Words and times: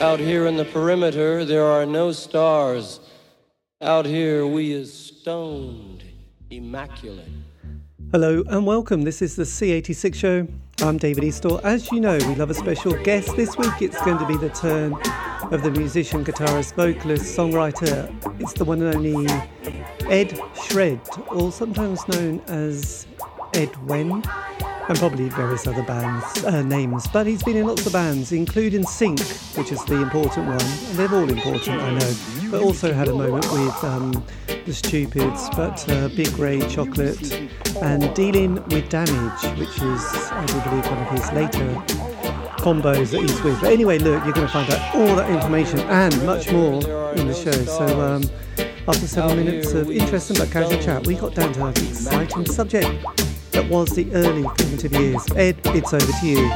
Out 0.00 0.20
here 0.20 0.46
in 0.46 0.58
the 0.58 0.64
perimeter, 0.66 1.42
there 1.46 1.64
are 1.64 1.86
no 1.86 2.12
stars. 2.12 3.00
Out 3.80 4.04
here, 4.04 4.46
we 4.46 4.70
is 4.70 4.92
stoned, 4.92 6.04
immaculate. 6.50 7.26
Hello 8.12 8.44
and 8.48 8.66
welcome. 8.66 9.02
This 9.02 9.22
is 9.22 9.36
the 9.36 9.44
C86 9.44 10.14
show. 10.14 10.46
I'm 10.82 10.98
David 10.98 11.24
Eastaugh. 11.24 11.62
As 11.64 11.90
you 11.90 12.00
know, 12.00 12.18
we 12.18 12.34
love 12.34 12.50
a 12.50 12.54
special 12.54 12.92
guest. 13.04 13.34
This 13.36 13.56
week 13.56 13.80
it's 13.80 13.98
going 14.02 14.18
to 14.18 14.26
be 14.26 14.36
the 14.36 14.50
turn 14.50 14.92
of 15.50 15.62
the 15.62 15.70
musician, 15.70 16.22
guitarist, 16.26 16.74
vocalist, 16.74 17.34
songwriter. 17.34 18.12
It's 18.38 18.52
the 18.52 18.66
one 18.66 18.82
and 18.82 18.94
only 18.94 19.26
Ed 20.10 20.38
Shred, 20.66 21.00
or 21.28 21.50
sometimes 21.50 22.06
known 22.06 22.42
as 22.48 23.06
Ed 23.54 23.74
Wen, 23.86 24.22
and 24.88 24.98
probably 24.98 25.28
various 25.30 25.66
other 25.66 25.82
bands 25.82 26.44
uh, 26.44 26.62
names. 26.62 27.06
But 27.08 27.26
he's 27.26 27.42
been 27.42 27.56
in 27.56 27.66
lots 27.66 27.86
of 27.86 27.92
bands, 27.92 28.32
including 28.32 28.84
Sink, 28.84 29.20
which 29.56 29.72
is 29.72 29.84
the 29.84 30.00
important 30.00 30.46
one. 30.46 30.96
They're 30.96 31.12
all 31.12 31.28
important, 31.28 31.80
I 31.80 31.98
know. 31.98 32.14
But 32.50 32.62
also 32.62 32.92
had 32.92 33.08
a 33.08 33.14
moment 33.14 33.50
with 33.52 33.84
um, 33.84 34.24
the 34.64 34.72
Stupids, 34.72 35.48
but 35.50 35.88
uh, 35.88 36.08
Big 36.08 36.36
Ray 36.38 36.60
Chocolate, 36.68 37.32
and 37.82 38.14
Dealing 38.14 38.54
with 38.68 38.88
Damage, 38.88 39.58
which 39.58 39.76
is, 39.82 40.04
I 40.30 40.44
do 40.46 40.60
believe, 40.60 40.86
one 40.86 40.98
of 40.98 41.08
his 41.10 41.32
later 41.32 41.66
combos 42.58 43.10
that 43.10 43.20
he's 43.20 43.42
with. 43.42 43.60
But 43.60 43.72
anyway, 43.72 43.98
look, 43.98 44.24
you're 44.24 44.32
going 44.32 44.46
to 44.46 44.52
find 44.52 44.70
out 44.72 44.94
all 44.94 45.16
that 45.16 45.30
information 45.30 45.80
and 45.80 46.24
much 46.24 46.50
more 46.50 46.82
in 47.14 47.26
the 47.26 47.34
show. 47.34 47.52
So 47.52 48.00
um, 48.00 48.22
after 48.88 49.06
seven 49.06 49.44
minutes 49.44 49.72
of 49.72 49.90
interesting 49.90 50.36
but 50.36 50.50
casual 50.50 50.80
chat, 50.80 51.06
we 51.06 51.14
got 51.14 51.34
down 51.34 51.52
to 51.54 51.64
an 51.66 51.70
exciting 51.70 52.46
subject 52.46 53.04
that 53.56 53.70
was 53.70 53.88
the 53.92 54.12
early 54.12 54.42
formative 54.42 54.92
years. 54.92 55.26
Ed, 55.34 55.58
it's 55.64 55.94
over 55.94 56.12
to 56.12 56.26
you. 56.26 56.52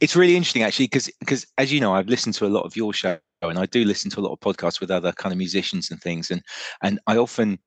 It's 0.00 0.16
really 0.16 0.34
interesting 0.34 0.64
actually 0.64 0.86
because 0.86 1.08
because 1.20 1.46
as 1.58 1.72
you 1.72 1.80
know, 1.80 1.94
I've 1.94 2.08
listened 2.08 2.34
to 2.36 2.46
a 2.46 2.48
lot 2.48 2.62
of 2.62 2.74
your 2.74 2.92
show 2.92 3.18
and 3.40 3.56
I 3.56 3.66
do 3.66 3.84
listen 3.84 4.10
to 4.12 4.20
a 4.20 4.22
lot 4.22 4.32
of 4.32 4.40
podcasts 4.40 4.80
with 4.80 4.90
other 4.90 5.12
kind 5.12 5.32
of 5.32 5.38
musicians 5.38 5.92
and 5.92 6.00
things 6.00 6.32
and 6.32 6.42
and 6.82 6.98
I 7.06 7.18
often 7.18 7.60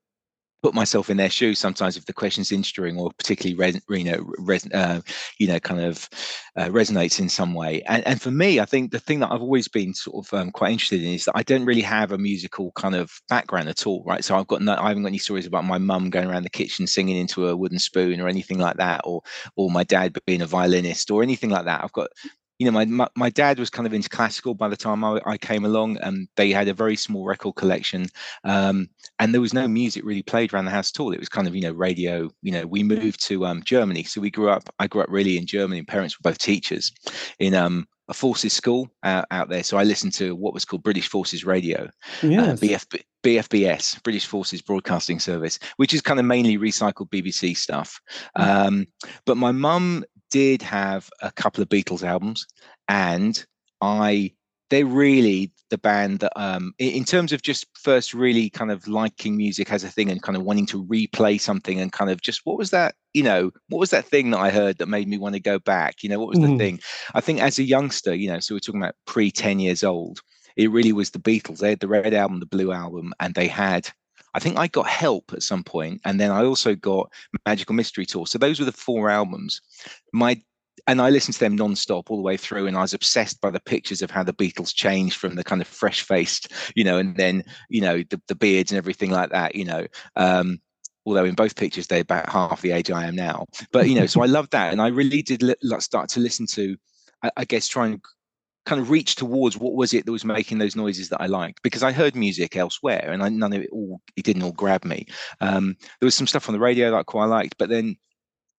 put 0.64 0.74
myself 0.74 1.10
in 1.10 1.18
their 1.18 1.30
shoes 1.30 1.60
sometimes 1.60 1.98
if 1.98 2.06
the 2.06 2.14
question's 2.14 2.52
interesting 2.52 2.98
or 2.98 3.12
particularly 3.18 3.80
you 3.90 4.04
know 4.04 4.36
uh, 4.74 5.00
you 5.40 5.48
know 5.48 5.60
kind 5.60 5.82
of 5.82 6.10
uh, 6.56 6.68
resonates 6.68 7.20
in 7.20 7.30
some 7.30 7.54
way. 7.54 7.82
And 7.84 8.06
and 8.08 8.22
for 8.22 8.32
me 8.32 8.60
i 8.60 8.66
think 8.66 8.92
the 8.92 9.00
thing 9.00 9.20
that 9.20 9.32
i've 9.32 9.42
always 9.42 9.68
been 9.68 9.94
sort 9.94 10.26
of 10.26 10.34
um, 10.34 10.52
quite 10.52 10.72
interested 10.72 11.02
in 11.02 11.14
is 11.14 11.26
that 11.26 11.38
i 11.38 11.44
don't 11.44 11.66
really 11.66 11.82
have 11.82 12.12
a 12.12 12.18
musical 12.18 12.72
kind 12.72 12.96
of 12.96 13.12
background 13.30 13.70
at 13.70 13.86
all 13.86 14.04
right? 14.06 14.24
So 14.24 14.38
i've 14.38 14.48
got 14.48 14.62
no 14.62 14.76
i 14.76 14.90
haven't 14.90 15.04
got 15.04 15.10
any 15.10 15.18
stories 15.18 15.46
about 15.46 15.66
my 15.66 15.78
mum 15.78 16.10
going 16.10 16.28
around 16.28 16.44
the 16.44 16.50
kitchen 16.50 16.88
singing 16.88 17.18
into 17.18 17.48
a 17.48 17.56
wooden 17.56 17.80
spoon 17.80 18.20
or 18.20 18.28
anything 18.28 18.60
like 18.60 18.78
that 18.78 19.02
or 19.04 19.22
or 19.56 19.70
my 19.70 19.84
dad 19.84 20.18
being 20.26 20.42
a 20.42 20.48
violinist 20.48 21.12
or 21.12 21.24
anything 21.24 21.50
like 21.50 21.66
that. 21.66 21.84
I've 21.84 21.92
got 21.92 22.10
you 22.60 22.66
know, 22.66 22.72
my, 22.72 22.86
my, 22.86 23.08
my 23.16 23.30
dad 23.30 23.60
was 23.60 23.70
kind 23.70 23.86
of 23.86 23.94
into 23.94 24.10
classical 24.10 24.56
by 24.56 24.68
the 24.68 24.76
time 24.76 25.04
I, 25.04 25.22
I 25.26 25.38
came 25.38 25.64
along, 25.64 25.98
and 25.98 26.28
they 26.36 26.52
had 26.52 26.68
a 26.68 26.74
very 26.74 26.96
small 26.96 27.24
record 27.24 27.54
collection, 27.56 28.08
um, 28.44 28.90
and 29.20 29.34
there 29.34 29.42
was 29.42 29.54
no 29.54 29.68
music 29.68 30.04
really 30.06 30.24
played 30.24 30.54
around 30.54 30.66
the 30.66 30.72
house 30.72 30.92
at 30.94 31.00
all. 31.00 31.12
It 31.12 31.20
was 31.20 31.30
kind 31.30 31.48
of 31.48 31.56
you 31.56 31.62
know 31.62 31.72
radio. 31.72 32.30
You 32.42 32.52
know, 32.52 32.68
we 32.68 32.84
moved 32.84 33.26
to 33.28 33.46
um, 33.46 33.64
Germany, 33.64 34.04
so 34.04 34.22
we 34.22 34.32
grew 34.32 34.50
up. 34.50 34.70
I 34.80 34.88
grew 34.88 35.02
up 35.02 35.10
really 35.10 35.38
in 35.38 35.46
Germany. 35.46 35.80
And 35.80 35.88
parents 35.88 36.18
were 36.18 36.30
both 36.30 36.38
teachers 36.38 36.92
in 37.40 37.54
um, 37.54 37.88
a 38.08 38.14
forces 38.14 38.54
school 38.54 38.90
out, 39.04 39.26
out 39.32 39.50
there. 39.50 39.64
So 39.64 39.78
I 39.78 39.84
listened 39.84 40.14
to 40.14 40.36
what 40.36 40.54
was 40.54 40.66
called 40.66 40.84
British 40.84 41.10
Forces 41.10 41.46
Radio, 41.46 41.90
yes. 42.22 42.62
uh, 42.62 42.66
BF, 42.66 43.04
BFBS, 43.24 44.02
British 44.04 44.26
Forces 44.26 44.62
Broadcasting 44.62 45.20
Service, 45.20 45.60
which 45.78 45.94
is 45.94 46.02
kind 46.02 46.20
of 46.20 46.26
mainly 46.26 46.58
recycled 46.58 47.10
BBC 47.10 47.58
stuff. 47.58 48.00
Mm. 48.38 48.66
Um, 48.68 48.86
but 49.26 49.38
my 49.38 49.52
mum 49.52 50.06
did 50.30 50.62
have 50.62 51.10
a 51.22 51.32
couple 51.32 51.62
of 51.62 51.70
Beatles 51.70 52.04
albums, 52.04 52.46
and 52.88 53.46
I 53.82 54.34
they're 54.70 54.86
really 54.86 55.52
the 55.70 55.78
band 55.78 56.20
that 56.20 56.32
um 56.36 56.74
in 56.80 57.04
terms 57.04 57.34
of 57.34 57.42
just 57.42 57.66
first 57.74 58.14
really 58.14 58.50
kind 58.50 58.72
of 58.72 58.88
liking 58.88 59.36
music 59.36 59.72
as 59.72 59.84
a 59.84 59.90
thing 59.90 60.10
and 60.10 60.22
kind 60.22 60.38
of 60.38 60.44
wanting 60.44 60.66
to 60.66 60.84
replay 60.86 61.40
something 61.40 61.80
and 61.80 61.92
kind 61.92 62.10
of 62.10 62.22
just 62.22 62.42
what 62.46 62.58
was 62.58 62.72
that 62.72 62.96
you 63.14 63.24
know 63.24 63.52
what 63.70 63.80
was 63.80 63.90
that 63.90 64.06
thing 64.06 64.32
that 64.32 64.40
i 64.40 64.50
heard 64.50 64.78
that 64.78 64.88
made 64.88 65.08
me 65.08 65.18
want 65.18 65.36
to 65.36 65.42
go 65.42 65.60
back 65.60 66.04
you 66.04 66.10
know 66.10 66.20
what 66.20 66.30
was 66.30 66.40
mm. 66.40 66.48
the 66.52 66.58
thing 66.58 66.80
i 67.16 67.22
think 67.22 67.42
as 67.42 67.60
a 67.60 67.64
youngster 67.64 68.14
you 68.14 68.30
know 68.30 68.40
so 68.40 68.56
we're 68.56 68.60
talking 68.60 68.82
about 68.82 68.96
pre 69.06 69.32
10 69.32 69.60
years 69.60 69.84
old 69.84 70.22
it 70.56 70.72
really 70.72 70.94
was 70.94 71.12
the 71.12 71.20
beatles 71.20 71.60
they 71.60 71.70
had 71.70 71.80
the 71.80 71.88
red 71.88 72.14
album 72.14 72.40
the 72.40 72.46
blue 72.46 72.72
album 72.72 73.14
and 73.20 73.36
they 73.36 73.48
had 73.48 73.90
I 74.34 74.40
think 74.40 74.58
I 74.58 74.68
got 74.68 74.88
help 74.88 75.32
at 75.34 75.42
some 75.42 75.64
point, 75.64 76.00
and 76.06 76.20
then 76.20 76.30
I 76.30 76.44
also 76.44 76.76
got 76.76 77.12
Magical 77.48 77.74
Mystery 77.74 78.06
Tour. 78.06 78.28
So 78.28 78.38
those 78.38 78.60
were 78.60 78.68
the 78.68 78.72
four 78.72 79.10
albums. 79.10 79.62
My 80.14 80.40
and 80.86 81.02
I 81.02 81.10
listened 81.10 81.34
to 81.36 81.40
them 81.40 81.56
non-stop 81.56 82.12
all 82.12 82.18
the 82.18 82.24
way 82.24 82.38
through, 82.38 82.68
and 82.68 82.78
I 82.78 82.82
was 82.82 82.94
obsessed 82.94 83.42
by 83.42 83.50
the 83.50 83.60
pictures 83.60 84.02
of 84.02 84.12
how 84.12 84.24
the 84.24 84.34
Beatles 84.34 84.74
changed 84.74 85.18
from 85.18 85.36
the 85.36 85.44
kind 85.44 85.62
of 85.62 85.68
fresh-faced, 85.68 86.52
you 86.76 86.84
know, 86.84 86.98
and 86.98 87.16
then 87.16 87.44
you 87.70 87.82
know 87.82 88.04
the, 88.10 88.22
the 88.28 88.36
beards 88.36 88.72
and 88.72 88.78
everything 88.78 89.12
like 89.12 89.32
that, 89.32 89.56
you 89.56 89.66
know. 89.66 89.88
Um, 90.16 90.60
although 91.06 91.26
in 91.26 91.36
both 91.36 91.56
pictures 91.56 91.88
they're 91.88 92.02
about 92.02 92.30
half 92.30 92.62
the 92.62 92.74
age 92.74 92.92
I 92.92 93.06
am 93.06 93.16
now. 93.16 93.46
But 93.72 93.88
you 93.88 93.96
know, 93.96 94.06
so 94.06 94.22
I 94.22 94.26
loved 94.38 94.52
that, 94.52 94.72
and 94.72 94.82
I 94.82 94.88
really 94.88 95.22
did 95.22 95.42
li- 95.42 95.56
start 95.80 96.10
to 96.10 96.20
listen 96.20 96.46
to, 96.48 96.76
I, 97.24 97.32
I 97.38 97.46
guess, 97.46 97.68
try 97.68 97.88
and 97.88 98.02
kind 98.68 98.82
of 98.82 98.90
reach 98.90 99.16
towards 99.16 99.58
what 99.58 99.76
was 99.76 99.94
it 99.94 100.06
that 100.06 100.12
was 100.12 100.26
making 100.26 100.58
those 100.58 100.76
noises 100.76 101.08
that 101.08 101.22
I 101.22 101.28
liked 101.28 101.64
because 101.64 101.84
I 101.84 101.94
heard 101.94 102.18
music 102.18 102.58
elsewhere 102.58 103.12
and 103.14 103.24
I, 103.24 103.30
none 103.30 103.54
of 103.54 103.62
it 103.62 103.70
all 103.72 104.02
it 104.18 104.26
didn't 104.26 104.44
all 104.44 104.52
grab 104.52 104.84
me. 104.84 105.08
Um, 105.40 105.78
there 106.00 106.06
was 106.06 106.16
some 106.16 106.28
stuff 106.28 106.50
on 106.50 106.54
the 106.54 106.60
radio 106.60 106.92
that 106.92 106.98
I 106.98 107.04
quite 107.04 107.28
liked, 107.28 107.58
but 107.58 107.70
then 107.70 107.96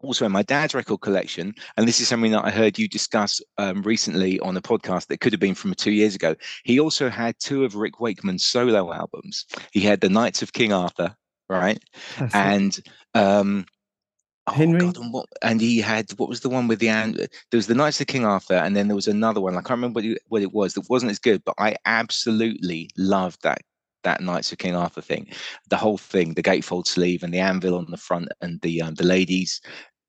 also 0.00 0.26
in 0.26 0.32
my 0.32 0.42
dad's 0.42 0.74
record 0.74 1.00
collection, 1.00 1.54
and 1.76 1.88
this 1.88 2.00
is 2.00 2.08
something 2.08 2.32
that 2.32 2.44
I 2.44 2.50
heard 2.50 2.78
you 2.78 2.88
discuss 2.88 3.40
um, 3.58 3.82
recently 3.82 4.38
on 4.40 4.56
a 4.56 4.62
podcast 4.62 5.06
that 5.08 5.20
could 5.20 5.32
have 5.32 5.40
been 5.40 5.54
from 5.54 5.74
two 5.74 5.92
years 5.92 6.14
ago. 6.14 6.34
He 6.64 6.78
also 6.78 7.08
had 7.08 7.36
two 7.38 7.64
of 7.64 7.74
Rick 7.74 8.00
Wakeman's 8.00 8.46
solo 8.46 8.92
albums. 8.92 9.46
He 9.72 9.80
had 9.80 10.00
the 10.00 10.08
Knights 10.08 10.42
of 10.42 10.52
King 10.52 10.72
Arthur, 10.72 11.16
right, 11.48 11.82
and 12.32 12.78
um, 13.14 13.66
Oh, 14.48 14.52
Henry. 14.52 14.80
God, 14.80 14.96
and, 14.96 15.12
what, 15.12 15.26
and, 15.42 15.60
he 15.60 15.78
had 15.78 16.10
what 16.12 16.28
was 16.28 16.40
the 16.40 16.48
one 16.48 16.68
with 16.68 16.78
the 16.78 16.86
there 16.86 17.28
was 17.52 17.66
the 17.66 17.74
Knights 17.74 18.00
of 18.00 18.06
King 18.06 18.24
Arthur, 18.24 18.54
and 18.54 18.74
then 18.74 18.88
there 18.88 18.96
was 18.96 19.08
another 19.08 19.40
one. 19.40 19.54
I 19.54 19.60
can't 19.60 19.70
remember 19.78 19.98
what 19.98 20.04
it, 20.04 20.22
what 20.28 20.42
it 20.42 20.52
was. 20.52 20.74
That 20.74 20.88
wasn't 20.88 21.10
as 21.10 21.18
good, 21.18 21.42
but 21.44 21.54
I 21.58 21.76
absolutely 21.84 22.90
loved 22.96 23.42
that 23.42 23.60
that 24.04 24.22
Knights 24.22 24.52
of 24.52 24.58
King 24.58 24.74
Arthur 24.74 25.02
thing. 25.02 25.28
The 25.68 25.76
whole 25.76 25.98
thing, 25.98 26.34
the 26.34 26.42
gatefold 26.42 26.86
sleeve 26.86 27.22
and 27.22 27.34
the 27.34 27.40
anvil 27.40 27.76
on 27.76 27.90
the 27.90 27.96
front, 27.96 28.28
and 28.40 28.60
the 28.62 28.80
um, 28.80 28.94
the 28.94 29.04
ladies 29.04 29.60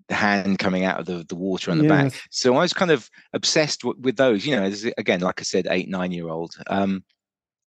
the 0.09 0.15
hand 0.15 0.59
coming 0.59 0.83
out 0.83 0.99
of 0.99 1.05
the, 1.05 1.23
the 1.29 1.35
water 1.35 1.71
on 1.71 1.77
the 1.77 1.85
yes. 1.85 2.13
back. 2.13 2.21
So 2.31 2.55
I 2.55 2.61
was 2.61 2.73
kind 2.73 2.91
of 2.91 3.09
obsessed 3.33 3.81
w- 3.81 3.99
with 4.01 4.17
those, 4.17 4.45
you 4.45 4.55
know, 4.55 4.71
again, 4.97 5.21
like 5.21 5.39
I 5.39 5.43
said, 5.43 5.67
eight, 5.69 5.87
nine 5.87 6.11
year 6.11 6.27
old. 6.27 6.55
Um, 6.67 7.03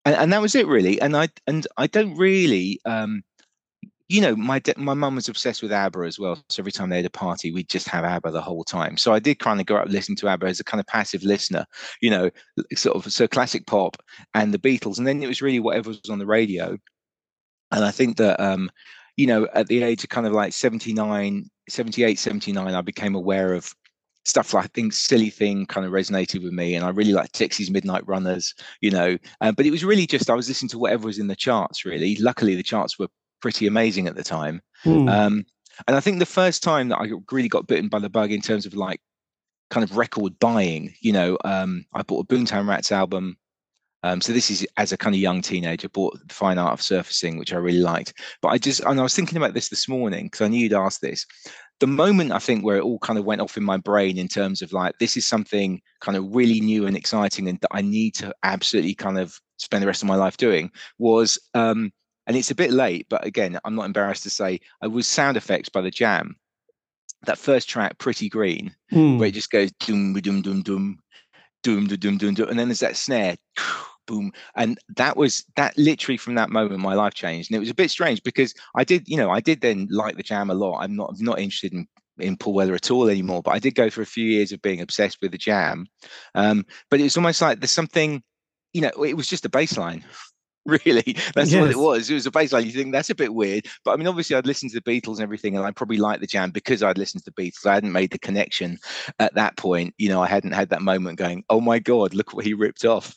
and, 0.05 0.15
and 0.17 0.33
that 0.33 0.43
was 0.43 0.55
it 0.55 0.67
really. 0.67 1.01
And 1.01 1.17
I, 1.17 1.29
and 1.47 1.67
I 1.77 1.87
don't 1.87 2.17
really, 2.17 2.81
um, 2.85 3.23
you 4.13 4.21
know, 4.21 4.37
my 4.37 4.59
de- 4.59 4.75
my 4.77 4.93
mum 4.93 5.15
was 5.15 5.31
obsessed 5.31 5.63
with 5.63 5.73
ABBA 5.73 6.01
as 6.01 6.19
well. 6.19 6.43
So 6.51 6.61
every 6.61 6.71
time 6.71 6.91
they 6.91 6.97
had 6.97 7.07
a 7.07 7.11
party, 7.11 7.51
we'd 7.51 7.71
just 7.71 7.89
have 7.89 8.05
ABBA 8.05 8.31
the 8.33 8.43
whole 8.43 8.63
time. 8.63 8.99
So 8.99 9.15
I 9.15 9.19
did 9.19 9.39
kind 9.39 9.59
of 9.59 9.65
grow 9.65 9.79
up 9.79 9.89
listening 9.89 10.17
to 10.17 10.29
ABBA 10.29 10.47
as 10.47 10.61
a 10.61 10.65
kind 10.65 10.81
of 10.81 10.87
passive 10.87 11.23
listener, 11.23 11.65
you 12.03 12.11
know, 12.11 12.29
sort 12.75 12.95
of 12.95 13.11
so 13.11 13.27
classic 13.27 13.67
pop 13.67 13.97
and 14.35 14.53
the 14.53 14.59
Beatles, 14.59 14.99
and 14.99 15.07
then 15.07 15.23
it 15.23 15.29
was 15.29 15.41
really 15.41 15.61
whatever 15.61 15.89
was 15.89 16.11
on 16.11 16.19
the 16.19 16.27
radio. 16.27 16.77
And 17.71 17.85
I 17.87 17.91
think 17.91 18.19
that, 18.19 18.39
um, 18.39 18.71
you 19.17 19.27
know, 19.27 19.49
at 19.55 19.69
the 19.69 19.83
age 19.83 20.05
of 20.05 20.11
kind 20.11 20.27
of 20.27 20.35
like 20.35 20.53
79, 20.53 21.49
78, 21.73 22.19
79, 22.19 22.75
I 22.75 22.81
became 22.81 23.15
aware 23.15 23.55
of 23.55 23.75
stuff 24.25 24.55
like 24.55 24.65
I 24.65 24.69
think 24.69 24.93
silly 24.93 25.31
thing 25.31 25.67
kind 25.67 25.87
of 25.87 25.93
resonated 25.93 26.43
with 26.43 26.53
me, 26.53 26.75
and 26.75 26.85
I 26.85 26.91
really 26.91 27.13
liked 27.13 27.39
Dexys 27.39 27.71
Midnight 27.71 28.07
Runners, 28.07 28.55
you 28.81 28.91
know. 28.91 29.17
Um, 29.41 29.55
but 29.55 29.67
it 29.67 29.71
was 29.71 29.85
really 29.85 30.07
just 30.07 30.31
I 30.31 30.35
was 30.35 30.49
listening 30.49 30.69
to 30.71 30.79
whatever 30.79 31.07
was 31.07 31.19
in 31.19 31.27
the 31.27 31.37
charts. 31.37 31.85
Really, 31.85 32.17
luckily 32.17 32.55
the 32.55 32.63
charts 32.63 32.99
were 32.99 33.09
pretty 33.41 33.67
amazing 33.67 34.07
at 34.07 34.15
the 34.15 34.23
time. 34.23 34.61
Mm. 34.85 35.11
Um, 35.11 35.45
and 35.87 35.97
I 35.97 36.01
think 36.01 36.19
the 36.19 36.27
first 36.27 36.63
time 36.63 36.89
that 36.89 36.99
I 36.99 37.11
really 37.31 37.49
got 37.49 37.67
bitten 37.67 37.89
by 37.89 37.99
the 37.99 38.11
bug 38.11 38.31
in 38.31 38.41
terms 38.41 38.67
of 38.67 38.75
like 38.75 39.01
kind 39.71 39.83
of 39.83 39.97
record 39.97 40.39
buying, 40.39 40.95
you 41.01 41.13
know, 41.13 41.39
um, 41.45 41.85
I 41.95 42.03
bought 42.03 42.27
a 42.31 42.35
Boomtown 42.35 42.69
Rats 42.69 42.93
album. 42.93 43.37
Um, 44.03 44.21
so 44.21 44.33
this 44.33 44.51
is 44.51 44.67
as 44.77 44.93
a 44.93 44.97
kind 44.97 45.15
of 45.15 45.21
young 45.21 45.43
teenager, 45.43 45.89
bought 45.89 46.19
the 46.27 46.35
Fine 46.35 46.59
Art 46.59 46.73
of 46.73 46.83
Surfacing, 46.83 47.39
which 47.39 47.53
I 47.53 47.57
really 47.57 47.79
liked. 47.79 48.15
But 48.41 48.49
I 48.49 48.59
just, 48.59 48.81
and 48.81 48.99
I 48.99 49.03
was 49.03 49.15
thinking 49.15 49.37
about 49.37 49.55
this 49.55 49.69
this 49.69 49.89
morning 49.89 50.27
because 50.27 50.41
I 50.41 50.49
knew 50.49 50.61
you'd 50.61 50.73
ask 50.73 51.01
this. 51.01 51.27
The 51.81 51.87
moment 51.87 52.33
I 52.33 52.39
think 52.39 52.65
where 52.65 52.77
it 52.77 52.85
all 52.85 52.99
kind 52.99 53.19
of 53.19 53.25
went 53.25 53.41
off 53.41 53.57
in 53.57 53.65
my 53.65 53.77
brain 53.77 54.19
in 54.19 54.29
terms 54.29 54.63
of 54.63 54.73
like, 54.73 54.99
this 54.99 55.17
is 55.17 55.27
something 55.27 55.81
kind 56.01 56.17
of 56.17 56.35
really 56.35 56.61
new 56.61 56.87
and 56.87 56.97
exciting 56.97 57.49
and 57.49 57.61
that 57.61 57.71
I 57.73 57.83
need 57.83 58.15
to 58.17 58.35
absolutely 58.43 58.95
kind 58.95 59.19
of 59.19 59.39
spend 59.59 59.83
the 59.83 59.87
rest 59.87 60.03
of 60.03 60.09
my 60.09 60.17
life 60.17 60.37
doing 60.37 60.71
was 60.99 61.39
um, 61.55 61.93
and 62.27 62.37
it's 62.37 62.51
a 62.51 62.57
bit 62.57 62.71
late, 62.71 63.07
but 63.09 63.27
again, 63.27 63.59
I'm 63.65 63.75
not 63.75 63.87
embarrassed 63.87 64.23
to 64.25 64.31
say 64.31 64.61
I 64.81 64.87
was 64.87 65.07
Sound 65.07 65.37
Affects 65.37 65.69
by 65.69 65.81
the 65.81 65.91
Jam. 65.91 66.37
That 67.25 67.39
first 67.39 67.69
track, 67.69 67.99
Pretty 67.99 68.29
Green, 68.29 68.75
mm. 68.93 69.19
where 69.19 69.29
it 69.29 69.35
just 69.35 69.51
goes 69.51 69.71
doom 69.81 70.15
doom 70.15 70.43
doom 70.43 70.63
doom 70.63 70.99
doom 71.63 71.87
doom 71.87 72.19
doom 72.19 72.35
doom, 72.35 72.49
and 72.49 72.59
then 72.59 72.69
there's 72.69 72.81
that 72.81 72.97
snare, 72.97 73.37
boom, 74.07 74.33
and 74.57 74.79
that 74.97 75.17
was 75.17 75.45
that 75.57 75.77
literally 75.77 76.17
from 76.17 76.35
that 76.35 76.51
moment 76.51 76.81
my 76.81 76.95
life 76.95 77.15
changed, 77.15 77.51
and 77.51 77.57
it 77.57 77.61
was 77.61 77.71
a 77.71 77.75
bit 77.75 77.91
strange 77.91 78.23
because 78.23 78.55
I 78.75 78.85
did, 78.85 79.09
you 79.09 79.17
know, 79.17 79.31
I 79.31 79.41
did 79.41 79.61
then 79.61 79.89
like 79.91 80.17
the 80.17 80.23
Jam 80.23 80.51
a 80.51 80.55
lot. 80.55 80.81
I'm 80.81 80.97
not 80.97 81.15
I'm 81.17 81.25
not 81.25 81.39
interested 81.39 81.73
in 81.73 81.87
in 82.19 82.37
Paul 82.37 82.55
Weller 82.55 82.75
at 82.75 82.91
all 82.91 83.09
anymore. 83.09 83.43
But 83.43 83.53
I 83.53 83.59
did 83.59 83.75
go 83.75 83.91
for 83.91 84.03
a 84.03 84.07
few 84.07 84.25
years 84.25 84.53
of 84.53 84.63
being 84.63 84.81
obsessed 84.81 85.19
with 85.21 85.33
the 85.33 85.39
jam. 85.39 85.87
Um, 86.35 86.65
but 86.91 87.01
it 87.01 87.05
was 87.05 87.17
almost 87.17 87.43
like 87.43 87.61
there's 87.61 87.71
something, 87.71 88.23
you 88.73 88.81
know, 88.81 88.91
it 89.05 89.17
was 89.17 89.29
just 89.29 89.47
a 89.47 89.51
bassline. 89.51 90.03
Really, 90.65 91.17
that's 91.35 91.51
yes. 91.51 91.61
what 91.61 91.73
it 91.73 91.77
was. 91.77 92.09
It 92.09 92.15
was 92.15 92.27
a 92.27 92.31
bassline. 92.31 92.65
You 92.67 92.71
think 92.71 92.93
that's 92.93 93.11
a 93.11 93.17
bit 93.17 93.35
weird, 93.35 93.67
but 93.85 93.91
I 93.91 93.97
mean, 93.97 94.07
obviously, 94.07 94.37
I'd 94.37 94.47
listened 94.47 94.71
to 94.71 94.81
the 94.81 94.89
Beatles 94.89 95.15
and 95.15 95.23
everything, 95.23 95.57
and 95.57 95.67
I 95.67 95.73
probably 95.73 95.97
liked 95.97 96.21
the 96.21 96.27
jam 96.29 96.53
because 96.53 96.85
I'd 96.85 96.99
listened 96.99 97.25
to 97.25 97.33
the 97.37 97.43
Beatles. 97.43 97.67
I 97.67 97.75
hadn't 97.75 97.91
made 97.91 98.13
the 98.13 98.19
connection 98.21 98.79
at 99.19 99.35
that 99.35 99.57
point. 99.57 99.93
You 99.99 100.09
know, 100.09 100.23
I 100.23 100.29
hadn't 100.29 100.53
had 100.53 100.71
that 100.71 100.81
moment 100.81 101.19
going, 101.19 101.43
"Oh 101.51 101.61
my 101.61 101.81
god, 101.81 102.15
look 102.15 102.33
what 102.33 102.45
he 102.45 102.55
ripped 102.55 102.85
off." 102.85 103.13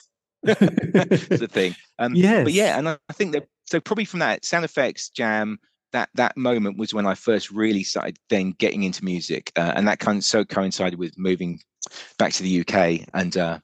The 0.45 1.49
thing. 1.51 1.75
Um, 1.99 2.15
yes. 2.15 2.43
But 2.43 2.53
yeah, 2.53 2.77
and 2.77 2.89
I, 2.89 2.97
think 3.13 3.33
that 3.33 3.47
so 3.65 3.79
probably 3.79 4.05
from 4.05 4.19
that 4.19 4.45
Sound 4.45 4.65
Affects 4.65 5.09
jam 5.09 5.59
that 5.91 6.09
that 6.15 6.35
moment 6.35 6.77
was 6.77 6.93
when 6.93 7.05
I 7.05 7.15
first 7.15 7.51
really 7.51 7.83
started 7.83 8.17
then 8.29 8.51
getting 8.51 8.83
into 8.83 9.03
music, 9.03 9.51
uh, 9.55 9.73
and 9.75 9.87
that 9.87 9.99
kind 9.99 10.17
of 10.17 10.23
so 10.23 10.43
coincided 10.43 10.99
with 10.99 11.17
moving 11.17 11.61
back 12.17 12.33
to 12.33 12.43
the 12.43 12.61
UK 12.61 13.07
and 13.13 13.37
uh, 13.37 13.59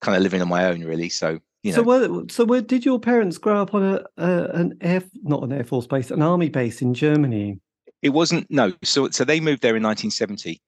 kind 0.00 0.16
of 0.16 0.22
living 0.22 0.42
on 0.42 0.48
my 0.48 0.66
own, 0.66 0.82
really. 0.82 1.08
So 1.08 1.38
you 1.62 1.72
know. 1.72 1.76
So 1.76 1.82
where, 1.82 2.24
so 2.28 2.44
where 2.44 2.60
did 2.60 2.84
your 2.84 2.98
parents 2.98 3.38
grow 3.38 3.60
up 3.60 3.74
on 3.74 3.82
a, 3.82 4.04
a 4.16 4.44
an 4.54 4.78
air 4.80 5.02
not 5.22 5.42
an 5.42 5.52
air 5.52 5.64
force 5.64 5.86
base, 5.86 6.10
an 6.10 6.22
army 6.22 6.48
base 6.48 6.82
in 6.82 6.94
Germany? 6.94 7.60
It 8.02 8.10
wasn't 8.10 8.46
no. 8.50 8.72
So 8.82 9.10
so 9.10 9.24
they 9.24 9.40
moved 9.40 9.62
there 9.62 9.76
in 9.76 9.82
1970. 9.82 10.60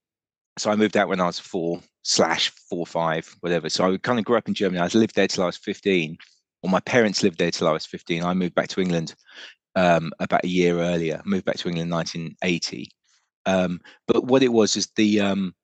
So 0.59 0.71
I 0.71 0.77
moved 0.77 0.97
out 0.97 1.09
when 1.09 1.21
I 1.21 1.27
was 1.27 1.39
four 1.39 1.81
slash 2.03 2.51
four 2.69 2.87
five 2.87 3.35
whatever. 3.41 3.69
So 3.69 3.93
I 3.93 3.97
kind 3.99 4.19
of 4.19 4.25
grew 4.25 4.37
up 4.37 4.49
in 4.49 4.55
Germany. 4.55 4.81
I 4.81 4.87
lived 4.99 5.15
there 5.15 5.29
till 5.29 5.45
I 5.45 5.47
was 5.47 5.57
15. 5.57 6.17
Well, 6.63 6.71
my 6.73 6.81
parents 6.81 7.23
lived 7.23 7.39
there 7.39 7.51
till 7.51 7.69
I 7.69 7.73
was 7.73 7.87
15. 7.87 8.25
I 8.25 8.35
moved 8.35 8.55
back 8.55 8.69
to 8.69 8.81
England 8.81 9.15
um, 9.77 10.13
about 10.19 10.45
a 10.45 10.49
year 10.49 10.81
earlier. 10.81 11.23
Moved 11.25 11.45
back 11.45 11.57
to 11.57 11.69
England 11.69 11.89
in 11.89 11.95
1980. 11.95 12.91
Um, 13.47 13.81
but 14.07 14.25
what 14.25 14.43
it 14.43 14.53
was 14.53 14.77
is 14.77 14.89
the 14.97 15.21
um, 15.21 15.55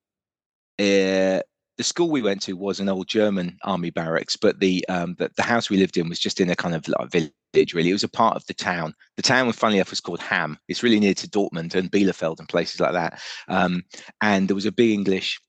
uh, 0.79 1.41
the 1.77 1.85
school 1.85 2.11
we 2.11 2.23
went 2.23 2.43
to 2.43 2.55
was 2.55 2.81
an 2.81 2.89
old 2.89 3.09
German 3.09 3.59
army 3.65 3.91
barracks, 3.91 4.37
but 4.37 4.61
the, 4.61 4.85
um, 4.89 5.17
the 5.19 5.31
the 5.37 5.43
house 5.43 5.71
we 5.71 5.77
lived 5.77 5.97
in 5.97 6.09
was 6.09 6.21
just 6.21 6.41
in 6.41 6.51
a 6.51 6.57
kind 6.57 6.75
of 6.75 6.87
like 6.89 7.11
village. 7.11 7.75
Really, 7.75 7.91
it 7.91 7.95
was 7.95 8.05
a 8.05 8.09
part 8.09 8.37
of 8.37 8.47
the 8.47 8.55
town. 8.55 8.95
The 9.17 9.23
town, 9.23 9.51
funny 9.53 9.77
enough, 9.77 9.91
was 9.91 10.01
called 10.01 10.21
Hamm. 10.21 10.59
It's 10.69 10.83
really 10.83 11.01
near 11.01 11.15
to 11.15 11.29
Dortmund 11.29 11.75
and 11.75 11.91
Bielefeld 11.91 12.39
and 12.39 12.49
places 12.49 12.81
like 12.81 12.93
that. 12.93 13.21
Um, 13.49 13.85
and 14.21 14.49
there 14.49 14.57
was 14.57 14.67
a 14.67 14.73
big 14.73 14.91
English 14.91 15.41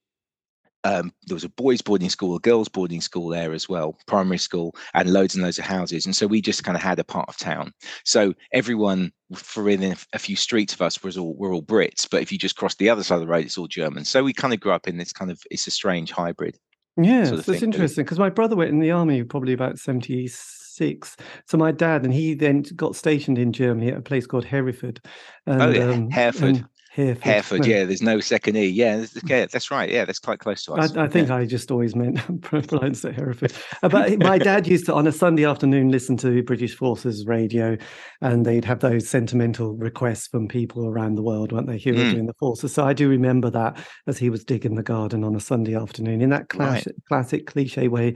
um, 0.86 1.12
there 1.26 1.34
was 1.34 1.44
a 1.44 1.48
boys' 1.48 1.82
boarding 1.82 2.10
school, 2.10 2.36
a 2.36 2.40
girls' 2.40 2.68
boarding 2.68 3.00
school 3.00 3.28
there 3.28 3.52
as 3.52 3.68
well, 3.68 3.98
primary 4.06 4.38
school, 4.38 4.74
and 4.94 5.12
loads 5.12 5.34
and 5.34 5.42
loads 5.42 5.58
of 5.58 5.64
houses. 5.64 6.06
And 6.06 6.14
so 6.14 6.28
we 6.28 6.40
just 6.40 6.62
kind 6.62 6.76
of 6.76 6.82
had 6.82 7.00
a 7.00 7.04
part 7.04 7.28
of 7.28 7.36
town. 7.36 7.72
So 8.04 8.34
everyone 8.52 9.12
for 9.34 9.64
within 9.64 9.96
a 10.12 10.18
few 10.18 10.36
streets 10.36 10.74
of 10.74 10.80
us 10.80 11.02
was 11.02 11.18
all 11.18 11.34
we're 11.36 11.52
all 11.52 11.62
Brits, 11.62 12.06
but 12.08 12.22
if 12.22 12.30
you 12.30 12.38
just 12.38 12.56
cross 12.56 12.76
the 12.76 12.88
other 12.88 13.02
side 13.02 13.16
of 13.16 13.22
the 13.22 13.26
road, 13.26 13.44
it's 13.44 13.58
all 13.58 13.66
German. 13.66 14.04
So 14.04 14.22
we 14.22 14.32
kind 14.32 14.54
of 14.54 14.60
grew 14.60 14.72
up 14.72 14.86
in 14.86 14.98
this 14.98 15.12
kind 15.12 15.30
of 15.30 15.40
it's 15.50 15.66
a 15.66 15.72
strange 15.72 16.12
hybrid. 16.12 16.56
Yeah, 16.96 17.24
sort 17.24 17.40
of 17.40 17.46
that's 17.46 17.62
interesting 17.62 18.04
because 18.04 18.20
my 18.20 18.30
brother 18.30 18.54
went 18.54 18.70
in 18.70 18.78
the 18.78 18.92
army 18.92 19.24
probably 19.24 19.54
about 19.54 19.78
seventy 19.78 20.28
six. 20.28 21.16
So 21.48 21.58
my 21.58 21.72
dad 21.72 22.04
and 22.04 22.14
he 22.14 22.34
then 22.34 22.62
got 22.76 22.94
stationed 22.94 23.38
in 23.38 23.52
Germany 23.52 23.88
at 23.88 23.98
a 23.98 24.02
place 24.02 24.26
called 24.26 24.44
Hereford. 24.44 25.00
And, 25.46 25.62
oh 25.62 25.70
yeah, 25.70 25.90
um, 25.90 26.10
Hereford. 26.10 26.56
And, 26.56 26.68
Herford. 26.96 27.24
Herford, 27.24 27.66
yeah. 27.66 27.84
There's 27.84 28.00
no 28.00 28.20
second 28.20 28.56
E. 28.56 28.68
Yeah, 28.68 29.04
that's 29.26 29.70
right. 29.70 29.90
Yeah, 29.90 30.06
that's 30.06 30.18
quite 30.18 30.38
close 30.38 30.64
to 30.64 30.72
us. 30.72 30.96
I, 30.96 31.04
I 31.04 31.08
think 31.08 31.28
yeah. 31.28 31.36
I 31.36 31.44
just 31.44 31.70
always 31.70 31.94
meant 31.94 32.40
pronounced 32.42 33.04
it 33.04 33.14
Hereford. 33.14 33.52
Uh, 33.82 33.90
but 33.90 34.18
my 34.20 34.38
dad 34.38 34.66
used 34.66 34.86
to, 34.86 34.94
on 34.94 35.06
a 35.06 35.12
Sunday 35.12 35.44
afternoon, 35.44 35.90
listen 35.90 36.16
to 36.18 36.42
British 36.42 36.74
Forces 36.74 37.26
radio, 37.26 37.76
and 38.22 38.46
they'd 38.46 38.64
have 38.64 38.80
those 38.80 39.06
sentimental 39.06 39.74
requests 39.74 40.26
from 40.26 40.48
people 40.48 40.86
around 40.86 41.16
the 41.16 41.22
world, 41.22 41.52
weren't 41.52 41.66
they? 41.66 41.78
Who 41.78 41.92
were 41.92 41.98
mm. 41.98 42.12
doing 42.12 42.26
the 42.26 42.34
forces. 42.34 42.72
So 42.72 42.86
I 42.86 42.94
do 42.94 43.10
remember 43.10 43.50
that 43.50 43.78
as 44.06 44.16
he 44.16 44.30
was 44.30 44.42
digging 44.42 44.76
the 44.76 44.82
garden 44.82 45.22
on 45.22 45.36
a 45.36 45.40
Sunday 45.40 45.74
afternoon 45.74 46.22
in 46.22 46.30
that 46.30 46.48
classic, 46.48 46.94
right. 46.94 47.04
classic 47.08 47.46
cliche 47.46 47.88
way 47.88 48.14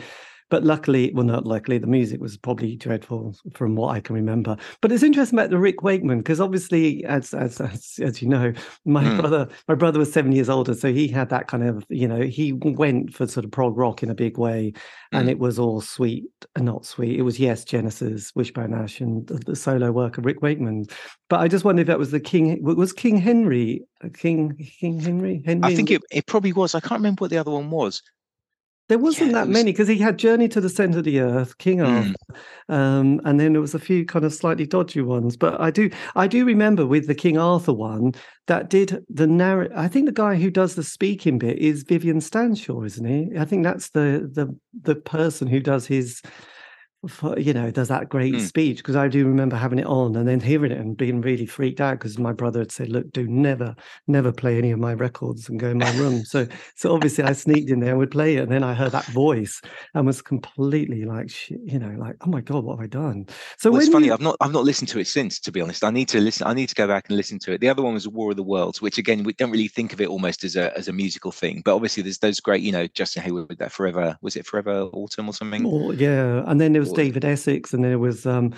but 0.50 0.64
luckily, 0.64 1.12
well, 1.14 1.24
not 1.24 1.46
luckily, 1.46 1.78
the 1.78 1.86
music 1.86 2.20
was 2.20 2.36
probably 2.36 2.76
dreadful 2.76 3.34
from 3.54 3.76
what 3.76 3.94
I 3.94 4.00
can 4.00 4.16
remember. 4.16 4.56
But 4.80 4.90
it's 4.90 5.04
interesting 5.04 5.38
about 5.38 5.50
the 5.50 5.58
Rick 5.58 5.82
Wakeman 5.82 6.18
because 6.18 6.40
obviously, 6.40 7.04
as 7.04 7.32
as 7.32 7.60
as, 7.60 7.98
as 8.02 8.20
you 8.20 8.28
know, 8.28 8.52
my 8.84 9.04
mm. 9.04 9.20
brother 9.20 9.48
my 9.68 9.76
brother 9.76 10.00
was 10.00 10.12
seven 10.12 10.32
years 10.32 10.48
older, 10.48 10.74
so 10.74 10.92
he 10.92 11.06
had 11.06 11.30
that 11.30 11.46
kind 11.46 11.62
of 11.62 11.84
you 11.88 12.08
know 12.08 12.22
he 12.22 12.52
went 12.52 13.14
for 13.14 13.26
sort 13.26 13.44
of 13.44 13.52
prog 13.52 13.76
rock 13.76 14.02
in 14.02 14.10
a 14.10 14.14
big 14.14 14.38
way, 14.38 14.72
and 15.12 15.28
mm. 15.28 15.30
it 15.30 15.38
was 15.38 15.58
all 15.58 15.80
sweet 15.80 16.24
and 16.56 16.66
not 16.66 16.84
sweet. 16.84 17.18
It 17.18 17.22
was 17.22 17.38
yes, 17.38 17.64
Genesis, 17.64 18.32
Wishbone 18.34 18.74
Ash, 18.74 19.00
and 19.00 19.26
the, 19.28 19.34
the 19.34 19.56
solo 19.56 19.92
work 19.92 20.18
of 20.18 20.26
Rick 20.26 20.42
Wakeman. 20.42 20.86
But 21.28 21.40
I 21.40 21.48
just 21.48 21.64
wonder 21.64 21.82
if 21.82 21.86
that 21.86 21.98
was 21.98 22.10
the 22.10 22.18
King 22.20 22.62
was 22.62 22.92
King 22.92 23.16
Henry 23.18 23.84
King 24.14 24.56
King 24.80 24.98
Henry 24.98 25.42
Henry. 25.46 25.72
I 25.72 25.76
think 25.76 25.92
it, 25.92 26.02
it 26.10 26.26
probably 26.26 26.52
was. 26.52 26.74
I 26.74 26.80
can't 26.80 26.98
remember 26.98 27.22
what 27.22 27.30
the 27.30 27.38
other 27.38 27.52
one 27.52 27.70
was. 27.70 28.02
There 28.90 28.98
wasn't 28.98 29.30
yeah, 29.30 29.38
that 29.38 29.46
was... 29.46 29.54
many 29.54 29.70
because 29.70 29.86
he 29.86 29.98
had 29.98 30.18
Journey 30.18 30.48
to 30.48 30.60
the 30.60 30.68
Center 30.68 30.98
of 30.98 31.04
the 31.04 31.20
Earth, 31.20 31.56
King 31.58 31.78
mm. 31.78 31.86
Arthur, 31.96 32.42
um, 32.68 33.20
and 33.24 33.38
then 33.38 33.52
there 33.52 33.60
was 33.60 33.72
a 33.72 33.78
few 33.78 34.04
kind 34.04 34.24
of 34.24 34.34
slightly 34.34 34.66
dodgy 34.66 35.00
ones. 35.00 35.36
But 35.36 35.60
I 35.60 35.70
do, 35.70 35.90
I 36.16 36.26
do 36.26 36.44
remember 36.44 36.84
with 36.84 37.06
the 37.06 37.14
King 37.14 37.38
Arthur 37.38 37.72
one 37.72 38.14
that 38.48 38.68
did 38.68 39.04
the 39.08 39.28
narrative. 39.28 39.78
I 39.78 39.86
think 39.86 40.06
the 40.06 40.12
guy 40.12 40.34
who 40.34 40.50
does 40.50 40.74
the 40.74 40.82
speaking 40.82 41.38
bit 41.38 41.58
is 41.58 41.84
Vivian 41.84 42.18
Stanshall, 42.18 42.84
isn't 42.84 43.06
he? 43.06 43.38
I 43.38 43.44
think 43.44 43.62
that's 43.62 43.90
the 43.90 44.28
the 44.32 44.52
the 44.82 44.96
person 44.96 45.46
who 45.46 45.60
does 45.60 45.86
his 45.86 46.20
for, 47.08 47.38
you 47.38 47.54
know, 47.54 47.70
does 47.70 47.88
that 47.88 48.08
great 48.10 48.34
mm. 48.34 48.40
speech 48.40 48.78
because 48.78 48.96
I 48.96 49.08
do 49.08 49.26
remember 49.26 49.56
having 49.56 49.78
it 49.78 49.86
on 49.86 50.16
and 50.16 50.28
then 50.28 50.40
hearing 50.40 50.70
it 50.70 50.78
and 50.78 50.96
being 50.96 51.22
really 51.22 51.46
freaked 51.46 51.80
out 51.80 51.98
because 51.98 52.18
my 52.18 52.32
brother 52.32 52.58
had 52.58 52.72
said, 52.72 52.90
"Look, 52.90 53.10
do 53.12 53.26
never, 53.26 53.74
never 54.06 54.32
play 54.32 54.58
any 54.58 54.70
of 54.70 54.78
my 54.78 54.92
records 54.92 55.48
and 55.48 55.58
go 55.58 55.70
in 55.70 55.78
my 55.78 55.90
room." 55.96 56.24
so, 56.24 56.46
so 56.76 56.94
obviously 56.94 57.24
I 57.24 57.32
sneaked 57.32 57.70
in 57.70 57.80
there 57.80 57.90
and 57.90 57.98
would 57.98 58.10
play 58.10 58.36
it, 58.36 58.42
and 58.42 58.52
then 58.52 58.62
I 58.62 58.74
heard 58.74 58.92
that 58.92 59.06
voice 59.06 59.62
and 59.94 60.06
was 60.06 60.20
completely 60.20 61.04
like, 61.04 61.48
you 61.48 61.78
know, 61.78 61.94
like, 61.98 62.16
"Oh 62.20 62.28
my 62.28 62.42
god, 62.42 62.64
what 62.64 62.78
have 62.78 62.84
I 62.84 62.88
done?" 62.88 63.26
So 63.56 63.70
well, 63.70 63.80
it's 63.80 63.88
funny. 63.88 64.06
You... 64.06 64.12
I've 64.12 64.20
not, 64.20 64.36
I've 64.40 64.52
not 64.52 64.64
listened 64.64 64.88
to 64.90 64.98
it 64.98 65.06
since. 65.06 65.40
To 65.40 65.52
be 65.52 65.62
honest, 65.62 65.82
I 65.82 65.90
need 65.90 66.08
to 66.08 66.20
listen. 66.20 66.46
I 66.46 66.52
need 66.52 66.68
to 66.68 66.74
go 66.74 66.86
back 66.86 67.06
and 67.08 67.16
listen 67.16 67.38
to 67.40 67.52
it. 67.52 67.62
The 67.62 67.68
other 67.70 67.82
one 67.82 67.94
was 67.94 68.06
War 68.06 68.30
of 68.30 68.36
the 68.36 68.42
Worlds, 68.42 68.82
which 68.82 68.98
again 68.98 69.22
we 69.22 69.32
don't 69.32 69.50
really 69.50 69.68
think 69.68 69.94
of 69.94 70.02
it 70.02 70.08
almost 70.08 70.44
as 70.44 70.54
a 70.54 70.76
as 70.76 70.86
a 70.86 70.92
musical 70.92 71.32
thing, 71.32 71.62
but 71.64 71.74
obviously 71.74 72.02
there's 72.02 72.18
those 72.18 72.40
great, 72.40 72.60
you 72.60 72.72
know, 72.72 72.86
Justin 72.88 73.22
Hayward 73.22 73.48
with 73.48 73.58
that 73.58 73.72
Forever. 73.72 74.18
Was 74.20 74.36
it 74.36 74.44
Forever 74.44 74.82
Autumn 74.92 75.28
or 75.28 75.32
something? 75.32 75.64
Oh, 75.66 75.92
yeah, 75.92 76.42
and 76.46 76.60
then 76.60 76.72
there 76.72 76.80
was 76.80 76.89
or... 76.92 76.96
David 76.96 77.24
Essex 77.24 77.72
and 77.72 77.84
there 77.84 77.98
was 77.98 78.26
um, 78.26 78.54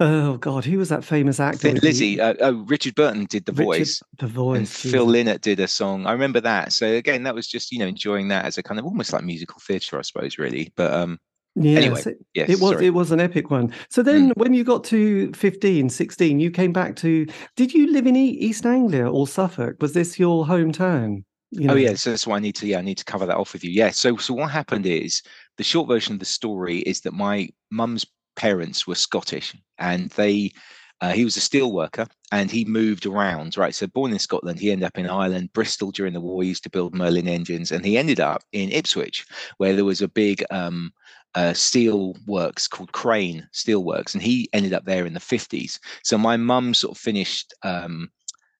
oh 0.00 0.36
god, 0.38 0.64
who 0.64 0.78
was 0.78 0.88
that 0.88 1.04
famous 1.04 1.40
actor? 1.40 1.72
Lizzie. 1.72 2.20
Uh, 2.20 2.34
oh, 2.40 2.64
Richard 2.66 2.94
Burton 2.94 3.26
did 3.26 3.46
the 3.46 3.52
Richard, 3.52 3.64
voice. 3.64 4.02
The 4.18 4.26
voice. 4.26 4.58
And 4.58 4.68
Phil 4.68 5.06
Lynott 5.06 5.40
did 5.40 5.60
a 5.60 5.68
song. 5.68 6.06
I 6.06 6.12
remember 6.12 6.40
that. 6.40 6.72
So 6.72 6.86
again, 6.86 7.22
that 7.24 7.34
was 7.34 7.46
just 7.46 7.72
you 7.72 7.78
know 7.78 7.86
enjoying 7.86 8.28
that 8.28 8.44
as 8.44 8.58
a 8.58 8.62
kind 8.62 8.78
of 8.78 8.86
almost 8.86 9.12
like 9.12 9.24
musical 9.24 9.60
theatre, 9.66 9.98
I 9.98 10.02
suppose, 10.02 10.38
really. 10.38 10.72
But 10.76 10.92
um, 10.92 11.18
Yes, 11.56 11.84
anyway, 11.84 12.00
it, 12.00 12.26
yes, 12.34 12.48
it 12.50 12.60
was 12.60 12.72
sorry. 12.72 12.86
it 12.86 12.90
was 12.90 13.12
an 13.12 13.20
epic 13.20 13.48
one. 13.48 13.72
So 13.88 14.02
then 14.02 14.30
mm. 14.30 14.36
when 14.36 14.54
you 14.54 14.64
got 14.64 14.82
to 14.84 15.32
15, 15.34 15.88
16, 15.88 16.40
you 16.40 16.50
came 16.50 16.72
back 16.72 16.96
to 16.96 17.26
did 17.54 17.72
you 17.72 17.92
live 17.92 18.08
in 18.08 18.16
East 18.16 18.66
Anglia 18.66 19.08
or 19.08 19.28
Suffolk? 19.28 19.76
Was 19.80 19.92
this 19.92 20.18
your 20.18 20.44
hometown? 20.46 21.22
You 21.52 21.62
oh, 21.62 21.66
know? 21.66 21.72
Oh 21.74 21.76
yeah, 21.76 21.94
so 21.94 22.10
that's 22.10 22.26
why 22.26 22.36
I 22.36 22.40
need 22.40 22.56
to 22.56 22.66
yeah, 22.66 22.78
I 22.78 22.82
need 22.82 22.98
to 22.98 23.04
cover 23.04 23.24
that 23.26 23.36
off 23.36 23.52
with 23.52 23.62
you. 23.62 23.70
Yeah. 23.70 23.90
So 23.90 24.16
so 24.16 24.34
what 24.34 24.50
happened 24.50 24.86
is 24.86 25.22
the 25.56 25.64
short 25.64 25.88
version 25.88 26.14
of 26.14 26.20
the 26.20 26.24
story 26.24 26.78
is 26.78 27.00
that 27.02 27.12
my 27.12 27.48
mum's 27.70 28.06
parents 28.36 28.86
were 28.86 28.94
Scottish, 28.94 29.54
and 29.78 30.10
they 30.10 30.52
uh, 31.00 31.12
he 31.12 31.24
was 31.24 31.36
a 31.36 31.40
steel 31.40 31.72
worker 31.72 32.06
and 32.32 32.50
he 32.50 32.64
moved 32.64 33.04
around, 33.04 33.56
right? 33.56 33.74
So 33.74 33.86
born 33.86 34.12
in 34.12 34.18
Scotland, 34.18 34.58
he 34.58 34.70
ended 34.70 34.86
up 34.86 34.96
in 34.96 35.08
Ireland, 35.08 35.52
Bristol 35.52 35.90
during 35.90 36.14
the 36.14 36.20
war. 36.20 36.42
He 36.42 36.48
used 36.48 36.62
to 36.64 36.70
build 36.70 36.94
Merlin 36.94 37.28
engines, 37.28 37.70
and 37.72 37.84
he 37.84 37.98
ended 37.98 38.20
up 38.20 38.42
in 38.52 38.72
Ipswich, 38.72 39.26
where 39.58 39.74
there 39.74 39.84
was 39.84 40.00
a 40.00 40.08
big 40.08 40.44
um, 40.50 40.92
uh, 41.34 41.52
steel 41.52 42.16
works 42.26 42.66
called 42.66 42.92
Crane 42.92 43.46
Steelworks, 43.52 44.14
and 44.14 44.22
he 44.22 44.48
ended 44.52 44.72
up 44.72 44.84
there 44.84 45.04
in 45.04 45.14
the 45.14 45.20
50s. 45.20 45.78
So 46.02 46.16
my 46.16 46.36
mum 46.36 46.74
sort 46.74 46.96
of 46.96 47.00
finished 47.00 47.52
um, 47.62 48.10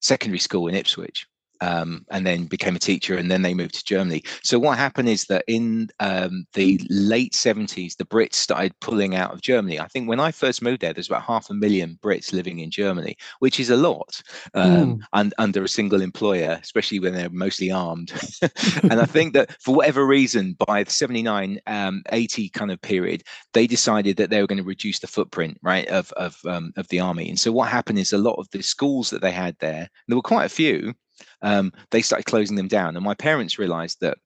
secondary 0.01 0.41
school 0.41 0.69
in 0.69 0.75
Ipswich, 0.75 1.27
um, 1.65 2.05
and 2.11 2.27
then 2.27 2.45
became 2.45 2.77
a 2.77 2.81
teacher, 2.81 3.17
and 3.17 3.31
then 3.31 3.43
they 3.43 3.55
moved 3.55 3.75
to 3.75 3.85
Germany. 3.85 4.23
So 4.43 4.59
what 4.59 4.77
happened 4.77 5.09
is 5.09 5.25
that 5.25 5.45
in 5.49 5.89
um, 6.01 6.47
the 6.53 6.81
late 6.91 7.33
70s, 7.33 7.97
the 7.97 8.05
Brits 8.05 8.35
started 8.35 8.79
pulling 8.81 9.15
out 9.15 9.33
of 9.33 9.41
Germany. 9.41 9.81
I 9.81 9.89
think 9.89 10.09
when 10.09 10.21
I 10.21 10.31
first 10.31 10.63
moved 10.63 10.83
there, 10.83 10.93
there's 10.93 11.09
about 11.09 11.23
half 11.23 11.49
a 11.51 11.55
million 11.55 11.99
Brits 12.03 12.33
living 12.33 12.59
in 12.59 12.71
Germany, 12.71 13.17
which 13.39 13.59
is 13.59 13.71
a 13.71 13.77
lot 13.77 14.21
um, 14.55 14.97
mm. 14.97 15.01
and 15.15 15.35
under 15.39 15.65
a 15.65 15.69
single 15.69 16.03
employer, 16.03 16.59
especially 16.63 17.01
when 17.01 17.15
they're 17.15 17.31
mostly 17.31 17.71
armed. 17.71 18.13
and 18.83 19.01
I 19.01 19.07
think 19.07 19.33
that 19.35 19.57
for 19.63 19.75
whatever 19.75 20.07
reason, 20.07 20.57
by 20.67 20.85
the 20.85 20.91
79, 20.91 21.61
um, 21.67 22.03
80 22.11 22.51
kind 22.51 22.71
of 22.71 22.81
period, 22.83 23.23
they 23.55 23.67
decided 23.67 24.17
that 24.19 24.31
they 24.31 24.41
were 24.41 24.47
going 24.47 24.59
to 24.59 24.65
reduce 24.65 24.99
the 24.99 25.07
footprint, 25.07 25.59
right, 25.63 25.87
of 25.89 26.13
of 26.13 26.39
um, 26.47 26.73
of 26.77 26.89
the 26.89 27.01
army. 27.01 27.29
And 27.29 27.39
so 27.39 27.53
what 27.53 27.69
happened 27.69 27.99
is 27.99 28.13
a 28.13 28.19
lot 28.19 28.39
of 28.39 28.51
the 28.51 28.63
schools 28.63 29.11
that 29.11 29.23
they 29.23 29.33
had 29.33 29.57
there, 29.61 29.89
there 30.09 30.17
were 30.17 30.23
quite 30.23 30.45
a 30.45 30.49
few 30.49 30.95
um, 31.43 31.73
they 31.91 32.03
started 32.03 32.27
closing 32.27 32.57
them 32.57 32.69
down. 32.69 32.97
And 32.97 33.05
my 33.05 33.15
parents 33.15 33.59
realized 33.59 34.01
that 34.01 34.19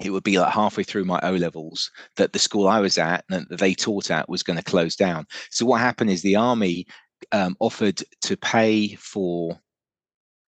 it 0.00 0.10
would 0.10 0.24
be 0.24 0.38
like 0.38 0.52
halfway 0.52 0.82
through 0.82 1.04
my 1.04 1.20
O 1.22 1.34
levels 1.34 1.90
that 2.16 2.32
the 2.32 2.38
school 2.38 2.66
I 2.66 2.80
was 2.80 2.98
at 2.98 3.24
and 3.30 3.46
that 3.48 3.58
they 3.58 3.74
taught 3.74 4.10
at 4.10 4.28
was 4.28 4.42
going 4.42 4.56
to 4.56 4.62
close 4.62 4.96
down. 4.96 5.26
So 5.50 5.64
what 5.66 5.80
happened 5.80 6.10
is 6.10 6.22
the 6.22 6.36
army 6.36 6.86
um, 7.32 7.56
offered 7.60 8.02
to 8.22 8.36
pay 8.36 8.94
for 8.96 9.58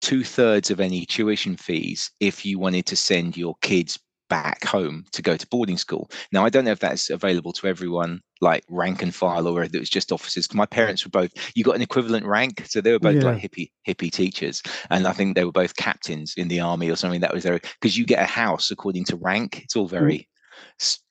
two 0.01 0.23
thirds 0.23 0.71
of 0.71 0.79
any 0.79 1.05
tuition 1.05 1.55
fees 1.55 2.11
if 2.19 2.45
you 2.45 2.59
wanted 2.59 2.85
to 2.87 2.95
send 2.95 3.37
your 3.37 3.55
kids 3.61 3.99
back 4.29 4.63
home 4.63 5.05
to 5.11 5.21
go 5.21 5.35
to 5.35 5.47
boarding 5.47 5.77
school. 5.77 6.09
Now, 6.31 6.45
I 6.45 6.49
don't 6.49 6.65
know 6.65 6.71
if 6.71 6.79
that's 6.79 7.09
available 7.09 7.51
to 7.53 7.67
everyone, 7.67 8.21
like 8.41 8.63
rank 8.69 9.01
and 9.01 9.13
file, 9.13 9.47
or 9.47 9.63
if 9.63 9.73
it 9.73 9.79
was 9.79 9.89
just 9.89 10.11
officers. 10.11 10.53
My 10.53 10.65
parents 10.65 11.03
were 11.03 11.11
both. 11.11 11.31
You 11.55 11.63
got 11.63 11.75
an 11.75 11.81
equivalent 11.81 12.25
rank, 12.25 12.65
so 12.67 12.81
they 12.81 12.91
were 12.91 12.99
both 12.99 13.15
yeah. 13.15 13.31
like 13.31 13.41
hippie 13.41 13.71
hippie 13.87 14.11
teachers, 14.11 14.61
and 14.89 15.07
I 15.07 15.13
think 15.13 15.35
they 15.35 15.45
were 15.45 15.51
both 15.51 15.75
captains 15.75 16.33
in 16.37 16.47
the 16.47 16.59
army 16.59 16.89
or 16.89 16.95
something. 16.95 17.21
That 17.21 17.33
was 17.33 17.43
there 17.43 17.59
because 17.81 17.97
you 17.97 18.05
get 18.05 18.23
a 18.23 18.25
house 18.25 18.71
according 18.71 19.05
to 19.05 19.15
rank. 19.17 19.61
It's 19.63 19.75
all 19.75 19.87
very. 19.87 20.19
Mm 20.19 20.25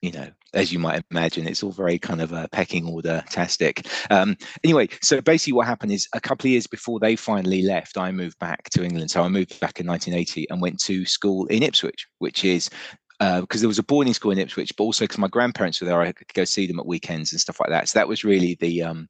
you 0.03 0.13
know, 0.13 0.29
as 0.55 0.73
you 0.73 0.79
might 0.79 1.05
imagine, 1.11 1.47
it's 1.47 1.63
all 1.63 1.71
very 1.71 1.99
kind 1.99 2.23
of 2.23 2.33
a 2.33 2.49
pecking 2.53 2.87
order 2.87 3.23
tastic. 3.29 3.87
Um, 4.11 4.37
anyway, 4.65 4.89
so 5.03 5.21
basically 5.21 5.53
what 5.53 5.67
happened 5.67 5.93
is 5.93 6.09
a 6.15 6.21
couple 6.21 6.47
of 6.47 6.53
years 6.53 6.67
before 6.67 6.99
they 7.01 7.17
finally 7.17 7.63
left, 7.63 7.99
I 7.99 8.11
moved 8.11 8.39
back 8.39 8.71
to 8.71 8.85
England. 8.85 9.11
So 9.11 9.23
I 9.23 9.29
moved 9.29 9.61
back 9.61 9.81
in 9.81 9.87
1980 9.87 10.49
and 10.51 10.63
went 10.63 10.81
to 10.81 11.05
school 11.05 11.47
in 11.47 11.63
Ipswich, 11.63 12.07
which 12.19 12.45
is 12.45 12.71
because 13.19 13.61
uh, 13.61 13.63
there 13.63 13.69
was 13.69 13.81
a 13.81 13.85
boarding 13.85 14.15
school 14.15 14.31
in 14.31 14.39
Ipswich, 14.39 14.77
but 14.77 14.85
also 14.85 15.05
because 15.05 15.19
my 15.19 15.29
grandparents 15.29 15.81
were 15.81 15.87
there, 15.89 16.01
I 16.01 16.13
could 16.13 16.33
go 16.35 16.45
see 16.45 16.67
them 16.67 16.79
at 16.79 16.87
weekends 16.87 17.33
and 17.33 17.41
stuff 17.41 17.59
like 17.59 17.71
that. 17.71 17.89
So 17.89 17.99
that 17.99 18.09
was 18.09 18.25
really 18.25 18.57
the 18.61 18.83
um, 18.85 19.09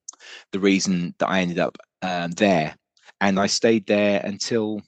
the 0.53 0.61
reason 0.61 1.15
that 1.19 1.29
I 1.29 1.41
ended 1.41 1.59
up 1.59 1.77
um, 2.03 2.31
there, 2.33 2.75
and 3.21 3.39
I 3.39 3.47
stayed 3.47 3.87
there 3.87 4.23
until 4.25 4.81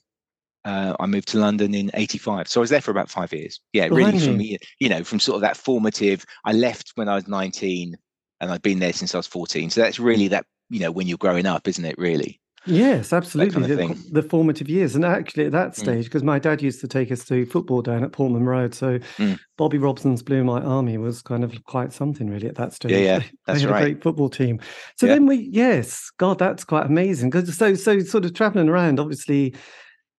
uh, 0.65 0.95
I 0.99 1.05
moved 1.05 1.27
to 1.29 1.39
London 1.39 1.75
in 1.75 1.91
'85. 1.93 2.47
So 2.47 2.59
I 2.59 2.63
was 2.63 2.71
there 2.71 2.81
for 2.81 2.91
about 2.91 3.11
five 3.11 3.31
years. 3.31 3.59
Yeah, 3.73 3.87
really 3.91 4.19
from 4.19 4.41
you 4.41 4.89
know 4.89 5.03
from 5.03 5.19
sort 5.19 5.35
of 5.35 5.41
that 5.41 5.57
formative. 5.57 6.25
I 6.43 6.53
left 6.53 6.93
when 6.95 7.07
I 7.07 7.13
was 7.13 7.27
19, 7.27 7.95
and 8.39 8.51
I've 8.51 8.63
been 8.63 8.79
there 8.79 8.93
since 8.93 9.13
I 9.13 9.19
was 9.19 9.27
14. 9.27 9.69
So 9.69 9.81
that's 9.81 9.99
really 9.99 10.29
that 10.29 10.47
you 10.69 10.79
know 10.79 10.91
when 10.91 11.07
you're 11.07 11.19
growing 11.19 11.45
up, 11.45 11.67
isn't 11.67 11.85
it? 11.85 11.97
Really. 11.99 12.40
Yes, 12.65 13.11
absolutely. 13.11 13.53
Kind 13.53 13.71
of 13.71 13.77
the, 14.11 14.21
the, 14.21 14.29
formative 14.29 14.69
years. 14.69 14.95
And 14.95 15.03
actually, 15.03 15.45
at 15.45 15.51
that 15.51 15.71
mm. 15.71 15.75
stage, 15.75 16.05
because 16.05 16.21
mm. 16.21 16.27
my 16.27 16.39
dad 16.39 16.61
used 16.61 16.79
to 16.81 16.87
take 16.87 17.11
us 17.11 17.25
to 17.25 17.45
football 17.45 17.81
down 17.81 18.03
at 18.03 18.11
Portman 18.11 18.45
Road. 18.45 18.75
So 18.75 18.99
mm. 19.17 19.39
Bobby 19.57 19.79
Robson's 19.79 20.21
Blue 20.21 20.43
Light 20.43 20.63
Army 20.63 20.97
was 20.97 21.21
kind 21.21 21.43
of 21.43 21.53
quite 21.65 21.91
something, 21.91 22.29
really, 22.29 22.47
at 22.47 22.55
that 22.55 22.73
stage. 22.73 22.91
Yeah, 22.91 22.97
yeah. 22.97 23.19
That's 23.47 23.61
they 23.61 23.65
had 23.65 23.71
right. 23.71 23.81
a 23.81 23.85
great 23.85 24.03
football 24.03 24.29
team. 24.29 24.59
So 24.97 25.07
yeah. 25.07 25.13
then 25.13 25.25
we, 25.25 25.49
yes, 25.51 26.11
God, 26.17 26.37
that's 26.37 26.63
quite 26.63 26.85
amazing. 26.85 27.31
Because 27.31 27.57
so, 27.57 27.73
so 27.73 27.99
sort 27.99 28.25
of 28.25 28.33
traveling 28.33 28.69
around, 28.69 28.99
obviously, 28.99 29.55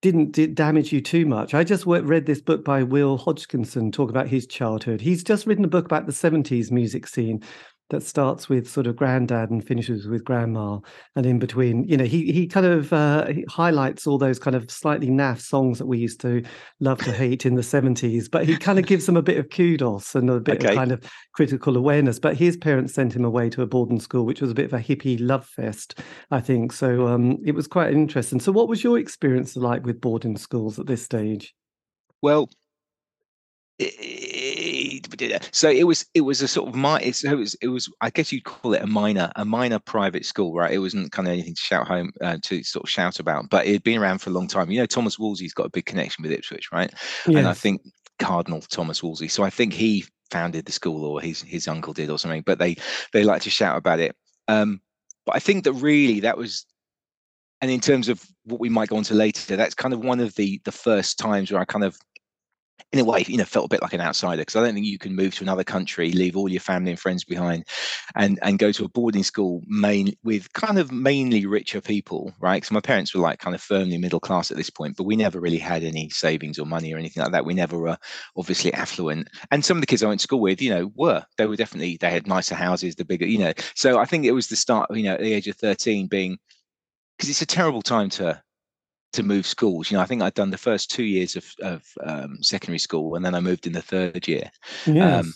didn't 0.03 0.53
damage 0.53 0.91
you 0.91 0.99
too 0.99 1.25
much. 1.25 1.53
I 1.53 1.63
just 1.63 1.85
read 1.85 2.25
this 2.25 2.41
book 2.41 2.65
by 2.65 2.83
Will 2.83 3.17
Hodgkinson 3.17 3.89
talk 3.89 4.09
about 4.09 4.27
his 4.27 4.45
childhood. 4.45 4.99
He's 4.99 5.23
just 5.23 5.47
written 5.47 5.63
a 5.63 5.69
book 5.69 5.85
about 5.85 6.07
the 6.07 6.11
70s 6.11 6.71
music 6.71 7.07
scene 7.07 7.41
that 7.93 8.01
starts 8.01 8.49
with 8.49 8.67
sort 8.67 8.87
of 8.87 8.95
granddad 8.95 9.51
and 9.51 9.65
finishes 9.65 10.07
with 10.07 10.23
grandma 10.23 10.79
and 11.15 11.27
in 11.27 11.37
between 11.37 11.83
you 11.83 11.95
know 11.95 12.03
he 12.03 12.31
he 12.31 12.47
kind 12.47 12.65
of 12.65 12.91
uh, 12.91 13.27
he 13.27 13.45
highlights 13.47 14.07
all 14.07 14.17
those 14.17 14.39
kind 14.39 14.55
of 14.55 14.69
slightly 14.71 15.09
naff 15.09 15.39
songs 15.39 15.77
that 15.77 15.85
we 15.85 15.99
used 15.99 16.19
to 16.19 16.43
love 16.79 16.97
to 16.97 17.11
hate 17.11 17.45
in 17.45 17.53
the 17.53 17.61
70s 17.61 18.29
but 18.29 18.47
he 18.47 18.57
kind 18.57 18.79
of 18.79 18.87
gives 18.87 19.05
them 19.05 19.15
a 19.15 19.21
bit 19.21 19.37
of 19.37 19.47
kudos 19.51 20.15
and 20.15 20.27
a 20.27 20.39
bit 20.39 20.57
okay. 20.57 20.69
of 20.69 20.75
kind 20.75 20.91
of 20.91 21.03
critical 21.33 21.77
awareness 21.77 22.17
but 22.17 22.35
his 22.35 22.57
parents 22.57 22.95
sent 22.95 23.15
him 23.15 23.23
away 23.23 23.47
to 23.47 23.61
a 23.61 23.67
boarding 23.67 23.99
school 23.99 24.25
which 24.25 24.41
was 24.41 24.49
a 24.49 24.55
bit 24.55 24.65
of 24.65 24.73
a 24.73 24.79
hippie 24.79 25.17
love 25.21 25.45
fest 25.45 25.99
i 26.31 26.41
think. 26.41 26.73
So 26.73 27.07
um, 27.07 27.37
it 27.45 27.53
was 27.53 27.67
quite 27.67 27.93
interesting. 27.93 28.39
So 28.39 28.51
what 28.51 28.67
was 28.67 28.83
your 28.83 28.97
experience 28.97 29.55
like 29.55 29.85
with 29.85 30.01
boarding 30.01 30.37
schools 30.37 30.79
at 30.79 30.87
this 30.87 31.03
stage? 31.03 31.53
Well 32.21 32.49
so 35.51 35.69
it 35.69 35.83
was 35.83 36.05
it 36.13 36.21
was 36.21 36.41
a 36.41 36.47
sort 36.47 36.69
of 36.69 36.75
my 36.75 36.99
it 36.99 37.23
was 37.35 37.55
it 37.61 37.67
was 37.67 37.89
I 38.01 38.09
guess 38.09 38.31
you'd 38.31 38.43
call 38.43 38.73
it 38.73 38.81
a 38.81 38.87
minor 38.87 39.31
a 39.35 39.45
minor 39.45 39.79
private 39.79 40.25
school 40.25 40.53
right? 40.55 40.71
It 40.71 40.79
wasn't 40.79 41.11
kind 41.11 41.27
of 41.27 41.33
anything 41.33 41.55
to 41.55 41.61
shout 41.61 41.87
home 41.87 42.11
uh, 42.21 42.37
to 42.43 42.63
sort 42.63 42.83
of 42.85 42.89
shout 42.89 43.19
about 43.19 43.49
but 43.49 43.65
it 43.65 43.73
had 43.73 43.83
been 43.83 43.99
around 43.99 44.19
for 44.19 44.29
a 44.29 44.33
long 44.33 44.47
time. 44.47 44.71
You 44.71 44.79
know 44.79 44.85
Thomas 44.85 45.19
Wolsey's 45.19 45.53
got 45.53 45.65
a 45.65 45.69
big 45.69 45.85
connection 45.85 46.23
with 46.23 46.31
Ipswich 46.31 46.71
right? 46.71 46.91
Yes. 47.27 47.37
and 47.37 47.47
I 47.47 47.53
think 47.53 47.81
Cardinal 48.19 48.61
Thomas 48.61 49.03
Wolsey 49.03 49.27
so 49.27 49.43
I 49.43 49.49
think 49.49 49.73
he 49.73 50.05
founded 50.31 50.65
the 50.65 50.71
school 50.71 51.05
or 51.05 51.21
his 51.21 51.41
his 51.41 51.67
uncle 51.67 51.93
did 51.93 52.09
or 52.09 52.17
something 52.17 52.43
but 52.45 52.59
they 52.59 52.75
they 53.11 53.23
like 53.23 53.41
to 53.43 53.49
shout 53.49 53.77
about 53.77 53.99
it. 53.99 54.15
Um 54.47 54.81
but 55.25 55.35
I 55.35 55.39
think 55.39 55.63
that 55.63 55.73
really 55.73 56.19
that 56.21 56.37
was 56.37 56.65
and 57.61 57.71
in 57.71 57.79
terms 57.79 58.09
of 58.09 58.21
what 58.43 58.59
we 58.59 58.69
might 58.69 58.89
go 58.89 58.97
on 58.97 59.03
to 59.03 59.13
later 59.13 59.55
that's 59.55 59.75
kind 59.75 59.93
of 59.93 60.03
one 60.03 60.19
of 60.19 60.35
the 60.35 60.61
the 60.65 60.71
first 60.71 61.17
times 61.17 61.51
where 61.51 61.61
I 61.61 61.65
kind 61.65 61.85
of 61.85 61.97
in 62.93 62.99
a 62.99 63.03
way, 63.03 63.23
you 63.27 63.37
know, 63.37 63.43
felt 63.43 63.65
a 63.65 63.69
bit 63.69 63.81
like 63.81 63.93
an 63.93 64.01
outsider 64.01 64.41
because 64.41 64.55
I 64.55 64.63
don't 64.63 64.75
think 64.75 64.85
you 64.85 64.99
can 64.99 65.15
move 65.15 65.33
to 65.35 65.43
another 65.43 65.63
country, 65.63 66.11
leave 66.11 66.37
all 66.37 66.47
your 66.47 66.61
family 66.61 66.91
and 66.91 66.99
friends 66.99 67.23
behind, 67.23 67.65
and 68.15 68.37
and 68.43 68.59
go 68.59 68.71
to 68.71 68.85
a 68.85 68.89
boarding 68.89 69.23
school 69.23 69.61
main 69.67 70.13
with 70.23 70.53
kind 70.53 70.77
of 70.77 70.91
mainly 70.91 71.47
richer 71.47 71.81
people, 71.81 72.33
right? 72.39 72.57
Because 72.57 72.71
my 72.71 72.81
parents 72.81 73.13
were 73.13 73.21
like 73.21 73.39
kind 73.39 73.55
of 73.55 73.61
firmly 73.61 73.97
middle 73.97 74.19
class 74.19 74.51
at 74.51 74.57
this 74.57 74.69
point, 74.69 74.95
but 74.95 75.05
we 75.05 75.15
never 75.15 75.39
really 75.39 75.57
had 75.57 75.83
any 75.83 76.09
savings 76.09 76.59
or 76.59 76.67
money 76.67 76.93
or 76.93 76.99
anything 76.99 77.23
like 77.23 77.31
that. 77.31 77.45
We 77.45 77.55
never 77.55 77.79
were 77.79 77.97
obviously 78.37 78.71
affluent, 78.73 79.27
and 79.51 79.65
some 79.65 79.77
of 79.77 79.81
the 79.81 79.87
kids 79.87 80.03
I 80.03 80.07
went 80.07 80.19
to 80.19 80.25
school 80.25 80.41
with, 80.41 80.61
you 80.61 80.69
know, 80.69 80.91
were 80.95 81.23
they 81.37 81.47
were 81.47 81.55
definitely 81.55 81.97
they 81.99 82.11
had 82.11 82.27
nicer 82.27 82.55
houses, 82.55 82.95
the 82.95 83.05
bigger, 83.05 83.25
you 83.25 83.39
know. 83.39 83.53
So 83.75 83.97
I 83.97 84.05
think 84.05 84.25
it 84.25 84.33
was 84.33 84.47
the 84.47 84.55
start, 84.55 84.95
you 84.95 85.03
know, 85.03 85.13
at 85.13 85.19
the 85.19 85.33
age 85.33 85.47
of 85.47 85.55
thirteen, 85.57 86.07
being 86.07 86.37
because 87.17 87.29
it's 87.29 87.41
a 87.41 87.47
terrible 87.47 87.81
time 87.81 88.09
to 88.11 88.41
to 89.13 89.23
move 89.23 89.45
schools. 89.45 89.89
You 89.89 89.97
know, 89.97 90.03
I 90.03 90.05
think 90.05 90.21
I'd 90.21 90.33
done 90.33 90.51
the 90.51 90.57
first 90.57 90.91
two 90.91 91.03
years 91.03 91.35
of, 91.35 91.45
of 91.61 91.83
um, 92.03 92.37
secondary 92.41 92.79
school, 92.79 93.15
and 93.15 93.23
then 93.25 93.35
I 93.35 93.39
moved 93.39 93.65
in 93.65 93.73
the 93.73 93.81
third 93.81 94.27
year. 94.27 94.51
Yes. 94.85 95.25
Um, 95.25 95.33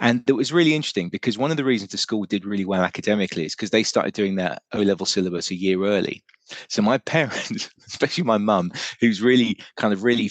and 0.00 0.22
it 0.28 0.32
was 0.32 0.52
really 0.52 0.74
interesting 0.74 1.08
because 1.08 1.36
one 1.36 1.50
of 1.50 1.56
the 1.56 1.64
reasons 1.64 1.90
the 1.90 1.98
school 1.98 2.24
did 2.24 2.44
really 2.44 2.64
well 2.64 2.82
academically 2.82 3.44
is 3.44 3.54
because 3.54 3.70
they 3.70 3.82
started 3.82 4.14
doing 4.14 4.36
their 4.36 4.56
O 4.72 4.80
level 4.80 5.04
syllabus 5.04 5.50
a 5.50 5.56
year 5.56 5.84
early. 5.84 6.22
So 6.68 6.80
my 6.80 6.98
parents, 7.06 7.70
especially 7.86 8.24
my 8.24 8.38
mum, 8.38 8.72
who's 9.00 9.20
really 9.20 9.58
kind 9.76 9.92
of 9.92 10.04
really 10.04 10.30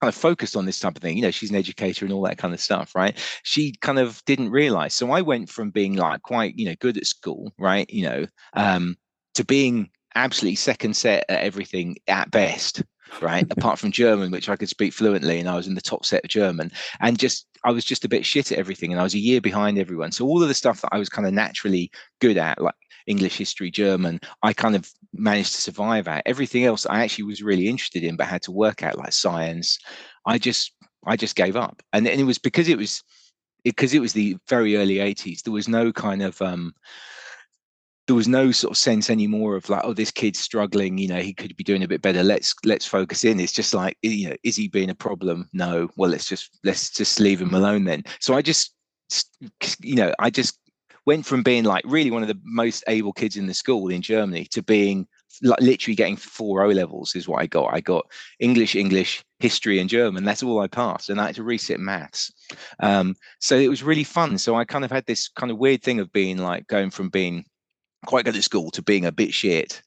kind 0.00 0.08
of 0.08 0.14
focused 0.14 0.56
on 0.56 0.66
this 0.66 0.80
type 0.80 0.96
of 0.96 1.02
thing. 1.02 1.16
You 1.16 1.22
know, 1.22 1.30
she's 1.30 1.50
an 1.50 1.56
educator 1.56 2.04
and 2.04 2.12
all 2.12 2.22
that 2.22 2.38
kind 2.38 2.52
of 2.52 2.60
stuff, 2.60 2.94
right? 2.94 3.16
She 3.44 3.72
kind 3.80 4.00
of 4.00 4.22
didn't 4.26 4.50
realize. 4.50 4.94
So 4.94 5.12
I 5.12 5.22
went 5.22 5.48
from 5.48 5.70
being 5.70 5.94
like 5.94 6.22
quite, 6.22 6.58
you 6.58 6.66
know, 6.66 6.74
good 6.80 6.96
at 6.96 7.06
school, 7.06 7.52
right? 7.58 7.88
You 7.88 8.04
know, 8.04 8.26
um, 8.54 8.96
to 9.34 9.44
being 9.44 9.90
absolutely 10.14 10.56
second 10.56 10.94
set 10.94 11.24
at 11.28 11.40
everything 11.40 11.96
at 12.08 12.30
best 12.30 12.82
right? 13.20 13.46
Apart 13.50 13.78
from 13.78 13.92
german 13.92 14.30
which 14.30 14.48
i 14.48 14.56
could 14.56 14.68
speak 14.68 14.92
fluently 14.92 15.38
and 15.38 15.48
i 15.48 15.56
was 15.56 15.66
in 15.66 15.74
the 15.74 15.80
top 15.80 16.04
set 16.04 16.24
of 16.24 16.30
german. 16.30 16.70
And 17.00 17.18
just 17.18 17.46
i 17.64 17.70
was 17.70 17.84
just 17.84 18.04
a 18.04 18.08
bit 18.08 18.24
shit 18.24 18.52
at 18.52 18.58
everything 18.58 18.92
and 18.92 19.00
i 19.00 19.04
was 19.04 19.14
a 19.14 19.18
year 19.18 19.40
behind 19.40 19.78
everyone. 19.78 20.12
So 20.12 20.26
all 20.26 20.42
of 20.42 20.48
the 20.48 20.54
stuff 20.54 20.80
that 20.80 20.90
i 20.92 20.98
was 20.98 21.08
kind 21.08 21.26
of 21.26 21.34
naturally 21.34 21.90
good 22.20 22.36
at 22.36 22.60
like 22.60 22.74
english 23.06 23.36
history 23.36 23.68
german 23.70 24.20
i 24.44 24.52
kind 24.52 24.76
of 24.76 24.88
managed 25.12 25.54
to 25.54 25.60
survive 25.60 26.08
at. 26.08 26.22
Everything 26.26 26.64
else 26.64 26.86
i 26.86 27.02
actually 27.02 27.24
was 27.24 27.42
really 27.42 27.68
interested 27.68 28.04
in 28.04 28.16
but 28.16 28.26
had 28.26 28.42
to 28.42 28.52
work 28.52 28.82
at 28.82 28.98
like 28.98 29.12
science 29.12 29.78
i 30.26 30.38
just 30.38 30.72
i 31.06 31.16
just 31.16 31.36
gave 31.36 31.56
up. 31.56 31.82
And, 31.92 32.06
and 32.06 32.20
it 32.20 32.24
was 32.24 32.38
because 32.38 32.68
it 32.68 32.78
was 32.78 33.02
because 33.64 33.92
it, 33.94 33.98
it 33.98 34.00
was 34.00 34.12
the 34.12 34.36
very 34.48 34.76
early 34.76 34.96
80s 34.96 35.42
there 35.42 35.52
was 35.52 35.68
no 35.68 35.92
kind 35.92 36.22
of 36.22 36.40
um 36.42 36.74
there 38.12 38.16
was 38.16 38.28
no 38.28 38.52
sort 38.52 38.72
of 38.72 38.76
sense 38.76 39.08
anymore 39.08 39.56
of 39.56 39.70
like, 39.70 39.80
oh, 39.84 39.94
this 39.94 40.10
kid's 40.10 40.38
struggling. 40.38 40.98
You 40.98 41.08
know, 41.08 41.20
he 41.20 41.32
could 41.32 41.56
be 41.56 41.64
doing 41.64 41.82
a 41.82 41.88
bit 41.88 42.02
better. 42.02 42.22
Let's 42.22 42.54
let's 42.62 42.84
focus 42.84 43.24
in. 43.24 43.40
It's 43.40 43.52
just 43.52 43.72
like, 43.72 43.96
you 44.02 44.28
know, 44.28 44.36
is 44.42 44.54
he 44.54 44.68
being 44.68 44.90
a 44.90 44.94
problem? 44.94 45.48
No. 45.54 45.88
Well, 45.96 46.10
let's 46.10 46.28
just 46.28 46.58
let's 46.62 46.90
just 46.90 47.18
leave 47.20 47.40
him 47.40 47.54
alone 47.54 47.84
then. 47.84 48.04
So 48.20 48.34
I 48.34 48.42
just, 48.42 48.74
you 49.80 49.94
know, 49.94 50.12
I 50.18 50.28
just 50.28 50.58
went 51.06 51.24
from 51.24 51.42
being 51.42 51.64
like 51.64 51.84
really 51.86 52.10
one 52.10 52.20
of 52.20 52.28
the 52.28 52.38
most 52.44 52.84
able 52.86 53.14
kids 53.14 53.38
in 53.38 53.46
the 53.46 53.54
school 53.54 53.88
in 53.88 54.02
Germany 54.02 54.44
to 54.50 54.62
being 54.62 55.08
like 55.40 55.62
literally 55.62 55.96
getting 55.96 56.16
four 56.16 56.64
O 56.64 56.68
levels 56.68 57.14
is 57.14 57.26
what 57.26 57.40
I 57.40 57.46
got. 57.46 57.72
I 57.72 57.80
got 57.80 58.04
English, 58.40 58.76
English, 58.76 59.24
history, 59.38 59.78
and 59.78 59.88
German. 59.88 60.24
That's 60.24 60.42
all 60.42 60.60
I 60.60 60.66
passed, 60.66 61.08
and 61.08 61.18
I 61.18 61.28
had 61.28 61.36
to 61.36 61.44
resit 61.44 61.78
maths. 61.78 62.30
Um, 62.80 63.14
so 63.40 63.56
it 63.56 63.68
was 63.68 63.82
really 63.82 64.04
fun. 64.04 64.36
So 64.36 64.54
I 64.54 64.66
kind 64.66 64.84
of 64.84 64.90
had 64.90 65.06
this 65.06 65.28
kind 65.28 65.50
of 65.50 65.56
weird 65.56 65.82
thing 65.82 65.98
of 65.98 66.12
being 66.12 66.36
like 66.36 66.66
going 66.66 66.90
from 66.90 67.08
being 67.08 67.46
quite 68.06 68.24
good 68.24 68.36
at 68.36 68.44
school 68.44 68.70
to 68.72 68.82
being 68.82 69.04
a 69.04 69.12
bit 69.12 69.32
shit 69.32 69.82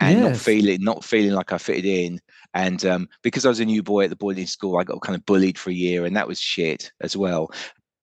and 0.00 0.18
yes. 0.18 0.30
not 0.30 0.36
feeling 0.36 0.82
not 0.82 1.04
feeling 1.04 1.32
like 1.32 1.52
I 1.52 1.58
fitted 1.58 1.84
in. 1.84 2.20
And 2.52 2.84
um, 2.84 3.08
because 3.22 3.44
I 3.44 3.48
was 3.48 3.60
a 3.60 3.64
new 3.64 3.82
boy 3.82 4.04
at 4.04 4.10
the 4.10 4.16
boarding 4.16 4.46
school, 4.46 4.78
I 4.78 4.84
got 4.84 5.00
kind 5.00 5.16
of 5.16 5.26
bullied 5.26 5.58
for 5.58 5.70
a 5.70 5.74
year, 5.74 6.04
and 6.04 6.16
that 6.16 6.28
was 6.28 6.40
shit 6.40 6.92
as 7.00 7.16
well. 7.16 7.50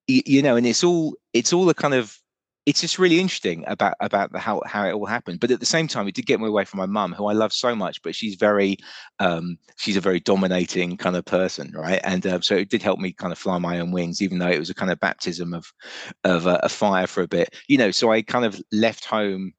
You, 0.07 0.21
you 0.25 0.41
know, 0.41 0.55
and 0.55 0.65
it's 0.65 0.83
all 0.83 1.15
it's 1.33 1.53
all 1.53 1.69
a 1.69 1.73
kind 1.73 1.93
of 1.93 2.17
it's 2.65 2.81
just 2.81 2.99
really 2.99 3.19
interesting 3.19 3.63
about 3.67 3.95
about 3.99 4.31
the 4.31 4.39
how 4.39 4.61
how 4.65 4.85
it 4.85 4.93
all 4.93 5.05
happened. 5.05 5.39
But 5.39 5.51
at 5.51 5.59
the 5.59 5.65
same 5.65 5.87
time, 5.87 6.07
it 6.07 6.15
did 6.15 6.27
get 6.27 6.39
me 6.39 6.47
away 6.47 6.65
from 6.65 6.77
my 6.79 6.85
mum, 6.85 7.13
who 7.13 7.25
I 7.25 7.33
love 7.33 7.53
so 7.53 7.75
much, 7.75 8.01
but 8.03 8.15
she's 8.15 8.35
very 8.35 8.77
um, 9.19 9.57
she's 9.77 9.97
a 9.97 10.01
very 10.01 10.19
dominating 10.19 10.97
kind 10.97 11.15
of 11.15 11.25
person, 11.25 11.71
right? 11.75 11.99
And 12.03 12.25
uh, 12.27 12.41
so 12.41 12.55
it 12.55 12.69
did 12.69 12.83
help 12.83 12.99
me 12.99 13.13
kind 13.13 13.31
of 13.31 13.39
fly 13.39 13.57
my 13.57 13.79
own 13.79 13.91
wings, 13.91 14.21
even 14.21 14.37
though 14.39 14.49
it 14.49 14.59
was 14.59 14.69
a 14.69 14.75
kind 14.75 14.91
of 14.91 14.99
baptism 14.99 15.53
of 15.53 15.71
of 16.23 16.45
uh, 16.47 16.59
a 16.61 16.69
fire 16.69 17.07
for 17.07 17.23
a 17.23 17.27
bit, 17.27 17.55
you 17.67 17.77
know. 17.77 17.91
So 17.91 18.11
I 18.11 18.21
kind 18.21 18.45
of 18.45 18.61
left 18.71 19.05
home 19.05 19.53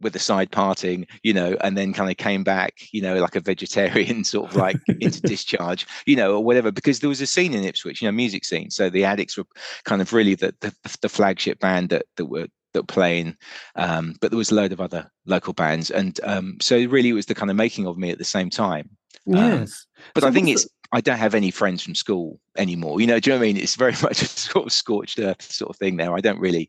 with 0.00 0.12
the 0.12 0.18
side 0.18 0.50
parting, 0.50 1.06
you 1.22 1.32
know, 1.32 1.56
and 1.60 1.76
then 1.76 1.92
kind 1.92 2.10
of 2.10 2.16
came 2.16 2.44
back, 2.44 2.74
you 2.92 3.02
know, 3.02 3.16
like 3.16 3.36
a 3.36 3.40
vegetarian 3.40 4.24
sort 4.24 4.50
of 4.50 4.56
like 4.56 4.76
into 5.00 5.20
discharge, 5.22 5.86
you 6.06 6.16
know, 6.16 6.34
or 6.34 6.44
whatever, 6.44 6.70
because 6.70 7.00
there 7.00 7.08
was 7.08 7.20
a 7.20 7.26
scene 7.26 7.54
in 7.54 7.64
Ipswich, 7.64 8.00
you 8.00 8.08
know, 8.08 8.12
music 8.12 8.44
scene. 8.44 8.70
So 8.70 8.90
the 8.90 9.04
Adicts 9.04 9.36
were 9.36 9.46
kind 9.84 10.00
of 10.02 10.12
really 10.12 10.34
the 10.34 10.54
the, 10.60 10.74
the 11.00 11.08
flagship 11.08 11.58
band 11.60 11.90
that 11.90 12.06
that 12.16 12.26
were 12.26 12.48
that 12.72 12.82
were 12.82 12.86
playing, 12.86 13.36
um, 13.76 14.14
but 14.20 14.30
there 14.30 14.38
was 14.38 14.50
a 14.50 14.54
load 14.54 14.72
of 14.72 14.80
other 14.80 15.10
local 15.26 15.52
bands, 15.52 15.90
and 15.90 16.20
um, 16.22 16.56
so 16.60 16.76
really 16.86 17.10
it 17.10 17.14
was 17.14 17.26
the 17.26 17.34
kind 17.34 17.50
of 17.50 17.56
making 17.56 17.86
of 17.86 17.98
me 17.98 18.10
at 18.10 18.18
the 18.18 18.24
same 18.24 18.50
time. 18.50 18.90
yes, 19.26 19.42
um, 19.42 19.66
but 20.14 20.22
so 20.22 20.28
I 20.28 20.30
think 20.30 20.48
it's 20.48 20.64
the... 20.64 20.70
I 20.92 21.00
don't 21.00 21.18
have 21.18 21.34
any 21.34 21.50
friends 21.50 21.82
from 21.82 21.94
school 21.94 22.40
anymore. 22.56 23.00
You 23.00 23.06
know, 23.06 23.20
do 23.20 23.30
you 23.30 23.34
know 23.34 23.40
what 23.40 23.44
I 23.44 23.48
mean? 23.48 23.56
It's 23.56 23.74
very 23.74 23.92
much 24.02 24.22
a 24.22 24.26
sort 24.26 24.66
of 24.66 24.72
scorched 24.72 25.18
earth 25.18 25.42
sort 25.42 25.70
of 25.70 25.76
thing 25.76 25.96
there. 25.96 26.14
I 26.14 26.20
don't 26.20 26.40
really 26.40 26.68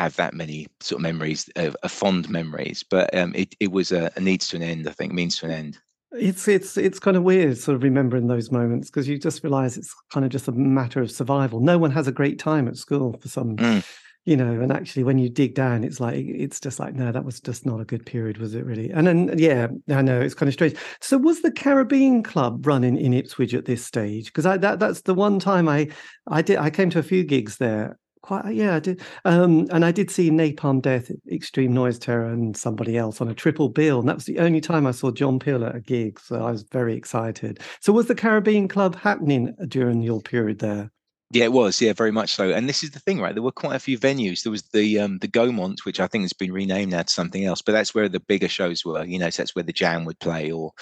have 0.00 0.16
that 0.16 0.32
many 0.32 0.66
sort 0.80 0.98
of 0.98 1.02
memories, 1.02 1.50
of 1.56 1.76
uh, 1.82 1.88
fond 1.88 2.30
memories, 2.30 2.82
but 2.82 3.14
um, 3.14 3.34
it, 3.34 3.54
it 3.60 3.70
was 3.70 3.92
a, 3.92 4.10
a 4.16 4.20
needs 4.20 4.48
to 4.48 4.56
an 4.56 4.62
end, 4.62 4.88
I 4.88 4.92
think, 4.92 5.12
means 5.12 5.38
to 5.38 5.46
an 5.46 5.52
end. 5.52 5.78
It's 6.12 6.48
it's 6.48 6.76
it's 6.76 6.98
kind 6.98 7.16
of 7.16 7.22
weird, 7.22 7.56
sort 7.58 7.76
of 7.76 7.82
remembering 7.84 8.26
those 8.26 8.50
moments 8.50 8.88
because 8.88 9.06
you 9.06 9.16
just 9.18 9.44
realize 9.44 9.76
it's 9.76 9.94
kind 10.12 10.24
of 10.24 10.32
just 10.32 10.48
a 10.48 10.52
matter 10.52 11.00
of 11.00 11.10
survival. 11.10 11.60
No 11.60 11.78
one 11.78 11.92
has 11.92 12.08
a 12.08 12.12
great 12.12 12.38
time 12.38 12.66
at 12.66 12.76
school 12.76 13.16
for 13.20 13.28
some, 13.28 13.56
mm. 13.56 13.86
you 14.24 14.36
know. 14.36 14.60
And 14.60 14.72
actually, 14.72 15.04
when 15.04 15.18
you 15.18 15.28
dig 15.28 15.54
down, 15.54 15.84
it's 15.84 16.00
like 16.00 16.16
it's 16.16 16.58
just 16.58 16.80
like 16.80 16.94
no, 16.94 17.12
that 17.12 17.24
was 17.24 17.38
just 17.38 17.64
not 17.64 17.80
a 17.80 17.84
good 17.84 18.04
period, 18.04 18.38
was 18.38 18.56
it 18.56 18.64
really? 18.64 18.90
And 18.90 19.06
then 19.06 19.34
yeah, 19.36 19.68
I 19.88 20.02
know 20.02 20.20
it's 20.20 20.34
kind 20.34 20.48
of 20.48 20.54
strange. 20.54 20.74
So 21.00 21.16
was 21.16 21.42
the 21.42 21.52
Caribbean 21.52 22.24
Club 22.24 22.66
running 22.66 22.96
in 22.96 23.14
Ipswich 23.14 23.54
at 23.54 23.66
this 23.66 23.86
stage? 23.86 24.26
Because 24.26 24.46
I 24.46 24.56
that 24.56 24.80
that's 24.80 25.02
the 25.02 25.14
one 25.14 25.38
time 25.38 25.68
I 25.68 25.90
I 26.26 26.42
did 26.42 26.56
I 26.56 26.70
came 26.70 26.90
to 26.90 26.98
a 26.98 27.04
few 27.04 27.22
gigs 27.22 27.58
there 27.58 27.98
quite 28.22 28.54
yeah 28.54 28.76
i 28.76 28.78
did 28.78 29.00
um, 29.24 29.66
and 29.70 29.84
i 29.84 29.92
did 29.92 30.10
see 30.10 30.30
napalm 30.30 30.80
death 30.80 31.10
extreme 31.30 31.72
noise 31.72 31.98
terror 31.98 32.26
and 32.26 32.56
somebody 32.56 32.96
else 32.96 33.20
on 33.20 33.28
a 33.28 33.34
triple 33.34 33.68
bill 33.68 34.00
and 34.00 34.08
that 34.08 34.16
was 34.16 34.26
the 34.26 34.38
only 34.38 34.60
time 34.60 34.86
i 34.86 34.90
saw 34.90 35.10
john 35.10 35.38
peel 35.38 35.64
at 35.64 35.74
a 35.74 35.80
gig 35.80 36.18
so 36.20 36.44
i 36.44 36.50
was 36.50 36.62
very 36.64 36.94
excited 36.94 37.60
so 37.80 37.92
was 37.92 38.06
the 38.06 38.14
caribbean 38.14 38.68
club 38.68 38.94
happening 38.96 39.54
during 39.68 40.02
your 40.02 40.20
period 40.20 40.58
there 40.58 40.90
yeah, 41.32 41.44
it 41.44 41.52
was. 41.52 41.80
Yeah, 41.80 41.92
very 41.92 42.10
much 42.10 42.34
so. 42.34 42.50
And 42.50 42.68
this 42.68 42.82
is 42.82 42.90
the 42.90 42.98
thing, 42.98 43.20
right? 43.20 43.34
There 43.34 43.42
were 43.42 43.52
quite 43.52 43.76
a 43.76 43.80
few 43.80 43.96
venues. 43.96 44.42
There 44.42 44.50
was 44.50 44.62
the 44.72 44.98
um, 44.98 45.18
the 45.18 45.28
Gaumont, 45.28 45.84
which 45.84 46.00
I 46.00 46.08
think 46.08 46.24
has 46.24 46.32
been 46.32 46.52
renamed 46.52 46.90
now 46.90 47.02
to 47.02 47.12
something 47.12 47.44
else, 47.44 47.62
but 47.62 47.70
that's 47.70 47.94
where 47.94 48.08
the 48.08 48.18
bigger 48.18 48.48
shows 48.48 48.84
were. 48.84 49.04
You 49.04 49.20
know, 49.20 49.30
so 49.30 49.42
that's 49.42 49.54
where 49.54 49.62
the 49.62 49.72
Jam 49.72 50.04
would 50.06 50.18
play, 50.18 50.50
or 50.50 50.72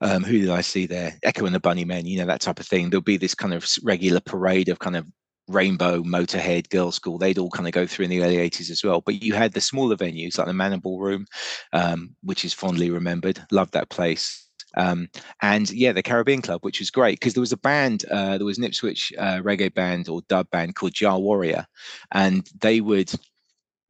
um, 0.00 0.24
who 0.24 0.40
did 0.40 0.50
I 0.50 0.60
see 0.60 0.86
there? 0.86 1.16
Echo 1.22 1.46
and 1.46 1.54
the 1.54 1.60
Bunnymen. 1.60 2.06
You 2.06 2.18
know, 2.18 2.26
that 2.26 2.40
type 2.40 2.58
of 2.58 2.66
thing. 2.66 2.90
There'll 2.90 3.00
be 3.00 3.16
this 3.16 3.36
kind 3.36 3.54
of 3.54 3.64
regular 3.84 4.18
parade 4.18 4.68
of 4.68 4.80
kind 4.80 4.96
of 4.96 5.06
Rainbow, 5.52 6.02
Motorhead, 6.02 6.68
Girls 6.70 6.96
School, 6.96 7.18
they'd 7.18 7.38
all 7.38 7.50
kind 7.50 7.66
of 7.66 7.72
go 7.72 7.86
through 7.86 8.04
in 8.04 8.10
the 8.10 8.22
early 8.22 8.36
80s 8.36 8.70
as 8.70 8.82
well. 8.82 9.00
But 9.00 9.22
you 9.22 9.34
had 9.34 9.52
the 9.52 9.60
smaller 9.60 9.96
venues 9.96 10.38
like 10.38 10.46
the 10.46 10.52
Manor 10.52 10.78
Ballroom, 10.78 11.26
um, 11.72 12.14
which 12.22 12.44
is 12.44 12.54
fondly 12.54 12.90
remembered. 12.90 13.44
Loved 13.50 13.72
that 13.74 13.90
place. 13.90 14.48
Um, 14.76 15.08
and 15.42 15.70
yeah, 15.70 15.92
the 15.92 16.02
Caribbean 16.02 16.42
Club, 16.42 16.62
which 16.62 16.80
was 16.80 16.90
great 16.90 17.20
because 17.20 17.34
there 17.34 17.42
was 17.42 17.52
a 17.52 17.58
band, 17.58 18.04
uh, 18.10 18.38
there 18.38 18.46
was 18.46 18.58
an 18.58 18.64
Ipswich 18.64 19.12
uh, 19.18 19.40
reggae 19.42 19.72
band 19.72 20.08
or 20.08 20.22
dub 20.28 20.50
band 20.50 20.74
called 20.76 20.94
Jah 20.94 21.18
Warrior, 21.18 21.66
and 22.12 22.48
they 22.58 22.80
would 22.80 23.12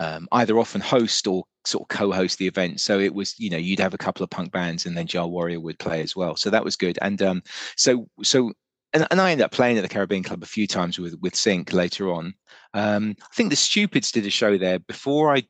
um, 0.01 0.27
either 0.33 0.59
often 0.59 0.81
host 0.81 1.27
or 1.27 1.45
sort 1.65 1.83
of 1.83 1.89
co-host 1.89 2.39
the 2.39 2.49
event. 2.49 2.81
So 2.81 2.99
it 2.99 3.15
was, 3.15 3.39
you 3.39 3.51
know, 3.51 3.57
you'd 3.57 3.79
have 3.79 3.95
a 3.95 3.99
couple 3.99 4.25
of 4.25 4.31
punk 4.31 4.51
bands, 4.53 4.87
and 4.87 4.97
then 4.97 5.07
Jah 5.07 5.27
Warrior 5.27 5.61
would 5.61 5.79
play 5.79 6.03
as 6.03 6.17
well. 6.17 6.37
So 6.37 6.51
that 6.51 6.65
was 6.65 6.77
good. 6.77 6.99
And 7.01 7.23
um, 7.23 7.43
so 7.77 8.09
so 8.23 8.53
and, 8.93 9.07
and 9.11 9.21
I 9.21 9.31
ended 9.31 9.45
up 9.45 9.53
playing 9.53 9.79
at 9.79 9.83
the 9.83 9.89
Caribbean 9.89 10.23
Club 10.23 10.43
a 10.43 10.47
few 10.47 10.67
times 10.67 10.99
with 10.99 11.15
with 11.21 11.35
Sink 11.35 11.73
later 11.73 12.13
on. 12.13 12.35
Um, 12.75 13.15
I 13.21 13.35
think 13.35 13.51
the 13.51 13.57
Stupids 13.57 14.13
did 14.13 14.27
a 14.27 14.31
show 14.31 14.59
there 14.59 14.79
before 14.79 15.35
I 15.35 15.45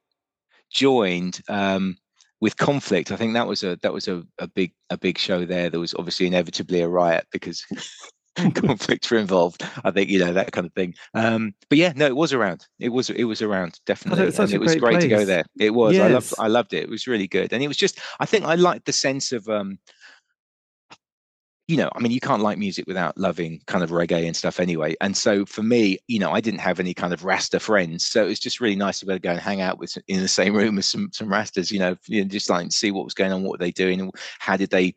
joined 0.70 1.40
um, 1.49 1.96
with 2.40 2.56
Conflict. 2.56 3.12
I 3.12 3.16
think 3.16 3.34
that 3.34 3.46
was 3.46 3.62
a 3.62 3.76
that 3.82 3.92
was 3.92 4.08
a, 4.08 4.22
a 4.38 4.46
big 4.46 4.72
a 4.90 4.99
big 4.99 5.18
show 5.18 5.44
there. 5.44 5.70
There 5.70 5.80
was 5.80 5.94
obviously 5.94 6.26
inevitably 6.26 6.80
a 6.80 6.88
riot 6.88 7.26
because 7.30 7.64
conflicts 8.54 9.11
were 9.11 9.18
involved. 9.18 9.64
I 9.84 9.90
think 9.90 10.08
you 10.08 10.18
know 10.18 10.32
that 10.32 10.52
kind 10.52 10.66
of 10.66 10.72
thing. 10.72 10.94
Um, 11.14 11.54
but 11.68 11.78
yeah, 11.78 11.92
no, 11.96 12.06
it 12.06 12.16
was 12.16 12.32
around. 12.32 12.66
It 12.78 12.90
was 12.90 13.11
it 13.11 13.25
was 13.25 13.42
around 13.42 13.78
definitely. 13.87 14.25
It 14.25 14.38
was, 14.38 14.52
it 14.52 14.61
was 14.61 14.76
great, 14.76 14.94
great 14.94 15.00
to 15.02 15.08
go 15.08 15.25
there. 15.25 15.44
It 15.58 15.75
was. 15.75 15.94
Yes. 15.94 16.04
I 16.04 16.12
loved 16.12 16.34
I 16.38 16.46
loved 16.49 16.75
it. 16.75 16.84
It 16.84 16.90
was 16.90 17.06
really 17.06 17.28
good, 17.28 17.52
and 17.52 17.62
it 17.62 17.68
was 17.68 17.76
just. 17.76 17.99
I 18.20 18.26
think 18.26 18.44
I 18.44 18.54
liked 18.54 18.87
the 18.87 18.92
sense 18.92 19.32
of. 19.32 19.49
Um, 19.49 19.78
you 21.69 21.76
know, 21.76 21.90
I 21.95 22.00
mean, 22.00 22.12
you 22.12 22.21
can't 22.21 22.42
like 22.42 22.59
music 22.59 22.87
without 22.87 23.16
loving 23.16 23.61
kind 23.66 23.85
of 23.85 23.90
reggae 23.90 24.26
and 24.26 24.37
stuff 24.37 24.59
anyway. 24.59 24.97
And 25.00 25.16
so 25.16 25.47
for 25.47 25.62
me, 25.62 25.99
you 26.09 26.19
know, 26.19 26.33
I 26.33 26.40
didn't 26.40 26.61
have 26.61 26.81
any 26.81 26.92
kind 26.92 27.12
of 27.12 27.25
Rasta 27.25 27.61
friends, 27.61 28.04
so 28.04 28.25
it 28.25 28.28
was 28.28 28.40
just 28.40 28.61
really 28.61 28.76
nice 28.76 28.99
to 29.00 29.06
be 29.06 29.13
able 29.13 29.21
to 29.21 29.23
go 29.23 29.30
and 29.30 29.41
hang 29.41 29.60
out 29.60 29.78
with 29.78 29.97
in 30.08 30.21
the 30.21 30.28
same 30.28 30.54
room 30.56 30.76
with 30.76 30.84
some 30.84 31.10
some 31.13 31.28
Rastas. 31.28 31.71
You 31.71 31.78
know, 31.78 31.97
you 32.06 32.23
know 32.23 32.28
just 32.28 32.50
like 32.50 32.73
see 32.73 32.91
what 32.91 33.04
was 33.04 33.15
going 33.15 33.32
on, 33.32 33.43
what 33.43 33.52
were 33.52 33.65
they 33.65 33.71
doing, 33.71 34.00
and 34.00 34.10
how 34.41 34.56
did 34.56 34.71
they, 34.71 34.95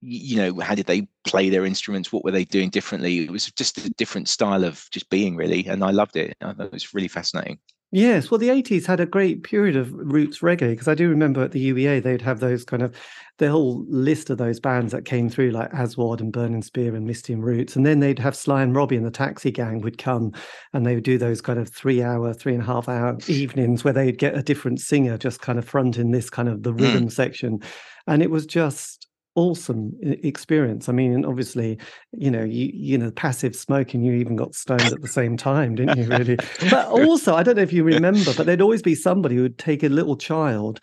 you 0.00 0.36
know, 0.36 0.60
how 0.60 0.74
did 0.76 0.86
they 0.86 1.08
play 1.26 1.50
their 1.50 1.66
instruments? 1.66 2.12
What 2.12 2.24
were 2.24 2.30
they 2.30 2.44
doing 2.44 2.70
differently? 2.70 3.24
It 3.24 3.30
was 3.30 3.50
just 3.52 3.78
a 3.78 3.90
different 3.90 4.28
style 4.28 4.64
of 4.64 4.86
just 4.92 5.10
being, 5.10 5.36
really, 5.36 5.66
and 5.66 5.82
I 5.82 5.90
loved 5.90 6.16
it. 6.16 6.36
I 6.40 6.52
thought 6.52 6.66
it 6.66 6.72
was 6.72 6.94
really 6.94 7.08
fascinating. 7.08 7.58
Yes, 7.92 8.30
well, 8.30 8.38
the 8.38 8.48
80s 8.48 8.84
had 8.84 8.98
a 8.98 9.06
great 9.06 9.44
period 9.44 9.76
of 9.76 9.92
roots 9.92 10.40
reggae 10.40 10.70
because 10.70 10.88
I 10.88 10.94
do 10.94 11.08
remember 11.08 11.44
at 11.44 11.52
the 11.52 11.72
UEA 11.72 12.02
they'd 12.02 12.20
have 12.20 12.40
those 12.40 12.64
kind 12.64 12.82
of 12.82 12.94
the 13.38 13.48
whole 13.48 13.84
list 13.88 14.28
of 14.28 14.38
those 14.38 14.58
bands 14.58 14.90
that 14.92 15.04
came 15.04 15.28
through, 15.28 15.50
like 15.50 15.72
Aswad 15.72 16.20
and 16.20 16.32
Burning 16.32 16.62
Spear 16.62 16.96
and 16.96 17.06
Misty 17.06 17.32
and 17.32 17.44
Roots. 17.44 17.76
And 17.76 17.86
then 17.86 18.00
they'd 18.00 18.18
have 18.18 18.34
Sly 18.34 18.62
and 18.62 18.74
Robbie 18.74 18.96
and 18.96 19.06
the 19.06 19.10
Taxi 19.10 19.52
Gang 19.52 19.82
would 19.82 19.98
come 19.98 20.32
and 20.72 20.84
they 20.84 20.94
would 20.96 21.04
do 21.04 21.16
those 21.16 21.40
kind 21.40 21.60
of 21.60 21.68
three 21.68 22.02
hour, 22.02 22.34
three 22.34 22.54
and 22.54 22.62
a 22.62 22.66
half 22.66 22.88
hour 22.88 23.16
evenings 23.28 23.84
where 23.84 23.94
they'd 23.94 24.18
get 24.18 24.36
a 24.36 24.42
different 24.42 24.80
singer 24.80 25.16
just 25.16 25.40
kind 25.40 25.58
of 25.58 25.64
fronting 25.64 26.10
this 26.10 26.28
kind 26.28 26.48
of 26.48 26.64
the 26.64 26.72
rhythm 26.72 27.06
mm. 27.06 27.12
section. 27.12 27.60
And 28.08 28.20
it 28.20 28.30
was 28.30 28.46
just 28.46 29.05
awesome 29.36 29.92
experience. 30.02 30.88
I 30.88 30.92
mean, 30.92 31.24
obviously, 31.24 31.78
you 32.12 32.30
know, 32.30 32.42
you 32.42 32.70
you 32.74 32.98
know, 32.98 33.10
passive 33.12 33.54
smoking, 33.54 34.02
you 34.02 34.12
even 34.14 34.34
got 34.34 34.54
stoned 34.54 34.92
at 34.92 35.00
the 35.00 35.08
same 35.08 35.36
time, 35.36 35.76
didn't 35.76 35.98
you? 35.98 36.08
Really, 36.08 36.36
but 36.70 36.88
also, 36.90 37.34
I 37.34 37.42
don't 37.42 37.56
know 37.56 37.62
if 37.62 37.72
you 37.72 37.84
remember, 37.84 38.32
but 38.34 38.46
there'd 38.46 38.60
always 38.60 38.82
be 38.82 38.94
somebody 38.94 39.36
who 39.36 39.42
would 39.42 39.58
take 39.58 39.82
a 39.82 39.88
little 39.88 40.16
child 40.16 40.80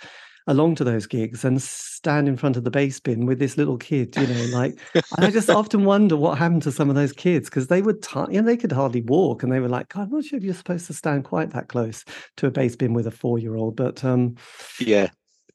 along 0.47 0.75
to 0.75 0.83
those 0.83 1.07
gigs 1.07 1.45
and 1.45 1.61
stand 1.61 2.27
in 2.27 2.35
front 2.35 2.57
of 2.57 2.63
the 2.63 2.71
bass 2.71 2.99
bin 2.99 3.25
with 3.25 3.39
this 3.39 3.57
little 3.57 3.77
kid, 3.77 4.15
you 4.17 4.27
know, 4.27 4.57
like 4.57 4.77
I 5.17 5.31
just 5.31 5.49
often 5.49 5.85
wonder 5.85 6.17
what 6.17 6.37
happened 6.37 6.63
to 6.63 6.71
some 6.71 6.89
of 6.89 6.95
those 6.95 7.13
kids 7.13 7.49
because 7.49 7.67
they 7.67 7.81
would, 7.81 8.01
t- 8.01 8.19
you 8.29 8.41
know, 8.41 8.45
they 8.45 8.57
could 8.57 8.71
hardly 8.71 9.01
walk 9.01 9.43
and 9.43 9.51
they 9.51 9.59
were 9.59 9.69
like, 9.69 9.95
I'm 9.95 10.09
not 10.09 10.25
sure 10.25 10.37
if 10.37 10.43
you're 10.43 10.53
supposed 10.53 10.87
to 10.87 10.93
stand 10.93 11.23
quite 11.23 11.51
that 11.51 11.69
close 11.69 12.03
to 12.37 12.47
a 12.47 12.51
bass 12.51 12.75
bin 12.75 12.93
with 12.93 13.07
a 13.07 13.11
four 13.11 13.39
year 13.39 13.55
old, 13.55 13.77
but 13.77 14.03
um, 14.03 14.35
yeah, 14.79 15.09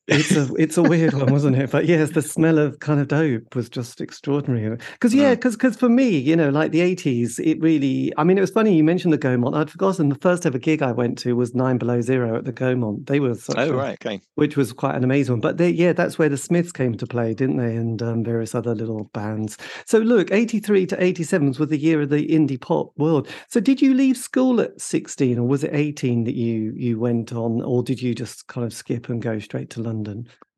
it's 0.09 0.35
a 0.35 0.53
it's 0.55 0.77
a 0.77 0.83
weird 0.83 1.13
one, 1.13 1.31
wasn't 1.31 1.57
it? 1.57 1.71
But 1.71 1.87
yes, 1.87 2.11
the 2.11 2.23
smell 2.23 2.59
of 2.59 2.81
kind 2.81 2.99
of 2.99 3.09
dope 3.09 3.55
was 3.55 3.69
just 3.69 4.01
extraordinary. 4.01 4.79
Because 4.93 5.15
yeah, 5.15 5.35
because 5.35 5.55
mm. 5.55 5.59
because 5.59 5.77
for 5.77 5.89
me, 5.91 6.09
you 6.09 6.35
know, 6.35 6.49
like 6.49 6.73
the 6.73 6.81
eighties, 6.81 7.39
it 7.39 7.61
really. 7.61 8.13
I 8.17 8.25
mean, 8.25 8.39
it 8.39 8.41
was 8.41 8.51
funny 8.51 8.75
you 8.75 8.83
mentioned 8.83 9.13
the 9.13 9.19
Gaumont. 9.19 9.55
I'd 9.55 9.71
forgotten 9.71 10.09
the 10.09 10.15
first 10.15 10.47
ever 10.47 10.59
gig 10.59 10.83
I 10.83 10.93
went 10.93 11.19
to 11.19 11.37
was 11.37 11.55
Nine 11.55 11.77
Below 11.77 12.01
Zero 12.01 12.37
at 12.37 12.45
the 12.47 12.53
Gaumont. 12.53 13.07
They 13.07 13.21
were 13.21 13.35
such 13.35 13.59
oh 13.59 13.71
a, 13.71 13.77
right, 13.77 13.99
okay, 14.05 14.23
which 14.37 14.57
was 14.57 14.73
quite 14.73 14.95
an 14.95 15.05
amazing 15.05 15.35
one. 15.35 15.41
But 15.41 15.59
they, 15.59 15.69
yeah, 15.69 15.93
that's 15.93 16.19
where 16.19 16.31
the 16.31 16.39
Smiths 16.39 16.73
came 16.73 16.97
to 16.97 17.07
play, 17.07 17.35
didn't 17.35 17.59
they? 17.59 17.77
And 17.77 18.03
um, 18.03 18.25
various 18.25 18.55
other 18.55 18.75
little 18.75 19.05
bands. 19.13 19.59
So 19.85 19.99
look, 19.99 20.33
eighty 20.33 20.59
three 20.59 20.87
to 20.87 21.03
eighty 21.03 21.23
seven 21.23 21.49
was 21.49 21.59
the 21.69 21.77
year 21.77 22.01
of 22.01 22.09
the 22.09 22.27
indie 22.29 22.61
pop 22.61 22.93
world. 22.97 23.29
So 23.49 23.61
did 23.61 23.83
you 23.83 23.93
leave 23.93 24.17
school 24.17 24.59
at 24.63 24.81
sixteen, 24.81 25.39
or 25.39 25.47
was 25.47 25.65
it 25.65 25.75
eighteen 25.75 26.25
that 26.25 26.35
you 26.35 26.73
you 26.75 26.99
went 26.99 27.35
on, 27.35 27.61
or 27.61 27.83
did 27.83 28.01
you 28.01 28.15
just 28.15 28.47
kind 28.47 28.67
of 28.67 28.73
skip 28.73 29.11
and 29.11 29.21
go 29.21 29.39
straight 29.39 29.69
to 29.71 29.83
London? 29.83 29.98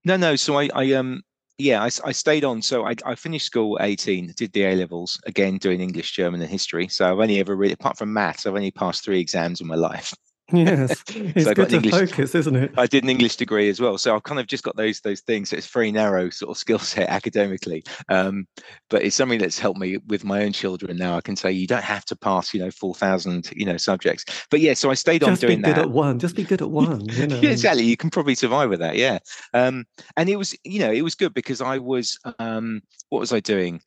No, 0.05 0.17
no. 0.17 0.37
So 0.37 0.59
I, 0.59 0.69
I 0.75 0.93
um, 0.93 1.23
yeah, 1.59 1.83
I, 1.83 1.91
I 2.05 2.13
stayed 2.13 2.45
on. 2.45 2.63
So 2.63 2.87
I, 2.87 2.95
I 3.05 3.15
finished 3.15 3.47
school 3.47 3.79
at 3.79 3.89
18, 3.89 4.33
did 4.37 4.53
the 4.53 4.65
A 4.65 4.75
levels 4.75 5.21
again, 5.27 5.59
doing 5.59 5.81
English, 5.81 6.13
German, 6.13 6.41
and 6.41 6.51
history. 6.51 6.89
So 6.89 7.07
I've 7.11 7.19
only 7.19 7.39
ever 7.39 7.55
really, 7.55 7.75
apart 7.75 7.99
from 7.99 8.13
maths, 8.13 8.47
I've 8.47 8.55
only 8.55 8.71
passed 8.71 9.05
three 9.05 9.21
exams 9.21 9.61
in 9.61 9.67
my 9.67 9.75
life. 9.75 10.15
Yes, 10.53 11.03
it's 11.09 11.45
so 11.45 11.55
good 11.55 11.69
to 11.71 11.77
English, 11.77 11.93
focus, 11.95 12.35
isn't 12.35 12.57
it? 12.57 12.73
I 12.77 12.87
did 12.87 13.05
an 13.05 13.11
English 13.11 13.37
degree 13.37 13.69
as 13.69 13.81
well, 13.81 13.99
so 13.99 14.15
I've 14.15 14.23
kind 14.23 14.41
of 14.41 14.47
just 14.47 14.65
got 14.65 14.77
those 14.77 15.01
those 15.01 15.21
things. 15.21 15.51
So 15.51 15.57
it's 15.57 15.67
very 15.67 15.93
narrow 15.93 16.31
sort 16.31 16.51
of 16.51 16.59
skill 16.59 16.79
set 16.79 17.09
academically, 17.09 17.85
um, 18.09 18.47
but 18.89 19.03
it's 19.03 19.17
something 19.17 19.39
that's 19.39 19.59
helped 19.59 19.79
me 19.79 19.99
with 20.09 20.25
my 20.25 20.43
own 20.43 20.53
children. 20.53 20.97
Now 20.97 21.17
I 21.17 21.21
can 21.21 21.37
say 21.37 21.53
you 21.53 21.67
don't 21.67 21.85
have 21.85 22.05
to 22.07 22.17
pass, 22.17 22.53
you 22.55 22.61
know, 22.61 22.71
four 22.71 22.95
thousand, 22.95 23.51
you 23.55 23.67
know, 23.67 23.77
subjects. 23.77 24.25
But 24.51 24.61
yeah, 24.61 24.75
so 24.75 24.91
I 24.91 24.95
stayed 24.95 25.21
just 25.21 25.43
on 25.43 25.49
doing 25.49 25.63
that. 25.63 25.69
Just 25.69 25.77
be 25.77 25.83
good 25.83 25.89
at 25.89 25.91
one. 25.91 26.19
Just 26.19 26.37
be 26.37 26.45
good 26.45 26.63
at 26.63 26.71
one. 26.71 27.09
You 27.09 27.27
know? 27.27 27.41
yeah, 27.41 27.51
exactly. 27.51 27.85
You 27.85 27.97
can 27.97 28.11
probably 28.11 28.35
survive 28.35 28.71
with 28.71 28.81
that. 28.81 28.97
Yeah, 28.97 29.19
um, 29.55 29.85
and 30.17 30.29
it 30.29 30.37
was, 30.37 30.57
you 30.65 30.81
know, 30.81 30.91
it 30.91 31.03
was 31.03 31.15
good 31.15 31.35
because 31.35 31.61
I 31.61 31.79
was, 31.79 32.19
um, 32.39 32.83
what 33.09 33.21
was 33.21 33.33
I 33.33 33.41
doing? 33.41 33.81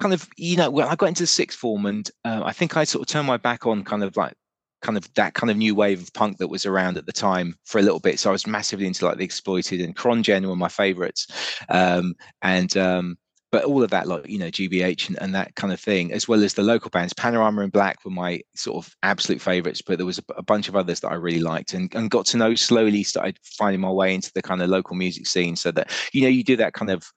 kind 0.00 0.14
of 0.14 0.28
you 0.36 0.56
know 0.56 0.70
when 0.70 0.86
i 0.86 0.94
got 0.94 1.06
into 1.06 1.24
the 1.24 1.26
sixth 1.26 1.58
form 1.58 1.84
and 1.84 2.10
uh, 2.24 2.40
i 2.44 2.52
think 2.52 2.76
i 2.76 2.84
sort 2.84 3.02
of 3.02 3.08
turned 3.08 3.26
my 3.26 3.36
back 3.36 3.66
on 3.66 3.82
kind 3.82 4.04
of 4.04 4.16
like 4.16 4.32
kind 4.82 4.96
of 4.96 5.12
that 5.14 5.34
kind 5.34 5.50
of 5.50 5.56
new 5.56 5.74
wave 5.74 6.02
of 6.02 6.12
punk 6.12 6.38
that 6.38 6.48
was 6.48 6.66
around 6.66 6.96
at 6.96 7.06
the 7.06 7.12
time 7.12 7.54
for 7.64 7.78
a 7.78 7.82
little 7.82 8.00
bit. 8.00 8.18
So 8.18 8.30
I 8.30 8.32
was 8.32 8.46
massively 8.46 8.86
into 8.86 9.04
like 9.04 9.18
the 9.18 9.24
exploited 9.24 9.80
and 9.80 9.96
Chron-Gen 9.96 10.48
were 10.48 10.56
my 10.56 10.68
favorites. 10.68 11.26
Um, 11.68 12.14
and 12.42 12.76
um, 12.76 13.18
but 13.50 13.64
all 13.64 13.82
of 13.82 13.90
that, 13.90 14.06
like 14.06 14.28
you 14.28 14.38
know, 14.38 14.50
GBH 14.50 15.08
and, 15.08 15.18
and, 15.22 15.34
that 15.34 15.54
kind 15.54 15.72
of 15.72 15.80
thing, 15.80 16.12
as 16.12 16.28
well 16.28 16.44
as 16.44 16.54
the 16.54 16.62
local 16.62 16.90
bands, 16.90 17.14
Panorama 17.14 17.62
and 17.62 17.72
Black 17.72 18.04
were 18.04 18.10
my 18.10 18.40
sort 18.54 18.84
of 18.84 18.94
absolute 19.02 19.40
favorites. 19.40 19.80
But 19.80 19.96
there 19.96 20.06
was 20.06 20.18
a, 20.18 20.24
a 20.36 20.42
bunch 20.42 20.68
of 20.68 20.76
others 20.76 21.00
that 21.00 21.10
I 21.10 21.14
really 21.14 21.40
liked 21.40 21.72
and, 21.72 21.92
and 21.94 22.10
got 22.10 22.26
to 22.26 22.36
know 22.36 22.54
slowly. 22.54 23.02
Started 23.02 23.38
finding 23.42 23.80
my 23.80 23.90
way 23.90 24.14
into 24.14 24.30
the 24.34 24.42
kind 24.42 24.60
of 24.60 24.68
local 24.68 24.96
music 24.96 25.26
scene, 25.26 25.56
so 25.56 25.70
that 25.72 25.90
you 26.12 26.22
know, 26.22 26.28
you 26.28 26.44
do 26.44 26.56
that 26.56 26.74
kind 26.74 26.90
of 26.90 27.10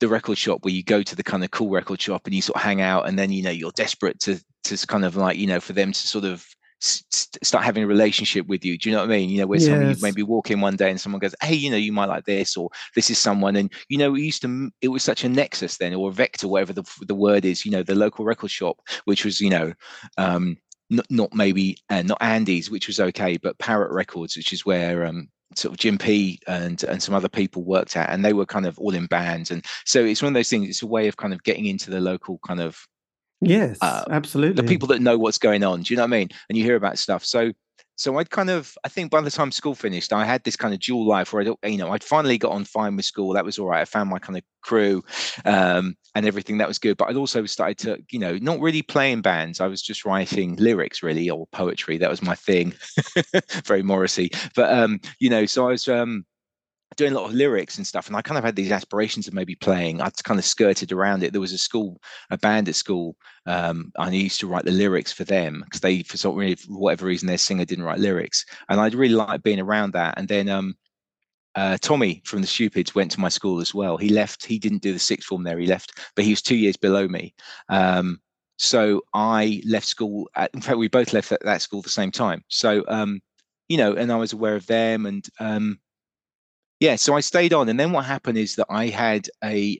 the 0.00 0.08
record 0.08 0.38
shop 0.38 0.64
where 0.64 0.74
you 0.74 0.82
go 0.82 1.02
to 1.02 1.16
the 1.16 1.22
kind 1.22 1.44
of 1.44 1.50
cool 1.50 1.70
record 1.70 2.00
shop 2.00 2.22
and 2.26 2.34
you 2.34 2.42
sort 2.42 2.56
of 2.56 2.62
hang 2.62 2.80
out, 2.80 3.06
and 3.06 3.18
then 3.18 3.30
you 3.30 3.42
know 3.42 3.50
you're 3.50 3.72
desperate 3.72 4.18
to 4.20 4.40
to 4.64 4.86
kind 4.86 5.04
of 5.04 5.14
like 5.14 5.36
you 5.36 5.46
know 5.46 5.60
for 5.60 5.74
them 5.74 5.92
to 5.92 6.08
sort 6.08 6.24
of 6.24 6.46
start 6.80 7.64
having 7.64 7.82
a 7.82 7.86
relationship 7.86 8.46
with 8.46 8.64
you. 8.64 8.76
Do 8.76 8.88
you 8.88 8.94
know 8.94 9.02
what 9.02 9.10
I 9.10 9.16
mean? 9.16 9.30
You 9.30 9.40
know, 9.40 9.46
where 9.46 9.58
yes. 9.58 9.68
somebody 9.68 10.00
maybe 10.00 10.22
walk 10.22 10.50
in 10.50 10.60
one 10.60 10.76
day 10.76 10.90
and 10.90 11.00
someone 11.00 11.20
goes, 11.20 11.34
"Hey, 11.42 11.54
you 11.54 11.70
know, 11.70 11.76
you 11.76 11.92
might 11.92 12.08
like 12.08 12.24
this," 12.24 12.56
or 12.56 12.70
"This 12.94 13.10
is 13.10 13.18
someone," 13.18 13.56
and 13.56 13.72
you 13.88 13.98
know, 13.98 14.10
we 14.10 14.22
used 14.22 14.42
to. 14.42 14.70
It 14.82 14.88
was 14.88 15.02
such 15.02 15.24
a 15.24 15.28
nexus 15.28 15.78
then, 15.78 15.94
or 15.94 16.10
a 16.10 16.12
vector, 16.12 16.48
whatever 16.48 16.72
the 16.72 16.84
the 17.02 17.14
word 17.14 17.44
is. 17.44 17.64
You 17.64 17.72
know, 17.72 17.82
the 17.82 17.94
local 17.94 18.24
record 18.24 18.50
shop, 18.50 18.80
which 19.04 19.24
was 19.24 19.40
you 19.40 19.50
know. 19.50 19.72
Um, 20.18 20.56
not, 20.88 21.06
not 21.10 21.34
maybe 21.34 21.78
uh, 21.90 22.02
not 22.02 22.18
Andy's, 22.20 22.70
which 22.70 22.86
was 22.86 23.00
okay, 23.00 23.38
but 23.38 23.58
Parrot 23.58 23.90
Records, 23.90 24.36
which 24.36 24.52
is 24.52 24.64
where 24.64 25.04
um, 25.04 25.28
sort 25.56 25.72
of 25.72 25.78
Jim 25.78 25.98
P 25.98 26.38
and 26.46 26.82
and 26.84 27.02
some 27.02 27.14
other 27.14 27.28
people 27.28 27.64
worked 27.64 27.96
at, 27.96 28.10
and 28.10 28.24
they 28.24 28.32
were 28.32 28.46
kind 28.46 28.66
of 28.66 28.78
all 28.78 28.94
in 28.94 29.06
bands, 29.06 29.50
and 29.50 29.64
so 29.84 30.04
it's 30.04 30.22
one 30.22 30.28
of 30.28 30.34
those 30.34 30.48
things. 30.48 30.68
It's 30.68 30.82
a 30.82 30.86
way 30.86 31.08
of 31.08 31.16
kind 31.16 31.32
of 31.32 31.42
getting 31.42 31.66
into 31.66 31.90
the 31.90 32.00
local 32.00 32.38
kind 32.46 32.60
of 32.60 32.78
Yes, 33.40 33.78
uh, 33.80 34.04
absolutely. 34.10 34.62
The 34.62 34.68
people 34.68 34.88
that 34.88 35.02
know 35.02 35.18
what's 35.18 35.38
going 35.38 35.62
on. 35.62 35.82
Do 35.82 35.92
you 35.92 35.96
know 35.96 36.04
what 36.04 36.14
I 36.14 36.18
mean? 36.18 36.28
And 36.48 36.56
you 36.56 36.64
hear 36.64 36.76
about 36.76 36.98
stuff. 36.98 37.24
So, 37.24 37.52
so 37.96 38.18
I'd 38.18 38.30
kind 38.30 38.50
of, 38.50 38.76
I 38.84 38.88
think 38.88 39.10
by 39.10 39.20
the 39.20 39.30
time 39.30 39.50
school 39.52 39.74
finished, 39.74 40.12
I 40.12 40.24
had 40.24 40.44
this 40.44 40.56
kind 40.56 40.74
of 40.74 40.80
dual 40.80 41.06
life 41.06 41.32
where 41.32 41.54
I, 41.62 41.66
you 41.66 41.78
know, 41.78 41.90
I'd 41.92 42.04
finally 42.04 42.38
got 42.38 42.52
on 42.52 42.64
fine 42.64 42.96
with 42.96 43.04
school. 43.04 43.32
That 43.32 43.44
was 43.44 43.58
all 43.58 43.66
right. 43.66 43.80
I 43.80 43.84
found 43.84 44.10
my 44.10 44.18
kind 44.18 44.38
of 44.38 44.44
crew 44.62 45.02
um, 45.44 45.96
and 46.14 46.26
everything. 46.26 46.58
That 46.58 46.68
was 46.68 46.78
good. 46.78 46.96
But 46.96 47.08
I'd 47.08 47.16
also 47.16 47.44
started 47.46 47.78
to, 47.78 48.02
you 48.10 48.18
know, 48.18 48.38
not 48.38 48.60
really 48.60 48.82
playing 48.82 49.22
bands. 49.22 49.60
I 49.60 49.66
was 49.66 49.82
just 49.82 50.04
writing 50.04 50.56
lyrics, 50.56 51.02
really, 51.02 51.28
or 51.28 51.46
poetry. 51.48 51.98
That 51.98 52.10
was 52.10 52.22
my 52.22 52.34
thing. 52.34 52.74
Very 53.64 53.82
Morrissey. 53.82 54.30
But 54.54 54.72
um, 54.72 55.00
you 55.18 55.30
know, 55.30 55.46
so 55.46 55.66
I 55.66 55.72
was 55.72 55.88
um 55.88 56.24
doing 56.96 57.12
a 57.12 57.16
lot 57.16 57.28
of 57.28 57.34
lyrics 57.34 57.76
and 57.76 57.86
stuff 57.86 58.06
and 58.06 58.16
i 58.16 58.22
kind 58.22 58.38
of 58.38 58.44
had 58.44 58.56
these 58.56 58.72
aspirations 58.72 59.26
of 59.26 59.34
maybe 59.34 59.54
playing 59.54 60.00
i'd 60.00 60.24
kind 60.24 60.38
of 60.38 60.44
skirted 60.44 60.92
around 60.92 61.22
it 61.22 61.32
there 61.32 61.40
was 61.40 61.52
a 61.52 61.58
school 61.58 62.00
a 62.30 62.38
band 62.38 62.68
at 62.68 62.76
school 62.76 63.16
um, 63.46 63.92
i 63.98 64.08
used 64.10 64.40
to 64.40 64.46
write 64.46 64.64
the 64.64 64.70
lyrics 64.70 65.12
for 65.12 65.24
them 65.24 65.62
because 65.64 65.80
they 65.80 66.02
for 66.02 66.16
some 66.16 66.34
for 66.34 66.54
whatever 66.68 67.06
reason 67.06 67.26
their 67.26 67.38
singer 67.38 67.64
didn't 67.64 67.84
write 67.84 67.98
lyrics 67.98 68.44
and 68.68 68.80
i'd 68.80 68.94
really 68.94 69.14
like 69.14 69.42
being 69.42 69.60
around 69.60 69.92
that 69.92 70.14
and 70.16 70.28
then 70.28 70.48
um, 70.48 70.74
uh, 71.56 71.78
Tommy 71.80 72.20
from 72.26 72.42
the 72.42 72.46
Stupids 72.46 72.94
went 72.94 73.10
to 73.12 73.20
my 73.20 73.30
school 73.30 73.60
as 73.60 73.72
well. 73.72 73.96
He 73.96 74.10
left. 74.10 74.44
He 74.44 74.58
didn't 74.58 74.82
do 74.82 74.92
the 74.92 74.98
sixth 74.98 75.26
form 75.26 75.42
there. 75.42 75.58
He 75.58 75.66
left, 75.66 75.98
but 76.14 76.26
he 76.26 76.30
was 76.32 76.42
two 76.42 76.54
years 76.54 76.76
below 76.76 77.08
me. 77.08 77.34
Um, 77.70 78.20
so 78.58 79.00
I 79.14 79.62
left 79.66 79.86
school. 79.86 80.28
At, 80.36 80.50
in 80.52 80.60
fact, 80.60 80.76
we 80.76 80.88
both 80.88 81.14
left 81.14 81.32
at 81.32 81.42
that 81.44 81.62
school 81.62 81.78
at 81.78 81.84
the 81.84 81.90
same 81.90 82.10
time. 82.10 82.44
So 82.48 82.84
um, 82.88 83.22
you 83.68 83.78
know, 83.78 83.94
and 83.94 84.12
I 84.12 84.16
was 84.16 84.32
aware 84.34 84.54
of 84.54 84.66
them, 84.66 85.06
and 85.06 85.26
um, 85.40 85.80
yeah, 86.80 86.96
so 86.96 87.14
I 87.14 87.20
stayed 87.20 87.52
on, 87.52 87.68
and 87.68 87.78
then 87.80 87.92
what 87.92 88.04
happened 88.04 88.38
is 88.38 88.56
that 88.56 88.66
I 88.68 88.86
had 88.88 89.28
a 89.42 89.78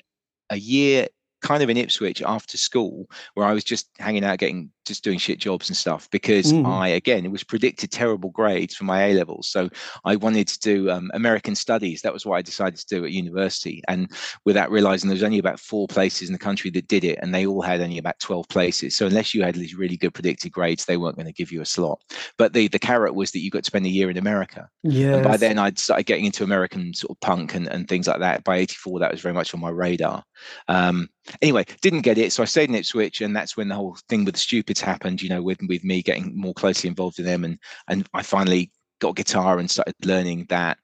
a 0.51 0.57
year 0.57 1.09
kind 1.43 1.63
of 1.63 1.71
in 1.71 1.77
Ipswich 1.77 2.23
after 2.23 2.57
school 2.57 3.09
where 3.35 3.47
I 3.47 3.53
was 3.53 3.65
just 3.65 3.89
hanging 3.99 4.25
out, 4.25 4.39
getting 4.39 4.71
just 4.87 5.05
doing 5.05 5.19
shit 5.19 5.39
jobs 5.39 5.69
and 5.69 5.77
stuff 5.77 6.09
because 6.11 6.53
mm. 6.53 6.67
I 6.67 6.89
again 6.89 7.25
it 7.25 7.31
was 7.31 7.45
predicted 7.45 7.91
terrible 7.91 8.31
grades 8.31 8.75
for 8.75 8.85
my 8.85 9.07
A 9.07 9.15
levels. 9.15 9.49
So 9.49 9.69
I 10.05 10.17
wanted 10.17 10.49
to 10.49 10.59
do 10.61 10.91
um, 10.91 11.11
American 11.15 11.55
studies. 11.55 12.03
That 12.03 12.13
was 12.13 12.25
what 12.25 12.37
I 12.37 12.43
decided 12.43 12.79
to 12.79 12.87
do 12.87 13.05
at 13.05 13.13
university. 13.13 13.83
And 13.89 14.11
without 14.45 14.71
realizing 14.71 15.09
there 15.09 15.15
was 15.15 15.23
only 15.23 15.39
about 15.39 15.61
four 15.61 15.87
places 15.89 16.29
in 16.29 16.33
the 16.33 16.39
country 16.39 16.71
that 16.71 16.89
did 16.89 17.05
it, 17.05 17.19
and 17.21 17.35
they 17.35 17.47
all 17.47 17.63
had 17.63 17.81
only 17.81 17.99
about 17.99 18.19
twelve 18.21 18.49
places. 18.49 18.97
So 18.97 19.07
unless 19.07 19.35
you 19.35 19.43
had 19.43 19.55
these 19.55 19.75
really 19.75 19.97
good 19.97 20.15
predicted 20.15 20.53
grades, 20.53 20.85
they 20.85 20.97
weren't 20.97 21.17
going 21.17 21.27
to 21.27 21.33
give 21.33 21.53
you 21.53 21.61
a 21.61 21.67
slot. 21.67 22.01
But 22.39 22.53
the 22.53 22.69
the 22.69 22.79
carrot 22.79 23.15
was 23.15 23.33
that 23.33 23.41
you 23.41 23.51
got 23.51 23.65
to 23.65 23.71
spend 23.71 23.87
a 23.87 23.91
year 23.91 24.11
in 24.11 24.17
America. 24.17 24.69
Yeah. 24.83 25.17
And 25.17 25.25
by 25.25 25.37
then 25.37 25.59
I'd 25.59 25.79
started 25.79 26.07
getting 26.07 26.25
into 26.25 26.45
American 26.45 26.95
sort 26.95 27.11
of 27.11 27.21
punk 27.21 27.55
and, 27.55 27.67
and 27.69 27.89
things 27.89 28.07
like 28.07 28.21
that. 28.21 28.45
By 28.45 28.59
'84, 28.59 29.01
that 29.01 29.13
was 29.13 29.21
very 29.21 29.35
much 29.35 29.53
on 29.55 29.61
my 29.61 29.71
radar. 29.71 30.25
Um, 30.69 31.09
anyway, 31.43 31.65
didn't 31.81 32.03
get 32.03 32.19
it, 32.19 32.33
so 32.33 32.43
I 32.43 32.47
stayed 32.47 32.69
in 32.69 32.75
Ipswich, 32.75 33.21
and 33.21 33.35
that's 33.35 33.57
when 33.57 33.69
the 33.69 33.75
whole 33.75 33.97
thing 34.09 34.25
with 34.25 34.35
the 34.35 34.41
stupids 34.77 34.81
happened. 34.81 35.23
You 35.23 35.29
know, 35.29 35.43
with 35.43 35.59
with 35.69 35.85
me 35.85 36.03
getting 36.03 36.37
more 36.37 36.55
closely 36.55 36.89
involved 36.89 37.19
in 37.19 37.25
them, 37.25 37.45
and 37.45 37.59
and 37.89 38.07
I 38.15 38.23
finally 38.23 38.71
got 39.01 39.17
guitar 39.17 39.59
and 39.59 39.71
started 39.71 39.95
learning 40.05 40.47
that. 40.49 40.79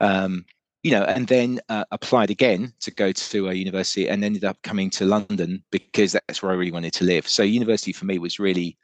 Um, 0.00 0.44
you 0.82 0.90
know, 0.90 1.04
and 1.04 1.28
then 1.28 1.60
uh, 1.68 1.84
applied 1.92 2.30
again 2.30 2.72
to 2.80 2.90
go 2.90 3.12
to 3.12 3.48
a 3.48 3.54
university, 3.54 4.08
and 4.08 4.24
ended 4.24 4.44
up 4.44 4.58
coming 4.62 4.90
to 4.90 5.04
London 5.04 5.62
because 5.70 6.12
that's 6.12 6.42
where 6.42 6.52
I 6.52 6.56
really 6.56 6.72
wanted 6.72 6.92
to 6.94 7.04
live. 7.04 7.28
So 7.28 7.42
university 7.42 7.92
for 7.92 8.04
me 8.04 8.18
was 8.18 8.38
really 8.38 8.76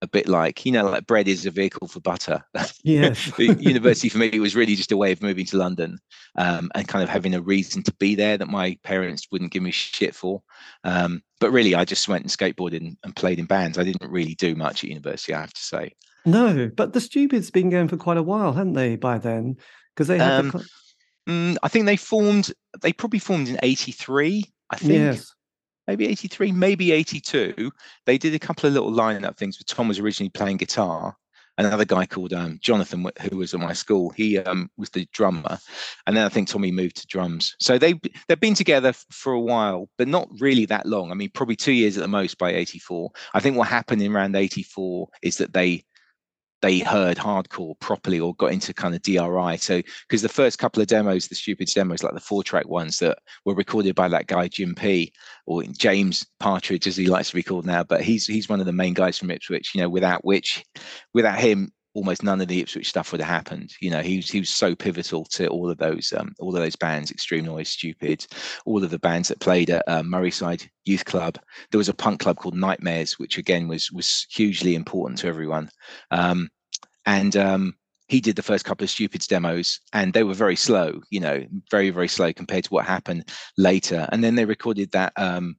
a 0.00 0.06
bit 0.06 0.28
like 0.28 0.64
you 0.64 0.72
know 0.72 0.88
like 0.88 1.06
bread 1.06 1.28
is 1.28 1.46
a 1.46 1.50
vehicle 1.50 1.88
for 1.88 2.00
butter. 2.00 2.44
Yes. 2.84 3.32
University 3.38 4.08
for 4.08 4.18
me 4.18 4.30
it 4.32 4.40
was 4.40 4.54
really 4.54 4.74
just 4.74 4.92
a 4.92 4.96
way 4.96 5.12
of 5.12 5.22
moving 5.22 5.46
to 5.46 5.56
london 5.56 5.98
um, 6.36 6.70
and 6.74 6.86
kind 6.86 7.02
of 7.02 7.08
having 7.08 7.34
a 7.34 7.40
reason 7.40 7.82
to 7.82 7.92
be 7.94 8.14
there 8.14 8.38
that 8.38 8.48
my 8.48 8.78
parents 8.84 9.26
wouldn't 9.30 9.52
give 9.52 9.62
me 9.62 9.70
shit 9.70 10.14
for. 10.14 10.42
Um, 10.84 11.22
but 11.40 11.50
really 11.50 11.74
i 11.74 11.84
just 11.84 12.08
went 12.08 12.22
and 12.22 12.30
skateboarded 12.30 12.78
and, 12.78 12.96
and, 13.04 13.16
played 13.16 13.38
in 13.38 13.46
bands. 13.46 13.78
I 13.78 13.84
didn't 13.84 14.10
really 14.10 14.34
do 14.34 14.54
much 14.54 14.84
at 14.84 14.90
university 14.90 15.34
i 15.34 15.40
have 15.40 15.52
to 15.52 15.60
say. 15.60 15.94
No 16.24 16.70
but 16.74 16.92
the 16.92 17.00
stupids 17.00 17.50
been 17.50 17.70
going 17.70 17.88
for 17.88 17.96
quite 17.96 18.16
a 18.16 18.22
while 18.22 18.52
hadn't 18.52 18.74
they 18.74 18.96
by 18.96 19.18
then? 19.18 19.56
Because 19.94 20.08
they 20.08 20.18
had 20.18 20.32
um, 20.32 20.50
the... 20.50 20.68
mm, 21.28 21.56
i 21.62 21.68
think 21.68 21.86
they 21.86 21.96
formed 21.96 22.52
they 22.80 22.92
probably 22.92 23.18
formed 23.18 23.48
in 23.48 23.58
83 23.62 24.44
i 24.70 24.76
think. 24.76 24.92
Yes 24.92 25.32
maybe 25.88 26.06
83, 26.06 26.52
maybe 26.52 26.92
82. 26.92 27.72
They 28.04 28.18
did 28.18 28.34
a 28.34 28.38
couple 28.38 28.68
of 28.68 28.74
little 28.74 28.92
line-up 28.92 29.36
things. 29.36 29.56
But 29.56 29.66
Tom 29.66 29.88
was 29.88 29.98
originally 29.98 30.30
playing 30.30 30.58
guitar. 30.58 31.16
Another 31.56 31.84
guy 31.84 32.06
called 32.06 32.32
um, 32.32 32.58
Jonathan, 32.62 33.04
who 33.20 33.38
was 33.38 33.52
at 33.52 33.58
my 33.58 33.72
school, 33.72 34.10
he 34.10 34.38
um, 34.38 34.70
was 34.76 34.90
the 34.90 35.08
drummer, 35.12 35.58
and 36.06 36.16
then 36.16 36.24
I 36.24 36.28
think 36.28 36.46
Tommy 36.46 36.70
moved 36.70 36.98
to 36.98 37.06
drums. 37.08 37.56
So 37.58 37.78
they 37.78 37.94
they've 38.28 38.38
been 38.38 38.54
together 38.54 38.92
for 39.10 39.32
a 39.32 39.40
while, 39.40 39.88
but 39.98 40.06
not 40.06 40.28
really 40.38 40.66
that 40.66 40.86
long. 40.86 41.10
I 41.10 41.14
mean, 41.14 41.30
probably 41.34 41.56
two 41.56 41.72
years 41.72 41.98
at 41.98 42.02
the 42.02 42.06
most 42.06 42.38
by 42.38 42.52
'84. 42.52 43.10
I 43.34 43.40
think 43.40 43.56
what 43.56 43.66
happened 43.66 44.02
in 44.02 44.14
around 44.14 44.36
'84 44.36 45.08
is 45.20 45.38
that 45.38 45.52
they 45.52 45.82
they 46.60 46.80
heard 46.80 47.16
hardcore 47.16 47.78
properly 47.80 48.18
or 48.18 48.34
got 48.34 48.52
into 48.52 48.74
kind 48.74 48.94
of 48.94 49.02
DRI. 49.02 49.56
So 49.58 49.80
because 50.08 50.22
the 50.22 50.28
first 50.28 50.58
couple 50.58 50.80
of 50.80 50.88
demos, 50.88 51.28
the 51.28 51.34
stupid 51.34 51.68
demos, 51.68 52.02
like 52.02 52.14
the 52.14 52.20
four 52.20 52.42
track 52.42 52.68
ones 52.68 52.98
that 52.98 53.18
were 53.44 53.54
recorded 53.54 53.94
by 53.94 54.08
that 54.08 54.26
guy 54.26 54.48
Jim 54.48 54.74
P 54.74 55.12
or 55.46 55.62
James 55.62 56.26
Partridge 56.40 56.86
as 56.86 56.96
he 56.96 57.06
likes 57.06 57.30
to 57.30 57.36
be 57.36 57.42
called 57.42 57.66
now, 57.66 57.84
but 57.84 58.02
he's 58.02 58.26
he's 58.26 58.48
one 58.48 58.60
of 58.60 58.66
the 58.66 58.72
main 58.72 58.94
guys 58.94 59.18
from 59.18 59.30
Ipswich. 59.30 59.74
You 59.74 59.82
know, 59.82 59.88
without 59.88 60.24
which, 60.24 60.64
without 61.14 61.38
him, 61.38 61.70
almost 61.98 62.22
none 62.22 62.40
of 62.40 62.46
the 62.46 62.60
Ipswich 62.60 62.88
stuff 62.88 63.10
would 63.10 63.20
have 63.20 63.28
happened. 63.28 63.74
You 63.80 63.90
know, 63.90 64.02
he 64.02 64.18
was 64.18 64.30
he 64.30 64.38
was 64.38 64.50
so 64.50 64.76
pivotal 64.76 65.24
to 65.32 65.48
all 65.48 65.68
of 65.68 65.78
those 65.78 66.12
um, 66.16 66.32
all 66.38 66.54
of 66.54 66.62
those 66.62 66.76
bands, 66.76 67.10
Extreme 67.10 67.46
Noise, 67.46 67.70
Stupid, 67.70 68.24
all 68.64 68.84
of 68.84 68.90
the 68.90 69.00
bands 69.00 69.28
that 69.28 69.40
played 69.40 69.68
at 69.68 69.82
uh, 69.88 70.04
Murrayside 70.04 70.62
Youth 70.84 71.04
Club. 71.04 71.38
There 71.70 71.78
was 71.78 71.88
a 71.88 71.94
punk 71.94 72.20
club 72.20 72.36
called 72.36 72.56
Nightmares, 72.56 73.18
which 73.18 73.36
again 73.36 73.66
was 73.66 73.90
was 73.90 74.26
hugely 74.30 74.76
important 74.76 75.18
to 75.20 75.26
everyone. 75.26 75.70
Um, 76.12 76.48
and 77.04 77.36
um, 77.36 77.74
he 78.06 78.20
did 78.20 78.36
the 78.36 78.42
first 78.42 78.64
couple 78.64 78.84
of 78.84 78.90
Stupids 78.90 79.26
demos, 79.26 79.80
and 79.92 80.12
they 80.12 80.22
were 80.22 80.34
very 80.34 80.56
slow. 80.56 81.00
You 81.10 81.18
know, 81.18 81.44
very 81.68 81.90
very 81.90 82.08
slow 82.08 82.32
compared 82.32 82.64
to 82.64 82.70
what 82.70 82.86
happened 82.86 83.28
later. 83.56 84.08
And 84.12 84.22
then 84.22 84.36
they 84.36 84.44
recorded 84.44 84.92
that 84.92 85.12
um, 85.16 85.56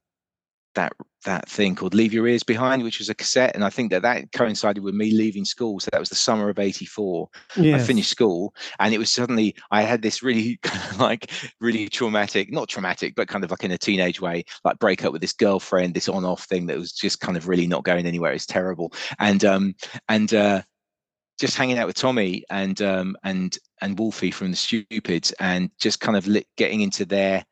that 0.74 0.92
that 1.24 1.48
thing 1.48 1.74
called 1.74 1.94
"Leave 1.94 2.12
Your 2.12 2.26
Ears 2.26 2.42
Behind," 2.42 2.82
which 2.82 2.98
was 2.98 3.08
a 3.08 3.14
cassette, 3.14 3.54
and 3.54 3.64
I 3.64 3.70
think 3.70 3.90
that 3.90 4.02
that 4.02 4.32
coincided 4.32 4.82
with 4.82 4.94
me 4.94 5.10
leaving 5.10 5.44
school. 5.44 5.80
So 5.80 5.88
that 5.92 6.00
was 6.00 6.08
the 6.08 6.14
summer 6.14 6.48
of 6.48 6.58
'84. 6.58 7.28
Yes. 7.56 7.82
I 7.82 7.84
finished 7.84 8.10
school, 8.10 8.54
and 8.78 8.94
it 8.94 8.98
was 8.98 9.12
suddenly 9.12 9.54
I 9.70 9.82
had 9.82 10.02
this 10.02 10.22
really 10.22 10.58
like 10.98 11.30
really 11.60 11.88
traumatic, 11.88 12.52
not 12.52 12.68
traumatic, 12.68 13.14
but 13.14 13.28
kind 13.28 13.44
of 13.44 13.50
like 13.50 13.64
in 13.64 13.72
a 13.72 13.78
teenage 13.78 14.20
way, 14.20 14.44
like 14.64 14.78
break 14.78 15.04
up 15.04 15.12
with 15.12 15.20
this 15.20 15.32
girlfriend, 15.32 15.94
this 15.94 16.08
on-off 16.08 16.44
thing 16.44 16.66
that 16.66 16.78
was 16.78 16.92
just 16.92 17.20
kind 17.20 17.36
of 17.36 17.48
really 17.48 17.66
not 17.66 17.84
going 17.84 18.06
anywhere. 18.06 18.32
It's 18.32 18.46
terrible, 18.46 18.92
and 19.18 19.44
um 19.44 19.74
and 20.08 20.32
uh, 20.32 20.62
just 21.38 21.56
hanging 21.56 21.78
out 21.78 21.86
with 21.86 21.96
Tommy 21.96 22.44
and 22.50 22.80
um 22.80 23.16
and 23.24 23.56
and 23.82 23.98
Wolfie 23.98 24.30
from 24.30 24.50
the 24.50 24.56
Stupids, 24.56 25.32
and 25.40 25.70
just 25.80 26.00
kind 26.00 26.16
of 26.16 26.28
getting 26.56 26.80
into 26.80 27.04
their 27.04 27.44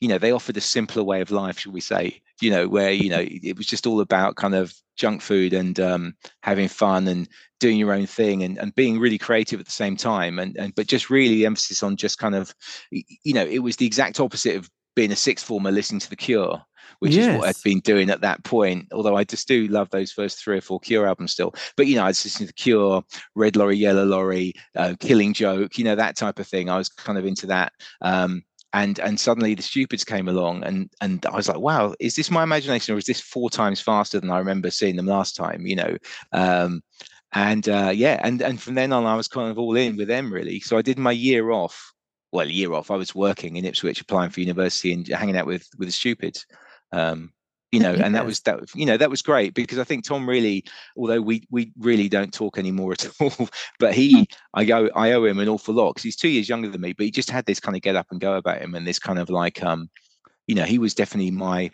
you 0.00 0.08
know 0.08 0.18
they 0.18 0.32
offered 0.32 0.56
a 0.56 0.60
simpler 0.60 1.02
way 1.02 1.20
of 1.20 1.30
life 1.30 1.58
shall 1.58 1.72
we 1.72 1.80
say 1.80 2.20
you 2.40 2.50
know 2.50 2.68
where 2.68 2.90
you 2.90 3.08
know 3.08 3.24
it 3.26 3.56
was 3.56 3.66
just 3.66 3.86
all 3.86 4.00
about 4.00 4.36
kind 4.36 4.54
of 4.54 4.74
junk 4.96 5.22
food 5.22 5.52
and 5.52 5.80
um, 5.80 6.14
having 6.42 6.68
fun 6.68 7.08
and 7.08 7.28
doing 7.58 7.78
your 7.78 7.92
own 7.92 8.06
thing 8.06 8.42
and, 8.42 8.58
and 8.58 8.74
being 8.74 9.00
really 9.00 9.18
creative 9.18 9.58
at 9.58 9.66
the 9.66 9.72
same 9.72 9.96
time 9.96 10.38
and, 10.38 10.56
and 10.56 10.74
but 10.74 10.86
just 10.86 11.10
really 11.10 11.44
emphasis 11.44 11.82
on 11.82 11.96
just 11.96 12.18
kind 12.18 12.34
of 12.34 12.54
you 12.90 13.34
know 13.34 13.44
it 13.44 13.60
was 13.60 13.76
the 13.76 13.86
exact 13.86 14.20
opposite 14.20 14.56
of 14.56 14.70
being 14.94 15.10
a 15.10 15.16
sixth 15.16 15.46
former 15.46 15.72
listening 15.72 16.00
to 16.00 16.10
the 16.10 16.16
cure 16.16 16.62
which 16.98 17.14
yes. 17.14 17.32
is 17.32 17.38
what 17.38 17.48
I'd 17.48 17.62
been 17.62 17.80
doing 17.80 18.10
at 18.10 18.20
that 18.20 18.44
point. 18.44 18.88
Although 18.92 19.16
I 19.16 19.24
just 19.24 19.48
do 19.48 19.66
love 19.68 19.90
those 19.90 20.12
first 20.12 20.42
three 20.42 20.58
or 20.58 20.60
four 20.60 20.80
Cure 20.80 21.06
albums 21.06 21.32
still. 21.32 21.54
But 21.76 21.86
you 21.86 21.96
know, 21.96 22.04
I 22.04 22.08
was 22.08 22.24
listening 22.24 22.46
to 22.46 22.52
the 22.52 22.54
Cure, 22.54 23.04
Red 23.34 23.56
Lorry, 23.56 23.76
Yellow 23.76 24.04
Lorry, 24.04 24.54
uh, 24.76 24.94
Killing 25.00 25.34
Joke, 25.34 25.76
you 25.78 25.84
know, 25.84 25.96
that 25.96 26.16
type 26.16 26.38
of 26.38 26.46
thing. 26.46 26.70
I 26.70 26.78
was 26.78 26.88
kind 26.88 27.18
of 27.18 27.26
into 27.26 27.46
that. 27.48 27.72
Um, 28.00 28.44
and 28.74 28.98
and 28.98 29.18
suddenly 29.18 29.54
the 29.54 29.62
stupids 29.62 30.04
came 30.04 30.28
along 30.28 30.62
and 30.64 30.90
and 31.00 31.24
i 31.26 31.36
was 31.36 31.48
like 31.48 31.60
wow 31.60 31.94
is 32.00 32.16
this 32.16 32.30
my 32.30 32.42
imagination 32.42 32.94
or 32.94 32.98
is 32.98 33.06
this 33.06 33.20
four 33.20 33.48
times 33.48 33.80
faster 33.80 34.20
than 34.20 34.30
i 34.30 34.38
remember 34.38 34.70
seeing 34.70 34.96
them 34.96 35.06
last 35.06 35.34
time? 35.36 35.64
You 35.64 35.76
know 35.76 35.96
um, 36.32 36.82
and 37.32 37.68
uh, 37.68 37.92
yeah 37.94 38.20
and 38.22 38.42
and 38.42 38.60
from 38.60 38.74
then 38.74 38.92
on 38.92 39.06
i 39.06 39.16
was 39.16 39.28
kind 39.28 39.50
of 39.50 39.58
all 39.58 39.76
in 39.76 39.96
with 39.96 40.08
them 40.08 40.30
really. 40.32 40.60
So 40.60 40.76
i 40.76 40.82
did 40.82 40.98
my 40.98 41.12
year 41.12 41.50
off 41.50 41.92
well 42.32 42.48
year 42.48 42.72
off 42.72 42.90
i 42.90 42.96
was 42.96 43.14
working 43.14 43.56
in 43.56 43.64
ipswich 43.64 44.00
applying 44.00 44.30
for 44.30 44.40
university 44.40 44.92
and 44.92 45.06
hanging 45.06 45.36
out 45.36 45.46
with 45.46 45.68
with 45.78 45.88
the 45.88 45.92
stupids 45.92 46.44
um, 46.92 47.32
you 47.74 47.80
know, 47.80 47.92
and 47.92 48.14
that 48.14 48.24
was 48.24 48.40
that 48.42 48.60
you 48.74 48.86
know 48.86 48.96
that 48.96 49.10
was 49.10 49.20
great 49.20 49.52
because 49.52 49.80
I 49.80 49.84
think 49.84 50.04
Tom 50.04 50.28
really, 50.28 50.64
although 50.96 51.20
we 51.20 51.44
we 51.50 51.72
really 51.78 52.08
don't 52.08 52.32
talk 52.32 52.56
anymore 52.56 52.92
at 52.98 53.10
all, 53.20 53.48
but 53.80 53.94
he 53.94 54.28
I 54.54 54.64
go 54.64 54.88
I 54.94 55.12
owe 55.12 55.24
him 55.24 55.40
an 55.40 55.48
awful 55.48 55.74
lot 55.74 55.94
because 55.94 56.04
he's 56.04 56.16
two 56.16 56.28
years 56.28 56.48
younger 56.48 56.68
than 56.68 56.80
me, 56.80 56.92
but 56.92 57.04
he 57.04 57.10
just 57.10 57.30
had 57.30 57.46
this 57.46 57.58
kind 57.58 57.76
of 57.76 57.82
get 57.82 57.96
up 57.96 58.06
and 58.12 58.20
go 58.20 58.34
about 58.36 58.62
him 58.62 58.76
and 58.76 58.86
this 58.86 59.00
kind 59.00 59.18
of 59.18 59.28
like 59.28 59.62
um, 59.64 59.90
you 60.46 60.54
know, 60.54 60.64
he 60.64 60.78
was 60.78 60.94
definitely 60.94 61.32
my 61.32 61.70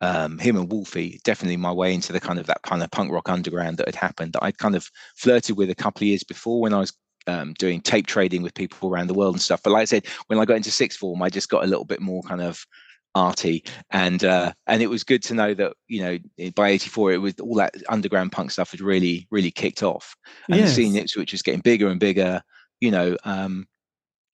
um, 0.00 0.40
him 0.40 0.56
and 0.56 0.70
Wolfie, 0.70 1.20
definitely 1.22 1.56
my 1.56 1.70
way 1.70 1.94
into 1.94 2.12
the 2.12 2.18
kind 2.18 2.40
of 2.40 2.46
that 2.46 2.62
kind 2.62 2.82
of 2.82 2.90
punk 2.90 3.12
rock 3.12 3.28
underground 3.28 3.76
that 3.76 3.86
had 3.86 3.94
happened 3.94 4.32
that 4.32 4.42
I'd 4.42 4.58
kind 4.58 4.74
of 4.74 4.90
flirted 5.14 5.56
with 5.56 5.70
a 5.70 5.76
couple 5.76 6.00
of 6.00 6.08
years 6.08 6.24
before 6.24 6.60
when 6.60 6.74
I 6.74 6.80
was 6.80 6.92
um, 7.28 7.54
doing 7.54 7.80
tape 7.80 8.08
trading 8.08 8.42
with 8.42 8.54
people 8.54 8.90
around 8.90 9.06
the 9.06 9.14
world 9.14 9.36
and 9.36 9.42
stuff. 9.42 9.62
But 9.62 9.70
like 9.70 9.82
I 9.82 9.84
said, 9.84 10.06
when 10.26 10.40
I 10.40 10.44
got 10.44 10.56
into 10.56 10.72
sixth 10.72 10.98
form, 10.98 11.22
I 11.22 11.30
just 11.30 11.48
got 11.48 11.62
a 11.62 11.68
little 11.68 11.84
bit 11.84 12.00
more 12.00 12.22
kind 12.24 12.40
of 12.40 12.66
arty 13.14 13.62
and 13.90 14.24
uh 14.24 14.52
and 14.66 14.82
it 14.82 14.88
was 14.88 15.04
good 15.04 15.22
to 15.22 15.34
know 15.34 15.52
that 15.52 15.74
you 15.88 16.02
know 16.02 16.50
by 16.54 16.70
84 16.70 17.12
it 17.12 17.18
was 17.18 17.34
all 17.40 17.54
that 17.54 17.74
underground 17.88 18.32
punk 18.32 18.50
stuff 18.50 18.70
had 18.70 18.80
really 18.80 19.26
really 19.30 19.50
kicked 19.50 19.82
off 19.82 20.16
and 20.48 20.58
yes. 20.58 20.70
the 20.70 20.74
scene 20.74 21.06
which 21.16 21.32
was 21.32 21.42
getting 21.42 21.60
bigger 21.60 21.88
and 21.88 22.00
bigger 22.00 22.42
you 22.80 22.90
know 22.90 23.16
um 23.24 23.66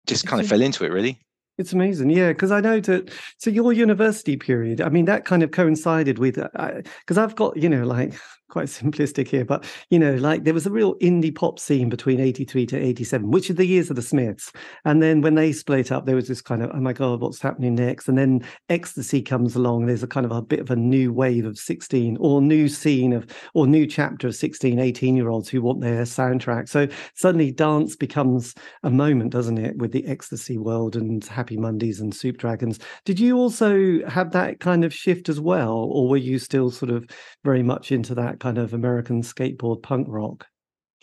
just 0.08 0.28
kind 0.28 0.42
of 0.42 0.48
fell 0.48 0.62
into 0.62 0.84
it 0.84 0.92
really 0.92 1.20
it's 1.58 1.72
amazing, 1.72 2.10
yeah. 2.10 2.30
Because 2.34 2.52
I 2.52 2.60
know 2.60 2.80
that. 2.82 3.12
So 3.38 3.50
your 3.50 3.72
university 3.72 4.36
period, 4.36 4.82
I 4.82 4.90
mean, 4.90 5.06
that 5.06 5.24
kind 5.26 5.42
of 5.42 5.52
coincided 5.52 6.20
with 6.20 6.36
because 6.36 7.18
uh, 7.18 7.24
I've 7.24 7.36
got 7.36 7.56
you 7.56 7.70
know 7.70 7.86
like 7.86 8.14
quite 8.50 8.68
simplistic 8.68 9.28
here, 9.28 9.46
but 9.46 9.66
you 9.90 10.00
know, 10.00 10.16
like 10.16 10.44
there 10.44 10.54
was 10.54 10.66
a 10.66 10.72
real 10.72 10.96
indie 10.96 11.34
pop 11.34 11.60
scene 11.60 11.90
between 11.90 12.20
83 12.20 12.66
to 12.68 12.78
87, 12.78 13.32
which 13.32 13.50
are 13.50 13.54
the 13.54 13.66
years 13.66 13.90
of 13.90 13.96
the 13.96 14.02
Smiths. 14.02 14.52
And 14.84 15.02
then 15.02 15.22
when 15.22 15.36
they 15.36 15.52
split 15.52 15.92
up, 15.92 16.06
there 16.06 16.16
was 16.16 16.28
this 16.28 16.42
kind 16.42 16.64
of, 16.64 16.72
oh 16.74 16.80
my 16.80 16.94
God, 16.94 17.22
what's 17.22 17.42
happening 17.42 17.76
next? 17.76 18.08
And 18.08 18.18
then 18.18 18.44
Ecstasy 18.70 19.22
comes 19.22 19.56
along. 19.56 19.86
There's 19.86 20.04
a 20.04 20.08
kind 20.08 20.26
of 20.26 20.32
a 20.32 20.42
bit 20.42 20.60
of 20.60 20.72
a 20.72 20.76
new 20.76 21.12
wave 21.12 21.46
of 21.46 21.58
16 21.58 22.18
or 22.20 22.42
new 22.42 22.68
scene 22.68 23.14
of, 23.14 23.26
or 23.54 23.68
new 23.68 23.88
chapter 23.88 24.28
of 24.28 24.36
16, 24.36 24.80
18 24.80 25.16
year 25.16 25.30
olds 25.30 25.50
who 25.50 25.62
want 25.62 25.82
their 25.82 26.04
soundtrack. 26.04 26.70
So 26.70 26.88
suddenly 27.16 27.52
dance 27.52 27.96
becomes 27.96 28.54
a 28.84 28.90
moment, 28.90 29.32
doesn't 29.32 29.58
it, 29.58 29.78
with 29.78 29.92
the 29.92 30.06
Ecstasy 30.08 30.58
world 30.58 30.96
and 30.96 31.24
Happy 31.26 31.58
Mondays 31.58 32.00
and 32.00 32.14
Soup 32.14 32.38
Dragons. 32.38 32.80
Did 33.06 33.20
you 33.20 33.38
also 33.38 34.06
have 34.08 34.32
that 34.32 34.60
kind 34.60 34.84
of 34.84 34.94
shift 34.94 35.30
as 35.30 35.40
well? 35.40 35.74
Or 35.74 36.10
were 36.10 36.18
you 36.18 36.40
still 36.40 36.70
sort 36.70 36.92
of 36.92 37.06
very 37.44 37.64
much 37.64 37.92
into 37.92 38.16
that? 38.16 38.35
That 38.36 38.44
kind 38.44 38.58
of 38.58 38.74
American 38.74 39.22
skateboard 39.22 39.82
punk 39.82 40.08
rock? 40.10 40.46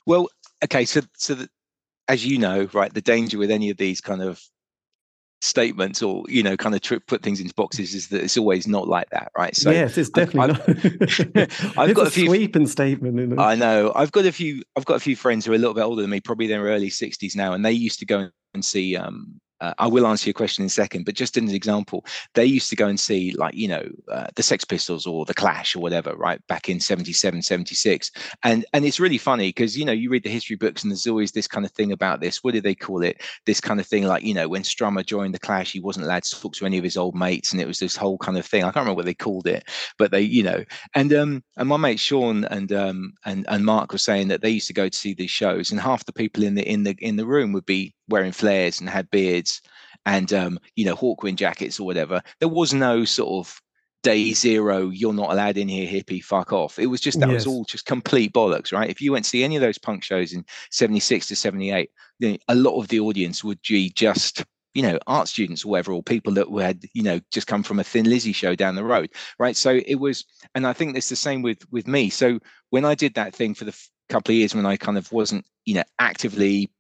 Well, 0.07 0.29
okay, 0.65 0.85
so 0.85 1.01
so 1.17 1.35
the, 1.35 1.49
as 2.09 2.27
you 2.27 2.39
know, 2.39 2.69
right, 2.73 2.93
the 2.93 3.01
danger 3.01 3.39
with 3.39 3.51
any 3.51 3.71
of 3.71 3.77
these 3.77 4.01
kind 4.01 4.23
of 4.23 4.41
statements 5.41 6.01
or 6.05 6.23
you 6.29 6.41
know 6.41 6.57
kind 6.57 6.73
of 6.73 6.81
tri- 6.81 7.01
put 7.09 7.21
things 7.21 7.41
into 7.41 7.53
boxes 7.55 7.95
is 7.95 8.07
that 8.07 8.23
it's 8.23 8.39
always 8.39 8.69
not 8.69 8.87
like 8.87 9.11
that 9.11 9.33
right? 9.37 9.57
So 9.57 9.73
yes 9.73 9.99
it's 9.99 10.09
definitely 10.09 10.55
I've, 10.55 11.37
not. 11.37 11.77
I've 11.77 11.95
got 11.95 12.05
a, 12.05 12.09
a 12.09 12.11
few 12.11 12.27
sweeping 12.27 12.69
statement 12.69 13.41
i 13.41 13.57
know. 13.57 13.91
I've 13.97 14.13
got 14.13 14.25
a 14.25 14.31
few 14.31 14.63
i've 14.77 14.85
got 14.85 14.95
a 14.95 15.01
few 15.01 15.17
friends 15.17 15.45
who 15.45 15.51
are 15.51 15.57
a 15.57 15.59
little 15.59 15.75
bit 15.75 15.83
older 15.83 16.01
than 16.01 16.13
me 16.13 16.21
probably 16.21 16.45
in 16.45 16.53
their 16.53 16.71
early 16.71 16.91
60s 16.91 17.35
now 17.35 17.55
and 17.55 17.65
they 17.65 17.73
used 17.73 17.99
to 17.99 18.07
go 18.07 18.29
and 18.55 18.65
see 18.65 18.97
um 18.97 19.41
uh, 19.63 19.73
I 19.79 19.87
will 19.87 20.09
answer 20.09 20.29
your 20.29 20.35
question 20.35 20.63
in 20.63 20.67
a 20.67 20.71
second, 20.71 21.05
but 21.05 21.15
just 21.15 21.37
as 21.37 21.43
an 21.45 21.55
example, 21.55 22.05
they 22.35 22.45
used 22.45 22.69
to 22.71 22.77
go 22.77 22.89
and 22.89 22.99
see 22.99 23.33
like, 23.39 23.55
you 23.55 23.69
know, 23.69 23.89
uh, 24.11 24.27
the 24.35 24.43
Sex 24.43 24.65
Pistols 24.65 25.07
or 25.07 25.25
the 25.25 25.35
Clash 25.35 25.77
or 25.77 25.79
whatever, 25.79 26.17
right? 26.17 26.45
Back 26.49 26.69
in 26.69 26.81
77, 26.81 27.43
76. 27.43 28.11
And, 28.43 28.67
and 28.73 28.85
it's 28.85 28.99
really 28.99 29.19
funny 29.19 29.51
because, 29.51 29.79
you 29.79 29.85
know, 29.85 29.93
you 29.93 30.11
read 30.11 30.25
the 30.25 30.31
history 30.31 30.57
books 30.57 30.83
and 30.83 30.91
there's 30.91 31.07
always 31.07 31.31
this 31.31 31.47
kind 31.47 31.65
of 31.65 31.71
thing 31.71 31.93
about 31.93 32.21
this. 32.21 32.43
What 32.43 32.55
do 32.55 32.61
they 32.61 32.75
call 32.75 33.05
it? 33.05 33.23
This 33.47 33.61
kind 33.61 33.79
of 33.79 33.87
thing 33.87 34.05
like, 34.05 34.25
you 34.25 34.35
know, 34.35 34.49
when 34.49 34.63
Strummer 34.63 35.07
joined 35.07 35.33
the 35.33 35.39
Clash, 35.39 35.71
he 35.71 35.81
wasn't 35.81 36.07
allowed 36.07 36.25
to 36.25 36.41
talk 36.41 36.55
to 36.55 36.67
any 36.67 36.79
of 36.79 36.85
his 36.85 36.97
old 36.97 37.15
mates. 37.15 37.53
And 37.53 37.61
it 37.61 37.69
was 37.69 37.79
this 37.79 37.95
whole 37.95 38.19
kind 38.19 38.37
of 38.37 38.45
thing. 38.45 38.65
I 38.65 38.73
can't 38.73 38.79
remember 38.79 38.97
what 38.97 39.05
they 39.07 39.15
called 39.15 39.47
it, 39.47 39.69
but 39.97 40.11
they, 40.11 40.23
you 40.23 40.43
know, 40.43 40.65
and, 40.95 41.13
um, 41.13 41.45
and 41.57 41.69
my 41.69 41.77
mate 41.77 42.01
Sean 42.01 42.45
and, 42.47 42.73
um, 42.73 43.13
and, 43.25 43.47
and 43.49 43.65
Mark 43.65 43.93
were 43.93 43.99
saying 43.99 44.27
that 44.29 44.43
they 44.43 44.51
used 44.51 44.67
to 44.67 44.73
go 44.73 44.89
to 44.89 44.99
see 44.99 45.15
these 45.15 45.31
shows 45.31 45.71
and 45.71 45.81
half 45.81 46.05
the 46.05 46.13
people 46.13 46.43
in 46.43 46.57
the, 46.57 46.69
in 46.69 46.83
the, 46.83 46.97
in 46.99 47.15
the 47.15 47.27
room 47.27 47.53
would 47.53 47.67
be 47.67 47.95
wearing 48.09 48.33
flares 48.33 48.81
and 48.81 48.91
had 48.91 49.11
beards 49.11 49.52
and 50.07 50.33
um, 50.33 50.59
you 50.77 50.85
know 50.85 50.97
hawkwind 50.97 51.37
jackets 51.37 51.79
or 51.79 51.87
whatever. 51.87 52.23
There 52.41 52.49
was 52.49 52.73
no 52.73 53.05
sort 53.05 53.47
of 53.47 53.61
day 54.03 54.33
zero, 54.33 54.89
you're 54.91 55.13
not 55.13 55.31
allowed 55.31 55.57
in 55.57 55.69
here, 55.69 55.87
hippie, 55.87 56.23
fuck 56.23 56.53
off. 56.53 56.79
It 56.79 56.87
was 56.87 57.01
just 57.01 57.21
that 57.21 57.29
yes. 57.29 57.35
was 57.35 57.47
all 57.47 57.65
just 57.65 57.87
complete 57.87 58.33
bollocks, 58.33 58.73
right? 58.73 58.91
If 58.91 59.01
you 59.01 59.13
went 59.13 59.25
to 59.25 59.31
see 59.31 59.45
any 59.45 59.57
of 59.57 59.63
those 59.63 59.79
punk 59.79 60.03
shows 60.03 60.33
in 60.33 60.45
76 60.71 61.29
to 61.29 61.37
78, 61.37 61.91
you 62.19 62.33
know, 62.33 62.39
a 62.49 62.55
lot 62.55 62.81
of 62.81 62.89
the 62.89 63.01
audience 63.01 63.45
would 63.45 63.61
be 63.69 63.91
just 63.91 64.45
you 64.75 64.83
know 64.83 64.99
art 65.07 65.29
students 65.29 65.65
or 65.65 65.69
whatever 65.69 65.93
or 65.93 66.03
people 66.03 66.33
that 66.33 66.49
had 66.63 66.83
you 66.95 67.03
know 67.03 67.21
just 67.31 67.47
come 67.47 67.63
from 67.63 67.79
a 67.79 67.85
thin 67.85 68.09
lizzy 68.09 68.33
show 68.33 68.55
down 68.55 68.75
the 68.75 68.83
road 68.83 69.11
right 69.39 69.55
so 69.55 69.81
it 69.85 69.97
was 69.97 70.25
and 70.55 70.67
i 70.67 70.73
think 70.73 70.97
it's 70.97 71.11
the 71.11 71.17
same 71.17 71.43
with 71.43 71.59
with 71.71 71.87
me 71.87 72.09
so 72.09 72.39
when 72.71 72.83
i 72.83 72.95
did 72.95 73.13
that 73.13 73.35
thing 73.35 73.53
for 73.53 73.67
the 73.67 73.89
couple 74.09 74.33
of 74.33 74.37
years 74.37 74.55
when 74.55 74.65
i 74.65 74.75
kind 74.75 74.97
of 74.97 75.13
wasn't 75.13 75.45
you 75.67 75.75
know 75.75 75.83
actively 75.99 76.71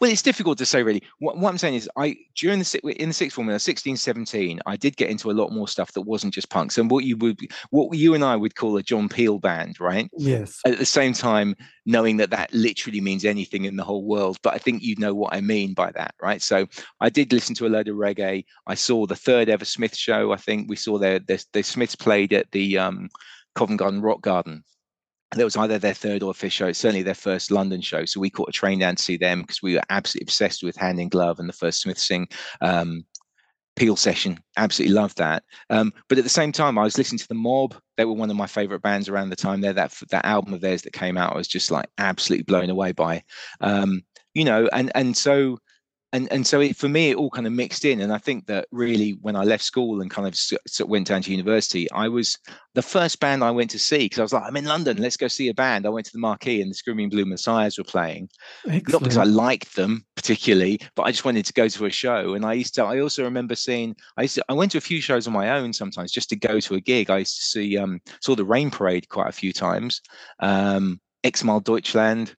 well, 0.00 0.10
it's 0.10 0.22
difficult 0.22 0.58
to 0.58 0.66
say 0.66 0.82
really. 0.82 1.02
What, 1.18 1.38
what 1.38 1.50
I'm 1.50 1.58
saying 1.58 1.74
is, 1.74 1.88
I 1.96 2.16
during 2.36 2.58
the 2.58 2.94
in 2.96 3.08
the 3.08 3.14
sixth 3.14 3.34
form, 3.34 3.58
16, 3.58 3.96
17, 3.96 4.60
I 4.66 4.76
did 4.76 4.96
get 4.96 5.10
into 5.10 5.30
a 5.30 5.32
lot 5.32 5.52
more 5.52 5.68
stuff 5.68 5.92
that 5.92 6.02
wasn't 6.02 6.34
just 6.34 6.50
punks 6.50 6.78
and 6.78 6.90
what 6.90 7.04
you 7.04 7.16
would, 7.18 7.38
what 7.70 7.96
you 7.96 8.14
and 8.14 8.24
I 8.24 8.36
would 8.36 8.54
call 8.54 8.76
a 8.76 8.82
John 8.82 9.08
Peel 9.08 9.38
band, 9.38 9.80
right? 9.80 10.10
Yes. 10.16 10.60
At 10.66 10.78
the 10.78 10.86
same 10.86 11.12
time, 11.12 11.54
knowing 11.86 12.16
that 12.18 12.30
that 12.30 12.52
literally 12.52 13.00
means 13.00 13.24
anything 13.24 13.64
in 13.64 13.76
the 13.76 13.84
whole 13.84 14.04
world, 14.04 14.38
but 14.42 14.54
I 14.54 14.58
think 14.58 14.82
you 14.82 14.96
know 14.98 15.14
what 15.14 15.34
I 15.34 15.40
mean 15.40 15.74
by 15.74 15.92
that, 15.92 16.14
right? 16.20 16.42
So 16.42 16.66
I 17.00 17.10
did 17.10 17.32
listen 17.32 17.54
to 17.56 17.66
a 17.66 17.68
load 17.68 17.88
of 17.88 17.96
reggae. 17.96 18.44
I 18.66 18.74
saw 18.74 19.06
the 19.06 19.16
third 19.16 19.48
ever 19.48 19.64
Smith 19.64 19.96
show. 19.96 20.32
I 20.32 20.36
think 20.36 20.68
we 20.68 20.76
saw 20.76 20.98
their 20.98 21.18
their, 21.18 21.38
their 21.52 21.62
Smiths 21.62 21.96
played 21.96 22.32
at 22.32 22.50
the 22.52 22.78
um, 22.78 23.08
Covent 23.54 23.78
Garden 23.78 24.00
Rock 24.00 24.20
Garden 24.20 24.64
that 25.38 25.44
was 25.44 25.56
either 25.56 25.78
their 25.78 25.94
third 25.94 26.22
or 26.22 26.34
fifth 26.34 26.52
show, 26.52 26.72
certainly 26.72 27.02
their 27.02 27.14
first 27.14 27.50
London 27.50 27.80
show. 27.80 28.04
So 28.04 28.20
we 28.20 28.30
caught 28.30 28.48
a 28.48 28.52
train 28.52 28.78
down 28.78 28.96
to 28.96 29.02
see 29.02 29.16
them 29.16 29.42
because 29.42 29.62
we 29.62 29.74
were 29.74 29.82
absolutely 29.90 30.24
obsessed 30.24 30.62
with 30.62 30.76
Hand 30.76 31.00
in 31.00 31.08
Glove 31.08 31.38
and 31.38 31.48
the 31.48 31.54
first 31.54 31.80
Smith 31.80 31.98
Sing 31.98 32.28
um, 32.60 33.04
Peel 33.76 33.96
session. 33.96 34.38
Absolutely 34.56 34.94
loved 34.94 35.18
that. 35.18 35.42
Um, 35.70 35.92
but 36.08 36.18
at 36.18 36.24
the 36.24 36.30
same 36.30 36.52
time, 36.52 36.78
I 36.78 36.84
was 36.84 36.96
listening 36.96 37.18
to 37.18 37.28
the 37.28 37.34
Mob. 37.34 37.74
They 37.96 38.04
were 38.04 38.12
one 38.12 38.30
of 38.30 38.36
my 38.36 38.46
favorite 38.46 38.82
bands 38.82 39.08
around 39.08 39.30
the 39.30 39.36
time. 39.36 39.60
There, 39.60 39.72
that 39.72 39.92
that 40.10 40.24
album 40.24 40.54
of 40.54 40.60
theirs 40.60 40.82
that 40.82 40.92
came 40.92 41.16
out, 41.16 41.32
I 41.32 41.36
was 41.36 41.48
just 41.48 41.70
like 41.70 41.86
absolutely 41.98 42.44
blown 42.44 42.70
away 42.70 42.92
by. 42.92 43.22
Um, 43.60 44.02
you 44.34 44.44
know, 44.44 44.68
and 44.72 44.92
and 44.94 45.16
so 45.16 45.58
and 46.14 46.32
and 46.32 46.46
so 46.46 46.60
it, 46.60 46.76
for 46.76 46.88
me 46.88 47.10
it 47.10 47.16
all 47.16 47.28
kind 47.28 47.46
of 47.46 47.52
mixed 47.52 47.84
in. 47.84 48.00
And 48.00 48.12
i 48.12 48.18
think 48.18 48.46
that 48.46 48.66
really 48.70 49.18
when 49.20 49.36
i 49.36 49.42
left 49.42 49.64
school 49.64 50.00
and 50.00 50.10
kind 50.10 50.26
of 50.26 50.88
went 50.88 51.08
down 51.08 51.22
to 51.22 51.30
university 51.30 51.90
i 51.90 52.08
was 52.08 52.38
the 52.74 52.82
first 52.82 53.20
band 53.20 53.42
i 53.42 53.50
went 53.50 53.70
to 53.70 53.78
see 53.78 53.98
because 53.98 54.18
i 54.20 54.22
was 54.22 54.32
like 54.32 54.44
i'm 54.44 54.56
in 54.56 54.64
london 54.64 54.96
let's 54.98 55.16
go 55.16 55.28
see 55.28 55.48
a 55.48 55.54
band. 55.54 55.86
I 55.86 55.90
went 55.90 56.06
to 56.06 56.12
the 56.12 56.18
marquee 56.18 56.62
and 56.62 56.70
the 56.70 56.74
screaming 56.74 57.10
blue 57.10 57.24
messiahs 57.24 57.76
were 57.76 57.84
playing. 57.84 58.30
Excellent. 58.66 58.92
not 58.92 59.02
because 59.02 59.18
i 59.18 59.24
liked 59.24 59.76
them 59.76 60.04
particularly 60.14 60.80
but 60.94 61.02
i 61.02 61.10
just 61.10 61.24
wanted 61.24 61.44
to 61.46 61.52
go 61.52 61.68
to 61.68 61.86
a 61.86 61.90
show. 61.90 62.34
And 62.34 62.46
i 62.46 62.52
used 62.52 62.74
to 62.76 62.84
i 62.84 63.00
also 63.00 63.24
remember 63.24 63.56
seeing 63.56 63.96
i 64.16 64.22
used 64.22 64.36
to 64.36 64.44
i 64.48 64.52
went 64.52 64.70
to 64.72 64.78
a 64.78 64.88
few 64.88 65.00
shows 65.00 65.26
on 65.26 65.32
my 65.32 65.50
own 65.50 65.72
sometimes 65.72 66.12
just 66.12 66.28
to 66.30 66.36
go 66.36 66.60
to 66.60 66.74
a 66.74 66.80
gig. 66.80 67.10
I 67.10 67.18
used 67.18 67.36
to 67.36 67.44
see 67.44 67.76
um 67.76 68.00
saw 68.20 68.36
the 68.36 68.44
rain 68.44 68.70
parade 68.70 69.08
quite 69.08 69.28
a 69.28 69.32
few 69.32 69.52
times 69.52 70.00
um 70.40 71.00
Xmal 71.24 71.64
Deutschland 71.64 72.36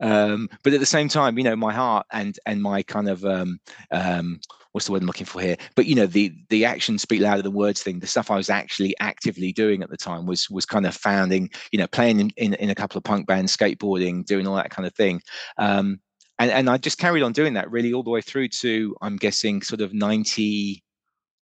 um, 0.00 0.48
but 0.62 0.72
at 0.72 0.80
the 0.80 0.86
same 0.86 1.08
time, 1.08 1.38
you 1.38 1.44
know, 1.44 1.56
my 1.56 1.72
heart 1.72 2.06
and 2.12 2.38
and 2.46 2.62
my 2.62 2.82
kind 2.82 3.08
of 3.08 3.24
um, 3.24 3.58
um, 3.90 4.40
what's 4.72 4.86
the 4.86 4.92
word 4.92 5.00
I'm 5.00 5.06
looking 5.06 5.26
for 5.26 5.40
here? 5.40 5.56
But 5.74 5.86
you 5.86 5.94
know, 5.94 6.06
the 6.06 6.34
the 6.50 6.64
actions 6.64 7.02
speak 7.02 7.20
louder 7.20 7.42
than 7.42 7.54
words 7.54 7.82
thing. 7.82 8.00
The 8.00 8.06
stuff 8.06 8.30
I 8.30 8.36
was 8.36 8.50
actually 8.50 8.94
actively 9.00 9.52
doing 9.52 9.82
at 9.82 9.90
the 9.90 9.96
time 9.96 10.26
was 10.26 10.50
was 10.50 10.66
kind 10.66 10.86
of 10.86 10.94
founding, 10.94 11.50
you 11.72 11.78
know, 11.78 11.86
playing 11.86 12.20
in 12.20 12.30
in, 12.36 12.54
in 12.54 12.70
a 12.70 12.74
couple 12.74 12.98
of 12.98 13.04
punk 13.04 13.26
bands, 13.26 13.56
skateboarding, 13.56 14.24
doing 14.26 14.46
all 14.46 14.56
that 14.56 14.70
kind 14.70 14.86
of 14.86 14.94
thing. 14.94 15.22
Um, 15.56 16.00
and 16.38 16.50
and 16.50 16.68
I 16.68 16.76
just 16.76 16.98
carried 16.98 17.22
on 17.22 17.32
doing 17.32 17.54
that 17.54 17.70
really 17.70 17.92
all 17.92 18.02
the 18.02 18.10
way 18.10 18.20
through 18.20 18.48
to 18.48 18.94
I'm 19.00 19.16
guessing 19.16 19.62
sort 19.62 19.80
of 19.80 19.94
90, 19.94 20.82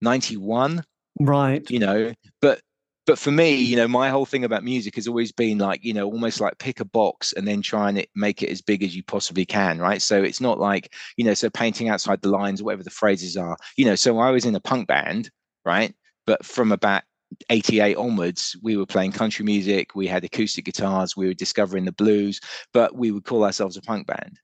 91 0.00 0.84
right 1.20 1.70
you 1.70 1.78
know 1.78 2.12
but 2.42 2.60
but 3.06 3.18
for 3.18 3.30
me, 3.30 3.54
you 3.54 3.76
know, 3.76 3.86
my 3.86 4.08
whole 4.08 4.24
thing 4.24 4.44
about 4.44 4.64
music 4.64 4.94
has 4.94 5.06
always 5.06 5.30
been 5.30 5.58
like, 5.58 5.84
you 5.84 5.92
know, 5.92 6.06
almost 6.06 6.40
like 6.40 6.58
pick 6.58 6.80
a 6.80 6.84
box 6.84 7.32
and 7.34 7.46
then 7.46 7.60
try 7.60 7.90
and 7.90 8.06
make 8.14 8.42
it 8.42 8.50
as 8.50 8.62
big 8.62 8.82
as 8.82 8.96
you 8.96 9.02
possibly 9.02 9.44
can, 9.44 9.78
right? 9.78 10.00
So 10.00 10.22
it's 10.22 10.40
not 10.40 10.58
like, 10.58 10.92
you 11.16 11.24
know, 11.24 11.34
so 11.34 11.50
painting 11.50 11.90
outside 11.90 12.22
the 12.22 12.30
lines, 12.30 12.62
whatever 12.62 12.82
the 12.82 12.90
phrases 12.90 13.36
are, 13.36 13.56
you 13.76 13.84
know. 13.84 13.94
So 13.94 14.18
I 14.18 14.30
was 14.30 14.46
in 14.46 14.54
a 14.54 14.60
punk 14.60 14.88
band, 14.88 15.30
right? 15.66 15.94
But 16.26 16.46
from 16.46 16.72
about 16.72 17.02
88 17.50 17.96
onwards, 17.96 18.56
we 18.62 18.76
were 18.76 18.86
playing 18.86 19.12
country 19.12 19.44
music, 19.44 19.94
we 19.94 20.06
had 20.06 20.24
acoustic 20.24 20.64
guitars, 20.64 21.14
we 21.16 21.26
were 21.26 21.34
discovering 21.34 21.84
the 21.84 21.92
blues, 21.92 22.40
but 22.72 22.96
we 22.96 23.10
would 23.10 23.24
call 23.24 23.44
ourselves 23.44 23.76
a 23.76 23.82
punk 23.82 24.06
band, 24.06 24.40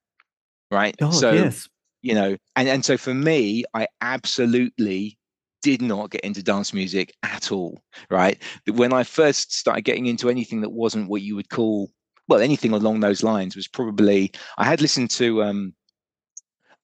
right? 0.71 0.95
Oh, 1.01 1.11
so, 1.11 1.33
yes. 1.33 1.67
you 2.03 2.15
know, 2.15 2.37
and 2.57 2.69
and 2.69 2.85
so 2.85 2.99
for 2.99 3.15
me, 3.15 3.65
I 3.73 3.87
absolutely 4.03 5.19
did 5.63 5.83
not 5.83 6.11
get 6.11 6.23
into 6.23 6.43
dance 6.43 6.73
music 6.73 7.15
at 7.23 7.53
all, 7.53 7.81
right? 8.11 8.41
When 8.67 8.93
I 8.93 9.05
first 9.05 9.53
started 9.53 9.83
getting 9.83 10.07
into 10.07 10.31
anything 10.31 10.61
that 10.63 10.73
wasn't 10.73 11.09
what 11.09 11.23
you 11.23 11.37
would 11.37 11.51
call, 11.51 11.91
well, 12.29 12.41
anything 12.41 12.73
along 12.73 13.01
those 13.01 13.23
lines 13.23 13.57
was 13.57 13.69
probably, 13.69 14.33
I 14.59 14.65
had 14.65 14.81
listened 14.81 15.11
to, 15.11 15.43
um, 15.43 15.75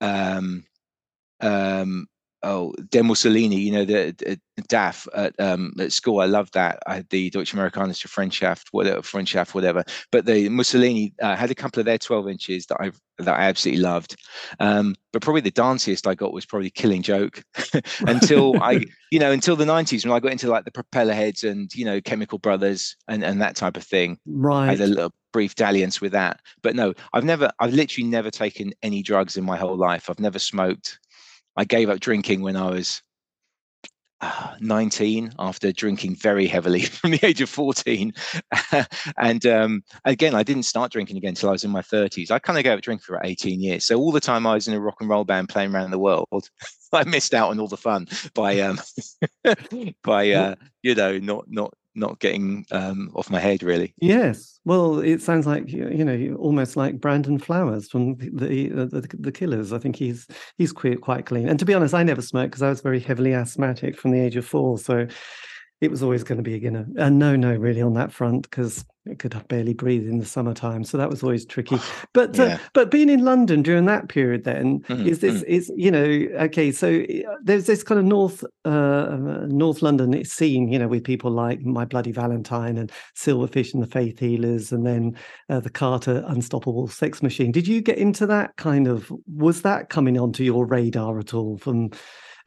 um, 0.01 0.65
um, 1.41 2.07
oh, 2.47 2.73
Der 2.91 3.03
Mussolini, 3.03 3.57
you 3.57 3.73
know, 3.73 3.85
the, 3.85 4.15
the 4.57 4.63
DAF 4.63 5.07
at, 5.15 5.39
um, 5.41 5.73
at 5.79 5.93
school. 5.93 6.21
I 6.21 6.27
loved 6.27 6.55
that. 6.55 6.79
I 6.87 6.97
had 6.97 7.09
the 7.11 7.29
Deutsche 7.31 7.55
Amerikanische 7.55 8.09
Freundschaft, 8.09 8.69
whatever, 8.71 9.01
Freundschaft, 9.03 9.53
whatever. 9.53 9.85
But 10.13 10.27
the 10.27 10.49
Mussolini 10.49 11.13
uh, 11.21 11.37
had 11.37 11.51
a 11.51 11.55
couple 11.55 11.81
of 11.81 11.87
their 11.87 11.99
12 11.99 12.29
inches 12.29 12.67
that 12.67 12.79
I 12.81 12.93
that 13.19 13.39
I 13.39 13.45
absolutely 13.45 13.83
loved. 13.83 14.17
Um, 14.61 14.95
but 15.13 15.23
probably 15.23 15.41
the 15.41 15.51
danciest 15.51 16.07
I 16.07 16.15
got 16.15 16.33
was 16.33 16.45
probably 16.45 16.71
Killing 16.71 17.03
Joke 17.03 17.43
until 18.01 18.63
I, 18.63 18.85
you 19.11 19.19
know, 19.19 19.33
until 19.33 19.57
the 19.57 19.65
90s 19.65 20.05
when 20.05 20.13
I 20.13 20.21
got 20.21 20.33
into 20.33 20.49
like 20.49 20.65
the 20.65 20.71
Propeller 20.71 21.15
Heads 21.15 21.43
and, 21.43 21.75
you 21.75 21.85
know, 21.85 22.01
Chemical 22.01 22.39
Brothers 22.39 22.95
and, 23.09 23.25
and 23.25 23.41
that 23.41 23.57
type 23.57 23.77
of 23.77 23.85
thing. 23.85 24.19
Right. 24.27 24.67
I 24.67 24.71
had 24.73 24.81
a 24.81 24.87
little 24.87 25.15
brief 25.33 25.55
dalliance 25.55 26.01
with 26.01 26.13
that. 26.13 26.41
But 26.63 26.77
no, 26.77 26.93
I've 27.13 27.25
never, 27.25 27.51
I've 27.59 27.73
literally 27.73 28.09
never 28.09 28.31
taken 28.31 28.73
any 28.83 29.03
drugs 29.03 29.37
in 29.37 29.45
my 29.45 29.57
whole 29.57 29.77
life. 29.77 30.11
I've 30.11 30.21
never 30.21 30.39
smoked. 30.39 30.99
I 31.57 31.65
gave 31.65 31.89
up 31.91 32.01
drinking 32.01 32.43
when 32.43 32.57
I 32.57 32.71
was 32.71 33.03
uh, 34.21 34.55
19 34.61 35.35
after 35.39 35.73
drinking 35.73 36.17
very 36.17 36.47
heavily 36.47 36.81
from 36.85 37.11
the 37.11 37.25
age 37.25 37.41
of 37.41 37.51
14 37.51 38.13
and 39.19 39.45
um, 39.45 39.83
again 40.07 40.35
i 40.35 40.43
didn't 40.43 40.63
start 40.63 40.91
drinking 40.91 41.19
again 41.19 41.31
until 41.31 41.51
i 41.51 41.53
was 41.53 41.65
in 41.65 41.71
my 41.71 41.83
30s 41.83 42.31
i 42.31 42.39
kind 42.39 42.59
of 42.59 42.65
gave 42.65 42.79
up 42.79 42.83
drinking 42.83 43.05
for 43.05 43.21
18 43.23 43.61
years. 43.61 43.85
So 43.85 43.99
all 43.99 44.13
the 44.13 44.21
time 44.21 44.47
i 44.47 44.55
was 44.55 44.69
in 44.69 44.75
a 44.75 44.81
rock 44.81 44.97
and 45.01 45.11
roll 45.11 45.25
band 45.25 45.51
playing 45.51 45.75
around 45.75 45.91
the 45.91 45.99
world 45.99 46.27
i 46.95 47.05
missed 47.05 47.35
out 47.35 47.51
on 47.51 47.61
all 47.61 47.69
the 47.69 47.77
fun 47.77 48.09
by 48.35 48.61
um 48.61 48.81
by 50.03 50.31
uh 50.31 50.55
you 50.83 50.95
know 50.95 51.19
not 51.19 51.45
not 51.49 51.75
not 51.97 52.21
getting 52.21 52.67
um, 52.71 53.11
off 53.15 53.31
my 53.31 53.41
head 53.41 53.63
really. 53.63 53.95
Yes, 54.01 54.61
well, 54.65 54.99
it 54.99 55.23
sounds 55.23 55.47
like 55.47 55.69
you 55.69 56.05
know 56.05 56.37
almost 56.37 56.77
like 56.77 57.01
Brandon 57.01 57.39
Flowers 57.39 57.89
from 57.89 58.17
the 58.17 58.69
the, 58.69 58.87
the, 58.87 59.09
the 59.19 59.33
Killers. 59.33 59.73
I 59.73 59.79
think 59.79 59.97
he's 59.97 60.27
he's 60.59 60.73
quite 60.73 61.01
quite 61.01 61.27
clean. 61.27 61.49
And 61.49 61.59
to 61.59 61.65
be 61.65 61.75
honest, 61.75 61.95
I 61.95 62.03
never 62.03 62.23
smoked 62.23 62.51
because 62.51 62.63
I 62.63 62.69
was 62.69 62.81
very 62.81 63.01
heavily 63.01 63.35
asthmatic 63.35 63.99
from 63.99 64.11
the 64.11 64.21
age 64.21 64.37
of 64.37 64.47
four. 64.47 64.79
So 64.79 65.07
it 65.81 65.91
was 65.91 66.03
always 66.03 66.25
going 66.25 66.39
to 66.39 66.43
be 66.43 66.55
a, 66.55 66.59
you 66.59 66.71
know, 66.71 66.87
a 66.97 67.11
no 67.11 67.37
no 67.37 67.55
really 67.55 67.83
on 67.83 67.95
that 67.95 68.13
front 68.13 68.43
because 68.43 68.85
it 69.07 69.19
could 69.19 69.37
barely 69.49 69.73
breathe 69.73 70.09
in 70.09 70.19
the 70.19 70.25
summertime 70.25 70.83
so 70.83 70.99
that 70.99 71.09
was 71.09 71.23
always 71.23 71.47
tricky 71.47 71.79
but 72.13 72.39
uh, 72.39 72.45
yeah. 72.45 72.55
uh, 72.55 72.59
but 72.73 72.91
being 72.91 73.09
in 73.09 73.25
london 73.25 73.63
during 73.63 73.85
that 73.85 74.09
period 74.09 74.45
then 74.45 74.81
mm-hmm. 74.81 75.07
is 75.07 75.21
this 75.21 75.43
mm. 75.43 75.45
is 75.45 75.73
you 75.77 75.91
know 75.91 76.05
okay 76.41 76.73
so 76.73 77.01
uh, 77.03 77.35
there's 77.43 77.67
this 77.67 77.83
kind 77.83 77.99
of 77.99 78.05
north 78.05 78.45
uh, 78.65 79.17
north 79.47 79.83
london 79.83 80.25
scene 80.25 80.69
you 80.69 80.79
know 80.79 80.89
with 80.89 81.05
people 81.05 81.31
like 81.31 81.61
my 81.61 81.85
bloody 81.85 82.13
valentine 82.13 82.77
and 82.77 82.91
silverfish 83.17 83.73
and 83.73 83.83
the 83.83 83.87
faith 83.87 84.19
healers 84.19 84.73
and 84.73 84.87
then 84.87 85.17
uh, 85.51 85.61
the 85.61 85.71
carter 85.71 86.25
unstoppable 86.27 86.89
sex 86.89 87.23
machine 87.23 87.53
did 87.53 87.69
you 87.69 87.81
get 87.81 87.99
into 87.99 88.27
that 88.27 88.57
kind 88.57 88.89
of 88.89 89.13
was 89.35 89.63
that 89.63 89.89
coming 89.89 90.19
onto 90.19 90.43
your 90.43 90.67
radar 90.67 91.19
at 91.19 91.33
all 91.33 91.57
from 91.59 91.91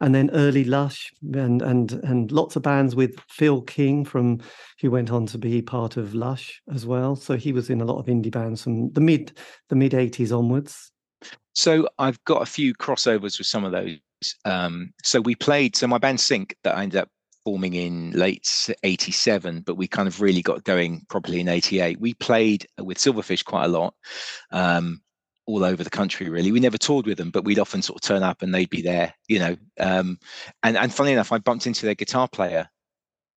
and 0.00 0.14
then 0.14 0.30
early 0.32 0.64
Lush 0.64 1.12
and 1.34 1.62
and 1.62 1.92
and 1.92 2.32
lots 2.32 2.56
of 2.56 2.62
bands 2.62 2.94
with 2.94 3.18
Phil 3.28 3.62
King 3.62 4.04
from 4.04 4.40
who 4.80 4.90
went 4.90 5.10
on 5.10 5.26
to 5.26 5.38
be 5.38 5.60
part 5.62 5.96
of 5.96 6.14
Lush 6.14 6.60
as 6.72 6.86
well. 6.86 7.16
So 7.16 7.36
he 7.36 7.52
was 7.52 7.70
in 7.70 7.80
a 7.80 7.84
lot 7.84 7.98
of 7.98 8.06
indie 8.06 8.30
bands 8.30 8.62
from 8.62 8.92
the 8.92 9.00
mid 9.00 9.32
the 9.68 9.76
mid 9.76 9.94
eighties 9.94 10.32
onwards. 10.32 10.90
So 11.54 11.88
I've 11.98 12.22
got 12.24 12.42
a 12.42 12.46
few 12.46 12.74
crossovers 12.74 13.38
with 13.38 13.46
some 13.46 13.64
of 13.64 13.72
those. 13.72 13.98
Um, 14.44 14.92
so 15.02 15.20
we 15.20 15.34
played. 15.34 15.76
So 15.76 15.86
my 15.86 15.98
band 15.98 16.20
Sink 16.20 16.56
that 16.64 16.76
I 16.76 16.82
ended 16.82 17.00
up 17.00 17.08
forming 17.44 17.72
in 17.72 18.10
late 18.10 18.68
87 18.82 19.62
but 19.62 19.76
we 19.76 19.88
kind 19.88 20.06
of 20.06 20.20
really 20.20 20.42
got 20.42 20.62
going 20.64 21.00
properly 21.08 21.40
in 21.40 21.48
88 21.48 21.98
we 21.98 22.12
played 22.12 22.66
with 22.78 22.98
silverfish 22.98 23.42
quite 23.42 23.64
a 23.64 23.68
lot 23.68 23.94
um, 24.52 25.00
all 25.46 25.64
over 25.64 25.82
the 25.82 25.90
country 25.90 26.28
really. 26.28 26.52
We 26.52 26.60
never 26.60 26.78
toured 26.78 27.06
with 27.06 27.18
them 27.18 27.30
but 27.30 27.44
we'd 27.44 27.58
often 27.58 27.82
sort 27.82 27.96
of 27.96 28.06
turn 28.06 28.22
up 28.22 28.42
and 28.42 28.54
they'd 28.54 28.70
be 28.70 28.82
there 28.82 29.14
you 29.28 29.38
know 29.38 29.56
um, 29.78 30.18
and 30.62 30.76
and 30.76 30.92
funny 30.92 31.12
enough 31.12 31.32
i 31.32 31.38
bumped 31.38 31.66
into 31.66 31.86
their 31.86 31.94
guitar 31.94 32.28
player 32.28 32.68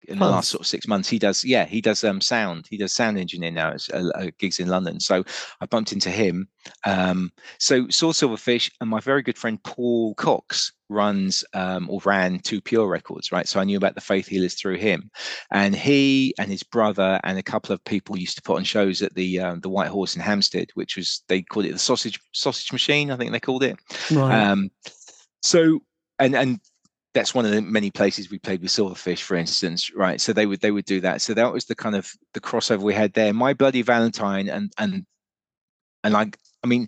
in 0.08 0.20
the 0.20 0.26
last 0.26 0.50
sort 0.50 0.62
of 0.62 0.68
six 0.68 0.88
months 0.88 1.10
he 1.10 1.20
does 1.20 1.44
yeah 1.44 1.66
he 1.66 1.82
does 1.82 2.04
um 2.04 2.22
sound 2.22 2.66
he 2.70 2.78
does 2.78 2.94
sound 2.94 3.18
engineering 3.18 3.56
now 3.56 3.72
at 3.72 3.88
uh, 3.94 4.10
uh, 4.16 4.32
gigs 4.40 4.60
in 4.60 4.68
london. 4.68 5.00
So 5.00 5.24
i 5.62 5.66
bumped 5.66 5.92
into 5.92 6.10
him 6.10 6.48
um 6.86 7.32
so 7.60 7.88
saw 7.90 8.12
silverfish 8.12 8.72
and 8.82 8.90
my 8.90 9.00
very 9.00 9.22
good 9.22 9.38
friend 9.38 9.62
paul 9.64 10.16
cox 10.16 10.72
runs 10.90 11.44
um, 11.54 11.90
or 11.90 12.00
ran 12.06 12.40
Too 12.40 12.62
Pure 12.62 12.88
records 12.88 13.32
right? 13.32 13.48
So 13.48 13.60
i 13.60 13.64
knew 13.64 13.78
about 13.78 13.96
the 13.96 14.02
faith 14.02 14.28
healers 14.28 14.54
through 14.54 14.78
him. 14.78 15.10
And 15.52 15.76
he 15.76 16.34
and 16.38 16.50
his 16.50 16.64
brother 16.64 17.20
and 17.24 17.38
a 17.38 17.44
couple 17.44 17.74
of 17.74 17.84
people 17.84 18.18
used 18.18 18.36
to 18.38 18.42
put 18.44 18.58
on 18.58 18.64
shows 18.64 19.02
at 19.02 19.16
the 19.16 19.40
um, 19.40 19.60
the 19.62 19.70
white 19.70 19.90
horse 19.90 20.16
in 20.16 20.22
hampstead 20.22 20.70
which 20.76 20.96
was 20.96 21.24
they 21.28 21.42
called 21.42 21.66
it 21.66 21.74
the 21.74 21.80
sausage 21.80 22.20
sausage 22.34 22.72
machine 22.72 23.12
i 23.12 23.18
think 23.18 23.32
they 23.32 23.40
called 23.40 23.64
it. 23.64 23.78
Right. 24.12 24.50
um 24.50 24.70
so 25.42 25.80
and 26.20 26.36
and 26.36 26.60
that's 27.14 27.36
one 27.36 27.46
of 27.46 27.52
the 27.52 27.62
many 27.62 27.92
places 27.92 28.30
we 28.30 28.40
played 28.40 28.62
with 28.62 28.72
Silverfish, 28.72 29.22
for 29.22 29.36
instance, 29.36 29.94
right? 29.96 30.20
So 30.20 30.34
they 30.34 30.46
would 30.46 30.62
they 30.62 30.72
would 30.72 30.86
do 30.86 31.00
that. 31.02 31.22
So 31.22 31.34
that 31.34 31.54
was 31.54 31.66
the 31.66 31.76
kind 31.76 31.96
of 31.96 32.12
the 32.34 32.42
crossover 32.42 32.82
we 32.82 32.94
had 32.94 33.14
there. 33.14 33.34
My 33.34 33.54
Bloody 33.54 33.82
Valentine 33.82 34.50
and 34.50 34.74
and 34.78 35.06
and 36.04 36.14
like 36.14 36.38
I 36.64 36.68
mean, 36.68 36.88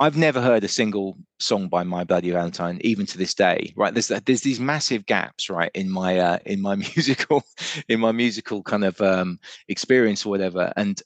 I've 0.00 0.16
never 0.16 0.40
heard 0.40 0.64
a 0.64 0.68
single 0.68 1.18
song 1.38 1.68
by 1.68 1.82
My 1.82 2.04
Bloody 2.04 2.30
Valentine, 2.30 2.78
even 2.82 3.04
to 3.06 3.18
this 3.18 3.34
day. 3.34 3.72
Right? 3.76 3.92
There's 3.92 4.08
there's 4.08 4.42
these 4.42 4.60
massive 4.60 5.04
gaps, 5.06 5.50
right, 5.50 5.70
in 5.74 5.90
my 5.90 6.18
uh, 6.18 6.38
in 6.46 6.62
my 6.62 6.74
musical 6.96 7.42
in 7.88 8.00
my 8.00 8.12
musical 8.12 8.62
kind 8.62 8.84
of 8.84 9.00
um, 9.00 9.38
experience 9.68 10.24
or 10.24 10.30
whatever. 10.30 10.72
And 10.76 11.00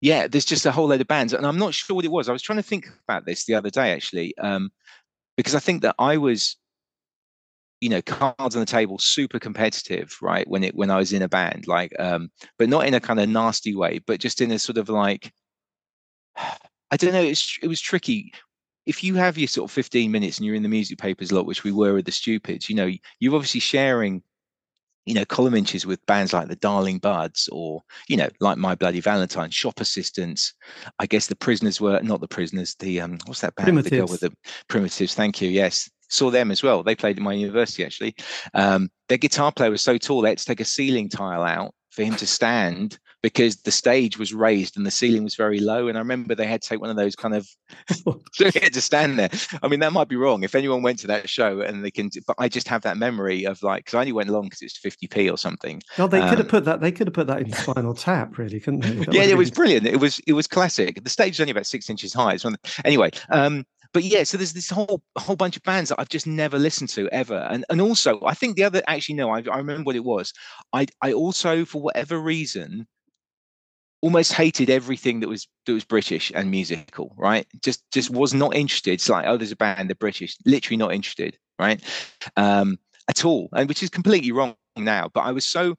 yeah, 0.00 0.26
there's 0.26 0.44
just 0.44 0.66
a 0.66 0.72
whole 0.72 0.88
load 0.88 1.00
of 1.00 1.06
bands, 1.06 1.32
and 1.32 1.46
I'm 1.46 1.58
not 1.58 1.74
sure 1.74 1.94
what 1.94 2.04
it 2.04 2.10
was. 2.10 2.28
I 2.28 2.32
was 2.32 2.42
trying 2.42 2.58
to 2.58 2.62
think 2.62 2.88
about 3.06 3.24
this 3.24 3.44
the 3.44 3.54
other 3.54 3.70
day 3.70 3.92
actually, 3.92 4.36
um, 4.38 4.72
because 5.36 5.54
I 5.54 5.60
think 5.60 5.82
that 5.82 5.94
I 5.98 6.16
was 6.16 6.56
you 7.82 7.88
know 7.88 8.00
cards 8.02 8.54
on 8.54 8.60
the 8.60 8.64
table 8.64 8.96
super 8.96 9.40
competitive 9.40 10.16
right 10.22 10.46
when 10.48 10.62
it 10.62 10.74
when 10.76 10.88
i 10.88 10.96
was 10.96 11.12
in 11.12 11.22
a 11.22 11.28
band 11.28 11.66
like 11.66 11.92
um 11.98 12.30
but 12.56 12.68
not 12.68 12.86
in 12.86 12.94
a 12.94 13.00
kind 13.00 13.18
of 13.18 13.28
nasty 13.28 13.74
way 13.74 13.98
but 14.06 14.20
just 14.20 14.40
in 14.40 14.52
a 14.52 14.58
sort 14.58 14.78
of 14.78 14.88
like 14.88 15.32
i 16.92 16.96
don't 16.96 17.12
know 17.12 17.22
it's, 17.22 17.58
it 17.60 17.68
was 17.68 17.80
tricky. 17.80 18.32
If 18.84 19.04
you 19.04 19.14
have 19.14 19.38
your 19.38 19.46
sort 19.46 19.70
of 19.70 19.74
15 19.74 20.10
minutes 20.10 20.38
and 20.38 20.46
you're 20.46 20.56
in 20.56 20.64
the 20.64 20.68
music 20.68 20.98
papers 20.98 21.30
a 21.30 21.36
lot 21.36 21.46
which 21.46 21.62
we 21.62 21.72
were 21.72 21.94
with 21.94 22.04
the 22.04 22.12
stupids 22.12 22.68
you 22.68 22.76
know 22.76 22.90
you're 23.18 23.34
obviously 23.34 23.60
sharing 23.60 24.22
you 25.06 25.14
know 25.14 25.24
column 25.24 25.54
inches 25.54 25.84
with 25.84 26.04
bands 26.06 26.32
like 26.32 26.48
the 26.48 26.56
darling 26.56 26.98
buds 26.98 27.48
or 27.50 27.82
you 28.08 28.16
know 28.16 28.28
like 28.40 28.58
my 28.58 28.74
bloody 28.74 29.00
valentine 29.00 29.50
shop 29.50 29.80
assistants. 29.80 30.54
I 31.00 31.06
guess 31.06 31.26
the 31.26 31.36
prisoners 31.36 31.80
were 31.80 32.00
not 32.02 32.20
the 32.20 32.28
prisoners 32.28 32.76
the 32.78 33.00
um 33.00 33.18
what's 33.26 33.40
that 33.40 33.54
band? 33.56 33.66
Primitives. 33.66 33.90
the 33.90 33.96
girl 33.96 34.06
with 34.06 34.20
the 34.20 34.32
primitives 34.68 35.14
thank 35.14 35.40
you 35.40 35.48
yes 35.48 35.90
saw 36.12 36.30
them 36.30 36.50
as 36.50 36.62
well. 36.62 36.82
They 36.82 36.94
played 36.94 37.16
at 37.16 37.22
my 37.22 37.32
university 37.32 37.84
actually. 37.84 38.14
Um, 38.54 38.90
their 39.08 39.18
guitar 39.18 39.52
player 39.52 39.70
was 39.70 39.82
so 39.82 39.98
tall 39.98 40.20
they 40.20 40.30
had 40.30 40.38
to 40.38 40.44
take 40.44 40.60
a 40.60 40.64
ceiling 40.64 41.08
tile 41.08 41.42
out 41.42 41.74
for 41.90 42.02
him 42.04 42.16
to 42.16 42.26
stand 42.26 42.98
because 43.22 43.56
the 43.58 43.70
stage 43.70 44.18
was 44.18 44.34
raised 44.34 44.76
and 44.76 44.84
the 44.84 44.90
ceiling 44.90 45.22
was 45.22 45.36
very 45.36 45.60
low. 45.60 45.86
And 45.86 45.96
I 45.96 46.00
remember 46.00 46.34
they 46.34 46.46
had 46.46 46.60
to 46.62 46.68
take 46.68 46.80
one 46.80 46.90
of 46.90 46.96
those 46.96 47.14
kind 47.14 47.34
of 47.34 47.46
so 48.32 48.50
he 48.50 48.58
had 48.60 48.72
to 48.72 48.80
stand 48.80 49.18
there. 49.18 49.30
I 49.62 49.68
mean, 49.68 49.80
that 49.80 49.92
might 49.92 50.08
be 50.08 50.16
wrong. 50.16 50.42
If 50.42 50.54
anyone 50.54 50.82
went 50.82 50.98
to 51.00 51.06
that 51.08 51.28
show 51.28 51.60
and 51.60 51.84
they 51.84 51.90
can, 51.90 52.10
but 52.26 52.36
I 52.38 52.48
just 52.48 52.66
have 52.68 52.82
that 52.82 52.96
memory 52.96 53.44
of 53.44 53.62
like 53.62 53.84
because 53.84 53.94
I 53.94 54.00
only 54.00 54.12
went 54.12 54.28
along 54.28 54.44
because 54.44 54.62
it's 54.62 54.78
50p 54.78 55.32
or 55.32 55.38
something. 55.38 55.82
Oh, 55.98 56.08
they 56.08 56.20
um, 56.20 56.28
could 56.28 56.38
have 56.38 56.48
put 56.48 56.64
that. 56.64 56.80
They 56.80 56.92
could 56.92 57.06
have 57.06 57.14
put 57.14 57.28
that 57.28 57.42
in 57.42 57.52
Spinal 57.52 57.94
Tap, 57.94 58.38
really, 58.38 58.58
couldn't 58.58 58.80
they? 58.80 59.04
That 59.04 59.14
yeah, 59.14 59.22
it 59.22 59.36
was 59.38 59.50
brilliant. 59.50 59.86
It 59.86 60.00
was 60.00 60.20
it 60.26 60.32
was 60.32 60.46
classic. 60.46 61.02
The 61.02 61.10
stage 61.10 61.34
is 61.34 61.40
only 61.40 61.52
about 61.52 61.66
six 61.66 61.88
inches 61.88 62.12
high. 62.12 62.34
It's 62.34 62.44
one. 62.44 62.56
Anyway, 62.84 63.10
um, 63.30 63.64
but 63.92 64.04
yeah, 64.04 64.24
so 64.24 64.36
there's 64.36 64.52
this 64.52 64.70
whole 64.70 65.02
whole 65.18 65.36
bunch 65.36 65.56
of 65.56 65.62
bands 65.62 65.90
that 65.90 66.00
I've 66.00 66.08
just 66.08 66.26
never 66.26 66.58
listened 66.58 66.90
to 66.90 67.08
ever, 67.10 67.46
and 67.50 67.64
and 67.70 67.80
also 67.80 68.20
I 68.24 68.34
think 68.34 68.56
the 68.56 68.64
other 68.64 68.82
actually 68.86 69.16
no, 69.16 69.30
I, 69.30 69.42
I 69.50 69.58
remember 69.58 69.84
what 69.84 69.96
it 69.96 70.04
was. 70.04 70.32
I 70.72 70.86
I 71.02 71.12
also 71.12 71.64
for 71.64 71.82
whatever 71.82 72.18
reason 72.18 72.86
almost 74.02 74.32
hated 74.32 74.68
everything 74.68 75.20
that 75.20 75.28
was 75.28 75.46
that 75.66 75.72
was 75.72 75.84
British 75.84 76.32
and 76.34 76.50
musical, 76.50 77.14
right? 77.16 77.46
Just 77.62 77.84
just 77.92 78.10
was 78.10 78.34
not 78.34 78.54
interested. 78.54 78.92
It's 78.92 79.08
like, 79.08 79.26
oh, 79.26 79.36
there's 79.36 79.52
a 79.52 79.56
band, 79.56 79.88
they're 79.88 79.94
British, 79.94 80.36
literally 80.44 80.76
not 80.76 80.92
interested, 80.92 81.38
right? 81.58 81.82
Um, 82.36 82.78
at 83.08 83.24
all, 83.24 83.48
and 83.52 83.68
which 83.68 83.82
is 83.82 83.90
completely 83.90 84.32
wrong 84.32 84.54
now. 84.76 85.10
But 85.12 85.20
I 85.20 85.32
was 85.32 85.44
so 85.44 85.76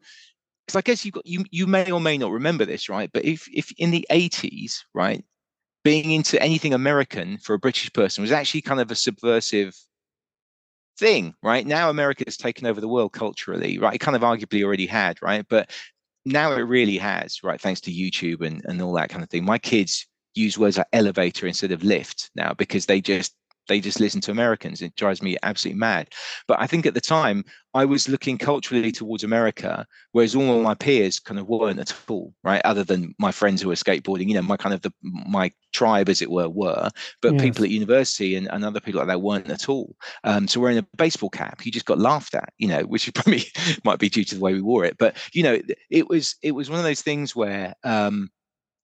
because 0.65 0.78
I 0.78 0.82
guess 0.82 1.06
you 1.06 1.12
got 1.12 1.26
you 1.26 1.43
you 1.52 1.67
may 1.67 1.91
or 1.91 1.99
may 1.99 2.17
not 2.17 2.32
remember 2.32 2.65
this, 2.65 2.89
right? 2.89 3.10
But 3.13 3.26
if 3.26 3.47
if 3.54 3.71
in 3.78 3.91
the 3.91 4.06
80s, 4.10 4.80
right, 4.93 5.23
being 5.83 6.11
into 6.11 6.41
anything 6.41 6.73
American 6.73 7.37
for 7.37 7.53
a 7.53 7.59
British 7.59 7.91
person 7.93 8.21
was 8.21 8.31
actually 8.31 8.61
kind 8.61 8.79
of 8.79 8.89
a 8.91 8.95
subversive 8.95 9.75
thing, 10.97 11.34
right? 11.43 11.65
Now 11.65 11.89
America 11.89 12.23
has 12.25 12.38
taken 12.38 12.67
over 12.67 12.79
the 12.79 12.88
world 12.88 13.13
culturally, 13.13 13.77
right? 13.79 13.95
It 13.95 13.99
kind 13.99 14.15
of 14.15 14.21
arguably 14.21 14.63
already 14.63 14.86
had, 14.86 15.21
right? 15.21 15.45
But 15.49 15.71
now 16.25 16.53
it 16.53 16.61
really 16.61 16.97
has, 16.97 17.43
right? 17.43 17.59
Thanks 17.59 17.81
to 17.81 17.91
YouTube 17.91 18.45
and, 18.45 18.63
and 18.65 18.81
all 18.81 18.93
that 18.93 19.09
kind 19.09 19.23
of 19.23 19.29
thing. 19.29 19.43
My 19.43 19.57
kids 19.57 20.07
use 20.36 20.57
words 20.57 20.77
like 20.77 20.88
elevator 20.93 21.47
instead 21.47 21.71
of 21.71 21.84
lift 21.84 22.31
now 22.36 22.53
because 22.53 22.86
they 22.86 23.01
just 23.01 23.36
they 23.68 23.80
just 23.80 23.99
listen 23.99 24.22
to 24.22 24.32
Americans. 24.32 24.82
It 24.82 24.95
drives 24.95 25.22
me 25.22 25.38
absolutely 25.43 25.80
mad. 25.80 26.09
But 26.47 26.59
I 26.59 26.68
think 26.68 26.86
at 26.86 26.93
the 26.93 27.01
time 27.01 27.45
I 27.74 27.86
was 27.86 28.09
looking 28.09 28.38
culturally 28.38 28.91
towards 28.91 29.24
America, 29.24 29.86
whereas 30.11 30.36
all 30.36 30.61
my 30.61 30.76
peers 30.76 31.20
kind 31.20 31.39
of 31.39 31.47
weren't 31.47 31.80
at 31.80 31.93
all, 32.07 32.34
right? 32.43 32.61
Other 32.66 32.84
than 32.84 33.16
my 33.20 33.32
friends 33.32 33.61
who 33.61 33.70
were 33.70 33.76
skateboarding, 33.76 34.28
you 34.28 34.36
know, 34.36 34.41
my 34.41 34.57
kind 34.57 34.76
of 34.76 34.82
the 34.82 34.91
my 35.01 35.51
tribe, 35.72 36.09
as 36.09 36.22
it 36.22 36.30
were, 36.30 36.49
were. 36.49 36.89
But 37.22 37.34
yes. 37.34 37.41
people 37.41 37.64
at 37.64 37.72
university 37.72 38.36
and, 38.36 38.47
and 38.51 38.64
other 38.64 38.80
people 38.80 38.99
like 38.99 39.07
that 39.07 39.22
weren't 39.22 39.49
at 39.49 39.70
all. 39.70 39.95
Um, 40.24 40.47
so 40.47 40.59
wearing 40.59 40.78
a 40.78 40.88
baseball 40.97 41.30
cap, 41.30 41.66
you 41.66 41.72
just 41.72 41.86
got 41.86 41.99
laughed 41.99 42.36
at, 42.36 42.53
you 42.57 42.68
know, 42.68 42.82
which 42.84 43.11
probably 43.14 43.45
might 43.84 43.99
be 43.99 44.09
due 44.09 44.24
to 44.26 44.36
the 44.36 44.41
way 44.41 44.53
we 44.53 44.61
wore 44.61 44.86
it. 44.86 44.97
But 44.97 45.18
you 45.34 45.43
know, 45.43 45.59
it 45.89 46.09
was 46.09 46.36
it 46.41 46.51
was 46.51 46.70
one 46.70 46.80
of 46.80 46.86
those 46.86 47.01
things 47.01 47.36
where 47.36 47.74
um, 47.84 48.30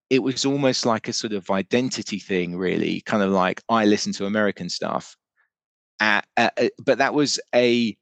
it 0.10 0.20
was 0.20 0.46
almost 0.46 0.86
like 0.86 1.08
a 1.08 1.14
sort 1.14 1.34
of 1.34 1.50
identity 1.52 2.20
thing, 2.20 2.58
really, 2.58 3.02
kind 3.02 3.22
of 3.22 3.32
like 3.32 3.62
I 3.70 3.86
listen 3.86 4.14
to 4.14 4.26
American 4.26 4.70
stuff. 4.70 5.16
Uh, 6.00 6.22
uh, 6.38 6.50
but 6.84 6.98
that 6.98 7.14
was 7.14 7.40
a, 7.54 7.96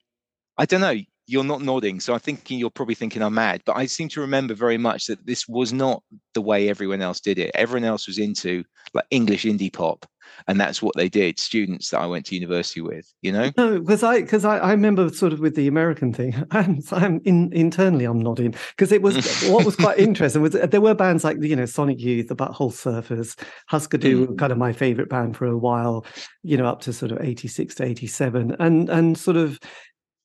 I 0.58 0.66
don't 0.66 0.82
know, 0.82 0.96
you're 1.26 1.44
not 1.44 1.62
nodding. 1.62 2.00
So 2.00 2.14
I'm 2.14 2.20
thinking 2.20 2.58
you're 2.58 2.70
probably 2.70 2.96
thinking 2.96 3.22
I'm 3.22 3.34
mad. 3.34 3.62
But 3.66 3.76
I 3.76 3.86
seem 3.86 4.08
to 4.10 4.22
remember 4.22 4.54
very 4.54 4.78
much 4.78 5.08
that 5.08 5.26
this 5.26 5.48
was 5.48 5.74
not 5.74 6.02
the 6.34 6.42
way 6.42 6.70
everyone 6.70 7.02
else 7.02 7.20
did 7.20 7.38
it. 7.38 7.52
Everyone 7.54 7.84
else 7.84 8.08
was 8.08 8.18
into 8.18 8.64
like 8.94 9.06
English 9.12 9.44
indie 9.44 9.74
pop 9.74 10.06
and 10.48 10.60
that's 10.60 10.82
what 10.82 10.96
they 10.96 11.10
did 11.10 11.40
students 11.40 11.90
that 11.90 12.00
i 12.00 12.06
went 12.06 12.26
to 12.26 12.36
university 12.36 12.82
with 12.82 13.14
you 13.22 13.32
know 13.32 13.52
no 13.58 13.80
because 13.80 14.04
i 14.04 14.22
because 14.22 14.46
I, 14.46 14.58
I 14.58 14.72
remember 14.72 15.10
sort 15.10 15.34
of 15.34 15.40
with 15.40 15.56
the 15.56 15.68
american 15.68 16.14
thing 16.14 16.36
i'm, 16.52 16.82
I'm 16.92 17.22
in, 17.26 17.52
internally 17.54 18.06
i'm 18.06 18.20
nodding 18.20 18.54
because 18.76 18.92
it 18.92 19.02
was 19.02 19.44
what 19.50 19.66
was 19.66 19.76
quite 19.76 20.00
interesting 20.00 20.42
was 20.42 20.54
there 20.54 20.82
were 20.82 20.96
bands 20.96 21.24
like 21.24 21.38
you 21.42 21.56
know 21.56 21.66
sonic 21.66 22.00
youth 22.00 22.28
the 22.28 22.36
butthole 22.36 22.72
surfers 22.72 23.40
husker 23.68 23.98
du 23.98 24.28
mm. 24.28 24.38
kind 24.38 24.52
of 24.52 24.58
my 24.58 24.74
favorite 24.74 25.10
band 25.10 25.36
for 25.36 25.46
a 25.46 25.58
while 25.58 26.06
you 26.44 26.58
know 26.58 26.66
up 26.66 26.82
to 26.82 26.94
sort 26.94 27.12
of 27.12 27.22
86 27.22 27.76
to 27.76 27.86
87 27.86 28.56
and 28.60 28.90
and 28.90 29.18
sort 29.18 29.38
of 29.38 29.60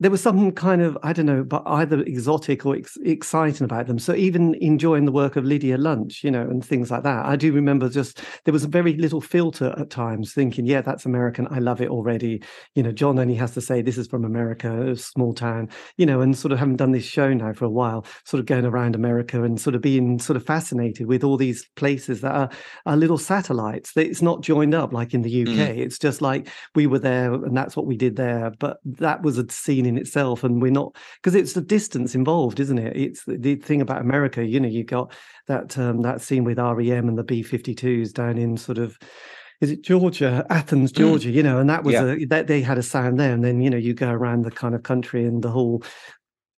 there 0.02 0.10
was 0.10 0.20
some 0.20 0.50
kind 0.50 0.82
of 0.82 0.98
I 1.04 1.12
don't 1.12 1.26
know, 1.26 1.44
but 1.44 1.62
either 1.64 2.00
exotic 2.00 2.66
or 2.66 2.74
ex- 2.74 2.98
exciting 3.04 3.64
about 3.64 3.86
them. 3.86 4.00
So 4.00 4.14
even 4.14 4.54
enjoying 4.56 5.04
the 5.04 5.12
work 5.12 5.36
of 5.36 5.44
Lydia 5.44 5.78
Lunch, 5.78 6.24
you 6.24 6.30
know, 6.30 6.42
and 6.42 6.64
things 6.64 6.90
like 6.90 7.04
that. 7.04 7.24
I 7.24 7.36
do 7.36 7.52
remember 7.52 7.88
just 7.88 8.20
there 8.44 8.52
was 8.52 8.64
a 8.64 8.68
very 8.68 8.94
little 8.96 9.20
filter 9.20 9.72
at 9.78 9.90
times, 9.90 10.34
thinking, 10.34 10.66
yeah, 10.66 10.80
that's 10.80 11.06
American. 11.06 11.46
I 11.52 11.60
love 11.60 11.80
it 11.80 11.88
already. 11.88 12.42
You 12.74 12.82
know, 12.82 12.90
John 12.90 13.20
only 13.20 13.36
has 13.36 13.52
to 13.54 13.60
say 13.60 13.80
this 13.80 13.96
is 13.96 14.08
from 14.08 14.24
America, 14.24 14.90
a 14.90 14.96
small 14.96 15.32
town, 15.34 15.68
you 15.96 16.04
know, 16.04 16.20
and 16.20 16.36
sort 16.36 16.50
of 16.50 16.58
having 16.58 16.76
done 16.76 16.90
this 16.90 17.04
show 17.04 17.32
now 17.32 17.52
for 17.52 17.66
a 17.66 17.70
while, 17.70 18.04
sort 18.24 18.40
of 18.40 18.46
going 18.46 18.64
around 18.64 18.96
America 18.96 19.44
and 19.44 19.60
sort 19.60 19.76
of 19.76 19.82
being 19.82 20.18
sort 20.18 20.36
of 20.36 20.44
fascinated 20.44 21.06
with 21.06 21.22
all 21.22 21.36
these 21.36 21.64
places 21.76 22.22
that 22.22 22.34
are, 22.34 22.50
are 22.86 22.96
little 22.96 23.18
satellites. 23.18 23.92
That 23.92 24.08
it's 24.08 24.22
not 24.22 24.40
joined 24.40 24.74
up 24.74 24.92
like 24.92 25.14
in 25.14 25.22
the 25.22 25.42
UK. 25.42 25.48
Mm. 25.48 25.78
It's 25.78 25.98
just 25.98 26.20
like 26.20 26.48
we 26.74 26.88
were 26.88 26.98
there 26.98 27.32
and 27.32 27.56
that's 27.56 27.76
what 27.76 27.86
we 27.86 27.96
did 27.96 28.16
there. 28.16 28.50
But 28.58 28.78
that 28.84 29.22
was 29.22 29.38
a 29.38 29.48
scene 29.48 29.91
in 29.92 29.98
itself 29.98 30.44
and 30.44 30.60
we're 30.60 30.70
not 30.70 30.94
because 31.20 31.34
it's 31.34 31.52
the 31.52 31.60
distance 31.60 32.14
involved 32.14 32.60
isn't 32.60 32.78
it 32.78 32.96
it's 32.96 33.24
the, 33.24 33.36
the, 33.36 33.54
thing 33.56 33.80
about 33.80 34.00
america 34.00 34.44
you 34.44 34.58
know 34.58 34.68
you 34.68 34.84
got 34.84 35.12
that 35.46 35.76
um 35.78 36.02
that 36.02 36.20
scene 36.20 36.44
with 36.44 36.58
rem 36.58 37.08
and 37.08 37.18
the 37.18 37.24
b-52s 37.24 38.12
down 38.12 38.38
in 38.38 38.56
sort 38.56 38.78
of 38.78 38.98
is 39.60 39.70
it 39.70 39.82
Georgia, 39.82 40.44
Athens, 40.50 40.90
mm. 40.90 40.96
Georgia? 40.96 41.30
You 41.30 41.44
know, 41.44 41.60
and 41.60 41.70
that 41.70 41.84
was 41.84 41.92
yeah. 41.92 42.06
a 42.06 42.24
that 42.24 42.48
they 42.48 42.62
had 42.62 42.78
a 42.78 42.82
sound 42.82 43.20
there, 43.20 43.32
and 43.32 43.44
then 43.44 43.60
you 43.60 43.70
know 43.70 43.76
you 43.76 43.94
go 43.94 44.10
around 44.10 44.44
the 44.44 44.50
kind 44.50 44.74
of 44.74 44.82
country 44.82 45.24
and 45.24 45.40
the 45.40 45.52
whole 45.52 45.84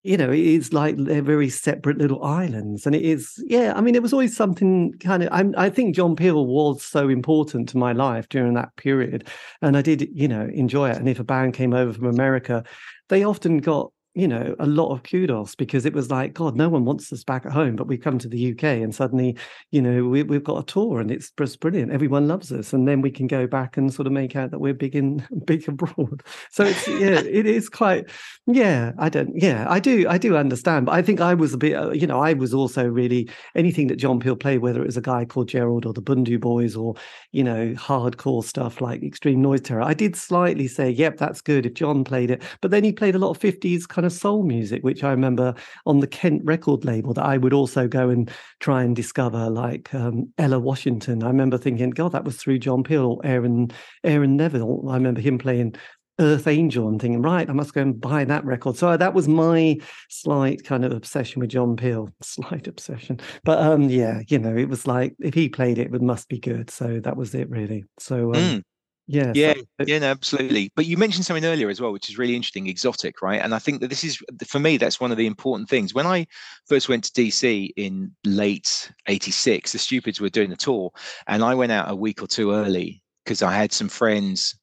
you 0.05 0.17
know, 0.17 0.29
it's 0.31 0.71
like 0.71 0.95
they're 0.97 1.23
very 1.23 1.49
separate 1.49 1.97
little 1.97 2.23
islands. 2.23 2.85
And 2.85 2.95
it 2.95 3.01
is, 3.01 3.43
yeah, 3.47 3.73
I 3.75 3.81
mean, 3.81 3.95
it 3.95 4.03
was 4.03 4.13
always 4.13 4.37
something 4.37 4.93
kind 4.99 5.23
of, 5.23 5.29
I'm, 5.31 5.55
i 5.57 5.67
think 5.67 5.95
John 5.95 6.15
Peel 6.15 6.45
was 6.45 6.83
so 6.83 7.09
important 7.09 7.67
to 7.69 7.77
my 7.77 7.91
life 7.91 8.29
during 8.29 8.53
that 8.53 8.75
period. 8.75 9.27
And 9.63 9.75
I 9.75 9.81
did, 9.81 10.07
you 10.13 10.27
know, 10.27 10.47
enjoy 10.53 10.91
it. 10.91 10.97
And 10.97 11.09
if 11.09 11.19
a 11.19 11.23
band 11.23 11.55
came 11.55 11.73
over 11.73 11.91
from 11.91 12.05
America, 12.05 12.63
they 13.09 13.23
often 13.23 13.59
got 13.59 13.91
you 14.15 14.29
know, 14.29 14.55
a 14.59 14.65
lot 14.65 14.93
of 14.93 15.03
kudos 15.03 15.55
because 15.55 15.85
it 15.85 15.93
was 15.93 16.09
like, 16.09 16.33
God, 16.33 16.55
no 16.55 16.69
one 16.69 16.85
wants 16.85 17.11
us 17.11 17.25
back 17.25 17.45
at 17.45 17.51
home, 17.51 17.75
but 17.75 17.87
we 17.87 17.97
come 17.97 18.17
to 18.19 18.29
the 18.29 18.53
UK 18.53 18.63
and 18.63 18.95
suddenly, 18.95 19.35
you 19.71 19.81
know, 19.81 20.05
we, 20.05 20.19
have 20.19 20.43
got 20.43 20.57
a 20.57 20.65
tour 20.65 21.01
and 21.01 21.11
it's 21.11 21.31
just 21.31 21.59
brilliant. 21.59 21.91
Everyone 21.91 22.25
loves 22.25 22.51
us, 22.51 22.71
and 22.71 22.87
then 22.87 23.01
we 23.01 23.11
can 23.11 23.27
go 23.27 23.45
back 23.45 23.75
and 23.75 23.93
sort 23.93 24.07
of 24.07 24.13
make 24.13 24.35
out 24.35 24.51
that 24.51 24.59
we're 24.59 24.73
big 24.73 24.95
in 24.95 25.25
big 25.45 25.67
abroad. 25.67 26.23
So 26.49 26.63
it's 26.63 26.87
yeah, 26.87 27.19
it 27.19 27.45
is 27.45 27.67
quite 27.67 28.09
yeah. 28.47 28.93
I 28.97 29.09
don't 29.09 29.31
yeah, 29.35 29.65
I 29.69 29.79
do 29.79 30.07
I 30.07 30.17
do 30.17 30.37
understand, 30.37 30.85
but 30.85 30.93
I 30.93 31.01
think 31.01 31.19
I 31.19 31.33
was 31.33 31.53
a 31.53 31.57
bit 31.57 31.73
uh, 31.73 31.91
you 31.91 32.07
know 32.07 32.19
I 32.19 32.33
was 32.33 32.53
also 32.53 32.87
really 32.87 33.29
anything 33.53 33.87
that 33.87 33.97
John 33.97 34.21
Peel 34.21 34.37
played, 34.37 34.59
whether 34.59 34.81
it 34.81 34.85
was 34.85 34.97
a 34.97 35.01
guy 35.01 35.25
called 35.25 35.49
Gerald 35.49 35.85
or 35.85 35.91
the 35.91 36.01
Bhundu 36.01 36.39
Boys 36.39 36.75
or 36.75 36.95
you 37.33 37.43
know 37.43 37.73
hardcore 37.73 38.43
stuff 38.43 38.79
like 38.79 39.03
Extreme 39.03 39.41
Noise 39.41 39.61
Terror. 39.61 39.81
I 39.81 39.93
did 39.93 40.15
slightly 40.15 40.67
say, 40.67 40.89
yep, 40.89 41.17
that's 41.17 41.41
good 41.41 41.65
if 41.65 41.73
John 41.73 42.05
played 42.05 42.31
it, 42.31 42.41
but 42.61 42.71
then 42.71 42.85
he 42.85 42.93
played 42.93 43.15
a 43.15 43.19
lot 43.19 43.31
of 43.31 43.37
fifties 43.37 43.85
kind 43.85 44.04
of 44.05 44.13
soul 44.13 44.43
music, 44.43 44.83
which 44.83 45.03
I 45.03 45.11
remember 45.11 45.53
on 45.85 45.99
the 45.99 46.07
Kent 46.07 46.41
record 46.45 46.85
label 46.85 47.13
that 47.13 47.25
I 47.25 47.37
would 47.37 47.53
also 47.53 47.87
go 47.87 48.09
and 48.09 48.29
try 48.59 48.83
and 48.83 48.95
discover, 48.95 49.49
like 49.49 49.93
um, 49.93 50.31
Ella 50.37 50.59
Washington. 50.59 51.23
I 51.23 51.27
remember 51.27 51.57
thinking, 51.57 51.89
God, 51.89 52.11
that 52.13 52.25
was 52.25 52.37
through 52.37 52.59
John 52.59 52.83
Peel 52.83 53.05
or 53.05 53.21
Aaron 53.23 53.71
Aaron 54.03 54.37
Neville. 54.37 54.85
I 54.89 54.95
remember 54.95 55.21
him 55.21 55.37
playing 55.37 55.75
Earth 56.19 56.47
Angel 56.47 56.87
and 56.87 57.01
thinking, 57.01 57.21
right, 57.21 57.49
I 57.49 57.53
must 57.53 57.73
go 57.73 57.81
and 57.81 57.99
buy 57.99 58.23
that 58.25 58.45
record. 58.45 58.77
So 58.77 58.95
that 58.95 59.13
was 59.13 59.27
my 59.27 59.77
slight 60.09 60.63
kind 60.63 60.85
of 60.85 60.91
obsession 60.93 61.41
with 61.41 61.49
John 61.49 61.75
Peel, 61.75 62.09
slight 62.21 62.67
obsession. 62.67 63.19
But 63.43 63.59
um, 63.59 63.89
yeah, 63.89 64.21
you 64.27 64.39
know, 64.39 64.55
it 64.55 64.69
was 64.69 64.87
like 64.87 65.15
if 65.19 65.33
he 65.33 65.49
played 65.49 65.77
it, 65.77 65.93
it 65.93 66.01
must 66.01 66.29
be 66.29 66.39
good. 66.39 66.69
So 66.69 66.99
that 67.01 67.17
was 67.17 67.35
it, 67.35 67.49
really. 67.49 67.83
So 67.99 68.33
um, 68.33 68.41
mm. 68.41 68.61
Yeah, 69.07 69.33
yeah, 69.35 69.53
yeah, 69.85 69.99
no, 69.99 70.07
absolutely. 70.07 70.71
But 70.75 70.87
you 70.87 70.97
mentioned 70.97 71.25
something 71.25 71.45
earlier 71.45 71.69
as 71.69 71.79
well, 71.79 71.91
which 71.91 72.09
is 72.09 72.17
really 72.17 72.35
interesting, 72.35 72.65
exotic, 72.65 73.21
right? 73.21 73.39
And 73.39 73.53
I 73.53 73.59
think 73.59 73.81
that 73.81 73.89
this 73.89 74.03
is 74.03 74.17
for 74.47 74.59
me, 74.59 74.77
that's 74.77 74.99
one 74.99 75.11
of 75.11 75.17
the 75.17 75.27
important 75.27 75.69
things. 75.69 75.93
When 75.93 76.07
I 76.07 76.25
first 76.67 76.89
went 76.89 77.03
to 77.03 77.21
DC 77.21 77.71
in 77.75 78.11
late 78.23 78.91
'86, 79.07 79.71
the 79.71 79.77
Stupids 79.77 80.19
were 80.19 80.29
doing 80.29 80.49
the 80.49 80.55
tour, 80.55 80.91
and 81.27 81.43
I 81.43 81.53
went 81.53 81.71
out 81.71 81.89
a 81.89 81.95
week 81.95 82.23
or 82.23 82.27
two 82.27 82.51
early 82.51 83.03
because 83.23 83.43
I 83.43 83.53
had 83.53 83.71
some 83.71 83.89
friends. 83.89 84.57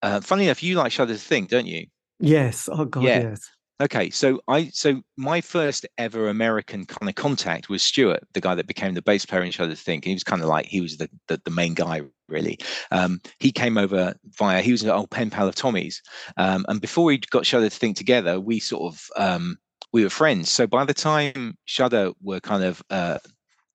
Uh, 0.00 0.20
funny 0.20 0.44
enough, 0.44 0.62
you 0.62 0.76
like 0.76 0.90
Shudder 0.90 1.12
to 1.12 1.18
Think, 1.18 1.50
don't 1.50 1.66
you? 1.66 1.86
Yes. 2.18 2.70
Oh 2.72 2.86
God, 2.86 3.04
yeah. 3.04 3.20
yes. 3.20 3.50
Okay, 3.80 4.10
so 4.10 4.40
I 4.48 4.68
so 4.68 5.02
my 5.16 5.40
first 5.40 5.86
ever 5.98 6.28
American 6.28 6.84
kind 6.84 7.08
of 7.08 7.14
contact 7.16 7.68
was 7.68 7.82
Stuart, 7.82 8.22
the 8.32 8.40
guy 8.40 8.54
that 8.54 8.66
became 8.66 8.94
the 8.94 9.02
bass 9.02 9.26
player 9.26 9.42
in 9.42 9.50
Shudder 9.50 9.74
Think. 9.74 10.04
He 10.04 10.12
was 10.12 10.22
kind 10.22 10.40
of 10.40 10.48
like 10.48 10.66
he 10.66 10.80
was 10.80 10.98
the 10.98 11.08
the, 11.26 11.40
the 11.44 11.50
main 11.50 11.74
guy 11.74 12.02
really. 12.28 12.58
Um, 12.90 13.20
he 13.40 13.50
came 13.50 13.78
over 13.78 14.14
via 14.38 14.62
he 14.62 14.72
was 14.72 14.82
an 14.82 14.90
old 14.90 15.10
pen 15.10 15.30
pal 15.30 15.48
of 15.48 15.54
Tommy's, 15.54 16.00
um, 16.36 16.64
and 16.68 16.80
before 16.80 17.04
we 17.04 17.18
got 17.18 17.46
Shudder 17.46 17.68
to 17.68 17.76
Think 17.76 17.96
together, 17.96 18.38
we 18.38 18.60
sort 18.60 18.92
of 18.92 19.06
um, 19.16 19.56
we 19.92 20.04
were 20.04 20.10
friends. 20.10 20.50
So 20.50 20.66
by 20.66 20.84
the 20.84 20.94
time 20.94 21.56
Shudder 21.64 22.12
were 22.22 22.40
kind 22.40 22.62
of 22.62 22.82
uh, 22.90 23.18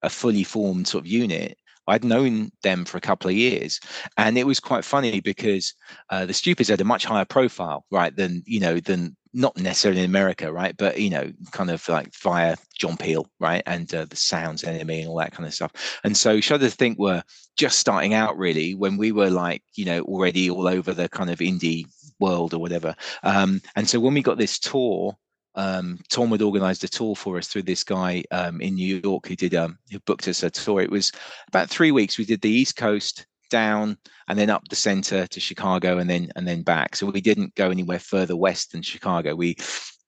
a 0.04 0.10
fully 0.10 0.43
formed 0.43 0.88
sort 0.88 1.04
of 1.04 1.08
unit, 1.08 1.58
I'd 1.88 2.06
known 2.06 2.52
them 2.64 2.86
for 2.86 2.98
a 2.98 3.02
couple 3.02 3.30
of 3.30 3.36
years, 3.36 3.80
and 4.16 4.38
it 4.38 4.48
was 4.48 4.60
quite 4.60 4.86
funny 4.86 5.20
because 5.20 5.74
uh, 6.12 6.26
the 6.26 6.34
Stupids 6.34 6.70
had 6.70 6.80
a 6.82 6.86
much 6.86 7.04
higher 7.04 7.26
profile, 7.26 7.86
right, 7.91 8.16
than 8.16 8.43
you 8.45 8.62
know 8.62 8.80
than 8.80 9.18
not 9.38 9.55
necessarily 9.55 10.01
in 10.01 10.09
America, 10.09 10.51
right, 10.51 10.75
but 10.75 10.99
you 10.99 11.11
know, 11.11 11.31
kind 11.51 11.69
of 11.69 11.88
like 11.88 12.11
via 12.15 12.55
John 12.77 12.97
Peel, 12.97 13.29
right, 13.39 13.61
and 13.67 13.93
uh, 13.93 14.05
the 14.05 14.15
Sounds 14.15 14.63
NME 14.63 15.01
and 15.01 15.09
all 15.09 15.17
that 15.17 15.31
kind 15.31 15.45
of 15.45 15.53
stuff. 15.53 15.99
And 16.03 16.17
so 16.17 16.41
Shudder 16.41 16.69
Think 16.69 16.97
were 16.97 17.23
just 17.55 17.77
starting 17.77 18.15
out 18.15 18.38
really 18.38 18.73
when 18.73 18.97
we 18.97 19.11
were 19.11 19.29
like 19.29 19.61
you 19.75 19.85
know 19.85 20.01
already 20.01 20.49
all 20.49 20.67
over 20.67 20.91
the 20.91 21.07
kind 21.09 21.29
of 21.29 21.39
indie 21.39 21.85
world 22.19 22.53
or 22.53 22.59
whatever. 22.59 22.95
Um, 23.21 23.61
and 23.75 23.88
so 23.88 23.99
when 23.99 24.15
we 24.15 24.23
got 24.23 24.39
this 24.39 24.57
tour 24.57 25.15
um, 25.53 25.97
Tom 26.09 26.29
had 26.29 26.43
organised 26.43 26.83
a 26.83 26.88
tour 26.88 27.15
for 27.15 27.38
us 27.38 27.47
through 27.47 27.63
this 27.63 27.83
guy 27.83 28.23
um, 28.29 28.61
in 28.61 28.75
New 28.75 29.01
York 29.03 29.27
who 29.27 29.35
did 29.35 29.55
um, 29.55 29.79
who 29.91 29.99
booked 30.01 30.27
us 30.27 30.43
a 30.43 30.51
tour. 30.51 30.81
It 30.81 30.91
was 30.91 31.11
about 31.47 31.67
three 31.67 31.91
weeks. 31.91 32.17
We 32.17 32.25
did 32.25 32.41
the 32.41 32.49
East 32.49 32.75
Coast 32.75 33.25
down 33.50 33.98
and 34.28 34.38
then 34.38 34.50
up 34.50 34.68
the 34.70 34.76
center 34.76 35.28
to 35.28 35.39
Chicago 35.39 35.98
and 35.98 36.10
then 36.10 36.30
and 36.36 36.48
then 36.48 36.64
back. 36.64 36.95
So 36.95 37.08
we 37.08 37.22
didn't 37.22 37.56
go 37.56 37.70
anywhere 37.70 38.00
further 38.00 38.36
west 38.36 38.72
than 38.72 38.82
Chicago. 38.82 39.36
We 39.36 39.58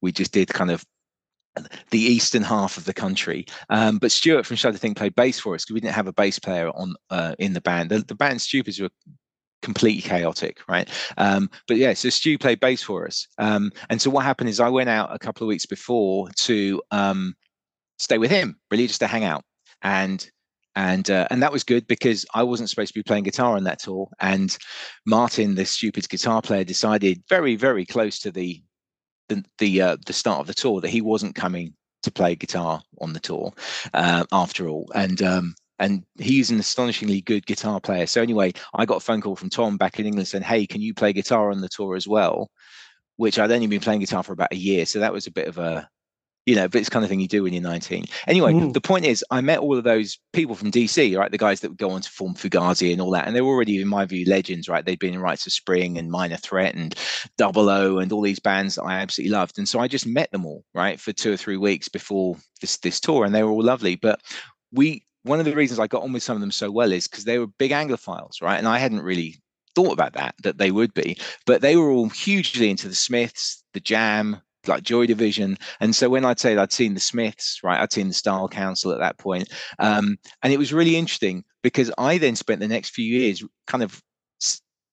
we 0.02 0.12
just 0.12 0.32
did 0.32 0.50
kind 0.50 0.72
of 0.72 0.86
the 1.90 2.00
eastern 2.00 2.44
half 2.44 2.78
of 2.78 2.86
the 2.86 2.94
country. 2.94 3.46
Um, 3.70 3.98
but 3.98 4.12
Stuart 4.12 4.46
from 4.46 4.56
Shudder 4.56 4.78
Think 4.78 4.98
played 4.98 5.16
bass 5.16 5.40
for 5.40 5.56
us 5.56 5.66
because 5.66 5.74
we 5.74 5.82
didn't 5.82 5.96
have 5.96 6.08
a 6.08 6.14
bass 6.14 6.40
player 6.40 6.70
on 6.70 6.96
uh, 7.10 7.36
in 7.40 7.54
the 7.54 7.62
band. 7.62 7.90
The, 7.90 8.00
the 8.00 8.16
band 8.16 8.42
Stupids 8.42 8.80
were 8.80 8.90
completely 9.62 10.02
chaotic, 10.02 10.60
right? 10.68 10.90
Um, 11.18 11.50
but 11.68 11.78
yeah, 11.78 11.94
so 11.94 12.10
Stu 12.10 12.38
played 12.38 12.60
bass 12.60 12.82
for 12.82 13.06
us. 13.06 13.28
Um, 13.38 13.72
and 13.90 14.02
so 14.02 14.10
what 14.10 14.24
happened 14.24 14.50
is 14.50 14.60
I 14.60 14.70
went 14.70 14.90
out 14.90 15.14
a 15.14 15.20
couple 15.20 15.46
of 15.46 15.50
weeks 15.50 15.66
before 15.66 16.30
to 16.30 16.82
um, 16.92 17.36
stay 17.98 18.18
with 18.18 18.32
him, 18.32 18.58
really 18.72 18.88
just 18.88 19.02
to 19.02 19.08
hang 19.08 19.26
out. 19.26 19.44
And 19.82 20.30
and 20.76 21.10
uh, 21.10 21.28
and 21.30 21.42
that 21.42 21.52
was 21.52 21.64
good 21.64 21.88
because 21.88 22.26
I 22.34 22.44
wasn't 22.44 22.70
supposed 22.70 22.94
to 22.94 23.00
be 23.00 23.04
playing 23.04 23.24
guitar 23.24 23.56
on 23.56 23.64
that 23.66 23.80
tour. 23.80 24.10
And 24.20 24.56
Martin, 25.06 25.56
the 25.56 25.66
stupid 25.66 26.08
guitar 26.10 26.42
player, 26.42 26.64
decided 26.64 27.24
very 27.30 27.56
very 27.56 27.86
close 27.86 28.20
to 28.20 28.32
the 28.32 28.62
the 29.30 29.44
the, 29.58 29.82
uh, 29.82 29.98
the 30.06 30.14
start 30.14 30.40
of 30.40 30.48
the 30.48 30.54
tour 30.54 30.82
that 30.82 30.90
he 30.90 31.02
wasn't 31.02 31.36
coming 31.36 31.74
to 32.04 32.12
play 32.12 32.36
guitar 32.36 32.82
on 33.02 33.14
the 33.14 33.20
tour 33.20 33.54
uh, 33.94 34.26
after 34.32 34.68
all. 34.68 34.90
And 34.96 35.22
um, 35.22 35.56
and 35.80 36.04
he's 36.18 36.52
an 36.52 36.60
astonishingly 36.60 37.22
good 37.22 37.46
guitar 37.46 37.80
player. 37.80 38.06
So 38.06 38.22
anyway, 38.22 38.54
I 38.74 38.86
got 38.86 38.98
a 38.98 39.02
phone 39.02 39.22
call 39.22 39.36
from 39.36 39.50
Tom 39.50 39.78
back 39.78 40.00
in 40.00 40.06
England 40.06 40.28
saying, 40.28 40.44
"Hey, 40.44 40.68
can 40.68 40.82
you 40.82 40.94
play 40.94 41.14
guitar 41.14 41.52
on 41.52 41.62
the 41.62 41.70
tour 41.70 41.96
as 41.96 42.08
well?" 42.08 42.50
Which 43.16 43.40
I'd 43.40 43.52
only 43.52 43.68
been 43.68 43.82
playing 43.82 44.02
guitar 44.02 44.24
for 44.24 44.34
about 44.34 44.54
a 44.54 44.58
year, 44.58 44.86
so 44.86 45.00
that 45.00 45.14
was 45.14 45.28
a 45.28 45.32
bit 45.32 45.48
of 45.48 45.58
a 45.58 45.90
you 46.50 46.56
know, 46.56 46.68
but 46.68 46.82
it's 46.82 46.90
kind 46.90 47.06
of 47.06 47.10
thing 47.10 47.20
you 47.20 47.28
do 47.28 47.44
when 47.44 47.54
you're 47.54 47.62
19. 47.62 48.06
Anyway, 48.26 48.54
mm. 48.54 48.74
the 48.74 48.82
point 48.82 49.06
is, 49.06 49.24
I 49.30 49.40
met 49.40 49.60
all 49.60 49.78
of 49.78 49.84
those 49.84 50.18
people 50.34 50.56
from 50.56 50.72
DC, 50.72 51.16
right? 51.16 51.30
The 51.30 51.38
guys 51.38 51.60
that 51.60 51.70
would 51.70 51.78
go 51.78 51.92
on 51.92 52.02
to 52.02 52.10
form 52.10 52.34
Fugazi 52.34 52.92
and 52.92 53.00
all 53.00 53.12
that, 53.12 53.28
and 53.28 53.36
they 53.36 53.42
were 53.42 53.54
already, 53.54 53.80
in 53.80 53.88
my 53.88 54.04
view, 54.04 54.26
legends, 54.26 54.68
right? 54.68 54.84
They'd 54.84 54.98
been 54.98 55.14
in 55.14 55.20
Rites 55.20 55.46
of 55.46 55.54
Spring 55.54 56.00
and 56.00 56.10
Minor 56.10 56.38
Threat 56.38 56.74
and 56.74 56.96
Double 57.38 57.70
O 57.70 58.00
and 58.00 58.12
all 58.12 58.24
these 58.24 58.40
bands 58.40 58.74
that 58.76 58.84
I 58.84 58.96
absolutely 58.96 59.32
loved. 59.32 59.60
And 59.60 59.70
so 59.70 59.80
I 59.80 59.88
just 59.88 60.08
met 60.08 60.32
them 60.32 60.44
all, 60.44 60.64
right, 60.74 61.00
for 61.00 61.14
two 61.14 61.32
or 61.32 61.38
three 61.38 61.58
weeks 61.58 61.88
before 61.88 62.36
this 62.62 62.78
this 62.78 63.00
tour, 63.00 63.26
and 63.26 63.36
they 63.36 63.44
were 63.44 63.52
all 63.52 63.64
lovely. 63.64 63.96
But 63.96 64.20
we, 64.72 65.04
one 65.22 65.38
of 65.38 65.46
the 65.46 65.54
reasons 65.54 65.80
I 65.80 65.86
got 65.86 66.02
on 66.02 66.14
with 66.14 66.24
some 66.24 66.36
of 66.36 66.42
them 66.42 66.52
so 66.52 66.72
well 66.72 66.92
is 66.92 67.08
because 67.08 67.26
they 67.26 67.38
were 67.38 67.46
big 67.46 67.70
Anglophiles, 67.70 68.42
right? 68.42 68.58
And 68.58 68.68
I 68.68 68.80
hadn't 68.80 69.04
really 69.04 69.40
thought 69.76 69.94
about 69.94 70.14
that 70.14 70.34
that 70.42 70.58
they 70.58 70.72
would 70.72 70.92
be 70.96 71.16
but 71.46 71.62
they 71.62 71.76
were 71.76 71.92
all 71.92 72.10
hugely 72.10 72.72
into 72.72 72.88
the 72.88 72.96
smiths 72.96 73.64
the 73.74 73.80
jam 73.80 74.42
like 74.68 74.84
Joy 74.84 75.06
Division. 75.06 75.58
And 75.80 75.96
so 75.96 76.10
when 76.10 76.26
I'd 76.26 76.40
say 76.40 76.58
I'd 76.58 76.74
seen 76.74 76.94
the 76.94 77.00
Smiths, 77.00 77.60
right, 77.64 77.80
I'd 77.80 77.94
seen 77.94 78.10
the 78.10 78.14
Style 78.14 78.48
Council 78.48 78.92
at 78.92 79.00
that 79.00 79.18
point. 79.18 79.50
Um, 79.80 80.18
and 80.44 80.52
it 80.54 80.60
was 80.60 80.74
really 80.74 80.96
interesting 80.96 81.44
because 81.64 81.92
I 81.98 82.18
then 82.18 82.36
spent 82.36 82.60
the 82.60 82.68
next 82.68 82.90
few 82.90 83.06
years 83.06 83.44
kind 83.68 83.84
of 83.84 84.02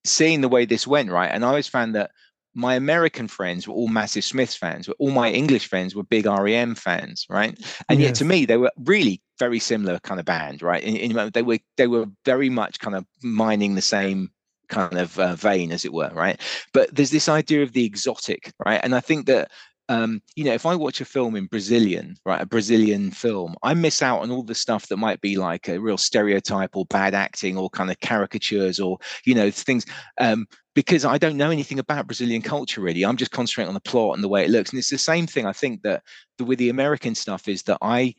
seeing 0.04 0.40
the 0.40 0.48
way 0.48 0.64
this 0.64 0.86
went, 0.86 1.10
right? 1.10 1.30
And 1.32 1.44
I 1.44 1.48
always 1.48 1.68
found 1.68 1.94
that 1.94 2.10
my 2.54 2.74
American 2.74 3.28
friends 3.28 3.68
were 3.68 3.74
all 3.74 3.88
massive 3.88 4.24
Smiths 4.24 4.56
fans, 4.56 4.88
all 4.98 5.10
my 5.10 5.30
English 5.30 5.68
friends 5.68 5.94
were 5.94 6.02
big 6.02 6.24
REM 6.24 6.74
fans, 6.74 7.26
right? 7.28 7.58
And 7.88 8.00
yes. 8.00 8.08
yet 8.08 8.14
to 8.16 8.24
me, 8.24 8.46
they 8.46 8.56
were 8.56 8.72
really 8.84 9.20
very 9.38 9.58
similar 9.58 9.98
kind 10.00 10.18
of 10.18 10.24
band, 10.24 10.62
right? 10.62 10.82
In, 10.82 10.96
in, 10.96 11.30
they 11.34 11.42
were 11.42 11.58
they 11.76 11.86
were 11.86 12.06
very 12.24 12.48
much 12.48 12.78
kind 12.78 12.96
of 12.96 13.04
mining 13.22 13.74
the 13.74 13.82
same 13.82 14.30
kind 14.68 14.98
of 14.98 15.18
uh, 15.18 15.34
vein, 15.34 15.72
as 15.72 15.84
it 15.84 15.92
were, 15.92 16.10
right? 16.12 16.40
But 16.72 16.94
there's 16.94 17.10
this 17.10 17.28
idea 17.28 17.62
of 17.62 17.72
the 17.72 17.84
exotic, 17.84 18.52
right? 18.64 18.80
And 18.82 18.94
I 18.94 19.00
think 19.00 19.26
that 19.26 19.50
um, 19.88 20.20
you 20.34 20.44
know, 20.44 20.52
if 20.52 20.66
I 20.66 20.74
watch 20.74 21.00
a 21.00 21.04
film 21.04 21.36
in 21.36 21.46
Brazilian, 21.46 22.16
right, 22.24 22.40
a 22.40 22.46
Brazilian 22.46 23.10
film, 23.12 23.54
I 23.62 23.74
miss 23.74 24.02
out 24.02 24.20
on 24.20 24.30
all 24.30 24.42
the 24.42 24.54
stuff 24.54 24.88
that 24.88 24.96
might 24.96 25.20
be 25.20 25.36
like 25.36 25.68
a 25.68 25.78
real 25.78 25.98
stereotype 25.98 26.76
or 26.76 26.86
bad 26.86 27.14
acting 27.14 27.56
or 27.56 27.70
kind 27.70 27.90
of 27.90 28.00
caricatures 28.00 28.80
or, 28.80 28.98
you 29.24 29.34
know, 29.34 29.50
things 29.50 29.86
um, 30.18 30.46
because 30.74 31.04
I 31.04 31.18
don't 31.18 31.36
know 31.36 31.50
anything 31.50 31.78
about 31.78 32.08
Brazilian 32.08 32.42
culture 32.42 32.80
really. 32.80 33.04
I'm 33.04 33.16
just 33.16 33.30
concentrating 33.30 33.68
on 33.68 33.74
the 33.74 33.80
plot 33.80 34.16
and 34.16 34.24
the 34.24 34.28
way 34.28 34.44
it 34.44 34.50
looks. 34.50 34.70
And 34.70 34.78
it's 34.78 34.90
the 34.90 34.98
same 34.98 35.26
thing 35.26 35.46
I 35.46 35.52
think 35.52 35.82
that 35.82 36.02
the, 36.38 36.44
with 36.44 36.58
the 36.58 36.68
American 36.68 37.14
stuff 37.14 37.46
is 37.46 37.62
that 37.64 37.78
I 37.80 38.14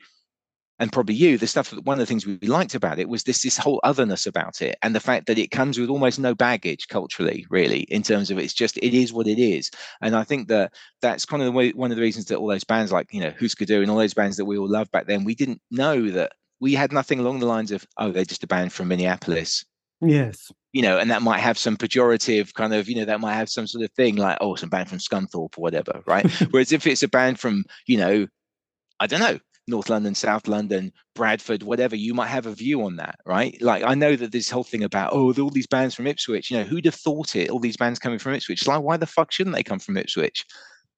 and 0.79 0.91
probably 0.91 1.15
you, 1.15 1.37
the 1.37 1.47
stuff 1.47 1.71
that 1.71 1.85
one 1.85 1.95
of 1.95 1.99
the 1.99 2.05
things 2.05 2.25
we 2.25 2.37
liked 2.47 2.75
about 2.75 2.99
it 2.99 3.09
was 3.09 3.23
this 3.23 3.41
this 3.41 3.57
whole 3.57 3.79
otherness 3.83 4.25
about 4.25 4.61
it, 4.61 4.77
and 4.81 4.95
the 4.95 4.99
fact 4.99 5.27
that 5.27 5.37
it 5.37 5.51
comes 5.51 5.79
with 5.79 5.89
almost 5.89 6.19
no 6.19 6.35
baggage 6.35 6.87
culturally, 6.87 7.45
really, 7.49 7.81
in 7.81 8.03
terms 8.03 8.29
of 8.31 8.37
it's 8.37 8.53
just 8.53 8.77
it 8.77 8.93
is 8.93 9.13
what 9.13 9.27
it 9.27 9.39
is. 9.39 9.71
And 10.01 10.15
I 10.15 10.23
think 10.23 10.47
that 10.49 10.73
that's 11.01 11.25
kind 11.25 11.41
of 11.41 11.47
the 11.47 11.51
way 11.51 11.71
one 11.71 11.91
of 11.91 11.97
the 11.97 12.03
reasons 12.03 12.25
that 12.25 12.37
all 12.37 12.47
those 12.47 12.63
bands 12.63 12.91
like 12.91 13.07
you 13.11 13.21
know 13.21 13.33
Husker 13.39 13.65
Du 13.65 13.81
and 13.81 13.89
all 13.89 13.97
those 13.97 14.13
bands 14.13 14.37
that 14.37 14.45
we 14.45 14.57
all 14.57 14.69
loved 14.69 14.91
back 14.91 15.07
then, 15.07 15.23
we 15.23 15.35
didn't 15.35 15.61
know 15.71 16.09
that 16.11 16.33
we 16.59 16.73
had 16.73 16.91
nothing 16.91 17.19
along 17.19 17.39
the 17.39 17.45
lines 17.45 17.71
of 17.71 17.85
oh 17.97 18.11
they're 18.11 18.25
just 18.25 18.43
a 18.43 18.47
band 18.47 18.73
from 18.73 18.87
Minneapolis. 18.87 19.65
Yes. 20.01 20.51
You 20.73 20.83
know, 20.83 20.99
and 20.99 21.09
that 21.09 21.23
might 21.23 21.39
have 21.39 21.57
some 21.57 21.75
pejorative 21.75 22.53
kind 22.53 22.73
of, 22.73 22.87
you 22.87 22.95
know, 22.95 23.05
that 23.05 23.19
might 23.19 23.33
have 23.33 23.49
some 23.49 23.65
sort 23.65 23.83
of 23.83 23.91
thing 23.93 24.15
like, 24.15 24.37
oh, 24.41 24.53
some 24.55 24.69
band 24.69 24.89
from 24.89 24.99
Scunthorpe 24.99 25.57
or 25.57 25.61
whatever, 25.61 26.03
right? 26.05 26.29
Whereas 26.51 26.71
if 26.71 26.85
it's 26.85 27.01
a 27.01 27.07
band 27.07 27.39
from, 27.39 27.63
you 27.87 27.97
know, 27.97 28.27
I 28.99 29.07
don't 29.07 29.19
know, 29.19 29.39
North 29.67 29.89
London, 29.89 30.15
South 30.15 30.47
London, 30.47 30.91
Bradford, 31.13 31.63
whatever, 31.63 31.95
you 31.95 32.13
might 32.13 32.27
have 32.27 32.45
a 32.45 32.53
view 32.53 32.83
on 32.83 32.95
that, 32.95 33.19
right? 33.25 33.57
Like 33.61 33.83
I 33.83 33.95
know 33.95 34.15
that 34.15 34.31
this 34.31 34.49
whole 34.49 34.63
thing 34.63 34.83
about 34.83 35.13
oh, 35.13 35.33
all 35.33 35.49
these 35.49 35.67
bands 35.67 35.93
from 35.93 36.07
Ipswich, 36.07 36.49
you 36.49 36.57
know, 36.57 36.63
who'd 36.63 36.85
have 36.85 36.95
thought 36.95 37.35
it? 37.35 37.49
All 37.49 37.59
these 37.59 37.77
bands 37.77 37.99
coming 37.99 38.19
from 38.19 38.33
Ipswich. 38.33 38.65
Like, 38.65 38.81
why 38.81 38.97
the 38.97 39.05
fuck 39.05 39.31
shouldn't 39.31 39.55
they 39.55 39.63
come 39.63 39.79
from 39.79 39.97
Ipswich? 39.97 40.45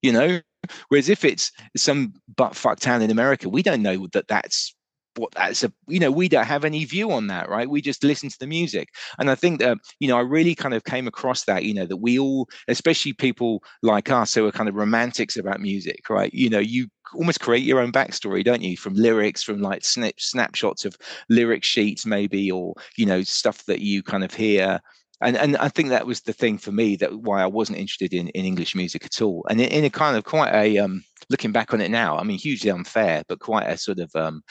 You 0.02 0.12
know, 0.12 0.40
whereas 0.88 1.08
if 1.08 1.24
it's 1.24 1.50
some 1.76 2.14
butt 2.36 2.54
fuck 2.54 2.80
town 2.80 3.02
in 3.02 3.10
America, 3.10 3.48
we 3.48 3.62
don't 3.62 3.82
know 3.82 4.06
that 4.12 4.28
that's 4.28 4.74
what 5.16 5.32
that's 5.32 5.64
a 5.64 5.72
you 5.88 5.98
know 5.98 6.10
we 6.10 6.28
don't 6.28 6.46
have 6.46 6.64
any 6.64 6.84
view 6.84 7.10
on 7.10 7.26
that 7.26 7.48
right 7.48 7.68
we 7.68 7.80
just 7.80 8.04
listen 8.04 8.28
to 8.28 8.38
the 8.38 8.46
music 8.46 8.88
and 9.18 9.28
i 9.28 9.34
think 9.34 9.58
that 9.58 9.76
you 9.98 10.06
know 10.06 10.16
i 10.16 10.20
really 10.20 10.54
kind 10.54 10.72
of 10.72 10.84
came 10.84 11.08
across 11.08 11.44
that 11.44 11.64
you 11.64 11.74
know 11.74 11.84
that 11.84 11.96
we 11.96 12.16
all 12.18 12.48
especially 12.68 13.12
people 13.12 13.60
like 13.82 14.08
us 14.08 14.34
who 14.34 14.46
are 14.46 14.52
kind 14.52 14.68
of 14.68 14.74
romantics 14.76 15.36
about 15.36 15.60
music 15.60 16.08
right 16.08 16.32
you 16.32 16.48
know 16.48 16.60
you 16.60 16.86
almost 17.14 17.40
create 17.40 17.64
your 17.64 17.80
own 17.80 17.92
backstory 17.92 18.44
don't 18.44 18.62
you 18.62 18.76
from 18.76 18.94
lyrics 18.94 19.42
from 19.42 19.60
like 19.60 19.84
snip, 19.84 20.20
snapshots 20.20 20.84
of 20.84 20.96
lyric 21.28 21.64
sheets 21.64 22.06
maybe 22.06 22.50
or 22.50 22.74
you 22.96 23.06
know 23.06 23.22
stuff 23.22 23.64
that 23.64 23.80
you 23.80 24.02
kind 24.02 24.24
of 24.24 24.32
hear 24.32 24.80
and 25.20 25.36
and 25.36 25.56
I 25.58 25.68
think 25.68 25.90
that 25.90 26.06
was 26.06 26.22
the 26.22 26.32
thing 26.32 26.58
for 26.58 26.72
me 26.72 26.96
that 26.96 27.20
why 27.20 27.42
I 27.42 27.46
wasn't 27.46 27.78
interested 27.78 28.14
in, 28.14 28.28
in 28.28 28.44
English 28.44 28.74
music 28.74 29.04
at 29.04 29.20
all. 29.20 29.44
And 29.50 29.60
in, 29.60 29.68
in 29.68 29.84
a 29.84 29.90
kind 29.90 30.16
of 30.16 30.24
quite 30.24 30.52
a 30.54 30.78
um, 30.78 31.04
looking 31.28 31.52
back 31.52 31.74
on 31.74 31.80
it 31.80 31.90
now, 31.90 32.16
I 32.16 32.22
mean, 32.22 32.38
hugely 32.38 32.70
unfair, 32.70 33.22
but 33.28 33.38
quite 33.38 33.68
a 33.68 33.76
sort 33.76 33.98
of 33.98 34.10
um, 34.14 34.42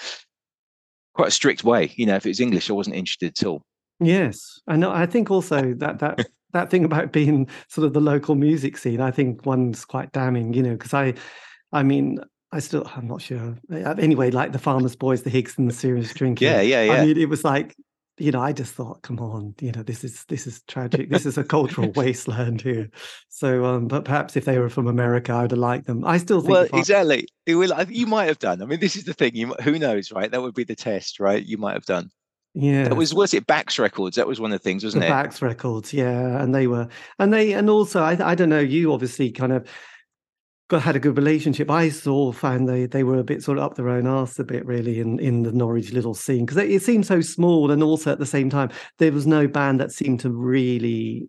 quite 1.16 1.30
a 1.30 1.32
strict 1.32 1.64
way. 1.64 1.92
You 1.96 2.06
know, 2.06 2.16
if 2.16 2.26
it 2.26 2.30
was 2.30 2.40
English, 2.40 2.70
I 2.70 2.74
wasn't 2.74 2.98
interested 2.98 3.34
at 3.38 3.46
all. 3.46 3.64
Yes, 4.00 4.62
I 4.68 4.76
know. 4.76 4.92
I 4.92 5.06
think 5.06 5.32
also 5.32 5.74
that 5.76 6.00
that 6.00 6.28
that 6.54 6.70
thing 6.70 6.86
about 6.86 7.12
being 7.12 7.48
sort 7.68 7.86
of 7.86 7.94
the 7.94 8.02
local 8.02 8.36
music 8.36 8.78
scene, 8.78 9.02
I 9.02 9.12
think 9.12 9.46
one's 9.46 9.86
quite 9.86 10.12
damning. 10.12 10.54
You 10.54 10.64
know, 10.64 10.74
because 10.74 10.94
I, 10.94 11.16
I 11.72 11.82
mean, 11.82 12.20
I 12.52 12.60
still, 12.60 12.90
I'm 12.96 13.08
not 13.08 13.22
sure. 13.22 13.56
Anyway, 13.72 14.32
like 14.32 14.52
the 14.52 14.60
Farmers 14.60 14.96
Boys, 14.96 15.22
the 15.22 15.30
Higgs, 15.30 15.58
and 15.58 15.70
the 15.70 15.74
Serious 15.74 16.14
Drinking. 16.14 16.48
Yeah, 16.48 16.62
yeah, 16.62 16.84
yeah. 16.84 16.94
I 16.94 17.06
mean, 17.06 17.18
it 17.18 17.30
was 17.30 17.44
like 17.44 17.76
you 18.20 18.32
know, 18.32 18.42
I 18.42 18.52
just 18.52 18.74
thought, 18.74 19.02
come 19.02 19.20
on, 19.20 19.56
you 19.62 19.72
know, 19.72 19.82
this 19.82 20.04
is 20.04 20.26
this 20.26 20.46
is 20.46 20.62
tragic. 20.64 21.10
This 21.10 21.26
is 21.26 21.38
a 21.38 21.44
cultural 21.44 21.92
wasteland 21.96 22.62
here. 22.62 22.90
So, 23.30 23.66
um, 23.66 23.88
but 23.88 24.04
perhaps 24.04 24.36
if 24.36 24.46
they 24.46 24.60
were 24.60 24.70
from 24.70 24.88
America, 24.88 25.32
I 25.32 25.44
would 25.44 25.52
have 25.52 25.60
liked 25.60 25.88
them. 25.88 26.04
I 26.06 26.18
still 26.18 26.42
think. 26.42 26.52
Well, 26.52 26.68
exactly. 26.74 27.28
It 27.46 27.56
will. 27.56 27.74
You 27.90 28.08
might 28.08 28.26
have 28.26 28.40
done. 28.40 28.62
I 28.62 28.66
mean, 28.66 28.82
this 28.82 28.96
is 28.96 29.06
the 29.06 29.14
thing. 29.14 29.36
You 29.36 29.56
who 29.64 29.80
knows, 29.80 30.12
right? 30.12 30.30
That 30.30 30.42
would 30.42 30.54
be 30.54 30.66
the 30.66 30.76
test, 30.76 31.20
right? 31.20 31.44
You 31.44 31.58
might 31.58 31.74
have 31.74 31.86
done. 31.86 32.12
Yeah. 32.54 32.90
That 32.90 32.96
was 32.96 33.14
was 33.14 33.34
it 33.34 33.48
Backs 33.48 33.80
Records? 33.80 34.18
That 34.18 34.28
was 34.28 34.40
one 34.40 34.52
of 34.52 34.60
the 34.60 34.64
things, 34.64 34.84
wasn't 34.84 35.02
the 35.02 35.08
it? 35.08 35.12
Backs 35.12 35.42
Records, 35.42 35.94
yeah, 35.94 36.42
and 36.42 36.54
they 36.54 36.68
were, 36.68 36.90
and 37.20 37.32
they, 37.32 37.54
and 37.54 37.70
also, 37.70 38.02
I, 38.02 38.32
I 38.32 38.36
don't 38.36 38.50
know. 38.50 38.60
You 38.60 38.92
obviously 38.92 39.32
kind 39.32 39.54
of 39.54 39.68
got 40.70 40.84
had 40.84 40.96
a 40.96 41.00
good 41.00 41.18
relationship. 41.18 41.70
I 41.70 41.90
saw 41.90 42.32
found 42.32 42.70
they 42.70 42.86
they 42.86 43.04
were 43.04 43.18
a 43.18 43.24
bit 43.24 43.44
sort 43.44 43.58
of 43.58 43.64
up 43.64 43.76
their 43.76 43.90
own 43.90 44.08
arse 44.08 44.40
a 44.40 44.44
bit 44.44 44.66
really 44.66 45.00
in 45.00 45.20
in 45.20 45.44
the 45.44 45.52
Norwich 45.52 45.92
little 45.92 46.14
scene 46.14 46.46
because 46.46 46.58
it, 46.58 46.72
it 46.72 46.82
seemed 46.84 47.06
so 47.06 47.22
small 47.22 47.72
and 47.72 47.84
also 47.84 48.12
at 48.12 48.20
the 48.20 48.26
same 48.26 48.50
time 48.50 48.70
there 49.00 49.12
was 49.12 49.28
no 49.28 49.48
band 49.48 49.80
that 49.80 49.92
seemed 49.92 50.22
to 50.22 50.30
really 50.30 51.28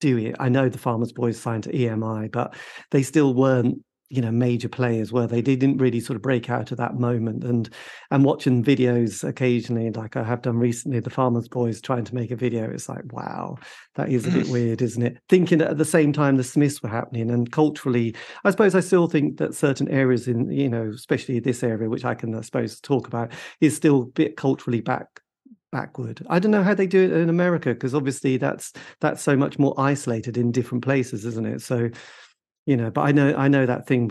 do 0.00 0.16
it. 0.18 0.36
I 0.38 0.48
know 0.48 0.68
the 0.68 0.78
Farmers 0.78 1.12
Boys 1.12 1.38
signed 1.38 1.64
to 1.64 1.72
EMI, 1.72 2.30
but 2.30 2.54
they 2.90 3.02
still 3.02 3.34
weren't 3.34 3.78
you 4.14 4.22
know 4.22 4.30
major 4.30 4.68
players 4.68 5.12
were 5.12 5.26
they 5.26 5.42
didn't 5.42 5.78
really 5.78 6.00
sort 6.00 6.16
of 6.16 6.22
break 6.22 6.48
out 6.48 6.70
at 6.70 6.78
that 6.78 6.94
moment 6.94 7.42
and 7.44 7.68
and 8.10 8.24
watching 8.24 8.62
videos 8.62 9.26
occasionally 9.26 9.90
like 9.90 10.16
i 10.16 10.22
have 10.22 10.42
done 10.42 10.56
recently 10.56 11.00
the 11.00 11.10
farmers 11.10 11.48
boys 11.48 11.80
trying 11.80 12.04
to 12.04 12.14
make 12.14 12.30
a 12.30 12.36
video 12.36 12.70
it's 12.70 12.88
like 12.88 13.12
wow 13.12 13.56
that 13.96 14.08
is 14.08 14.26
a 14.26 14.30
bit 14.30 14.46
mm. 14.46 14.52
weird 14.52 14.80
isn't 14.82 15.02
it 15.02 15.18
thinking 15.28 15.58
that 15.58 15.70
at 15.70 15.78
the 15.78 15.84
same 15.84 16.12
time 16.12 16.36
the 16.36 16.44
smiths 16.44 16.82
were 16.82 16.88
happening 16.88 17.30
and 17.30 17.50
culturally 17.50 18.14
i 18.44 18.50
suppose 18.50 18.74
i 18.74 18.80
still 18.80 19.06
think 19.06 19.38
that 19.38 19.54
certain 19.54 19.88
areas 19.88 20.28
in 20.28 20.50
you 20.50 20.68
know 20.68 20.90
especially 20.94 21.40
this 21.40 21.62
area 21.62 21.88
which 21.88 22.04
i 22.04 22.14
can 22.14 22.34
i 22.34 22.40
suppose 22.40 22.80
talk 22.80 23.06
about 23.06 23.32
is 23.60 23.74
still 23.74 24.02
a 24.02 24.06
bit 24.06 24.36
culturally 24.36 24.80
back 24.80 25.20
backward. 25.74 26.24
I 26.30 26.38
don't 26.38 26.52
know 26.52 26.62
how 26.62 26.72
they 26.72 26.86
do 26.86 27.02
it 27.02 27.12
in 27.12 27.28
America 27.28 27.70
because 27.70 27.96
obviously 27.96 28.36
that's 28.36 28.72
that's 29.00 29.20
so 29.20 29.36
much 29.36 29.58
more 29.58 29.74
isolated 29.76 30.36
in 30.36 30.52
different 30.52 30.84
places, 30.84 31.24
isn't 31.24 31.46
it? 31.46 31.62
So 31.62 31.90
you 32.66 32.76
know 32.76 32.90
but 32.90 33.02
i 33.02 33.12
know 33.12 33.34
i 33.36 33.46
know 33.46 33.66
that 33.66 33.86
thing 33.86 34.10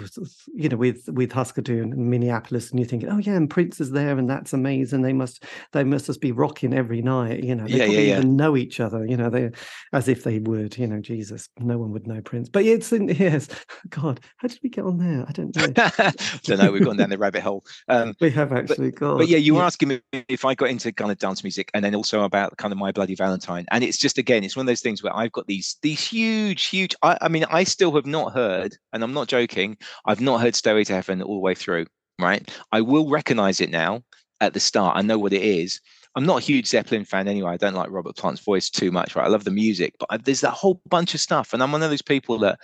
you 0.53 0.69
know 0.69 0.77
with 0.77 1.09
with 1.09 1.31
husker 1.31 1.61
du 1.61 1.81
and 1.81 1.95
minneapolis 1.97 2.69
and 2.69 2.79
you're 2.79 2.87
thinking 2.87 3.09
oh 3.09 3.17
yeah 3.17 3.33
and 3.33 3.49
prince 3.49 3.81
is 3.81 3.91
there 3.91 4.17
and 4.17 4.29
that's 4.29 4.53
amazing. 4.53 5.01
They 5.01 5.13
must 5.13 5.43
they 5.71 5.83
must 5.83 6.05
just 6.05 6.21
be 6.21 6.31
rocking 6.31 6.73
every 6.73 7.01
night 7.01 7.43
you 7.43 7.55
know 7.55 7.65
they 7.65 7.77
yeah, 7.77 7.85
yeah, 7.85 7.99
yeah. 7.99 8.17
even 8.17 8.35
know 8.35 8.55
each 8.55 8.79
other 8.79 9.05
you 9.05 9.17
know 9.17 9.29
they 9.29 9.51
as 9.91 10.07
if 10.07 10.23
they 10.23 10.39
would 10.39 10.77
you 10.77 10.87
know 10.87 10.99
jesus 10.99 11.49
no 11.59 11.77
one 11.77 11.91
would 11.91 12.07
know 12.07 12.21
prince. 12.21 12.49
But 12.49 12.65
it's 12.65 12.91
in 12.91 13.07
yes 13.19 13.47
god 13.89 14.19
how 14.37 14.47
did 14.47 14.59
we 14.61 14.69
get 14.69 14.85
on 14.85 14.97
there? 14.97 15.25
I 15.27 15.31
don't 15.31 15.55
know. 15.55 15.67
Don't 16.43 16.59
know 16.59 16.71
we've 16.71 16.83
gone 16.83 16.97
down 16.97 17.09
the 17.09 17.17
rabbit 17.17 17.41
hole. 17.41 17.63
Um, 17.87 18.15
we 18.21 18.29
have 18.31 18.51
actually 18.51 18.91
but, 18.91 18.99
gone 18.99 19.17
but 19.17 19.27
yeah 19.27 19.37
you 19.37 19.55
were 19.55 19.63
asking 19.63 19.89
me 19.89 20.01
if 20.27 20.45
i 20.45 20.53
got 20.53 20.69
into 20.69 20.91
kind 20.91 21.11
of 21.11 21.17
dance 21.17 21.43
music 21.43 21.69
and 21.73 21.83
then 21.83 21.95
also 21.95 22.23
about 22.23 22.57
kind 22.57 22.71
of 22.71 22.77
my 22.77 22.91
bloody 22.91 23.15
valentine 23.15 23.65
and 23.71 23.83
it's 23.83 23.97
just 23.97 24.17
again 24.17 24.43
it's 24.43 24.55
one 24.55 24.65
of 24.65 24.67
those 24.67 24.81
things 24.81 25.01
where 25.01 25.15
i've 25.15 25.31
got 25.31 25.47
these 25.47 25.77
these 25.81 26.05
huge 26.05 26.65
huge 26.65 26.95
i, 27.01 27.17
I 27.21 27.27
mean 27.27 27.45
i 27.49 27.63
still 27.63 27.93
have 27.95 28.05
not 28.05 28.33
heard 28.33 28.42
heard, 28.43 28.77
and 28.91 29.03
I'm 29.03 29.13
not 29.13 29.27
joking, 29.27 29.77
I've 30.05 30.21
not 30.21 30.41
heard 30.41 30.55
Stairway 30.55 30.83
to 30.85 30.93
Heaven 30.93 31.21
all 31.21 31.35
the 31.35 31.39
way 31.39 31.55
through, 31.55 31.85
right? 32.19 32.49
I 32.71 32.81
will 32.81 33.09
recognize 33.09 33.61
it 33.61 33.69
now 33.69 34.03
at 34.41 34.53
the 34.53 34.59
start. 34.59 34.97
I 34.97 35.01
know 35.01 35.17
what 35.17 35.33
it 35.33 35.41
is. 35.41 35.79
I'm 36.15 36.25
not 36.25 36.41
a 36.41 36.45
huge 36.45 36.67
Zeppelin 36.67 37.05
fan 37.05 37.27
anyway. 37.27 37.53
I 37.53 37.57
don't 37.57 37.73
like 37.73 37.89
Robert 37.89 38.15
Plant's 38.15 38.43
voice 38.43 38.69
too 38.69 38.91
much, 38.91 39.15
right? 39.15 39.25
I 39.25 39.29
love 39.29 39.45
the 39.45 39.51
music, 39.51 39.95
but 39.99 40.23
there's 40.25 40.41
that 40.41 40.51
whole 40.51 40.79
bunch 40.87 41.15
of 41.15 41.19
stuff. 41.19 41.53
And 41.53 41.63
I'm 41.63 41.71
one 41.71 41.81
of 41.81 41.89
those 41.89 42.03
people 42.03 42.37
that 42.39 42.59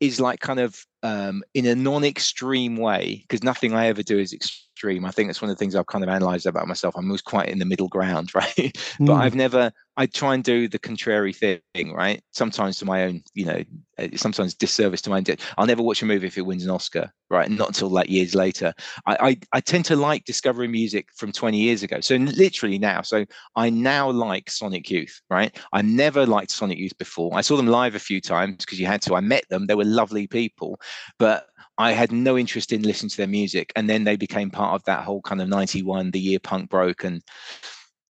is 0.00 0.20
like 0.20 0.40
kind 0.40 0.60
of 0.60 0.84
um, 1.02 1.42
in 1.54 1.64
a 1.66 1.74
non-extreme 1.74 2.76
way 2.76 3.24
because 3.26 3.42
nothing 3.42 3.72
I 3.72 3.86
ever 3.86 4.02
do 4.02 4.18
is 4.18 4.32
extreme. 4.32 5.04
I 5.04 5.10
think 5.10 5.28
that's 5.28 5.40
one 5.40 5.50
of 5.50 5.56
the 5.56 5.58
things 5.58 5.74
I've 5.74 5.86
kind 5.86 6.04
of 6.04 6.10
analyzed 6.10 6.46
about 6.46 6.68
myself. 6.68 6.94
I'm 6.96 7.06
always 7.06 7.22
quite 7.22 7.48
in 7.48 7.58
the 7.58 7.64
middle 7.64 7.88
ground, 7.88 8.30
right? 8.34 8.54
Mm. 8.56 9.06
but 9.06 9.14
I've 9.14 9.34
never. 9.34 9.72
I 9.98 10.06
try 10.06 10.34
and 10.34 10.44
do 10.44 10.68
the 10.68 10.78
contrary 10.78 11.32
thing, 11.32 11.60
right? 11.92 12.22
Sometimes 12.30 12.78
to 12.78 12.84
my 12.84 13.02
own, 13.02 13.20
you 13.34 13.46
know, 13.46 13.64
uh, 13.98 14.06
sometimes 14.14 14.54
disservice 14.54 15.02
to 15.02 15.10
my 15.10 15.16
own. 15.16 15.24
I'll 15.58 15.66
never 15.66 15.82
watch 15.82 16.02
a 16.02 16.06
movie 16.06 16.28
if 16.28 16.38
it 16.38 16.46
wins 16.46 16.64
an 16.64 16.70
Oscar, 16.70 17.12
right? 17.30 17.50
Not 17.50 17.70
until 17.70 17.88
like 17.88 18.08
years 18.08 18.32
later. 18.36 18.72
I, 19.06 19.16
I 19.20 19.36
I 19.54 19.60
tend 19.60 19.86
to 19.86 19.96
like 19.96 20.24
discovering 20.24 20.70
music 20.70 21.08
from 21.16 21.32
20 21.32 21.58
years 21.58 21.82
ago. 21.82 22.00
So 22.00 22.14
literally 22.14 22.78
now. 22.78 23.02
So 23.02 23.26
I 23.56 23.70
now 23.70 24.08
like 24.08 24.52
Sonic 24.52 24.88
Youth, 24.88 25.20
right? 25.30 25.58
I 25.72 25.82
never 25.82 26.24
liked 26.24 26.52
Sonic 26.52 26.78
Youth 26.78 26.96
before. 26.96 27.32
I 27.34 27.40
saw 27.40 27.56
them 27.56 27.66
live 27.66 27.96
a 27.96 27.98
few 27.98 28.20
times 28.20 28.58
because 28.58 28.78
you 28.78 28.86
had 28.86 29.02
to. 29.02 29.16
I 29.16 29.20
met 29.20 29.48
them. 29.50 29.66
They 29.66 29.74
were 29.74 29.84
lovely 29.84 30.28
people 30.28 30.80
but 31.18 31.48
I 31.76 31.92
had 31.92 32.10
no 32.10 32.36
interest 32.36 32.72
in 32.72 32.82
listening 32.82 33.10
to 33.10 33.16
their 33.16 33.28
music. 33.28 33.72
And 33.76 33.88
then 33.88 34.02
they 34.02 34.16
became 34.16 34.50
part 34.50 34.74
of 34.74 34.84
that 34.84 35.04
whole 35.04 35.22
kind 35.22 35.40
of 35.40 35.48
91, 35.48 36.10
the 36.10 36.18
year 36.18 36.40
punk 36.40 36.68
broke 36.70 37.04
and 37.04 37.22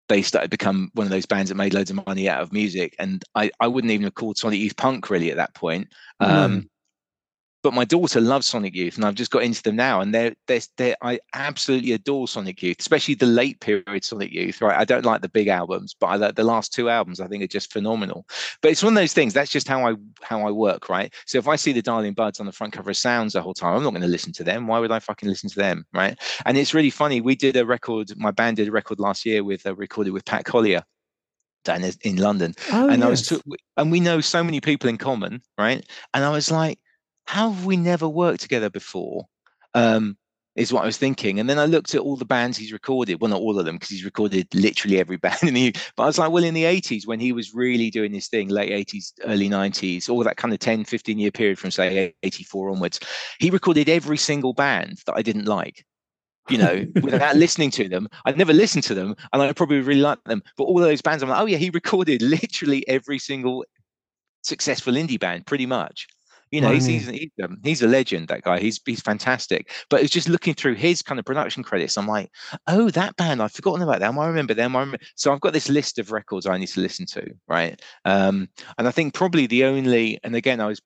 they 0.09 0.23
started 0.23 0.47
to 0.47 0.51
become 0.51 0.91
one 0.95 1.07
of 1.07 1.11
those 1.11 1.27
bands 1.27 1.51
that 1.51 1.55
made 1.55 1.75
loads 1.75 1.91
of 1.91 2.05
money 2.07 2.29
out 2.29 2.43
of 2.43 2.53
music. 2.53 2.95
And 2.99 3.23
I, 3.35 3.51
I 3.61 3.69
wouldn't 3.69 3.93
even 3.93 4.05
have 4.05 4.15
called 4.15 4.39
Sonic 4.39 4.59
Youth 4.59 4.77
punk 4.77 5.11
really 5.11 5.31
at 5.31 5.37
that 5.37 5.55
point. 5.55 5.89
Um, 6.21 6.63
mm 6.63 6.69
but 7.69 7.75
my 7.75 7.85
daughter 7.85 8.19
loves 8.19 8.47
Sonic 8.47 8.75
Youth, 8.75 8.97
and 8.97 9.05
I've 9.05 9.15
just 9.15 9.31
got 9.31 9.43
into 9.43 9.63
them 9.63 9.77
now, 9.77 10.01
and 10.01 10.15
they're 10.15 10.35
they're, 10.47 10.63
they're 10.79 10.97
I 11.03 11.21
absolutely 11.35 11.93
adore 11.93 12.27
Sonic 12.27 12.63
Youth, 12.63 12.79
especially 12.81 13.13
the 13.13 13.27
late 13.27 13.61
period 13.61 14.03
Sonic 14.03 14.33
Youth. 14.33 14.63
Right, 14.63 14.79
I 14.79 14.87
don't 14.87 15.05
like 15.05 15.21
the 15.21 15.29
big 15.29 15.49
albums, 15.49 15.95
but 16.01 16.07
I 16.07 16.17
like 16.17 16.35
the 16.35 16.45
last 16.45 16.73
two 16.73 16.89
albums. 16.89 17.21
I 17.21 17.27
think 17.27 17.45
are 17.45 17.47
just 17.47 17.71
phenomenal. 17.71 18.27
But 18.63 18.71
it's 18.71 18.83
one 18.83 18.95
of 18.95 18.99
those 18.99 19.13
things. 19.13 19.35
That's 19.35 19.51
just 19.51 19.69
how 19.69 19.87
I 19.87 19.97
how 20.23 20.49
I 20.49 20.51
work, 20.51 20.89
right? 20.89 21.13
So 21.27 21.37
if 21.37 21.47
I 21.47 21.57
see 21.57 21.73
the 21.73 21.83
Darling 21.83 22.15
Buds 22.15 22.41
on 22.41 22.47
the 22.47 22.53
front 22.53 22.73
cover 22.73 22.89
of 22.89 22.97
Sounds 22.97 23.35
the 23.35 23.43
whole 23.43 23.53
time, 23.53 23.77
I'm 23.77 23.83
not 23.83 23.91
going 23.91 24.01
to 24.01 24.09
listen 24.09 24.33
to 24.33 24.45
them. 24.45 24.67
Why 24.67 24.79
would 24.79 24.91
I 24.91 24.99
fucking 24.99 25.29
listen 25.29 25.51
to 25.51 25.57
them, 25.57 25.85
right? 25.93 26.19
And 26.47 26.57
it's 26.57 26.73
really 26.73 26.89
funny. 26.89 27.21
We 27.21 27.35
did 27.35 27.55
a 27.59 27.67
record. 27.67 28.17
My 28.17 28.31
band 28.31 28.57
did 28.57 28.69
a 28.69 28.73
record 28.73 28.99
last 28.99 29.27
year 29.27 29.45
with 29.45 29.67
uh, 29.67 29.75
recorded 29.75 30.15
with 30.15 30.25
Pat 30.25 30.47
Collier 30.47 30.85
down 31.65 31.85
in 31.85 32.17
London, 32.17 32.55
oh, 32.73 32.89
and 32.89 33.01
yes. 33.01 33.07
I 33.07 33.11
was, 33.11 33.29
t- 33.29 33.57
and 33.77 33.93
we 33.93 34.01
know 34.01 34.23
so 34.23 34.43
many 34.43 34.59
people 34.59 34.89
in 34.89 34.97
common, 34.97 35.43
right? 35.59 35.85
And 36.15 36.25
I 36.25 36.31
was 36.31 36.51
like 36.51 36.79
how 37.29 37.51
have 37.51 37.67
we 37.67 37.77
never 37.77 38.09
worked 38.09 38.41
together 38.41 38.71
before? 38.71 39.27
Um, 39.75 40.17
is 40.57 40.73
what 40.73 40.83
I 40.83 40.87
was 40.87 40.97
thinking. 40.97 41.39
And 41.39 41.49
then 41.49 41.59
I 41.59 41.67
looked 41.67 41.95
at 41.95 42.01
all 42.01 42.17
the 42.17 42.25
bands 42.25 42.57
he's 42.57 42.73
recorded. 42.73 43.21
Well, 43.21 43.29
not 43.29 43.43
all 43.43 43.59
of 43.59 43.67
them, 43.67 43.77
because 43.77 43.91
he's 43.91 44.05
recorded 44.05 44.49
literally 44.55 44.99
every 44.99 45.17
band 45.25 45.43
in 45.43 45.53
the. 45.53 45.77
But 45.95 46.05
I 46.05 46.07
was 46.07 46.19
like, 46.19 46.31
well, 46.31 46.43
in 46.43 46.55
the 46.55 46.65
80s, 46.65 47.07
when 47.07 47.21
he 47.21 47.33
was 47.33 47.55
really 47.55 47.91
doing 47.91 48.15
his 48.15 48.29
thing, 48.29 48.49
late 48.49 48.73
80s, 48.73 49.13
early 49.25 49.51
90s, 49.51 50.09
all 50.09 50.25
that 50.25 50.39
kind 50.39 50.55
of 50.55 50.59
10, 50.59 50.87
15 50.87 51.19
year 51.19 51.31
period 51.31 51.59
from 51.59 51.71
say 51.71 52.15
84 52.23 52.71
onwards, 52.71 52.99
he 53.39 53.51
recorded 53.51 53.91
every 53.91 54.17
single 54.17 54.55
band 54.55 55.03
that 55.05 55.15
I 55.15 55.21
didn't 55.21 55.45
like. 55.45 55.85
You 56.49 56.57
know, 56.57 56.87
without 57.03 57.37
listening 57.37 57.71
to 57.73 57.91
them, 57.91 58.09
I'd 58.25 58.39
never 58.39 58.55
listened 58.55 58.85
to 58.85 58.95
them, 58.95 59.15
and 59.35 59.43
I 59.43 59.53
probably 59.53 59.81
really 59.81 60.01
liked 60.01 60.25
them. 60.25 60.43
But 60.57 60.65
all 60.65 60.79
those 60.79 61.03
bands, 61.03 61.23
I'm 61.23 61.29
like, 61.29 61.43
oh 61.43 61.47
yeah, 61.47 61.59
he 61.59 61.69
recorded 61.69 62.23
literally 62.37 62.89
every 62.89 63.19
single 63.19 63.67
successful 64.43 64.95
indie 64.95 65.21
band, 65.21 65.45
pretty 65.45 65.67
much. 65.67 66.09
You 66.51 66.61
know, 66.61 66.71
he's 66.71 66.87
he's, 66.87 67.07
he's, 67.07 67.31
um, 67.43 67.59
he's, 67.63 67.83
a 67.83 67.89
legend. 67.89 68.29
That 68.29 68.43
guy. 68.43 68.59
He's 68.59 68.81
he's 68.85 69.01
fantastic. 69.01 69.71
But 69.91 70.03
it's 70.03 70.13
just 70.13 70.29
looking 70.29 70.55
through 70.55 70.75
his 70.75 71.03
kind 71.03 71.19
of 71.19 71.25
production 71.25 71.63
credits. 71.63 71.97
I'm 71.97 72.07
like, 72.07 72.31
oh, 72.67 72.91
that 72.91 73.17
band. 73.17 73.43
I've 73.43 73.53
forgotten 73.53 73.83
about 73.83 74.01
them. 74.01 74.19
I 74.19 74.27
remember 74.27 74.55
them. 74.55 74.77
I 74.77 74.81
remember. 74.81 75.05
So 75.15 75.33
I've 75.33 75.41
got 75.41 75.53
this 75.53 75.69
list 75.69 75.99
of 75.99 76.13
records 76.13 76.47
I 76.47 76.57
need 76.57 76.69
to 76.69 76.81
listen 76.81 77.07
to, 77.07 77.31
right? 77.49 77.81
Um, 78.05 78.49
and 78.79 78.89
I 78.89 78.91
think 78.91 79.15
probably 79.15 79.47
the 79.47 79.65
only. 79.65 80.19
And 80.25 80.35
again, 80.35 80.61
I 80.61 80.67
was 80.67 80.81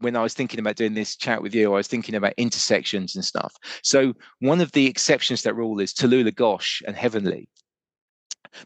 when 0.00 0.16
I 0.16 0.22
was 0.22 0.34
thinking 0.34 0.60
about 0.60 0.76
doing 0.76 0.94
this 0.94 1.16
chat 1.16 1.42
with 1.42 1.54
you, 1.54 1.72
I 1.72 1.76
was 1.76 1.88
thinking 1.88 2.14
about 2.14 2.34
intersections 2.36 3.16
and 3.16 3.24
stuff. 3.24 3.54
So 3.82 4.14
one 4.40 4.60
of 4.60 4.72
the 4.72 4.86
exceptions 4.86 5.42
to 5.42 5.48
that 5.48 5.54
rule 5.54 5.80
is 5.80 5.92
Tallulah 5.92 6.34
Gosh 6.34 6.82
and 6.86 6.96
Heavenly 6.96 7.48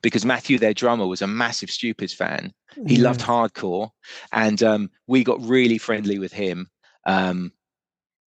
because 0.03 0.25
Matthew, 0.25 0.59
their 0.59 0.75
drummer, 0.75 1.07
was 1.07 1.23
a 1.23 1.27
massive 1.27 1.71
Stupids 1.71 2.15
fan. 2.15 2.53
He 2.87 2.97
yeah. 2.97 3.05
loved 3.05 3.21
hardcore, 3.21 3.91
and 4.33 4.63
um, 4.63 4.91
we 5.07 5.25
got 5.25 5.41
really 5.43 5.79
friendly 5.79 6.19
with 6.19 6.33
him. 6.33 6.69
Um, 7.07 7.53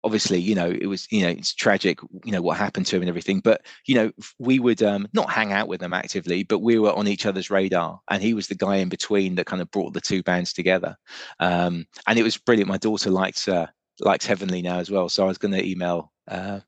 obviously, 0.06 0.38
you 0.38 0.54
know, 0.54 0.70
it 0.70 0.86
was, 0.86 1.10
you 1.10 1.22
know, 1.22 1.28
it's 1.28 1.52
tragic, 1.52 1.98
you 2.24 2.30
know, 2.30 2.40
what 2.40 2.56
happened 2.56 2.86
to 2.86 2.96
him 2.96 3.02
and 3.02 3.08
everything. 3.08 3.40
But 3.40 3.62
you 3.86 3.96
know, 3.96 4.12
we 4.38 4.60
would 4.60 4.82
um, 4.82 5.08
not 5.12 5.30
hang 5.30 5.52
out 5.52 5.66
with 5.66 5.80
them 5.80 5.92
actively, 5.92 6.44
but 6.44 6.60
we 6.60 6.78
were 6.78 6.92
on 6.92 7.08
each 7.08 7.26
other's 7.26 7.50
radar, 7.50 8.00
and 8.08 8.22
he 8.22 8.32
was 8.32 8.46
the 8.46 8.54
guy 8.54 8.76
in 8.76 8.88
between 8.88 9.34
that 9.34 9.46
kind 9.46 9.60
of 9.60 9.70
brought 9.70 9.94
the 9.94 10.00
two 10.00 10.22
bands 10.22 10.52
together. 10.52 10.96
Um, 11.40 11.86
and 12.06 12.18
it 12.18 12.22
was 12.22 12.36
brilliant. 12.36 12.68
My 12.68 12.78
daughter 12.78 13.10
likes 13.10 13.48
uh, 13.48 13.66
likes 14.00 14.26
Heavenly 14.26 14.62
now 14.62 14.78
as 14.78 14.90
well, 14.90 15.08
so 15.08 15.24
I 15.24 15.28
was 15.28 15.38
going 15.38 15.54
to 15.54 15.68
email. 15.68 16.12
Uh, 16.28 16.60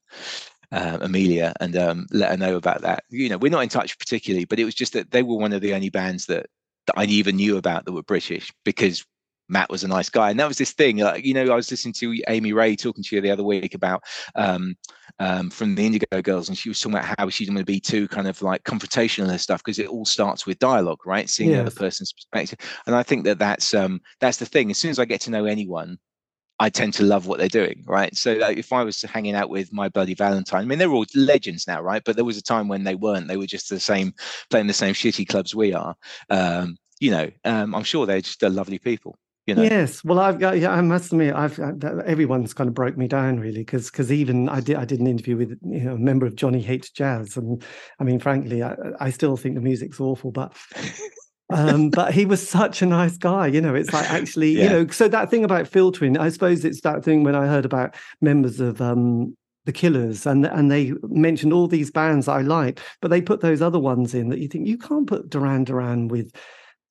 uh, 0.72 0.98
Amelia 1.00 1.52
and 1.60 1.76
um, 1.76 2.06
let 2.10 2.30
her 2.30 2.36
know 2.36 2.56
about 2.56 2.82
that. 2.82 3.04
You 3.10 3.28
know, 3.28 3.38
we're 3.38 3.50
not 3.50 3.62
in 3.62 3.68
touch 3.68 3.98
particularly, 3.98 4.44
but 4.44 4.58
it 4.58 4.64
was 4.64 4.74
just 4.74 4.92
that 4.92 5.10
they 5.10 5.22
were 5.22 5.36
one 5.36 5.52
of 5.52 5.60
the 5.60 5.74
only 5.74 5.90
bands 5.90 6.26
that 6.26 6.46
that 6.86 6.98
I 6.98 7.04
even 7.04 7.36
knew 7.36 7.56
about 7.56 7.84
that 7.84 7.92
were 7.92 8.02
British 8.02 8.52
because 8.64 9.04
Matt 9.48 9.70
was 9.70 9.82
a 9.82 9.88
nice 9.88 10.10
guy, 10.10 10.30
and 10.30 10.38
that 10.40 10.48
was 10.48 10.58
this 10.58 10.72
thing. 10.72 10.98
Like, 10.98 11.24
you 11.24 11.32
know, 11.32 11.50
I 11.50 11.56
was 11.56 11.70
listening 11.70 11.94
to 11.94 12.20
Amy 12.28 12.52
Ray 12.52 12.76
talking 12.76 13.02
to 13.02 13.16
you 13.16 13.22
the 13.22 13.30
other 13.30 13.42
week 13.42 13.74
about 13.74 14.02
um, 14.34 14.76
um, 15.18 15.50
from 15.50 15.74
the 15.74 15.86
Indigo 15.86 16.22
Girls, 16.22 16.48
and 16.48 16.58
she 16.58 16.68
was 16.68 16.78
talking 16.78 16.98
about 16.98 17.16
how 17.18 17.28
she's 17.30 17.48
going 17.48 17.58
to 17.58 17.64
be 17.64 17.80
too 17.80 18.08
kind 18.08 18.28
of 18.28 18.42
like 18.42 18.64
confrontational 18.64 19.30
and 19.30 19.40
stuff 19.40 19.62
because 19.64 19.78
it 19.78 19.88
all 19.88 20.04
starts 20.04 20.46
with 20.46 20.58
dialogue, 20.58 21.00
right? 21.06 21.30
Seeing 21.30 21.50
the 21.50 21.60
other 21.60 21.70
person's 21.70 22.12
perspective, 22.12 22.58
and 22.86 22.94
I 22.94 23.02
think 23.02 23.24
that 23.24 23.38
that's 23.38 23.72
um, 23.72 24.00
that's 24.20 24.36
the 24.36 24.46
thing. 24.46 24.70
As 24.70 24.78
soon 24.78 24.90
as 24.90 24.98
I 24.98 25.06
get 25.06 25.22
to 25.22 25.30
know 25.30 25.46
anyone, 25.46 25.98
I 26.60 26.70
tend 26.70 26.94
to 26.94 27.04
love 27.04 27.26
what 27.26 27.38
they're 27.38 27.48
doing, 27.48 27.84
right? 27.86 28.16
So 28.16 28.34
like, 28.34 28.58
if 28.58 28.72
I 28.72 28.82
was 28.82 29.00
hanging 29.02 29.34
out 29.34 29.48
with 29.48 29.72
My 29.72 29.88
Bloody 29.88 30.14
Valentine, 30.14 30.62
I 30.62 30.64
mean, 30.64 30.78
they're 30.78 30.90
all 30.90 31.06
legends 31.14 31.66
now, 31.66 31.80
right? 31.80 32.02
But 32.04 32.16
there 32.16 32.24
was 32.24 32.36
a 32.36 32.42
time 32.42 32.68
when 32.68 32.84
they 32.84 32.96
weren't. 32.96 33.28
They 33.28 33.36
were 33.36 33.46
just 33.46 33.68
the 33.68 33.78
same, 33.78 34.12
playing 34.50 34.66
the 34.66 34.72
same 34.72 34.94
shitty 34.94 35.28
clubs 35.28 35.54
we 35.54 35.72
are. 35.72 35.94
Um, 36.30 36.76
you 37.00 37.12
know, 37.12 37.30
um, 37.44 37.74
I'm 37.74 37.84
sure 37.84 38.06
they're 38.06 38.20
just 38.20 38.42
lovely 38.42 38.78
people. 38.78 39.16
You 39.46 39.54
know? 39.54 39.62
Yes, 39.62 40.04
well, 40.04 40.18
I've 40.18 40.38
got, 40.38 40.58
yeah, 40.58 40.72
I 40.72 40.82
must 40.82 41.10
admit, 41.10 41.34
I've 41.34 41.58
everyone's 41.58 42.52
kind 42.52 42.68
of 42.68 42.74
broke 42.74 42.98
me 42.98 43.08
down 43.08 43.40
really 43.40 43.60
because 43.60 43.90
because 43.90 44.12
even 44.12 44.46
I 44.46 44.60
did 44.60 44.76
I 44.76 44.84
did 44.84 45.00
an 45.00 45.06
interview 45.06 45.38
with 45.38 45.58
you 45.64 45.84
know 45.84 45.94
a 45.94 45.98
member 45.98 46.26
of 46.26 46.34
Johnny 46.36 46.60
Hates 46.60 46.90
Jazz, 46.90 47.34
and 47.38 47.64
I 47.98 48.04
mean, 48.04 48.20
frankly, 48.20 48.62
I, 48.62 48.74
I 49.00 49.08
still 49.08 49.38
think 49.38 49.54
the 49.54 49.62
music's 49.62 50.00
awful, 50.00 50.32
but 50.32 50.54
um, 51.50 51.90
but 51.90 52.12
he 52.12 52.26
was 52.26 52.46
such 52.46 52.82
a 52.82 52.86
nice 52.86 53.16
guy. 53.16 53.46
You 53.46 53.60
know, 53.60 53.74
it's 53.74 53.92
like 53.92 54.10
actually, 54.10 54.52
yeah. 54.52 54.64
you 54.64 54.68
know, 54.70 54.86
so 54.88 55.08
that 55.08 55.30
thing 55.30 55.44
about 55.44 55.66
filtering, 55.66 56.18
I 56.18 56.28
suppose 56.28 56.64
it's 56.64 56.82
that 56.82 57.04
thing 57.04 57.24
when 57.24 57.34
I 57.34 57.46
heard 57.46 57.64
about 57.64 57.94
members 58.20 58.60
of 58.60 58.80
um, 58.80 59.36
the 59.64 59.72
Killers 59.72 60.26
and 60.26 60.46
and 60.46 60.70
they 60.70 60.92
mentioned 61.02 61.52
all 61.52 61.68
these 61.68 61.90
bands 61.90 62.28
I 62.28 62.42
like, 62.42 62.80
but 63.00 63.08
they 63.08 63.20
put 63.20 63.40
those 63.40 63.62
other 63.62 63.78
ones 63.78 64.14
in 64.14 64.28
that 64.30 64.38
you 64.38 64.48
think 64.48 64.66
you 64.66 64.78
can't 64.78 65.06
put 65.06 65.30
Duran 65.30 65.64
Duran 65.64 66.08
with 66.08 66.32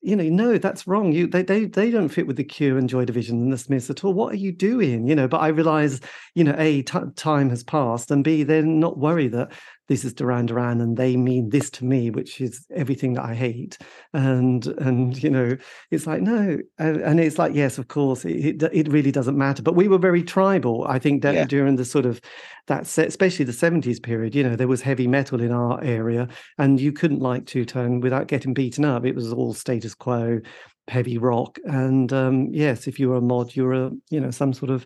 you 0.02 0.16
know, 0.16 0.24
no, 0.24 0.58
that's 0.58 0.88
wrong. 0.88 1.12
You 1.12 1.28
they 1.28 1.42
they 1.42 1.66
they 1.66 1.90
don't 1.90 2.10
fit 2.10 2.28
with 2.28 2.38
the 2.38 2.44
Cure 2.44 2.78
and 2.78 2.88
Joy 2.88 3.04
Division 3.04 3.42
and 3.42 3.52
the 3.52 3.58
Smiths 3.58 3.90
at 3.90 4.04
all. 4.04 4.14
What 4.14 4.32
are 4.32 4.38
you 4.38 4.52
doing? 4.52 5.08
You 5.08 5.16
know, 5.16 5.28
but 5.28 5.40
I 5.40 5.48
realize, 5.48 6.00
you 6.36 6.44
know, 6.44 6.56
a 6.58 6.84
t- 6.84 7.00
time 7.16 7.50
has 7.50 7.64
passed, 7.64 8.12
and 8.12 8.24
b 8.24 8.44
they're 8.44 8.62
not 8.62 9.00
worried 9.00 9.32
that 9.34 9.52
this 9.88 10.04
is 10.04 10.14
Duran 10.14 10.46
Duran 10.46 10.82
and 10.82 10.98
they 10.98 11.16
mean 11.16 11.50
this 11.50 11.70
to 11.72 11.86
me, 11.86 12.10
which 12.10 12.42
is 12.42 12.66
everything 12.76 13.14
that 13.14 13.24
I 13.24 13.34
hate. 13.34 13.78
And 14.14 14.66
and 14.68 15.22
you 15.22 15.30
know, 15.30 15.58
it's 15.92 16.06
like 16.06 16.22
no, 16.22 16.58
and, 16.78 16.98
and 16.98 17.20
it's 17.20 17.38
like 17.38 17.54
yes, 17.54 17.78
of 17.78 17.88
course, 17.88 18.26
it, 18.26 18.62
it 18.62 18.88
really 18.90 19.12
doesn't 19.12 19.38
matter. 19.38 19.62
But 19.62 19.76
we 19.76 19.88
were 19.88 19.98
very 19.98 20.24
tribal. 20.24 20.86
I 20.88 21.00
think 21.00 21.22
that 21.24 21.36
yeah. 21.36 21.46
during 21.46 21.78
the 21.78 21.86
sort 21.86 22.06
of 22.06 22.20
that 22.68 22.86
set, 22.86 23.08
especially 23.08 23.46
the 23.46 23.54
seventies 23.54 24.00
period, 24.00 24.36
you 24.36 24.44
know, 24.44 24.56
there 24.56 24.68
was 24.68 24.82
heavy 24.82 25.08
metal 25.08 25.42
in 25.42 25.52
our 25.52 25.82
area, 25.84 26.28
and 26.58 26.80
you 26.80 26.92
couldn't 26.92 27.22
like 27.22 27.46
two 27.46 27.66
tone 27.66 28.02
without 28.02 28.28
getting 28.28 28.54
beaten 28.54 28.84
up. 28.84 29.06
It 29.06 29.16
was 29.16 29.32
all 29.32 29.54
status 29.54 29.96
quo, 29.96 30.42
heavy 30.90 31.18
rock, 31.18 31.60
and 31.64 32.12
um, 32.12 32.50
yes, 32.52 32.88
if 32.88 33.00
you 33.00 33.10
were 33.10 33.18
a 33.18 33.22
mod, 33.22 33.56
you 33.56 33.64
were 33.64 33.88
a 33.88 33.92
you 34.10 34.20
know 34.20 34.32
some 34.32 34.54
sort 34.54 34.72
of 34.72 34.86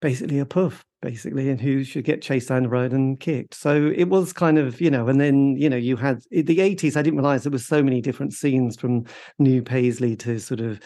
basically 0.00 0.38
a 0.38 0.46
puff 0.46 0.84
basically 1.06 1.48
and 1.48 1.60
who 1.60 1.84
should 1.84 2.04
get 2.04 2.20
chased 2.20 2.48
down 2.48 2.64
the 2.64 2.68
road 2.68 2.92
and 2.92 3.20
kicked. 3.20 3.54
So 3.54 3.92
it 3.94 4.08
was 4.08 4.32
kind 4.32 4.58
of 4.58 4.80
you 4.80 4.90
know 4.90 5.06
and 5.06 5.20
then 5.20 5.54
you 5.56 5.70
know 5.70 5.76
you 5.76 5.94
had 5.96 6.20
the 6.32 6.58
80s 6.58 6.96
i 6.96 7.02
didn't 7.02 7.18
realize 7.18 7.44
there 7.44 7.52
was 7.52 7.64
so 7.64 7.80
many 7.80 8.00
different 8.00 8.32
scenes 8.32 8.76
from 8.76 9.04
new 9.38 9.62
paisley 9.62 10.16
to 10.16 10.40
sort 10.40 10.58
of 10.58 10.80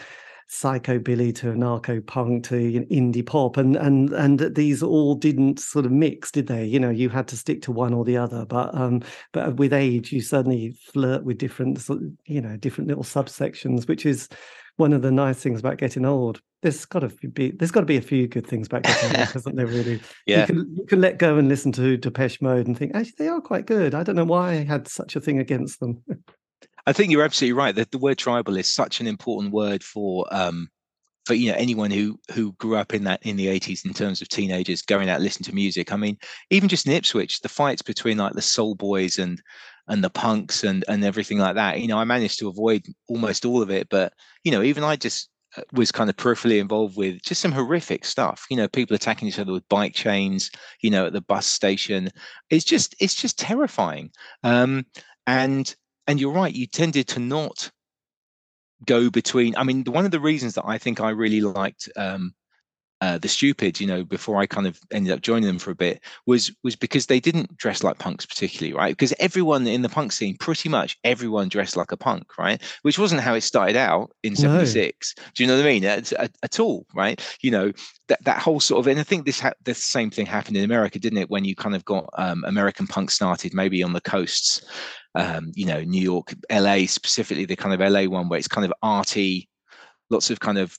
psycho 0.47 0.99
billy 0.99 1.33
to 1.33 1.47
anarcho 1.47 2.05
punk 2.05 2.43
to 2.43 2.85
indie 2.91 3.25
pop 3.25 3.57
and 3.57 3.75
and 3.77 4.13
and 4.13 4.39
these 4.53 4.83
all 4.83 5.15
didn't 5.15 5.59
sort 5.59 5.87
of 5.87 5.91
mix 5.91 6.29
did 6.29 6.45
they? 6.45 6.65
You 6.65 6.79
know 6.79 6.91
you 6.91 7.09
had 7.09 7.27
to 7.29 7.37
stick 7.37 7.63
to 7.63 7.71
one 7.71 7.93
or 7.93 8.05
the 8.05 8.17
other 8.17 8.45
but 8.45 8.75
um 8.75 9.01
but 9.31 9.55
with 9.55 9.73
age 9.73 10.11
you 10.11 10.21
suddenly 10.21 10.75
flirt 10.93 11.23
with 11.23 11.39
different 11.39 11.83
you 12.25 12.41
know 12.41 12.57
different 12.57 12.89
little 12.89 13.03
subsections 13.03 13.87
which 13.87 14.05
is 14.05 14.29
one 14.81 14.93
of 14.93 15.03
the 15.03 15.11
nice 15.11 15.39
things 15.39 15.59
about 15.59 15.77
getting 15.77 16.05
old. 16.05 16.41
There's 16.63 16.85
got 16.85 16.99
to 16.99 17.09
be 17.29 17.51
there's 17.51 17.71
got 17.71 17.81
to 17.81 17.85
be 17.85 17.97
a 17.97 18.01
few 18.01 18.27
good 18.27 18.47
things 18.47 18.65
about 18.67 18.83
getting 18.83 19.19
old, 19.19 19.29
hasn't 19.29 19.55
there? 19.55 19.67
Really, 19.67 20.01
yeah. 20.25 20.41
You 20.41 20.45
can, 20.47 20.75
you 20.75 20.85
can 20.87 21.01
let 21.01 21.19
go 21.19 21.37
and 21.37 21.47
listen 21.47 21.71
to 21.73 21.97
Depeche 21.97 22.41
Mode 22.41 22.65
and 22.65 22.77
think 22.77 22.95
actually 22.95 23.13
they 23.19 23.27
are 23.27 23.39
quite 23.39 23.67
good. 23.67 23.93
I 23.93 24.03
don't 24.03 24.15
know 24.15 24.25
why 24.25 24.53
I 24.53 24.63
had 24.63 24.87
such 24.87 25.15
a 25.15 25.21
thing 25.21 25.39
against 25.39 25.79
them. 25.79 26.03
I 26.87 26.93
think 26.93 27.11
you're 27.11 27.23
absolutely 27.23 27.53
right. 27.53 27.75
That 27.75 27.91
the 27.91 27.99
word 27.99 28.17
tribal 28.17 28.57
is 28.57 28.67
such 28.67 28.99
an 28.99 29.07
important 29.07 29.53
word 29.53 29.83
for 29.83 30.25
um, 30.31 30.67
for 31.25 31.35
you 31.35 31.51
know 31.51 31.57
anyone 31.57 31.91
who 31.91 32.19
who 32.33 32.53
grew 32.53 32.75
up 32.75 32.93
in 32.93 33.03
that 33.03 33.23
in 33.23 33.37
the 33.37 33.47
80s 33.47 33.85
in 33.85 33.93
terms 33.93 34.21
of 34.21 34.29
teenagers 34.29 34.81
going 34.81 35.09
out 35.09 35.21
listening 35.21 35.45
to 35.45 35.53
music 35.53 35.93
i 35.93 35.95
mean 35.95 36.17
even 36.49 36.67
just 36.67 36.87
in 36.87 36.93
ipswich 36.93 37.41
the 37.41 37.49
fights 37.49 37.83
between 37.83 38.17
like 38.17 38.33
the 38.33 38.41
soul 38.41 38.73
boys 38.73 39.19
and 39.19 39.39
and 39.91 40.03
the 40.03 40.09
punks 40.09 40.63
and 40.63 40.85
and 40.87 41.03
everything 41.03 41.37
like 41.37 41.55
that 41.55 41.79
you 41.81 41.87
know 41.87 41.99
i 41.99 42.03
managed 42.03 42.39
to 42.39 42.47
avoid 42.47 42.81
almost 43.09 43.45
all 43.45 43.61
of 43.61 43.69
it 43.69 43.87
but 43.89 44.13
you 44.43 44.51
know 44.51 44.63
even 44.63 44.83
i 44.83 44.95
just 44.95 45.29
uh, 45.57 45.61
was 45.73 45.91
kind 45.91 46.09
of 46.09 46.15
peripherally 46.15 46.59
involved 46.59 46.95
with 46.95 47.21
just 47.21 47.41
some 47.41 47.51
horrific 47.51 48.05
stuff 48.05 48.45
you 48.49 48.55
know 48.55 48.69
people 48.69 48.95
attacking 48.95 49.27
each 49.27 49.37
other 49.37 49.51
with 49.51 49.67
bike 49.67 49.93
chains 49.93 50.49
you 50.79 50.89
know 50.89 51.05
at 51.05 51.13
the 51.13 51.21
bus 51.21 51.45
station. 51.45 52.09
It's 52.49 52.63
just 52.63 52.95
it's 52.99 53.15
just 53.15 53.37
terrifying. 53.37 54.11
Um 54.43 54.85
and 55.27 55.75
and 56.07 56.19
you're 56.19 56.31
right 56.31 56.53
you 56.53 56.67
tended 56.67 57.07
to 57.09 57.19
not 57.19 57.69
go 58.85 59.09
between 59.09 59.55
i 59.57 59.63
mean 59.63 59.83
one 59.83 60.05
of 60.05 60.11
the 60.11 60.19
reasons 60.19 60.55
that 60.55 60.65
i 60.65 60.77
think 60.77 60.99
i 60.99 61.09
really 61.09 61.41
liked 61.41 61.87
um, 61.95 62.33
uh, 63.01 63.17
the 63.17 63.27
stupid 63.27 63.79
you 63.79 63.87
know 63.87 64.03
before 64.03 64.37
i 64.37 64.45
kind 64.45 64.67
of 64.67 64.79
ended 64.91 65.11
up 65.11 65.21
joining 65.21 65.47
them 65.47 65.59
for 65.59 65.71
a 65.71 65.75
bit 65.75 65.99
was 66.25 66.51
was 66.63 66.75
because 66.75 67.07
they 67.07 67.19
didn't 67.19 67.55
dress 67.57 67.83
like 67.83 67.97
punks 67.97 68.25
particularly 68.25 68.73
right? 68.73 68.91
Because 68.91 69.13
everyone 69.19 69.67
in 69.67 69.81
the 69.81 69.89
punk 69.89 70.11
scene 70.11 70.37
pretty 70.37 70.69
much 70.69 70.97
everyone 71.03 71.49
dressed 71.49 71.75
like 71.75 71.91
a 71.91 71.97
punk 71.97 72.37
right? 72.37 72.61
Which 72.83 72.99
wasn't 72.99 73.21
how 73.21 73.33
it 73.33 73.41
started 73.41 73.75
out 73.75 74.11
in 74.23 74.35
76 74.35 75.15
no. 75.17 75.23
do 75.33 75.43
you 75.43 75.47
know 75.47 75.55
what 75.55 75.65
i 75.65 75.69
mean? 75.69 75.85
At, 75.85 76.11
at, 76.13 76.31
at, 76.43 76.59
all 76.59 76.85
right? 76.93 77.21
You 77.41 77.51
know 77.51 77.71
that 78.07 78.23
that 78.23 78.39
whole 78.39 78.59
sort 78.59 78.79
of 78.79 78.87
and 78.87 78.99
i 78.99 79.03
think 79.03 79.25
this 79.25 79.39
ha- 79.39 79.53
the 79.63 79.73
same 79.73 80.09
thing 80.09 80.25
happened 80.25 80.57
in 80.57 80.63
america 80.63 80.99
didn't 80.99 81.19
it? 81.19 81.29
When 81.29 81.45
you 81.45 81.55
kind 81.55 81.75
of 81.75 81.85
got 81.85 82.09
um, 82.17 82.43
american 82.45 82.87
punk 82.87 83.11
started 83.11 83.53
maybe 83.53 83.83
on 83.83 83.93
the 83.93 84.01
coasts 84.01 84.61
um, 85.13 85.51
you 85.55 85.65
know, 85.65 85.81
New 85.81 86.01
York, 86.01 86.33
LA, 86.49 86.85
specifically 86.85 87.43
the 87.43 87.57
kind 87.57 87.73
of 87.73 87.91
LA 87.91 88.05
one 88.05 88.29
where 88.29 88.39
it's 88.39 88.47
kind 88.47 88.63
of 88.63 88.71
arty, 88.81 89.49
lots 90.09 90.29
of 90.29 90.39
kind 90.39 90.57
of 90.57 90.77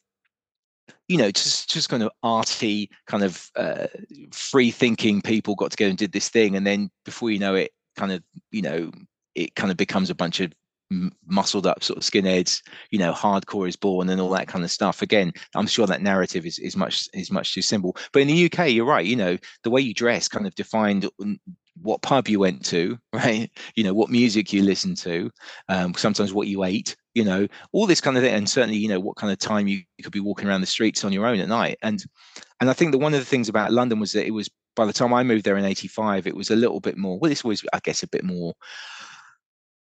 you 1.12 1.18
know, 1.18 1.30
just 1.30 1.68
just 1.68 1.90
kind 1.90 2.02
of 2.02 2.10
arty, 2.22 2.88
kind 3.06 3.22
of 3.22 3.50
uh, 3.54 3.86
free 4.32 4.70
thinking 4.70 5.20
people 5.20 5.54
got 5.54 5.70
together 5.70 5.90
and 5.90 5.98
did 5.98 6.12
this 6.12 6.30
thing, 6.30 6.56
and 6.56 6.66
then 6.66 6.90
before 7.04 7.30
you 7.30 7.38
know 7.38 7.54
it, 7.54 7.70
kind 7.96 8.12
of 8.12 8.22
you 8.50 8.62
know, 8.62 8.90
it 9.34 9.54
kind 9.54 9.70
of 9.70 9.76
becomes 9.76 10.08
a 10.08 10.14
bunch 10.14 10.40
of 10.40 10.52
muscled 11.26 11.66
up 11.66 11.82
sort 11.82 11.96
of 11.96 12.02
skinheads 12.02 12.60
you 12.90 12.98
know 12.98 13.14
hardcore 13.14 13.66
is 13.66 13.76
born 13.76 14.10
and 14.10 14.20
all 14.20 14.28
that 14.28 14.46
kind 14.46 14.62
of 14.62 14.70
stuff 14.70 15.00
again 15.00 15.32
i'm 15.54 15.66
sure 15.66 15.86
that 15.86 16.02
narrative 16.02 16.44
is, 16.44 16.58
is 16.58 16.76
much 16.76 17.08
is 17.14 17.30
much 17.30 17.54
too 17.54 17.62
simple 17.62 17.96
but 18.12 18.20
in 18.20 18.28
the 18.28 18.44
uk 18.44 18.68
you're 18.68 18.84
right 18.84 19.06
you 19.06 19.16
know 19.16 19.38
the 19.64 19.70
way 19.70 19.80
you 19.80 19.94
dress 19.94 20.28
kind 20.28 20.46
of 20.46 20.54
defined 20.54 21.08
what 21.80 22.02
pub 22.02 22.28
you 22.28 22.38
went 22.38 22.64
to, 22.66 22.98
right? 23.12 23.50
You 23.74 23.84
know, 23.84 23.94
what 23.94 24.10
music 24.10 24.52
you 24.52 24.62
listened 24.62 24.96
to, 24.98 25.30
um, 25.68 25.94
sometimes 25.94 26.32
what 26.32 26.48
you 26.48 26.64
ate, 26.64 26.96
you 27.14 27.24
know, 27.24 27.46
all 27.72 27.86
this 27.86 28.00
kind 28.00 28.16
of 28.16 28.22
thing. 28.22 28.34
And 28.34 28.48
certainly, 28.48 28.78
you 28.78 28.88
know, 28.88 29.00
what 29.00 29.16
kind 29.16 29.32
of 29.32 29.38
time 29.38 29.68
you, 29.68 29.82
could 30.02 30.12
be 30.12 30.20
walking 30.20 30.48
around 30.48 30.60
the 30.62 30.66
streets 30.66 31.04
on 31.04 31.12
your 31.12 31.26
own 31.26 31.38
at 31.38 31.48
night. 31.48 31.78
And 31.82 32.02
and 32.60 32.68
I 32.68 32.72
think 32.72 32.92
that 32.92 32.98
one 32.98 33.14
of 33.14 33.20
the 33.20 33.26
things 33.26 33.48
about 33.48 33.72
London 33.72 34.00
was 34.00 34.12
that 34.12 34.26
it 34.26 34.32
was 34.32 34.50
by 34.74 34.86
the 34.86 34.92
time 34.92 35.12
I 35.12 35.22
moved 35.22 35.44
there 35.44 35.56
in 35.56 35.64
85, 35.64 36.26
it 36.26 36.34
was 36.34 36.50
a 36.50 36.56
little 36.56 36.80
bit 36.80 36.96
more, 36.96 37.18
well, 37.18 37.30
it's 37.30 37.44
always, 37.44 37.62
I 37.72 37.80
guess, 37.82 38.02
a 38.02 38.08
bit 38.08 38.24
more 38.24 38.54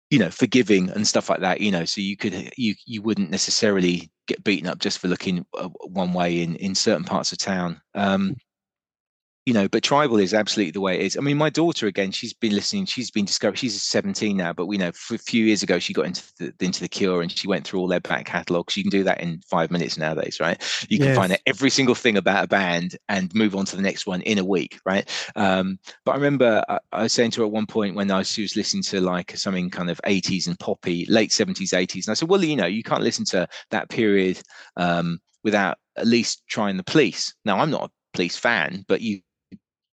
you 0.10 0.18
know 0.18 0.32
forgiving 0.32 0.90
and 0.90 1.08
stuff 1.08 1.30
like 1.30 1.40
that 1.42 1.62
you 1.62 1.72
know 1.72 1.86
so 1.86 2.02
you 2.02 2.18
could 2.18 2.52
you 2.58 2.74
you 2.86 3.02
wouldn't 3.02 3.30
necessarily 3.30 4.10
get 4.28 4.44
beaten 4.44 4.68
up 4.68 4.80
just 4.80 4.98
for 4.98 5.08
looking 5.08 5.46
uh, 5.58 5.70
one 5.84 6.14
way 6.14 6.42
in 6.42 6.56
in 6.56 6.74
certain 6.74 7.04
parts 7.04 7.32
of 7.32 7.38
town 7.38 7.80
um 7.96 8.36
you 9.50 9.54
know 9.56 9.68
but 9.68 9.82
tribal 9.82 10.20
is 10.20 10.32
absolutely 10.32 10.70
the 10.70 10.80
way 10.80 10.94
it 10.94 11.02
is. 11.02 11.18
I 11.18 11.22
mean 11.22 11.38
my 11.38 11.50
daughter 11.50 11.88
again 11.88 12.12
she's 12.12 12.34
been 12.34 12.54
listening 12.54 12.86
she's 12.86 13.10
been 13.10 13.26
discovered 13.26 13.58
she's 13.58 13.82
17 13.82 14.38
now 14.38 14.54
but 14.54 14.68
we 14.68 14.78
know 14.78 14.90
a 14.90 15.18
few 15.18 15.44
years 15.44 15.64
ago 15.64 15.80
she 15.80 15.92
got 15.92 16.06
into 16.06 16.22
the 16.38 16.54
into 16.60 16.82
the 16.82 16.88
cure 16.88 17.24
and 17.24 17.32
she 17.32 17.48
went 17.48 17.66
through 17.66 17.80
all 17.80 17.88
their 17.88 18.00
back 18.00 18.28
catalogs. 18.28 18.78
You 18.78 18.84
can 18.84 18.92
do 18.92 19.04
that 19.06 19.22
in 19.22 19.42
five 19.50 19.72
minutes 19.72 19.98
nowadays 19.98 20.40
right? 20.40 20.62
You 20.88 21.00
can 21.00 21.08
yes. 21.08 21.18
find 21.18 21.32
out 21.32 21.40
every 21.48 21.72
single 21.72 21.96
thing 21.96 22.16
about 22.16 22.44
a 22.44 22.48
band 22.48 22.96
and 23.10 23.34
move 23.34 23.56
on 23.56 23.66
to 23.66 23.76
the 23.76 23.82
next 23.82 24.06
one 24.06 24.22
in 24.22 24.38
a 24.38 24.46
week 24.46 24.80
right? 24.86 25.10
Um, 25.36 25.80
but 26.06 26.12
i 26.12 26.16
remember 26.16 26.64
I, 26.70 26.78
I, 26.92 27.04
was 27.04 27.14
saying 27.14 27.32
to 27.32 27.42
her 27.42 27.48
at 27.48 27.52
one 27.52 27.66
point 27.66 27.96
when 27.96 28.12
I, 28.12 28.22
she 28.22 28.44
was 28.44 28.56
listening 28.56 28.84
to 28.84 29.02
like 29.02 29.36
something 29.36 29.72
kind 29.72 29.90
of 29.90 30.00
80s 30.06 30.46
and 30.46 30.60
poppy 30.60 31.08
late 31.10 31.32
70s 31.32 31.74
80s 31.74 32.06
and 32.06 32.12
i 32.12 32.14
said 32.14 32.30
well 32.30 32.44
you 32.44 32.56
know 32.56 32.68
you 32.68 32.84
can't 32.84 33.02
listen 33.02 33.26
to 33.26 33.48
that 33.72 33.90
period 33.90 34.40
um, 34.78 35.20
without 35.44 35.80
at 35.98 36.06
least 36.06 36.44
trying 36.48 36.78
the 36.78 36.84
police. 36.84 37.34
Now 37.46 37.58
i'm 37.58 37.72
not 37.72 37.86
a 37.86 37.90
police 38.14 38.38
fan 38.38 38.86
but 38.88 39.02
you 39.02 39.22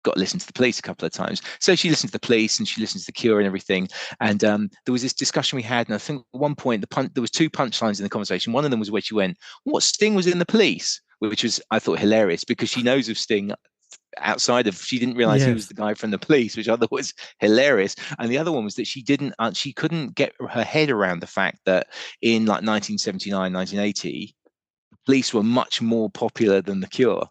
got 0.06 0.14
to 0.14 0.20
listen 0.20 0.38
to 0.38 0.46
the 0.46 0.52
police 0.52 0.78
a 0.78 0.82
couple 0.82 1.04
of 1.04 1.12
times. 1.12 1.42
So 1.60 1.74
she 1.74 1.90
listened 1.90 2.10
to 2.10 2.18
the 2.18 2.26
police 2.26 2.58
and 2.58 2.66
she 2.66 2.80
listened 2.80 3.02
to 3.02 3.06
the 3.06 3.12
Cure 3.12 3.38
and 3.38 3.46
everything. 3.46 3.88
And 4.20 4.42
um, 4.44 4.70
there 4.84 4.92
was 4.92 5.02
this 5.02 5.12
discussion 5.12 5.56
we 5.56 5.62
had, 5.62 5.88
and 5.88 5.94
I 5.94 5.98
think 5.98 6.24
at 6.34 6.40
one 6.40 6.54
point 6.54 6.80
the 6.80 6.86
pun- 6.86 7.10
there 7.12 7.20
was 7.20 7.30
two 7.30 7.50
punchlines 7.50 7.98
in 7.98 8.04
the 8.04 8.08
conversation. 8.08 8.52
One 8.52 8.64
of 8.64 8.70
them 8.70 8.80
was 8.80 8.90
where 8.90 9.02
she 9.02 9.14
went, 9.14 9.36
"What 9.64 9.82
Sting 9.82 10.14
was 10.14 10.26
in 10.26 10.38
the 10.38 10.46
police," 10.46 11.00
which 11.18 11.42
was 11.42 11.60
I 11.70 11.78
thought 11.78 11.98
hilarious 11.98 12.44
because 12.44 12.70
she 12.70 12.82
knows 12.82 13.08
of 13.08 13.18
Sting 13.18 13.52
outside 14.18 14.66
of 14.66 14.76
she 14.76 14.98
didn't 14.98 15.16
realize 15.16 15.40
yes. 15.40 15.48
he 15.48 15.54
was 15.54 15.68
the 15.68 15.74
guy 15.74 15.92
from 15.92 16.10
the 16.10 16.18
police 16.18 16.56
which 16.56 16.68
i 16.68 16.76
thought 16.76 16.90
was 16.90 17.12
hilarious 17.38 17.94
and 18.18 18.30
the 18.30 18.38
other 18.38 18.50
one 18.50 18.64
was 18.64 18.74
that 18.74 18.86
she 18.86 19.02
didn't 19.02 19.34
uh, 19.38 19.52
she 19.52 19.72
couldn't 19.72 20.14
get 20.14 20.32
her 20.48 20.64
head 20.64 20.90
around 20.90 21.20
the 21.20 21.26
fact 21.26 21.58
that 21.66 21.88
in 22.22 22.46
like 22.46 22.62
1979 22.62 23.52
1980 23.52 24.34
police 25.04 25.34
were 25.34 25.42
much 25.42 25.82
more 25.82 26.08
popular 26.10 26.62
than 26.62 26.80
the 26.80 26.86
cure 26.86 27.28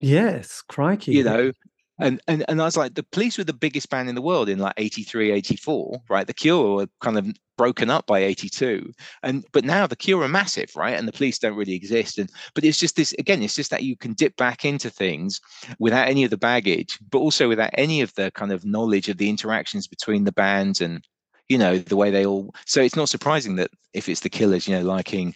Yes, 0.00 0.62
crikey. 0.62 1.12
You 1.12 1.24
know, 1.24 1.52
and, 1.98 2.20
and 2.26 2.44
and 2.48 2.60
I 2.62 2.64
was 2.64 2.76
like, 2.76 2.94
the 2.94 3.02
police 3.02 3.36
were 3.36 3.44
the 3.44 3.52
biggest 3.52 3.90
band 3.90 4.08
in 4.08 4.14
the 4.14 4.22
world 4.22 4.48
in 4.48 4.58
like 4.58 4.74
83, 4.78 5.30
84, 5.32 6.00
right? 6.08 6.26
The 6.26 6.32
Cure 6.34 6.76
were 6.76 6.86
kind 7.00 7.18
of 7.18 7.26
broken 7.58 7.90
up 7.90 8.06
by 8.06 8.20
82. 8.20 8.90
And 9.22 9.44
but 9.52 9.64
now 9.64 9.86
the 9.86 9.96
Cure 9.96 10.22
are 10.22 10.28
massive, 10.28 10.70
right? 10.74 10.98
And 10.98 11.06
the 11.06 11.12
police 11.12 11.38
don't 11.38 11.56
really 11.56 11.74
exist. 11.74 12.18
And 12.18 12.30
but 12.54 12.64
it's 12.64 12.78
just 12.78 12.96
this 12.96 13.12
again, 13.18 13.42
it's 13.42 13.56
just 13.56 13.70
that 13.70 13.82
you 13.82 13.96
can 13.96 14.14
dip 14.14 14.36
back 14.36 14.64
into 14.64 14.88
things 14.88 15.40
without 15.78 16.08
any 16.08 16.24
of 16.24 16.30
the 16.30 16.38
baggage, 16.38 16.98
but 17.10 17.18
also 17.18 17.48
without 17.48 17.70
any 17.74 18.00
of 18.00 18.14
the 18.14 18.30
kind 18.32 18.52
of 18.52 18.64
knowledge 18.64 19.08
of 19.10 19.18
the 19.18 19.28
interactions 19.28 19.86
between 19.86 20.24
the 20.24 20.32
bands 20.32 20.80
and 20.80 21.06
you 21.50 21.58
know, 21.58 21.78
the 21.78 21.96
way 21.96 22.10
they 22.10 22.24
all 22.24 22.54
so 22.64 22.80
it's 22.80 22.96
not 22.96 23.08
surprising 23.10 23.56
that 23.56 23.70
if 23.92 24.08
it's 24.08 24.20
the 24.20 24.30
killers, 24.30 24.66
you 24.68 24.74
know, 24.74 24.82
liking 24.84 25.34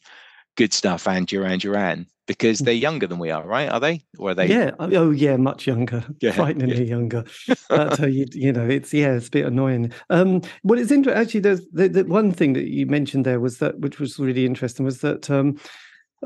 good 0.56 0.72
stuff 0.72 1.06
and 1.06 1.26
Duran 1.26 1.58
Duran 1.58 2.06
because 2.26 2.60
they're 2.60 2.74
younger 2.74 3.06
than 3.06 3.18
we 3.18 3.30
are, 3.30 3.46
right? 3.46 3.68
Are 3.68 3.80
they? 3.80 4.02
Or 4.18 4.30
are 4.30 4.34
they? 4.34 4.46
Yeah. 4.46 4.70
Oh, 4.78 5.10
yeah. 5.10 5.36
Much 5.36 5.66
younger. 5.66 6.04
Yeah. 6.20 6.32
Frighteningly 6.32 6.84
yeah. 6.84 6.96
younger. 6.96 7.24
That's 7.68 7.98
how 7.98 8.06
you, 8.06 8.26
you 8.32 8.52
know, 8.52 8.66
it's, 8.66 8.94
yeah, 8.94 9.12
it's 9.12 9.28
a 9.28 9.30
bit 9.30 9.44
annoying. 9.44 9.92
Um, 10.08 10.40
well, 10.62 10.78
it's 10.78 10.90
interesting. 10.90 11.20
Actually, 11.20 11.40
there's 11.40 11.66
the, 11.72 11.88
the 11.88 12.04
one 12.04 12.32
thing 12.32 12.54
that 12.54 12.68
you 12.68 12.86
mentioned 12.86 13.26
there 13.26 13.40
was 13.40 13.58
that, 13.58 13.78
which 13.80 13.98
was 14.00 14.18
really 14.18 14.46
interesting, 14.46 14.86
was 14.86 15.00
that 15.00 15.30
um, 15.30 15.58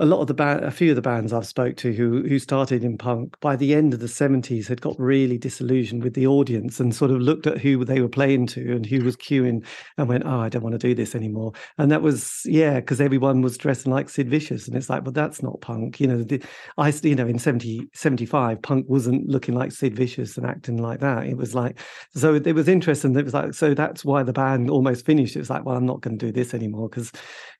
a 0.00 0.06
lot 0.06 0.20
of 0.20 0.28
the 0.28 0.34
band, 0.34 0.64
a 0.64 0.70
few 0.70 0.90
of 0.90 0.96
the 0.96 1.02
bands 1.02 1.32
I've 1.32 1.46
spoke 1.46 1.76
to 1.78 1.92
who 1.92 2.22
who 2.22 2.38
started 2.38 2.84
in 2.84 2.96
punk 2.96 3.38
by 3.40 3.56
the 3.56 3.74
end 3.74 3.92
of 3.92 4.00
the 4.00 4.06
70s 4.06 4.68
had 4.68 4.80
got 4.80 4.98
really 4.98 5.38
disillusioned 5.38 6.04
with 6.04 6.14
the 6.14 6.26
audience 6.26 6.78
and 6.78 6.94
sort 6.94 7.10
of 7.10 7.20
looked 7.20 7.46
at 7.46 7.58
who 7.58 7.84
they 7.84 8.00
were 8.00 8.08
playing 8.08 8.46
to 8.48 8.76
and 8.76 8.86
who 8.86 9.02
was 9.04 9.16
queuing 9.16 9.64
and 9.96 10.08
went, 10.08 10.24
oh, 10.24 10.40
I 10.40 10.48
don't 10.48 10.62
want 10.62 10.78
to 10.78 10.86
do 10.88 10.94
this 10.94 11.14
anymore. 11.14 11.52
And 11.78 11.90
that 11.90 12.02
was 12.02 12.42
yeah, 12.44 12.76
because 12.76 13.00
everyone 13.00 13.42
was 13.42 13.58
dressing 13.58 13.92
like 13.92 14.08
Sid 14.08 14.28
Vicious, 14.28 14.68
and 14.68 14.76
it's 14.76 14.88
like, 14.88 15.02
well, 15.02 15.12
that's 15.12 15.42
not 15.42 15.60
punk. 15.60 16.00
You 16.00 16.06
know, 16.06 16.22
the, 16.22 16.42
I 16.76 16.92
you 17.02 17.16
know 17.16 17.26
in 17.26 17.38
70 17.38 17.88
75 17.94 18.62
punk 18.62 18.86
wasn't 18.88 19.28
looking 19.28 19.54
like 19.54 19.72
Sid 19.72 19.96
Vicious 19.96 20.36
and 20.36 20.46
acting 20.46 20.78
like 20.78 21.00
that. 21.00 21.26
It 21.26 21.36
was 21.36 21.54
like 21.54 21.80
so 22.14 22.34
it 22.34 22.54
was 22.54 22.68
interesting. 22.68 23.16
It 23.16 23.24
was 23.24 23.34
like 23.34 23.54
so 23.54 23.74
that's 23.74 24.04
why 24.04 24.22
the 24.22 24.32
band 24.32 24.70
almost 24.70 25.04
finished. 25.04 25.34
It 25.34 25.40
was 25.40 25.50
like, 25.50 25.64
well, 25.64 25.76
I'm 25.76 25.86
not 25.86 26.02
going 26.02 26.18
to 26.18 26.26
do 26.26 26.32
this 26.32 26.54
anymore 26.54 26.88
because 26.88 27.10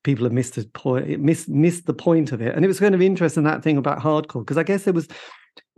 people 0.05 0.25
have 0.25 0.33
missed 0.33 0.55
the 0.55 0.65
point, 0.65 1.21
missed 1.21 1.49
missed 1.49 1.87
the 1.87 1.95
point 1.95 2.33
of 2.33 2.41
it. 2.41 2.55
And 2.55 2.65
it 2.65 2.69
was 2.69 2.81
kind 2.81 2.95
of 2.95 3.03
interesting 3.03 3.45
that 3.45 3.63
thing 3.63 3.77
about 3.77 4.01
hardcore 4.01 4.41
because 4.41 4.59
I 4.59 4.63
guess 4.63 4.85
there 4.85 4.95
was 4.95 5.09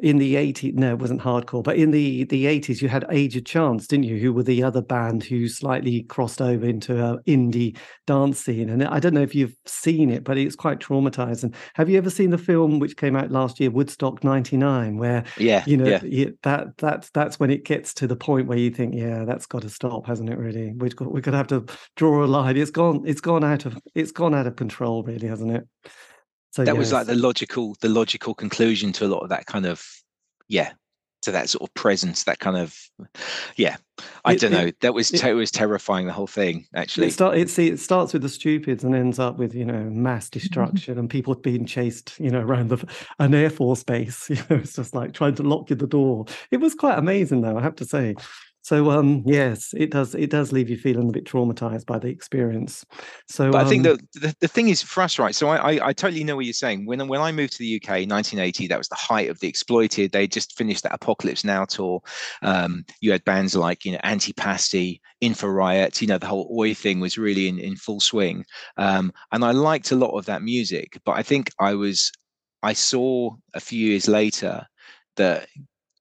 in 0.02 0.18
the 0.18 0.34
80s 0.34 0.74
no 0.74 0.92
it 0.92 0.98
wasn't 0.98 1.20
hardcore 1.20 1.62
but 1.62 1.76
in 1.76 1.90
the 1.90 2.24
the 2.24 2.46
80s 2.46 2.80
you 2.80 2.88
had 2.88 3.04
age 3.10 3.36
of 3.36 3.44
chance 3.44 3.86
didn't 3.86 4.06
you 4.06 4.18
who 4.18 4.32
were 4.32 4.42
the 4.42 4.62
other 4.62 4.80
band 4.80 5.22
who 5.22 5.46
slightly 5.46 6.02
crossed 6.04 6.40
over 6.40 6.66
into 6.66 7.04
a 7.04 7.22
indie 7.24 7.76
dance 8.06 8.40
scene. 8.40 8.70
And 8.70 8.82
i 8.84 8.98
don't 8.98 9.14
know 9.14 9.20
if 9.22 9.34
you've 9.34 9.54
seen 9.66 10.10
it 10.10 10.24
but 10.24 10.38
it's 10.38 10.56
quite 10.56 10.78
traumatizing. 10.80 11.54
Have 11.74 11.88
you 11.88 11.98
ever 11.98 12.10
seen 12.10 12.30
the 12.30 12.38
film 12.38 12.78
which 12.78 12.96
came 12.96 13.16
out 13.16 13.30
last 13.30 13.60
year 13.60 13.70
woodstock 13.70 14.24
99 14.24 14.96
where 14.96 15.24
yeah 15.38 15.64
you 15.66 15.76
know 15.76 16.00
yeah. 16.02 16.30
that 16.42 16.76
that's 16.78 17.10
that's 17.10 17.38
when 17.38 17.50
it 17.50 17.64
gets 17.64 17.94
to 17.94 18.06
the 18.06 18.16
point 18.16 18.46
where 18.46 18.58
you 18.58 18.70
think 18.70 18.94
yeah 18.94 19.24
that's 19.24 19.46
got 19.46 19.62
to 19.62 19.70
stop 19.70 20.06
hasn't 20.06 20.30
it 20.30 20.38
really? 20.38 20.72
We've 20.76 20.94
got, 20.96 21.12
we're 21.12 21.20
to 21.20 21.32
have 21.32 21.46
to 21.48 21.64
draw 21.96 22.24
a 22.24 22.26
line. 22.26 22.56
It's 22.56 22.70
gone 22.70 23.02
it's 23.06 23.20
gone 23.20 23.44
out 23.44 23.66
of 23.66 23.78
it's 23.94 24.12
gone 24.12 24.34
out 24.34 24.46
of 24.46 24.56
control 24.56 25.02
really 25.02 25.28
hasn't 25.28 25.52
it 25.52 25.66
so 26.50 26.64
that 26.64 26.74
yes. 26.74 26.78
was 26.78 26.92
like 26.92 27.06
the 27.06 27.14
logical 27.14 27.76
the 27.80 27.88
logical 27.88 28.34
conclusion 28.34 28.92
to 28.92 29.06
a 29.06 29.08
lot 29.08 29.20
of 29.20 29.28
that 29.28 29.46
kind 29.46 29.66
of 29.66 29.84
yeah 30.48 30.72
to 31.22 31.30
that 31.30 31.48
sort 31.50 31.68
of 31.68 31.74
presence 31.74 32.24
that 32.24 32.38
kind 32.38 32.56
of 32.56 32.76
yeah. 33.56 33.76
I 34.24 34.32
it, 34.32 34.40
don't 34.40 34.52
know. 34.52 34.70
That 34.80 34.94
was 34.94 35.10
it, 35.10 35.22
it, 35.22 35.34
was 35.34 35.50
terrifying 35.50 36.06
the 36.06 36.12
whole 36.12 36.26
thing 36.26 36.66
actually. 36.74 37.08
it, 37.08 37.12
start, 37.12 37.36
it, 37.36 37.50
see, 37.50 37.68
it 37.68 37.78
starts 37.78 38.14
with 38.14 38.22
the 38.22 38.28
stupids 38.30 38.82
and 38.82 38.94
ends 38.94 39.18
up 39.18 39.36
with 39.36 39.54
you 39.54 39.64
know 39.64 39.84
mass 39.90 40.30
destruction 40.30 40.98
and 40.98 41.10
people 41.10 41.34
being 41.34 41.66
chased 41.66 42.18
you 42.18 42.30
know 42.30 42.40
around 42.40 42.68
the, 42.70 42.86
an 43.18 43.34
air 43.34 43.50
force 43.50 43.82
base 43.84 44.30
you 44.30 44.36
know 44.36 44.56
it's 44.56 44.76
just 44.76 44.94
like 44.94 45.12
trying 45.12 45.34
to 45.34 45.42
lock 45.42 45.70
you 45.70 45.76
the 45.76 45.86
door. 45.86 46.24
It 46.50 46.58
was 46.58 46.74
quite 46.74 46.98
amazing 46.98 47.42
though 47.42 47.58
i 47.58 47.62
have 47.62 47.76
to 47.76 47.84
say 47.84 48.14
So 48.62 48.90
um, 48.90 49.22
yes, 49.24 49.72
it 49.74 49.90
does. 49.90 50.14
It 50.14 50.30
does 50.30 50.52
leave 50.52 50.68
you 50.68 50.76
feeling 50.76 51.08
a 51.08 51.12
bit 51.12 51.24
traumatized 51.24 51.86
by 51.86 51.98
the 51.98 52.08
experience. 52.08 52.84
So, 53.26 53.50
but 53.50 53.66
I 53.66 53.68
think 53.68 53.86
um, 53.86 53.98
the, 54.14 54.20
the 54.20 54.36
the 54.40 54.48
thing 54.48 54.68
is 54.68 54.82
for 54.82 55.02
us, 55.02 55.18
right? 55.18 55.34
So 55.34 55.48
I, 55.48 55.56
I 55.56 55.88
I 55.88 55.92
totally 55.92 56.24
know 56.24 56.36
what 56.36 56.44
you're 56.44 56.52
saying. 56.52 56.84
When 56.84 57.06
when 57.08 57.20
I 57.20 57.32
moved 57.32 57.54
to 57.54 57.58
the 57.58 57.76
UK, 57.76 57.88
1980, 57.88 58.66
that 58.68 58.78
was 58.78 58.88
the 58.88 58.96
height 58.96 59.30
of 59.30 59.40
the 59.40 59.48
exploited. 59.48 60.12
They 60.12 60.26
just 60.26 60.56
finished 60.56 60.82
that 60.82 60.94
Apocalypse 60.94 61.42
Now 61.42 61.64
tour. 61.64 62.02
Um, 62.42 62.84
you 63.00 63.12
had 63.12 63.24
bands 63.24 63.56
like 63.56 63.84
you 63.84 63.92
know 63.92 64.00
Antipasti, 64.04 65.00
Infa-Riot. 65.22 66.00
You 66.02 66.08
know 66.08 66.18
the 66.18 66.26
whole 66.26 66.54
Oi 66.58 66.74
thing 66.74 67.00
was 67.00 67.16
really 67.16 67.48
in 67.48 67.58
in 67.58 67.76
full 67.76 68.00
swing. 68.00 68.44
Um, 68.76 69.12
and 69.32 69.42
I 69.42 69.52
liked 69.52 69.90
a 69.90 69.96
lot 69.96 70.16
of 70.16 70.26
that 70.26 70.42
music. 70.42 71.00
But 71.06 71.12
I 71.12 71.22
think 71.22 71.50
I 71.58 71.74
was 71.74 72.12
I 72.62 72.74
saw 72.74 73.36
a 73.54 73.60
few 73.60 73.88
years 73.88 74.06
later 74.06 74.66
that 75.16 75.48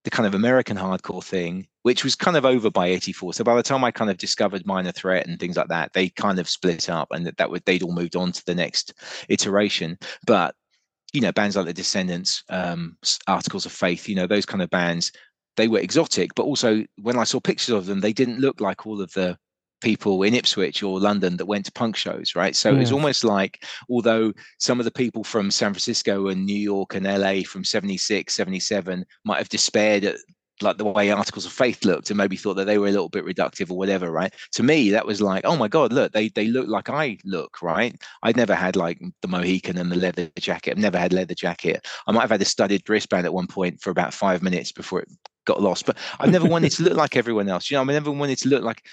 the 0.03 0.09
kind 0.09 0.25
of 0.25 0.33
American 0.33 0.77
hardcore 0.77 1.23
thing, 1.23 1.67
which 1.83 2.03
was 2.03 2.15
kind 2.15 2.37
of 2.37 2.45
over 2.45 2.69
by 2.69 2.87
84. 2.87 3.33
So 3.33 3.43
by 3.43 3.55
the 3.55 3.63
time 3.63 3.83
I 3.83 3.91
kind 3.91 4.09
of 4.09 4.17
discovered 4.17 4.65
Minor 4.65 4.91
Threat 4.91 5.27
and 5.27 5.39
things 5.39 5.57
like 5.57 5.67
that, 5.67 5.93
they 5.93 6.09
kind 6.09 6.39
of 6.39 6.49
split 6.49 6.89
up 6.89 7.09
and 7.11 7.25
that, 7.25 7.37
that 7.37 7.49
would 7.49 7.65
they'd 7.65 7.83
all 7.83 7.93
moved 7.93 8.15
on 8.15 8.31
to 8.31 8.45
the 8.45 8.55
next 8.55 8.93
iteration. 9.27 9.97
But 10.25 10.55
you 11.13 11.21
know, 11.21 11.31
bands 11.31 11.55
like 11.55 11.65
the 11.65 11.73
Descendents, 11.73 12.43
um, 12.49 12.95
Articles 13.27 13.65
of 13.65 13.71
Faith, 13.71 14.07
you 14.07 14.15
know, 14.15 14.27
those 14.27 14.45
kind 14.45 14.61
of 14.61 14.69
bands, 14.69 15.11
they 15.57 15.67
were 15.67 15.79
exotic, 15.79 16.35
but 16.35 16.43
also 16.43 16.85
when 17.01 17.17
I 17.17 17.23
saw 17.23 17.39
pictures 17.39 17.73
of 17.73 17.85
them, 17.85 17.99
they 17.99 18.13
didn't 18.13 18.39
look 18.39 18.61
like 18.61 18.85
all 18.85 19.01
of 19.01 19.11
the 19.13 19.37
people 19.81 20.23
in 20.23 20.33
Ipswich 20.33 20.83
or 20.83 20.99
London 20.99 21.37
that 21.37 21.45
went 21.45 21.65
to 21.65 21.71
punk 21.71 21.95
shows, 21.95 22.35
right? 22.35 22.55
So 22.55 22.73
it 22.73 22.79
was 22.79 22.91
almost 22.91 23.23
like, 23.23 23.63
although 23.89 24.33
some 24.57 24.79
of 24.79 24.85
the 24.85 24.91
people 24.91 25.23
from 25.23 25.51
San 25.51 25.71
Francisco 25.73 26.27
and 26.27 26.45
New 26.45 26.57
York 26.57 26.95
and 26.95 27.05
LA 27.05 27.41
from 27.41 27.63
76, 27.63 28.33
77 28.33 29.05
might 29.25 29.37
have 29.37 29.49
despaired 29.49 30.03
at 30.05 30.17
like 30.61 30.77
the 30.77 30.85
way 30.85 31.09
articles 31.11 31.45
of 31.45 31.51
faith 31.51 31.85
looked 31.85 32.09
and 32.09 32.17
maybe 32.17 32.35
thought 32.35 32.55
that 32.55 32.65
they 32.65 32.77
were 32.77 32.87
a 32.87 32.91
little 32.91 33.09
bit 33.09 33.25
reductive 33.25 33.71
or 33.71 33.77
whatever 33.77 34.11
right? 34.11 34.33
To 34.53 34.63
me 34.63 34.89
that 34.91 35.05
was 35.05 35.21
like 35.21 35.45
oh 35.45 35.55
my 35.55 35.67
god 35.67 35.93
look 35.93 36.11
they 36.11 36.29
they 36.29 36.47
look 36.47 36.67
like 36.67 36.89
i 36.89 37.17
look 37.23 37.61
right? 37.61 37.95
I'd 38.23 38.37
never 38.37 38.55
had 38.55 38.75
like 38.75 38.99
the 39.21 39.27
mohican 39.27 39.77
and 39.77 39.91
the 39.91 39.95
leather 39.95 40.29
jacket 40.37 40.71
i've 40.71 40.77
never 40.77 40.97
had 40.97 41.13
leather 41.13 41.35
jacket. 41.35 41.87
I 42.07 42.11
might 42.11 42.21
have 42.21 42.31
had 42.31 42.41
a 42.41 42.45
studded 42.45 42.87
wristband 42.89 43.25
at 43.25 43.33
one 43.33 43.47
point 43.47 43.81
for 43.81 43.89
about 43.89 44.13
five 44.13 44.43
minutes 44.43 44.71
before 44.71 45.01
it 45.01 45.09
got 45.45 45.61
lost 45.61 45.85
but 45.85 45.97
i've 46.19 46.31
never 46.31 46.47
wanted 46.47 46.71
to 46.71 46.83
look 46.83 46.95
like 46.95 47.15
everyone 47.15 47.49
else 47.49 47.71
you 47.71 47.75
know 47.75 47.81
i 47.81 47.85
never 47.85 48.11
wanted 48.11 48.37
to 48.37 48.49
look 48.49 48.63
like 48.63 48.85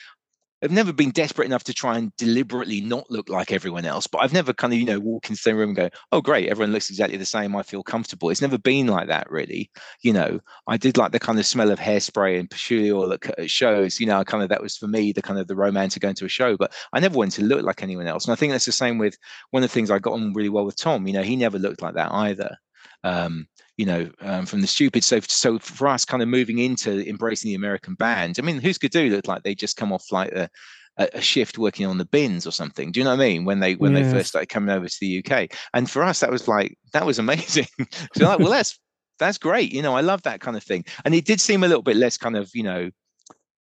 I've 0.63 0.73
never 0.73 0.93
been 0.93 1.11
desperate 1.11 1.45
enough 1.45 1.65
to 1.65 1.75
try 1.75 1.99
and 1.99 2.17
deliberately 2.17 2.81
not 2.81 3.11
look 3.11 3.29
like 3.29 3.53
everyone 3.53 3.85
else, 3.85 4.07
but 4.07 4.23
I've 4.23 4.33
never 4.33 4.55
kind 4.55 4.73
of, 4.73 4.79
you 4.79 4.87
know, 4.87 4.99
walk 4.99 5.29
into 5.29 5.43
the 5.45 5.55
room 5.55 5.71
and 5.71 5.77
go, 5.77 5.91
oh, 6.13 6.23
great, 6.23 6.49
everyone 6.49 6.73
looks 6.73 6.89
exactly 6.89 7.19
the 7.19 7.27
same. 7.27 7.55
I 7.55 7.63
feel 7.63 7.83
comfortable. 7.83 8.31
It's 8.31 8.41
never 8.41 8.57
been 8.57 8.87
like 8.87 9.09
that, 9.09 9.31
really. 9.31 9.71
You 10.03 10.15
know, 10.15 10.41
I 10.67 10.79
did 10.79 10.97
like 10.97 11.13
the 11.13 11.21
kind 11.21 11.39
of 11.39 11.45
smell 11.45 11.71
of 11.71 11.79
hairspray 11.79 12.41
and 12.41 12.49
patchouli 12.51 12.91
oil 12.91 13.13
at 13.13 13.51
shows, 13.51 14.01
you 14.01 14.07
know, 14.07 14.25
kind 14.25 14.43
of 14.43 14.49
that 14.49 14.63
was 14.63 14.77
for 14.77 14.89
me 14.89 15.13
the 15.13 15.23
kind 15.23 15.39
of 15.39 15.47
the 15.47 15.57
romance 15.57 15.95
of 15.95 16.03
going 16.03 16.15
to 16.15 16.25
a 16.25 16.29
show, 16.29 16.57
but 16.57 16.73
I 16.93 17.01
never 17.01 17.19
wanted 17.19 17.41
to 17.41 17.45
look 17.45 17.63
like 17.63 17.83
anyone 17.83 18.07
else. 18.07 18.25
And 18.25 18.33
I 18.33 18.37
think 18.37 18.53
that's 18.53 18.65
the 18.65 18.73
same 18.73 18.97
with 18.97 19.19
one 19.51 19.63
of 19.63 19.69
the 19.69 19.75
things 19.75 19.91
I 19.91 19.99
got 19.99 20.15
on 20.15 20.33
really 20.33 20.49
well 20.49 20.65
with 20.65 20.77
Tom. 20.77 21.07
You 21.07 21.13
know, 21.13 21.23
he 21.23 21.37
never 21.37 21.59
looked 21.59 21.83
like 21.83 21.95
that 21.95 22.13
either. 22.13 22.57
Um, 23.05 23.47
you 23.77 23.87
know, 23.87 24.11
um, 24.21 24.47
from 24.47 24.61
the 24.61 24.67
stupid. 24.67 25.05
So, 25.05 25.21
so 25.21 25.59
for 25.59 25.89
us, 25.89 26.05
kind 26.05 26.23
of 26.23 26.29
moving 26.29 26.59
into 26.59 27.07
embracing 27.09 27.51
the 27.51 27.55
American 27.55 27.95
band. 27.95 28.37
I 28.39 28.43
mean, 28.43 28.61
who's 28.61 28.79
could 28.79 28.91
do 28.91 29.11
that? 29.11 29.29
Like 29.29 29.43
they 29.43 29.55
just 29.55 29.77
come 29.77 29.93
off 29.93 30.11
like 30.11 30.33
a, 30.33 30.49
a 30.97 31.21
shift 31.21 31.59
working 31.59 31.87
on 31.87 31.99
the 31.99 32.07
bins 32.07 32.47
or 32.47 32.53
something. 32.53 32.91
Do 32.91 33.01
you 33.01 33.05
know 33.05 33.11
what 33.11 33.21
I 33.21 33.29
mean? 33.29 33.45
When 33.45 33.61
they 33.61 33.75
when 33.75 33.93
they 33.93 34.03
first 34.03 34.31
started 34.31 34.49
coming 34.49 34.75
over 34.75 34.89
to 34.89 34.97
the 35.01 35.25
UK, 35.25 35.51
and 35.75 35.91
for 35.91 36.03
us, 36.03 36.21
that 36.21 36.31
was 36.31 36.49
like 36.49 36.79
that 36.93 37.05
was 37.05 37.19
amazing. 37.19 37.69
so 38.15 38.27
like, 38.27 38.39
well, 38.39 38.51
that's 38.51 38.79
that's 39.19 39.39
great. 39.39 39.73
You 39.73 39.83
know, 39.83 39.95
I 39.95 40.01
love 40.01 40.23
that 40.23 40.41
kind 40.41 40.57
of 40.57 40.63
thing. 40.63 40.85
And 41.05 41.15
it 41.15 41.25
did 41.25 41.41
seem 41.41 41.65
a 41.65 41.69
little 41.69 41.83
bit 41.83 41.97
less 41.97 42.17
kind 42.17 42.37
of, 42.37 42.51
you 42.55 42.63
know, 42.63 42.91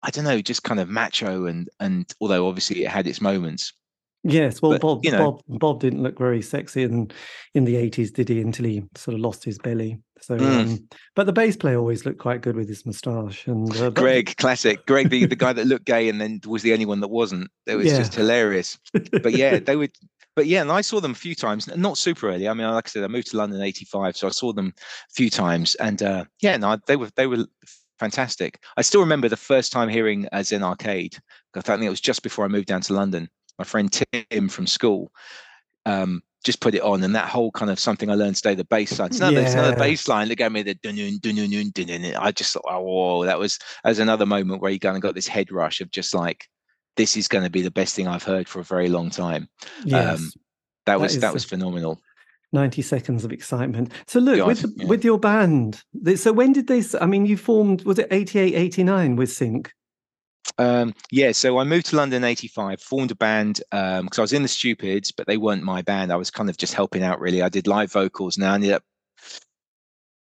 I 0.02 0.10
don't 0.10 0.24
know, 0.24 0.40
just 0.40 0.62
kind 0.62 0.80
of 0.80 0.88
macho 0.88 1.46
and 1.46 1.68
and 1.80 2.12
although 2.20 2.48
obviously 2.48 2.84
it 2.84 2.90
had 2.90 3.06
its 3.06 3.20
moments. 3.20 3.72
Yes, 4.24 4.62
well, 4.62 4.72
but, 4.72 4.80
Bob, 4.80 5.04
you 5.04 5.10
know, 5.10 5.32
Bob, 5.32 5.42
Bob 5.48 5.80
didn't 5.80 6.02
look 6.02 6.18
very 6.18 6.42
sexy 6.42 6.82
in 6.84 7.10
in 7.54 7.64
the 7.64 7.76
eighties, 7.76 8.12
did 8.12 8.28
he? 8.28 8.40
Until 8.40 8.66
he 8.66 8.82
sort 8.94 9.14
of 9.14 9.20
lost 9.20 9.44
his 9.44 9.58
belly. 9.58 9.98
So, 10.20 10.36
mm. 10.36 10.60
um, 10.60 10.88
but 11.16 11.26
the 11.26 11.32
bass 11.32 11.56
player 11.56 11.78
always 11.78 12.06
looked 12.06 12.20
quite 12.20 12.42
good 12.42 12.54
with 12.54 12.68
his 12.68 12.86
moustache. 12.86 13.46
And 13.48 13.76
uh, 13.78 13.90
Greg, 13.90 14.36
classic. 14.36 14.86
Greg, 14.86 15.10
the, 15.10 15.26
the 15.26 15.34
guy 15.34 15.52
that 15.52 15.66
looked 15.66 15.86
gay 15.86 16.08
and 16.08 16.20
then 16.20 16.40
was 16.46 16.62
the 16.62 16.72
only 16.72 16.86
one 16.86 17.00
that 17.00 17.08
wasn't. 17.08 17.50
It 17.66 17.74
was 17.74 17.86
yeah. 17.86 17.98
just 17.98 18.14
hilarious. 18.14 18.78
But 18.92 19.32
yeah, 19.32 19.58
they 19.58 19.74
would. 19.74 19.90
But 20.36 20.46
yeah, 20.46 20.62
and 20.62 20.70
I 20.70 20.80
saw 20.80 21.00
them 21.00 21.10
a 21.10 21.16
few 21.16 21.34
times. 21.34 21.68
Not 21.76 21.98
super 21.98 22.30
early. 22.30 22.48
I 22.48 22.54
mean, 22.54 22.70
like 22.70 22.86
I 22.86 22.90
said, 22.90 23.02
I 23.02 23.08
moved 23.08 23.32
to 23.32 23.36
London 23.36 23.60
in 23.60 23.66
'85, 23.66 24.16
so 24.16 24.28
I 24.28 24.30
saw 24.30 24.52
them 24.52 24.72
a 24.78 25.12
few 25.12 25.28
times. 25.28 25.74
And 25.74 26.00
uh, 26.02 26.24
yeah, 26.40 26.56
no, 26.56 26.78
they 26.86 26.94
were 26.96 27.10
they 27.16 27.26
were 27.26 27.44
fantastic. 27.98 28.62
I 28.76 28.82
still 28.82 29.00
remember 29.00 29.28
the 29.28 29.36
first 29.36 29.72
time 29.72 29.88
hearing 29.88 30.28
Zen 30.42 30.62
Arcade. 30.62 31.16
I 31.54 31.60
think 31.60 31.82
it 31.82 31.90
was 31.90 32.00
just 32.00 32.22
before 32.22 32.44
I 32.44 32.48
moved 32.48 32.68
down 32.68 32.80
to 32.82 32.94
London 32.94 33.28
my 33.62 33.64
friend 33.64 33.92
Tim 33.92 34.48
from 34.48 34.66
school 34.66 35.12
um, 35.86 36.22
just 36.44 36.60
put 36.60 36.74
it 36.74 36.82
on, 36.82 37.04
and 37.04 37.14
that 37.14 37.28
whole 37.28 37.52
kind 37.52 37.70
of 37.70 37.78
something 37.78 38.10
I 38.10 38.14
learned 38.14 38.34
today, 38.34 38.56
the 38.56 38.64
bass 38.64 38.98
line. 38.98 39.08
It's 39.10 39.18
another, 39.18 39.40
yeah. 39.40 39.46
it's 39.46 39.54
another 39.54 39.76
bass 39.76 40.08
line 40.08 40.28
that 40.28 40.34
gave 40.36 40.50
me 40.50 40.62
the 40.62 40.74
dun 40.74 40.96
dun 40.96 41.18
dun 41.20 41.70
dun 41.70 41.86
dun. 41.86 42.16
I 42.16 42.32
just 42.32 42.52
thought, 42.52 42.64
oh, 42.68 42.80
whoa, 42.80 43.24
that 43.26 43.38
was 43.38 43.60
as 43.84 44.00
another 44.00 44.26
moment 44.26 44.60
where 44.60 44.72
you 44.72 44.80
kind 44.80 44.96
of 44.96 45.02
got 45.02 45.14
this 45.14 45.28
head 45.28 45.52
rush 45.52 45.80
of 45.80 45.92
just 45.92 46.14
like, 46.14 46.48
this 46.96 47.16
is 47.16 47.28
going 47.28 47.44
to 47.44 47.50
be 47.50 47.62
the 47.62 47.70
best 47.70 47.94
thing 47.94 48.08
I've 48.08 48.24
heard 48.24 48.48
for 48.48 48.58
a 48.58 48.64
very 48.64 48.88
long 48.88 49.10
time. 49.10 49.48
Yes. 49.84 50.18
Um, 50.18 50.24
that, 50.24 50.94
that 50.94 51.00
was 51.00 51.20
that 51.20 51.32
was 51.32 51.44
phenomenal. 51.44 52.00
90 52.54 52.82
seconds 52.82 53.24
of 53.24 53.32
excitement. 53.32 53.92
So 54.08 54.18
look, 54.18 54.38
God, 54.38 54.48
with 54.48 54.64
yeah. 54.76 54.86
with 54.86 55.04
your 55.04 55.18
band, 55.18 55.80
so 56.16 56.32
when 56.32 56.52
did 56.52 56.66
they 56.66 56.82
I 57.00 57.06
mean 57.06 57.24
you 57.24 57.36
formed 57.36 57.84
was 57.84 58.00
it 58.00 58.08
88 58.10 58.54
89 58.54 59.16
with 59.16 59.30
Sink? 59.30 59.72
Um, 60.58 60.94
yeah, 61.10 61.32
so 61.32 61.58
I 61.58 61.64
moved 61.64 61.86
to 61.86 61.96
London 61.96 62.24
in 62.24 62.28
85, 62.28 62.80
formed 62.80 63.10
a 63.10 63.14
band 63.14 63.60
because 63.70 64.00
um, 64.00 64.08
I 64.18 64.20
was 64.20 64.32
in 64.32 64.42
the 64.42 64.48
Stupids, 64.48 65.12
but 65.12 65.26
they 65.26 65.36
weren't 65.36 65.62
my 65.62 65.82
band. 65.82 66.12
I 66.12 66.16
was 66.16 66.30
kind 66.30 66.50
of 66.50 66.56
just 66.56 66.74
helping 66.74 67.02
out, 67.02 67.20
really. 67.20 67.42
I 67.42 67.48
did 67.48 67.66
live 67.66 67.92
vocals 67.92 68.36
and 68.36 68.44
I 68.44 68.54
ended 68.54 68.72
up 68.72 68.82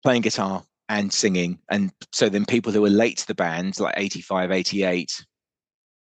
playing 0.03 0.23
guitar 0.23 0.65
and 0.89 1.13
singing. 1.13 1.59
And 1.71 1.93
so 2.13 2.29
then 2.29 2.45
people 2.45 2.73
who 2.73 2.83
were 2.83 2.91
late 2.91 3.19
to 3.19 3.27
the 3.27 3.35
band, 3.35 3.79
like 3.79 3.95
85, 3.97 4.51
88, 4.51 5.25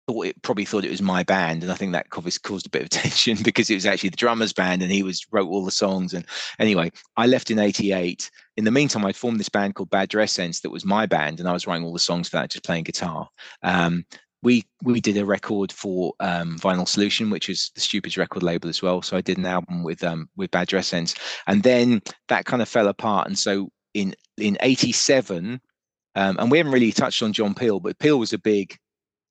thought 0.09 0.25
it 0.25 0.41
probably 0.41 0.65
thought 0.65 0.83
it 0.83 0.89
was 0.89 1.01
my 1.01 1.23
band 1.23 1.61
and 1.61 1.71
i 1.71 1.75
think 1.75 1.91
that 1.91 2.07
obviously 2.17 2.41
caused 2.43 2.65
a 2.65 2.69
bit 2.69 2.81
of 2.81 2.89
tension 2.89 3.37
because 3.43 3.69
it 3.69 3.75
was 3.75 3.85
actually 3.85 4.09
the 4.09 4.17
drummer's 4.17 4.53
band 4.53 4.81
and 4.81 4.91
he 4.91 5.03
was 5.03 5.25
wrote 5.31 5.47
all 5.47 5.63
the 5.63 5.71
songs 5.71 6.13
and 6.13 6.25
anyway 6.57 6.91
i 7.15 7.27
left 7.27 7.51
in 7.51 7.59
88 7.59 8.31
in 8.57 8.65
the 8.65 8.71
meantime 8.71 9.05
i 9.05 9.13
formed 9.13 9.39
this 9.39 9.49
band 9.49 9.75
called 9.75 9.89
bad 9.91 10.09
dress 10.09 10.31
sense 10.31 10.61
that 10.61 10.71
was 10.71 10.83
my 10.83 11.05
band 11.05 11.39
and 11.39 11.47
i 11.47 11.53
was 11.53 11.67
writing 11.67 11.85
all 11.85 11.93
the 11.93 11.99
songs 11.99 12.27
for 12.27 12.37
that 12.37 12.49
just 12.49 12.65
playing 12.65 12.83
guitar 12.83 13.29
um, 13.61 14.03
we 14.41 14.65
we 14.83 15.01
did 15.01 15.17
a 15.17 15.25
record 15.25 15.69
for 15.69 16.13
um, 16.21 16.57
Vinyl 16.59 16.87
Solution, 16.87 17.29
which 17.29 17.49
is 17.49 17.71
the 17.75 17.81
Stupids 17.81 18.17
record 18.17 18.41
label 18.41 18.69
as 18.69 18.81
well. 18.81 19.01
So 19.01 19.17
I 19.17 19.21
did 19.21 19.37
an 19.37 19.45
album 19.45 19.83
with 19.83 20.01
um, 20.01 20.29
with 20.37 20.49
Bad 20.51 20.69
Dress 20.69 20.87
Sense, 20.87 21.13
and 21.45 21.61
then 21.61 22.01
that 22.29 22.45
kind 22.45 22.61
of 22.61 22.69
fell 22.69 22.87
apart. 22.87 23.27
And 23.27 23.37
so 23.37 23.69
in 23.93 24.15
in 24.37 24.57
'87, 24.61 25.59
um, 26.15 26.39
and 26.39 26.49
we 26.49 26.57
haven't 26.57 26.71
really 26.71 26.93
touched 26.93 27.21
on 27.21 27.33
John 27.33 27.53
Peel, 27.53 27.81
but 27.81 27.99
Peel 27.99 28.17
was 28.17 28.31
a 28.31 28.37
big 28.37 28.77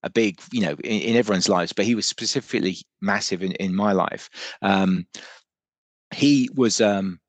a 0.02 0.10
big, 0.10 0.40
you 0.52 0.60
know, 0.60 0.76
in, 0.84 1.00
in 1.00 1.16
everyone's 1.16 1.48
lives, 1.48 1.72
but 1.72 1.84
he 1.84 1.94
was 1.94 2.06
specifically 2.06 2.76
massive 3.00 3.42
in, 3.42 3.52
in 3.52 3.74
my 3.74 3.92
life. 3.92 4.28
Um, 4.62 5.06
he 6.14 6.48
was 6.54 6.80
um, 6.80 7.20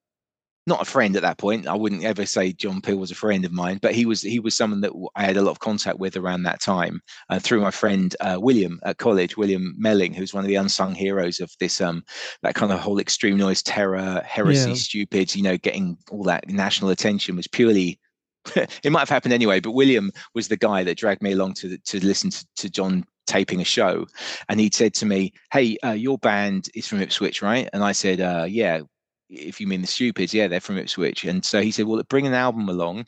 not 0.69 0.81
a 0.81 0.85
friend 0.85 1.15
at 1.15 1.23
that 1.23 1.37
point. 1.37 1.67
I 1.67 1.75
wouldn't 1.75 2.03
ever 2.03 2.25
say 2.25 2.53
John 2.53 2.79
Peel 2.79 2.97
was 2.97 3.11
a 3.11 3.15
friend 3.15 3.43
of 3.43 3.51
mine, 3.51 3.79
but 3.81 3.93
he 3.93 4.05
was 4.05 4.21
he 4.21 4.39
was 4.39 4.55
someone 4.55 4.81
that 4.81 4.91
I 5.15 5.23
had 5.23 5.35
a 5.35 5.41
lot 5.41 5.51
of 5.51 5.59
contact 5.59 5.99
with 5.99 6.15
around 6.15 6.43
that 6.43 6.61
time 6.61 7.01
uh, 7.29 7.39
through 7.39 7.61
my 7.61 7.71
friend 7.71 8.15
uh, 8.21 8.37
William 8.39 8.79
at 8.83 8.99
college, 8.99 9.35
William 9.35 9.75
Melling, 9.77 10.13
who's 10.13 10.33
one 10.33 10.43
of 10.43 10.47
the 10.47 10.55
unsung 10.55 10.95
heroes 10.95 11.39
of 11.39 11.51
this 11.59 11.81
um 11.81 12.03
that 12.43 12.55
kind 12.55 12.71
of 12.71 12.79
whole 12.79 12.99
extreme 12.99 13.35
noise 13.35 13.63
terror 13.63 14.21
heresy, 14.25 14.69
yeah. 14.69 14.75
stupid, 14.75 15.35
you 15.35 15.43
know, 15.43 15.57
getting 15.57 15.97
all 16.11 16.23
that 16.23 16.47
national 16.47 16.91
attention 16.91 17.35
was 17.35 17.47
purely 17.47 17.99
it 18.55 18.91
might 18.91 19.01
have 19.01 19.09
happened 19.09 19.33
anyway, 19.33 19.59
but 19.59 19.71
William 19.71 20.11
was 20.33 20.47
the 20.47 20.57
guy 20.57 20.83
that 20.83 20.97
dragged 20.97 21.21
me 21.21 21.33
along 21.33 21.53
to 21.55 21.77
to 21.77 22.05
listen 22.05 22.29
to, 22.29 22.45
to 22.57 22.69
John 22.69 23.05
taping 23.27 23.61
a 23.61 23.65
show, 23.65 24.05
and 24.47 24.59
he'd 24.59 24.75
said 24.75 24.93
to 24.95 25.05
me, 25.05 25.33
"Hey, 25.51 25.77
uh, 25.83 25.91
your 25.91 26.17
band 26.17 26.69
is 26.75 26.87
from 26.87 27.01
Ipswich, 27.01 27.41
right?" 27.41 27.69
And 27.73 27.83
I 27.83 27.91
said, 27.91 28.21
uh, 28.21 28.45
"Yeah." 28.47 28.81
If 29.31 29.61
you 29.61 29.67
mean 29.67 29.81
the 29.81 29.87
Stupids, 29.87 30.33
yeah, 30.33 30.47
they're 30.47 30.59
from 30.59 30.79
Ipswich. 30.79 31.23
And 31.23 31.45
so 31.45 31.61
he 31.61 31.69
said, 31.69 31.85
"Well, 31.85 32.01
bring 32.09 32.25
an 32.25 32.33
album 32.33 32.67
along." 32.67 33.05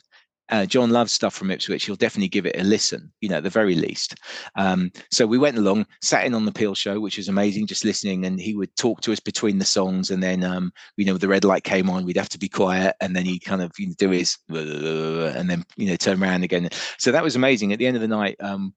Uh, 0.48 0.66
John 0.66 0.90
loves 0.90 1.12
stuff 1.12 1.34
from 1.34 1.50
Ipswich. 1.50 1.86
He'll 1.86 1.96
definitely 1.96 2.28
give 2.28 2.46
it 2.46 2.58
a 2.58 2.64
listen, 2.64 3.12
you 3.20 3.28
know, 3.28 3.36
at 3.36 3.42
the 3.42 3.50
very 3.50 3.74
least. 3.74 4.14
Um, 4.56 4.90
so 5.10 5.26
we 5.26 5.38
went 5.38 5.56
along, 5.56 5.86
sat 6.02 6.26
in 6.26 6.34
on 6.34 6.44
the 6.44 6.52
Peel 6.52 6.74
show, 6.74 7.00
which 7.00 7.16
was 7.16 7.28
amazing, 7.28 7.66
just 7.66 7.84
listening. 7.84 8.26
And 8.26 8.40
he 8.40 8.54
would 8.54 8.74
talk 8.76 9.00
to 9.02 9.12
us 9.12 9.20
between 9.20 9.58
the 9.58 9.64
songs. 9.64 10.10
And 10.10 10.22
then, 10.22 10.44
um, 10.44 10.72
you 10.96 11.04
know, 11.04 11.16
the 11.16 11.28
red 11.28 11.44
light 11.44 11.64
came 11.64 11.88
on, 11.88 12.04
we'd 12.04 12.16
have 12.16 12.28
to 12.30 12.38
be 12.38 12.48
quiet. 12.48 12.94
And 13.00 13.16
then 13.16 13.24
he'd 13.24 13.44
kind 13.44 13.62
of 13.62 13.72
you 13.78 13.88
know, 13.88 13.94
do 13.96 14.10
his, 14.10 14.36
and 14.48 15.48
then, 15.48 15.64
you 15.76 15.88
know, 15.88 15.96
turn 15.96 16.22
around 16.22 16.44
again. 16.44 16.68
So 16.98 17.12
that 17.12 17.24
was 17.24 17.36
amazing. 17.36 17.72
At 17.72 17.78
the 17.78 17.86
end 17.86 17.96
of 17.96 18.02
the 18.02 18.08
night, 18.08 18.36
um, 18.40 18.74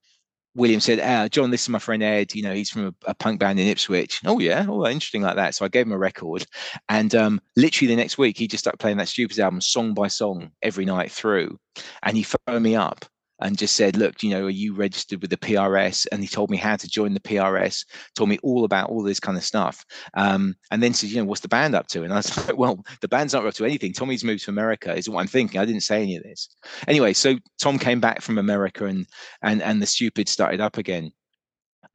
William 0.56 0.80
said, 0.80 1.02
ah, 1.04 1.28
John, 1.28 1.52
this 1.52 1.64
is 1.64 1.70
my 1.70 1.80
friend 1.80 2.02
Ed. 2.02 2.34
You 2.34 2.42
know, 2.42 2.54
he's 2.54 2.70
from 2.70 2.88
a, 2.88 2.94
a, 3.10 3.14
punk 3.14 3.40
band 3.40 3.60
in 3.60 3.68
Ipswich. 3.68 4.22
Oh, 4.26 4.40
yeah. 4.40 4.66
Oh, 4.68 4.88
interesting 4.88 5.22
like 5.22 5.36
that. 5.36 5.54
So 5.54 5.66
I 5.66 5.68
gave 5.68 5.86
him 5.86 5.92
a 5.92 5.98
record. 5.98 6.46
And 6.88 7.14
um, 7.14 7.42
literally 7.58 7.94
the 7.94 8.02
next 8.02 8.18
week, 8.18 8.38
he 8.38 8.48
just 8.48 8.64
started 8.64 8.78
playing 8.78 8.98
that 8.98 9.10
Stupids 9.10 9.40
album 9.40 9.60
song 9.60 9.94
by 9.94 10.08
song 10.08 10.52
every 10.62 10.86
night 10.86 11.12
through. 11.12 11.60
And 12.04 12.16
he 12.16 12.24
phoned 12.24 12.64
me 12.64 12.76
up 12.76 13.06
and 13.40 13.58
just 13.58 13.76
said, 13.76 13.98
look, 13.98 14.24
you 14.24 14.30
know, 14.30 14.46
are 14.46 14.50
you 14.50 14.74
registered 14.74 15.22
with 15.22 15.30
the 15.30 15.38
PRS? 15.38 16.08
And 16.12 16.22
he 16.22 16.28
told 16.28 16.50
me 16.50 16.58
how 16.58 16.76
to 16.76 16.88
join 16.88 17.14
the 17.14 17.20
PRS, 17.20 17.86
told 18.16 18.30
me 18.30 18.40
all 18.44 18.64
about 18.64 18.90
all 18.90 19.04
this 19.04 19.20
kind 19.20 19.38
of 19.38 19.44
stuff. 19.44 19.86
Um, 20.16 20.56
and 20.72 20.82
then 20.82 20.94
said, 20.94 21.10
you 21.10 21.18
know, 21.18 21.26
what's 21.26 21.42
the 21.42 21.48
band 21.48 21.76
up 21.76 21.88
to? 21.88 22.04
And 22.04 22.14
I 22.14 22.18
was 22.18 22.38
like, 22.48 22.58
well, 22.58 22.84
the 23.02 23.08
band's 23.08 23.34
not 23.34 23.46
up 23.46 23.54
to 23.56 23.66
anything. 23.66 23.94
Tommy's 23.94 24.24
moved 24.24 24.44
to 24.46 24.52
America 24.52 24.96
is 24.96 25.10
what 25.10 25.22
I'm 25.22 25.28
thinking. 25.28 25.60
I 25.60 25.66
didn't 25.66 25.82
say 25.82 26.02
any 26.02 26.16
of 26.16 26.24
this. 26.24 26.50
Anyway, 26.88 27.14
so 27.14 27.36
Tom 27.60 27.78
came 27.78 28.00
back 28.00 28.22
from 28.22 28.38
America 28.38 28.86
and 28.86 29.06
and 29.42 29.62
and 29.62 29.82
the 29.82 29.88
stupid 29.88 30.30
started 30.30 30.62
up 30.62 30.78
again. 30.78 31.12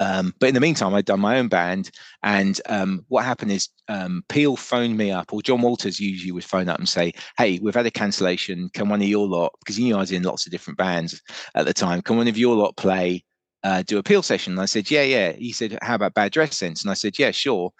Um, 0.00 0.34
but 0.40 0.48
in 0.48 0.54
the 0.54 0.60
meantime, 0.60 0.94
I'd 0.94 1.04
done 1.04 1.20
my 1.20 1.38
own 1.38 1.48
band, 1.48 1.90
and 2.22 2.58
um, 2.66 3.04
what 3.08 3.24
happened 3.24 3.52
is 3.52 3.68
um, 3.88 4.24
Peel 4.30 4.56
phoned 4.56 4.96
me 4.96 5.10
up, 5.10 5.32
or 5.32 5.42
John 5.42 5.60
Walters 5.60 6.00
usually 6.00 6.32
would 6.32 6.44
phone 6.44 6.70
up 6.70 6.78
and 6.78 6.88
say, 6.88 7.12
"Hey, 7.36 7.58
we've 7.60 7.74
had 7.74 7.86
a 7.86 7.90
cancellation. 7.90 8.70
Can 8.72 8.88
one 8.88 9.02
of 9.02 9.08
your 9.08 9.28
lot, 9.28 9.52
because 9.60 9.76
he 9.76 9.84
knew 9.84 9.96
I 9.96 10.00
was 10.00 10.10
in 10.10 10.22
lots 10.22 10.46
of 10.46 10.52
different 10.52 10.78
bands 10.78 11.20
at 11.54 11.66
the 11.66 11.74
time, 11.74 12.00
can 12.00 12.16
one 12.16 12.28
of 12.28 12.38
your 12.38 12.56
lot 12.56 12.76
play, 12.78 13.24
uh, 13.62 13.82
do 13.82 13.98
a 13.98 14.02
Peel 14.02 14.22
session?" 14.22 14.54
And 14.54 14.60
I 14.60 14.66
said, 14.66 14.90
"Yeah, 14.90 15.02
yeah." 15.02 15.32
He 15.32 15.52
said, 15.52 15.78
"How 15.82 15.96
about 15.96 16.14
Bad 16.14 16.32
Dress 16.32 16.56
Sense?" 16.56 16.82
And 16.82 16.90
I 16.90 16.94
said, 16.94 17.18
"Yeah, 17.18 17.30
sure." 17.30 17.72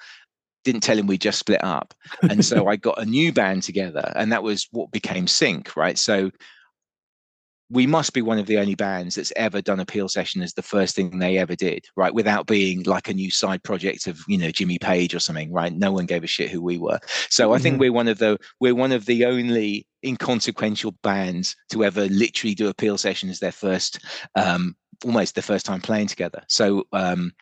Didn't 0.62 0.82
tell 0.82 0.98
him 0.98 1.06
we 1.06 1.16
just 1.16 1.38
split 1.38 1.64
up, 1.64 1.94
and 2.20 2.44
so 2.44 2.68
I 2.68 2.76
got 2.76 3.00
a 3.00 3.06
new 3.06 3.32
band 3.32 3.62
together, 3.62 4.12
and 4.14 4.30
that 4.30 4.42
was 4.42 4.68
what 4.72 4.90
became 4.90 5.26
Sink, 5.26 5.74
right? 5.74 5.96
So 5.96 6.30
we 7.70 7.86
must 7.86 8.12
be 8.12 8.20
one 8.20 8.38
of 8.38 8.46
the 8.46 8.58
only 8.58 8.74
bands 8.74 9.14
that's 9.14 9.32
ever 9.36 9.62
done 9.62 9.78
a 9.78 9.86
Peel 9.86 10.08
session 10.08 10.42
as 10.42 10.54
the 10.54 10.62
first 10.62 10.96
thing 10.96 11.18
they 11.18 11.38
ever 11.38 11.54
did, 11.54 11.86
right? 11.96 12.12
Without 12.12 12.46
being 12.46 12.82
like 12.82 13.08
a 13.08 13.14
new 13.14 13.30
side 13.30 13.62
project 13.62 14.08
of, 14.08 14.20
you 14.26 14.36
know, 14.36 14.50
Jimmy 14.50 14.78
Page 14.78 15.14
or 15.14 15.20
something, 15.20 15.52
right? 15.52 15.72
No 15.72 15.92
one 15.92 16.06
gave 16.06 16.24
a 16.24 16.26
shit 16.26 16.50
who 16.50 16.60
we 16.60 16.78
were. 16.78 16.98
So 17.28 17.46
mm-hmm. 17.46 17.54
I 17.54 17.58
think 17.58 17.74
mm-hmm. 17.74 17.80
we're 17.80 17.92
one 17.92 18.08
of 18.08 18.18
the 18.18 18.38
we're 18.58 18.74
one 18.74 18.90
of 18.90 19.06
the 19.06 19.24
only 19.24 19.86
inconsequential 20.04 20.92
bands 21.02 21.54
to 21.70 21.84
ever 21.84 22.06
literally 22.08 22.54
do 22.54 22.68
a 22.68 22.74
Peel 22.74 22.98
session 22.98 23.30
as 23.30 23.38
their 23.38 23.52
first 23.52 24.00
um 24.34 24.74
almost 25.04 25.34
the 25.34 25.42
first 25.42 25.64
time 25.64 25.80
playing 25.80 26.08
together. 26.08 26.42
So 26.48 26.84
um 26.92 27.32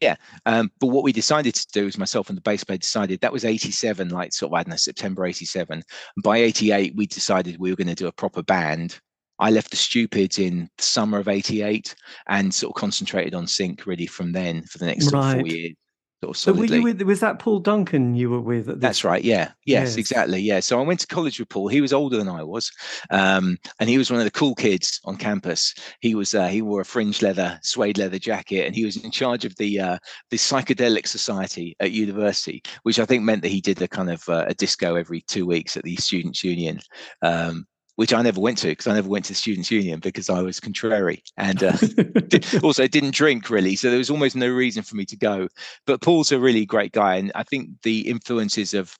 yeah, 0.00 0.14
um, 0.46 0.70
but 0.78 0.86
what 0.86 1.02
we 1.02 1.12
decided 1.12 1.52
to 1.56 1.66
do 1.72 1.88
is 1.88 1.98
myself 1.98 2.28
and 2.28 2.36
the 2.36 2.42
bass 2.42 2.62
player 2.62 2.78
decided 2.78 3.20
that 3.20 3.32
was 3.32 3.44
87, 3.44 4.10
like 4.10 4.32
sort 4.32 4.50
of, 4.50 4.54
I 4.54 4.62
don't 4.62 4.70
know, 4.70 4.76
September 4.76 5.26
87. 5.26 5.82
By 6.22 6.38
88, 6.38 6.94
we 6.94 7.06
decided 7.06 7.56
we 7.58 7.70
were 7.70 7.76
going 7.76 7.88
to 7.88 7.96
do 7.96 8.06
a 8.06 8.12
proper 8.12 8.40
band 8.40 9.00
I 9.40 9.50
left 9.50 9.70
the 9.70 9.76
Stupids 9.76 10.38
in 10.38 10.68
the 10.76 10.82
summer 10.82 11.18
of 11.18 11.28
'88 11.28 11.94
and 12.28 12.54
sort 12.54 12.70
of 12.70 12.80
concentrated 12.80 13.34
on 13.34 13.46
sink 13.46 13.86
really 13.86 14.06
from 14.06 14.32
then 14.32 14.62
for 14.62 14.78
the 14.78 14.86
next 14.86 15.12
right. 15.12 15.38
four 15.38 15.46
years. 15.46 15.74
Sort 16.22 16.36
of 16.36 16.36
so 16.36 16.52
were 16.52 16.66
you 16.66 16.82
with, 16.82 17.00
was 17.00 17.20
that 17.20 17.38
Paul 17.38 17.60
Duncan 17.60 18.14
you 18.14 18.28
were 18.28 18.42
with? 18.42 18.78
That's 18.78 19.04
right. 19.04 19.24
Yeah. 19.24 19.52
Yes, 19.64 19.90
yes, 19.90 19.96
exactly. 19.96 20.38
Yeah. 20.38 20.60
So 20.60 20.78
I 20.78 20.82
went 20.82 21.00
to 21.00 21.06
college 21.06 21.38
with 21.38 21.48
Paul. 21.48 21.68
He 21.68 21.80
was 21.80 21.94
older 21.94 22.18
than 22.18 22.28
I 22.28 22.42
was, 22.42 22.70
um, 23.10 23.56
and 23.78 23.88
he 23.88 23.96
was 23.96 24.10
one 24.10 24.20
of 24.20 24.26
the 24.26 24.30
cool 24.30 24.54
kids 24.54 25.00
on 25.06 25.16
campus. 25.16 25.74
He 26.00 26.14
was 26.14 26.34
uh, 26.34 26.48
he 26.48 26.60
wore 26.60 26.82
a 26.82 26.84
fringe 26.84 27.22
leather 27.22 27.58
suede 27.62 27.96
leather 27.96 28.18
jacket, 28.18 28.66
and 28.66 28.76
he 28.76 28.84
was 28.84 28.98
in 28.98 29.10
charge 29.10 29.46
of 29.46 29.56
the 29.56 29.80
uh, 29.80 29.98
the 30.30 30.36
psychedelic 30.36 31.06
society 31.06 31.74
at 31.80 31.92
university, 31.92 32.62
which 32.82 32.98
I 32.98 33.06
think 33.06 33.22
meant 33.22 33.40
that 33.40 33.48
he 33.48 33.62
did 33.62 33.80
a 33.80 33.88
kind 33.88 34.10
of 34.10 34.28
uh, 34.28 34.44
a 34.46 34.52
disco 34.52 34.96
every 34.96 35.22
two 35.22 35.46
weeks 35.46 35.78
at 35.78 35.84
the 35.84 35.96
students' 35.96 36.44
union. 36.44 36.80
Um, 37.22 37.66
which 38.00 38.14
I 38.14 38.22
never 38.22 38.40
went 38.40 38.56
to 38.58 38.68
because 38.68 38.86
I 38.86 38.94
never 38.94 39.10
went 39.10 39.26
to 39.26 39.32
the 39.32 39.36
Students' 39.36 39.70
Union 39.70 40.00
because 40.00 40.30
I 40.30 40.40
was 40.40 40.58
contrary 40.58 41.22
and 41.36 41.62
uh, 41.62 41.76
also 42.62 42.86
didn't 42.86 43.10
drink 43.10 43.50
really. 43.50 43.76
So 43.76 43.90
there 43.90 43.98
was 43.98 44.08
almost 44.08 44.34
no 44.36 44.48
reason 44.48 44.82
for 44.82 44.96
me 44.96 45.04
to 45.04 45.18
go. 45.18 45.48
But 45.86 46.00
Paul's 46.00 46.32
a 46.32 46.40
really 46.40 46.64
great 46.64 46.92
guy. 46.92 47.16
And 47.16 47.30
I 47.34 47.42
think 47.42 47.68
the 47.82 48.08
influences 48.08 48.72
of 48.72 48.96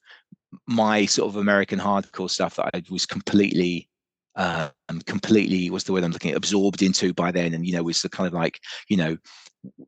my 0.67 1.07
sort 1.07 1.29
of 1.29 1.37
American 1.37 1.79
hardcore 1.79 2.29
stuff 2.29 2.57
that 2.57 2.69
I 2.75 2.83
was 2.91 3.07
completely 3.07 3.89
um, 4.35 4.69
completely 5.07 5.71
what's 5.71 5.85
the 5.85 5.93
word 5.93 6.03
I'm 6.03 6.11
looking 6.11 6.31
at 6.31 6.37
absorbed 6.37 6.83
into 6.83 7.11
by 7.11 7.31
then 7.31 7.55
and 7.55 7.65
you 7.65 7.73
know 7.73 7.83
was 7.83 8.01
the 8.03 8.07
kind 8.07 8.27
of 8.27 8.33
like 8.33 8.59
you 8.87 8.95
know 8.95 9.17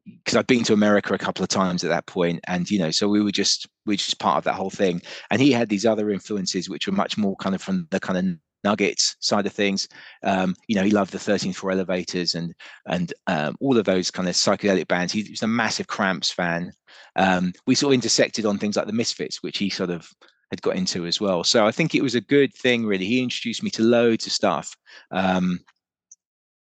because 0.05 0.35
I'd 0.35 0.47
been 0.47 0.63
to 0.63 0.73
America 0.73 1.13
a 1.13 1.19
couple 1.19 1.43
of 1.43 1.49
times 1.49 1.83
at 1.83 1.89
that 1.89 2.05
point, 2.05 2.39
and 2.47 2.69
you 2.69 2.77
know, 2.77 2.91
so 2.91 3.07
we 3.07 3.23
were 3.23 3.31
just 3.31 3.67
we 3.87 3.93
were 3.93 3.97
just 3.97 4.19
part 4.19 4.37
of 4.37 4.43
that 4.43 4.53
whole 4.53 4.69
thing. 4.69 5.01
And 5.31 5.41
he 5.41 5.51
had 5.51 5.67
these 5.67 5.83
other 5.85 6.11
influences, 6.11 6.69
which 6.69 6.85
were 6.85 6.93
much 6.93 7.17
more 7.17 7.35
kind 7.37 7.55
of 7.55 7.61
from 7.63 7.87
the 7.89 7.99
kind 7.99 8.19
of 8.19 8.37
Nuggets 8.63 9.15
side 9.19 9.45
of 9.45 9.53
things. 9.53 9.87
Um, 10.23 10.55
you 10.67 10.75
know, 10.75 10.83
he 10.83 10.91
loved 10.91 11.11
the 11.11 11.19
13 11.19 11.53
Floor 11.53 11.71
Elevators 11.71 12.35
and 12.35 12.53
and 12.85 13.13
um, 13.27 13.55
all 13.59 13.77
of 13.77 13.85
those 13.85 14.11
kind 14.11 14.27
of 14.27 14.35
psychedelic 14.35 14.87
bands. 14.87 15.13
He 15.13 15.27
was 15.29 15.43
a 15.43 15.47
massive 15.47 15.87
Cramps 15.87 16.31
fan. 16.31 16.71
Um, 17.15 17.53
we 17.67 17.75
sort 17.75 17.91
of 17.91 17.95
intersected 17.95 18.45
on 18.45 18.57
things 18.57 18.77
like 18.77 18.87
the 18.87 18.93
Misfits, 18.93 19.43
which 19.43 19.57
he 19.57 19.69
sort 19.69 19.89
of 19.89 20.09
had 20.51 20.61
got 20.61 20.75
into 20.75 21.05
as 21.05 21.19
well. 21.19 21.43
So 21.43 21.65
I 21.65 21.71
think 21.71 21.95
it 21.95 22.03
was 22.03 22.15
a 22.15 22.21
good 22.21 22.53
thing, 22.53 22.85
really. 22.85 23.05
He 23.05 23.21
introduced 23.21 23.63
me 23.63 23.69
to 23.71 23.81
loads 23.83 24.27
of 24.27 24.31
stuff 24.31 24.75
um, 25.11 25.59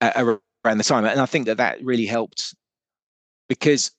around 0.02 0.40
the 0.64 0.84
time, 0.84 1.06
and 1.06 1.22
I 1.22 1.26
think 1.26 1.46
that 1.46 1.58
that 1.58 1.84
really 1.84 2.06
helped 2.06 2.56
because 3.48 3.92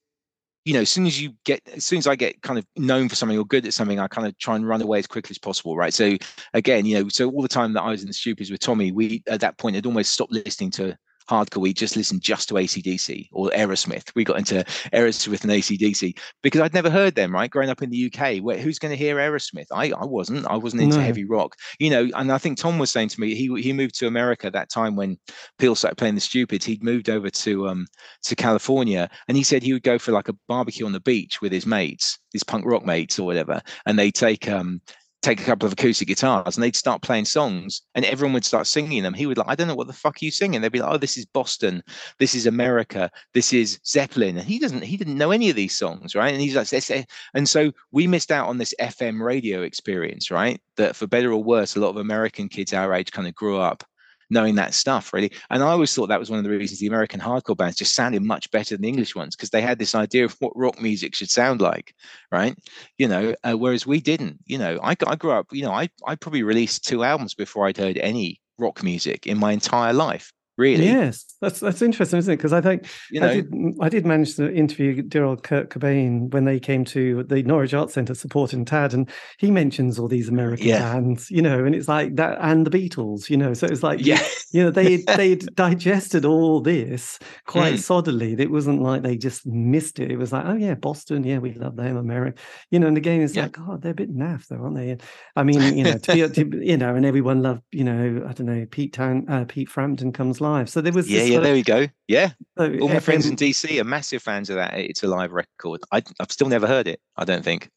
you 0.66 0.72
know, 0.72 0.80
as 0.80 0.90
soon 0.90 1.06
as 1.06 1.22
you 1.22 1.32
get, 1.44 1.62
as 1.72 1.86
soon 1.86 1.98
as 1.98 2.08
I 2.08 2.16
get 2.16 2.42
kind 2.42 2.58
of 2.58 2.66
known 2.76 3.08
for 3.08 3.14
something 3.14 3.38
or 3.38 3.44
good 3.44 3.64
at 3.66 3.72
something, 3.72 4.00
I 4.00 4.08
kind 4.08 4.26
of 4.26 4.36
try 4.36 4.56
and 4.56 4.66
run 4.66 4.82
away 4.82 4.98
as 4.98 5.06
quickly 5.06 5.32
as 5.32 5.38
possible, 5.38 5.76
right? 5.76 5.94
So 5.94 6.16
again, 6.54 6.84
you 6.84 6.98
know, 6.98 7.08
so 7.08 7.30
all 7.30 7.40
the 7.40 7.46
time 7.46 7.72
that 7.74 7.82
I 7.82 7.90
was 7.90 8.00
in 8.00 8.08
the 8.08 8.12
stupids 8.12 8.50
with 8.50 8.58
Tommy, 8.58 8.90
we 8.90 9.22
at 9.28 9.38
that 9.42 9.58
point 9.58 9.76
had 9.76 9.86
almost 9.86 10.12
stopped 10.12 10.32
listening 10.32 10.72
to 10.72 10.98
hardcore, 11.28 11.62
we 11.62 11.72
just 11.72 11.96
listened 11.96 12.22
just 12.22 12.48
to 12.48 12.54
ACDC 12.54 13.28
or 13.32 13.50
Aerosmith. 13.50 14.10
We 14.14 14.24
got 14.24 14.38
into 14.38 14.64
Aerosmith 14.92 15.42
and 15.42 15.52
ACDC 15.52 16.18
because 16.42 16.60
I'd 16.60 16.74
never 16.74 16.90
heard 16.90 17.14
them, 17.14 17.32
right? 17.32 17.50
Growing 17.50 17.70
up 17.70 17.82
in 17.82 17.90
the 17.90 18.12
UK, 18.12 18.38
where, 18.38 18.58
who's 18.58 18.78
going 18.78 18.90
to 18.90 18.96
hear 18.96 19.16
Aerosmith? 19.16 19.66
I, 19.72 19.92
I 19.92 20.04
wasn't. 20.04 20.46
I 20.46 20.56
wasn't 20.56 20.82
into 20.82 20.98
no. 20.98 21.02
heavy 21.02 21.24
rock, 21.24 21.56
you 21.78 21.90
know. 21.90 22.08
And 22.14 22.32
I 22.32 22.38
think 22.38 22.58
Tom 22.58 22.78
was 22.78 22.90
saying 22.90 23.08
to 23.10 23.20
me, 23.20 23.34
he 23.34 23.60
he 23.60 23.72
moved 23.72 23.98
to 23.98 24.06
America 24.06 24.50
that 24.50 24.70
time 24.70 24.96
when 24.96 25.18
Peel 25.58 25.74
started 25.74 25.96
playing 25.96 26.14
the 26.14 26.20
Stupid. 26.20 26.62
He'd 26.64 26.82
moved 26.82 27.08
over 27.08 27.30
to 27.30 27.68
um 27.68 27.86
to 28.24 28.36
California, 28.36 29.08
and 29.28 29.36
he 29.36 29.42
said 29.42 29.62
he 29.62 29.72
would 29.72 29.82
go 29.82 29.98
for 29.98 30.12
like 30.12 30.28
a 30.28 30.36
barbecue 30.48 30.86
on 30.86 30.92
the 30.92 31.00
beach 31.00 31.40
with 31.40 31.52
his 31.52 31.66
mates, 31.66 32.18
his 32.32 32.44
punk 32.44 32.64
rock 32.66 32.84
mates 32.84 33.18
or 33.18 33.26
whatever, 33.26 33.60
and 33.86 33.98
they 33.98 34.10
take 34.10 34.48
um 34.48 34.80
take 35.26 35.40
a 35.40 35.44
couple 35.44 35.66
of 35.66 35.72
acoustic 35.72 36.06
guitars 36.06 36.56
and 36.56 36.62
they'd 36.62 36.76
start 36.76 37.02
playing 37.02 37.24
songs 37.24 37.82
and 37.96 38.04
everyone 38.04 38.32
would 38.32 38.44
start 38.44 38.66
singing 38.66 39.02
them. 39.02 39.12
He 39.12 39.26
would 39.26 39.38
like, 39.38 39.48
I 39.48 39.56
don't 39.56 39.66
know 39.66 39.74
what 39.74 39.88
the 39.88 39.92
fuck 39.92 40.16
are 40.16 40.24
you 40.24 40.30
singing. 40.30 40.60
They'd 40.60 40.70
be 40.70 40.80
like, 40.80 40.92
oh, 40.92 40.98
this 40.98 41.18
is 41.18 41.26
Boston, 41.26 41.82
this 42.20 42.34
is 42.34 42.46
America, 42.46 43.10
this 43.34 43.52
is 43.52 43.80
Zeppelin. 43.84 44.38
And 44.38 44.46
he 44.46 44.60
doesn't, 44.60 44.84
he 44.84 44.96
didn't 44.96 45.18
know 45.18 45.32
any 45.32 45.50
of 45.50 45.56
these 45.56 45.76
songs, 45.76 46.14
right? 46.14 46.32
And 46.32 46.40
he's 46.40 46.54
like, 46.54 46.72
eh. 46.90 47.02
and 47.34 47.48
so 47.48 47.72
we 47.90 48.06
missed 48.06 48.30
out 48.30 48.48
on 48.48 48.58
this 48.58 48.74
FM 48.80 49.20
radio 49.20 49.62
experience, 49.62 50.30
right? 50.30 50.60
That 50.76 50.94
for 50.94 51.08
better 51.08 51.32
or 51.32 51.42
worse, 51.42 51.74
a 51.74 51.80
lot 51.80 51.90
of 51.90 51.96
American 51.96 52.48
kids 52.48 52.72
our 52.72 52.94
age 52.94 53.10
kind 53.10 53.26
of 53.26 53.34
grew 53.34 53.58
up 53.58 53.82
knowing 54.30 54.54
that 54.56 54.74
stuff 54.74 55.12
really. 55.12 55.30
And 55.50 55.62
i 55.62 55.66
always 55.68 55.94
thought 55.94 56.08
that 56.08 56.20
was 56.20 56.30
one 56.30 56.38
of 56.38 56.44
the 56.44 56.50
reasons 56.50 56.80
the 56.80 56.86
american 56.86 57.20
hardcore 57.20 57.56
bands 57.56 57.76
just 57.76 57.94
sounded 57.94 58.22
much 58.22 58.50
better 58.50 58.74
than 58.74 58.82
the 58.82 58.88
english 58.88 59.14
ones 59.14 59.36
because 59.36 59.50
they 59.50 59.60
had 59.60 59.78
this 59.78 59.94
idea 59.94 60.24
of 60.24 60.36
what 60.40 60.56
rock 60.56 60.80
music 60.80 61.14
should 61.14 61.30
sound 61.30 61.60
like 61.60 61.94
right? 62.32 62.56
You 62.98 63.08
know 63.08 63.34
uh, 63.44 63.54
whereas 63.54 63.86
we 63.86 64.00
didn't 64.00 64.38
you 64.46 64.58
know. 64.58 64.78
I, 64.82 64.96
I 65.06 65.16
grew 65.16 65.32
up 65.32 65.46
you 65.52 65.62
know 65.62 65.72
I, 65.72 65.88
I 66.06 66.14
probably 66.16 66.42
released 66.42 66.84
two 66.84 67.04
albums 67.04 67.34
before 67.34 67.66
i'd 67.66 67.76
heard 67.76 67.98
any 67.98 68.40
rock 68.58 68.82
music 68.82 69.26
in 69.26 69.38
my 69.38 69.52
entire 69.52 69.92
life 69.92 70.32
really. 70.56 70.84
Yes, 70.84 71.24
that's 71.40 71.60
that's 71.60 71.82
interesting, 71.82 72.18
isn't 72.18 72.32
it? 72.32 72.36
Because 72.36 72.52
I 72.52 72.60
think 72.60 72.86
you 73.10 73.20
know, 73.20 73.28
I 73.28 73.34
did, 73.34 73.54
I 73.80 73.88
did 73.88 74.06
manage 74.06 74.36
to 74.36 74.52
interview 74.52 75.02
dear 75.02 75.24
old 75.24 75.42
Kurt 75.42 75.70
Cobain 75.70 76.32
when 76.32 76.44
they 76.44 76.58
came 76.58 76.84
to 76.86 77.24
the 77.24 77.42
Norwich 77.42 77.74
Arts 77.74 77.94
Centre 77.94 78.14
supporting 78.14 78.64
Tad, 78.64 78.94
and 78.94 79.08
he 79.38 79.50
mentions 79.50 79.98
all 79.98 80.08
these 80.08 80.28
American 80.28 80.66
yeah. 80.66 80.80
bands, 80.80 81.30
you 81.30 81.42
know, 81.42 81.64
and 81.64 81.74
it's 81.74 81.88
like 81.88 82.16
that 82.16 82.38
and 82.40 82.66
the 82.66 82.70
Beatles, 82.70 83.28
you 83.28 83.36
know. 83.36 83.54
So 83.54 83.66
it's 83.66 83.82
like, 83.82 84.04
yeah, 84.04 84.22
you 84.52 84.62
know, 84.62 84.70
they 84.70 84.96
they 85.16 85.36
digested 85.36 86.24
all 86.24 86.60
this 86.60 87.18
quite 87.46 87.74
mm. 87.74 87.78
solidly. 87.78 88.34
It 88.38 88.50
wasn't 88.50 88.82
like 88.82 89.02
they 89.02 89.16
just 89.16 89.46
missed 89.46 89.98
it. 89.98 90.10
It 90.10 90.16
was 90.16 90.32
like, 90.32 90.44
oh 90.46 90.54
yeah, 90.54 90.74
Boston, 90.74 91.24
yeah, 91.24 91.38
we 91.38 91.52
love 91.54 91.76
them, 91.76 91.96
America, 91.96 92.40
you 92.70 92.78
know. 92.78 92.86
And 92.86 92.96
again, 92.96 93.20
it's 93.20 93.34
yeah. 93.34 93.44
like, 93.44 93.52
God, 93.52 93.82
they're 93.82 93.92
a 93.92 93.94
bit 93.94 94.14
naff, 94.14 94.46
though, 94.48 94.56
aren't 94.56 94.76
they? 94.76 94.96
I 95.34 95.42
mean, 95.42 95.76
you 95.76 95.84
know, 95.84 95.98
to 95.98 96.12
be, 96.12 96.28
to, 96.28 96.64
you 96.64 96.76
know, 96.76 96.94
and 96.94 97.04
everyone 97.04 97.42
loved, 97.42 97.62
you 97.72 97.84
know, 97.84 98.24
I 98.28 98.32
don't 98.32 98.46
know, 98.46 98.66
Pete 98.70 98.92
Town, 98.92 99.26
uh, 99.28 99.44
Pete 99.46 99.68
Frampton 99.68 100.12
comes 100.12 100.40
live. 100.50 100.68
So 100.68 100.80
there 100.80 100.92
was 100.92 101.08
yeah, 101.10 101.22
yeah. 101.22 101.40
There 101.40 101.54
we 101.54 101.62
go. 101.62 101.86
Yeah, 102.08 102.32
so 102.56 102.78
all 102.80 102.88
my 102.88 103.00
friends 103.00 103.26
um, 103.26 103.32
in 103.32 103.36
DC 103.36 103.80
are 103.80 103.84
massive 103.84 104.22
fans 104.22 104.50
of 104.50 104.56
that. 104.56 104.74
It's 104.74 105.02
a 105.02 105.08
live 105.08 105.32
record. 105.32 105.80
I, 105.92 106.02
I've 106.20 106.32
still 106.32 106.48
never 106.48 106.66
heard 106.66 106.86
it. 106.88 107.00
I 107.16 107.24
don't 107.24 107.44
think 107.44 107.70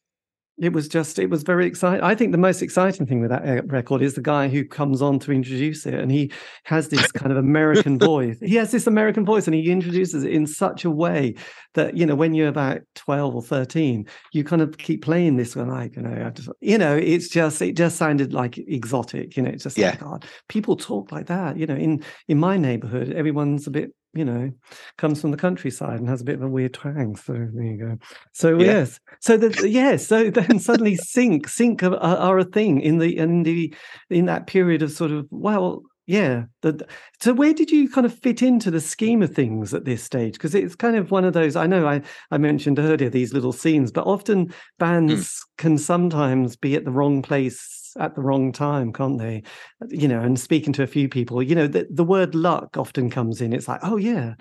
it 0.60 0.72
was 0.72 0.88
just 0.88 1.18
it 1.18 1.30
was 1.30 1.42
very 1.42 1.66
exciting 1.66 2.04
i 2.04 2.14
think 2.14 2.32
the 2.32 2.38
most 2.38 2.62
exciting 2.62 3.06
thing 3.06 3.20
with 3.20 3.30
that 3.30 3.66
record 3.70 4.02
is 4.02 4.14
the 4.14 4.20
guy 4.20 4.48
who 4.48 4.64
comes 4.64 5.00
on 5.00 5.18
to 5.18 5.32
introduce 5.32 5.86
it 5.86 5.94
and 5.94 6.12
he 6.12 6.30
has 6.64 6.88
this 6.88 7.10
kind 7.12 7.32
of 7.32 7.38
american 7.38 7.98
voice 7.98 8.36
he 8.40 8.54
has 8.54 8.70
this 8.70 8.86
american 8.86 9.24
voice 9.24 9.46
and 9.46 9.54
he 9.54 9.70
introduces 9.70 10.22
it 10.22 10.32
in 10.32 10.46
such 10.46 10.84
a 10.84 10.90
way 10.90 11.34
that 11.74 11.96
you 11.96 12.04
know 12.04 12.14
when 12.14 12.34
you're 12.34 12.48
about 12.48 12.80
12 12.94 13.34
or 13.34 13.42
13 13.42 14.06
you 14.32 14.44
kind 14.44 14.62
of 14.62 14.76
keep 14.78 15.02
playing 15.02 15.36
this 15.36 15.56
one 15.56 15.68
like 15.68 15.96
you 15.96 16.02
know 16.02 16.30
just 16.30 16.48
you 16.60 16.78
know 16.78 16.96
it's 16.96 17.28
just 17.28 17.62
it 17.62 17.76
just 17.76 17.96
sounded 17.96 18.32
like 18.32 18.58
exotic 18.58 19.36
you 19.36 19.42
know 19.42 19.50
it's 19.50 19.64
just 19.64 19.78
yeah. 19.78 19.90
like 19.90 20.00
god 20.00 20.24
people 20.48 20.76
talk 20.76 21.10
like 21.10 21.26
that 21.26 21.56
you 21.56 21.66
know 21.66 21.76
in 21.76 22.02
in 22.28 22.38
my 22.38 22.56
neighborhood 22.56 23.12
everyone's 23.12 23.66
a 23.66 23.70
bit 23.70 23.94
you 24.12 24.24
know, 24.24 24.52
comes 24.98 25.20
from 25.20 25.30
the 25.30 25.36
countryside 25.36 26.00
and 26.00 26.08
has 26.08 26.20
a 26.20 26.24
bit 26.24 26.34
of 26.34 26.42
a 26.42 26.48
weird 26.48 26.74
twang. 26.74 27.16
So 27.16 27.32
there 27.32 27.64
you 27.64 27.76
go. 27.78 27.98
So 28.32 28.58
yeah. 28.58 28.66
yes, 28.66 29.00
so 29.20 29.36
that 29.36 29.68
yes, 29.68 30.06
so 30.06 30.30
then 30.30 30.58
suddenly 30.58 30.96
sink 30.96 31.48
sink 31.48 31.82
are, 31.82 31.96
are, 31.96 32.38
a 32.38 32.44
thing 32.44 32.80
in 32.80 32.98
the 32.98 33.16
in 33.16 33.42
the 33.42 33.74
in 34.08 34.26
that 34.26 34.46
period 34.46 34.82
of 34.82 34.90
sort 34.90 35.12
of 35.12 35.26
well, 35.30 35.82
yeah. 36.06 36.44
The, 36.62 36.86
so 37.20 37.32
where 37.32 37.54
did 37.54 37.70
you 37.70 37.88
kind 37.88 38.04
of 38.04 38.18
fit 38.18 38.42
into 38.42 38.70
the 38.70 38.80
scheme 38.80 39.22
of 39.22 39.32
things 39.32 39.72
at 39.72 39.84
this 39.84 40.02
stage? 40.02 40.32
Because 40.32 40.54
it's 40.56 40.74
kind 40.74 40.96
of 40.96 41.12
one 41.12 41.24
of 41.24 41.32
those. 41.32 41.54
I 41.54 41.68
know 41.68 41.86
I 41.86 42.02
I 42.32 42.38
mentioned 42.38 42.80
earlier 42.80 43.10
these 43.10 43.32
little 43.32 43.52
scenes, 43.52 43.92
but 43.92 44.06
often 44.06 44.46
Mm. 44.48 44.52
bands 44.78 45.44
can 45.56 45.78
sometimes 45.78 46.56
be 46.56 46.74
at 46.74 46.84
the 46.84 46.90
wrong 46.90 47.22
place 47.22 47.79
at 47.98 48.14
the 48.14 48.22
wrong 48.22 48.52
time, 48.52 48.92
can't 48.92 49.18
they? 49.18 49.42
You 49.88 50.08
know, 50.08 50.20
and 50.20 50.38
speaking 50.38 50.72
to 50.74 50.82
a 50.82 50.88
few 50.88 51.08
people, 51.08 51.42
you 51.42 51.54
know, 51.54 51.66
the, 51.66 51.86
the 51.90 52.04
word 52.04 52.34
luck 52.34 52.76
often 52.76 53.10
comes 53.10 53.40
in. 53.40 53.52
It's 53.52 53.68
like, 53.68 53.80
oh 53.82 53.96
yeah, 53.96 54.34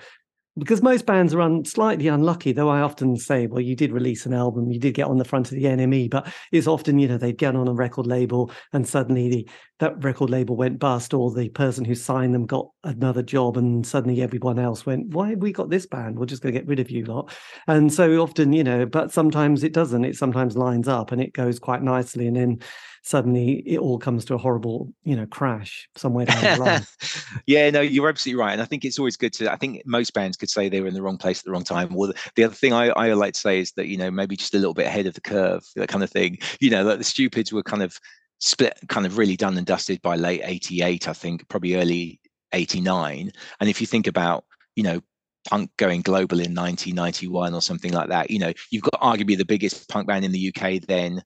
because 0.57 0.81
most 0.81 1.05
bands 1.05 1.33
are 1.33 1.41
un, 1.41 1.63
slightly 1.65 2.07
unlucky. 2.07 2.51
Though 2.51 2.69
I 2.69 2.81
often 2.81 3.15
say, 3.15 3.47
well, 3.47 3.61
you 3.61 3.75
did 3.75 3.91
release 3.91 4.25
an 4.25 4.33
album, 4.33 4.69
you 4.69 4.79
did 4.79 4.93
get 4.93 5.07
on 5.07 5.17
the 5.17 5.25
front 5.25 5.51
of 5.51 5.57
the 5.57 5.63
NME, 5.63 6.09
but 6.09 6.31
it's 6.51 6.67
often, 6.67 6.99
you 6.99 7.07
know, 7.07 7.17
they'd 7.17 7.37
get 7.37 7.55
on 7.55 7.67
a 7.67 7.73
record 7.73 8.07
label 8.07 8.51
and 8.73 8.87
suddenly 8.87 9.29
the 9.29 9.49
that 9.79 10.03
record 10.03 10.29
label 10.29 10.57
went 10.57 10.77
bust, 10.77 11.13
or 11.13 11.31
the 11.31 11.47
person 11.49 11.85
who 11.85 11.95
signed 11.95 12.35
them 12.35 12.45
got 12.45 12.67
another 12.83 13.23
job, 13.23 13.55
and 13.55 13.87
suddenly 13.87 14.21
everyone 14.21 14.59
else 14.59 14.85
went, 14.85 15.07
why 15.13 15.29
have 15.29 15.39
we 15.39 15.53
got 15.53 15.69
this 15.69 15.85
band? 15.85 16.19
We're 16.19 16.25
just 16.25 16.41
going 16.41 16.53
to 16.53 16.59
get 16.59 16.67
rid 16.67 16.81
of 16.81 16.91
you 16.91 17.05
lot. 17.05 17.33
And 17.65 17.91
so 17.91 18.21
often, 18.21 18.51
you 18.51 18.63
know, 18.63 18.85
but 18.85 19.13
sometimes 19.13 19.63
it 19.63 19.71
doesn't. 19.71 20.03
It 20.03 20.17
sometimes 20.17 20.57
lines 20.57 20.89
up 20.89 21.13
and 21.13 21.21
it 21.21 21.31
goes 21.31 21.59
quite 21.59 21.81
nicely, 21.81 22.27
and 22.27 22.35
then 22.35 22.59
suddenly 23.03 23.63
it 23.65 23.79
all 23.79 23.97
comes 23.97 24.25
to 24.25 24.33
a 24.33 24.37
horrible, 24.37 24.93
you 25.03 25.15
know, 25.15 25.25
crash 25.25 25.89
somewhere 25.95 26.25
down 26.25 26.57
the 26.57 26.63
line. 26.63 26.85
yeah, 27.47 27.69
no, 27.69 27.81
you're 27.81 28.09
absolutely 28.09 28.39
right, 28.39 28.53
and 28.53 28.61
I 28.61 28.65
think 28.65 28.85
it's 28.85 28.99
always 28.99 29.17
good 29.17 29.33
to. 29.33 29.51
I 29.51 29.55
think 29.55 29.81
most 29.85 30.13
bands 30.13 30.37
could 30.37 30.49
say 30.49 30.69
they 30.69 30.81
were 30.81 30.87
in 30.87 30.93
the 30.93 31.01
wrong 31.01 31.17
place 31.17 31.39
at 31.39 31.45
the 31.45 31.51
wrong 31.51 31.63
time. 31.63 31.93
Well, 31.93 32.13
the 32.35 32.43
other 32.43 32.55
thing 32.55 32.73
I, 32.73 32.87
I 32.89 33.13
like 33.13 33.33
to 33.33 33.39
say 33.39 33.59
is 33.59 33.71
that 33.73 33.87
you 33.87 33.97
know 33.97 34.11
maybe 34.11 34.35
just 34.35 34.53
a 34.53 34.57
little 34.57 34.73
bit 34.73 34.87
ahead 34.87 35.07
of 35.07 35.13
the 35.13 35.21
curve, 35.21 35.63
that 35.75 35.89
kind 35.89 36.03
of 36.03 36.09
thing. 36.09 36.37
You 36.59 36.69
know, 36.69 36.83
like 36.83 36.97
the 36.97 37.03
Stupids 37.03 37.51
were 37.51 37.63
kind 37.63 37.83
of 37.83 37.99
split, 38.39 38.77
kind 38.87 39.05
of 39.05 39.17
really 39.17 39.35
done 39.35 39.57
and 39.57 39.65
dusted 39.65 40.01
by 40.01 40.15
late 40.15 40.41
'88, 40.43 41.07
I 41.07 41.13
think, 41.13 41.47
probably 41.49 41.75
early 41.75 42.19
'89. 42.53 43.31
And 43.59 43.69
if 43.69 43.81
you 43.81 43.87
think 43.87 44.07
about, 44.07 44.45
you 44.75 44.83
know, 44.83 45.01
punk 45.47 45.71
going 45.77 46.01
global 46.01 46.39
in 46.39 46.53
1991 46.53 47.53
or 47.53 47.61
something 47.61 47.93
like 47.93 48.09
that, 48.09 48.29
you 48.29 48.39
know, 48.39 48.53
you've 48.71 48.83
got 48.83 49.01
arguably 49.01 49.37
the 49.37 49.45
biggest 49.45 49.87
punk 49.89 50.07
band 50.07 50.25
in 50.25 50.31
the 50.31 50.53
UK 50.53 50.81
then 50.87 51.23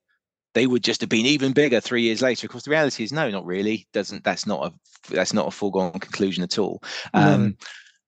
they 0.54 0.68
would 0.68 0.84
just 0.84 1.02
have 1.02 1.10
been 1.10 1.26
even 1.26 1.52
bigger 1.52 1.80
three 1.80 2.04
years 2.04 2.22
later. 2.22 2.46
Of 2.46 2.52
course, 2.52 2.64
the 2.64 2.72
reality 2.72 3.04
is 3.04 3.12
no, 3.12 3.30
not 3.30 3.46
really. 3.46 3.88
Doesn't 3.94 4.24
that's 4.24 4.46
not 4.46 4.68
a 4.68 5.14
that's 5.14 5.34
not 5.34 5.48
a 5.48 5.52
foregone 5.52 6.00
conclusion 6.00 6.44
at 6.44 6.58
all. 6.58 6.82
Um, 7.14 7.58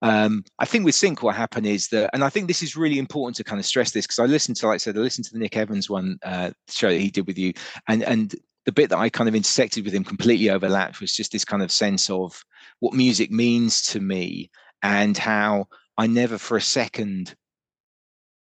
no. 0.02 0.10
um, 0.10 0.44
I 0.60 0.66
think 0.66 0.86
with 0.86 0.96
Sink, 0.96 1.24
what 1.24 1.36
happened 1.36 1.66
is 1.66 1.88
that, 1.90 2.12
and 2.14 2.24
I 2.24 2.30
think 2.30 2.48
this 2.48 2.64
is 2.64 2.76
really 2.76 3.00
important 3.00 3.36
to 3.38 3.44
kind 3.44 3.60
of 3.60 3.66
stress 3.66 3.92
this 3.92 4.06
because 4.06 4.20
I 4.20 4.26
listened 4.26 4.58
to, 4.58 4.68
like 4.68 4.76
I 4.76 4.78
said, 4.78 4.98
I 4.98 5.02
listened 5.02 5.26
to 5.26 5.34
the 5.34 5.40
Nick 5.40 5.58
Evans 5.58 5.90
one 5.90 6.20
uh, 6.24 6.52
show 6.70 6.90
that 6.90 7.00
he 7.00 7.10
did 7.10 7.28
with 7.28 7.38
you, 7.38 7.54
and 7.88 8.04
and 8.04 8.36
the 8.66 8.72
bit 8.72 8.90
that 8.90 8.98
I 8.98 9.10
kind 9.10 9.30
of 9.30 9.36
intersected 9.36 9.86
with 9.86 9.94
him 9.94 10.04
completely 10.04 10.50
overlapped 10.50 11.00
was 11.00 11.16
just 11.16 11.32
this 11.32 11.46
kind 11.46 11.62
of 11.62 11.72
sense 11.72 12.10
of 12.10 12.44
what 12.80 12.94
music 12.94 13.32
means 13.32 13.82
to 13.84 14.00
me 14.00 14.50
and 14.82 15.18
how 15.18 15.68
I 15.98 16.08
never 16.08 16.38
for 16.38 16.58
a 16.58 16.62
second 16.62 17.36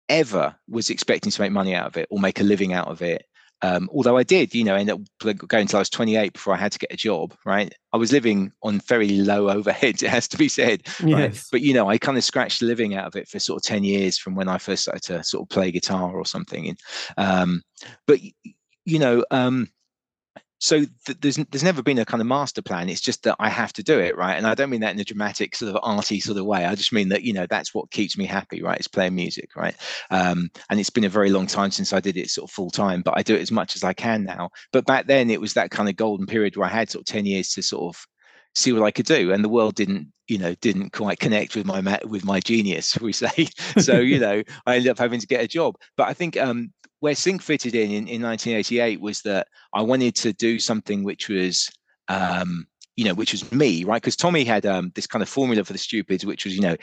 ever 0.09 0.55
was 0.69 0.89
expecting 0.89 1.31
to 1.31 1.41
make 1.41 1.51
money 1.51 1.73
out 1.73 1.87
of 1.87 1.97
it 1.97 2.07
or 2.11 2.19
make 2.19 2.39
a 2.39 2.43
living 2.43 2.73
out 2.73 2.87
of 2.87 3.01
it. 3.01 3.25
Um, 3.63 3.89
although 3.93 4.17
I 4.17 4.23
did, 4.23 4.53
you 4.53 4.65
know, 4.65 4.75
end 4.75 4.91
up 4.91 4.99
going 5.21 5.61
until 5.61 5.77
I 5.77 5.79
was 5.79 5.89
28 5.89 6.33
before 6.33 6.53
I 6.53 6.57
had 6.57 6.73
to 6.73 6.79
get 6.79 6.91
a 6.91 6.97
job, 6.97 7.33
right? 7.45 7.73
I 7.93 7.97
was 7.97 8.11
living 8.11 8.51
on 8.61 8.81
very 8.81 9.09
low 9.09 9.45
overheads, 9.55 10.03
it 10.03 10.09
has 10.09 10.27
to 10.29 10.37
be 10.37 10.49
said. 10.49 10.83
Right? 11.01 11.31
Yes. 11.31 11.47
But, 11.49 11.61
you 11.61 11.73
know, 11.73 11.89
I 11.89 11.97
kind 11.97 12.17
of 12.17 12.25
scratched 12.25 12.59
the 12.59 12.65
living 12.65 12.93
out 12.93 13.07
of 13.07 13.15
it 13.15 13.27
for 13.29 13.39
sort 13.39 13.57
of 13.57 13.63
10 13.63 13.85
years 13.85 14.19
from 14.19 14.35
when 14.35 14.49
I 14.49 14.57
first 14.57 14.83
started 14.83 15.03
to 15.03 15.23
sort 15.23 15.43
of 15.43 15.49
play 15.49 15.71
guitar 15.71 16.13
or 16.13 16.25
something. 16.25 16.67
And, 16.67 16.79
um, 17.17 17.61
but, 18.05 18.19
you 18.85 18.99
know, 18.99 19.25
um, 19.31 19.69
so 20.63 20.85
th- 21.05 21.19
there's 21.19 21.35
there's 21.35 21.63
never 21.63 21.83
been 21.83 21.99
a 21.99 22.05
kind 22.05 22.21
of 22.21 22.27
master 22.27 22.61
plan. 22.61 22.87
It's 22.87 23.01
just 23.01 23.23
that 23.23 23.35
i 23.37 23.49
have 23.49 23.73
to 23.73 23.83
do 23.83 23.99
it 23.99 24.15
right? 24.15 24.35
And 24.35 24.47
i 24.47 24.55
don't 24.55 24.69
mean 24.69 24.79
that 24.79 24.93
in 24.93 24.99
a 24.99 25.03
dramatic 25.03 25.57
sort 25.57 25.75
of 25.75 25.79
arty 25.83 26.21
sort 26.21 26.37
of 26.37 26.45
way. 26.45 26.65
I 26.65 26.73
just 26.73 26.93
mean 26.93 27.09
that 27.09 27.23
you 27.23 27.33
know 27.33 27.45
that's 27.45 27.73
what 27.73 27.91
keeps 27.91 28.17
me 28.17 28.25
happy 28.25 28.63
right? 28.63 28.77
It's 28.77 28.87
playing 28.87 29.13
music 29.13 29.49
right? 29.57 29.75
Um, 30.09 30.49
and 30.69 30.79
it's 30.79 30.89
been 30.89 31.03
a 31.03 31.09
very 31.09 31.31
long 31.31 31.47
time 31.47 31.71
since 31.71 31.91
i 31.91 31.99
did 31.99 32.15
it 32.15 32.29
sort 32.29 32.49
of 32.49 32.53
full 32.53 32.71
time 32.71 33.01
but 33.01 33.17
i 33.17 33.21
do 33.21 33.35
it 33.35 33.41
as 33.41 33.51
much 33.51 33.75
as 33.75 33.83
i 33.83 33.93
can 33.93 34.23
now. 34.23 34.49
But 34.71 34.85
back 34.85 35.07
then 35.07 35.29
it 35.29 35.41
was 35.41 35.53
that 35.53 35.71
kind 35.71 35.89
of 35.89 35.97
golden 35.97 36.25
period 36.25 36.55
where 36.55 36.67
i 36.67 36.71
had 36.71 36.89
sort 36.89 37.01
of 37.01 37.13
10 37.13 37.25
years 37.25 37.49
to 37.51 37.61
sort 37.61 37.93
of 37.93 38.07
see 38.55 38.71
what 38.71 38.83
I 38.83 38.91
could 38.91 39.05
do, 39.05 39.31
and 39.31 39.43
the 39.43 39.49
world 39.49 39.75
didn't, 39.75 40.11
you 40.27 40.37
know, 40.37 40.53
didn't 40.55 40.91
quite 40.91 41.19
connect 41.19 41.55
with 41.55 41.65
my 41.65 41.99
with 42.05 42.23
my 42.23 42.39
genius, 42.39 42.97
we 43.01 43.13
say. 43.13 43.47
so, 43.79 43.99
you 43.99 44.19
know, 44.25 44.43
I 44.65 44.75
ended 44.75 44.91
up 44.91 44.99
having 44.99 45.19
to 45.19 45.27
get 45.27 45.43
a 45.43 45.47
job. 45.47 45.75
But 45.97 46.07
I 46.07 46.13
think 46.13 46.37
um, 46.37 46.71
where 47.03 47.15
Sink 47.15 47.41
fitted 47.41 47.75
in, 47.75 47.91
in 47.91 48.07
in 48.07 48.21
1988 48.21 49.01
was 49.01 49.23
that 49.23 49.47
I 49.73 49.81
wanted 49.81 50.15
to 50.15 50.31
do 50.31 50.57
something 50.57 51.03
which 51.03 51.27
was. 51.27 51.69
Um, 52.07 52.67
you 52.95 53.05
know, 53.05 53.15
which 53.15 53.31
was 53.31 53.51
me, 53.51 53.83
right? 53.83 53.99
Because 53.99 54.15
Tommy 54.15 54.43
had 54.43 54.67
um, 54.67 54.91
this 54.93 55.07
kind 55.07 55.23
of 55.23 55.27
formula 55.27 55.63
for 55.63 55.73
the 55.73 55.79
stupids, 55.79 56.27
which 56.27 56.45
was, 56.45 56.53
you 56.53 56.61
know, 56.61 56.75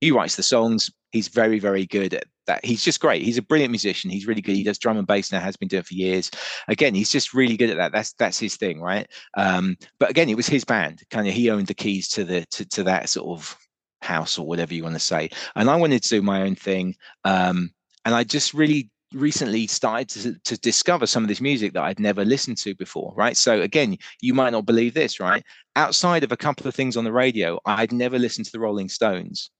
he 0.00 0.10
writes 0.10 0.36
the 0.36 0.42
songs. 0.42 0.90
He's 1.12 1.28
very, 1.28 1.58
very 1.58 1.84
good 1.84 2.14
at 2.14 2.24
that. 2.46 2.64
He's 2.64 2.82
just 2.82 2.98
great. 2.98 3.22
He's 3.22 3.36
a 3.36 3.42
brilliant 3.42 3.70
musician. 3.70 4.08
He's 4.10 4.26
really 4.26 4.40
good. 4.40 4.56
He 4.56 4.62
does 4.62 4.78
drum 4.78 4.96
and 4.96 5.06
bass 5.06 5.30
now. 5.30 5.40
Has 5.40 5.58
been 5.58 5.68
doing 5.68 5.80
it 5.80 5.86
for 5.86 5.92
years. 5.92 6.30
Again, 6.68 6.94
he's 6.94 7.10
just 7.10 7.34
really 7.34 7.58
good 7.58 7.68
at 7.68 7.76
that. 7.76 7.92
That's 7.92 8.14
that's 8.14 8.38
his 8.38 8.56
thing, 8.56 8.80
right? 8.80 9.06
Um, 9.36 9.76
but 9.98 10.08
again, 10.08 10.30
it 10.30 10.36
was 10.36 10.46
his 10.46 10.64
band. 10.64 11.02
Kind 11.10 11.28
of, 11.28 11.34
he 11.34 11.50
owned 11.50 11.66
the 11.66 11.74
keys 11.74 12.08
to 12.10 12.24
the 12.24 12.46
to, 12.52 12.64
to 12.70 12.82
that 12.84 13.10
sort 13.10 13.38
of 13.38 13.54
house 14.00 14.38
or 14.38 14.46
whatever 14.46 14.72
you 14.72 14.82
want 14.82 14.96
to 14.96 15.00
say. 15.00 15.28
And 15.56 15.68
I 15.68 15.76
wanted 15.76 16.02
to 16.02 16.08
do 16.08 16.22
my 16.22 16.42
own 16.42 16.54
thing. 16.54 16.94
Um, 17.24 17.70
and 18.06 18.14
I 18.14 18.24
just 18.24 18.54
really 18.54 18.88
recently 19.12 19.66
started 19.66 20.08
to, 20.08 20.38
to 20.44 20.60
discover 20.60 21.06
some 21.06 21.24
of 21.24 21.28
this 21.28 21.40
music 21.40 21.72
that 21.72 21.82
I'd 21.82 22.00
never 22.00 22.24
listened 22.24 22.58
to 22.58 22.74
before, 22.74 23.12
right? 23.16 23.36
So 23.36 23.60
again, 23.60 23.96
you 24.20 24.34
might 24.34 24.50
not 24.50 24.66
believe 24.66 24.94
this, 24.94 25.20
right? 25.20 25.44
Outside 25.76 26.24
of 26.24 26.32
a 26.32 26.36
couple 26.36 26.68
of 26.68 26.74
things 26.74 26.96
on 26.96 27.04
the 27.04 27.12
radio, 27.12 27.58
I'd 27.66 27.92
never 27.92 28.18
listened 28.18 28.46
to 28.46 28.52
the 28.52 28.60
Rolling 28.60 28.88
Stones 28.88 29.50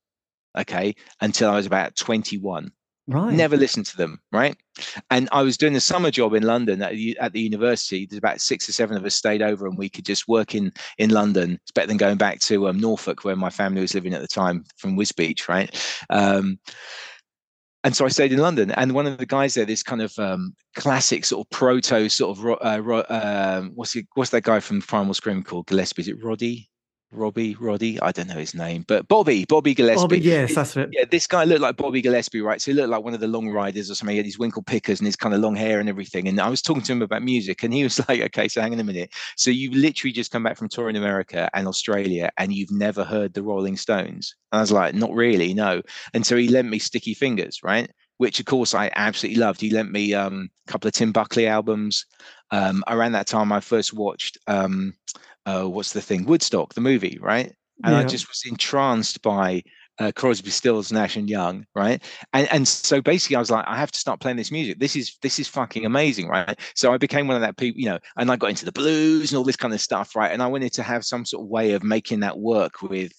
okay, 0.57 0.95
until 1.21 1.49
I 1.49 1.55
was 1.55 1.65
about 1.65 1.95
21. 1.95 2.71
Right. 3.07 3.33
Never 3.33 3.57
listened 3.57 3.87
to 3.87 3.97
them, 3.97 4.21
right? 4.31 4.55
And 5.09 5.27
I 5.31 5.41
was 5.41 5.57
doing 5.57 5.75
a 5.75 5.81
summer 5.81 6.11
job 6.11 6.33
in 6.33 6.43
London 6.43 6.81
at, 6.81 6.93
at 7.19 7.33
the 7.33 7.41
university. 7.41 8.05
There's 8.05 8.19
about 8.19 8.39
six 8.39 8.69
or 8.69 8.73
seven 8.73 8.95
of 8.95 9.03
us 9.03 9.15
stayed 9.15 9.41
over, 9.41 9.67
and 9.67 9.77
we 9.77 9.89
could 9.89 10.05
just 10.05 10.27
work 10.27 10.55
in 10.55 10.71
in 10.97 11.09
London. 11.09 11.59
It's 11.63 11.71
better 11.71 11.87
than 11.87 11.97
going 11.97 12.17
back 12.17 12.39
to 12.41 12.69
um, 12.69 12.79
Norfolk, 12.79 13.25
where 13.25 13.35
my 13.35 13.49
family 13.49 13.81
was 13.81 13.95
living 13.95 14.13
at 14.13 14.21
the 14.21 14.27
time, 14.27 14.63
from 14.77 14.95
Wisbech, 14.95 15.49
right? 15.49 16.03
Um, 16.09 16.59
and 17.83 17.95
so 17.95 18.05
I 18.05 18.09
stayed 18.09 18.31
in 18.31 18.39
London, 18.39 18.71
and 18.71 18.93
one 18.93 19.07
of 19.07 19.17
the 19.17 19.25
guys 19.25 19.53
there, 19.53 19.65
this 19.65 19.83
kind 19.83 20.01
of 20.01 20.17
um, 20.19 20.55
classic 20.75 21.25
sort 21.25 21.45
of 21.45 21.49
proto 21.49 22.09
sort 22.09 22.37
of 22.37 22.45
uh, 22.45 22.53
uh, 22.55 23.61
what's 23.73 23.93
he, 23.93 24.07
what's 24.13 24.31
that 24.31 24.43
guy 24.43 24.59
from 24.59 24.81
Primal 24.81 25.13
Scream 25.13 25.43
called 25.43 25.67
Gillespie? 25.67 26.01
Is 26.03 26.07
it 26.07 26.23
Roddy? 26.23 26.70
Robbie, 27.11 27.55
Roddy, 27.59 27.99
I 27.99 28.11
don't 28.11 28.27
know 28.27 28.35
his 28.35 28.55
name, 28.55 28.85
but 28.87 29.07
Bobby, 29.07 29.45
Bobby 29.45 29.73
Gillespie. 29.73 30.01
Bobby, 30.01 30.19
yes, 30.19 30.55
that's 30.55 30.77
it. 30.77 30.89
Yeah, 30.93 31.03
this 31.09 31.27
guy 31.27 31.43
looked 31.43 31.61
like 31.61 31.75
Bobby 31.75 32.01
Gillespie, 32.01 32.41
right? 32.41 32.61
So 32.61 32.71
he 32.71 32.75
looked 32.75 32.89
like 32.89 33.03
one 33.03 33.13
of 33.13 33.19
the 33.19 33.27
long 33.27 33.49
riders 33.49 33.91
or 33.91 33.95
something. 33.95 34.13
He 34.13 34.17
had 34.17 34.25
these 34.25 34.39
winkle 34.39 34.63
pickers 34.63 34.99
and 34.99 35.05
his 35.05 35.17
kind 35.17 35.35
of 35.35 35.41
long 35.41 35.55
hair 35.55 35.79
and 35.79 35.89
everything. 35.89 36.27
And 36.27 36.39
I 36.39 36.49
was 36.49 36.61
talking 36.61 36.83
to 36.83 36.91
him 36.91 37.01
about 37.01 37.21
music, 37.21 37.63
and 37.63 37.73
he 37.73 37.83
was 37.83 37.99
like, 38.07 38.21
"Okay, 38.21 38.47
so 38.47 38.61
hang 38.61 38.73
on 38.73 38.79
a 38.79 38.83
minute. 38.83 39.11
So 39.35 39.51
you 39.51 39.71
literally 39.71 40.13
just 40.13 40.31
come 40.31 40.43
back 40.43 40.57
from 40.57 40.69
touring 40.69 40.95
America 40.95 41.49
and 41.53 41.67
Australia, 41.67 42.29
and 42.37 42.53
you've 42.53 42.71
never 42.71 43.03
heard 43.03 43.33
the 43.33 43.43
Rolling 43.43 43.75
Stones?" 43.75 44.35
And 44.51 44.59
I 44.59 44.61
was 44.61 44.71
like, 44.71 44.95
"Not 44.95 45.13
really, 45.13 45.53
no." 45.53 45.81
And 46.13 46.25
so 46.25 46.37
he 46.37 46.47
lent 46.47 46.69
me 46.69 46.79
Sticky 46.79 47.13
Fingers, 47.13 47.59
right? 47.61 47.91
Which 48.17 48.39
of 48.39 48.45
course 48.45 48.73
I 48.73 48.91
absolutely 48.95 49.41
loved. 49.41 49.59
He 49.59 49.71
lent 49.71 49.91
me 49.91 50.13
um, 50.13 50.49
a 50.67 50.71
couple 50.71 50.87
of 50.87 50.93
Tim 50.93 51.11
Buckley 51.11 51.47
albums. 51.47 52.05
Um, 52.51 52.83
around 52.87 53.13
that 53.13 53.27
time, 53.27 53.51
I 53.51 53.61
first 53.61 53.93
watched 53.93 54.37
um, 54.47 54.93
uh, 55.45 55.63
what's 55.63 55.93
the 55.93 56.01
thing, 56.01 56.25
Woodstock, 56.25 56.73
the 56.73 56.81
movie, 56.81 57.17
right? 57.21 57.53
and 57.83 57.93
yeah. 57.93 57.99
I 57.99 58.03
just 58.03 58.27
was 58.27 58.43
entranced 58.45 59.21
by 59.21 59.63
uh, 59.99 60.11
Crosby, 60.15 60.49
Stills, 60.49 60.91
Nash 60.91 61.15
and 61.15 61.29
Young, 61.29 61.65
right? 61.75 62.01
And 62.33 62.47
and 62.51 62.67
so 62.67 63.01
basically, 63.01 63.35
I 63.35 63.39
was 63.39 63.51
like, 63.51 63.65
I 63.67 63.77
have 63.77 63.91
to 63.91 63.99
start 63.99 64.19
playing 64.19 64.37
this 64.37 64.51
music. 64.51 64.79
This 64.79 64.95
is 64.95 65.17
this 65.21 65.39
is 65.39 65.47
fucking 65.47 65.85
amazing, 65.85 66.27
right? 66.27 66.59
So 66.75 66.93
I 66.93 66.97
became 66.97 67.27
one 67.27 67.35
of 67.35 67.41
that 67.41 67.57
people, 67.57 67.79
you 67.79 67.89
know, 67.89 67.99
and 68.17 68.31
I 68.31 68.35
got 68.35 68.49
into 68.49 68.65
the 68.65 68.71
blues 68.71 69.31
and 69.31 69.37
all 69.37 69.43
this 69.43 69.57
kind 69.57 69.73
of 69.73 69.81
stuff, 69.81 70.15
right? 70.15 70.31
And 70.31 70.41
I 70.41 70.47
wanted 70.47 70.73
to 70.73 70.83
have 70.83 71.05
some 71.05 71.25
sort 71.25 71.43
of 71.43 71.49
way 71.49 71.73
of 71.73 71.83
making 71.83 72.21
that 72.21 72.39
work 72.39 72.81
with 72.81 73.11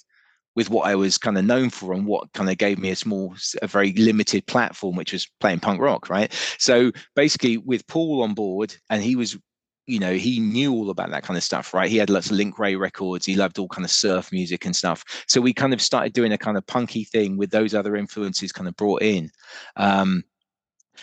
with 0.54 0.68
what 0.68 0.86
I 0.86 0.94
was 0.94 1.16
kind 1.16 1.38
of 1.38 1.44
known 1.46 1.70
for 1.70 1.94
and 1.94 2.04
what 2.06 2.30
kind 2.34 2.50
of 2.50 2.58
gave 2.58 2.78
me 2.78 2.90
a 2.90 2.96
small, 2.96 3.34
a 3.62 3.66
very 3.66 3.94
limited 3.94 4.46
platform, 4.46 4.96
which 4.96 5.14
was 5.14 5.26
playing 5.40 5.60
punk 5.60 5.80
rock, 5.80 6.10
right? 6.10 6.30
So 6.59 6.92
basically, 7.16 7.56
with 7.56 7.86
Paul 7.86 8.22
on 8.22 8.34
board, 8.34 8.74
and 8.90 9.02
he 9.02 9.16
was 9.16 9.38
you 9.86 9.98
know 9.98 10.12
he 10.14 10.38
knew 10.38 10.72
all 10.72 10.90
about 10.90 11.10
that 11.10 11.22
kind 11.22 11.36
of 11.36 11.42
stuff 11.42 11.74
right 11.74 11.90
he 11.90 11.96
had 11.96 12.10
lots 12.10 12.30
of 12.30 12.36
Link 12.36 12.59
Wray 12.59 12.76
records 12.76 13.26
he 13.26 13.34
loved 13.34 13.59
all 13.59 13.68
kind 13.68 13.84
of 13.84 13.90
surf 13.90 14.30
music 14.32 14.64
and 14.64 14.74
stuff 14.74 15.04
so 15.26 15.40
we 15.40 15.52
kind 15.52 15.72
of 15.72 15.82
started 15.82 16.12
doing 16.12 16.32
a 16.32 16.38
kind 16.38 16.56
of 16.56 16.66
punky 16.66 17.04
thing 17.04 17.36
with 17.36 17.50
those 17.50 17.74
other 17.74 17.96
influences 17.96 18.52
kind 18.52 18.68
of 18.68 18.76
brought 18.76 19.02
in 19.02 19.30
um 19.76 20.22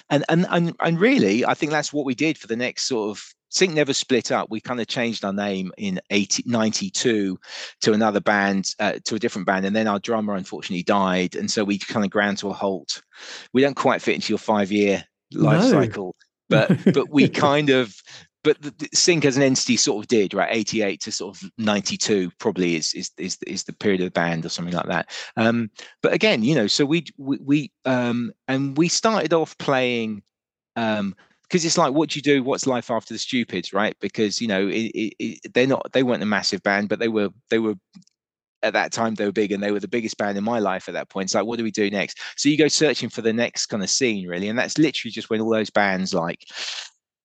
and 0.10 0.23
and 0.30 0.45
and, 0.49 0.73
and 0.80 0.99
really 0.99 1.45
i 1.45 1.53
think 1.53 1.72
that's 1.72 1.91
what 1.91 2.06
we 2.06 2.15
did 2.15 2.38
for 2.38 2.47
the 2.47 2.56
next 2.56 2.88
sort 2.88 3.10
of 3.10 3.23
Sink 3.51 3.73
never 3.73 3.93
split 3.93 4.31
up. 4.31 4.51
We 4.51 4.61
kind 4.61 4.80
of 4.80 4.85
changed 4.85 5.26
our 5.26 5.34
name 5.34 5.72
in 5.76 5.99
80, 6.11 6.43
92 6.45 7.39
to 7.81 7.93
another 7.93 8.19
band, 8.19 8.76
uh, 8.80 8.99
to 9.06 9.15
a 9.15 9.19
different 9.19 9.47
band. 9.47 9.65
And 9.65 9.76
then 9.76 9.88
our 9.88 9.97
drummer 9.97 10.35
unfortunately 10.35 10.84
died. 10.84 11.34
And 11.34 11.49
so 11.49 11.64
we 11.64 11.80
kind 11.80 12.06
of 12.06 12.11
ground 12.11 12.38
to 12.38 12.49
a 12.49 12.53
halt. 12.53 13.01
We 13.51 13.64
don't 13.64 13.73
quite 13.73 14.03
fit 14.03 14.14
into 14.14 14.30
your 14.30 14.38
five 14.38 14.72
year 14.72 15.03
life 15.34 15.64
No. 15.64 15.69
cycle 15.72 16.15
but 16.49 16.72
but 16.93 17.10
we 17.10 17.30
kind 17.47 17.69
of 17.69 17.95
but 18.44 18.61
the, 18.61 18.72
the 18.78 18.90
sink 18.94 19.26
as 19.26 19.38
an 19.38 19.44
entity 19.44 19.78
sort 19.78 20.03
of 20.03 20.07
did 20.07 20.34
right 20.34 20.49
88 20.52 21.02
to 21.02 21.11
sort 21.11 21.36
of 21.36 21.52
92 21.57 22.32
probably 22.40 22.76
is 22.76 22.94
is 22.94 23.11
is, 23.18 23.38
is 23.48 23.64
the 23.64 23.74
period 23.74 24.02
of 24.02 24.06
the 24.06 24.11
band 24.11 24.45
or 24.45 24.49
something 24.49 24.74
like 24.74 24.88
that 24.88 25.10
um 25.38 25.70
but 26.02 26.14
again 26.14 26.44
you 26.44 26.56
know 26.56 26.68
so 26.68 26.86
we 26.86 27.06
we, 27.18 27.38
we 27.44 27.72
um 27.86 28.32
and 28.48 28.78
we 28.78 28.88
started 28.88 29.34
off 29.34 29.57
playing 29.57 30.22
um 30.76 31.16
because 31.44 31.66
it's 31.66 31.78
like 31.78 31.94
what 31.94 32.10
do 32.10 32.18
you 32.18 32.22
do 32.22 32.44
what's 32.44 32.68
life 32.68 32.91
after 32.91 33.14
the 33.14 33.20
stupids 33.20 33.74
right 33.74 33.95
because 33.99 34.40
you 34.40 34.48
know 34.48 34.68
it, 34.68 34.91
it, 34.94 35.14
it, 35.20 35.53
they're 35.53 35.68
not 35.68 35.91
they 35.94 36.03
weren't 36.03 36.24
a 36.24 36.28
massive 36.28 36.61
band 36.64 36.90
but 36.90 36.99
they 36.99 37.07
were 37.07 37.30
they 37.49 37.60
were 37.60 37.76
at 38.64 38.74
that 38.74 38.91
time 38.91 39.16
they 39.16 39.26
were 39.26 39.32
big 39.32 39.52
and 39.52 39.64
they 39.64 39.72
were 39.72 39.80
the 39.80 39.88
biggest 39.88 40.18
band 40.18 40.38
in 40.38 40.44
my 40.44 40.60
life 40.60 40.88
at 40.88 40.94
that 40.94 41.10
point. 41.10 41.28
It's 41.28 41.36
like, 41.36 41.45
what 41.45 41.57
do 41.57 41.64
we 41.64 41.72
do 41.72 41.90
next? 41.90 42.20
So 42.36 42.49
you 42.49 42.57
go 42.57 42.68
searching 42.68 43.10
for 43.10 43.22
the 43.22 43.34
next 43.34 43.68
kind 43.68 43.84
of 43.84 43.90
scene, 43.90 44.28
really. 44.28 44.49
And 44.49 44.60
that's 44.60 44.78
literally 44.78 45.11
just 45.11 45.30
when 45.30 45.41
all 45.41 45.49
those 45.49 45.70
bands 45.70 46.14
like 46.14 46.45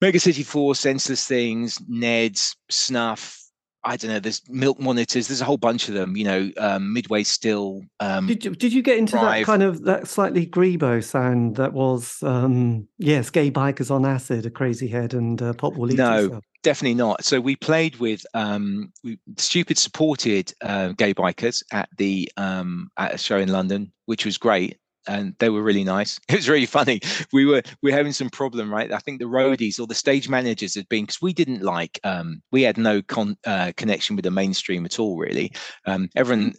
Mega 0.05 0.20
City 0.20 0.43
Four, 0.43 0.74
Senseless 0.74 1.26
Things, 1.26 1.78
Ned's, 1.89 2.55
Snuff. 2.70 3.40
I 3.85 3.97
don't 3.97 4.10
know. 4.10 4.20
There's 4.20 4.43
Milk 4.51 4.78
Monitors. 4.78 5.28
There's 5.28 5.40
a 5.40 5.47
whole 5.47 5.56
bunch 5.56 5.89
of 5.89 5.94
them. 5.94 6.14
You 6.14 6.24
know, 6.24 6.51
um, 6.59 6.93
Midway 6.93 7.22
Still. 7.22 7.81
Um, 8.01 8.26
did 8.26 8.44
you, 8.44 8.51
did 8.55 8.74
you 8.74 8.82
get 8.82 8.98
into 8.98 9.12
Drive. 9.12 9.40
that 9.40 9.47
kind 9.47 9.62
of 9.62 9.85
that 9.85 10.06
slightly 10.06 10.47
Grebo 10.47 11.02
sound 11.02 11.56
that 11.56 11.72
was 11.72 12.22
um, 12.22 12.86
yes, 12.98 13.31
Gay 13.31 13.51
Bikers 13.51 13.90
on 13.90 14.05
Acid, 14.05 14.44
a 14.44 14.51
Crazy 14.51 14.89
Head, 14.89 15.14
and 15.14 15.40
uh, 15.40 15.55
Pop 15.55 15.74
Will 15.74 15.89
No, 15.89 16.39
definitely 16.62 16.97
not. 16.97 17.24
So 17.24 17.40
we 17.40 17.56
played 17.56 17.97
with 17.97 18.26
um, 18.35 18.93
we, 19.02 19.18
Stupid 19.39 19.78
supported 19.78 20.52
uh, 20.60 20.89
Gay 20.89 21.14
Bikers 21.14 21.62
at 21.72 21.89
the 21.97 22.31
um, 22.36 22.90
at 22.98 23.14
a 23.14 23.18
show 23.18 23.39
in 23.39 23.48
London, 23.48 23.90
which 24.05 24.26
was 24.26 24.36
great 24.36 24.76
and 25.06 25.35
they 25.39 25.51
were 25.51 25.62
really 25.62 25.85
nice. 25.85 26.18
It 26.28 26.36
was 26.36 26.48
really 26.48 26.66
funny. 26.66 27.01
We 27.32 27.47
were 27.47 27.62
we 27.82 27.90
were 27.90 27.97
having 27.97 28.12
some 28.12 28.31
problem, 28.31 28.72
right? 28.72 28.93
I 28.93 28.98
think 28.98 29.18
the 29.20 29.26
roadies 29.26 29.78
or 29.78 29.86
the 29.86 29.94
stage 29.94 30.28
managers 30.28 30.74
had 30.74 30.89
been 30.89 31.05
because 31.05 31.22
we 31.22 31.32
didn't 31.32 31.62
like 31.62 32.01
um, 32.05 32.43
we 32.52 32.62
had 32.62 32.78
no 32.78 33.02
con, 33.02 33.36
uh, 33.47 33.72
connection 33.76 34.16
with 34.16 34.24
the 34.24 34.31
mainstream 34.31 34.85
at 34.85 34.98
all, 34.98 35.16
really. 35.16 35.52
Um, 35.86 36.09
everyone 36.16 36.55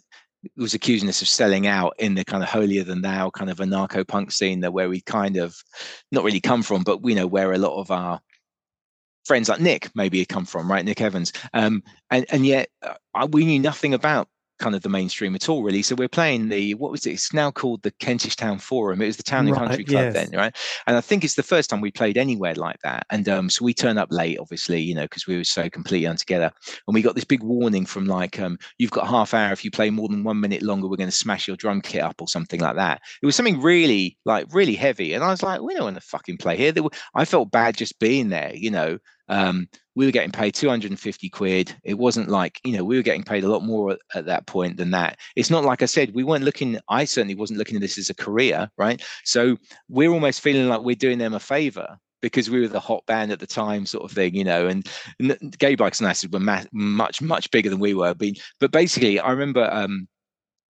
was 0.56 0.74
accusing 0.74 1.08
us 1.08 1.22
of 1.22 1.28
selling 1.28 1.66
out 1.66 1.94
in 1.98 2.14
the 2.14 2.24
kind 2.24 2.42
of 2.42 2.48
holier 2.48 2.84
than 2.84 3.02
thou 3.02 3.30
kind 3.30 3.50
of 3.50 3.58
anarcho 3.58 4.06
punk 4.06 4.30
scene 4.30 4.60
that 4.60 4.72
where 4.72 4.88
we 4.88 5.00
kind 5.00 5.36
of 5.36 5.56
not 6.12 6.24
really 6.24 6.40
come 6.40 6.62
from, 6.62 6.82
but 6.82 7.02
we 7.02 7.14
know 7.14 7.26
where 7.26 7.52
a 7.52 7.58
lot 7.58 7.78
of 7.80 7.90
our 7.90 8.20
friends 9.24 9.48
like 9.48 9.60
Nick 9.60 9.90
maybe 9.94 10.18
had 10.20 10.28
come 10.28 10.46
from, 10.46 10.70
right? 10.70 10.84
Nick 10.84 11.00
Evans, 11.00 11.32
um, 11.52 11.82
and 12.10 12.24
and 12.30 12.46
yet 12.46 12.68
uh, 12.82 13.26
we 13.30 13.44
knew 13.44 13.58
nothing 13.58 13.92
about 13.94 14.28
kind 14.58 14.74
of 14.74 14.82
the 14.82 14.88
mainstream 14.88 15.34
at 15.34 15.48
all, 15.48 15.62
really. 15.62 15.82
So 15.82 15.94
we're 15.94 16.08
playing 16.08 16.48
the 16.48 16.74
what 16.74 16.90
was 16.90 17.06
it? 17.06 17.12
It's 17.12 17.32
now 17.32 17.50
called 17.50 17.82
the 17.82 17.90
Kentish 17.92 18.36
Town 18.36 18.58
Forum. 18.58 19.02
It 19.02 19.06
was 19.06 19.16
the 19.16 19.22
Town 19.22 19.46
and 19.46 19.56
right, 19.56 19.68
Country 19.68 19.84
Club 19.84 20.04
yes. 20.04 20.14
then, 20.14 20.30
right? 20.38 20.54
And 20.86 20.96
I 20.96 21.00
think 21.00 21.24
it's 21.24 21.34
the 21.34 21.42
first 21.42 21.70
time 21.70 21.80
we 21.80 21.90
played 21.90 22.16
anywhere 22.16 22.54
like 22.54 22.80
that. 22.82 23.06
And 23.10 23.28
um, 23.28 23.50
so 23.50 23.64
we 23.64 23.74
turned 23.74 23.98
up 23.98 24.08
late, 24.10 24.38
obviously, 24.38 24.80
you 24.80 24.94
know, 24.94 25.02
because 25.02 25.26
we 25.26 25.36
were 25.36 25.44
so 25.44 25.68
completely 25.68 26.06
untogether. 26.06 26.50
And 26.86 26.94
we 26.94 27.02
got 27.02 27.14
this 27.14 27.24
big 27.24 27.42
warning 27.42 27.86
from 27.86 28.06
like, 28.06 28.38
um, 28.40 28.58
you've 28.78 28.90
got 28.90 29.08
half 29.08 29.34
hour. 29.34 29.52
If 29.52 29.64
you 29.64 29.70
play 29.70 29.90
more 29.90 30.08
than 30.08 30.24
one 30.24 30.40
minute 30.40 30.62
longer, 30.62 30.88
we're 30.88 30.96
going 30.96 31.08
to 31.08 31.16
smash 31.16 31.46
your 31.46 31.56
drum 31.56 31.80
kit 31.80 32.02
up 32.02 32.20
or 32.20 32.28
something 32.28 32.60
like 32.60 32.76
that. 32.76 33.00
It 33.22 33.26
was 33.26 33.36
something 33.36 33.60
really 33.60 34.16
like 34.24 34.46
really 34.52 34.74
heavy. 34.74 35.12
And 35.14 35.22
I 35.22 35.28
was 35.28 35.42
like, 35.42 35.60
we 35.60 35.74
don't 35.74 35.84
want 35.84 35.96
to 35.96 36.02
fucking 36.02 36.38
play 36.38 36.56
here. 36.56 36.72
Were, 36.82 36.90
I 37.14 37.24
felt 37.24 37.50
bad 37.50 37.76
just 37.76 37.98
being 37.98 38.28
there, 38.28 38.52
you 38.54 38.70
know. 38.70 38.98
Um, 39.28 39.68
we 39.94 40.06
were 40.06 40.12
getting 40.12 40.30
paid 40.30 40.54
250 40.54 41.28
quid. 41.30 41.74
It 41.82 41.94
wasn't 41.94 42.28
like, 42.28 42.60
you 42.64 42.76
know, 42.76 42.84
we 42.84 42.96
were 42.96 43.02
getting 43.02 43.24
paid 43.24 43.44
a 43.44 43.48
lot 43.48 43.64
more 43.64 43.92
at, 43.92 43.98
at, 44.14 44.26
that 44.26 44.46
point 44.46 44.76
than 44.76 44.90
that. 44.92 45.18
It's 45.34 45.50
not 45.50 45.64
like 45.64 45.82
I 45.82 45.86
said, 45.86 46.14
we 46.14 46.22
weren't 46.22 46.44
looking, 46.44 46.78
I 46.88 47.04
certainly 47.04 47.34
wasn't 47.34 47.58
looking 47.58 47.76
at 47.76 47.82
this 47.82 47.98
as 47.98 48.10
a 48.10 48.14
career, 48.14 48.70
right? 48.76 49.02
So 49.24 49.56
we're 49.88 50.10
almost 50.10 50.42
feeling 50.42 50.68
like 50.68 50.82
we're 50.82 50.96
doing 50.96 51.18
them 51.18 51.34
a 51.34 51.40
favor 51.40 51.98
because 52.22 52.50
we 52.50 52.60
were 52.60 52.68
the 52.68 52.80
hot 52.80 53.04
band 53.06 53.32
at 53.32 53.40
the 53.40 53.46
time, 53.46 53.86
sort 53.86 54.04
of 54.04 54.12
thing, 54.12 54.34
you 54.34 54.44
know. 54.44 54.66
And, 54.66 54.88
and 55.18 55.58
Gay 55.58 55.76
Bikers 55.76 56.02
on 56.02 56.08
Acid 56.08 56.32
were 56.32 56.40
ma- 56.40 56.64
much, 56.72 57.22
much 57.22 57.50
bigger 57.50 57.70
than 57.70 57.78
we 57.78 57.94
were. 57.94 58.14
But 58.60 58.70
basically, 58.70 59.18
I 59.18 59.30
remember 59.30 59.68
um, 59.72 60.08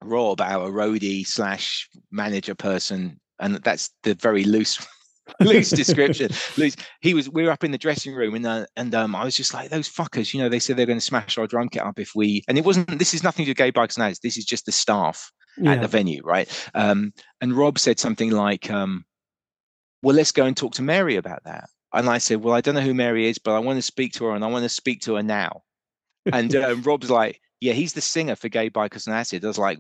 Rob, 0.04 0.42
our 0.42 0.70
roadie 0.70 1.26
slash 1.26 1.90
manager 2.12 2.56
person, 2.56 3.20
and 3.40 3.56
that's 3.56 3.92
the 4.04 4.16
very 4.16 4.44
loose 4.44 4.86
loose 5.40 5.70
description. 5.72 6.32
loose. 6.58 6.76
He 7.02 7.14
was. 7.14 7.30
We 7.30 7.44
were 7.44 7.52
up 7.52 7.64
in 7.64 7.72
the 7.72 7.78
dressing 7.78 8.14
room, 8.14 8.36
and 8.36 8.46
uh, 8.46 8.66
and 8.76 8.94
um, 8.94 9.16
I 9.16 9.24
was 9.24 9.36
just 9.36 9.54
like, 9.54 9.70
those 9.70 9.90
fuckers. 9.90 10.34
You 10.34 10.42
know, 10.42 10.50
they 10.50 10.60
said 10.60 10.78
they're 10.78 10.86
going 10.86 11.00
to 11.00 11.06
smash 11.06 11.38
our 11.38 11.48
drum 11.48 11.70
kit 11.70 11.84
up 11.84 12.00
if 12.00 12.12
we. 12.16 12.44
And 12.48 12.58
it 12.58 12.66
wasn't. 12.66 13.00
This 13.00 13.14
is 13.14 13.24
nothing 13.24 13.46
to 13.46 13.54
gay 13.54 13.72
bikes 13.72 13.98
and 13.98 14.04
ads. 14.04 14.20
This 14.20 14.38
is 14.38 14.46
just 14.46 14.66
the 14.66 14.72
staff 14.72 15.32
yeah. 15.58 15.74
at 15.74 15.82
the 15.82 15.88
venue, 15.88 16.22
right? 16.24 16.50
Um, 16.74 17.14
and 17.42 17.54
Rob 17.54 17.80
said 17.80 18.00
something 18.00 18.32
like, 18.32 18.70
um, 18.70 19.06
"Well, 20.02 20.16
let's 20.16 20.32
go 20.32 20.46
and 20.46 20.56
talk 20.56 20.74
to 20.74 20.82
Mary 20.82 21.16
about 21.16 21.44
that." 21.46 21.70
And 21.94 22.10
I 22.10 22.18
said, 22.18 22.44
"Well, 22.44 22.54
I 22.54 22.62
don't 22.62 22.76
know 22.76 22.82
who 22.82 22.94
Mary 22.94 23.28
is, 23.28 23.38
but 23.38 23.56
I 23.56 23.60
want 23.60 23.78
to 23.78 23.84
speak 23.84 24.14
to 24.14 24.26
her, 24.26 24.36
and 24.36 24.44
I 24.44 24.48
want 24.48 24.64
to 24.64 24.70
speak 24.70 25.02
to 25.02 25.16
her 25.16 25.24
now." 25.24 25.64
And 26.32 26.56
uh, 26.56 26.76
Rob's 26.84 27.10
like, 27.10 27.40
"Yeah, 27.62 27.74
he's 27.74 27.94
the 27.94 28.02
singer 28.02 28.36
for 28.36 28.50
Gay 28.50 28.70
Bikers 28.70 29.08
on 29.08 29.14
Acid." 29.14 29.44
I 29.44 29.48
was 29.48 29.58
like, 29.58 29.80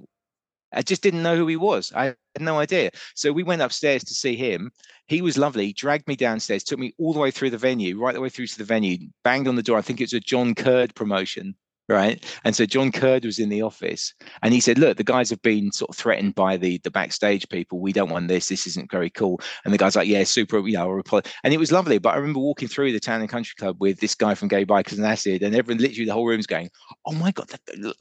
I 0.73 0.81
just 0.81 1.01
didn't 1.01 1.23
know 1.23 1.35
who 1.35 1.47
he 1.47 1.55
was. 1.55 1.91
I 1.95 2.05
had 2.05 2.41
no 2.41 2.59
idea. 2.59 2.91
So 3.15 3.31
we 3.31 3.43
went 3.43 3.61
upstairs 3.61 4.03
to 4.03 4.13
see 4.13 4.35
him. 4.35 4.71
He 5.07 5.21
was 5.21 5.37
lovely, 5.37 5.73
dragged 5.73 6.07
me 6.07 6.15
downstairs, 6.15 6.63
took 6.63 6.79
me 6.79 6.93
all 6.97 7.13
the 7.13 7.19
way 7.19 7.31
through 7.31 7.51
the 7.51 7.57
venue, 7.57 7.99
right 7.99 8.13
the 8.13 8.21
way 8.21 8.29
through 8.29 8.47
to 8.47 8.57
the 8.57 8.63
venue, 8.63 8.97
banged 9.23 9.47
on 9.47 9.55
the 9.55 9.63
door. 9.63 9.77
I 9.77 9.81
think 9.81 10.01
it 10.01 10.05
was 10.05 10.13
a 10.13 10.19
John 10.19 10.55
Curd 10.55 10.95
promotion 10.95 11.55
right? 11.87 12.23
And 12.43 12.55
so 12.55 12.65
John 12.65 12.91
Curd 12.91 13.25
was 13.25 13.39
in 13.39 13.49
the 13.49 13.61
office 13.61 14.13
and 14.41 14.53
he 14.53 14.59
said, 14.59 14.77
Look, 14.77 14.97
the 14.97 15.03
guys 15.03 15.29
have 15.29 15.41
been 15.41 15.71
sort 15.71 15.89
of 15.89 15.95
threatened 15.95 16.35
by 16.35 16.57
the 16.57 16.79
the 16.83 16.91
backstage 16.91 17.47
people. 17.49 17.79
We 17.79 17.93
don't 17.93 18.09
want 18.09 18.27
this. 18.27 18.47
This 18.47 18.67
isn't 18.67 18.91
very 18.91 19.09
cool. 19.09 19.39
And 19.63 19.73
the 19.73 19.77
guy's 19.77 19.95
like, 19.95 20.07
Yeah, 20.07 20.23
super, 20.23 20.59
you 20.59 20.73
know, 20.73 20.89
reply. 20.89 21.21
And 21.43 21.53
it 21.53 21.57
was 21.57 21.71
lovely. 21.71 21.97
But 21.97 22.13
I 22.13 22.17
remember 22.17 22.39
walking 22.39 22.67
through 22.67 22.91
the 22.91 22.99
town 22.99 23.21
and 23.21 23.29
country 23.29 23.55
club 23.57 23.77
with 23.79 23.99
this 23.99 24.15
guy 24.15 24.35
from 24.35 24.47
Gay 24.47 24.65
Bikers 24.65 24.97
on 24.99 25.05
Acid, 25.05 25.43
and 25.43 25.55
everyone 25.55 25.81
literally 25.81 26.05
the 26.05 26.13
whole 26.13 26.27
room's 26.27 26.47
going, 26.47 26.69
Oh 27.05 27.13
my 27.13 27.31
God, 27.31 27.49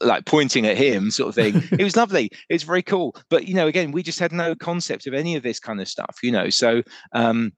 like 0.01 0.25
pointing 0.25 0.65
at 0.65 0.77
him, 0.77 1.11
sort 1.11 1.29
of 1.29 1.35
thing. 1.35 1.63
it 1.79 1.83
was 1.83 1.95
lovely. 1.95 2.29
It 2.49 2.53
was 2.53 2.63
very 2.63 2.83
cool. 2.83 3.15
But 3.29 3.47
you 3.47 3.53
know, 3.53 3.67
again, 3.67 3.91
we 3.91 4.03
just 4.03 4.19
had 4.19 4.31
no 4.31 4.55
concept 4.55 5.07
of 5.07 5.13
any 5.13 5.35
of 5.35 5.43
this 5.43 5.59
kind 5.59 5.79
of 5.79 5.87
stuff, 5.87 6.17
you 6.23 6.31
know. 6.31 6.49
So 6.49 6.81
um 7.13 7.51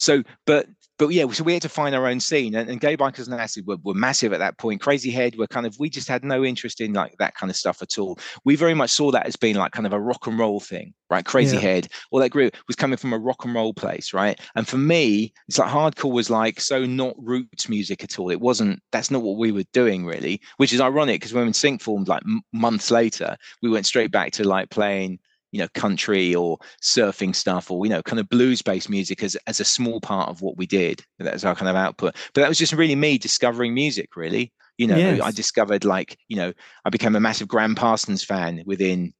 so, 0.00 0.22
but 0.46 0.66
but 0.98 1.08
yeah, 1.08 1.26
so 1.30 1.44
we 1.44 1.54
had 1.54 1.62
to 1.62 1.68
find 1.70 1.94
our 1.94 2.06
own 2.06 2.20
scene, 2.20 2.54
and, 2.54 2.68
and 2.68 2.78
gay 2.78 2.94
bikers 2.94 3.30
on 3.30 3.38
acid 3.38 3.66
were, 3.66 3.78
were 3.82 3.94
massive 3.94 4.34
at 4.34 4.38
that 4.38 4.58
point. 4.58 4.82
Crazy 4.82 5.10
Head 5.10 5.36
were 5.36 5.46
kind 5.46 5.66
of 5.66 5.78
we 5.78 5.88
just 5.88 6.08
had 6.08 6.24
no 6.24 6.44
interest 6.44 6.80
in 6.80 6.92
like 6.92 7.16
that 7.18 7.34
kind 7.34 7.50
of 7.50 7.56
stuff 7.56 7.80
at 7.80 7.98
all. 7.98 8.18
We 8.44 8.56
very 8.56 8.74
much 8.74 8.90
saw 8.90 9.10
that 9.10 9.26
as 9.26 9.36
being 9.36 9.56
like 9.56 9.72
kind 9.72 9.86
of 9.86 9.92
a 9.92 10.00
rock 10.00 10.26
and 10.26 10.38
roll 10.38 10.60
thing, 10.60 10.92
right? 11.08 11.24
Crazy 11.24 11.56
yeah. 11.56 11.62
Head, 11.62 11.88
all 12.10 12.20
that 12.20 12.30
group 12.30 12.54
was 12.66 12.76
coming 12.76 12.98
from 12.98 13.14
a 13.14 13.18
rock 13.18 13.44
and 13.44 13.54
roll 13.54 13.72
place, 13.72 14.12
right? 14.12 14.38
And 14.56 14.68
for 14.68 14.76
me, 14.78 15.32
it's 15.48 15.58
like 15.58 15.70
hardcore 15.70 16.12
was 16.12 16.28
like 16.28 16.60
so 16.60 16.84
not 16.84 17.14
roots 17.18 17.68
music 17.68 18.04
at 18.04 18.18
all. 18.18 18.30
It 18.30 18.40
wasn't. 18.40 18.82
That's 18.92 19.10
not 19.10 19.22
what 19.22 19.38
we 19.38 19.52
were 19.52 19.64
doing 19.72 20.04
really, 20.04 20.40
which 20.58 20.72
is 20.72 20.80
ironic 20.80 21.20
because 21.20 21.32
when 21.32 21.52
Sink 21.52 21.80
formed 21.80 22.08
like 22.08 22.22
m- 22.26 22.42
months 22.52 22.90
later, 22.90 23.36
we 23.62 23.70
went 23.70 23.86
straight 23.86 24.10
back 24.10 24.32
to 24.32 24.46
like 24.46 24.70
playing 24.70 25.18
you 25.52 25.58
know 25.58 25.68
country 25.74 26.34
or 26.34 26.58
surfing 26.82 27.34
stuff 27.34 27.70
or 27.70 27.84
you 27.84 27.90
know 27.90 28.02
kind 28.02 28.20
of 28.20 28.28
blues 28.28 28.62
based 28.62 28.88
music 28.88 29.22
as, 29.22 29.36
as 29.46 29.60
a 29.60 29.64
small 29.64 30.00
part 30.00 30.28
of 30.28 30.42
what 30.42 30.56
we 30.56 30.66
did. 30.66 31.04
That 31.18 31.32
was 31.32 31.44
our 31.44 31.54
kind 31.54 31.68
of 31.68 31.76
output. 31.76 32.14
But 32.34 32.42
that 32.42 32.48
was 32.48 32.58
just 32.58 32.72
really 32.72 32.96
me 32.96 33.18
discovering 33.18 33.74
music 33.74 34.16
really. 34.16 34.52
You 34.78 34.86
know 34.86 34.96
yes. 34.96 35.20
i 35.20 35.30
discovered 35.30 35.84
like 35.84 36.16
you 36.28 36.36
know 36.36 36.54
i 36.86 36.90
became 36.90 37.14
a 37.14 37.20
massive 37.20 37.48
Gram 37.48 37.74
Parsons 37.74 38.24
fan 38.24 38.62
within 38.64 39.12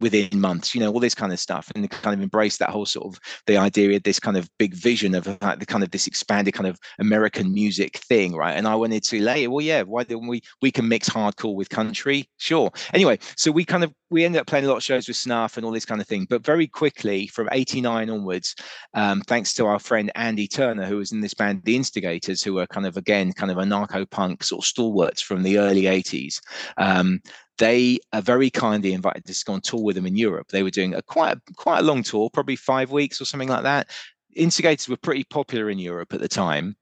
within 0.00 0.40
months, 0.40 0.74
you 0.74 0.80
know, 0.80 0.92
all 0.92 1.00
this 1.00 1.14
kind 1.14 1.32
of 1.32 1.38
stuff, 1.38 1.70
and 1.74 1.88
kind 1.90 2.14
of 2.14 2.22
embrace 2.22 2.56
that 2.58 2.70
whole 2.70 2.86
sort 2.86 3.06
of 3.06 3.20
the 3.46 3.56
idea 3.56 3.96
of 3.96 4.02
this 4.02 4.20
kind 4.20 4.36
of 4.36 4.48
big 4.58 4.74
vision 4.74 5.14
of 5.14 5.26
like 5.42 5.58
the 5.58 5.66
kind 5.66 5.84
of 5.84 5.90
this 5.90 6.06
expanded 6.06 6.54
kind 6.54 6.66
of 6.66 6.78
American 6.98 7.52
music 7.52 7.98
thing, 7.98 8.34
right? 8.34 8.52
And 8.52 8.66
I 8.66 8.74
wanted 8.74 9.04
to 9.04 9.20
later, 9.20 9.50
well, 9.50 9.64
yeah, 9.64 9.82
why 9.82 10.04
don't 10.04 10.26
we 10.26 10.42
we 10.60 10.70
can 10.70 10.88
mix 10.88 11.08
hardcore 11.08 11.54
with 11.54 11.68
country? 11.68 12.28
Sure. 12.38 12.70
Anyway, 12.92 13.18
so 13.36 13.50
we 13.50 13.64
kind 13.64 13.84
of 13.84 13.92
we 14.10 14.24
ended 14.24 14.40
up 14.40 14.46
playing 14.46 14.64
a 14.64 14.68
lot 14.68 14.76
of 14.76 14.82
shows 14.82 15.08
with 15.08 15.16
Snuff 15.16 15.56
and 15.56 15.66
all 15.66 15.72
this 15.72 15.84
kind 15.84 16.00
of 16.00 16.06
thing, 16.06 16.26
but 16.28 16.44
very 16.44 16.66
quickly 16.66 17.26
from 17.28 17.48
'89 17.52 18.10
onwards, 18.10 18.54
um, 18.94 19.20
thanks 19.22 19.54
to 19.54 19.66
our 19.66 19.78
friend 19.78 20.10
Andy 20.14 20.46
Turner, 20.46 20.86
who 20.86 20.98
was 20.98 21.12
in 21.12 21.20
this 21.20 21.34
band, 21.34 21.62
The 21.64 21.76
Instigators, 21.76 22.42
who 22.42 22.54
were 22.54 22.66
kind 22.66 22.86
of 22.86 22.96
again 22.96 23.32
kind 23.32 23.50
of 23.50 23.58
anarcho 23.58 24.08
punk 24.10 24.44
sort 24.44 24.62
of 24.62 24.66
stalwarts 24.66 25.22
from 25.22 25.42
the 25.42 25.58
early 25.58 25.82
'80s. 25.82 26.40
Um, 26.76 27.20
they 27.58 27.98
are 28.12 28.22
very 28.22 28.50
kindly 28.50 28.92
invited 28.92 29.28
us 29.28 29.40
to 29.40 29.44
go 29.44 29.52
on 29.54 29.60
tour 29.60 29.82
with 29.82 29.96
them 29.96 30.06
in 30.06 30.16
Europe. 30.16 30.48
They 30.48 30.62
were 30.62 30.70
doing 30.70 30.94
a 30.94 31.02
quite 31.02 31.38
quite 31.56 31.80
a 31.80 31.84
long 31.84 32.02
tour, 32.02 32.30
probably 32.30 32.56
five 32.56 32.90
weeks 32.90 33.20
or 33.20 33.24
something 33.24 33.48
like 33.48 33.62
that. 33.62 33.90
Instigators 34.34 34.88
were 34.88 34.96
pretty 34.96 35.24
popular 35.24 35.70
in 35.70 35.78
Europe 35.78 36.12
at 36.12 36.20
the 36.20 36.28
time 36.28 36.76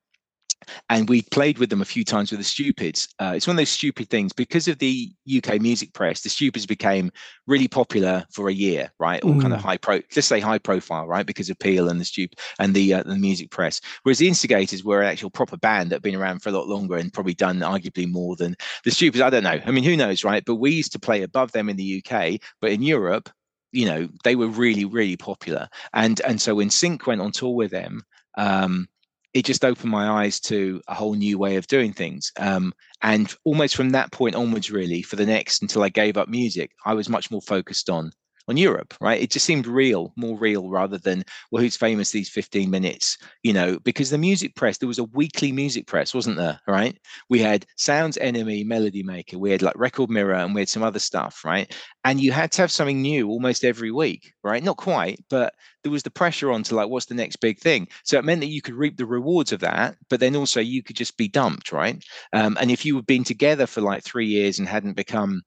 and 0.90 1.08
we 1.08 1.22
played 1.22 1.58
with 1.58 1.70
them 1.70 1.82
a 1.82 1.86
few 1.86 2.04
times 2.04 2.30
with 2.30 2.40
the 2.40 2.44
Stupids. 2.44 3.08
Uh, 3.18 3.32
it's 3.36 3.46
one 3.46 3.54
of 3.54 3.58
those 3.58 3.70
stupid 3.70 4.08
things 4.10 4.32
because 4.32 4.68
of 4.68 4.78
the 4.78 5.10
UK 5.36 5.60
music 5.60 5.92
press. 5.92 6.22
The 6.22 6.28
Stupids 6.28 6.66
became 6.66 7.10
really 7.46 7.68
popular 7.68 8.24
for 8.30 8.48
a 8.48 8.52
year, 8.52 8.90
right? 8.98 9.22
Or 9.24 9.32
mm. 9.32 9.40
kind 9.40 9.52
of 9.52 9.60
mm. 9.60 9.64
high 9.64 9.76
pro, 9.76 10.00
let's 10.14 10.26
say 10.26 10.40
high 10.40 10.58
profile, 10.58 11.06
right? 11.06 11.26
Because 11.26 11.50
of 11.50 11.58
Peel 11.58 11.88
and 11.88 12.00
the 12.00 12.04
Stupid 12.04 12.38
and 12.58 12.74
the 12.74 12.94
uh, 12.94 13.02
the 13.02 13.16
music 13.16 13.50
press. 13.50 13.80
Whereas 14.02 14.18
the 14.18 14.28
Instigators 14.28 14.84
were 14.84 15.02
an 15.02 15.08
actual 15.08 15.30
proper 15.30 15.56
band 15.56 15.90
that 15.90 15.96
had 15.96 16.02
been 16.02 16.16
around 16.16 16.40
for 16.40 16.48
a 16.48 16.52
lot 16.52 16.68
longer 16.68 16.96
and 16.96 17.12
probably 17.12 17.34
done 17.34 17.60
arguably 17.60 18.10
more 18.10 18.36
than 18.36 18.56
the 18.84 18.90
Stupids. 18.90 19.20
I 19.20 19.30
don't 19.30 19.44
know. 19.44 19.60
I 19.64 19.70
mean, 19.70 19.84
who 19.84 19.96
knows, 19.96 20.24
right? 20.24 20.44
But 20.44 20.56
we 20.56 20.72
used 20.72 20.92
to 20.92 21.00
play 21.00 21.22
above 21.22 21.52
them 21.52 21.68
in 21.68 21.76
the 21.76 22.02
UK, 22.04 22.40
but 22.60 22.72
in 22.72 22.82
Europe, 22.82 23.30
you 23.72 23.86
know, 23.86 24.08
they 24.24 24.36
were 24.36 24.48
really 24.48 24.84
really 24.84 25.16
popular. 25.16 25.68
And 25.92 26.20
and 26.22 26.40
so 26.40 26.54
when 26.54 26.70
Sink 26.70 27.06
went 27.06 27.20
on 27.20 27.32
tour 27.32 27.54
with 27.54 27.70
them. 27.70 28.02
Um, 28.38 28.88
it 29.34 29.44
just 29.44 29.64
opened 29.64 29.90
my 29.90 30.24
eyes 30.24 30.40
to 30.40 30.80
a 30.88 30.94
whole 30.94 31.14
new 31.14 31.38
way 31.38 31.56
of 31.56 31.66
doing 31.66 31.92
things. 31.92 32.30
Um, 32.38 32.72
and 33.02 33.34
almost 33.44 33.76
from 33.76 33.90
that 33.90 34.12
point 34.12 34.34
onwards, 34.34 34.70
really, 34.70 35.02
for 35.02 35.16
the 35.16 35.26
next 35.26 35.62
until 35.62 35.82
I 35.82 35.88
gave 35.88 36.16
up 36.16 36.28
music, 36.28 36.72
I 36.84 36.94
was 36.94 37.08
much 37.08 37.30
more 37.30 37.42
focused 37.42 37.88
on 37.88 38.12
on 38.48 38.56
Europe, 38.56 38.94
right? 39.00 39.20
It 39.20 39.30
just 39.30 39.46
seemed 39.46 39.66
real, 39.66 40.12
more 40.16 40.38
real 40.38 40.68
rather 40.68 40.98
than, 40.98 41.24
well, 41.50 41.62
who's 41.62 41.76
famous 41.76 42.10
these 42.10 42.28
15 42.28 42.70
minutes, 42.70 43.18
you 43.42 43.52
know, 43.52 43.78
because 43.80 44.10
the 44.10 44.18
music 44.18 44.54
press, 44.54 44.78
there 44.78 44.88
was 44.88 44.98
a 44.98 45.04
weekly 45.04 45.52
music 45.52 45.86
press, 45.86 46.14
wasn't 46.14 46.36
there? 46.36 46.60
Right. 46.66 46.98
We 47.28 47.38
had 47.38 47.66
Sounds 47.76 48.18
NME, 48.18 48.66
Melody 48.66 49.02
Maker, 49.02 49.38
we 49.38 49.50
had 49.50 49.62
like 49.62 49.78
Record 49.78 50.10
Mirror, 50.10 50.34
and 50.34 50.54
we 50.54 50.60
had 50.60 50.68
some 50.68 50.82
other 50.82 50.98
stuff, 50.98 51.44
right? 51.44 51.72
And 52.04 52.20
you 52.20 52.32
had 52.32 52.52
to 52.52 52.62
have 52.62 52.72
something 52.72 53.00
new 53.00 53.28
almost 53.28 53.64
every 53.64 53.90
week, 53.90 54.32
right? 54.42 54.62
Not 54.62 54.76
quite, 54.76 55.22
but 55.30 55.54
there 55.82 55.92
was 55.92 56.02
the 56.02 56.10
pressure 56.10 56.50
on 56.52 56.62
to 56.64 56.74
like, 56.74 56.88
what's 56.88 57.06
the 57.06 57.14
next 57.14 57.36
big 57.36 57.58
thing? 57.58 57.88
So 58.04 58.18
it 58.18 58.24
meant 58.24 58.40
that 58.40 58.46
you 58.48 58.62
could 58.62 58.74
reap 58.74 58.96
the 58.96 59.06
rewards 59.06 59.52
of 59.52 59.60
that, 59.60 59.96
but 60.08 60.20
then 60.20 60.36
also 60.36 60.60
you 60.60 60.82
could 60.82 60.96
just 60.96 61.16
be 61.16 61.28
dumped, 61.28 61.72
right? 61.72 62.02
Um, 62.32 62.56
and 62.60 62.70
if 62.70 62.84
you 62.84 62.96
had 62.96 63.06
been 63.06 63.24
together 63.24 63.66
for 63.66 63.80
like 63.80 64.02
three 64.02 64.26
years 64.26 64.58
and 64.58 64.68
hadn't 64.68 64.94
become 64.94 65.42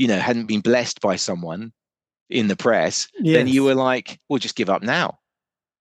you 0.00 0.08
know, 0.08 0.18
hadn't 0.18 0.46
been 0.46 0.62
blessed 0.62 0.98
by 1.02 1.14
someone 1.14 1.74
in 2.30 2.48
the 2.48 2.56
press, 2.56 3.06
yes. 3.18 3.34
then 3.34 3.46
you 3.46 3.62
were 3.62 3.74
like, 3.74 4.18
well, 4.30 4.38
just 4.38 4.56
give 4.56 4.70
up 4.70 4.82
now. 4.82 5.18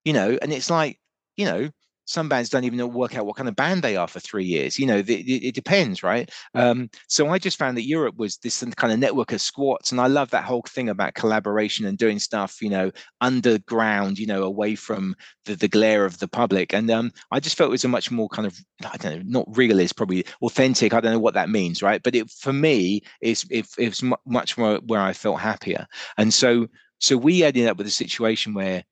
You 0.03 0.11
know, 0.11 0.37
and 0.41 0.51
it's 0.51 0.69
like, 0.69 0.99
you 1.37 1.45
know, 1.45 1.69
some 2.09 2.27
bands 2.27 2.49
don't 2.49 2.63
even 2.63 2.91
work 2.91 3.15
out 3.15 3.27
what 3.27 3.35
kind 3.35 3.47
of 3.47 3.55
band 3.55 3.83
they 3.83 3.95
are 3.95 4.07
for 4.07 4.19
three 4.19 4.43
years. 4.43 4.79
You 4.79 4.87
know, 4.87 4.97
it, 4.97 5.09
it 5.09 5.53
depends, 5.53 6.01
right? 6.01 6.27
Um, 6.55 6.89
so 7.07 7.29
I 7.29 7.37
just 7.37 7.59
found 7.59 7.77
that 7.77 7.85
Europe 7.85 8.15
was 8.17 8.37
this 8.37 8.63
kind 8.75 8.91
of 8.91 8.97
network 8.97 9.31
of 9.31 9.41
squats, 9.41 9.91
and 9.91 10.01
I 10.01 10.07
love 10.07 10.31
that 10.31 10.43
whole 10.43 10.63
thing 10.67 10.89
about 10.89 11.13
collaboration 11.13 11.85
and 11.85 11.99
doing 11.99 12.17
stuff, 12.17 12.63
you 12.63 12.69
know, 12.69 12.91
underground, 13.21 14.17
you 14.17 14.25
know, 14.25 14.41
away 14.41 14.73
from 14.73 15.15
the, 15.45 15.55
the 15.55 15.67
glare 15.67 16.03
of 16.03 16.17
the 16.17 16.27
public. 16.27 16.73
And 16.73 16.89
um, 16.89 17.11
I 17.31 17.39
just 17.39 17.55
felt 17.55 17.69
it 17.69 17.71
was 17.71 17.85
a 17.85 17.89
much 17.89 18.09
more 18.09 18.27
kind 18.27 18.47
of, 18.47 18.57
I 18.83 18.97
don't 18.97 19.17
know, 19.17 19.41
not 19.41 19.57
realist, 19.57 19.95
probably 19.95 20.25
authentic. 20.41 20.95
I 20.95 21.01
don't 21.01 21.13
know 21.13 21.19
what 21.19 21.35
that 21.35 21.51
means, 21.51 21.83
right? 21.83 22.01
But 22.01 22.15
it 22.15 22.31
for 22.31 22.53
me, 22.53 23.03
it's 23.21 23.45
it, 23.51 23.67
it 23.77 23.89
was 23.89 24.03
much 24.25 24.57
more 24.57 24.79
where 24.87 25.01
I 25.01 25.13
felt 25.13 25.39
happier. 25.39 25.85
And 26.17 26.33
so 26.33 26.67
so 26.99 27.17
we 27.17 27.43
ended 27.43 27.67
up 27.67 27.77
with 27.77 27.87
a 27.87 27.91
situation 27.91 28.55
where 28.55 28.83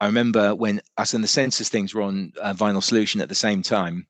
I 0.00 0.06
remember 0.06 0.54
when 0.54 0.80
us 0.98 1.14
and 1.14 1.24
the 1.24 1.28
Senseless 1.28 1.68
Things 1.68 1.94
were 1.94 2.02
on 2.02 2.32
uh, 2.40 2.52
Vinyl 2.52 2.82
Solution 2.82 3.20
at 3.20 3.28
the 3.28 3.34
same 3.34 3.62
time 3.62 4.06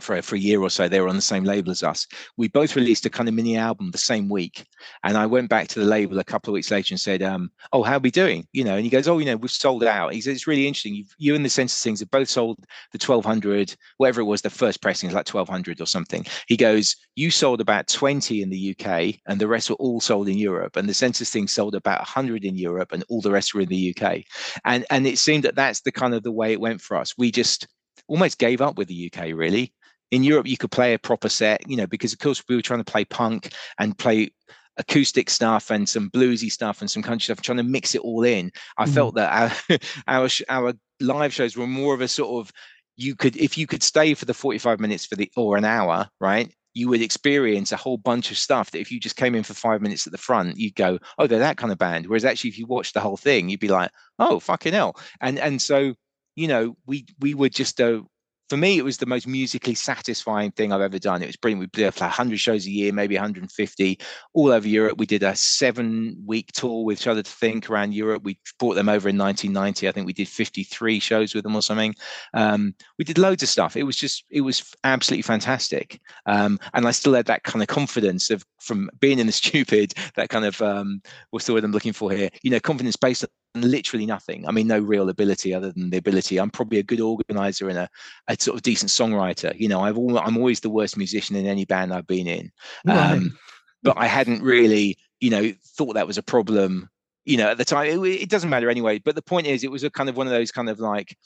for, 0.00 0.20
for 0.22 0.36
a 0.36 0.38
year 0.38 0.60
or 0.60 0.70
so 0.70 0.88
they 0.88 1.00
were 1.00 1.08
on 1.08 1.16
the 1.16 1.22
same 1.22 1.44
label 1.44 1.70
as 1.70 1.82
us. 1.82 2.06
We 2.36 2.48
both 2.48 2.76
released 2.76 3.06
a 3.06 3.10
kind 3.10 3.28
of 3.28 3.34
mini 3.34 3.56
album 3.56 3.90
the 3.90 3.98
same 3.98 4.28
week 4.28 4.66
and 5.04 5.16
i 5.16 5.26
went 5.26 5.48
back 5.48 5.68
to 5.68 5.78
the 5.78 5.84
label 5.84 6.18
a 6.18 6.24
couple 6.24 6.50
of 6.50 6.54
weeks 6.54 6.70
later 6.70 6.92
and 6.92 7.00
said 7.00 7.22
um, 7.22 7.50
oh 7.72 7.82
how 7.82 7.96
are 7.96 8.00
we 8.00 8.10
doing? 8.10 8.46
You 8.52 8.64
know 8.64 8.74
and 8.74 8.84
he 8.84 8.90
goes 8.90 9.08
oh 9.08 9.18
you 9.18 9.26
know 9.26 9.36
we've 9.36 9.50
sold 9.50 9.84
out. 9.84 10.12
He 10.12 10.20
says 10.20 10.36
it's 10.36 10.46
really 10.46 10.66
interesting. 10.66 10.94
You've, 10.94 11.14
you 11.18 11.34
and 11.34 11.44
the 11.44 11.50
Senseless 11.50 11.82
Things 11.82 12.00
have 12.00 12.10
both 12.10 12.28
sold 12.28 12.58
the 12.92 13.04
1200 13.04 13.74
whatever 13.98 14.20
it 14.20 14.24
was 14.24 14.42
the 14.42 14.50
first 14.50 14.82
pressing 14.82 15.08
is 15.08 15.14
like 15.14 15.28
1200 15.28 15.80
or 15.80 15.86
something. 15.86 16.24
He 16.46 16.56
goes 16.56 16.96
you 17.16 17.30
sold 17.30 17.60
about 17.60 17.88
20 17.88 18.42
in 18.42 18.50
the 18.50 18.74
uk 18.74 19.14
and 19.26 19.40
the 19.40 19.48
rest 19.48 19.70
were 19.70 19.76
all 19.76 20.00
sold 20.00 20.28
in 20.28 20.38
europe 20.38 20.76
and 20.76 20.88
the 20.88 20.94
Senseless 20.94 21.30
Thing 21.30 21.48
sold 21.48 21.74
about 21.74 22.00
100 22.00 22.44
in 22.44 22.56
europe 22.56 22.92
and 22.92 23.04
all 23.08 23.20
the 23.20 23.30
rest 23.30 23.54
were 23.54 23.60
in 23.60 23.68
the 23.68 23.94
uk 23.96 24.22
and 24.64 24.84
and 24.90 25.06
it 25.06 25.18
seemed 25.18 25.44
that 25.44 25.54
that's 25.54 25.80
the 25.82 25.92
kind 25.92 26.14
of 26.14 26.22
the 26.22 26.32
way 26.32 26.52
it 26.52 26.60
went 26.60 26.80
for 26.80 26.96
us. 26.96 27.14
We 27.18 27.30
just 27.30 27.66
almost 28.08 28.38
gave 28.38 28.60
up 28.60 28.76
with 28.76 28.88
the 28.88 29.10
uk 29.12 29.22
really 29.34 29.72
in 30.10 30.24
Europe, 30.24 30.46
you 30.46 30.56
could 30.56 30.70
play 30.70 30.94
a 30.94 30.98
proper 30.98 31.28
set, 31.28 31.68
you 31.68 31.76
know, 31.76 31.86
because 31.86 32.12
of 32.12 32.18
course 32.18 32.42
we 32.48 32.56
were 32.56 32.62
trying 32.62 32.82
to 32.82 32.92
play 32.92 33.04
punk 33.04 33.52
and 33.78 33.96
play 33.96 34.30
acoustic 34.76 35.28
stuff 35.30 35.70
and 35.70 35.88
some 35.88 36.10
bluesy 36.10 36.50
stuff 36.50 36.80
and 36.80 36.90
some 36.90 37.02
country 37.02 37.24
stuff, 37.24 37.42
trying 37.42 37.58
to 37.58 37.62
mix 37.62 37.94
it 37.94 38.00
all 38.00 38.24
in. 38.24 38.50
I 38.78 38.86
mm 38.86 38.92
felt 38.92 39.14
that 39.14 39.52
our, 39.68 39.78
our 40.08 40.28
our 40.48 40.72
live 41.00 41.32
shows 41.32 41.56
were 41.56 41.66
more 41.66 41.94
of 41.94 42.00
a 42.00 42.08
sort 42.08 42.44
of 42.44 42.52
you 42.96 43.14
could 43.14 43.36
if 43.36 43.56
you 43.56 43.66
could 43.66 43.82
stay 43.82 44.14
for 44.14 44.24
the 44.24 44.34
45 44.34 44.80
minutes 44.80 45.06
for 45.06 45.16
the 45.16 45.30
or 45.36 45.56
an 45.56 45.64
hour, 45.64 46.08
right? 46.20 46.52
You 46.74 46.88
would 46.88 47.02
experience 47.02 47.72
a 47.72 47.76
whole 47.76 47.96
bunch 47.96 48.30
of 48.30 48.36
stuff 48.36 48.70
that 48.70 48.80
if 48.80 48.92
you 48.92 49.00
just 49.00 49.16
came 49.16 49.34
in 49.34 49.42
for 49.42 49.54
five 49.54 49.80
minutes 49.82 50.06
at 50.06 50.12
the 50.12 50.18
front, 50.18 50.56
you'd 50.56 50.76
go, 50.76 50.98
"Oh, 51.18 51.26
they're 51.26 51.40
that 51.40 51.56
kind 51.56 51.72
of 51.72 51.78
band." 51.78 52.06
Whereas 52.06 52.24
actually, 52.24 52.50
if 52.50 52.58
you 52.58 52.66
watched 52.66 52.94
the 52.94 53.00
whole 53.00 53.16
thing, 53.16 53.48
you'd 53.48 53.60
be 53.60 53.68
like, 53.68 53.90
"Oh, 54.18 54.38
fucking 54.40 54.72
hell!" 54.72 54.96
And 55.20 55.38
and 55.38 55.60
so 55.60 55.94
you 56.36 56.48
know, 56.48 56.76
we 56.86 57.06
we 57.20 57.34
were 57.34 57.48
just 57.48 57.80
a 57.80 58.02
for 58.50 58.56
me, 58.56 58.76
it 58.76 58.84
was 58.84 58.98
the 58.98 59.06
most 59.06 59.28
musically 59.28 59.76
satisfying 59.76 60.50
thing 60.50 60.72
I've 60.72 60.80
ever 60.80 60.98
done. 60.98 61.22
It 61.22 61.26
was 61.26 61.36
brilliant. 61.36 61.60
We 61.60 61.66
did 61.68 61.84
like 61.84 62.00
100 62.00 62.40
shows 62.40 62.66
a 62.66 62.70
year, 62.70 62.92
maybe 62.92 63.14
150 63.14 64.00
all 64.34 64.50
over 64.50 64.66
Europe. 64.66 64.98
We 64.98 65.06
did 65.06 65.22
a 65.22 65.36
seven 65.36 66.20
week 66.26 66.50
tour 66.52 66.84
with 66.84 67.00
Shudder 67.00 67.22
to 67.22 67.30
Think 67.30 67.70
around 67.70 67.94
Europe. 67.94 68.24
We 68.24 68.40
brought 68.58 68.74
them 68.74 68.88
over 68.88 69.08
in 69.08 69.16
1990. 69.16 69.88
I 69.88 69.92
think 69.92 70.04
we 70.04 70.12
did 70.12 70.26
53 70.26 70.98
shows 70.98 71.32
with 71.32 71.44
them 71.44 71.54
or 71.54 71.62
something. 71.62 71.94
Um, 72.34 72.74
we 72.98 73.04
did 73.04 73.18
loads 73.18 73.44
of 73.44 73.48
stuff. 73.48 73.76
It 73.76 73.84
was 73.84 73.94
just, 73.94 74.24
it 74.30 74.40
was 74.40 74.74
absolutely 74.82 75.22
fantastic. 75.22 76.00
Um, 76.26 76.58
and 76.74 76.88
I 76.88 76.90
still 76.90 77.14
had 77.14 77.26
that 77.26 77.44
kind 77.44 77.62
of 77.62 77.68
confidence 77.68 78.30
of 78.30 78.44
from 78.60 78.90
being 78.98 79.20
in 79.20 79.26
the 79.28 79.32
stupid, 79.40 79.94
that 80.16 80.28
kind 80.28 80.44
of, 80.44 80.60
um, 80.60 81.02
what's 81.30 81.46
the 81.46 81.52
word 81.52 81.62
I'm 81.62 81.70
looking 81.70 81.92
for 81.92 82.10
here? 82.10 82.30
You 82.42 82.50
know, 82.50 82.58
confidence 82.58 82.96
based 82.96 83.24
literally 83.54 84.06
nothing. 84.06 84.46
I 84.46 84.52
mean, 84.52 84.66
no 84.66 84.78
real 84.78 85.08
ability 85.08 85.52
other 85.54 85.72
than 85.72 85.90
the 85.90 85.96
ability. 85.96 86.38
I'm 86.38 86.50
probably 86.50 86.78
a 86.78 86.84
good 86.84 87.00
organizer 87.00 87.68
and 87.68 87.78
a, 87.78 87.88
a 88.28 88.36
sort 88.38 88.56
of 88.56 88.62
decent 88.62 88.90
songwriter. 88.90 89.58
You 89.58 89.68
know, 89.68 89.80
I've 89.80 89.98
all, 89.98 90.18
I'm 90.18 90.36
always 90.36 90.60
the 90.60 90.70
worst 90.70 90.96
musician 90.96 91.36
in 91.36 91.46
any 91.46 91.64
band 91.64 91.92
I've 91.92 92.06
been 92.06 92.26
in. 92.26 92.52
Right. 92.86 93.12
Um, 93.12 93.38
but 93.82 93.96
I 93.98 94.06
hadn't 94.06 94.42
really, 94.42 94.98
you 95.20 95.30
know, 95.30 95.52
thought 95.76 95.94
that 95.94 96.06
was 96.06 96.18
a 96.18 96.22
problem. 96.22 96.88
You 97.24 97.36
know, 97.36 97.50
at 97.50 97.58
the 97.58 97.64
time, 97.64 97.86
it, 97.86 98.22
it, 98.22 98.28
doesn't 98.28 98.50
matter 98.50 98.70
anyway. 98.70 98.98
But 98.98 99.14
the 99.14 99.22
point 99.22 99.46
is, 99.46 99.64
it 99.64 99.70
was 99.70 99.84
a 99.84 99.90
kind 99.90 100.08
of 100.08 100.16
one 100.16 100.26
of 100.26 100.32
those 100.32 100.50
kind 100.50 100.68
of 100.68 100.80
like, 100.80 101.16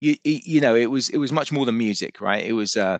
you, 0.00 0.16
you 0.24 0.60
know, 0.60 0.74
it 0.74 0.90
was 0.90 1.08
it 1.10 1.18
was 1.18 1.30
much 1.30 1.52
more 1.52 1.64
than 1.64 1.78
music, 1.78 2.20
right? 2.20 2.44
It 2.44 2.52
was 2.52 2.76
uh, 2.76 2.98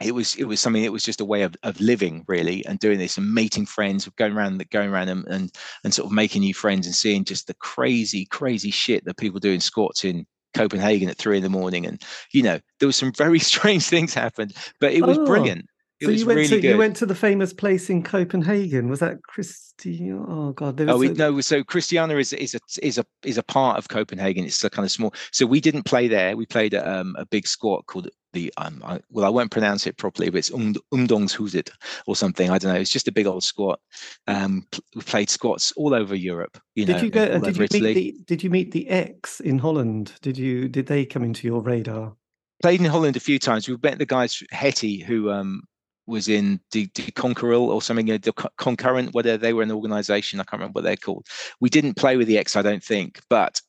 it 0.00 0.14
was 0.14 0.36
it 0.36 0.44
was 0.44 0.60
something 0.60 0.84
it 0.84 0.92
was 0.92 1.04
just 1.04 1.20
a 1.20 1.24
way 1.24 1.42
of, 1.42 1.56
of 1.62 1.80
living 1.80 2.24
really 2.28 2.64
and 2.66 2.78
doing 2.78 2.98
this 2.98 3.16
and 3.16 3.34
meeting 3.34 3.66
friends 3.66 4.08
going 4.16 4.32
around 4.32 4.64
going 4.70 4.90
around 4.90 5.08
and, 5.08 5.26
and 5.26 5.52
and 5.84 5.94
sort 5.94 6.06
of 6.06 6.12
making 6.12 6.40
new 6.40 6.54
friends 6.54 6.86
and 6.86 6.94
seeing 6.94 7.24
just 7.24 7.46
the 7.46 7.54
crazy 7.54 8.24
crazy 8.26 8.70
shit 8.70 9.04
that 9.04 9.16
people 9.16 9.40
do 9.40 9.52
in 9.52 9.60
squats 9.60 10.04
in 10.04 10.26
copenhagen 10.54 11.08
at 11.08 11.16
three 11.18 11.36
in 11.36 11.42
the 11.42 11.48
morning 11.48 11.86
and 11.86 12.02
you 12.32 12.42
know 12.42 12.58
there 12.78 12.86
was 12.86 12.96
some 12.96 13.12
very 13.12 13.38
strange 13.38 13.86
things 13.86 14.14
happened 14.14 14.54
but 14.80 14.92
it 14.92 15.04
was 15.04 15.18
oh. 15.18 15.26
brilliant 15.26 15.66
it 16.00 16.04
so 16.06 16.10
you 16.12 16.26
went 16.26 16.36
really 16.36 16.48
to 16.48 16.60
good. 16.60 16.70
you 16.70 16.78
went 16.78 16.96
to 16.96 17.06
the 17.06 17.14
famous 17.14 17.52
place 17.52 17.90
in 17.90 18.04
Copenhagen. 18.04 18.88
Was 18.88 19.00
that 19.00 19.20
Christiania? 19.24 20.22
Oh 20.28 20.52
God, 20.52 20.76
there 20.76 20.86
was 20.86 20.94
oh, 20.94 20.98
we, 20.98 21.08
a... 21.08 21.14
no. 21.14 21.40
So 21.40 21.64
Christiania 21.64 22.16
is 22.18 22.32
is 22.32 22.54
a 22.54 22.60
is 22.80 22.98
a 22.98 23.04
is 23.24 23.36
a 23.36 23.42
part 23.42 23.78
of 23.78 23.88
Copenhagen. 23.88 24.44
It's 24.44 24.62
a 24.62 24.70
kind 24.70 24.86
of 24.86 24.92
small. 24.92 25.12
So 25.32 25.44
we 25.44 25.60
didn't 25.60 25.82
play 25.82 26.06
there. 26.06 26.36
We 26.36 26.46
played 26.46 26.74
at 26.74 26.86
um, 26.86 27.16
a 27.18 27.26
big 27.26 27.48
squat 27.48 27.86
called 27.86 28.08
the 28.32 28.52
um. 28.56 28.82
I, 28.84 29.00
well, 29.10 29.24
I 29.24 29.28
won't 29.28 29.50
pronounce 29.50 29.86
it 29.86 29.96
properly, 29.96 30.30
but 30.30 30.38
it's 30.38 30.52
um, 30.52 30.74
Ungdomshuset 30.92 31.70
or 32.06 32.16
something. 32.16 32.50
I 32.50 32.58
don't 32.58 32.72
know. 32.72 32.80
It's 32.80 32.90
just 32.90 33.08
a 33.08 33.12
big 33.12 33.26
old 33.26 33.44
squat. 33.44 33.80
Um, 34.26 34.66
we 34.94 35.02
played 35.02 35.30
squats 35.30 35.72
all 35.76 35.94
over 35.94 36.14
Europe. 36.14 36.58
You 36.74 36.86
did 36.86 36.96
know, 36.96 37.02
you 37.02 37.10
go? 37.10 37.24
Uh, 37.24 37.38
did 37.38 37.56
you 37.56 37.62
meet 37.62 37.94
the 37.94 38.16
Did 38.26 38.42
you 38.42 38.50
meet 38.50 38.72
the 38.72 38.88
Ex 38.88 39.40
in 39.40 39.58
Holland? 39.58 40.12
Did 40.22 40.38
you? 40.38 40.68
Did 40.68 40.86
they 40.86 41.04
come 41.04 41.24
into 41.24 41.46
your 41.46 41.62
radar? 41.62 42.14
played 42.62 42.80
in 42.80 42.86
Holland 42.86 43.16
a 43.16 43.20
few 43.20 43.38
times. 43.38 43.68
We 43.68 43.76
met 43.82 43.98
the 43.98 44.06
guys 44.06 44.42
Hetty 44.50 44.98
who 44.98 45.30
um, 45.30 45.62
was 46.06 46.28
in 46.28 46.60
the, 46.72 46.86
Concurrent 47.14 47.70
or 47.70 47.82
something, 47.82 48.06
the 48.06 48.50
Concurrent, 48.56 49.14
whether 49.14 49.36
they 49.36 49.52
were 49.52 49.62
an 49.62 49.70
organization, 49.70 50.40
I 50.40 50.44
can't 50.44 50.60
remember 50.60 50.78
what 50.78 50.84
they're 50.84 50.96
called. 50.96 51.26
We 51.60 51.70
didn't 51.70 51.94
play 51.94 52.16
with 52.16 52.26
the 52.26 52.38
Ex, 52.38 52.56
I 52.56 52.62
don't 52.62 52.82
think, 52.82 53.20
but 53.28 53.60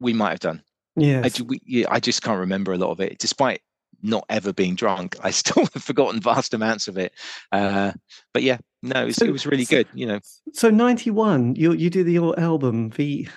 we 0.00 0.12
might 0.12 0.30
have 0.30 0.40
done. 0.40 0.62
Yeah. 0.96 1.22
I, 1.24 1.42
we, 1.42 1.60
yeah, 1.66 1.86
I 1.90 2.00
just 2.00 2.22
can't 2.22 2.38
remember 2.38 2.72
a 2.72 2.78
lot 2.78 2.90
of 2.90 3.00
it, 3.00 3.18
despite 3.18 3.60
not 4.04 4.24
ever 4.28 4.52
being 4.52 4.74
drunk. 4.74 5.16
I 5.22 5.30
still 5.30 5.66
have 5.74 5.82
forgotten 5.82 6.20
vast 6.20 6.54
amounts 6.54 6.86
of 6.86 6.98
it. 6.98 7.12
Uh, 7.50 7.92
but 8.32 8.42
yeah, 8.42 8.58
no, 8.82 9.02
it 9.02 9.06
was, 9.06 9.16
so, 9.16 9.24
it 9.24 9.32
was 9.32 9.46
really 9.46 9.64
good, 9.64 9.88
you 9.94 10.06
know. 10.06 10.20
So 10.52 10.70
91, 10.70 11.56
you, 11.56 11.72
you 11.72 11.90
did 11.90 12.06
your 12.08 12.38
album, 12.38 12.90
v, 12.90 13.28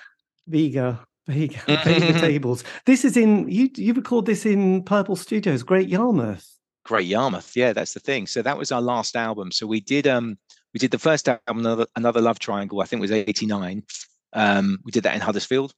Vega. 0.46 1.00
Vega, 1.26 1.60
Vega 1.84 2.18
Tables. 2.20 2.64
This 2.86 3.04
is 3.04 3.14
in 3.14 3.48
you. 3.50 3.68
You 3.76 3.92
record 3.92 4.24
this 4.24 4.46
in 4.46 4.82
Purple 4.82 5.14
Studios, 5.14 5.62
Great 5.62 5.86
Yarmouth. 5.86 6.46
Great 6.86 7.06
Yarmouth. 7.06 7.54
Yeah, 7.54 7.74
that's 7.74 7.92
the 7.92 8.00
thing. 8.00 8.26
So 8.26 8.40
that 8.40 8.56
was 8.56 8.72
our 8.72 8.80
last 8.80 9.14
album. 9.14 9.52
So 9.52 9.66
we 9.66 9.78
did 9.80 10.06
um 10.06 10.38
we 10.72 10.78
did 10.78 10.90
the 10.90 10.98
first 10.98 11.28
album, 11.28 11.58
another 11.58 11.86
another 11.96 12.22
love 12.22 12.38
triangle. 12.38 12.80
I 12.80 12.86
think 12.86 13.00
it 13.00 13.02
was 13.02 13.12
eighty 13.12 13.44
nine. 13.44 13.82
Um, 14.32 14.78
we 14.84 14.90
did 14.90 15.02
that 15.02 15.14
in 15.14 15.20
Huddersfield, 15.20 15.74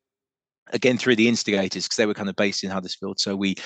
again 0.72 0.98
through 0.98 1.16
the 1.16 1.28
Instigators 1.28 1.84
because 1.84 1.96
they 1.96 2.06
were 2.06 2.14
kind 2.14 2.28
of 2.28 2.36
based 2.36 2.62
in 2.62 2.70
Huddersfield. 2.70 3.18
So 3.18 3.34
we 3.34 3.56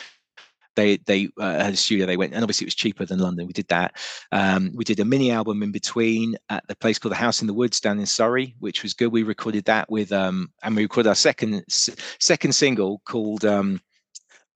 they 0.77 0.99
they 0.99 1.29
uh, 1.39 1.63
had 1.63 1.75
a 1.75 1.77
studio. 1.77 2.07
They 2.07 2.17
went, 2.17 2.35
and 2.35 2.43
obviously 2.43 2.65
it 2.65 2.69
was 2.69 2.75
cheaper 2.75 3.05
than 3.05 3.19
London. 3.19 3.47
We 3.47 3.53
did 3.53 3.69
that. 3.69 3.97
Um, 4.33 4.73
we 4.75 4.85
did 4.85 5.01
a 5.01 5.05
mini 5.05 5.31
album 5.31 5.63
in 5.63 5.73
between 5.73 6.37
at 6.51 6.67
the 6.69 6.77
place 6.77 6.99
called 6.99 7.13
the 7.13 7.17
House 7.17 7.41
in 7.41 7.47
the 7.47 7.55
Woods 7.55 7.81
down 7.81 7.99
in 7.99 8.07
Surrey, 8.07 8.55
which 8.59 8.83
was 8.83 8.95
good. 8.95 9.13
We 9.13 9.23
recorded 9.23 9.65
that 9.67 9.91
with 9.91 10.13
um, 10.13 10.51
and 10.63 10.77
we 10.77 10.83
recorded 10.83 11.09
our 11.09 11.15
second 11.15 11.65
second 11.69 12.55
single 12.55 13.03
called 13.05 13.45
um, 13.45 13.81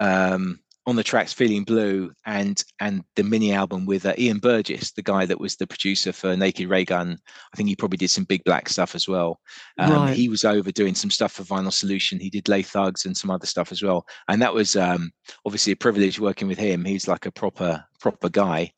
um, 0.01 0.61
on 0.89 0.97
the 0.97 1.05
tracks 1.05 1.35
"Feeling 1.35 1.65
Blue" 1.65 2.10
and 2.24 2.65
and 2.81 3.05
the 3.15 3.23
mini 3.23 3.52
album 3.52 3.85
with 3.85 4.06
uh, 4.06 4.15
Iain 4.19 4.39
Burgess, 4.39 4.93
the 4.93 5.02
guy 5.02 5.27
that 5.27 5.39
was 5.39 5.55
the 5.55 5.66
producer 5.66 6.15
for 6.15 6.35
Naked 6.35 6.66
Raygun. 6.70 7.19
I 7.52 7.56
think 7.56 7.69
he 7.69 7.77
probably 7.77 7.98
did 7.98 8.09
some 8.09 8.24
Big 8.24 8.43
Black 8.44 8.70
stuff 8.70 8.94
as 8.94 9.06
well. 9.06 9.39
Um, 9.78 9.93
right. 9.93 10.16
He 10.16 10.31
was 10.31 10.47
over 10.47 10.73
doing 10.73 10.94
some 10.94 11.10
stuff 11.10 11.32
for 11.32 11.43
Vinyl 11.43 11.70
Solution. 11.73 12.19
He 12.19 12.31
did 12.31 12.48
Lay 12.48 12.62
Thugs 12.62 13.05
and 13.05 13.15
some 13.15 13.31
other 13.31 13.44
stuff 13.44 13.70
as 13.70 13.82
well. 13.82 14.06
And 14.28 14.40
that 14.40 14.55
was 14.55 14.77
um, 14.77 15.12
obviously 15.44 15.74
a 15.74 15.77
privilege 15.77 16.19
working 16.19 16.48
with 16.48 16.59
him. 16.59 16.86
He's 16.86 17.06
like 17.06 17.27
a 17.27 17.32
proper 17.32 17.85
proper 18.01 18.31
guy. 18.31 18.73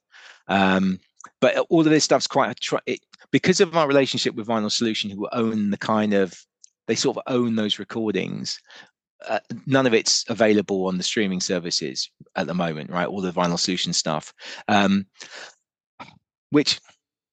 Um, 0.49 0.99
but 1.41 1.59
all 1.71 1.81
of 1.81 1.91
this 1.91 2.03
stuff's 2.05 2.27
quite 2.27 2.59
a 2.73 2.81
it, 2.87 2.99
because 3.31 3.61
of 3.61 3.77
our 3.77 3.87
relationship 3.87 4.35
with 4.35 4.49
Vinyl 4.49 4.73
Solution, 4.73 5.11
who 5.11 5.29
own 5.31 5.71
the 5.71 5.79
kind 5.79 6.13
of 6.15 6.35
they 6.89 6.97
sort 6.97 7.17
of 7.17 7.23
own 7.33 7.55
those 7.55 7.79
recordings 7.79 8.59
uh, 9.29 9.41
none 9.67 9.87
of 9.87 9.95
it's 9.95 10.25
available 10.29 10.87
on 10.87 10.97
the 10.97 11.03
streaming 11.03 11.41
services 11.41 12.11
at 12.37 12.47
the 12.47 12.55
moment, 12.55 12.91
right? 12.91 13.07
All 13.07 13.21
the 13.21 13.33
Vinyl 13.33 13.59
Solution 13.59 13.93
stuff, 13.93 14.33
um, 14.69 15.07
which, 16.51 16.81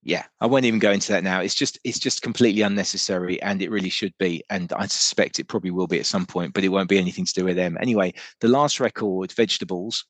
yeah, 0.03 0.26
I 0.39 0.45
won't 0.45 0.65
even 0.65 0.80
go 0.80 0.91
into 0.91 1.11
that 1.11 1.23
now. 1.23 1.41
It's 1.41 1.55
just 1.55 1.80
it's 1.84 1.99
just 1.99 2.22
completely 2.22 2.61
unnecessary, 2.61 3.41
and 3.41 3.61
it 3.61 3.72
really 3.72 3.89
should 3.89 4.14
be. 4.19 4.43
And 4.49 4.72
I 4.73 4.85
suspect 4.88 5.39
it 5.39 5.47
probably 5.47 5.72
will 5.72 5.88
be 5.88 5.99
at 5.99 6.05
some 6.05 6.26
point, 6.26 6.53
but 6.53 6.64
it 6.64 6.69
won't 6.69 6.89
be 6.89 6.97
anything 6.97 7.26
to 7.26 7.34
do 7.34 7.45
with 7.45 7.55
them 7.55 7.77
anyway. 7.81 8.14
The 8.41 8.47
last 8.47 8.80
record, 8.80 9.31
Vegetables, 9.34 10.05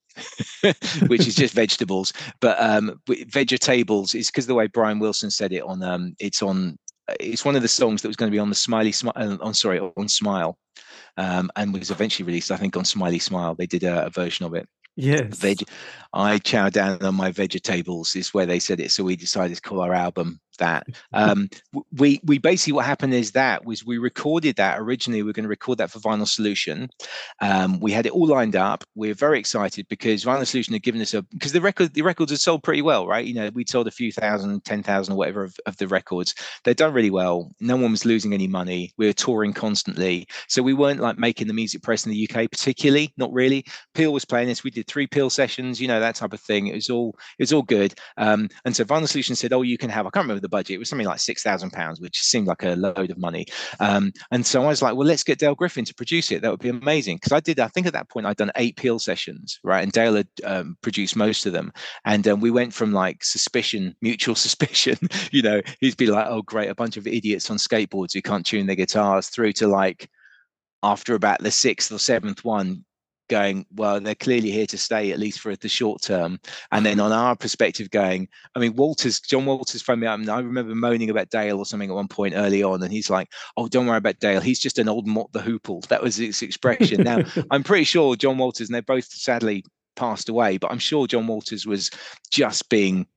which 1.07 1.27
is 1.27 1.35
just 1.35 1.53
vegetables, 1.53 2.13
but 2.41 2.59
um, 2.59 2.99
vegetables 3.07 4.13
is 4.13 4.27
because 4.27 4.45
the 4.45 4.55
way 4.55 4.67
Brian 4.67 4.99
Wilson 4.99 5.31
said 5.31 5.51
it 5.51 5.63
on 5.63 5.81
um, 5.81 6.15
it's 6.19 6.41
on 6.41 6.77
it's 7.19 7.45
one 7.45 7.55
of 7.55 7.61
the 7.61 7.67
songs 7.67 8.01
that 8.01 8.07
was 8.07 8.17
going 8.17 8.29
to 8.29 8.35
be 8.35 8.39
on 8.39 8.49
the 8.49 8.55
Smiley 8.55 8.91
Smile. 8.91 9.13
Uh, 9.15 9.37
on 9.41 9.53
sorry, 9.53 9.79
on 9.79 10.07
Smile, 10.07 10.57
um, 11.17 11.49
and 11.55 11.73
was 11.73 11.91
eventually 11.91 12.25
released, 12.25 12.51
I 12.51 12.57
think, 12.57 12.77
on 12.77 12.85
Smiley 12.85 13.19
Smile. 13.19 13.55
They 13.55 13.65
did 13.65 13.83
a, 13.83 14.05
a 14.05 14.09
version 14.09 14.45
of 14.45 14.53
it. 14.53 14.67
Yes. 14.95 15.37
Veg- 15.37 15.69
I 16.13 16.39
chow 16.39 16.69
down 16.69 17.03
on 17.03 17.15
my 17.15 17.31
vegetables 17.31 18.15
is 18.15 18.33
where 18.33 18.47
they 18.47 18.59
said 18.59 18.79
it. 18.79 18.91
So 18.91 19.03
we 19.03 19.15
decided 19.15 19.55
to 19.55 19.61
call 19.61 19.81
our 19.81 19.93
album 19.93 20.39
that. 20.57 20.85
Um, 21.13 21.49
we 21.93 22.19
we 22.25 22.37
basically 22.37 22.73
what 22.73 22.85
happened 22.85 23.13
is 23.13 23.31
that 23.31 23.65
was 23.65 23.83
we 23.83 23.97
recorded 23.97 24.55
that 24.57 24.79
originally. 24.79 25.23
We 25.23 25.29
are 25.29 25.33
going 25.33 25.45
to 25.45 25.49
record 25.49 25.79
that 25.79 25.89
for 25.89 25.99
Vinyl 25.99 26.27
Solution. 26.27 26.89
Um, 27.41 27.79
we 27.79 27.91
had 27.91 28.05
it 28.05 28.11
all 28.11 28.27
lined 28.27 28.55
up. 28.55 28.83
We 28.93 29.09
are 29.09 29.15
very 29.15 29.39
excited 29.39 29.87
because 29.87 30.25
Vinyl 30.25 30.45
Solution 30.45 30.73
had 30.73 30.83
given 30.83 31.01
us 31.01 31.13
a 31.13 31.23
because 31.23 31.53
the 31.53 31.61
record 31.61 31.93
the 31.93 32.01
records 32.01 32.31
had 32.31 32.39
sold 32.39 32.63
pretty 32.63 32.81
well, 32.81 33.07
right? 33.07 33.25
You 33.25 33.33
know, 33.33 33.49
we'd 33.53 33.69
sold 33.69 33.87
a 33.87 33.91
few 33.91 34.11
thousand, 34.11 34.63
ten 34.63 34.83
thousand 34.83 35.13
or 35.13 35.17
whatever 35.17 35.43
of, 35.43 35.55
of 35.65 35.77
the 35.77 35.87
records. 35.87 36.35
They'd 36.63 36.77
done 36.77 36.93
really 36.93 37.09
well. 37.09 37.51
No 37.59 37.77
one 37.77 37.91
was 37.91 38.05
losing 38.05 38.33
any 38.33 38.47
money. 38.47 38.93
We 38.97 39.07
were 39.07 39.13
touring 39.13 39.53
constantly, 39.53 40.27
so 40.47 40.61
we 40.61 40.73
weren't 40.73 40.99
like 40.99 41.17
making 41.17 41.47
the 41.47 41.53
music 41.53 41.81
press 41.81 42.05
in 42.05 42.11
the 42.11 42.29
UK 42.29 42.49
particularly. 42.51 43.13
Not 43.17 43.33
really. 43.33 43.65
Peel 43.93 44.13
was 44.13 44.25
playing 44.25 44.47
this. 44.47 44.63
We 44.63 44.71
did 44.71 44.87
three 44.87 45.07
Peel 45.07 45.29
sessions. 45.29 45.81
You 45.81 45.87
know 45.87 45.99
that 45.99 46.15
type 46.15 46.33
of 46.33 46.41
thing. 46.41 46.67
It 46.67 46.75
was 46.75 46.89
all 46.89 47.15
it 47.39 47.43
was 47.43 47.53
all 47.53 47.63
good. 47.63 47.93
Um, 48.17 48.49
and 48.65 48.75
so 48.75 48.83
Vinyl 48.83 49.07
Solution 49.07 49.35
said, 49.35 49.53
"Oh, 49.53 49.61
you 49.61 49.77
can 49.77 49.89
have." 49.89 50.05
I 50.05 50.09
can't 50.09 50.23
remember 50.25 50.46
the 50.47 50.55
budget. 50.55 50.75
It 50.75 50.79
was 50.79 50.89
something 50.89 51.07
like 51.07 51.19
six 51.19 51.43
thousand 51.43 51.71
pounds, 51.71 51.99
which 51.99 52.19
seemed 52.19 52.47
like 52.47 52.63
a 52.63 52.75
load 52.75 53.11
of 53.11 53.17
money. 53.17 53.45
Um, 53.79 54.11
and 54.31 54.45
so 54.45 54.63
I 54.63 54.67
was 54.67 54.81
like, 54.81 54.95
"Well, 54.95 55.07
let's 55.07 55.23
get 55.23 55.39
Dale 55.39 55.55
Griffin 55.55 55.85
to 55.85 55.95
produce 55.95 56.31
it. 56.31 56.41
That 56.41 56.51
would 56.51 56.59
be 56.59 56.69
amazing." 56.69 57.17
Because 57.17 57.31
I 57.31 57.39
did. 57.39 57.59
I 57.59 57.67
think 57.67 57.87
at 57.87 57.93
that 57.93 58.09
point 58.09 58.25
I'd 58.25 58.37
done 58.37 58.51
eight 58.55 58.77
Peel 58.77 58.99
sessions, 58.99 59.59
right? 59.63 59.83
And 59.83 59.91
Dale 59.91 60.15
had 60.15 60.27
um, 60.43 60.77
produced 60.81 61.15
most 61.15 61.45
of 61.45 61.53
them. 61.53 61.71
And 62.05 62.27
um, 62.27 62.39
we 62.39 62.51
went 62.51 62.73
from 62.73 62.93
like 62.93 63.23
suspicion, 63.23 63.95
mutual 64.01 64.35
suspicion. 64.47 64.97
you 65.31 65.41
know, 65.41 65.61
he'd 65.79 65.97
be 65.97 66.07
like, 66.07 66.27
"Oh, 66.27 66.41
great, 66.41 66.69
a 66.69 66.75
bunch 66.75 66.97
of 66.97 67.07
idiots 67.07 67.49
on 67.49 67.57
skateboards 67.57 68.13
who 68.13 68.21
can't 68.21 68.45
tune 68.45 68.67
their 68.67 68.75
guitars," 68.75 69.29
through 69.29 69.53
to 69.53 69.67
like 69.67 70.09
after 70.83 71.15
about 71.15 71.41
the 71.41 71.51
sixth 71.51 71.91
or 71.91 71.99
seventh 71.99 72.43
one, 72.45 72.85
going, 73.27 73.65
well, 73.75 73.99
they're 73.99 74.15
clearly 74.15 74.51
here 74.51 74.65
to 74.67 74.77
stay 74.77 75.11
at 75.11 75.19
least 75.19 75.39
for 75.39 75.55
the 75.55 75.69
short 75.69 76.01
term. 76.01 76.39
And 76.71 76.85
then 76.85 76.99
on 76.99 77.11
our 77.11 77.35
perspective, 77.35 77.89
going, 77.89 78.27
I 78.55 78.59
mean, 78.59 78.75
Walters, 78.75 79.19
John 79.19 79.45
Walters 79.45 79.81
phoned 79.81 80.01
me 80.01 80.07
up, 80.07 80.19
and 80.19 80.29
I 80.29 80.39
remember 80.39 80.75
moaning 80.75 81.09
about 81.09 81.29
Dale 81.29 81.57
or 81.57 81.65
something 81.65 81.89
at 81.89 81.95
one 81.95 82.07
point 82.07 82.33
early 82.35 82.63
on, 82.63 82.83
and 82.83 82.91
he's 82.91 83.09
like, 83.09 83.29
"Oh, 83.55 83.67
don't 83.67 83.87
worry 83.87 83.97
about 83.97 84.19
Dale. 84.19 84.41
He's 84.41 84.59
just 84.59 84.79
an 84.79 84.89
old 84.89 85.07
Mott 85.07 85.31
the 85.33 85.39
Hoople." 85.39 85.85
That 85.87 86.03
was 86.03 86.15
his 86.15 86.41
expression. 86.41 87.03
now, 87.03 87.19
I'm 87.51 87.63
pretty 87.63 87.85
sure 87.85 88.15
John 88.15 88.37
Walters, 88.37 88.69
and 88.69 88.75
they 88.75 88.81
both 88.81 89.05
sadly 89.05 89.63
passed 89.95 90.29
away, 90.29 90.57
but 90.57 90.71
I'm 90.71 90.79
sure 90.79 91.07
John 91.07 91.27
Walters 91.27 91.65
was 91.65 91.91
just 92.31 92.69
being, 92.69 93.07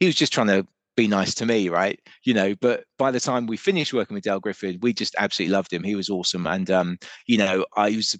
he 0.00 0.06
was 0.06 0.14
just 0.16 0.32
trying 0.32 0.48
to 0.48 0.66
be 0.96 1.08
nice 1.08 1.34
to 1.34 1.46
me, 1.46 1.68
right? 1.68 2.00
You 2.24 2.34
know, 2.34 2.54
but 2.60 2.84
by 2.98 3.10
the 3.10 3.20
time 3.20 3.46
we 3.46 3.56
finished 3.56 3.92
working 3.92 4.14
with 4.14 4.24
Dale 4.24 4.40
Griffin, 4.40 4.78
we 4.80 4.92
just 4.92 5.14
absolutely 5.18 5.52
loved 5.54 5.72
him. 5.72 5.82
He 5.82 5.94
was 5.94 6.10
awesome. 6.10 6.46
And 6.46 6.70
um, 6.70 6.98
you 7.26 7.38
know, 7.38 7.66
I 7.76 7.90
was 7.90 8.18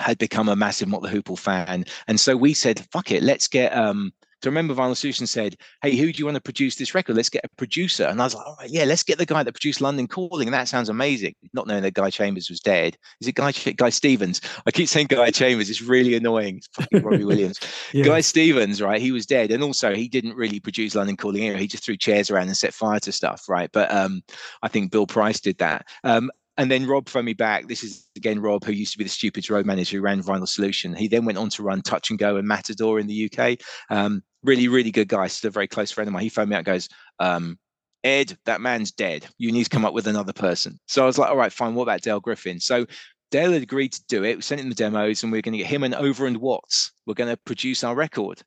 had 0.00 0.18
become 0.18 0.48
a 0.48 0.56
massive 0.56 0.90
the 0.90 1.08
Hoople 1.08 1.38
fan. 1.38 1.84
And 2.08 2.18
so 2.18 2.36
we 2.36 2.54
said, 2.54 2.86
fuck 2.92 3.10
it, 3.10 3.22
let's 3.22 3.48
get 3.48 3.74
um 3.76 4.12
to 4.42 4.48
remember 4.48 4.74
Vinyl 4.74 4.96
Solution 4.96 5.26
said, 5.26 5.56
Hey, 5.82 5.96
who 5.96 6.12
do 6.12 6.18
you 6.18 6.24
want 6.24 6.36
to 6.36 6.40
produce 6.40 6.76
this 6.76 6.94
record? 6.94 7.16
Let's 7.16 7.28
get 7.28 7.44
a 7.44 7.48
producer. 7.56 8.04
And 8.04 8.20
I 8.20 8.24
was 8.24 8.34
like, 8.34 8.46
All 8.46 8.56
right, 8.58 8.70
yeah, 8.70 8.84
let's 8.84 9.02
get 9.02 9.18
the 9.18 9.26
guy 9.26 9.42
that 9.42 9.52
produced 9.52 9.80
London 9.80 10.08
Calling. 10.08 10.48
And 10.48 10.54
that 10.54 10.68
sounds 10.68 10.88
amazing. 10.88 11.34
Not 11.52 11.66
knowing 11.66 11.82
that 11.82 11.94
Guy 11.94 12.10
Chambers 12.10 12.48
was 12.48 12.60
dead. 12.60 12.96
Is 13.20 13.28
it 13.28 13.34
Guy 13.34 13.52
Guy 13.52 13.90
Stevens? 13.90 14.40
I 14.66 14.70
keep 14.70 14.88
saying 14.88 15.08
Guy 15.08 15.30
Chambers. 15.30 15.70
It's 15.70 15.82
really 15.82 16.14
annoying. 16.14 16.58
It's 16.58 16.68
fucking 16.68 17.02
Robbie 17.02 17.24
Williams. 17.26 17.60
yeah. 17.92 18.04
Guy 18.04 18.20
Stevens, 18.20 18.80
right? 18.80 19.00
He 19.00 19.12
was 19.12 19.26
dead. 19.26 19.50
And 19.50 19.62
also 19.62 19.94
he 19.94 20.08
didn't 20.08 20.34
really 20.34 20.60
produce 20.60 20.94
London 20.94 21.16
Calling 21.16 21.42
either. 21.42 21.58
He 21.58 21.66
just 21.66 21.84
threw 21.84 21.96
chairs 21.96 22.30
around 22.30 22.48
and 22.48 22.56
set 22.56 22.74
fire 22.74 23.00
to 23.00 23.12
stuff, 23.12 23.48
right? 23.48 23.70
But 23.72 23.92
um 23.92 24.22
I 24.62 24.68
think 24.68 24.90
Bill 24.90 25.06
Price 25.06 25.40
did 25.40 25.58
that. 25.58 25.86
Um 26.04 26.30
and 26.56 26.70
then 26.70 26.86
Rob 26.86 27.08
phoned 27.08 27.26
me 27.26 27.32
back. 27.32 27.68
This 27.68 27.82
is 27.82 28.08
again 28.16 28.40
Rob, 28.40 28.64
who 28.64 28.72
used 28.72 28.92
to 28.92 28.98
be 28.98 29.04
the 29.04 29.10
Stupids 29.10 29.50
road 29.50 29.66
manager 29.66 29.96
who 29.96 30.02
ran 30.02 30.22
Vinyl 30.22 30.48
Solution. 30.48 30.94
He 30.94 31.08
then 31.08 31.24
went 31.24 31.38
on 31.38 31.50
to 31.50 31.62
run 31.62 31.82
Touch 31.82 32.10
and 32.10 32.18
Go 32.18 32.36
and 32.36 32.46
Matador 32.46 32.98
in 32.98 33.06
the 33.06 33.30
UK. 33.32 33.58
Um, 33.88 34.22
really, 34.42 34.68
really 34.68 34.90
good 34.90 35.08
guy. 35.08 35.26
Still 35.26 35.48
a 35.48 35.52
very 35.52 35.68
close 35.68 35.90
friend 35.90 36.08
of 36.08 36.12
mine. 36.12 36.22
He 36.22 36.28
phoned 36.28 36.50
me 36.50 36.56
out, 36.56 36.64
goes, 36.64 36.88
um, 37.18 37.58
Ed, 38.04 38.36
that 38.46 38.60
man's 38.60 38.92
dead. 38.92 39.26
You 39.38 39.52
need 39.52 39.64
to 39.64 39.70
come 39.70 39.84
up 39.84 39.94
with 39.94 40.06
another 40.06 40.32
person. 40.32 40.78
So 40.86 41.02
I 41.02 41.06
was 41.06 41.18
like, 41.18 41.30
all 41.30 41.36
right, 41.36 41.52
fine. 41.52 41.74
What 41.74 41.84
about 41.84 42.02
Dale 42.02 42.20
Griffin? 42.20 42.60
So 42.60 42.86
Dale 43.30 43.52
had 43.52 43.62
agreed 43.62 43.92
to 43.92 44.02
do 44.08 44.24
it. 44.24 44.36
We 44.36 44.42
sent 44.42 44.60
him 44.60 44.68
the 44.68 44.74
demos, 44.74 45.22
and 45.22 45.30
we 45.30 45.38
are 45.38 45.42
going 45.42 45.52
to 45.52 45.58
get 45.58 45.66
him 45.66 45.82
and 45.82 45.94
Overend 45.94 46.38
Watts. 46.38 46.92
We're 47.06 47.14
going 47.14 47.30
to 47.30 47.36
produce 47.44 47.84
our 47.84 47.94
record, 47.94 48.42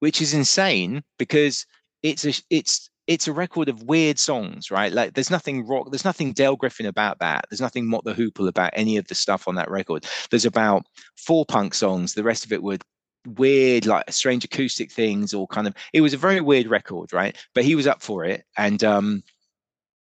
which 0.00 0.20
is 0.20 0.34
insane 0.34 1.02
because 1.18 1.66
it's 2.02 2.24
a 2.24 2.34
it's 2.50 2.90
it's 3.06 3.28
a 3.28 3.32
record 3.32 3.68
of 3.68 3.82
weird 3.82 4.18
songs, 4.18 4.70
right? 4.70 4.92
Like 4.92 5.14
there's 5.14 5.30
nothing 5.30 5.66
rock, 5.66 5.90
there's 5.90 6.04
nothing 6.04 6.32
Dale 6.32 6.56
Griffin 6.56 6.86
about 6.86 7.18
that. 7.20 7.44
There's 7.48 7.60
nothing 7.60 7.86
Mott 7.86 8.04
the 8.04 8.14
Hoople 8.14 8.48
about 8.48 8.70
any 8.74 8.96
of 8.96 9.06
the 9.06 9.14
stuff 9.14 9.46
on 9.46 9.54
that 9.56 9.70
record. 9.70 10.06
There's 10.30 10.44
about 10.44 10.86
four 11.16 11.44
punk 11.46 11.74
songs. 11.74 12.14
The 12.14 12.24
rest 12.24 12.44
of 12.44 12.52
it 12.52 12.62
would 12.62 12.82
weird, 13.26 13.86
like 13.86 14.10
strange 14.10 14.44
acoustic 14.44 14.90
things, 14.90 15.34
or 15.34 15.46
kind 15.46 15.66
of. 15.66 15.74
It 15.92 16.00
was 16.00 16.14
a 16.14 16.18
very 16.18 16.40
weird 16.40 16.66
record, 16.66 17.12
right? 17.12 17.36
But 17.54 17.64
he 17.64 17.74
was 17.74 17.86
up 17.86 18.02
for 18.02 18.24
it, 18.24 18.44
and 18.56 18.82
um, 18.82 19.22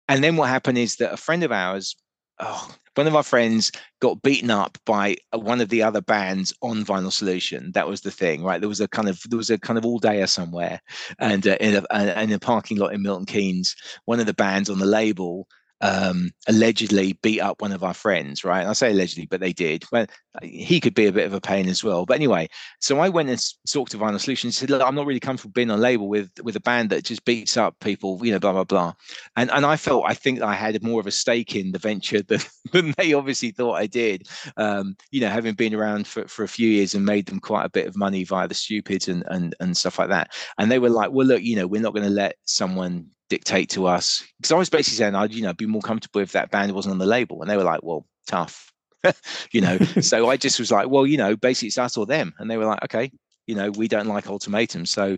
and 0.09 0.22
then 0.22 0.36
what 0.36 0.48
happened 0.48 0.78
is 0.78 0.97
that 0.97 1.12
a 1.12 1.16
friend 1.16 1.43
of 1.43 1.52
ours, 1.52 1.97
oh, 2.39 2.74
one 3.01 3.06
of 3.06 3.16
our 3.16 3.22
friends 3.22 3.72
got 4.01 4.20
beaten 4.20 4.51
up 4.51 4.77
by 4.85 5.16
one 5.32 5.62
of 5.62 5.70
the 5.70 5.82
other 5.82 6.02
bands 6.02 6.52
on 6.60 6.85
Vinyl 6.85 7.10
Solution. 7.10 7.72
That 7.72 7.89
was 7.89 8.02
the 8.02 8.10
thing, 8.10 8.44
right? 8.44 8.60
There 8.60 8.68
was 8.68 8.82
a 8.82 8.89
kind 8.89 9.09
of 9.09 9.22
there 9.31 9.39
was 9.39 9.48
a 9.48 9.59
kind 9.59 9.78
of 9.78 9.86
all 9.86 9.98
dayer 9.98 10.28
somewhere, 10.28 10.82
and 11.18 11.47
uh, 11.48 11.56
in, 11.62 11.82
a, 11.90 12.22
in 12.22 12.31
a 12.31 12.39
parking 12.39 12.77
lot 12.77 12.93
in 12.93 13.01
Milton 13.01 13.24
Keynes, 13.24 13.74
one 14.05 14.20
of 14.20 14.27
the 14.27 14.35
bands 14.35 14.68
on 14.68 14.81
the 14.81 14.85
label 14.85 15.48
um, 15.81 16.31
allegedly 16.47 17.15
beat 17.23 17.40
up 17.40 17.62
one 17.62 17.73
of 17.73 17.82
our 17.82 17.94
friends, 17.94 18.44
right? 18.44 18.61
And 18.61 18.69
I 18.69 18.74
say 18.74 18.90
allegedly, 18.90 19.27
but 19.27 19.40
they 19.40 19.52
did. 19.52 19.85
Well, 19.90 20.07
he 20.43 20.78
could 20.78 20.94
be 20.94 21.07
a 21.07 21.12
bit 21.12 21.27
of 21.27 21.32
a 21.32 21.40
pain 21.40 21.69
as 21.69 21.82
well. 21.82 22.05
But 22.05 22.16
anyway, 22.16 22.48
so 22.81 22.98
I 23.01 23.09
went 23.09 23.31
and 23.31 23.43
talked 23.70 23.93
to 23.93 23.98
Vinyl 23.98 24.20
Solutions. 24.20 24.59
Said, 24.59 24.70
"Look, 24.70 24.82
I'm 24.82 24.94
not 24.94 25.07
really 25.07 25.20
comfortable 25.20 25.52
being 25.52 25.70
on 25.70 25.81
label 25.81 26.09
with 26.09 26.31
with 26.43 26.57
a 26.57 26.61
band 26.61 26.90
that 26.90 27.05
just 27.05 27.24
beats 27.24 27.57
up 27.57 27.74
people, 27.81 28.20
you 28.23 28.32
know, 28.32 28.39
blah 28.39 28.52
blah 28.52 28.65
blah." 28.65 28.93
And 29.36 29.51
and 29.51 29.65
I 29.65 29.77
felt 29.77 30.05
I 30.07 30.15
think 30.15 30.43
I 30.43 30.55
had 30.55 30.82
more 30.82 31.01
of 31.01 31.07
a 31.07 31.11
stake 31.11 31.57
in 31.57 31.73
the 31.73 31.78
venture 31.78 32.23
than, 32.28 32.40
than 32.73 32.94
they 32.98 33.15
obviously 33.15 33.51
thought 33.51 33.74
I 33.74 33.86
did. 33.86 34.28
Um, 34.57 34.97
you 35.11 35.20
know, 35.20 35.28
having 35.28 35.55
been 35.55 35.74
around 35.74 36.07
for, 36.07 36.28
for 36.28 36.43
a 36.44 36.48
few 36.48 36.69
years 36.69 36.94
and 36.94 37.05
made 37.05 37.27
them 37.27 37.40
quite 37.40 37.65
a 37.65 37.70
bit 37.70 37.86
of 37.86 37.97
money 37.97 38.24
via 38.24 38.48
the 38.48 38.55
stupids 38.55 39.09
and 39.09 39.24
and 39.28 39.55
and 39.61 39.77
stuff 39.77 39.98
like 39.98 40.11
that. 40.11 40.32
And 40.59 40.70
they 40.70 40.78
were 40.78 40.90
like, 40.90 41.11
"Well, 41.12 41.27
look, 41.27 41.43
you 41.43 41.57
know, 41.57 41.66
we're 41.66 41.81
not 41.81 41.94
going 41.94 42.07
to 42.07 42.11
let 42.11 42.36
someone 42.44 43.11
dictate 43.31 43.70
to 43.70 43.86
us 43.86 44.23
because 44.36 44.52
I 44.52 44.57
was 44.57 44.69
basically 44.69 44.97
saying 44.97 45.15
I'd 45.15 45.32
you 45.32 45.43
know 45.43 45.55
be 45.55 45.65
more 45.65 45.81
comfortable 45.81 46.20
if 46.20 46.32
that 46.32 46.51
band 46.51 46.73
wasn't 46.73 46.93
on 46.93 46.98
the 46.98 47.07
label, 47.07 47.40
and 47.40 47.51
they 47.51 47.57
were 47.57 47.65
like, 47.65 47.82
well, 47.82 48.07
tough, 48.27 48.70
you 49.52 49.62
know. 49.62 49.78
so 50.02 50.28
I 50.28 50.36
just 50.36 50.59
was 50.59 50.70
like, 50.70 50.90
well, 50.90 51.07
you 51.07 51.16
know, 51.16 51.36
basically 51.36 51.69
it's 51.69 51.78
us 51.78 51.97
or 51.97 52.05
them, 52.05 52.35
and 52.39 52.51
they 52.51 52.59
were 52.59 52.66
like, 52.66 52.85
okay, 52.85 53.11
you 53.47 53.55
know, 53.55 53.70
we 53.70 53.89
don't 53.89 54.09
like 54.09 54.28
ultimatums, 54.28 54.90
so 54.90 55.16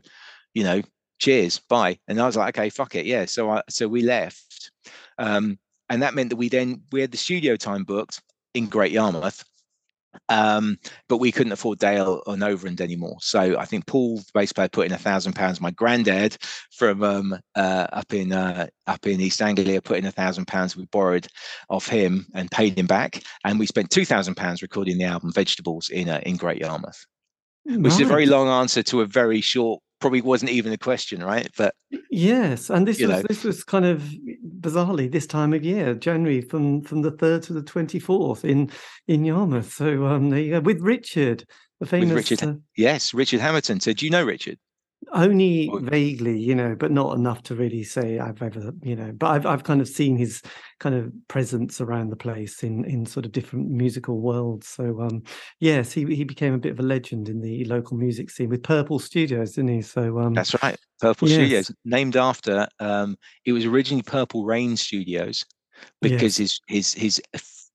you 0.55 0.63
know, 0.63 0.83
cheers, 1.19 1.59
bye. 1.59 1.99
And 2.07 2.21
I 2.21 2.27
was 2.27 2.37
like, 2.37 2.57
okay, 2.57 2.69
fuck 2.69 2.95
it, 2.95 3.07
yeah. 3.07 3.25
So 3.25 3.51
I 3.51 3.63
so 3.69 3.89
we 3.89 4.03
left, 4.03 4.71
um, 5.19 5.59
and 5.89 6.03
that 6.03 6.15
meant 6.15 6.31
that 6.31 6.37
we 6.37 6.49
then 6.49 6.83
we 6.93 7.01
had 7.01 7.11
the 7.11 7.19
studio 7.19 7.57
time 7.57 7.83
booked 7.83 8.21
in 8.55 8.67
Great 8.67 8.93
Yarmouth 8.93 9.43
um, 10.29 10.77
but 11.09 11.19
we 11.19 11.33
couldn't 11.33 11.53
afford 11.53 11.79
Dale 11.79 12.23
or 12.27 12.37
Overend 12.37 12.81
anymore. 12.81 13.17
So 13.21 13.59
I 13.59 13.65
think 13.65 13.87
Paul, 13.87 14.19
the 14.19 14.31
bass 14.35 14.53
player, 14.53 14.69
put 14.69 14.87
in 14.87 14.93
a 14.93 14.99
thousand 14.99 15.35
pounds. 15.35 15.61
My 15.61 15.71
granddad 15.71 16.37
from 16.71 17.03
um, 17.03 17.39
uh, 17.55 17.87
up 17.93 18.13
in 18.13 18.33
uh, 18.33 18.67
up 18.87 19.07
in 19.07 19.21
East 19.21 19.41
Anglia 19.41 19.81
put 19.81 19.99
in 19.99 20.07
a 20.07 20.13
thousand 20.13 20.47
pounds. 20.47 20.77
We 20.77 20.87
borrowed 20.87 21.27
off 21.69 21.87
him 21.87 22.27
and 22.35 22.51
paid 22.51 22.79
him 22.79 22.87
back, 22.87 23.23
and 23.45 23.59
we 23.59 23.67
spent 23.67 23.91
two 23.91 24.05
thousand 24.05 24.37
pounds 24.37 24.63
recording 24.63 24.99
the 24.99 25.05
album 25.05 25.33
Vegetables 25.33 25.89
in 25.89 26.09
uh, 26.09 26.21
in 26.25 26.37
Great 26.37 26.61
Yarmouth. 26.61 27.05
which 27.65 27.79
right. 27.79 27.87
is 27.87 28.01
a 28.01 28.05
very 28.05 28.27
long 28.27 28.49
answer 28.49 28.83
to 28.83 29.01
a 29.03 29.07
very 29.07 29.41
short 29.41 29.83
probably 30.03 30.21
wasn't 30.21 30.51
even 30.51 30.73
a 30.73 30.77
question, 30.77 31.23
right? 31.25 31.49
But 31.57 31.75
yes, 32.11 32.69
and 32.69 32.87
this 32.87 33.01
was 33.01 33.09
know. 33.09 33.23
this 33.23 33.45
was 33.45 33.65
kind 33.65 33.87
of 33.87 34.03
bizarrely 34.61 35.11
this 35.11 35.27
time 35.27 35.55
of 35.55 35.65
year, 35.65 35.95
January 35.95 36.43
from 36.43 36.83
from 36.83 37.01
the 37.01 37.13
third 37.13 37.43
to 37.45 37.55
the 37.55 37.63
twenty 37.63 37.99
fourth 37.99 38.45
in 38.45 38.71
in 39.09 39.25
Yarmouth. 39.25 39.73
So 39.73 40.07
um, 40.07 40.29
there 40.31 40.41
you 40.41 40.51
go 40.51 40.61
with 40.61 40.81
Richard, 40.81 41.47
the 41.81 41.87
famous 41.87 42.09
with 42.11 42.31
Richard. 42.31 42.47
Uh, 42.47 42.55
yes, 42.77 43.15
Richard 43.15 43.41
Hamilton. 43.41 43.81
So 43.81 43.95
do 43.95 44.05
you 44.05 44.11
know 44.11 44.25
Richard? 44.25 44.59
Only 45.13 45.71
vaguely, 45.81 46.39
you 46.39 46.55
know, 46.55 46.75
but 46.75 46.93
not 46.93 47.17
enough 47.17 47.43
to 47.45 47.55
really 47.55 47.83
say 47.83 48.19
I've 48.19 48.41
ever, 48.41 48.73
you 48.83 48.97
know. 48.97 49.13
But 49.13 49.31
I've 49.33 49.47
I've 49.47 49.65
kind 49.65 49.81
of 49.81 49.89
seen 49.89 50.17
his 50.17 50.43
kind 50.79 50.95
of 50.95 51.13
presence 51.29 51.81
around 51.81 52.11
the 52.11 52.17
place 52.17 52.63
in 52.63 52.85
in 52.85 53.05
sort 53.05 53.27
of 53.27 53.33
different 53.33 53.71
musical 53.71 54.21
worlds. 54.21 54.69
So 54.69 55.01
um, 55.01 55.23
yes, 55.61 55.93
he 55.93 56.05
he 56.15 56.25
became 56.25 56.55
a 56.55 56.59
bit 56.59 56.73
of 56.73 56.81
a 56.81 56.85
legend 56.85 57.29
in 57.29 57.41
the 57.41 57.65
local 57.65 57.97
music 57.97 58.31
scene 58.31 58.49
with 58.49 58.63
Purple 58.63 58.99
Studios, 58.99 59.53
didn't 59.53 59.75
he? 59.75 59.83
So 59.83 60.19
um, 60.19 60.35
that's 60.35 60.55
right, 60.63 60.77
Purple 61.01 61.29
yes. 61.29 61.37
Studios, 61.37 61.73
named 61.85 62.17
after. 62.17 62.69
Um, 62.81 63.17
it 63.45 63.53
was 63.53 63.67
originally 63.67 64.03
Purple 64.03 64.45
Rain 64.45 64.77
Studios 64.77 65.45
because 66.01 66.39
yes. 66.39 66.61
his 66.69 66.95
his 66.95 66.95
his 66.95 67.23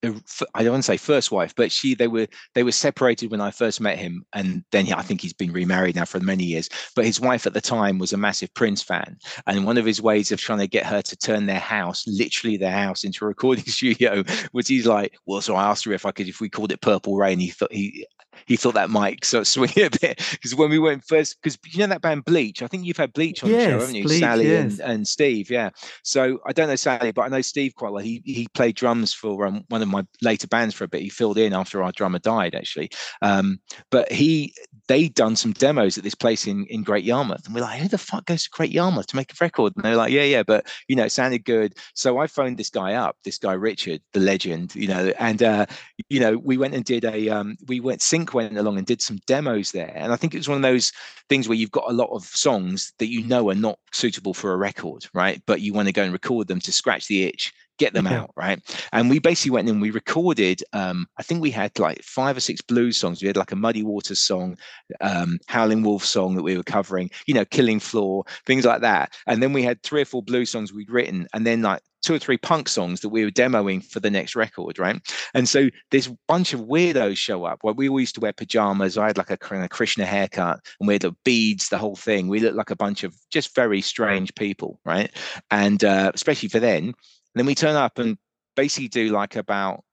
I 0.04 0.64
don't 0.64 0.74
want 0.74 0.84
to 0.84 0.92
say 0.92 0.98
first 0.98 1.32
wife, 1.32 1.56
but 1.56 1.72
she 1.72 1.96
they 1.96 2.08
were 2.08 2.28
they 2.54 2.64
were 2.64 2.72
separated 2.72 3.32
when 3.32 3.42
I 3.42 3.50
first 3.50 3.82
met 3.82 3.98
him, 3.98 4.24
and 4.34 4.64
then 4.72 4.92
I 4.94 5.02
think 5.02 5.22
he's 5.22 5.34
been 5.34 5.52
remarried 5.52 5.96
now 5.96 6.06
for 6.06 6.20
many 6.20 6.44
years. 6.44 6.70
But 6.96 7.06
his 7.06 7.20
wife 7.20 7.48
at 7.48 7.54
the 7.54 7.62
time 7.62 7.98
was 7.98 8.14
a 8.14 8.18
massive 8.18 8.54
Prince 8.54 8.84
fan, 8.84 9.18
and 9.48 9.66
one 9.66 9.78
of 9.78 9.86
his 9.86 10.02
ways 10.02 10.32
of 10.32 10.40
trying 10.40 10.60
to 10.60 10.68
get 10.68 10.86
her 10.86 11.02
to 11.02 11.18
turn 11.18 11.48
their 11.48 11.60
house, 11.60 12.06
literally 12.06 12.58
their 12.58 12.72
house, 12.72 13.04
into 13.04 13.26
a 13.26 13.28
recording 13.28 13.66
studio, 13.68 14.24
was 14.54 14.68
he's 14.68 14.86
like, 14.86 15.18
well, 15.26 15.42
so 15.42 15.56
I 15.56 15.64
asked 15.64 15.86
her 15.86 15.94
if 15.94 16.06
I 16.06 16.12
could 16.12 16.28
if 16.28 16.42
we 16.42 16.50
called 16.50 16.72
it 16.72 16.82
Purple 16.82 17.18
Rain. 17.18 17.40
He 17.40 17.50
thought 17.50 17.74
he 17.74 18.06
he 18.46 18.56
thought 18.56 18.74
that 18.76 18.90
mic 18.90 19.26
sort 19.26 19.42
of 19.42 19.48
swing 19.48 19.72
a 19.78 19.90
bit 19.90 20.22
because 20.32 20.56
when 20.56 20.70
we 20.70 20.80
went 20.80 21.04
first, 21.04 21.38
because 21.42 21.58
you 21.68 21.80
know 21.80 21.88
that 21.88 22.02
band 22.02 22.26
Bleach, 22.26 22.62
I 22.62 22.68
think 22.68 22.86
you've 22.86 22.98
had 22.98 23.14
Bleach 23.14 23.44
on 23.44 23.50
yes, 23.50 23.66
the 23.66 23.72
show, 23.72 23.80
haven't 23.80 23.96
you? 23.96 24.04
Bleach, 24.04 24.20
Sally 24.20 24.48
yes. 24.48 24.80
and, 24.80 24.92
and 24.92 25.08
Steve, 25.08 25.50
yeah. 25.50 25.70
So 26.04 26.40
I 26.46 26.54
don't 26.54 26.68
know 26.68 26.76
Sally, 26.76 27.12
but 27.12 27.24
I 27.24 27.28
know 27.30 27.42
Steve 27.42 27.76
quite 27.76 27.92
well. 27.92 28.04
He 28.04 28.22
he 28.26 28.48
played 28.54 28.76
drums 28.76 29.14
for 29.14 29.46
um, 29.46 29.64
one 29.70 29.82
of 29.82 29.88
my 29.88 30.06
later 30.22 30.48
bands 30.48 30.76
for 30.76 30.84
a 30.84 30.88
bit. 30.88 31.02
He 31.02 31.10
filled 31.10 31.38
in 31.38 31.54
after 31.54 31.84
our 31.84 31.92
drummer 31.92 32.20
died, 32.20 32.56
actually. 32.56 32.90
Um, 33.22 33.60
but 33.92 34.12
he 34.12 34.54
they'd 34.88 35.14
done 35.14 35.36
some 35.36 35.52
demos 35.54 35.98
at 35.98 36.04
this 36.04 36.16
place 36.16 36.48
in 36.48 36.66
in 36.68 36.84
Great 36.84 37.04
Yarmouth, 37.04 37.46
and 37.46 37.56
we're 37.56 37.62
like, 37.62 37.80
who 37.80 37.88
the 37.88 37.98
fuck 37.98 38.26
goes 38.26 38.44
to 38.44 38.50
Great 38.50 38.72
Yarmouth 38.72 39.08
to 39.08 39.16
make 39.16 39.32
a 39.32 39.36
record? 39.42 39.74
And 39.76 39.86
they're 39.86 39.96
like, 39.96 40.12
yeah, 40.12 40.24
yeah, 40.24 40.44
but 40.44 40.68
you 40.88 40.96
know, 40.96 41.06
it 41.06 41.12
sounded 41.12 41.46
good. 41.46 41.76
So 41.94 42.20
I 42.20 42.28
phoned 42.28 42.58
this 42.58 42.70
guy 42.70 42.94
up, 42.94 43.18
this 43.24 43.38
guy 43.38 43.54
Richard, 43.54 44.02
the 44.14 44.20
legend, 44.20 44.76
you 44.76 44.88
know, 44.88 45.14
and 45.20 45.42
uh, 45.44 45.66
you 46.10 46.20
know, 46.20 46.38
we 46.38 46.58
went 46.58 46.74
and 46.74 46.86
did 46.86 47.06
a 47.06 47.30
um, 47.30 47.58
we 47.68 47.80
went 47.80 48.02
sink 48.02 48.27
went 48.34 48.58
along 48.58 48.78
and 48.78 48.88
did 48.88 49.02
some 49.02 49.20
demos 49.28 49.72
there. 49.72 49.92
And 49.96 50.12
I 50.12 50.16
think 50.16 50.34
it 50.34 50.38
was 50.38 50.50
one 50.50 50.58
of 50.58 50.62
those 50.62 50.92
things 51.30 51.48
where 51.48 51.58
you've 51.58 51.72
got 51.72 51.90
a 51.90 51.94
lot 51.94 52.10
of 52.12 52.24
songs 52.24 52.94
that 53.00 53.10
you 53.10 53.24
know 53.26 53.50
are 53.50 53.56
not 53.56 53.80
suitable 53.92 54.34
for 54.34 54.54
a 54.54 54.58
record, 54.58 55.06
right? 55.14 55.42
But 55.46 55.62
you 55.62 55.74
want 55.74 55.88
to 55.88 55.94
go 55.94 56.04
and 56.04 56.14
record 56.14 56.48
them 56.48 56.60
to 56.62 56.72
scratch 56.72 57.08
the 57.08 57.24
itch 57.24 57.54
get 57.78 57.94
them 57.94 58.08
out 58.08 58.32
right 58.36 58.60
and 58.92 59.10
we 59.10 59.20
basically 59.20 59.52
went 59.52 59.70
in 59.70 59.80
we 59.80 59.92
recorded 59.92 60.64
um 60.74 61.06
i 61.18 61.24
think 61.24 61.42
we 61.42 61.52
had 61.52 61.78
like 61.80 62.02
five 62.04 62.36
or 62.36 62.40
six 62.40 62.62
blues 62.62 62.98
songs 62.98 63.22
we 63.22 63.28
had 63.28 63.38
like 63.38 63.52
a 63.52 63.56
muddy 63.56 63.84
waters 63.84 64.20
song 64.20 64.58
um 65.02 65.38
howling 65.48 65.84
wolf 65.84 66.04
song 66.04 66.36
that 66.36 66.44
we 66.44 66.58
were 66.58 66.64
covering 66.64 67.10
you 67.28 67.34
know 67.34 67.46
killing 67.46 67.80
floor 67.80 68.24
things 68.46 68.66
like 68.66 68.82
that 68.82 69.14
and 69.28 69.42
then 69.42 69.54
we 69.54 69.64
had 69.64 69.82
three 69.84 70.02
or 70.02 70.06
four 70.06 70.24
blues 70.24 70.50
songs 70.50 70.74
we'd 70.74 70.90
written 70.90 71.28
and 71.34 71.46
then 71.46 71.62
like 71.62 71.82
two 72.08 72.14
or 72.14 72.20
three 72.20 72.38
punk 72.38 72.70
songs 72.70 73.02
that 73.02 73.10
we 73.10 73.26
were 73.26 73.32
demoing 73.32 73.84
for 73.84 74.00
the 74.00 74.10
next 74.10 74.34
record, 74.34 74.80
right? 74.80 75.02
And 75.34 75.48
so 75.50 75.68
this 75.92 76.10
bunch 76.30 76.54
of 76.54 76.62
weirdos 76.62 77.18
show 77.18 77.44
up. 77.44 77.60
Well, 77.64 77.74
we 77.74 77.90
all 77.90 78.00
used 78.00 78.16
to 78.16 78.22
wear 78.22 78.32
pajamas. 78.32 78.98
I 78.98 79.08
had 79.08 79.18
like 79.18 79.30
a, 79.30 79.38
a 79.52 79.68
Krishna 79.68 80.06
haircut 80.06 80.62
and 80.80 80.88
we 80.88 80.94
had 80.94 81.02
the 81.02 81.14
beads, 81.26 81.68
the 81.68 81.78
whole 81.78 81.98
thing. 81.98 82.30
We 82.30 82.40
looked 82.40 82.56
like 82.56 82.72
a 82.72 82.78
bunch 82.78 83.04
of 83.04 83.14
just 83.30 83.54
very 83.54 83.82
strange 83.82 84.34
people, 84.36 84.80
right? 84.86 85.12
And 85.52 85.84
uh, 85.84 86.14
especially 86.14 86.48
for 86.48 86.62
then. 86.62 86.86
And 86.86 86.96
then 87.36 87.46
we 87.46 87.56
turn 87.56 87.76
up 87.76 88.00
and 88.00 88.18
basically 88.56 88.88
do 88.88 89.10
like 89.10 89.36
about 89.36 89.84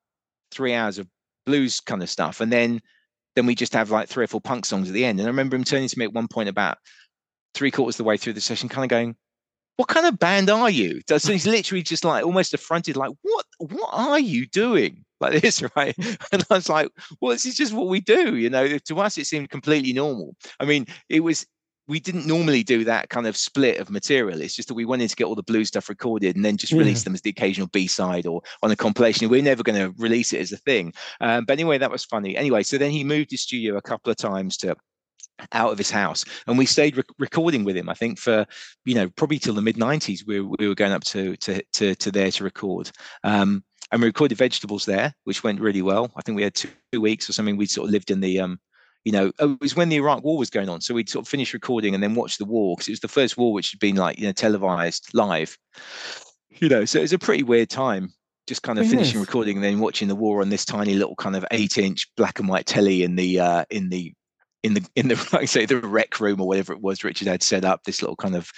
three 0.53 0.73
hours 0.73 0.99
of 0.99 1.09
blues 1.47 1.81
kind 1.81 2.01
of 2.01 2.09
stuff. 2.09 2.41
And 2.41 2.53
then 2.53 2.81
then 3.35 3.47
we 3.47 3.57
just 3.57 3.75
have 3.75 3.91
like 3.91 4.09
three 4.09 4.23
or 4.23 4.29
four 4.29 4.41
punk 4.41 4.67
songs 4.67 4.87
at 4.87 4.95
the 4.95 5.05
end. 5.05 5.19
And 5.19 5.27
I 5.27 5.31
remember 5.31 5.57
him 5.57 5.65
turning 5.65 5.89
to 5.89 5.99
me 5.99 6.05
at 6.05 6.13
one 6.13 6.29
point 6.29 6.49
about 6.49 6.79
three 7.55 7.73
quarters 7.73 7.97
of 7.97 7.99
the 7.99 8.05
way 8.05 8.17
through 8.17 8.35
the 8.35 8.41
session, 8.41 8.69
kind 8.69 8.85
of 8.85 8.89
going, 8.89 9.17
what 9.77 9.89
kind 9.89 10.07
of 10.07 10.19
band 10.19 10.51
are 10.51 10.71
you? 10.71 11.01
So 11.07 11.33
he's 11.33 11.47
literally 11.47 11.83
just 11.83 12.05
like 12.05 12.25
almost 12.25 12.55
affronted, 12.55 12.97
like, 12.97 13.13
what 13.23 13.47
what 13.59 13.91
are 13.93 14.21
you 14.21 14.47
doing? 14.47 15.05
Like 15.21 15.41
this, 15.41 15.63
right? 15.75 15.97
And 16.33 16.45
I 16.51 16.55
was 16.55 16.69
like, 16.69 16.91
well, 17.21 17.33
this 17.33 17.47
is 17.47 17.57
just 17.57 17.73
what 17.73 17.87
we 17.87 18.01
do, 18.01 18.37
you 18.37 18.51
know. 18.51 18.77
To 18.77 18.99
us, 18.99 19.17
it 19.17 19.27
seemed 19.27 19.49
completely 19.49 19.95
normal. 19.95 20.37
I 20.61 20.67
mean, 20.67 20.87
it 21.09 21.21
was 21.21 21.47
we 21.87 22.01
didn't 22.01 22.27
normally 22.27 22.63
do 22.63 22.85
that 22.85 23.11
kind 23.11 23.27
of 23.27 23.37
split 23.37 23.79
of 23.79 23.91
material. 23.91 24.41
It's 24.41 24.55
just 24.55 24.69
that 24.69 24.75
we 24.75 24.85
wanted 24.85 25.11
to 25.11 25.17
get 25.17 25.25
all 25.25 25.35
the 25.35 25.43
blue 25.43 25.65
stuff 25.65 25.89
recorded 25.89 26.35
and 26.37 26.45
then 26.45 26.57
just 26.57 26.73
release 26.73 27.05
them 27.05 27.15
as 27.15 27.21
the 27.21 27.31
occasional 27.31 27.69
B 27.69 27.87
side 27.87 28.27
or 28.27 28.43
on 28.63 28.71
a 28.71 28.77
compilation. 28.77 29.29
We're 29.29 29.43
never 29.43 29.63
going 29.63 29.79
to 29.79 29.95
release 30.03 30.33
it 30.33 30.41
as 30.41 30.53
a 30.53 30.57
thing. 30.57 30.93
Um, 31.21 31.45
but 31.45 31.55
anyway, 31.55 31.79
that 31.79 31.91
was 31.91 32.05
funny. 32.05 32.37
Anyway, 32.37 32.63
so 32.63 32.79
then 32.79 32.91
he 32.91 33.05
moved 33.05 33.31
his 33.31 33.43
studio 33.43 33.77
a 33.77 33.83
couple 33.83 34.11
of 34.11 34.17
times 34.17 34.57
to 34.59 34.77
out 35.53 35.73
of 35.73 35.79
his 35.79 35.91
house 35.91 36.25
and 36.47 36.57
we 36.57 36.67
stayed 36.67 36.97
re- 36.97 37.03
recording 37.19 37.65
with 37.65 37.77
him 37.77 37.89
i 37.89 37.95
think 37.95 38.19
for 38.19 38.47
you 38.85 38.95
know 38.95 39.09
probably 39.17 39.39
till 39.39 39.55
the 39.55 39.63
mid 39.63 39.77
90s 39.77 40.25
we, 40.27 40.41
we 40.41 40.69
were 40.69 40.75
going 40.75 40.93
up 40.93 41.05
to 41.05 41.37
to 41.37 41.63
to, 41.73 41.95
to 41.97 42.11
there 42.11 42.31
to 42.31 42.45
record. 42.45 42.91
Um 43.23 43.65
and 43.93 44.01
we 44.01 44.09
recorded 44.09 44.39
vegetables 44.39 44.87
there 44.87 45.13
which 45.25 45.45
went 45.45 45.61
really 45.61 45.83
well. 45.83 46.11
I 46.17 46.23
think 46.23 46.37
we 46.37 46.43
had 46.43 46.55
two, 46.55 46.71
two 46.93 47.01
weeks 47.01 47.29
or 47.29 47.33
something 47.33 47.57
we 47.57 47.67
sort 47.67 47.87
of 47.87 47.93
lived 47.93 48.11
in 48.11 48.21
the 48.21 48.41
um 48.41 48.59
you 49.05 49.13
know 49.13 49.31
it 49.39 49.61
was 49.61 49.77
when 49.77 49.89
the 49.89 49.97
iraq 49.97 50.25
war 50.25 50.39
was 50.39 50.51
going 50.51 50.69
on 50.69 50.81
so 50.81 50.95
we'd 50.95 51.09
sort 51.11 51.25
of 51.25 51.29
finished 51.29 51.53
recording 51.53 51.95
and 51.95 52.03
then 52.03 52.15
watch 52.15 52.39
the 52.39 52.45
war 52.45 52.75
because 52.75 52.89
it 52.89 52.93
was 52.93 53.01
the 53.01 53.09
first 53.09 53.37
war 53.37 53.53
which 53.53 53.71
had 53.71 53.81
been 53.81 53.97
like 53.97 54.19
you 54.19 54.27
know 54.27 54.33
televised 54.33 55.11
live. 55.13 55.57
You 56.51 56.69
know 56.69 56.85
so 56.85 56.99
it 57.01 57.03
was 57.03 57.13
a 57.13 57.19
pretty 57.19 57.43
weird 57.43 57.71
time 57.71 58.13
just 58.47 58.63
kind 58.63 58.79
of 58.79 58.87
finishing 58.87 59.21
recording 59.21 59.57
and 59.57 59.65
then 59.65 59.81
watching 59.81 60.07
the 60.07 60.15
war 60.15 60.43
on 60.43 60.51
this 60.51 60.67
tiny 60.67 60.95
little 60.95 61.17
kind 61.17 61.35
of 61.35 61.47
eight 61.51 61.79
inch 61.79 62.07
black 62.17 62.39
and 62.39 62.49
white 62.49 62.67
telly 62.67 63.03
in 63.03 63.17
the 63.17 63.41
uh 63.41 63.65
in 63.71 63.89
the 63.89 64.13
in 64.65 64.75
the 64.75 64.85
in 64.97 65.09
the 65.09 65.29
like 65.33 65.49
say 65.49 65.67
the 65.67 65.79
rec 65.79 66.19
room 66.19 66.41
or 66.41 66.49
whatever 66.49 66.73
it 66.73 66.81
was 66.81 67.05
Richard 67.05 67.29
had 67.29 67.43
set 67.43 67.65
up 67.65 67.85
this 67.85 68.03
little 68.03 68.17
kind 68.17 68.35
of 68.35 68.51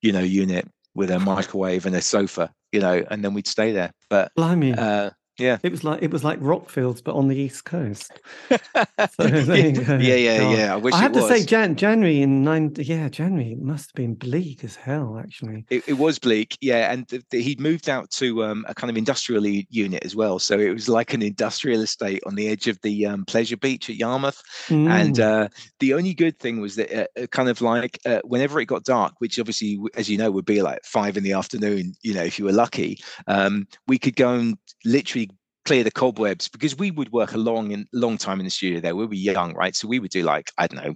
you 0.00 0.12
know 0.12 0.20
unit 0.20 0.66
with 0.94 1.10
a 1.10 1.18
microwave 1.18 1.84
and 1.84 1.94
a 1.94 2.00
sofa 2.00 2.50
you 2.72 2.80
know 2.80 3.04
and 3.10 3.22
then 3.22 3.34
we'd 3.34 3.46
stay 3.46 3.72
there 3.72 3.92
but 4.08 4.32
Blimey. 4.36 4.72
Uh, 4.72 5.10
yeah, 5.38 5.58
it 5.62 5.70
was 5.70 5.84
like 5.84 6.02
it 6.02 6.10
was 6.10 6.24
like 6.24 6.38
Rockfields, 6.40 7.02
but 7.02 7.14
on 7.14 7.28
the 7.28 7.36
east 7.36 7.64
coast. 7.64 8.20
so 8.48 8.56
yeah, 9.26 9.96
yeah, 9.96 10.50
yeah, 10.50 10.74
I 10.74 10.76
wish. 10.76 10.94
I 10.94 11.00
have 11.00 11.12
to 11.12 11.26
say, 11.28 11.44
Jan- 11.44 11.76
January 11.76 12.22
in 12.22 12.44
nine. 12.44 12.72
Yeah, 12.76 13.08
January 13.08 13.54
must 13.54 13.90
have 13.90 13.94
been 13.94 14.14
bleak 14.14 14.64
as 14.64 14.76
hell. 14.76 15.18
Actually, 15.18 15.64
it, 15.70 15.88
it 15.88 15.94
was 15.94 16.18
bleak. 16.18 16.56
Yeah, 16.60 16.92
and 16.92 17.08
th- 17.08 17.22
th- 17.30 17.44
he'd 17.44 17.60
moved 17.60 17.88
out 17.88 18.10
to 18.12 18.44
um, 18.44 18.64
a 18.68 18.74
kind 18.74 18.90
of 18.90 18.96
industrial 18.96 19.46
unit 19.46 20.04
as 20.04 20.16
well, 20.16 20.38
so 20.38 20.58
it 20.58 20.70
was 20.70 20.88
like 20.88 21.14
an 21.14 21.22
industrial 21.22 21.82
estate 21.82 22.22
on 22.26 22.34
the 22.34 22.48
edge 22.48 22.68
of 22.68 22.80
the 22.82 23.06
um, 23.06 23.24
pleasure 23.24 23.56
beach 23.56 23.88
at 23.88 23.96
Yarmouth. 23.96 24.42
Mm. 24.68 24.88
And 24.88 25.20
uh, 25.20 25.48
the 25.80 25.94
only 25.94 26.14
good 26.14 26.38
thing 26.38 26.60
was 26.60 26.76
that 26.76 26.92
uh, 26.92 27.06
uh, 27.22 27.26
kind 27.28 27.48
of 27.48 27.60
like 27.60 27.98
uh, 28.06 28.20
whenever 28.24 28.60
it 28.60 28.66
got 28.66 28.84
dark, 28.84 29.14
which 29.18 29.38
obviously, 29.38 29.78
as 29.94 30.08
you 30.08 30.18
know, 30.18 30.30
would 30.30 30.44
be 30.44 30.62
like 30.62 30.84
five 30.84 31.16
in 31.16 31.24
the 31.24 31.32
afternoon. 31.32 31.94
You 32.02 32.14
know, 32.14 32.22
if 32.22 32.38
you 32.38 32.44
were 32.44 32.52
lucky, 32.52 33.00
um, 33.26 33.66
we 33.86 33.98
could 33.98 34.16
go 34.16 34.34
and 34.34 34.58
literally 34.84 35.27
clear 35.68 35.84
the 35.84 35.90
cobwebs 35.90 36.48
because 36.48 36.78
we 36.78 36.90
would 36.90 37.12
work 37.12 37.34
a 37.34 37.36
long 37.36 37.74
and 37.74 37.86
long 37.92 38.16
time 38.16 38.40
in 38.40 38.46
the 38.46 38.50
studio 38.50 38.80
there. 38.80 38.96
We 38.96 39.04
were 39.04 39.12
young, 39.12 39.52
right? 39.52 39.76
So 39.76 39.86
we 39.86 39.98
would 39.98 40.10
do 40.10 40.22
like, 40.22 40.50
I 40.56 40.66
don't 40.66 40.82
know, 40.82 40.94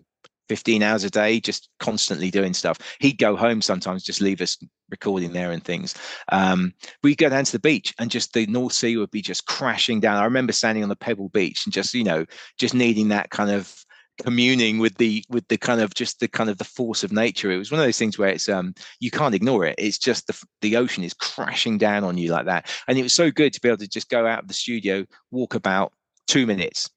15 0.48 0.82
hours 0.82 1.04
a 1.04 1.10
day, 1.10 1.40
just 1.40 1.68
constantly 1.78 2.30
doing 2.30 2.54
stuff. 2.54 2.78
He'd 2.98 3.18
go 3.18 3.36
home 3.36 3.60
sometimes, 3.60 4.02
just 4.02 4.22
leave 4.22 4.40
us 4.40 4.56
recording 4.88 5.34
there 5.34 5.50
and 5.50 5.62
things. 5.62 5.94
Um, 6.30 6.72
we'd 7.02 7.18
go 7.18 7.28
down 7.28 7.44
to 7.44 7.52
the 7.52 7.58
beach 7.58 7.92
and 7.98 8.10
just 8.10 8.32
the 8.32 8.46
North 8.46 8.72
Sea 8.72 8.96
would 8.96 9.10
be 9.10 9.20
just 9.20 9.44
crashing 9.44 10.00
down. 10.00 10.16
I 10.16 10.24
remember 10.24 10.54
standing 10.54 10.82
on 10.82 10.88
the 10.88 10.96
Pebble 10.96 11.28
Beach 11.28 11.66
and 11.66 11.72
just, 11.74 11.92
you 11.92 12.04
know, 12.04 12.24
just 12.58 12.72
needing 12.72 13.08
that 13.08 13.28
kind 13.28 13.50
of 13.50 13.84
communing 14.20 14.78
with 14.78 14.96
the 14.96 15.24
with 15.28 15.46
the 15.48 15.56
kind 15.56 15.80
of 15.80 15.94
just 15.94 16.20
the 16.20 16.28
kind 16.28 16.50
of 16.50 16.58
the 16.58 16.64
force 16.64 17.02
of 17.02 17.12
nature. 17.12 17.50
It 17.50 17.58
was 17.58 17.70
one 17.70 17.80
of 17.80 17.86
those 17.86 17.98
things 17.98 18.18
where 18.18 18.28
it's 18.28 18.48
um 18.48 18.74
you 19.00 19.10
can't 19.10 19.34
ignore 19.34 19.64
it. 19.64 19.74
It's 19.78 19.98
just 19.98 20.26
the 20.26 20.40
the 20.60 20.76
ocean 20.76 21.04
is 21.04 21.14
crashing 21.14 21.78
down 21.78 22.04
on 22.04 22.18
you 22.18 22.30
like 22.30 22.46
that. 22.46 22.70
And 22.88 22.98
it 22.98 23.02
was 23.02 23.14
so 23.14 23.30
good 23.30 23.52
to 23.52 23.60
be 23.60 23.68
able 23.68 23.78
to 23.78 23.88
just 23.88 24.10
go 24.10 24.26
out 24.26 24.42
of 24.42 24.48
the 24.48 24.54
studio 24.54 25.04
walk 25.30 25.54
about 25.54 25.92
two 26.26 26.46
minutes 26.46 26.88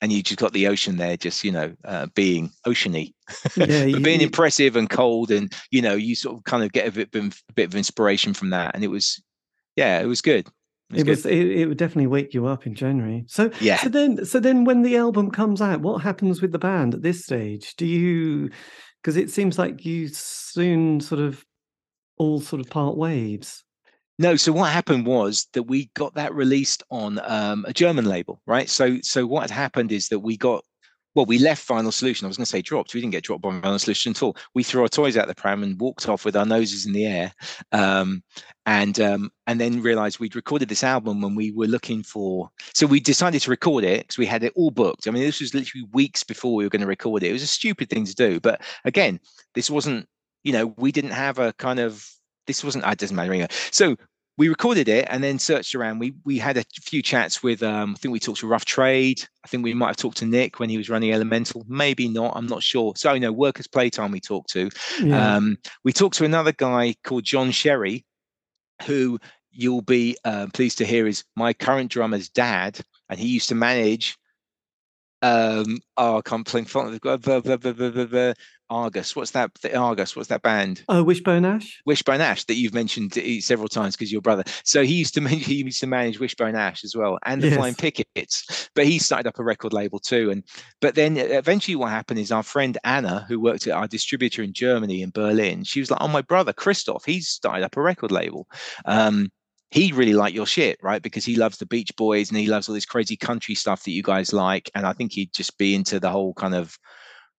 and 0.00 0.12
you 0.12 0.22
just 0.22 0.40
got 0.40 0.52
the 0.52 0.66
ocean 0.66 0.96
there 0.96 1.16
just 1.16 1.44
you 1.44 1.52
know 1.52 1.74
uh, 1.84 2.06
being 2.14 2.50
oceany. 2.66 3.12
Yeah, 3.56 3.66
but 3.92 4.02
being 4.02 4.20
you, 4.20 4.26
impressive 4.26 4.76
and 4.76 4.88
cold 4.88 5.30
and 5.30 5.52
you 5.70 5.82
know 5.82 5.94
you 5.94 6.14
sort 6.14 6.36
of 6.36 6.44
kind 6.44 6.64
of 6.64 6.72
get 6.72 6.88
a 6.88 7.06
bit, 7.06 7.14
a 7.14 7.52
bit 7.54 7.68
of 7.68 7.74
inspiration 7.74 8.34
from 8.34 8.50
that. 8.50 8.74
And 8.74 8.84
it 8.84 8.88
was 8.88 9.22
yeah 9.76 10.00
it 10.00 10.06
was 10.06 10.20
good 10.20 10.48
it 10.92 11.06
was 11.06 11.26
it, 11.26 11.32
it, 11.32 11.66
would 11.66 11.78
definitely 11.78 12.08
wake 12.08 12.34
you 12.34 12.46
up 12.46 12.66
in 12.66 12.74
January. 12.74 13.24
So 13.28 13.50
yeah. 13.60 13.76
So 13.78 13.88
then 13.88 14.24
so 14.24 14.40
then 14.40 14.64
when 14.64 14.82
the 14.82 14.96
album 14.96 15.30
comes 15.30 15.60
out, 15.60 15.80
what 15.80 16.02
happens 16.02 16.42
with 16.42 16.52
the 16.52 16.58
band 16.58 16.94
at 16.94 17.02
this 17.02 17.24
stage? 17.24 17.74
Do 17.76 17.86
you 17.86 18.50
because 19.02 19.16
it 19.16 19.30
seems 19.30 19.58
like 19.58 19.84
you 19.84 20.08
soon 20.08 21.00
sort 21.00 21.20
of 21.20 21.44
all 22.20 22.40
sort 22.40 22.60
of 22.60 22.68
part 22.68 22.96
waves. 22.96 23.64
No, 24.18 24.36
so 24.36 24.52
what 24.52 24.70
happened 24.70 25.06
was 25.06 25.48
that 25.54 25.62
we 25.62 25.90
got 25.94 26.14
that 26.14 26.34
released 26.34 26.82
on 26.90 27.18
um, 27.24 27.64
a 27.66 27.72
German 27.72 28.04
label, 28.04 28.42
right? 28.46 28.68
So 28.68 28.98
so 29.02 29.26
what 29.26 29.42
had 29.42 29.50
happened 29.50 29.90
is 29.90 30.08
that 30.08 30.18
we 30.18 30.36
got 30.36 30.62
well, 31.14 31.26
we 31.26 31.38
left 31.38 31.66
Vinyl 31.66 31.92
Solution. 31.92 32.24
I 32.24 32.28
was 32.28 32.36
going 32.36 32.44
to 32.44 32.50
say 32.50 32.62
dropped. 32.62 32.94
We 32.94 33.00
didn't 33.00 33.12
get 33.12 33.24
dropped 33.24 33.42
by 33.42 33.50
Vinyl 33.50 33.80
Solution 33.80 34.10
at 34.10 34.22
all. 34.22 34.36
We 34.54 34.62
threw 34.62 34.82
our 34.82 34.88
toys 34.88 35.16
out 35.16 35.26
the 35.26 35.34
pram 35.34 35.62
and 35.62 35.80
walked 35.80 36.08
off 36.08 36.24
with 36.24 36.36
our 36.36 36.46
noses 36.46 36.86
in 36.86 36.92
the 36.92 37.06
air, 37.06 37.32
um, 37.72 38.22
and 38.66 38.98
um, 39.00 39.30
and 39.46 39.60
then 39.60 39.82
realized 39.82 40.20
we'd 40.20 40.36
recorded 40.36 40.68
this 40.68 40.84
album 40.84 41.20
when 41.20 41.34
we 41.34 41.50
were 41.50 41.66
looking 41.66 42.02
for. 42.02 42.50
So 42.74 42.86
we 42.86 43.00
decided 43.00 43.42
to 43.42 43.50
record 43.50 43.84
it 43.84 44.02
because 44.02 44.18
we 44.18 44.26
had 44.26 44.44
it 44.44 44.52
all 44.54 44.70
booked. 44.70 45.08
I 45.08 45.10
mean, 45.10 45.24
this 45.24 45.40
was 45.40 45.54
literally 45.54 45.86
weeks 45.92 46.22
before 46.22 46.54
we 46.54 46.64
were 46.64 46.70
going 46.70 46.80
to 46.80 46.86
record 46.86 47.22
it. 47.22 47.30
It 47.30 47.32
was 47.32 47.42
a 47.42 47.48
stupid 47.48 47.90
thing 47.90 48.04
to 48.04 48.14
do, 48.14 48.40
but 48.40 48.60
again, 48.84 49.20
this 49.54 49.70
wasn't. 49.70 50.06
You 50.42 50.52
know, 50.54 50.74
we 50.78 50.90
didn't 50.90 51.10
have 51.10 51.38
a 51.38 51.52
kind 51.54 51.80
of. 51.80 52.08
This 52.46 52.64
wasn't. 52.64 52.84
It 52.86 52.98
doesn't 52.98 53.16
matter. 53.16 53.46
So 53.70 53.96
we 54.38 54.48
recorded 54.48 54.88
it 54.88 55.06
and 55.10 55.22
then 55.22 55.38
searched 55.38 55.74
around. 55.74 55.98
We 55.98 56.14
we 56.24 56.38
had 56.38 56.56
a 56.56 56.64
few 56.82 57.02
chats 57.02 57.42
with 57.42 57.62
um, 57.62 57.94
I 57.96 57.98
think 57.98 58.12
we 58.12 58.20
talked 58.20 58.40
to 58.40 58.46
Rough 58.46 58.64
Trade. 58.64 59.22
I 59.44 59.48
think 59.48 59.64
we 59.64 59.74
might 59.74 59.88
have 59.88 59.96
talked 59.96 60.18
to 60.18 60.26
Nick 60.26 60.58
when 60.58 60.70
he 60.70 60.78
was 60.78 60.88
running 60.88 61.12
Elemental. 61.12 61.64
Maybe 61.68 62.08
not. 62.08 62.32
I'm 62.36 62.46
not 62.46 62.62
sure. 62.62 62.94
So 62.96 63.12
you 63.12 63.20
know, 63.20 63.32
Workers 63.32 63.66
Playtime 63.66 64.12
we 64.12 64.20
talked 64.20 64.50
to. 64.52 64.70
Yeah. 65.02 65.36
Um, 65.36 65.58
we 65.84 65.92
talked 65.92 66.16
to 66.16 66.24
another 66.24 66.52
guy 66.52 66.94
called 67.04 67.24
John 67.24 67.50
Sherry, 67.50 68.06
who 68.86 69.18
you'll 69.50 69.82
be 69.82 70.16
uh, 70.24 70.46
pleased 70.52 70.78
to 70.78 70.86
hear 70.86 71.06
is 71.06 71.24
my 71.36 71.52
current 71.52 71.90
drummer's 71.90 72.28
dad, 72.28 72.80
and 73.08 73.18
he 73.18 73.28
used 73.28 73.48
to 73.48 73.54
manage 73.54 74.16
um 75.22 75.78
oh 75.96 76.18
i 76.18 76.20
can't 76.22 76.46
play 76.46 76.64
Argus. 78.70 79.16
What's 79.16 79.32
that? 79.32 79.52
The 79.54 79.76
Argus. 79.76 80.14
What's 80.14 80.28
that 80.28 80.42
band? 80.42 80.84
Oh, 80.88 81.02
Wishbone 81.02 81.44
Ash. 81.44 81.82
Wishbone 81.84 82.20
Ash 82.20 82.44
that 82.44 82.54
you've 82.54 82.72
mentioned 82.72 83.14
several 83.40 83.68
times 83.68 83.96
because 83.96 84.12
your 84.12 84.22
brother. 84.22 84.44
So 84.64 84.82
he 84.82 84.94
used 84.94 85.14
to 85.14 85.20
manage, 85.20 85.44
he 85.46 85.56
used 85.56 85.80
to 85.80 85.86
manage 85.86 86.20
Wishbone 86.20 86.54
Ash 86.54 86.84
as 86.84 86.94
well, 86.96 87.18
and 87.26 87.42
the 87.42 87.48
yes. 87.48 87.56
Flying 87.56 87.74
Pickets. 87.74 88.70
But 88.74 88.86
he 88.86 88.98
started 88.98 89.28
up 89.28 89.38
a 89.38 89.44
record 89.44 89.72
label 89.72 89.98
too. 89.98 90.30
And 90.30 90.44
but 90.80 90.94
then 90.94 91.16
eventually, 91.16 91.76
what 91.76 91.90
happened 91.90 92.20
is 92.20 92.32
our 92.32 92.44
friend 92.44 92.78
Anna, 92.84 93.26
who 93.28 93.40
worked 93.40 93.66
at 93.66 93.74
our 93.74 93.88
distributor 93.88 94.42
in 94.42 94.52
Germany 94.52 95.02
in 95.02 95.10
Berlin, 95.10 95.64
she 95.64 95.80
was 95.80 95.90
like, 95.90 96.00
"Oh, 96.00 96.08
my 96.08 96.22
brother 96.22 96.52
Christoph, 96.52 97.04
he's 97.04 97.28
started 97.28 97.64
up 97.64 97.76
a 97.76 97.82
record 97.82 98.12
label." 98.12 98.46
Um, 98.84 99.30
he 99.70 99.92
really 99.92 100.14
liked 100.14 100.34
your 100.34 100.46
shit, 100.46 100.78
right? 100.82 101.00
Because 101.00 101.24
he 101.24 101.36
loves 101.36 101.58
the 101.58 101.66
Beach 101.66 101.94
Boys 101.96 102.28
and 102.28 102.38
he 102.38 102.46
loves 102.46 102.68
all 102.68 102.74
this 102.74 102.84
crazy 102.84 103.16
country 103.16 103.54
stuff 103.54 103.84
that 103.84 103.92
you 103.92 104.02
guys 104.02 104.32
like. 104.32 104.70
And 104.74 104.84
I 104.84 104.92
think 104.92 105.12
he'd 105.12 105.32
just 105.32 105.56
be 105.58 105.74
into 105.74 106.00
the 106.00 106.10
whole 106.10 106.34
kind 106.34 106.54
of 106.54 106.76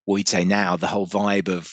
what 0.06 0.16
we'd 0.16 0.28
say 0.30 0.45
now, 0.45 0.78
the 0.78 0.88
whole 0.88 1.08
vibe 1.08 1.49
of 1.49 1.72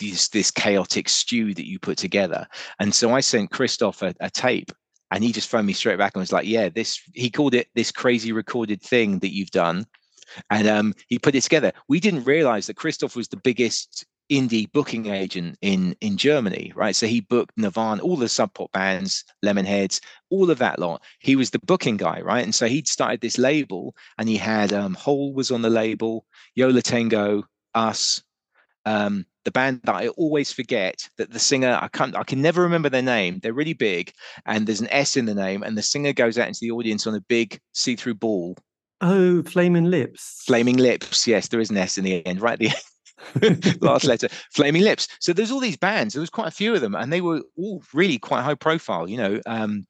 this 0.00 0.28
this 0.28 0.50
chaotic 0.50 1.08
stew 1.08 1.54
that 1.54 1.68
you 1.68 1.78
put 1.78 1.96
together. 1.96 2.46
And 2.80 2.92
so 2.92 3.14
I 3.14 3.20
sent 3.20 3.52
Christoph 3.52 4.02
a, 4.02 4.14
a 4.20 4.30
tape 4.30 4.72
and 5.12 5.22
he 5.22 5.32
just 5.32 5.48
phoned 5.48 5.66
me 5.66 5.72
straight 5.72 5.98
back 5.98 6.12
and 6.14 6.20
was 6.20 6.32
like, 6.32 6.46
Yeah, 6.46 6.68
this 6.68 7.00
he 7.14 7.30
called 7.30 7.54
it 7.54 7.68
this 7.74 7.92
crazy 7.92 8.32
recorded 8.32 8.82
thing 8.82 9.20
that 9.20 9.34
you've 9.34 9.50
done. 9.50 9.86
And 10.50 10.66
um, 10.66 10.94
he 11.06 11.18
put 11.18 11.36
it 11.36 11.42
together. 11.42 11.72
We 11.88 12.00
didn't 12.00 12.24
realize 12.24 12.66
that 12.66 12.76
Christoph 12.76 13.14
was 13.14 13.28
the 13.28 13.36
biggest 13.36 14.04
indie 14.30 14.70
booking 14.72 15.06
agent 15.06 15.58
in 15.60 15.96
in 16.00 16.16
Germany, 16.16 16.72
right? 16.74 16.96
So 16.96 17.06
he 17.06 17.20
booked 17.20 17.56
Nirvana, 17.56 18.02
all 18.02 18.16
the 18.16 18.28
Sub 18.28 18.52
Pop 18.54 18.72
bands, 18.72 19.24
Lemonheads, 19.44 20.00
all 20.30 20.50
of 20.50 20.58
that 20.58 20.78
lot. 20.78 21.02
He 21.20 21.36
was 21.36 21.50
the 21.50 21.58
booking 21.60 21.96
guy, 21.96 22.20
right? 22.20 22.44
And 22.44 22.54
so 22.54 22.66
he'd 22.66 22.88
started 22.88 23.20
this 23.20 23.38
label, 23.38 23.94
and 24.18 24.28
he 24.28 24.36
had 24.36 24.72
um, 24.72 24.94
Hole 24.94 25.34
was 25.34 25.50
on 25.50 25.62
the 25.62 25.70
label, 25.70 26.24
Yo 26.54 26.68
La 26.68 26.80
Tengo, 26.80 27.44
us, 27.74 28.22
um, 28.86 29.26
the 29.44 29.50
band 29.50 29.80
that 29.84 29.94
I 29.94 30.08
always 30.08 30.52
forget 30.52 31.08
that 31.18 31.30
the 31.30 31.38
singer 31.38 31.78
I 31.80 31.88
can't 31.88 32.16
I 32.16 32.24
can 32.24 32.40
never 32.40 32.62
remember 32.62 32.88
their 32.88 33.02
name. 33.02 33.40
They're 33.42 33.52
really 33.52 33.74
big, 33.74 34.12
and 34.46 34.66
there's 34.66 34.80
an 34.80 34.88
S 34.90 35.16
in 35.16 35.26
the 35.26 35.34
name, 35.34 35.62
and 35.62 35.76
the 35.76 35.82
singer 35.82 36.12
goes 36.12 36.38
out 36.38 36.48
into 36.48 36.60
the 36.62 36.70
audience 36.70 37.06
on 37.06 37.14
a 37.14 37.20
big 37.20 37.60
see-through 37.72 38.14
ball. 38.14 38.56
Oh, 39.00 39.42
Flaming 39.42 39.90
Lips. 39.90 40.42
Flaming 40.46 40.78
Lips. 40.78 41.26
Yes, 41.26 41.48
there 41.48 41.60
is 41.60 41.70
an 41.70 41.76
S 41.76 41.98
in 41.98 42.04
the 42.04 42.26
end, 42.26 42.40
right 42.40 42.54
at 42.54 42.58
the 42.58 42.68
end. 42.70 42.76
last 43.80 44.04
letter 44.04 44.28
flaming 44.52 44.82
lips 44.82 45.08
so 45.20 45.32
there's 45.32 45.50
all 45.50 45.60
these 45.60 45.76
bands 45.76 46.14
there 46.14 46.20
was 46.20 46.30
quite 46.30 46.48
a 46.48 46.52
few 46.52 46.74
of 46.74 46.80
them 46.80 46.94
and 46.94 47.12
they 47.12 47.20
were 47.20 47.42
all 47.56 47.82
really 47.92 48.18
quite 48.18 48.42
high 48.42 48.54
profile 48.54 49.08
you 49.08 49.16
know 49.16 49.40
um, 49.46 49.86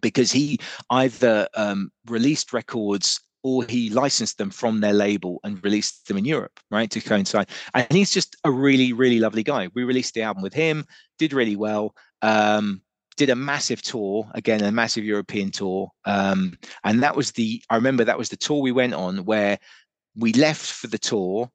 because 0.00 0.30
he 0.30 0.58
either 0.90 1.48
um, 1.54 1.90
released 2.06 2.52
records 2.52 3.20
or 3.42 3.64
he 3.64 3.90
licensed 3.90 4.38
them 4.38 4.50
from 4.50 4.80
their 4.80 4.92
label 4.92 5.40
and 5.44 5.64
released 5.64 6.06
them 6.08 6.18
in 6.18 6.24
Europe, 6.24 6.60
right, 6.70 6.90
to 6.90 7.00
coincide. 7.00 7.48
And 7.74 7.90
he's 7.90 8.12
just 8.12 8.36
a 8.44 8.50
really, 8.50 8.92
really 8.92 9.18
lovely 9.18 9.42
guy. 9.42 9.68
We 9.74 9.84
released 9.84 10.14
the 10.14 10.22
album 10.22 10.42
with 10.42 10.52
him, 10.52 10.84
did 11.18 11.32
really 11.32 11.56
well. 11.56 11.94
Um, 12.22 12.82
did 13.16 13.30
a 13.30 13.36
massive 13.36 13.82
tour 13.82 14.30
again, 14.34 14.62
a 14.62 14.72
massive 14.72 15.04
European 15.04 15.50
tour, 15.50 15.90
um, 16.06 16.56
and 16.84 17.02
that 17.02 17.14
was 17.14 17.32
the. 17.32 17.62
I 17.68 17.74
remember 17.74 18.02
that 18.04 18.16
was 18.16 18.30
the 18.30 18.36
tour 18.36 18.62
we 18.62 18.72
went 18.72 18.94
on 18.94 19.26
where 19.26 19.58
we 20.16 20.32
left 20.32 20.64
for 20.64 20.86
the 20.86 20.98
tour, 20.98 21.50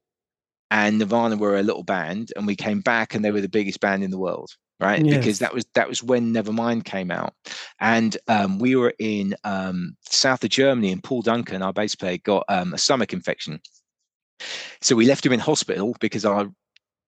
and 0.72 1.00
Nirvana 1.00 1.38
were 1.38 1.58
a 1.58 1.64
little 1.64 1.84
band, 1.84 2.32
and 2.36 2.48
we 2.48 2.56
came 2.56 2.82
back 2.82 3.14
and 3.14 3.24
they 3.24 3.32
were 3.32 3.42
the 3.42 3.50
biggest 3.50 3.80
band 3.80 4.04
in 4.04 4.12
the 4.12 4.18
world 4.18 4.52
right? 4.80 5.06
Yes. 5.06 5.18
because 5.18 5.40
that 5.40 5.54
was 5.54 5.66
that 5.74 5.88
was 5.88 6.04
when 6.04 6.34
nevermind 6.34 6.86
came 6.86 7.12
out. 7.12 7.34
And 7.80 8.16
um, 8.28 8.60
we 8.60 8.76
were 8.76 8.94
in 9.00 9.36
um, 9.44 9.96
south 10.10 10.44
of 10.44 10.50
germany 10.50 10.92
and 10.92 11.04
paul 11.04 11.22
duncan 11.22 11.62
our 11.62 11.74
bass 11.74 11.96
player 11.96 12.18
got 12.18 12.46
um, 12.50 12.74
a 12.74 12.78
stomach 12.78 13.14
infection. 13.14 13.60
So 14.82 14.96
we 14.96 15.06
left 15.06 15.26
him 15.26 15.34
in 15.34 15.40
hospital 15.40 15.96
because 16.00 16.26
our 16.26 16.50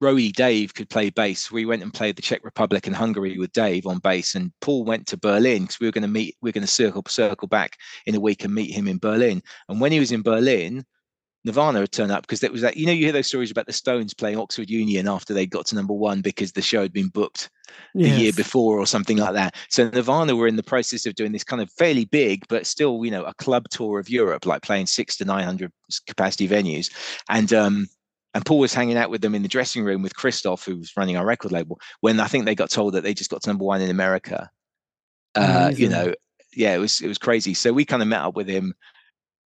roadie 0.02 0.32
dave 0.32 0.74
could 0.76 0.90
play 0.90 1.10
bass. 1.10 1.52
We 1.52 1.66
went 1.66 1.82
and 1.82 1.94
played 1.94 2.16
the 2.16 2.22
czech 2.22 2.44
republic 2.44 2.88
and 2.88 2.96
hungary 2.96 3.38
with 3.38 3.52
dave 3.52 3.86
on 3.86 4.00
bass 4.00 4.36
and 4.36 4.52
paul 4.62 4.84
went 4.84 5.08
to 5.08 5.18
berlin 5.18 5.64
because 5.64 5.80
we 5.80 5.88
were 5.88 5.92
going 5.92 6.04
to 6.04 6.08
meet 6.08 6.36
we 6.42 6.50
are 6.50 6.54
going 6.54 6.62
to 6.62 6.72
circle 6.72 7.04
circle 7.08 7.48
back 7.48 7.78
in 8.06 8.16
a 8.16 8.20
week 8.20 8.44
and 8.44 8.54
meet 8.54 8.72
him 8.72 8.88
in 8.88 9.00
berlin. 9.00 9.42
And 9.68 9.82
when 9.82 9.92
he 9.92 10.00
was 10.00 10.12
in 10.12 10.22
berlin 10.22 10.86
Nirvana 11.48 11.80
had 11.80 11.92
turned 11.92 12.12
up 12.12 12.24
because 12.24 12.44
it 12.44 12.52
was 12.52 12.62
that. 12.62 12.78
You 12.78 12.86
know, 12.86 12.92
you 12.92 13.06
hear 13.06 13.14
those 13.14 13.28
stories 13.28 13.50
about 13.50 13.66
the 13.66 13.74
Stones 13.74 14.14
playing 14.14 14.38
Oxford 14.38 14.70
Union 14.70 15.08
after 15.08 15.34
they 15.34 15.48
got 15.48 15.66
to 15.68 15.76
number 15.76 15.94
one 15.94 16.22
because 16.22 16.52
the 16.52 16.62
show 16.62 16.82
had 16.82 16.94
been 16.94 17.08
booked 17.08 17.50
the 17.96 18.10
year 18.10 18.32
before 18.34 18.78
or 18.78 18.86
something 18.86 19.18
like 19.18 19.34
that. 19.34 19.56
So 19.70 19.90
Nirvana 19.90 20.36
were 20.36 20.48
in 20.48 20.56
the 20.56 20.64
process 20.64 21.06
of 21.06 21.16
doing 21.16 21.32
this 21.32 21.44
kind 21.44 21.62
of 21.62 21.72
fairly 21.72 22.06
big, 22.06 22.46
but 22.48 22.68
still, 22.68 23.04
you 23.04 23.12
know, 23.12 23.24
a 23.24 23.34
club 23.34 23.70
tour 23.70 24.00
of 24.00 24.10
Europe, 24.10 24.46
like 24.46 24.62
playing 24.62 24.86
six 24.86 25.18
to 25.18 25.26
nine 25.26 25.44
hundred 25.44 25.72
capacity 26.06 26.48
venues, 26.48 26.92
and 27.30 27.52
um, 27.54 27.88
and 28.34 28.46
Paul 28.46 28.60
was 28.60 28.74
hanging 28.74 28.98
out 28.98 29.10
with 29.10 29.22
them 29.22 29.34
in 29.34 29.42
the 29.42 29.48
dressing 29.48 29.84
room 29.84 30.02
with 30.02 30.16
Christoph, 30.16 30.66
who 30.66 30.78
was 30.78 30.96
running 30.96 31.18
our 31.18 31.26
record 31.26 31.52
label. 31.52 31.80
When 32.02 32.20
I 32.20 32.28
think 32.28 32.46
they 32.46 32.56
got 32.56 32.70
told 32.70 32.94
that 32.94 33.04
they 33.04 33.14
just 33.14 33.32
got 33.32 33.42
to 33.44 33.50
number 33.50 33.66
one 33.66 33.82
in 33.82 33.90
America, 33.90 34.50
uh, 35.36 35.72
you 35.76 35.90
know, 35.90 36.14
yeah, 36.54 36.76
it 36.76 36.80
was 36.80 37.02
it 37.02 37.08
was 37.08 37.18
crazy. 37.18 37.54
So 37.54 37.72
we 37.72 37.86
kind 37.86 38.02
of 38.02 38.08
met 38.08 38.22
up 38.22 38.36
with 38.36 38.48
him 38.48 38.74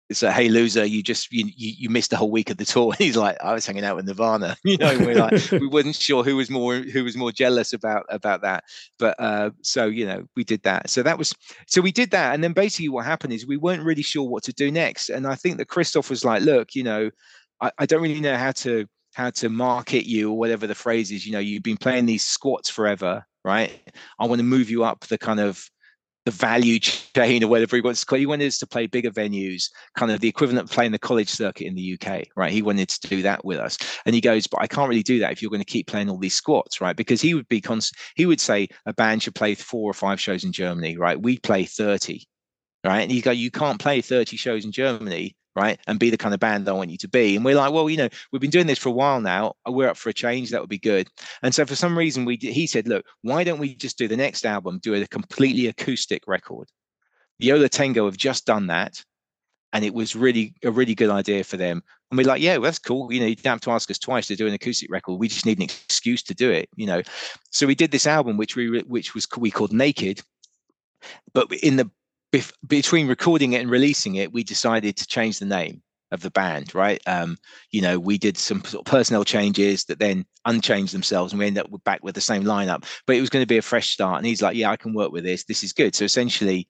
it's 0.10 0.24
a 0.24 0.32
hey 0.32 0.50
loser 0.50 0.84
you 0.84 1.04
just 1.04 1.32
you, 1.32 1.46
you, 1.56 1.74
you 1.78 1.90
missed 1.90 2.10
the 2.10 2.18
whole 2.18 2.32
week 2.32 2.50
of 2.50 2.58
the 2.58 2.66
tour. 2.66 2.94
He's 2.98 3.16
like 3.16 3.38
i 3.44 3.54
was 3.54 3.66
hanging 3.66 3.84
out 3.84 3.96
with 3.96 4.06
nirvana. 4.06 4.56
You 4.64 4.78
know 4.78 4.98
we're 5.00 5.16
like 5.16 5.52
we 5.52 5.68
weren't 5.72 5.96
sure 5.96 6.24
who 6.24 6.36
was 6.36 6.50
more 6.50 6.76
who 6.76 7.04
was 7.04 7.16
more 7.16 7.32
jealous 7.32 7.74
about 7.74 8.06
about 8.10 8.42
that. 8.42 8.64
But 8.98 9.16
uh 9.20 9.52
so 9.62 9.86
you 9.88 10.06
know 10.06 10.26
we 10.36 10.44
did 10.44 10.64
that. 10.64 10.90
So 10.90 11.04
that 11.04 11.18
was 11.18 11.34
so 11.68 11.82
we 11.82 11.92
did 11.92 12.12
that. 12.12 12.34
And 12.34 12.44
then 12.44 12.54
basically 12.54 12.90
what 12.90 13.06
happened 13.06 13.34
is 13.34 13.46
we 13.46 13.58
weren't 13.58 13.84
really 13.84 14.02
sure 14.02 14.28
what 14.28 14.44
to 14.44 14.54
do 14.54 14.72
next. 14.72 15.10
And 15.10 15.28
i 15.28 15.36
think 15.36 15.58
that 15.58 15.68
christoph 15.68 16.10
was 16.10 16.26
like 16.26 16.42
look 16.42 16.76
you 16.76 16.84
know 16.84 17.10
i, 17.62 17.72
I 17.78 17.86
don't 17.86 18.02
really 18.02 18.20
know 18.20 18.38
how 18.38 18.52
to 18.64 18.88
how 19.14 19.30
to 19.32 19.50
market 19.50 20.06
you 20.06 20.32
or 20.32 20.38
whatever 20.38 20.68
the 20.68 20.76
phrase 20.76 21.12
is. 21.12 21.26
You 21.26 21.34
know 21.34 21.40
you've 21.40 21.64
been 21.64 21.78
playing 21.78 22.06
these 22.06 22.26
squats 22.26 22.70
forever 22.70 23.26
right? 23.46 23.82
I 24.20 24.28
want 24.28 24.40
to 24.40 24.44
move 24.44 24.70
you 24.70 24.84
up 24.84 25.08
the 25.08 25.18
kind 25.18 25.40
of 25.40 25.70
the 26.30 26.38
value 26.38 26.80
chain 26.80 27.44
or 27.44 27.48
whatever 27.48 27.76
he 27.76 27.82
wants 27.82 28.02
to 28.02 28.06
call. 28.06 28.20
He 28.20 28.28
wanted 28.28 28.46
us 28.46 28.60
to 28.60 28.68
play 28.68 28.86
bigger 28.86 29.10
venues, 29.10 29.70
kind 29.96 30.12
of 30.12 30.20
the 30.20 30.28
equivalent 30.28 30.70
of 30.70 30.76
playing 30.76 30.92
the 30.92 31.00
college 31.00 31.30
circuit 31.30 31.66
in 31.66 31.74
the 31.74 31.98
UK, 32.00 32.28
right? 32.36 32.52
He 32.52 32.62
wanted 32.62 32.90
to 32.90 33.08
do 33.08 33.24
that 33.24 33.44
with 33.44 33.58
us. 33.58 33.80
And 34.06 34.14
he 34.14 34.22
goes, 34.22 34.46
but 34.46 34.62
I 34.62 34.68
can't 34.68 34.90
really 34.90 35.02
do 35.02 35.18
that 35.20 35.32
if 35.32 35.42
you're 35.42 35.50
going 35.50 35.60
to 35.62 35.66
keep 35.66 35.88
playing 35.88 36.08
all 36.08 36.20
these 36.20 36.36
squats, 36.36 36.82
right? 36.82 36.96
Because 36.96 37.20
he 37.20 37.34
would 37.34 37.48
be, 37.48 37.62
cons- 37.62 37.92
he 38.16 38.28
would 38.28 38.40
say 38.40 38.68
a 38.86 38.94
band 38.94 39.24
should 39.24 39.34
play 39.34 39.56
four 39.56 39.90
or 39.90 39.94
five 39.94 40.22
shows 40.22 40.44
in 40.44 40.52
Germany, 40.52 40.98
right? 40.98 41.20
We 41.20 41.40
play 41.40 41.64
30, 41.64 42.24
right? 42.86 43.02
And 43.02 43.12
you 43.12 43.24
go, 43.24 43.32
you 43.32 43.50
can't 43.50 43.80
play 43.80 44.02
30 44.02 44.38
shows 44.38 44.66
in 44.66 44.72
Germany 44.72 45.36
right? 45.60 45.80
And 45.88 46.00
be 46.00 46.10
the 46.10 46.18
kind 46.18 46.34
of 46.34 46.40
band 46.40 46.68
I 46.70 46.72
want 46.72 46.90
you 46.90 46.98
to 46.98 47.08
be. 47.08 47.36
And 47.36 47.44
we're 47.44 47.56
like, 47.56 47.74
well, 47.74 47.90
you 47.90 47.98
know, 47.98 48.10
we've 48.32 48.42
been 48.42 48.50
doing 48.50 48.68
this 48.68 48.80
for 48.80 48.90
a 48.90 48.94
while 48.94 49.20
now. 49.20 49.56
Uh, 49.68 49.72
we're 49.72 49.90
up 49.90 49.98
for 49.98 50.10
a 50.10 50.14
change. 50.14 50.52
That 50.52 50.62
would 50.62 50.70
be 50.70 50.80
good. 50.80 51.10
And 51.44 51.54
so 51.54 51.66
for 51.66 51.76
some 51.76 51.98
reason, 51.98 52.26
we 52.26 52.38
he 52.38 52.66
said, 52.66 52.88
look, 52.88 53.06
why 53.22 53.44
don't 53.44 53.60
we 53.60 53.76
just 53.76 53.98
do 53.98 54.08
the 54.08 54.18
next 54.18 54.46
album, 54.46 54.80
do 54.82 54.94
a 54.94 55.06
completely 55.08 55.68
acoustic 55.68 56.24
record? 56.28 56.70
Yo 57.38 57.58
La 57.58 57.68
Tengo 57.68 58.06
have 58.06 58.18
just 58.18 58.46
done 58.46 58.68
that. 58.68 59.04
And 59.72 59.86
it 59.86 59.94
was 59.94 60.16
really 60.16 60.56
a 60.64 60.72
really 60.72 60.96
good 60.96 61.12
idea 61.12 61.44
for 61.44 61.58
them. 61.58 61.84
And 62.10 62.18
we're 62.18 62.26
like, 62.26 62.42
yeah, 62.42 62.54
well, 62.54 62.64
that's 62.64 62.80
cool. 62.80 63.14
You 63.14 63.20
know, 63.20 63.28
you 63.28 63.36
don't 63.36 63.52
have 63.52 63.62
to 63.62 63.72
ask 63.72 63.92
us 63.92 64.00
twice 64.00 64.26
to 64.28 64.36
do 64.36 64.48
an 64.48 64.54
acoustic 64.54 64.92
record. 64.92 65.20
We 65.20 65.28
just 65.28 65.46
need 65.46 65.60
an 65.60 65.66
excuse 65.66 66.24
to 66.24 66.34
do 66.34 66.50
it, 66.50 66.68
you 66.76 66.88
know. 66.88 67.04
So 67.52 67.68
we 67.68 67.76
did 67.76 67.92
this 67.92 68.08
album, 68.08 68.38
which 68.38 68.56
we 68.56 68.82
which 68.82 69.14
was 69.14 69.28
we 69.38 69.52
called 69.52 69.72
Naked. 69.72 70.22
But 71.34 71.52
in 71.54 71.76
the 71.76 71.90
bef- 72.32 72.54
between 72.68 73.08
recording 73.08 73.54
it 73.54 73.62
and 73.62 73.70
releasing 73.70 74.16
it, 74.16 74.34
we 74.34 74.44
decided 74.44 74.96
to 74.98 75.08
change 75.08 75.40
the 75.40 75.46
name 75.46 75.82
of 76.12 76.22
the 76.22 76.32
band, 76.32 76.74
right? 76.74 77.00
Um, 77.06 77.38
you 77.72 77.82
know, 77.82 78.00
we 78.00 78.18
did 78.18 78.38
some 78.38 78.64
sort 78.64 78.88
of 78.88 78.92
personnel 78.92 79.24
changes 79.24 79.86
that 79.86 80.00
then 80.00 80.26
unchanged 80.46 80.94
themselves, 80.94 81.32
and 81.32 81.40
we 81.40 81.46
ended 81.48 81.64
up 81.64 81.84
back 81.84 82.04
with 82.04 82.16
the 82.16 82.22
same 82.22 82.44
lineup. 82.44 82.86
But 83.06 83.16
it 83.16 83.22
was 83.22 83.30
going 83.30 83.44
to 83.44 83.48
be 83.48 83.58
a 83.58 83.62
fresh 83.62 83.90
start. 83.90 84.18
And 84.18 84.26
he's 84.26 84.42
like, 84.42 84.56
"Yeah, 84.56 84.72
I 84.72 84.78
can 84.78 84.94
work 84.94 85.12
with 85.12 85.24
this. 85.24 85.44
This 85.44 85.64
is 85.64 85.74
good." 85.74 85.96
So 85.96 86.06
essentially, 86.06 86.68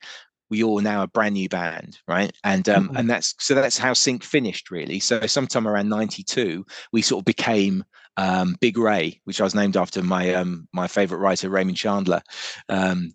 we 0.49 0.63
all 0.63 0.79
now 0.81 1.03
a 1.03 1.07
brand 1.07 1.35
new 1.35 1.47
band, 1.47 1.99
right? 2.07 2.31
And 2.43 2.67
um, 2.67 2.89
Mhm. 2.89 2.99
and 2.99 3.09
that's 3.09 3.35
so 3.39 3.55
that's 3.55 3.77
how 3.77 3.93
Sink 3.93 4.23
finished 4.23 4.71
really. 4.71 4.99
So 4.99 5.25
sometime 5.27 5.67
around 5.67 5.89
'92, 5.89 6.65
we 6.91 7.01
sort 7.01 7.21
of 7.21 7.25
became 7.25 7.83
um, 8.17 8.57
Big 8.59 8.77
Ray, 8.77 9.21
which 9.23 9.39
I 9.39 9.45
was 9.45 9.55
named 9.55 9.77
after 9.77 10.03
my 10.03 10.33
um, 10.33 10.67
my 10.73 10.87
favorite 10.87 11.19
writer 11.19 11.49
Raymond 11.49 11.77
Chandler. 11.77 12.21
Um, 12.67 13.13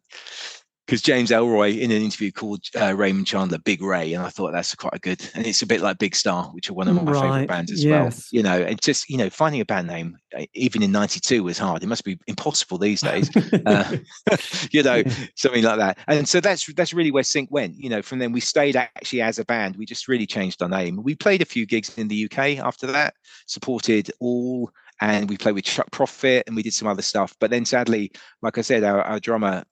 because 0.86 1.00
James 1.02 1.30
Ellroy 1.30 1.80
in 1.80 1.90
an 1.90 2.02
interview 2.02 2.30
called 2.30 2.60
uh, 2.78 2.94
Raymond 2.94 3.26
Chandler 3.26 3.58
Big 3.58 3.82
Ray, 3.82 4.12
and 4.12 4.22
I 4.24 4.28
thought 4.28 4.52
that's 4.52 4.74
quite 4.74 4.94
a 4.94 4.98
good, 4.98 5.20
and 5.34 5.46
it's 5.46 5.62
a 5.62 5.66
bit 5.66 5.80
like 5.80 5.98
Big 5.98 6.14
Star, 6.14 6.44
which 6.52 6.68
are 6.70 6.74
one 6.74 6.88
of 6.88 6.94
my 7.02 7.10
Right, 7.12 7.20
favorite 7.32 7.48
bands 7.48 7.72
as 7.72 7.84
yes. 7.84 7.90
well. 7.90 8.22
You 8.30 8.42
know, 8.42 8.62
and 8.62 8.80
just 8.80 9.08
you 9.08 9.16
know, 9.16 9.30
finding 9.30 9.60
a 9.60 9.64
band 9.64 9.86
name 9.88 10.18
uh, 10.36 10.44
even 10.54 10.82
in 10.82 10.92
'92 10.92 11.42
was 11.42 11.58
hard. 11.58 11.82
It 11.82 11.86
must 11.86 12.04
be 12.04 12.18
impossible 12.26 12.78
these 12.78 13.00
days. 13.00 13.30
uh, 13.66 13.96
you 14.70 14.82
know, 14.82 14.96
Yeah. 14.96 15.12
something 15.36 15.62
like 15.64 15.78
that. 15.78 15.98
And 16.06 16.28
so 16.28 16.40
that's 16.40 16.72
that's 16.74 16.92
really 16.92 17.10
where 17.10 17.22
Sink 17.22 17.50
went. 17.50 17.76
You 17.76 17.88
know, 17.90 18.02
from 18.02 18.18
then 18.18 18.32
we 18.32 18.40
stayed 18.40 18.76
actually 18.76 19.22
as 19.22 19.38
a 19.38 19.44
band. 19.44 19.76
We 19.76 19.86
just 19.86 20.08
really 20.08 20.26
changed 20.26 20.62
our 20.62 20.68
name. 20.68 21.02
We 21.02 21.14
played 21.14 21.42
a 21.42 21.46
few 21.46 21.66
gigs 21.66 21.96
in 21.96 22.08
the 22.08 22.24
UK 22.26 22.58
after 22.58 22.86
that, 22.88 23.14
supported 23.46 24.10
all, 24.20 24.70
and 25.00 25.28
we 25.28 25.36
played 25.36 25.54
with 25.54 25.64
Chuck 25.64 25.90
Prophet, 25.90 26.44
and 26.46 26.54
we 26.56 26.62
did 26.62 26.74
some 26.74 26.88
other 26.88 27.02
stuff. 27.02 27.34
But 27.40 27.50
then 27.50 27.64
sadly, 27.64 28.12
like 28.42 28.58
I 28.58 28.62
said, 28.62 28.84
our, 28.84 29.00
our 29.02 29.20
drummer, 29.20 29.64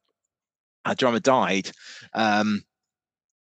our 0.84 0.94
drummer 0.94 1.20
died, 1.20 1.70
um, 2.14 2.62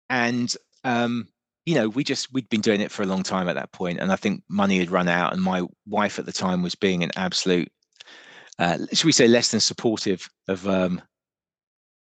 and 0.09 0.55
um, 0.83 1.27
you 1.65 1.75
know, 1.75 1.89
we 1.89 2.03
just 2.03 2.31
we'd 2.33 2.49
been 2.49 2.61
doing 2.61 2.81
it 2.81 2.91
for 2.91 3.03
a 3.03 3.07
long 3.07 3.23
time 3.23 3.49
at 3.49 3.55
that 3.55 3.71
point, 3.71 3.99
and 3.99 4.11
I 4.11 4.15
think 4.15 4.43
money 4.49 4.79
had 4.79 4.91
run 4.91 5.07
out, 5.07 5.33
and 5.33 5.41
my 5.41 5.63
wife 5.85 6.19
at 6.19 6.25
the 6.25 6.31
time 6.31 6.63
was 6.63 6.75
being 6.75 7.03
an 7.03 7.11
absolute. 7.15 7.71
Uh, 8.59 8.77
should 8.91 9.05
we 9.05 9.11
say 9.11 9.27
less 9.27 9.51
than 9.51 9.59
supportive 9.59 10.27
of 10.47 10.67
um, 10.67 11.01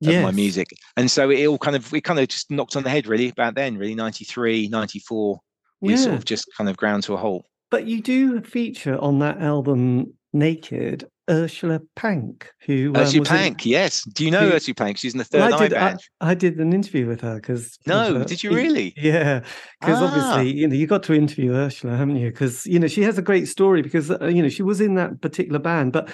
of 0.10 0.24
my 0.24 0.32
music. 0.32 0.70
And 0.98 1.10
so 1.10 1.30
it 1.30 1.46
all 1.46 1.58
kind 1.58 1.76
of 1.76 1.94
it 1.94 2.02
kind 2.02 2.20
of 2.20 2.28
just 2.28 2.50
knocked 2.50 2.76
on 2.76 2.84
the 2.84 2.90
head 2.90 3.08
really 3.08 3.30
about 3.30 3.56
then 3.56 3.78
really 3.78 3.96
93 3.96 4.68
94 4.68 5.40
we 5.82 5.98
sort 5.98 6.16
of 6.16 6.26
just 6.26 6.48
kind 6.56 6.70
of 6.70 6.78
ground 6.78 7.04
to 7.04 7.14
a 7.14 7.18
halt. 7.18 7.46
But 7.72 7.88
you 7.88 8.02
do 8.02 8.42
feature 8.42 8.98
on 9.00 9.20
that 9.20 9.42
album, 9.42 10.14
Naked, 10.34 11.10
Ursula 11.32 11.80
Pank, 11.96 12.52
who 12.66 12.90
um, 12.94 13.02
Ursula 13.02 13.22
was 13.22 13.32
in- 13.32 13.56
yes 13.64 14.04
do 14.04 14.26
you 14.26 14.32
know 14.32 14.50
who- 14.50 14.56
Ursula 14.56 14.76
Pank 14.76 14.98
she's 14.98 15.14
in 15.14 15.18
the 15.18 15.24
third 15.24 15.40
Well, 15.52 15.54
I 15.56 15.68
did. 15.68 15.74
I, 15.74 15.80
band 15.90 16.00
I 16.20 16.34
did 16.36 16.60
an 16.60 16.74
interview 16.74 17.08
with 17.08 17.22
her 17.22 17.36
because 17.36 17.78
no 17.88 18.24
did 18.26 18.44
you 18.44 18.52
really 18.54 18.94
Yeah, 18.98 19.40
because 19.80 20.00
Ah. 20.02 20.06
obviously 20.08 20.60
you 20.60 20.68
know 20.68 20.76
you 20.76 20.88
got 20.88 21.04
to 21.04 21.14
interview 21.14 21.54
Ursula, 21.54 21.96
haven't 21.96 22.18
you? 22.18 22.30
Because 22.32 22.66
you 22.66 22.80
know 22.80 22.88
she 22.88 23.04
has 23.04 23.18
a 23.18 23.22
great 23.22 23.48
story 23.48 23.82
because 23.82 24.12
uh, 24.12 24.28
you 24.28 24.42
know 24.44 24.50
she 24.50 24.64
was 24.64 24.82
in 24.82 24.96
that 24.96 25.22
particular 25.22 25.60
band, 25.60 25.94
but 25.94 26.12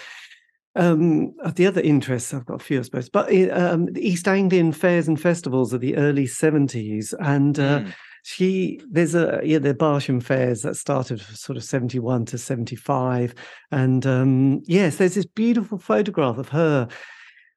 um 0.76 1.34
uh, 1.44 1.52
the 1.56 1.65
other 1.65 1.81
interests 1.81 2.34
I've 2.34 2.45
got 2.45 2.61
a 2.61 2.64
few, 2.64 2.80
I 2.80 2.84
suppose. 2.84 3.10
But 3.10 3.34
uh, 3.34 3.49
um, 3.73 3.85
the 3.94 4.07
East 4.07 4.27
Anglian 4.27 4.72
fairs 4.73 5.07
and 5.07 5.19
festivals 5.19 5.73
of 5.73 5.81
the 5.81 5.95
early 5.98 6.27
seventies, 6.27 7.14
and 7.19 7.57
uh, 7.60 7.80
Mm. 7.80 7.94
She 8.28 8.82
there's 8.90 9.16
a 9.16 9.40
yeah 9.41 9.58
the 9.58 9.74
Barsham 9.74 10.22
fairs 10.22 10.62
that 10.64 10.76
started 10.76 11.22
sort 11.22 11.56
of 11.56 11.64
71 11.64 12.26
to 12.26 12.38
75 12.38 13.34
and 13.72 14.06
um 14.06 14.62
yes 14.66 14.98
there's 14.98 15.16
this 15.16 15.26
beautiful 15.26 15.78
photograph 15.78 16.38
of 16.38 16.49
her. 16.49 16.90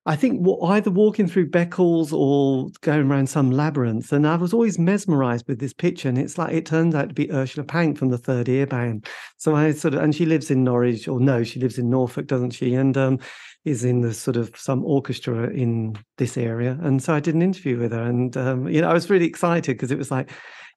I 0.06 0.14
think 0.14 0.46
either 0.62 0.90
walking 0.90 1.26
through 1.26 1.50
Beccles 1.50 2.12
or 2.12 2.68
going 2.82 3.10
around 3.10 3.28
some 3.28 3.50
labyrinth 3.50 4.12
and 4.12 4.24
I 4.24 4.36
was 4.36 4.54
always 4.54 4.78
mesmerized 4.78 5.48
with 5.48 5.58
this 5.58 5.72
picture 5.72 6.08
and 6.08 6.16
it's 6.16 6.38
like 6.38 6.54
it 6.54 6.66
turns 6.66 6.94
out 6.94 7.08
to 7.08 7.14
be 7.14 7.32
Ursula 7.32 7.66
Pank 7.66 7.98
from 7.98 8.10
the 8.10 8.16
Third 8.16 8.48
Ear 8.48 8.68
Band 8.68 9.08
so 9.38 9.56
I 9.56 9.72
sort 9.72 9.94
of 9.94 10.04
and 10.04 10.14
she 10.14 10.24
lives 10.24 10.52
in 10.52 10.62
Norwich 10.62 11.08
or 11.08 11.18
no 11.18 11.42
she 11.42 11.58
lives 11.58 11.78
in 11.78 11.90
Norfolk 11.90 12.28
doesn't 12.28 12.52
she? 12.52 12.74
And 12.74 12.96
um 12.96 13.18
is 13.64 13.84
in 13.84 14.02
the 14.02 14.14
sort 14.14 14.36
of 14.36 14.56
some 14.56 14.84
orchestra 14.84 15.48
in 15.50 15.98
this 16.16 16.36
area 16.36 16.78
and 16.80 17.02
so 17.02 17.12
I 17.12 17.20
did 17.20 17.34
an 17.34 17.42
interview 17.42 17.76
with 17.76 17.90
her 17.90 18.02
and 18.02 18.36
um 18.36 18.68
you 18.68 18.80
know 18.80 18.88
I 18.88 18.92
was 18.92 19.10
really 19.10 19.26
excited 19.26 19.72
because 19.76 19.90
it 19.90 19.98
was 19.98 20.12
like 20.12 20.30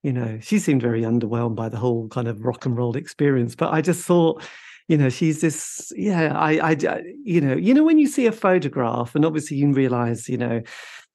you 0.04 0.14
know, 0.14 0.38
she 0.42 0.60
seemed 0.60 0.82
very 0.82 1.02
underwhelmed 1.02 1.56
by 1.56 1.70
the 1.70 1.78
whole 1.78 2.08
kind 2.10 2.28
of 2.28 2.44
rock 2.44 2.66
and 2.66 2.78
roll 2.78 2.96
experience. 2.96 3.56
But 3.56 3.74
I 3.74 3.82
just 3.82 4.06
thought, 4.06 4.44
you 4.90 4.98
know, 4.98 5.10
she's 5.10 5.40
this, 5.40 5.92
yeah, 5.96 6.38
I, 6.38 6.72
I, 6.72 7.02
you 7.24 7.40
know, 7.40 7.56
you 7.56 7.74
know, 7.74 7.86
when 7.86 7.98
you 7.98 8.08
see 8.08 8.26
a 8.26 8.32
photograph, 8.34 9.16
and 9.16 9.26
obviously 9.26 9.58
you 9.58 9.72
realize, 9.72 10.28
you 10.28 10.38
know, 10.38 10.62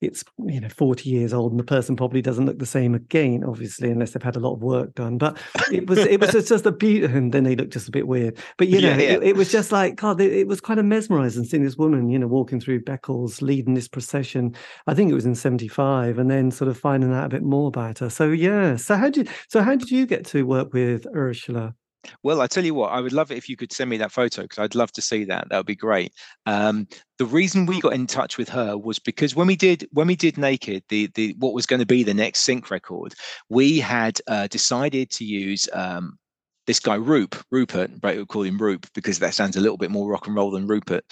it's 0.00 0.24
you 0.46 0.60
know 0.60 0.68
40 0.68 1.08
years 1.10 1.32
old 1.32 1.52
and 1.52 1.58
the 1.58 1.64
person 1.64 1.96
probably 1.96 2.22
doesn't 2.22 2.46
look 2.46 2.58
the 2.58 2.66
same 2.66 2.94
again 2.94 3.42
obviously 3.44 3.90
unless 3.90 4.12
they've 4.12 4.22
had 4.22 4.36
a 4.36 4.40
lot 4.40 4.54
of 4.54 4.62
work 4.62 4.94
done. 4.94 5.18
But 5.18 5.38
it 5.72 5.88
was 5.88 5.98
it 5.98 6.20
was 6.20 6.32
just, 6.32 6.48
just 6.48 6.66
a 6.66 6.72
beauty 6.72 7.06
and 7.16 7.32
then 7.32 7.44
they 7.44 7.56
look 7.56 7.70
just 7.70 7.88
a 7.88 7.92
bit 7.92 8.06
weird. 8.06 8.38
But 8.56 8.68
you 8.68 8.80
know 8.80 8.90
Yeah, 8.90 8.96
yeah. 8.96 9.12
It, 9.14 9.22
it 9.22 9.36
was 9.36 9.50
just 9.50 9.72
like 9.72 9.96
god 9.96 10.20
it, 10.20 10.32
it 10.32 10.46
was 10.46 10.60
kind 10.60 10.78
of 10.78 10.86
mesmerizing 10.86 11.44
seeing 11.44 11.64
this 11.64 11.76
woman 11.76 12.08
you 12.08 12.18
know 12.18 12.26
walking 12.26 12.60
through 12.60 12.84
beccles 12.84 13.42
leading 13.42 13.74
this 13.74 13.88
procession. 13.88 14.54
I 14.86 14.94
think 14.94 15.10
it 15.10 15.14
was 15.14 15.26
in 15.26 15.34
75 15.34 16.18
and 16.18 16.30
then 16.30 16.50
sort 16.50 16.68
of 16.68 16.78
finding 16.78 17.12
out 17.12 17.26
a 17.26 17.28
bit 17.28 17.42
more 17.42 17.68
about 17.68 17.98
her. 17.98 18.10
So 18.10 18.30
yeah. 18.30 18.76
So 18.76 18.96
how 18.96 19.10
did 19.10 19.28
so 19.48 19.62
how 19.62 19.74
did 19.74 19.90
you 19.90 20.06
get 20.06 20.24
to 20.26 20.44
work 20.44 20.72
with 20.72 21.06
ursula 21.14 21.74
Well, 22.22 22.40
I 22.40 22.46
tell 22.46 22.64
you 22.64 22.74
what, 22.74 22.92
I 22.92 23.00
would 23.00 23.12
love 23.12 23.30
it 23.30 23.38
if 23.38 23.48
you 23.48 23.56
could 23.56 23.72
send 23.72 23.90
me 23.90 23.96
that 23.98 24.12
photo 24.12 24.42
because 24.42 24.58
I'd 24.58 24.74
love 24.74 24.92
to 24.92 25.02
see 25.02 25.24
that. 25.24 25.48
That 25.48 25.56
would 25.56 25.66
be 25.66 25.74
great. 25.74 26.12
Um, 26.46 26.86
the 27.18 27.26
reason 27.26 27.66
we 27.66 27.80
got 27.80 27.92
in 27.92 28.06
touch 28.06 28.38
with 28.38 28.48
her 28.50 28.76
was 28.78 28.98
because 28.98 29.34
when 29.34 29.46
we 29.46 29.56
did 29.56 29.86
when 29.92 30.06
we 30.06 30.16
did 30.16 30.38
Naked, 30.38 30.84
the 30.88 31.08
the 31.14 31.34
what 31.38 31.54
was 31.54 31.66
going 31.66 31.80
to 31.80 31.86
be 31.86 32.02
the 32.02 32.14
next 32.14 32.40
sink 32.40 32.70
record, 32.70 33.14
we 33.48 33.78
had 33.78 34.20
uh, 34.26 34.46
decided 34.46 35.10
to 35.10 35.24
use 35.24 35.68
um, 35.72 36.18
this 36.66 36.80
guy 36.80 36.94
Roop, 36.94 37.34
Rupert, 37.50 37.90
right? 38.02 38.16
We'll 38.16 38.26
call 38.26 38.42
him 38.42 38.58
Roop 38.58 38.86
because 38.94 39.18
that 39.18 39.34
sounds 39.34 39.56
a 39.56 39.60
little 39.60 39.78
bit 39.78 39.90
more 39.90 40.08
rock 40.08 40.26
and 40.26 40.36
roll 40.36 40.50
than 40.50 40.66
Rupert. 40.66 41.04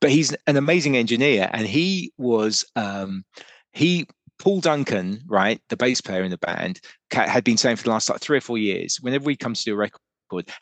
But 0.00 0.10
he's 0.10 0.34
an 0.46 0.56
amazing 0.56 0.96
engineer, 0.96 1.50
and 1.52 1.66
he 1.66 2.12
was 2.16 2.64
um, 2.76 3.24
he 3.72 4.06
Paul 4.38 4.60
Duncan, 4.60 5.20
right, 5.26 5.60
the 5.68 5.76
bass 5.76 6.00
player 6.00 6.22
in 6.22 6.30
the 6.30 6.38
band, 6.38 6.80
had 7.12 7.44
been 7.44 7.58
saying 7.58 7.76
for 7.76 7.84
the 7.84 7.90
last 7.90 8.08
like 8.08 8.20
three 8.20 8.38
or 8.38 8.40
four 8.40 8.56
years, 8.56 8.98
whenever 9.02 9.24
we 9.24 9.36
come 9.36 9.52
to 9.52 9.64
do 9.64 9.74
a 9.74 9.76
record 9.76 10.00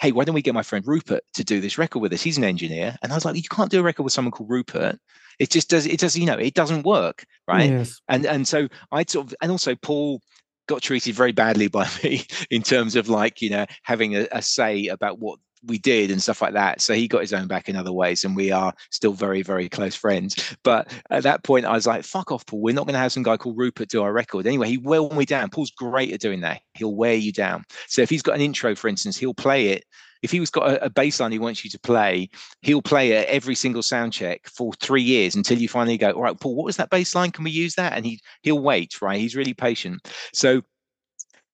hey, 0.00 0.12
why 0.12 0.24
don't 0.24 0.34
we 0.34 0.42
get 0.42 0.54
my 0.54 0.62
friend 0.62 0.86
Rupert 0.86 1.22
to 1.34 1.44
do 1.44 1.60
this 1.60 1.78
record 1.78 2.00
with 2.00 2.12
us? 2.12 2.22
He's 2.22 2.38
an 2.38 2.44
engineer. 2.44 2.96
And 3.02 3.12
I 3.12 3.14
was 3.14 3.24
like, 3.24 3.36
you 3.36 3.42
can't 3.42 3.70
do 3.70 3.80
a 3.80 3.82
record 3.82 4.02
with 4.02 4.12
someone 4.12 4.32
called 4.32 4.50
Rupert. 4.50 4.98
It 5.38 5.50
just 5.50 5.70
does, 5.70 5.86
it 5.86 6.00
does, 6.00 6.16
you 6.16 6.26
know, 6.26 6.38
it 6.38 6.54
doesn't 6.54 6.84
work. 6.84 7.24
Right. 7.46 7.70
yes 7.70 8.00
And 8.08 8.26
and 8.26 8.46
so 8.46 8.68
I 8.90 9.04
sort 9.04 9.28
of, 9.28 9.34
and 9.40 9.50
also 9.50 9.74
Paul 9.76 10.20
got 10.68 10.82
treated 10.82 11.14
very 11.14 11.32
badly 11.32 11.68
by 11.68 11.88
me 12.04 12.24
in 12.50 12.62
terms 12.62 12.96
of 12.96 13.08
like, 13.08 13.40
you 13.40 13.50
know, 13.50 13.66
having 13.82 14.16
a, 14.16 14.28
a 14.32 14.42
say 14.42 14.86
about 14.86 15.18
what 15.18 15.38
we 15.64 15.78
did 15.78 16.10
and 16.10 16.22
stuff 16.22 16.42
like 16.42 16.54
that. 16.54 16.80
So 16.80 16.94
he 16.94 17.08
got 17.08 17.20
his 17.20 17.32
own 17.32 17.46
back 17.46 17.68
in 17.68 17.76
other 17.76 17.92
ways, 17.92 18.24
and 18.24 18.36
we 18.36 18.50
are 18.50 18.72
still 18.90 19.12
very, 19.12 19.42
very 19.42 19.68
close 19.68 19.94
friends. 19.94 20.56
But 20.62 20.92
at 21.10 21.22
that 21.24 21.44
point, 21.44 21.66
I 21.66 21.72
was 21.72 21.86
like, 21.86 22.04
"Fuck 22.04 22.32
off, 22.32 22.46
Paul. 22.46 22.60
We're 22.60 22.74
not 22.74 22.86
going 22.86 22.94
to 22.94 23.00
have 23.00 23.12
some 23.12 23.22
guy 23.22 23.36
called 23.36 23.58
Rupert 23.58 23.88
do 23.88 24.02
our 24.02 24.12
record." 24.12 24.46
Anyway, 24.46 24.68
he 24.68 24.78
wore 24.78 25.10
me 25.10 25.24
down. 25.24 25.50
Paul's 25.50 25.70
great 25.70 26.12
at 26.12 26.20
doing 26.20 26.40
that. 26.40 26.60
He'll 26.74 26.94
wear 26.94 27.14
you 27.14 27.32
down. 27.32 27.64
So 27.86 28.02
if 28.02 28.10
he's 28.10 28.22
got 28.22 28.36
an 28.36 28.40
intro, 28.40 28.74
for 28.74 28.88
instance, 28.88 29.16
he'll 29.16 29.34
play 29.34 29.68
it. 29.68 29.84
If 30.20 30.32
he 30.32 30.40
was 30.40 30.50
got 30.50 30.68
a, 30.68 30.86
a 30.86 30.90
bass 30.90 31.20
line 31.20 31.30
he 31.30 31.38
wants 31.38 31.64
you 31.64 31.70
to 31.70 31.78
play, 31.78 32.28
he'll 32.62 32.82
play 32.82 33.12
it 33.12 33.28
every 33.28 33.54
single 33.54 33.82
sound 33.82 34.12
check 34.12 34.48
for 34.48 34.72
three 34.74 35.02
years 35.02 35.36
until 35.36 35.58
you 35.58 35.68
finally 35.68 35.98
go, 35.98 36.10
"All 36.10 36.22
right, 36.22 36.38
Paul, 36.38 36.56
what 36.56 36.64
was 36.64 36.76
that 36.76 36.90
bass 36.90 37.14
line? 37.14 37.30
Can 37.30 37.44
we 37.44 37.50
use 37.50 37.74
that?" 37.74 37.92
And 37.94 38.04
he 38.04 38.20
he'll 38.42 38.60
wait. 38.60 39.00
Right? 39.00 39.20
He's 39.20 39.36
really 39.36 39.54
patient. 39.54 40.08
So 40.32 40.62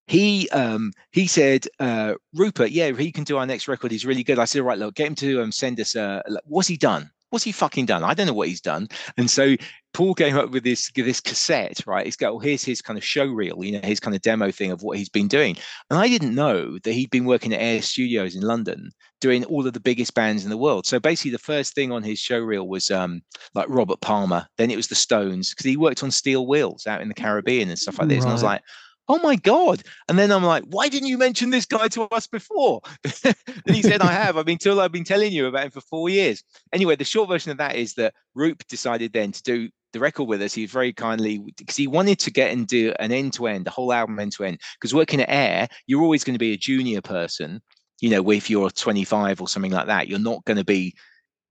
he 0.07 0.49
um 0.51 0.93
he 1.13 1.27
said 1.27 1.67
uh 1.81 2.15
rupert 2.35 2.71
yeah 2.71 2.93
he 2.93 3.13
can 3.13 3.25
do 3.25 3.39
our 3.39 3.47
next 3.47 3.69
record. 3.69 3.91
He's 3.91 4.07
really 4.07 4.25
good. 4.25 4.39
I 4.39 4.45
said 4.45 4.61
all 4.61 4.67
right 4.67 4.79
look 4.79 4.95
get 4.95 5.07
him 5.07 5.15
to 5.17 5.43
um 5.43 5.53
send 5.53 5.81
us 5.81 5.97
uh 5.97 6.23
what's 6.45 6.69
he 6.69 6.77
done? 6.77 7.11
What's 7.31 7.45
he 7.45 7.53
fucking 7.53 7.87
done? 7.87 8.05
I 8.05 8.15
don't 8.15 8.29
know 8.29 8.35
what 8.35 8.49
he's 8.49 8.61
done. 8.61 8.89
And 9.17 9.31
so 9.31 9.57
paul 9.93 10.15
came 10.15 10.37
up 10.37 10.51
with 10.51 10.65
this 10.65 10.91
this 10.95 11.21
cassette 11.21 11.81
right? 11.87 12.05
He's 12.05 12.17
got 12.17 12.33
well, 12.33 12.41
here's 12.41 12.65
his 12.65 12.83
kind 12.83 12.99
of 12.99 13.05
show 13.05 13.25
reel 13.27 13.65
you 13.65 13.73
know 13.73 13.87
his 13.87 14.01
kind 14.01 14.15
of 14.15 14.23
demo 14.23 14.51
thing 14.51 14.71
of 14.71 14.83
what 14.83 14.99
he's 14.99 15.09
been 15.09 15.29
doing. 15.29 15.57
And 15.91 15.99
i 15.99 16.09
didn't 16.09 16.35
know 16.35 16.79
that 16.81 16.93
he'd 16.93 17.11
been 17.11 17.25
working 17.25 17.53
at 17.55 17.61
air 17.61 17.81
studios 17.81 18.37
in 18.37 18.43
london 18.43 18.91
doing 19.21 19.45
all 19.47 19.67
of 19.67 19.73
the 19.73 19.81
biggest 19.81 20.13
bands 20.13 20.45
in 20.45 20.51
the 20.51 20.57
world. 20.59 20.85
So 20.85 21.01
basically 21.01 21.31
the 21.31 21.39
first 21.39 21.75
thing 21.75 21.91
on 21.91 22.03
his 22.03 22.19
show 22.19 22.39
reel 22.39 22.69
was 22.69 22.91
um 22.91 23.23
like 23.55 23.67
robert 23.71 24.03
palmer. 24.03 24.47
Then 24.59 24.71
it 24.71 24.77
was 24.77 24.89
the 24.89 24.95
stones 24.95 25.49
because 25.49 25.65
he 25.65 25.79
worked 25.79 26.03
on 26.03 26.11
steel 26.11 26.47
wheels 26.47 26.87
out 26.87 27.01
in 27.01 27.09
the 27.09 27.15
caribbean 27.15 27.71
and 27.71 27.79
stuff 27.79 27.99
like 27.99 28.09
this. 28.09 28.23
And 28.25 28.31
i 28.31 28.35
was 28.35 28.43
like 28.43 28.61
oh 29.09 29.19
my 29.19 29.37
god. 29.37 29.83
And 30.09 30.19
then 30.19 30.31
i'm 30.31 30.45
like 30.45 30.65
why 30.65 30.89
didn't 30.89 31.09
you 31.09 31.19
mention 31.19 31.51
this 31.51 31.67
guy 31.67 31.89
to 31.89 32.03
us 32.05 32.27
before? 32.27 32.81
And 33.25 33.35
he 33.75 33.83
said 33.83 34.01
i 34.01 34.13
have. 34.13 34.37
I've 34.37 34.47
been 34.47 34.59
told 34.59 34.79
i've 34.79 34.93
been 34.93 35.05
telling 35.05 35.33
you 35.33 35.47
about 35.47 35.65
him 35.65 35.71
for 35.71 35.81
four 35.81 36.09
years. 36.09 36.43
Anyway 36.73 36.97
the 36.97 37.05
short 37.05 37.29
version 37.29 37.51
of 37.53 37.59
that 37.59 37.77
is 37.77 37.95
that 37.95 38.15
roop 38.35 38.67
decided 38.69 39.13
then 39.13 39.33
to 39.33 39.43
do 39.43 39.69
the 39.93 40.01
record 40.01 40.25
with 40.25 40.43
us. 40.43 40.55
He 40.55 40.67
very 40.67 40.93
kindly 40.93 41.39
because 41.57 41.77
he 41.77 41.87
wanted 41.87 42.19
to 42.21 42.31
get 42.31 42.51
and 42.51 42.67
do 42.67 42.93
an 42.99 43.13
end 43.13 43.33
to 43.35 43.47
end 43.47 43.65
the 43.65 43.71
whole 43.71 43.93
album 43.93 44.19
end 44.19 44.33
to 44.33 44.45
end 44.45 44.61
because 44.75 44.95
working 44.95 45.21
at 45.21 45.31
air 45.31 45.69
you're 45.87 46.03
always 46.03 46.25
going 46.25 46.35
to 46.35 46.39
be 46.39 46.53
a 46.53 46.57
junior 46.57 47.01
person 47.01 47.61
you 48.01 48.11
know 48.11 48.31
if 48.31 48.51
you're 48.51 48.71
25 48.71 49.41
or 49.41 49.49
something 49.49 49.73
like 49.73 49.87
that. 49.87 50.09
You're 50.09 50.19
not 50.19 50.45
going 50.45 50.57
to 50.59 50.65
be 50.65 50.95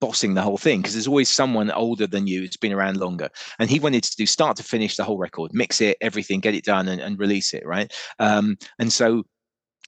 bossing 0.04 0.34
the 0.34 0.42
whole 0.42 0.58
thing 0.58 0.82
because 0.82 0.92
there's 0.92 1.08
always 1.08 1.30
someone 1.30 1.70
older 1.70 2.06
than 2.06 2.26
you 2.26 2.40
who's 2.40 2.58
been 2.58 2.74
around 2.74 2.98
longer. 2.98 3.30
And 3.58 3.70
he 3.70 3.80
wanted 3.80 4.04
to 4.04 4.16
do 4.16 4.26
start 4.26 4.54
to 4.58 4.62
finish 4.62 4.96
the 4.96 5.04
whole 5.04 5.16
record 5.16 5.52
mix 5.54 5.80
it 5.80 5.96
everything 6.02 6.40
get 6.40 6.54
it 6.54 6.62
done 6.62 6.88
and, 6.88 7.00
and 7.00 7.18
release 7.18 7.54
it 7.54 7.64
right? 7.64 7.90
Um, 8.18 8.58
and 8.78 8.92
so 8.92 9.24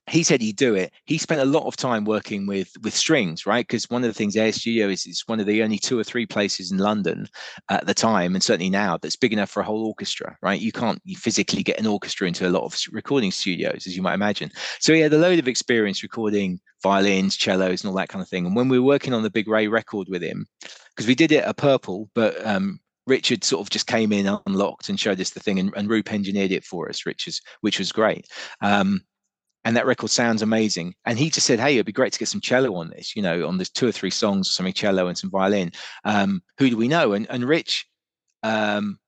he 0.08 0.22
said 0.22 0.40
he'd 0.40 0.56
do 0.56 0.74
it. 0.74 0.92
He 1.04 1.18
spent 1.18 1.40
a 1.40 1.44
lot 1.44 1.66
of 1.66 1.76
time 1.76 2.04
working 2.04 2.46
with 2.46 2.72
with 2.82 2.94
strings, 2.94 3.46
right? 3.46 3.66
Because 3.66 3.90
one 3.90 4.04
of 4.04 4.08
the 4.08 4.14
things 4.14 4.36
Air 4.36 4.52
Studio 4.52 4.88
is 4.88 5.06
it's 5.06 5.26
one 5.26 5.40
of 5.40 5.46
the 5.46 5.62
only 5.62 5.78
two 5.78 5.98
or 5.98 6.04
three 6.04 6.26
places 6.26 6.70
in 6.70 6.78
London 6.78 7.28
at 7.70 7.86
the 7.86 7.94
time, 7.94 8.34
and 8.34 8.42
certainly 8.42 8.70
now, 8.70 8.96
that's 8.96 9.16
big 9.16 9.32
enough 9.32 9.50
for 9.50 9.60
a 9.60 9.64
whole 9.64 9.86
orchestra, 9.86 10.36
right? 10.42 10.60
You 10.60 10.72
can't 10.72 11.00
you 11.04 11.16
physically 11.16 11.62
get 11.62 11.80
an 11.80 11.86
orchestra 11.86 12.28
into 12.28 12.48
a 12.48 12.50
lot 12.50 12.64
of 12.64 12.78
recording 12.92 13.30
studios, 13.30 13.86
as 13.86 13.96
you 13.96 14.02
might 14.02 14.14
imagine. 14.14 14.50
So 14.80 14.92
he 14.92 15.00
had 15.00 15.12
a 15.12 15.18
load 15.18 15.38
of 15.38 15.48
experience 15.48 16.02
recording 16.02 16.60
violins, 16.82 17.36
cellos, 17.36 17.82
and 17.82 17.90
all 17.90 17.96
that 17.96 18.08
kind 18.08 18.22
of 18.22 18.28
thing. 18.28 18.46
And 18.46 18.54
when 18.54 18.68
we 18.68 18.78
were 18.78 18.86
working 18.86 19.12
on 19.12 19.22
the 19.22 19.30
Big 19.30 19.48
Ray 19.48 19.66
record 19.66 20.08
with 20.08 20.22
him, 20.22 20.46
because 20.94 21.08
we 21.08 21.14
did 21.14 21.32
it 21.32 21.44
at 21.44 21.56
Purple, 21.56 22.08
but 22.14 22.44
um, 22.46 22.80
Richard 23.06 23.44
sort 23.44 23.60
of 23.60 23.70
just 23.70 23.86
came 23.86 24.12
in 24.12 24.26
unlocked 24.46 24.88
and 24.88 24.98
showed 24.98 25.20
us 25.20 25.30
the 25.30 25.40
thing, 25.40 25.58
and, 25.58 25.72
and 25.76 25.90
Roop 25.90 26.12
engineered 26.12 26.52
it 26.52 26.64
for 26.64 26.88
us, 26.88 27.04
which 27.04 27.26
was 27.26 27.40
which 27.60 27.78
was 27.78 27.90
great. 27.90 28.26
Um, 28.60 29.02
and 29.66 29.76
that 29.76 29.84
record 29.84 30.10
sounds 30.10 30.42
amazing. 30.42 30.94
And 31.06 31.18
he 31.18 31.28
just 31.28 31.44
said, 31.44 31.58
"Hey, 31.58 31.74
it'd 31.74 31.86
be 31.86 31.92
great 31.92 32.12
to 32.12 32.18
get 32.20 32.28
some 32.28 32.40
cello 32.40 32.76
on 32.76 32.88
this. 32.90 33.16
You 33.16 33.22
know, 33.22 33.48
on 33.48 33.58
this 33.58 33.68
two 33.68 33.88
or 33.88 33.92
three 33.92 34.10
songs, 34.10 34.48
something 34.48 34.72
cello 34.72 35.08
and 35.08 35.18
some 35.18 35.28
violin. 35.28 35.72
Um, 36.04 36.40
who 36.58 36.70
do 36.70 36.76
we 36.76 36.86
know?" 36.86 37.14
And 37.14 37.26
and 37.28 37.44
Rich, 37.44 37.84
um, 38.44 39.00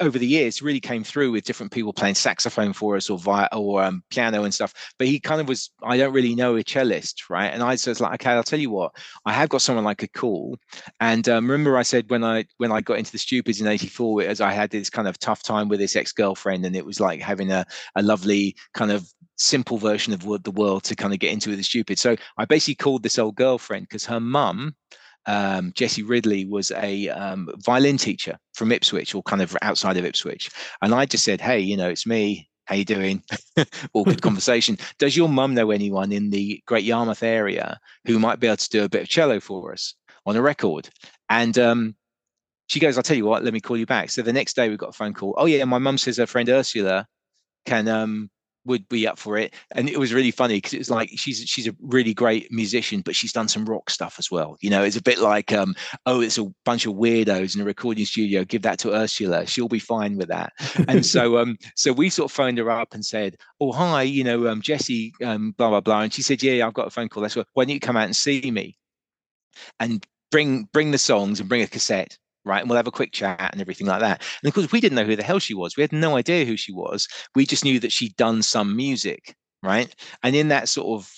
over 0.00 0.18
the 0.18 0.26
years, 0.26 0.62
really 0.62 0.80
came 0.80 1.04
through 1.04 1.32
with 1.32 1.44
different 1.44 1.72
people 1.72 1.92
playing 1.92 2.14
saxophone 2.14 2.72
for 2.72 2.96
us 2.96 3.08
or 3.08 3.18
via 3.18 3.48
or 3.52 3.82
um, 3.82 4.02
piano 4.10 4.44
and 4.44 4.52
stuff. 4.52 4.74
But 4.98 5.06
he 5.06 5.20
kind 5.20 5.40
of 5.40 5.48
was, 5.48 5.70
I 5.82 5.96
don't 5.96 6.12
really 6.12 6.34
know 6.34 6.56
a 6.56 6.62
cellist, 6.62 7.30
right? 7.30 7.48
And 7.48 7.62
I 7.62 7.70
was 7.70 8.00
like, 8.00 8.14
okay, 8.14 8.30
I'll 8.30 8.42
tell 8.42 8.60
you 8.60 8.70
what, 8.70 8.94
I 9.24 9.32
have 9.32 9.48
got 9.48 9.62
someone 9.62 9.84
like 9.84 10.02
a 10.02 10.08
call. 10.08 10.58
And 11.00 11.28
um, 11.28 11.50
remember, 11.50 11.76
I 11.76 11.82
said 11.82 12.10
when 12.10 12.24
I 12.24 12.44
when 12.58 12.72
I 12.72 12.80
got 12.80 12.98
into 12.98 13.12
the 13.12 13.18
Stupids 13.18 13.60
in 13.60 13.66
'84, 13.66 14.22
as 14.22 14.40
I 14.40 14.52
had 14.52 14.70
this 14.70 14.90
kind 14.90 15.08
of 15.08 15.18
tough 15.18 15.42
time 15.42 15.68
with 15.68 15.80
this 15.80 15.96
ex 15.96 16.12
girlfriend, 16.12 16.64
and 16.64 16.76
it 16.76 16.84
was 16.84 17.00
like 17.00 17.20
having 17.20 17.50
a 17.50 17.64
a 17.96 18.02
lovely 18.02 18.54
kind 18.74 18.92
of 18.92 19.06
simple 19.36 19.78
version 19.78 20.12
of 20.12 20.20
the 20.42 20.50
world 20.50 20.84
to 20.84 20.94
kind 20.94 21.12
of 21.12 21.18
get 21.18 21.32
into 21.32 21.50
with 21.50 21.58
the 21.58 21.64
stupid. 21.64 21.98
So 21.98 22.16
I 22.38 22.44
basically 22.44 22.76
called 22.76 23.02
this 23.02 23.18
old 23.18 23.34
girlfriend 23.34 23.88
because 23.88 24.06
her 24.06 24.20
mum, 24.20 24.74
um, 25.26 25.72
Jessie 25.74 26.02
Ridley, 26.02 26.44
was 26.46 26.70
a 26.72 27.08
um, 27.08 27.48
violin 27.58 27.96
teacher 27.96 28.38
from 28.54 28.72
Ipswich 28.72 29.14
or 29.14 29.22
kind 29.22 29.42
of 29.42 29.56
outside 29.62 29.96
of 29.96 30.04
Ipswich. 30.04 30.50
And 30.82 30.94
I 30.94 31.06
just 31.06 31.24
said, 31.24 31.40
hey, 31.40 31.60
you 31.60 31.76
know, 31.76 31.88
it's 31.88 32.06
me. 32.06 32.48
How 32.66 32.76
you 32.76 32.84
doing? 32.84 33.22
All 33.92 34.04
good 34.04 34.22
conversation. 34.22 34.78
Does 34.98 35.16
your 35.16 35.28
mum 35.28 35.54
know 35.54 35.70
anyone 35.70 36.12
in 36.12 36.30
the 36.30 36.62
Great 36.66 36.84
Yarmouth 36.84 37.22
area 37.22 37.78
who 38.06 38.18
might 38.18 38.40
be 38.40 38.46
able 38.46 38.56
to 38.56 38.68
do 38.70 38.84
a 38.84 38.88
bit 38.88 39.02
of 39.02 39.08
cello 39.08 39.40
for 39.40 39.72
us 39.72 39.94
on 40.26 40.36
a 40.36 40.42
record? 40.42 40.88
And 41.28 41.58
um, 41.58 41.96
she 42.68 42.80
goes, 42.80 42.96
I'll 42.96 43.02
tell 43.02 43.16
you 43.16 43.26
what, 43.26 43.44
let 43.44 43.52
me 43.52 43.60
call 43.60 43.76
you 43.76 43.86
back. 43.86 44.10
So 44.10 44.22
the 44.22 44.32
next 44.32 44.54
day 44.54 44.68
we 44.68 44.76
got 44.76 44.90
a 44.90 44.92
phone 44.92 45.12
call. 45.12 45.34
Oh 45.36 45.46
yeah, 45.46 45.64
my 45.64 45.78
mum 45.78 45.98
says 45.98 46.18
her 46.18 46.26
friend 46.26 46.48
Ursula 46.48 47.06
can 47.66 47.88
um 47.88 48.30
would 48.64 48.88
be 48.88 49.06
up 49.06 49.18
for 49.18 49.36
it. 49.36 49.54
And 49.72 49.88
it 49.88 49.98
was 49.98 50.12
really 50.12 50.30
funny 50.30 50.56
because 50.56 50.74
it 50.74 50.78
was 50.78 50.90
like 50.90 51.10
she's 51.14 51.40
she's 51.40 51.66
a 51.66 51.74
really 51.80 52.14
great 52.14 52.50
musician 52.50 53.00
but 53.00 53.16
she's 53.16 53.32
done 53.32 53.48
some 53.48 53.64
rock 53.64 53.90
stuff 53.90 54.16
as 54.18 54.30
well. 54.30 54.56
You 54.60 54.70
know 54.70 54.82
it's 54.82 54.96
a 54.96 55.02
bit 55.02 55.18
like 55.18 55.52
um 55.52 55.74
oh 56.06 56.20
it's 56.20 56.38
a 56.38 56.52
bunch 56.64 56.86
of 56.86 56.94
weirdos 56.94 57.54
in 57.54 57.60
a 57.60 57.64
recording 57.64 58.04
studio. 58.04 58.44
Give 58.44 58.62
that 58.62 58.78
to 58.80 58.94
ursula. 58.94 59.46
She'll 59.46 59.68
be 59.68 59.78
fine 59.78 60.16
with 60.16 60.28
that. 60.28 60.52
And 60.88 61.04
so 61.04 61.38
um 61.42 61.56
so 61.76 61.92
we 61.92 62.10
sort 62.10 62.30
of 62.30 62.34
phoned 62.34 62.58
her 62.58 62.70
up 62.70 62.94
and 62.94 63.04
said 63.04 63.36
oh 63.60 63.72
hi 63.72 64.02
you 64.02 64.24
know 64.24 64.48
um 64.48 64.62
jessie 64.62 65.12
um 65.24 65.52
blah 65.52 65.70
blah 65.70 65.80
blah. 65.80 66.00
And 66.02 66.12
she 66.12 66.22
said 66.22 66.42
yeah 66.42 66.66
i've 66.66 66.74
got 66.74 66.86
a 66.86 66.90
phone 66.90 67.08
call. 67.08 67.22
That's 67.22 67.36
why 67.36 67.64
don't 67.64 67.70
you 67.70 67.80
come 67.80 67.96
out 67.96 68.04
and 68.04 68.16
see 68.16 68.50
me? 68.50 68.76
And 69.78 70.04
bring 70.30 70.64
bring 70.72 70.90
the 70.90 70.98
songs 70.98 71.40
and 71.40 71.48
bring 71.48 71.62
a 71.62 71.66
cassette 71.66 72.18
right? 72.44 72.60
And 72.60 72.68
we'll 72.68 72.76
have 72.76 72.86
a 72.86 72.92
quick 72.92 73.12
chat 73.12 73.50
and 73.52 73.60
everything 73.60 73.86
like 73.86 74.00
that. 74.00 74.22
And 74.42 74.48
of 74.48 74.54
course, 74.54 74.70
we 74.72 74.80
didn't 74.80 74.96
know 74.96 75.04
who 75.04 75.16
the 75.16 75.22
hell 75.22 75.38
she 75.38 75.54
was. 75.54 75.76
We 75.76 75.82
had 75.82 75.92
no 75.92 76.16
idea 76.16 76.44
who 76.44 76.56
she 76.56 76.72
was. 76.72 77.08
We 77.34 77.46
just 77.46 77.64
knew 77.64 77.78
that 77.80 77.92
she'd 77.92 78.16
done 78.16 78.42
some 78.42 78.76
music, 78.76 79.34
right? 79.62 79.94
And 80.22 80.34
in 80.34 80.48
that 80.48 80.68
sort 80.68 81.00
of, 81.00 81.10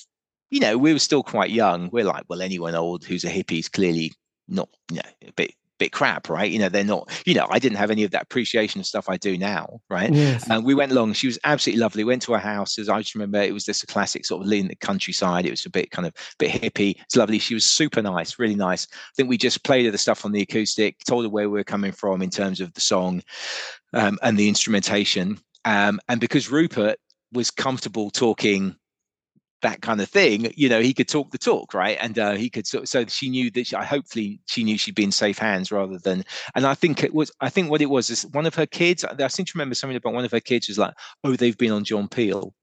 you 0.51 0.61
know, 0.61 0.79
we 0.79 0.93
were 0.93 0.99
still 0.99 1.23
quite 1.23 1.51
young. 1.51 1.91
We're 1.93 2.05
like, 2.05 2.25
well, 2.29 2.43
anyone 2.43 2.75
old 2.75 3.05
who's 3.05 3.25
a 3.25 3.31
hippie 3.31 3.59
is 3.59 3.69
clearly 3.69 4.13
not, 4.49 4.69
you 4.91 4.97
know, 4.97 5.29
a 5.29 5.33
bit 5.33 5.55
bit 5.79 5.93
crap, 5.93 6.29
right? 6.29 6.51
You 6.51 6.59
know, 6.59 6.69
they're 6.69 6.85
not, 6.85 7.11
you 7.27 7.35
know, 7.35 7.47
I 7.51 7.59
didn't 7.59 7.79
have 7.79 7.91
any 7.91 8.05
of 8.05 8.11
that 8.13 8.23
appreciation 8.23 8.81
of 8.81 8.87
stuff 8.87 9.09
I 9.09 9.17
do 9.17 9.37
now, 9.37 9.81
right? 9.91 10.13
Yes. 10.13 10.49
And 10.49 10.65
we 10.65 10.75
went 10.75 10.93
along. 10.93 11.15
She 11.15 11.27
was 11.27 11.39
absolutely 11.45 11.81
lovely. 11.81 12.05
Went 12.05 12.23
to 12.23 12.33
her 12.33 12.39
house. 12.39 12.79
As 12.79 12.89
I 12.89 13.01
just 13.01 13.15
remember, 13.15 13.41
it 13.41 13.53
was 13.53 13.65
just 13.65 13.83
a 13.83 13.87
classic 13.87 14.25
sort 14.25 14.45
of 14.45 14.53
in 14.53 14.69
the 14.69 14.77
countryside. 14.77 15.47
It 15.47 15.51
was 15.51 15.67
a 15.67 15.71
bit 15.71 15.91
kind 15.91 16.07
of 16.07 16.15
bit 16.39 16.51
hippie. 16.51 16.97
It's 17.03 17.17
lovely. 17.17 17.39
She 17.39 17.55
was 17.55 17.65
super 17.65 18.03
nice, 18.03 18.39
really 18.39 18.55
nice. 18.55 18.87
I 18.91 19.13
think 19.17 19.29
we 19.29 19.39
just 19.39 19.65
played 19.65 19.85
her 19.85 19.91
the 19.91 19.99
stuff 19.99 20.25
on 20.25 20.33
the 20.33 20.43
acoustic, 20.43 20.99
told 21.07 21.25
her 21.25 21.31
where 21.31 21.49
we 21.49 21.59
were 21.59 21.65
coming 21.65 21.93
from 21.93 22.23
in 22.23 22.31
terms 22.31 22.61
of 22.61 22.73
the 22.75 22.81
song 22.81 23.23
um, 23.93 24.19
and 24.23 24.37
the 24.37 24.49
instrumentation. 24.49 25.39
Um, 25.65 26.01
and 26.09 26.21
because 26.21 26.51
Rupert 26.51 26.99
was 27.33 27.51
comfortable 27.51 28.11
talking 28.11 28.77
that 29.65 29.81
kind 29.81 30.01
of 30.03 30.09
thing, 30.11 30.53
you 30.57 30.69
know, 30.69 30.81
he 30.81 30.93
could 30.93 31.09
talk 31.09 31.31
the 31.31 31.39
talk, 31.39 31.73
right? 31.73 31.97
And 31.99 32.19
uh, 32.19 32.33
he 32.33 32.51
could 32.51 32.67
so, 32.67 32.85
so 32.85 33.07
she 33.07 33.31
knew 33.31 33.51
that 33.53 33.67
she, 33.67 33.75
I 33.75 33.83
hopefully 33.83 34.39
she 34.45 34.63
knew 34.63 34.77
she'd 34.77 34.95
be 34.95 35.05
in 35.05 35.11
safe 35.11 35.39
hands 35.39 35.73
rather 35.73 35.99
than. 35.99 36.23
And 36.55 36.67
I 36.67 36.75
think 36.75 37.03
it 37.03 37.15
was 37.15 37.33
I 37.41 37.49
think 37.49 37.71
what 37.71 37.81
it 37.81 37.89
was 37.91 38.11
is 38.11 38.27
one 38.27 38.47
of 38.47 38.55
her 38.55 38.67
kids. 38.67 39.05
I 39.05 39.27
seem 39.29 39.47
to 39.47 39.53
remember 39.55 39.75
something 39.75 39.97
about 39.97 40.13
one 40.13 40.27
of 40.27 40.33
her 40.33 40.41
kids 40.41 40.69
was 40.69 40.79
like, 40.79 40.95
oh, 41.25 41.35
they've 41.35 41.57
been 41.57 41.73
on 41.73 41.83
John 41.83 42.09
Peel 42.09 42.55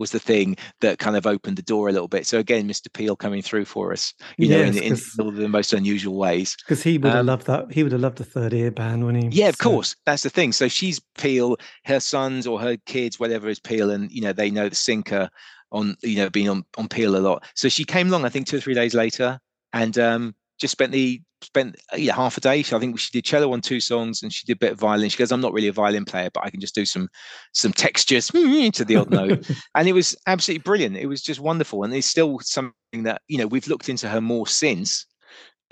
was 0.00 0.10
the 0.10 0.18
thing 0.18 0.56
that 0.80 0.98
kind 0.98 1.14
of 1.14 1.26
opened 1.26 1.56
the 1.58 1.62
door 1.62 1.88
a 1.88 1.92
little 1.92 2.08
bit. 2.08 2.26
So 2.26 2.38
again, 2.38 2.66
Mr. 2.66 2.92
Peel 2.92 3.14
coming 3.14 3.42
through 3.42 3.66
for 3.66 3.92
us, 3.92 4.14
you 4.38 4.48
yes, 4.48 4.74
know, 4.74 4.80
in, 4.80 4.92
in 4.94 4.98
all 5.20 5.30
the 5.30 5.46
most 5.46 5.74
unusual 5.74 6.16
ways. 6.16 6.56
Because 6.56 6.82
he 6.82 6.96
would 6.96 7.12
have 7.12 7.20
um, 7.20 7.26
loved 7.26 7.46
that. 7.46 7.70
He 7.70 7.82
would 7.82 7.92
have 7.92 8.00
loved 8.00 8.16
the 8.16 8.24
third 8.24 8.54
ear 8.54 8.70
band 8.70 9.04
when 9.04 9.14
he. 9.14 9.28
Yeah, 9.28 9.50
of 9.50 9.56
so. 9.56 9.64
course. 9.64 9.94
That's 10.06 10.22
the 10.22 10.30
thing. 10.30 10.52
So 10.52 10.66
she's 10.66 11.00
Peel, 11.18 11.58
her 11.84 12.00
sons 12.00 12.46
or 12.46 12.58
her 12.58 12.78
kids, 12.86 13.20
whatever 13.20 13.48
is 13.48 13.60
Peel, 13.60 13.90
and 13.90 14.10
you 14.10 14.22
know 14.22 14.32
they 14.32 14.50
know 14.50 14.70
the 14.70 14.74
sinker 14.74 15.28
on 15.72 15.96
you 16.02 16.16
know 16.16 16.30
being 16.30 16.48
on 16.48 16.64
on 16.76 16.88
Peel 16.88 17.16
a 17.16 17.18
lot. 17.18 17.44
So 17.54 17.68
she 17.68 17.84
came 17.84 18.08
along, 18.08 18.24
I 18.24 18.28
think, 18.28 18.46
two 18.46 18.58
or 18.58 18.60
three 18.60 18.74
days 18.74 18.94
later, 18.94 19.38
and 19.72 19.98
um, 19.98 20.34
just 20.58 20.72
spent 20.72 20.92
the 20.92 21.20
spent 21.42 21.76
uh, 21.92 21.96
yeah, 21.96 22.14
half 22.14 22.36
a 22.36 22.40
day. 22.40 22.62
So 22.62 22.76
I 22.76 22.80
think 22.80 22.98
she 22.98 23.10
did 23.12 23.24
cello 23.24 23.52
on 23.52 23.60
two 23.60 23.80
songs, 23.80 24.22
and 24.22 24.32
she 24.32 24.46
did 24.46 24.56
a 24.56 24.58
bit 24.58 24.72
of 24.72 24.78
violin. 24.78 25.08
She 25.08 25.18
goes, 25.18 25.32
"I'm 25.32 25.40
not 25.40 25.52
really 25.52 25.68
a 25.68 25.72
violin 25.72 26.04
player, 26.04 26.30
but 26.32 26.44
I 26.44 26.50
can 26.50 26.60
just 26.60 26.74
do 26.74 26.84
some 26.84 27.08
some 27.52 27.72
textures 27.72 28.28
to 28.28 28.84
the 28.84 28.96
odd 28.96 29.10
note," 29.10 29.50
and 29.74 29.88
it 29.88 29.92
was 29.92 30.16
absolutely 30.26 30.62
brilliant. 30.62 30.96
It 30.96 31.06
was 31.06 31.22
just 31.22 31.40
wonderful, 31.40 31.84
and 31.84 31.94
it's 31.94 32.06
still 32.06 32.38
something 32.40 33.02
that 33.04 33.22
you 33.28 33.38
know 33.38 33.46
we've 33.46 33.68
looked 33.68 33.88
into 33.88 34.08
her 34.08 34.20
more 34.20 34.46
since. 34.46 35.06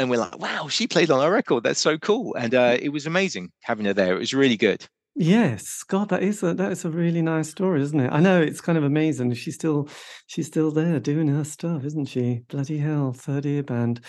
And 0.01 0.09
we're 0.09 0.21
like, 0.21 0.39
wow, 0.39 0.69
she 0.69 0.87
played 0.87 1.11
on 1.11 1.19
our 1.19 1.33
record. 1.33 1.65
That's 1.65 1.81
so 1.81 1.99
cool. 1.99 2.33
And 2.37 2.55
uh, 2.55 2.77
it 2.81 2.91
was 2.91 3.05
amazing 3.05 3.51
having 3.63 3.85
her 3.85 3.93
there. 3.93 4.15
It 4.15 4.21
was 4.21 4.33
really 4.33 4.57
good. 4.57 4.87
Yes, 5.21 5.83
God, 5.83 6.11
that 6.11 6.23
is 6.23 6.45
a 6.45 6.55
that 6.55 6.71
is 6.71 6.85
a 6.85 6.91
really 6.91 7.23
nice 7.23 7.51
story, 7.51 7.83
isn't 7.83 7.99
it? 7.99 8.13
I 8.13 8.21
know 8.21 8.41
it's 8.41 8.61
kind 8.61 8.79
of 8.79 8.85
amazing. 8.85 9.35
She's 9.35 9.57
still 9.57 9.89
she's 10.29 10.47
still 10.47 10.71
there 10.71 11.01
doing 11.01 11.27
her 11.27 11.43
stuff, 11.43 11.85
isn't 11.85 12.05
she? 12.05 12.43
Bloody 12.49 12.79
hell, 12.79 13.13
Third 13.13 13.45
Ear 13.45 13.65
Band. 13.65 14.01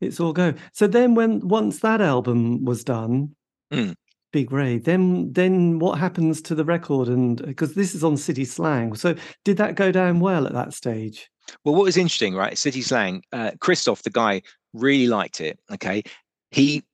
It's 0.00 0.20
all 0.20 0.32
go. 0.32 0.54
So 0.72 0.86
then 0.86 1.14
when 1.14 1.46
once 1.46 1.80
that 1.80 2.00
album 2.00 2.64
was 2.64 2.82
done, 2.82 3.36
mm. 3.70 3.94
Big 4.32 4.52
Ray, 4.52 4.78
then 4.78 5.30
then 5.34 5.80
what 5.80 5.98
happens 5.98 6.40
to 6.40 6.54
the 6.54 6.64
record? 6.64 7.08
And 7.08 7.44
because 7.44 7.74
this 7.74 7.94
is 7.94 8.02
on 8.02 8.16
City 8.16 8.46
Slang, 8.46 8.94
so 8.94 9.14
did 9.44 9.58
that 9.58 9.74
go 9.74 9.92
down 9.92 10.20
well 10.20 10.46
at 10.46 10.54
that 10.54 10.72
stage? 10.72 11.30
Well, 11.64 11.74
what 11.74 11.84
was 11.84 11.98
interesting, 11.98 12.34
right? 12.34 12.56
City 12.56 12.80
Slang, 12.80 13.22
uh, 13.34 13.50
Christoph, 13.60 14.02
the 14.02 14.08
guy, 14.08 14.40
really 14.72 15.08
liked 15.08 15.42
it. 15.42 15.58
Okay, 15.70 16.04
he 16.52 16.84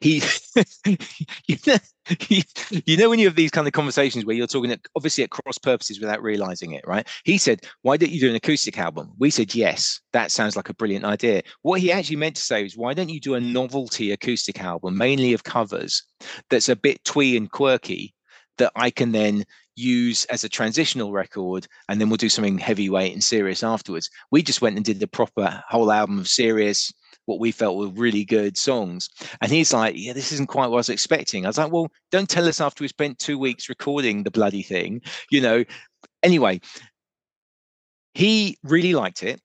he, 0.00 0.22
you, 1.46 1.56
know, 1.66 1.76
he, 2.20 2.44
you 2.86 2.96
know 2.96 3.08
when 3.08 3.18
you 3.18 3.26
have 3.26 3.36
these 3.36 3.50
kind 3.50 3.66
of 3.66 3.72
conversations 3.72 4.24
where 4.24 4.36
you're 4.36 4.46
talking 4.46 4.70
at, 4.70 4.80
obviously 4.96 5.24
at 5.24 5.30
cross 5.30 5.58
purposes 5.58 6.00
without 6.00 6.22
realizing 6.22 6.72
it 6.72 6.84
right? 6.86 7.08
He 7.24 7.38
said 7.38 7.60
why 7.82 7.96
don't 7.96 8.10
you 8.10 8.20
do 8.20 8.30
an 8.30 8.36
acoustic 8.36 8.78
album? 8.78 9.12
We 9.18 9.30
said 9.30 9.54
yes 9.54 10.00
that 10.12 10.30
sounds 10.30 10.56
like 10.56 10.68
a 10.68 10.74
brilliant 10.74 11.04
idea. 11.04 11.42
What 11.62 11.80
he 11.80 11.92
actually 11.92 12.16
meant 12.16 12.36
to 12.36 12.42
say 12.42 12.64
is 12.64 12.76
why 12.76 12.94
don't 12.94 13.08
you 13.08 13.20
do 13.20 13.34
a 13.34 13.40
novelty 13.40 14.12
acoustic 14.12 14.60
album 14.60 14.96
mainly 14.96 15.32
of 15.32 15.44
covers 15.44 16.02
that's 16.50 16.68
a 16.68 16.76
bit 16.76 17.04
twee 17.04 17.36
and 17.36 17.50
quirky 17.50 18.14
that 18.56 18.72
i 18.76 18.88
can 18.88 19.10
then 19.12 19.44
use 19.76 20.24
as 20.26 20.44
a 20.44 20.48
transitional 20.48 21.12
record 21.12 21.66
and 21.88 22.00
then 22.00 22.08
we'll 22.08 22.16
do 22.16 22.28
something 22.28 22.58
heavyweight 22.58 23.12
and 23.12 23.24
serious 23.24 23.62
afterwards? 23.62 24.10
We 24.30 24.42
just 24.42 24.62
went 24.62 24.76
and 24.76 24.84
did 24.84 25.00
the 25.00 25.06
proper 25.06 25.62
whole 25.68 25.90
album 25.90 26.18
of 26.18 26.28
serious 26.28 26.92
what 27.26 27.40
we 27.40 27.52
felt 27.52 27.76
were 27.76 27.88
really 27.88 28.24
good 28.24 28.56
songs. 28.56 29.08
And 29.40 29.50
he's 29.50 29.72
like, 29.72 29.94
Yeah, 29.96 30.12
this 30.12 30.32
isn't 30.32 30.48
quite 30.48 30.68
what 30.68 30.76
I 30.76 30.80
was 30.80 30.88
expecting. 30.88 31.44
I 31.44 31.48
was 31.48 31.58
like, 31.58 31.72
Well, 31.72 31.90
don't 32.10 32.28
tell 32.28 32.48
us 32.48 32.60
after 32.60 32.82
we 32.84 32.88
spent 32.88 33.18
two 33.18 33.38
weeks 33.38 33.68
recording 33.68 34.22
the 34.22 34.30
bloody 34.30 34.62
thing, 34.62 35.02
you 35.30 35.40
know. 35.40 35.64
Anyway, 36.22 36.60
he 38.14 38.58
really 38.62 38.94
liked 38.94 39.22
it. 39.22 39.40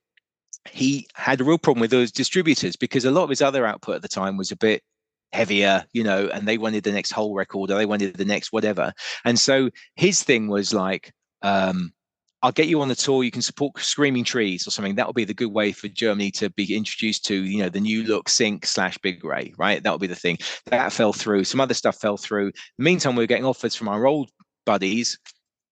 He 0.69 1.07
had 1.15 1.41
a 1.41 1.43
real 1.43 1.57
problem 1.57 1.81
with 1.81 1.91
those 1.91 2.11
distributors 2.11 2.76
because 2.76 3.06
a 3.06 3.11
lot 3.11 3.23
of 3.23 3.30
his 3.30 3.41
other 3.41 3.65
output 3.65 3.95
at 3.95 4.01
the 4.01 4.07
time 4.07 4.38
was 4.38 4.51
a 4.51 4.57
bit 4.57 4.84
heavier, 5.31 5.85
you 5.93 6.03
know, 6.03 6.27
and 6.34 6.47
they 6.47 6.57
wanted 6.57 6.84
the 6.84 6.91
next 6.91 7.11
whole 7.11 7.34
record 7.34 7.72
or 7.72 7.77
they 7.77 7.85
wanted 7.85 8.15
the 8.15 8.26
next 8.26 8.51
whatever. 8.51 8.93
And 9.26 9.39
so 9.39 9.69
his 9.95 10.23
thing 10.23 10.47
was 10.47 10.73
like, 10.73 11.11
um, 11.41 11.93
I'll 12.41 12.53
get 12.53 12.67
you 12.67 12.81
on 12.81 12.87
the 12.87 12.95
tour. 12.95 13.23
You 13.23 13.31
can 13.31 13.41
support 13.41 13.77
Screaming 13.79 14.23
Trees 14.23 14.65
or 14.65 14.71
something. 14.71 14.95
That 14.95 15.05
will 15.05 15.13
be 15.13 15.25
the 15.25 15.33
good 15.33 15.51
way 15.51 15.71
for 15.73 15.89
Germany 15.89 16.31
to 16.31 16.49
be 16.51 16.73
introduced 16.75 17.25
to, 17.25 17.35
you 17.35 17.59
know, 17.59 17.69
the 17.69 17.81
new 17.81 18.03
look 18.03 18.29
sink 18.29 18.65
slash 18.65 18.97
Big 18.99 19.23
Ray, 19.25 19.53
right? 19.57 19.83
That 19.83 19.91
will 19.91 19.99
be 19.99 20.07
the 20.07 20.15
thing. 20.15 20.37
That 20.67 20.93
fell 20.93 21.11
through. 21.11 21.43
Some 21.43 21.59
other 21.59 21.73
stuff 21.73 21.99
fell 21.99 22.17
through. 22.17 22.53
Meantime, 22.77 23.15
we 23.15 23.23
are 23.25 23.27
getting 23.27 23.45
offers 23.45 23.75
from 23.75 23.89
our 23.89 24.07
old 24.07 24.29
buddies. 24.65 25.19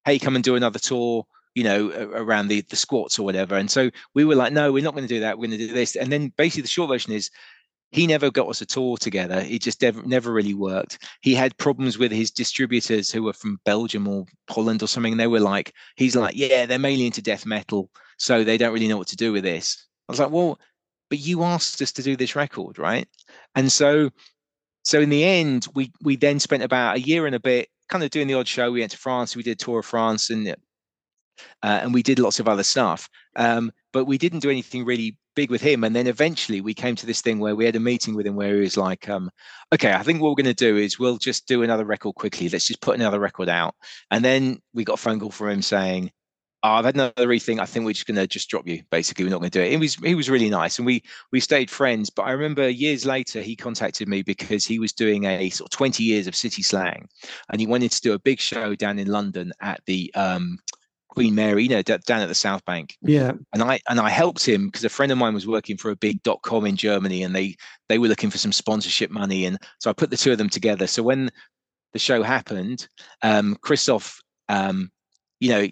Hey, 0.03 0.19
come 0.19 0.35
and 0.35 0.43
do 0.43 0.55
another 0.55 0.79
tour. 0.79 1.25
you 1.57 1.63
know, 1.63 1.89
around 2.13 2.49
the 2.49 2.61
the 2.69 2.75
squats 2.75 3.17
or 3.17 3.23
whatever. 3.23 3.55
And 3.55 3.71
so 3.71 3.89
we 4.13 4.25
were 4.25 4.35
like, 4.35 4.53
no, 4.53 4.71
we're 4.71 4.83
not 4.83 4.93
going 4.93 5.07
to 5.07 5.13
do 5.13 5.21
that. 5.21 5.39
We're 5.39 5.47
going 5.47 5.57
to 5.57 5.67
do 5.67 5.73
this. 5.73 5.95
And 5.95 6.11
then 6.11 6.31
basically 6.37 6.61
the 6.61 6.67
short 6.67 6.89
version 6.89 7.13
is 7.13 7.31
he 7.91 8.05
never 8.05 8.29
got 8.29 8.49
us 8.49 8.61
a 8.61 8.65
tour 8.65 8.97
together. 8.97 9.43
It 9.47 9.61
just 9.61 9.81
never, 9.81 10.03
never 10.03 10.31
really 10.31 10.53
worked. 10.53 10.99
He 11.21 11.33
had 11.33 11.57
problems 11.57 11.97
with 11.97 12.11
his 12.11 12.31
distributors 12.31 13.11
who 13.11 13.23
were 13.23 13.33
from 13.33 13.59
Belgium 13.65 14.07
or 14.07 14.25
Holland 14.49 14.83
or 14.83 14.87
something. 14.87 15.17
They 15.17 15.27
were 15.27 15.39
like, 15.39 15.73
he's 15.95 16.15
like, 16.15 16.35
yeah, 16.35 16.65
they're 16.65 16.79
mainly 16.79 17.05
into 17.05 17.21
death 17.21 17.45
metal, 17.45 17.89
so 18.17 18.43
they 18.43 18.57
don't 18.57 18.73
really 18.73 18.87
know 18.87 18.97
what 18.97 19.07
to 19.07 19.15
do 19.15 19.31
with 19.31 19.43
this. 19.43 19.85
I 20.09 20.11
was 20.11 20.19
like, 20.19 20.31
well, 20.31 20.59
but 21.09 21.19
you 21.19 21.43
asked 21.43 21.81
us 21.81 21.93
to 21.93 22.03
do 22.03 22.15
this 22.17 22.35
record, 22.35 22.77
right? 22.77 23.07
And 23.55 23.71
so, 23.71 24.09
so 24.83 24.99
in 24.99 25.09
the 25.09 25.23
end, 25.23 25.67
we 25.73 25.91
we 26.01 26.17
then 26.17 26.39
spent 26.39 26.63
about 26.63 26.97
a 26.97 27.01
year 27.01 27.25
and 27.25 27.35
a 27.35 27.39
bit 27.39 27.69
kind 27.87 28.03
of 28.03 28.09
doing 28.09 28.27
the 28.27 28.33
odd 28.33 28.47
show. 28.47 28.71
We 28.71 28.81
went 28.81 28.91
to 28.91 28.97
France, 28.97 29.35
we 29.35 29.43
did 29.43 29.53
a 29.53 29.63
tour 29.63 29.79
of 29.79 29.85
France, 29.85 30.29
and 30.29 30.55
uh, 31.63 31.79
and 31.81 31.93
we 31.93 32.03
did 32.03 32.19
lots 32.19 32.39
of 32.39 32.47
other 32.47 32.63
stuff. 32.63 33.09
Um, 33.35 33.71
but 33.93 34.05
we 34.05 34.17
didn't 34.17 34.39
do 34.39 34.49
anything 34.49 34.85
really 34.85 35.17
big 35.35 35.51
with 35.51 35.61
him. 35.61 35.83
And 35.83 35.95
then 35.95 36.07
eventually 36.07 36.61
we 36.61 36.73
came 36.73 36.95
to 36.95 37.05
this 37.05 37.21
thing 37.21 37.39
where 37.39 37.55
we 37.55 37.65
had 37.65 37.75
a 37.75 37.79
meeting 37.79 38.15
with 38.15 38.25
him 38.25 38.35
where 38.35 38.55
he 38.55 38.61
was 38.61 38.77
like, 38.77 39.07
um, 39.07 39.29
okay, 39.73 39.93
I 39.93 40.03
think 40.03 40.21
what 40.21 40.29
we're 40.29 40.43
going 40.43 40.55
to 40.55 40.65
do 40.65 40.77
is 40.77 40.99
we'll 40.99 41.17
just 41.17 41.47
do 41.47 41.63
another 41.63 41.85
record 41.85 42.15
quickly. 42.15 42.49
Let's 42.49 42.67
just 42.67 42.81
put 42.81 42.95
another 42.95 43.19
record 43.19 43.49
out. 43.49 43.75
And 44.11 44.25
then 44.25 44.61
we 44.73 44.83
got 44.83 44.95
a 44.95 45.01
phone 45.01 45.19
call 45.19 45.31
from 45.31 45.49
him 45.49 45.61
saying, 45.61 46.11
oh, 46.63 46.69
I've 46.69 46.85
had 46.85 46.95
another 46.95 47.27
rethink. 47.27 47.59
I 47.59 47.65
think 47.65 47.85
we're 47.85 47.93
just 47.93 48.07
going 48.07 48.17
to 48.17 48.27
just 48.27 48.49
drop 48.49 48.67
you. 48.67 48.81
Basically, 48.91 49.25
we're 49.25 49.31
not 49.31 49.39
going 49.39 49.51
to 49.51 49.59
do 49.59 49.63
it. 49.63 49.73
It 49.73 49.79
was 49.79 49.95
he 49.95 50.15
was 50.15 50.29
really 50.29 50.49
nice, 50.49 50.79
and 50.79 50.85
we 50.85 51.03
we 51.31 51.39
stayed 51.39 51.69
friends. 51.69 52.09
But 52.09 52.23
I 52.23 52.31
remember 52.31 52.67
years 52.67 53.05
later, 53.05 53.41
he 53.41 53.55
contacted 53.55 54.07
me 54.07 54.21
because 54.21 54.65
he 54.65 54.79
was 54.79 54.93
doing 54.93 55.25
a 55.25 55.49
sort 55.49 55.71
of 55.71 55.77
twenty 55.77 56.03
years 56.03 56.27
of 56.27 56.35
city 56.35 56.63
slang, 56.63 57.07
and 57.51 57.61
he 57.61 57.67
wanted 57.67 57.91
to 57.91 58.01
do 58.01 58.13
a 58.13 58.19
big 58.19 58.39
show 58.39 58.75
down 58.75 58.99
in 58.99 59.07
London 59.07 59.53
at 59.61 59.81
the 59.85 60.11
um, 60.15 60.57
Queen 61.17 61.33
Mary, 61.33 61.63
you 61.63 61.69
know, 61.69 61.81
down 61.81 62.21
at 62.21 62.27
the 62.27 62.35
South 62.35 62.63
Bank. 62.65 62.95
Yeah. 63.01 63.31
And 63.51 63.63
I 63.63 63.79
and 63.89 63.99
I 63.99 64.07
helped 64.07 64.47
him 64.47 64.67
because 64.67 64.83
a 64.83 64.89
friend 64.89 65.11
of 65.11 65.17
mine 65.17 65.33
was 65.33 65.47
working 65.47 65.75
for 65.75 65.89
a 65.89 65.95
big 65.95 66.21
dot 66.21 66.43
com 66.43 66.63
in 66.63 66.75
Germany, 66.75 67.23
and 67.23 67.35
they 67.35 67.55
they 67.89 67.97
were 67.97 68.07
looking 68.07 68.29
for 68.29 68.37
some 68.37 68.51
sponsorship 68.51 69.09
money, 69.09 69.45
and 69.45 69.57
so 69.79 69.89
I 69.89 69.93
put 69.93 70.11
the 70.11 70.17
two 70.17 70.31
of 70.31 70.37
them 70.37 70.47
together. 70.47 70.85
So 70.85 71.01
when 71.01 71.31
the 71.93 71.97
show 71.97 72.21
happened, 72.21 72.87
um, 73.23 73.57
Christoph, 73.61 74.21
um, 74.47 74.91
you 75.39 75.49
know, 75.49 75.67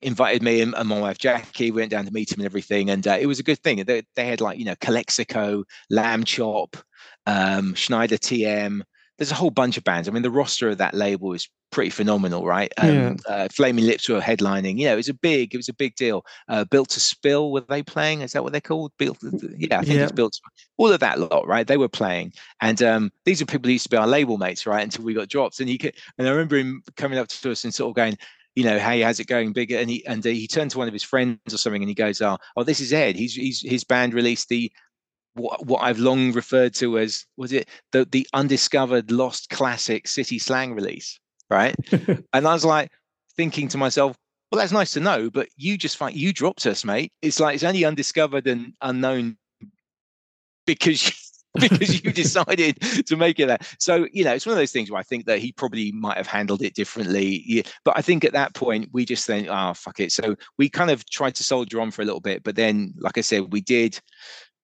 invited 0.00 0.42
me 0.42 0.62
and, 0.62 0.74
and, 0.74 0.88
my 0.88 0.98
wife 0.98 1.18
Jackie. 1.18 1.70
We 1.70 1.82
went 1.82 1.90
down 1.90 2.06
to 2.06 2.12
meet 2.12 2.32
him 2.32 2.40
and 2.40 2.46
everything, 2.46 2.88
and 2.88 3.06
uh, 3.06 3.18
it 3.20 3.26
was 3.26 3.38
a 3.38 3.42
good 3.42 3.62
thing. 3.62 3.84
They, 3.84 4.02
they 4.14 4.26
had 4.26 4.40
like 4.40 4.58
you 4.58 4.64
know 4.64 4.76
Calexico, 4.80 5.64
Lambchop, 5.92 6.80
um, 7.26 7.74
Schneider 7.74 8.16
TM. 8.16 8.80
There's 9.18 9.30
a 9.30 9.34
whole 9.36 9.50
bunch 9.50 9.76
of 9.76 9.84
bands. 9.84 10.08
I 10.08 10.12
mean, 10.12 10.22
the 10.22 10.30
roster 10.30 10.68
of 10.68 10.78
that 10.78 10.94
label 10.94 11.32
is 11.32 11.48
pretty 11.70 11.90
phenomenal, 11.90 12.44
right? 12.44 12.72
Um, 12.78 12.94
yeah. 12.94 13.14
uh, 13.28 13.48
Flaming 13.50 13.86
Lips 13.86 14.08
were 14.08 14.20
headlining. 14.20 14.78
You 14.78 14.86
know, 14.86 14.92
it 14.92 14.96
was 14.96 15.08
a 15.08 15.14
big, 15.14 15.54
it 15.54 15.56
was 15.56 15.68
a 15.68 15.74
big 15.74 15.94
deal. 15.96 16.24
Uh, 16.48 16.64
Built 16.64 16.90
to 16.90 17.00
Spill, 17.00 17.50
were 17.50 17.62
they 17.62 17.82
playing? 17.82 18.20
Is 18.20 18.32
that 18.32 18.42
what 18.42 18.52
they're 18.52 18.60
called? 18.60 18.92
Built, 18.98 19.18
yeah, 19.56 19.78
I 19.78 19.84
think 19.84 19.98
yeah. 19.98 20.04
it's 20.04 20.12
Built. 20.12 20.38
All 20.76 20.92
of 20.92 21.00
that 21.00 21.18
lot, 21.18 21.46
right? 21.46 21.66
They 21.66 21.76
were 21.76 21.88
playing, 21.88 22.32
and 22.60 22.82
um, 22.82 23.12
these 23.24 23.40
are 23.40 23.46
people 23.46 23.68
who 23.68 23.72
used 23.72 23.84
to 23.84 23.90
be 23.90 23.96
our 23.96 24.06
label 24.06 24.36
mates, 24.36 24.66
right? 24.66 24.84
Until 24.84 25.04
we 25.04 25.14
got 25.14 25.28
dropped, 25.28 25.60
and 25.60 25.68
he 25.68 25.78
could, 25.78 25.94
and 26.18 26.28
I 26.28 26.30
remember 26.30 26.56
him 26.56 26.82
coming 26.96 27.18
up 27.18 27.28
to 27.28 27.50
us 27.50 27.64
and 27.64 27.74
sort 27.74 27.90
of 27.90 27.96
going, 27.96 28.18
you 28.54 28.64
know, 28.64 28.78
hey, 28.78 29.02
how's 29.02 29.20
it 29.20 29.26
going? 29.26 29.52
Bigger, 29.52 29.78
and 29.78 29.90
he 29.90 30.04
and 30.06 30.24
he 30.24 30.46
turned 30.46 30.70
to 30.72 30.78
one 30.78 30.88
of 30.88 30.94
his 30.94 31.02
friends 31.02 31.38
or 31.52 31.58
something, 31.58 31.82
and 31.82 31.88
he 31.88 31.94
goes, 31.94 32.20
oh, 32.22 32.38
oh, 32.56 32.62
this 32.62 32.80
is 32.80 32.92
Ed. 32.92 33.16
He's 33.16 33.34
he's 33.34 33.60
his 33.60 33.84
band 33.84 34.14
released 34.14 34.48
the 34.48 34.72
what, 35.36 35.64
what 35.66 35.82
I've 35.82 35.98
long 35.98 36.32
referred 36.32 36.74
to 36.76 36.98
as 36.98 37.24
was 37.36 37.52
it 37.52 37.68
the 37.92 38.04
the 38.04 38.26
undiscovered 38.32 39.10
lost 39.10 39.50
classic 39.50 40.08
city 40.08 40.38
slang 40.38 40.74
release 40.74 41.18
right? 41.50 41.74
and 42.32 42.46
I 42.46 42.52
was 42.52 42.64
like 42.64 42.90
thinking 43.36 43.68
to 43.68 43.78
myself, 43.78 44.16
well, 44.50 44.60
that's 44.60 44.72
nice 44.72 44.92
to 44.92 45.00
know, 45.00 45.30
but 45.30 45.48
you 45.56 45.76
just 45.76 45.96
find 45.96 46.16
you 46.16 46.32
dropped 46.32 46.66
us, 46.66 46.84
mate. 46.84 47.12
It's 47.22 47.40
like 47.40 47.54
it's 47.54 47.64
only 47.64 47.84
undiscovered 47.84 48.46
and 48.46 48.74
unknown 48.80 49.36
because 50.66 51.22
because 51.54 52.04
you 52.04 52.12
decided 52.12 52.78
to 53.06 53.16
make 53.16 53.40
it 53.40 53.48
that. 53.48 53.66
So 53.80 54.06
you 54.12 54.24
know, 54.24 54.34
it's 54.34 54.46
one 54.46 54.52
of 54.52 54.58
those 54.58 54.72
things 54.72 54.90
where 54.90 55.00
I 55.00 55.04
think 55.04 55.26
that 55.26 55.40
he 55.40 55.52
probably 55.52 55.90
might 55.92 56.16
have 56.16 56.28
handled 56.28 56.62
it 56.62 56.74
differently. 56.74 57.42
Yeah. 57.44 57.62
But 57.84 57.98
I 57.98 58.02
think 58.02 58.24
at 58.24 58.32
that 58.34 58.54
point 58.54 58.90
we 58.92 59.04
just 59.04 59.26
think, 59.26 59.48
oh 59.48 59.52
ah, 59.52 59.72
fuck 59.72 59.98
it. 59.98 60.12
So 60.12 60.36
we 60.58 60.68
kind 60.68 60.90
of 60.90 61.08
tried 61.10 61.34
to 61.36 61.42
soldier 61.42 61.80
on 61.80 61.90
for 61.90 62.02
a 62.02 62.04
little 62.04 62.20
bit, 62.20 62.44
but 62.44 62.56
then, 62.56 62.94
like 62.98 63.18
I 63.18 63.22
said, 63.22 63.52
we 63.52 63.62
did 63.62 63.98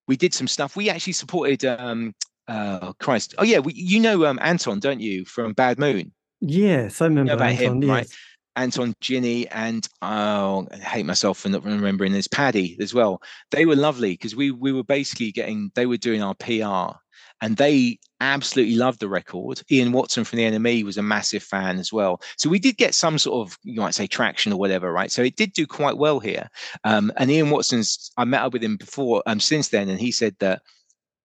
we 0.08 0.16
did 0.16 0.34
some 0.34 0.48
stuff. 0.48 0.76
We 0.76 0.90
actually 0.90 1.14
supported. 1.14 1.64
um 1.64 2.14
uh 2.48 2.92
Christ. 2.94 3.34
Oh 3.38 3.44
yeah, 3.44 3.60
we, 3.60 3.72
you 3.74 4.00
know 4.00 4.26
um 4.26 4.38
Anton, 4.42 4.80
don't 4.80 5.00
you, 5.00 5.24
from 5.24 5.52
Bad 5.52 5.78
Moon? 5.78 6.12
Yes, 6.40 7.00
I 7.00 7.06
remember 7.06 7.34
about 7.34 7.50
Anton, 7.50 7.76
him, 7.76 7.82
yes. 7.82 7.90
right? 7.90 8.08
Anton 8.56 8.94
Ginny 9.00 9.48
and 9.48 9.88
oh, 10.02 10.66
I 10.70 10.76
hate 10.76 11.06
myself 11.06 11.38
for 11.38 11.48
not 11.48 11.64
remembering 11.64 12.12
this 12.12 12.28
Paddy 12.28 12.76
as 12.80 12.92
well. 12.92 13.22
They 13.50 13.64
were 13.64 13.76
lovely 13.76 14.12
because 14.12 14.36
we 14.36 14.50
we 14.50 14.72
were 14.72 14.84
basically 14.84 15.32
getting 15.32 15.70
they 15.74 15.86
were 15.86 15.96
doing 15.96 16.22
our 16.22 16.34
PR 16.34 16.98
and 17.42 17.56
they 17.56 17.98
absolutely 18.20 18.76
loved 18.76 19.00
the 19.00 19.08
record. 19.08 19.60
Ian 19.70 19.90
Watson 19.90 20.22
from 20.24 20.38
the 20.38 20.44
NME 20.44 20.84
was 20.84 20.96
a 20.96 21.02
massive 21.02 21.42
fan 21.42 21.78
as 21.78 21.92
well. 21.92 22.22
So 22.38 22.48
we 22.48 22.60
did 22.60 22.76
get 22.76 22.94
some 22.94 23.18
sort 23.18 23.46
of 23.46 23.58
you 23.64 23.80
might 23.80 23.94
say 23.94 24.06
traction 24.06 24.52
or 24.52 24.58
whatever, 24.58 24.92
right? 24.92 25.10
So 25.10 25.22
it 25.22 25.36
did 25.36 25.52
do 25.52 25.66
quite 25.66 25.98
well 25.98 26.20
here. 26.20 26.48
Um, 26.84 27.12
and 27.16 27.30
Ian 27.30 27.50
Watson's 27.50 28.12
I 28.16 28.24
met 28.24 28.42
up 28.42 28.52
with 28.52 28.62
him 28.62 28.76
before 28.76 29.22
um 29.26 29.40
since 29.40 29.68
then, 29.68 29.88
and 29.88 30.00
he 30.00 30.12
said 30.12 30.36
that 30.38 30.62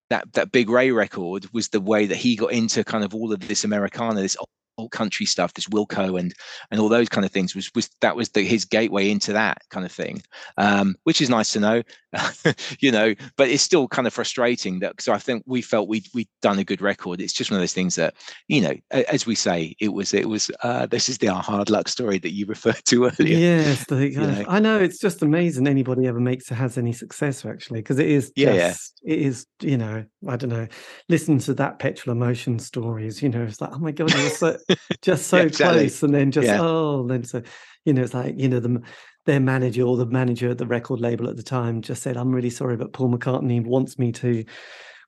that 0.10 0.34
that 0.34 0.52
Big 0.52 0.70
Ray 0.70 0.92
record 0.92 1.48
was 1.54 1.70
the 1.70 1.80
way 1.80 2.08
that 2.08 2.18
he 2.18 2.36
got 2.36 2.52
into 2.52 2.84
kind 2.84 3.04
of 3.04 3.14
all 3.14 3.32
of 3.32 3.48
this 3.48 3.64
Americana, 3.64 4.22
this 4.22 4.38
old 4.78 4.92
country 4.92 5.26
stuff, 5.26 5.54
this 5.54 5.68
Wilco 5.68 6.20
and 6.20 6.34
and 6.72 6.80
all 6.80 6.90
those 6.90 7.10
kind 7.10 7.26
of 7.26 7.32
things 7.32 7.56
was 7.56 7.72
was 7.76 7.90
that 8.02 8.16
was 8.16 8.30
the, 8.30 8.44
his 8.44 8.66
gateway 8.66 9.10
into 9.10 9.34
that 9.34 9.62
kind 9.70 9.86
of 9.86 9.92
thing, 9.92 10.22
um, 10.58 10.96
which 11.04 11.22
is 11.22 11.30
nice 11.30 11.52
to 11.54 11.60
know, 11.60 11.84
you 12.80 12.92
know. 12.92 13.14
But 13.36 13.50
it's 13.50 13.64
still 13.64 13.88
kind 13.88 14.08
of 14.08 14.14
frustrating 14.14 14.80
that 14.80 15.02
so 15.02 15.14
I 15.14 15.20
think 15.20 15.44
we 15.46 15.62
felt 15.62 15.88
we 15.88 16.04
we'd 16.14 16.30
done 16.42 16.60
a 16.60 16.64
good 16.64 16.82
record. 16.82 17.22
It's 17.22 17.34
just 17.34 17.52
one 17.52 17.58
of 17.58 17.62
those 17.62 17.74
things 17.74 17.96
that 17.96 18.16
you 18.48 18.62
know, 18.62 18.74
as 18.92 19.26
we 19.26 19.36
say, 19.36 19.76
it 19.80 19.90
was 19.90 20.14
it 20.14 20.30
was 20.30 20.52
uh, 20.64 20.86
this 20.86 21.10
is 21.10 21.18
the 21.18 21.34
hard 21.34 21.70
luck 21.70 21.88
story 21.88 22.20
that 22.20 22.34
you 22.34 22.46
referred 22.48 22.84
to 22.86 23.06
earlier. 23.06 23.38
Yes, 23.38 23.86
the, 23.88 24.10
you 24.10 24.20
know? 24.20 24.46
I 24.48 24.60
know 24.60 24.80
it's 24.80 25.00
just 25.00 25.22
amazing 25.22 25.68
anybody 25.68 26.08
ever 26.08 26.20
makes 26.20 26.52
or 26.52 26.56
has 26.56 26.78
any 26.78 26.94
success 26.94 27.46
actually 27.46 27.82
because 27.82 28.00
it 28.00 28.08
is 28.08 28.32
yeah, 28.36 28.70
just, 28.70 29.02
yeah, 29.04 29.14
it 29.14 29.20
is 29.20 29.46
you 29.62 29.78
know 29.78 30.06
I 30.28 30.36
don't 30.36 30.50
know 30.50 30.68
listen 31.10 31.40
to 31.40 31.54
that 31.56 31.80
petrol 31.80 32.16
emotion 32.16 32.60
stories 32.60 33.22
you 33.22 33.30
know 33.30 33.44
it's 33.44 33.62
like 33.62 33.72
oh 33.74 33.80
my 33.80 33.92
god 33.92 34.14
you're 34.14 34.30
so 34.30 34.58
just 35.02 35.28
so 35.28 35.38
yeah, 35.38 35.44
exactly. 35.44 35.80
close, 35.82 36.04
and 36.04 36.14
then 36.14 36.32
just 36.32 36.48
yeah. 36.48 36.60
oh, 36.62 37.02
and 37.02 37.10
then 37.10 37.24
so 37.24 37.42
you 37.86 37.94
know, 37.94 38.04
it's 38.04 38.14
like 38.14 38.36
you 38.38 38.50
know 38.50 38.60
the 38.60 38.82
their 39.26 39.40
manager 39.40 39.84
or 39.84 39.98
the 39.98 40.06
manager 40.06 40.50
at 40.50 40.58
the 40.58 40.68
record 40.68 41.00
label 41.00 41.30
at 41.30 41.38
the 41.38 41.44
time 41.44 41.82
just 41.82 42.04
said, 42.04 42.18
"I'm 42.18 42.34
really 42.34 42.50
sorry, 42.50 42.78
but 42.78 42.94
Paul 42.94 43.10
McCartney 43.10 43.64
wants 43.64 43.98
me 43.98 44.12
to 44.14 44.44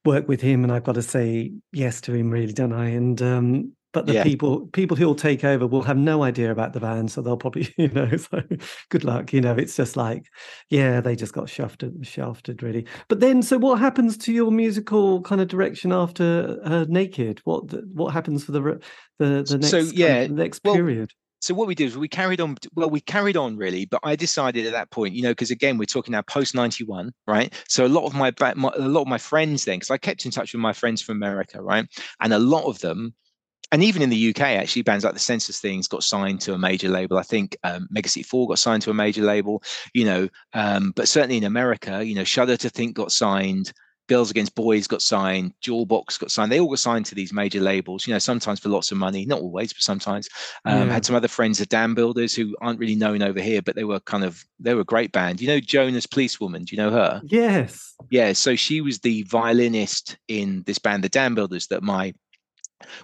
work 0.05 0.27
with 0.27 0.41
him, 0.41 0.63
and 0.63 0.71
I've 0.71 0.83
got 0.83 0.95
to 0.95 1.01
say 1.01 1.53
yes 1.71 2.01
to 2.01 2.13
him, 2.13 2.29
really, 2.29 2.53
don't 2.53 2.73
I?" 2.73 2.87
And 2.89 3.21
um, 3.21 3.73
but 3.99 4.05
the 4.05 4.13
yeah. 4.13 4.23
people 4.23 4.67
people 4.67 4.95
who 4.95 5.05
will 5.05 5.13
take 5.13 5.43
over 5.43 5.67
will 5.67 5.81
have 5.81 5.97
no 5.97 6.23
idea 6.23 6.51
about 6.51 6.71
the 6.71 6.79
band 6.79 7.11
so 7.11 7.21
they'll 7.21 7.35
probably 7.35 7.73
you 7.77 7.89
know 7.89 8.09
so 8.15 8.41
good 8.87 9.03
luck 9.03 9.33
you 9.33 9.41
know 9.41 9.53
it's 9.53 9.75
just 9.75 9.97
like 9.97 10.27
yeah 10.69 11.01
they 11.01 11.17
just 11.17 11.33
got 11.33 11.49
shafted 11.49 12.07
shafted 12.07 12.63
really. 12.63 12.85
But 13.09 13.19
then 13.19 13.41
so 13.41 13.57
what 13.57 13.79
happens 13.79 14.17
to 14.19 14.31
your 14.31 14.51
musical 14.51 15.21
kind 15.23 15.41
of 15.41 15.49
direction 15.49 15.91
after 15.91 16.59
uh, 16.63 16.85
naked? 16.87 17.41
What 17.43 17.73
what 17.93 18.13
happens 18.13 18.45
for 18.45 18.53
the 18.53 18.79
the 19.17 19.43
the 19.43 19.57
next 19.57 19.69
so 19.69 19.79
yeah 19.79 20.19
kind 20.19 20.31
of 20.31 20.37
next 20.37 20.61
well, 20.63 20.75
period? 20.75 21.11
so 21.41 21.53
what 21.53 21.67
we 21.67 21.75
did 21.75 21.87
is 21.87 21.97
we 21.97 22.07
carried 22.07 22.39
on 22.41 22.55
well 22.75 22.89
we 22.89 22.99
carried 22.99 23.37
on 23.37 23.55
really 23.55 23.85
but 23.85 24.01
i 24.03 24.13
decided 24.15 24.65
at 24.65 24.73
that 24.73 24.91
point 24.91 25.13
you 25.13 25.21
know 25.21 25.31
because 25.31 25.51
again 25.51 25.77
we're 25.77 25.85
talking 25.85 26.11
now 26.11 26.21
post 26.21 26.53
91 26.53 27.11
right? 27.27 27.53
So 27.67 27.85
a 27.85 27.87
lot 27.87 28.05
of 28.05 28.13
my, 28.13 28.33
my 28.55 28.71
a 28.75 28.87
lot 28.87 29.01
of 29.01 29.07
my 29.07 29.17
friends 29.17 29.65
then 29.65 29.77
because 29.77 29.91
i 29.91 29.97
kept 29.97 30.25
in 30.25 30.31
touch 30.31 30.53
with 30.53 30.61
my 30.61 30.73
friends 30.73 31.01
from 31.01 31.15
america 31.15 31.61
right? 31.61 31.87
And 32.21 32.33
a 32.33 32.39
lot 32.39 32.65
of 32.65 32.79
them 32.79 33.13
and 33.71 33.83
even 33.83 34.01
in 34.01 34.09
the 34.09 34.29
UK, 34.29 34.41
actually, 34.41 34.81
bands 34.81 35.03
like 35.03 35.13
the 35.13 35.19
Senseless 35.19 35.59
Things 35.59 35.87
got 35.87 36.03
signed 36.03 36.41
to 36.41 36.53
a 36.53 36.57
major 36.57 36.89
label. 36.89 37.17
I 37.17 37.23
think 37.23 37.57
um, 37.63 37.87
Megacity 37.93 38.25
Four 38.25 38.47
got 38.47 38.59
signed 38.59 38.81
to 38.83 38.91
a 38.91 38.95
major 38.95 39.21
label. 39.21 39.63
You 39.93 40.05
know, 40.05 40.29
um, 40.53 40.91
but 40.95 41.07
certainly 41.07 41.37
in 41.37 41.43
America, 41.43 42.03
you 42.03 42.15
know, 42.15 42.23
Shudder 42.23 42.57
to 42.57 42.69
Think 42.69 42.95
got 42.95 43.11
signed. 43.11 43.71
Girls 44.07 44.31
Against 44.31 44.55
Boys 44.55 44.87
got 44.87 45.03
signed, 45.03 45.53
Jawbox 45.63 46.19
got 46.19 46.31
signed. 46.31 46.51
They 46.51 46.59
all 46.59 46.69
got 46.69 46.79
signed 46.79 47.05
to 47.05 47.15
these 47.15 47.31
major 47.31 47.59
labels, 47.61 48.07
you 48.07 48.13
know, 48.13 48.17
sometimes 48.17 48.59
for 48.59 48.69
lots 48.69 48.91
of 48.91 48.97
money, 48.97 49.23
not 49.23 49.39
always, 49.39 49.71
but 49.71 49.83
sometimes. 49.83 50.27
Um, 50.65 50.87
yeah. 50.87 50.93
Had 50.95 51.05
some 51.05 51.15
other 51.15 51.27
friends, 51.27 51.59
the 51.59 51.67
Dam 51.67 51.93
Builders, 51.93 52.33
who 52.33 52.55
aren't 52.59 52.79
really 52.79 52.95
known 52.95 53.21
over 53.21 53.39
here, 53.39 53.61
but 53.61 53.75
they 53.75 53.83
were 53.83 53.99
kind 53.99 54.23
of, 54.23 54.43
they 54.59 54.73
were 54.73 54.81
a 54.81 54.85
great 54.85 55.11
band. 55.11 55.39
You 55.39 55.47
know, 55.47 55.59
Joan 55.59 55.93
As 55.93 56.07
Police 56.07 56.39
Woman, 56.39 56.63
do 56.63 56.75
you 56.75 56.81
know 56.81 56.89
her? 56.89 57.21
Yes. 57.23 57.93
Yeah. 58.09 58.33
So 58.33 58.55
she 58.55 58.81
was 58.81 58.97
the 58.99 59.21
violinist 59.23 60.17
in 60.27 60.63
this 60.65 60.79
band, 60.79 61.03
the 61.03 61.09
Dam 61.09 61.35
Builders, 61.35 61.67
that 61.67 61.83
my 61.83 62.15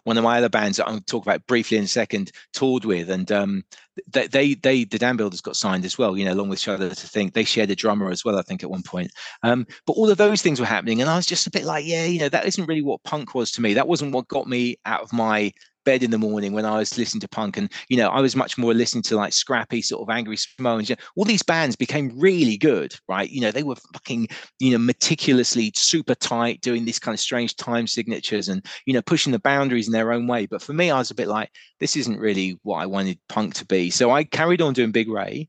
one 0.03 0.17
of 0.17 0.23
my 0.23 0.37
other 0.37 0.49
bands 0.49 0.77
that 0.77 0.87
I'll 0.87 1.01
talk 1.01 1.23
about 1.25 1.45
briefly 1.47 1.77
in 1.77 1.83
a 1.83 1.87
second 1.87 2.31
toured 2.53 2.85
with, 2.85 3.09
and 3.09 3.31
um, 3.31 3.63
they, 4.07 4.27
they, 4.27 4.53
they, 4.55 4.83
the 4.83 4.97
Dam 4.97 5.17
Builders 5.17 5.41
got 5.41 5.55
signed 5.55 5.85
as 5.85 5.97
well, 5.97 6.17
you 6.17 6.25
know, 6.25 6.33
along 6.33 6.49
with 6.49 6.59
Shudder 6.59 6.89
to 6.89 7.07
Think. 7.07 7.33
They 7.33 7.43
shared 7.43 7.71
a 7.71 7.75
drummer 7.75 8.09
as 8.09 8.25
well, 8.25 8.37
I 8.37 8.41
think, 8.41 8.63
at 8.63 8.69
one 8.69 8.83
point. 8.83 9.11
Um, 9.43 9.65
but 9.85 9.93
all 9.93 10.09
of 10.09 10.17
those 10.17 10.41
things 10.41 10.59
were 10.59 10.65
happening, 10.65 11.01
and 11.01 11.09
I 11.09 11.15
was 11.15 11.25
just 11.25 11.47
a 11.47 11.51
bit 11.51 11.65
like, 11.65 11.85
yeah, 11.85 12.05
you 12.05 12.19
know, 12.19 12.29
that 12.29 12.45
isn't 12.45 12.67
really 12.67 12.81
what 12.81 13.03
punk 13.03 13.35
was 13.35 13.51
to 13.51 13.61
me. 13.61 13.73
That 13.73 13.87
wasn't 13.87 14.13
what 14.13 14.27
got 14.27 14.47
me 14.47 14.77
out 14.85 15.01
of 15.01 15.13
my 15.13 15.51
bed 15.85 16.03
in 16.03 16.11
the 16.11 16.17
morning 16.17 16.53
when 16.53 16.65
I 16.65 16.77
was 16.77 16.97
listening 16.97 17.21
to 17.21 17.29
punk, 17.29 17.57
and 17.57 17.71
you 17.89 17.97
know, 17.97 18.09
I 18.09 18.19
was 18.19 18.35
much 18.35 18.57
more 18.57 18.73
listening 18.73 19.03
to 19.03 19.15
like 19.15 19.33
Scrappy, 19.33 19.81
sort 19.81 20.01
of 20.01 20.13
Angry 20.13 20.37
Samoans. 20.37 20.89
You 20.89 20.95
know, 20.95 21.03
all 21.15 21.25
these 21.25 21.43
bands 21.43 21.75
became 21.75 22.11
really 22.19 22.57
good, 22.57 22.95
right? 23.07 23.29
You 23.29 23.41
know, 23.41 23.51
they 23.51 23.63
were 23.63 23.75
fucking, 23.93 24.27
you 24.59 24.71
know, 24.71 24.77
meticulously 24.77 25.71
super 25.75 26.15
tight, 26.15 26.61
doing 26.61 26.85
these 26.85 26.99
kind 26.99 27.13
of 27.13 27.19
strange 27.19 27.55
time 27.55 27.87
signatures, 27.87 28.49
and 28.49 28.65
you 28.85 28.93
know, 28.93 29.01
pushing 29.01 29.31
the 29.31 29.39
boundaries 29.39 29.87
in 29.87 29.93
their 29.93 30.11
own 30.11 30.27
way. 30.27 30.45
But 30.45 30.61
for 30.61 30.73
me, 30.73 30.91
I 30.91 30.97
was 30.97 31.11
a 31.11 31.15
bit 31.15 31.27
like, 31.27 31.49
this 31.79 31.95
isn't 31.95 32.19
really 32.19 32.59
what 32.63 32.77
I 32.77 32.85
wanted 32.85 33.19
punk 33.29 33.53
to 33.55 33.65
be. 33.65 33.89
So 33.89 34.11
I 34.11 34.23
carried 34.23 34.61
on 34.61 34.73
doing 34.73 34.91
Big 34.91 35.09
Ray, 35.09 35.47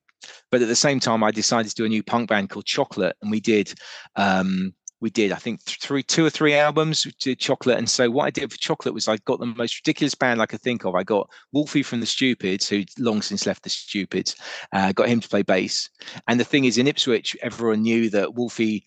but 0.51 0.63
at 0.63 0.69
the 0.69 0.77
same 0.77 1.01
time, 1.01 1.23
I 1.23 1.31
decided 1.31 1.69
to 1.71 1.75
do 1.75 1.85
a 1.85 1.89
new 1.89 2.03
punk 2.03 2.29
band 2.29 2.51
called 2.51 2.67
Chocolate, 2.67 3.17
and 3.23 3.31
we 3.31 3.41
did. 3.41 3.75
Um, 4.17 4.75
we 5.01 5.11
did 5.11 5.33
i 5.33 5.37
think 5.37 5.61
three 5.63 6.03
two 6.03 6.25
or 6.25 6.31
three 6.31 6.55
albums 6.55 7.05
we 7.05 7.13
did 7.21 7.39
chocolate 7.39 7.79
and 7.79 7.89
so 7.89 8.11
what 8.11 8.25
i 8.25 8.31
did 8.31 8.51
for 8.51 8.59
chocolate 8.59 8.95
was 8.95 9.09
i 9.09 9.17
got 9.19 9.39
the 9.39 9.47
most 9.47 9.81
ridiculous 9.81 10.15
band 10.15 10.41
i 10.41 10.47
could 10.47 10.61
think 10.61 10.85
of. 10.85 10.95
I 10.95 11.03
got 11.03 11.29
wolfie 11.53 11.83
from 11.83 12.01
the 12.01 12.07
stupids 12.07 12.69
who 12.69 12.85
long 12.99 13.23
since 13.23 13.47
left 13.47 13.63
the 13.63 13.71
stupids 13.71 14.37
uh, 14.73 14.93
got 14.93 15.09
him 15.09 15.21
to 15.21 15.29
play 15.29 15.43
bass. 15.43 15.89
And 16.29 16.41
the 16.41 16.45
thing 16.45 16.65
is 16.65 16.79
in 16.79 16.87
ipswich 16.87 17.37
everyone 17.43 17.83
knew 17.83 18.11
that 18.11 18.35
wolfie 18.35 18.85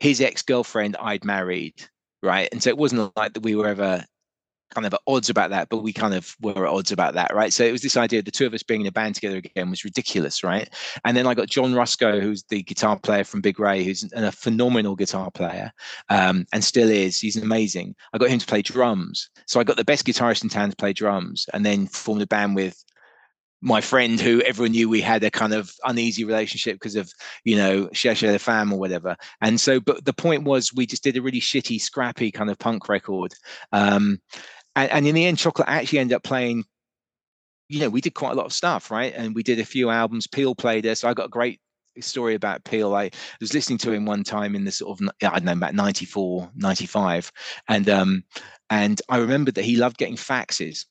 his 0.00 0.20
ex-girlfriend 0.20 0.96
i'd 1.00 1.24
married 1.24 1.74
right? 2.22 2.48
And 2.52 2.62
so 2.62 2.70
it 2.70 2.78
wasn't 2.78 3.14
like 3.16 3.34
that 3.34 3.42
we 3.42 3.54
were 3.54 3.68
ever 3.68 4.04
kind 4.74 4.86
of 4.86 4.94
at 4.94 5.00
odds 5.06 5.30
about 5.30 5.50
that, 5.50 5.68
but 5.68 5.78
we 5.78 5.92
kind 5.92 6.14
of 6.14 6.36
were 6.40 6.66
at 6.66 6.72
odds 6.72 6.92
about 6.92 7.14
that, 7.14 7.34
right? 7.34 7.52
So 7.52 7.64
it 7.64 7.72
was 7.72 7.82
this 7.82 7.96
idea 7.96 8.20
of 8.20 8.24
the 8.24 8.30
two 8.30 8.46
of 8.46 8.54
us 8.54 8.62
being 8.62 8.80
in 8.80 8.86
a 8.86 8.92
band 8.92 9.14
together 9.14 9.36
again 9.36 9.70
was 9.70 9.84
ridiculous, 9.84 10.42
right? 10.42 10.68
And 11.04 11.16
then 11.16 11.26
I 11.26 11.34
got 11.34 11.48
John 11.48 11.74
Rusco, 11.74 12.20
who's 12.20 12.42
the 12.44 12.62
guitar 12.62 12.98
player 12.98 13.24
from 13.24 13.40
Big 13.40 13.58
Ray, 13.58 13.84
who's 13.84 14.10
a 14.12 14.32
phenomenal 14.32 14.96
guitar 14.96 15.30
player 15.30 15.72
um, 16.08 16.46
and 16.52 16.64
still 16.64 16.88
is. 16.88 17.20
He's 17.20 17.36
amazing. 17.36 17.94
I 18.12 18.18
got 18.18 18.30
him 18.30 18.38
to 18.38 18.46
play 18.46 18.62
drums. 18.62 19.30
So 19.46 19.60
I 19.60 19.64
got 19.64 19.76
the 19.76 19.84
best 19.84 20.06
guitarist 20.06 20.42
in 20.42 20.48
town 20.48 20.70
to 20.70 20.76
play 20.76 20.92
drums 20.92 21.46
and 21.52 21.64
then 21.64 21.86
formed 21.86 22.22
a 22.22 22.26
band 22.26 22.56
with 22.56 22.82
my 23.62 23.80
friend 23.80 24.20
who 24.20 24.42
everyone 24.42 24.72
knew 24.72 24.88
we 24.88 25.00
had 25.00 25.22
a 25.22 25.30
kind 25.30 25.54
of 25.54 25.72
uneasy 25.84 26.24
relationship 26.24 26.74
because 26.74 26.96
of 26.96 27.10
you 27.44 27.56
know 27.56 27.86
Cherchez 27.92 28.30
la 28.30 28.38
Femme 28.38 28.72
or 28.72 28.78
whatever 28.78 29.16
and 29.40 29.60
so 29.60 29.80
but 29.80 30.04
the 30.04 30.12
point 30.12 30.42
was 30.42 30.74
we 30.74 30.84
just 30.84 31.04
did 31.04 31.16
a 31.16 31.22
really 31.22 31.40
shitty 31.40 31.80
scrappy 31.80 32.32
kind 32.32 32.50
of 32.50 32.58
punk 32.58 32.88
record 32.88 33.32
um, 33.70 34.20
and, 34.76 34.90
and 34.90 35.06
in 35.06 35.14
the 35.14 35.24
end, 35.24 35.38
Chocolate 35.38 35.68
actually 35.68 36.00
ended 36.00 36.16
up 36.16 36.22
playing. 36.22 36.64
You 37.68 37.80
know, 37.80 37.90
we 37.90 38.00
did 38.00 38.14
quite 38.14 38.32
a 38.32 38.34
lot 38.34 38.46
of 38.46 38.52
stuff, 38.52 38.90
right? 38.90 39.14
And 39.16 39.34
we 39.34 39.42
did 39.42 39.58
a 39.58 39.64
few 39.64 39.88
albums. 39.88 40.26
Peel 40.26 40.54
played 40.54 40.84
us. 40.86 41.04
I 41.04 41.14
got 41.14 41.26
a 41.26 41.30
great 41.30 41.60
story 42.00 42.34
about 42.34 42.64
Peel. 42.64 42.94
I 42.94 43.10
was 43.40 43.54
listening 43.54 43.78
to 43.78 43.92
him 43.92 44.04
one 44.04 44.24
time 44.24 44.54
in 44.54 44.64
the 44.64 44.72
sort 44.72 45.00
of 45.00 45.08
I 45.22 45.38
don't 45.38 45.44
know 45.44 45.52
about 45.52 45.74
94, 45.74 46.50
95. 46.54 47.32
And 47.68 47.88
um 47.88 48.24
and 48.70 49.00
I 49.08 49.18
remembered 49.18 49.54
that 49.54 49.64
he 49.64 49.76
loved 49.76 49.98
getting 49.98 50.16
faxes 50.16 50.86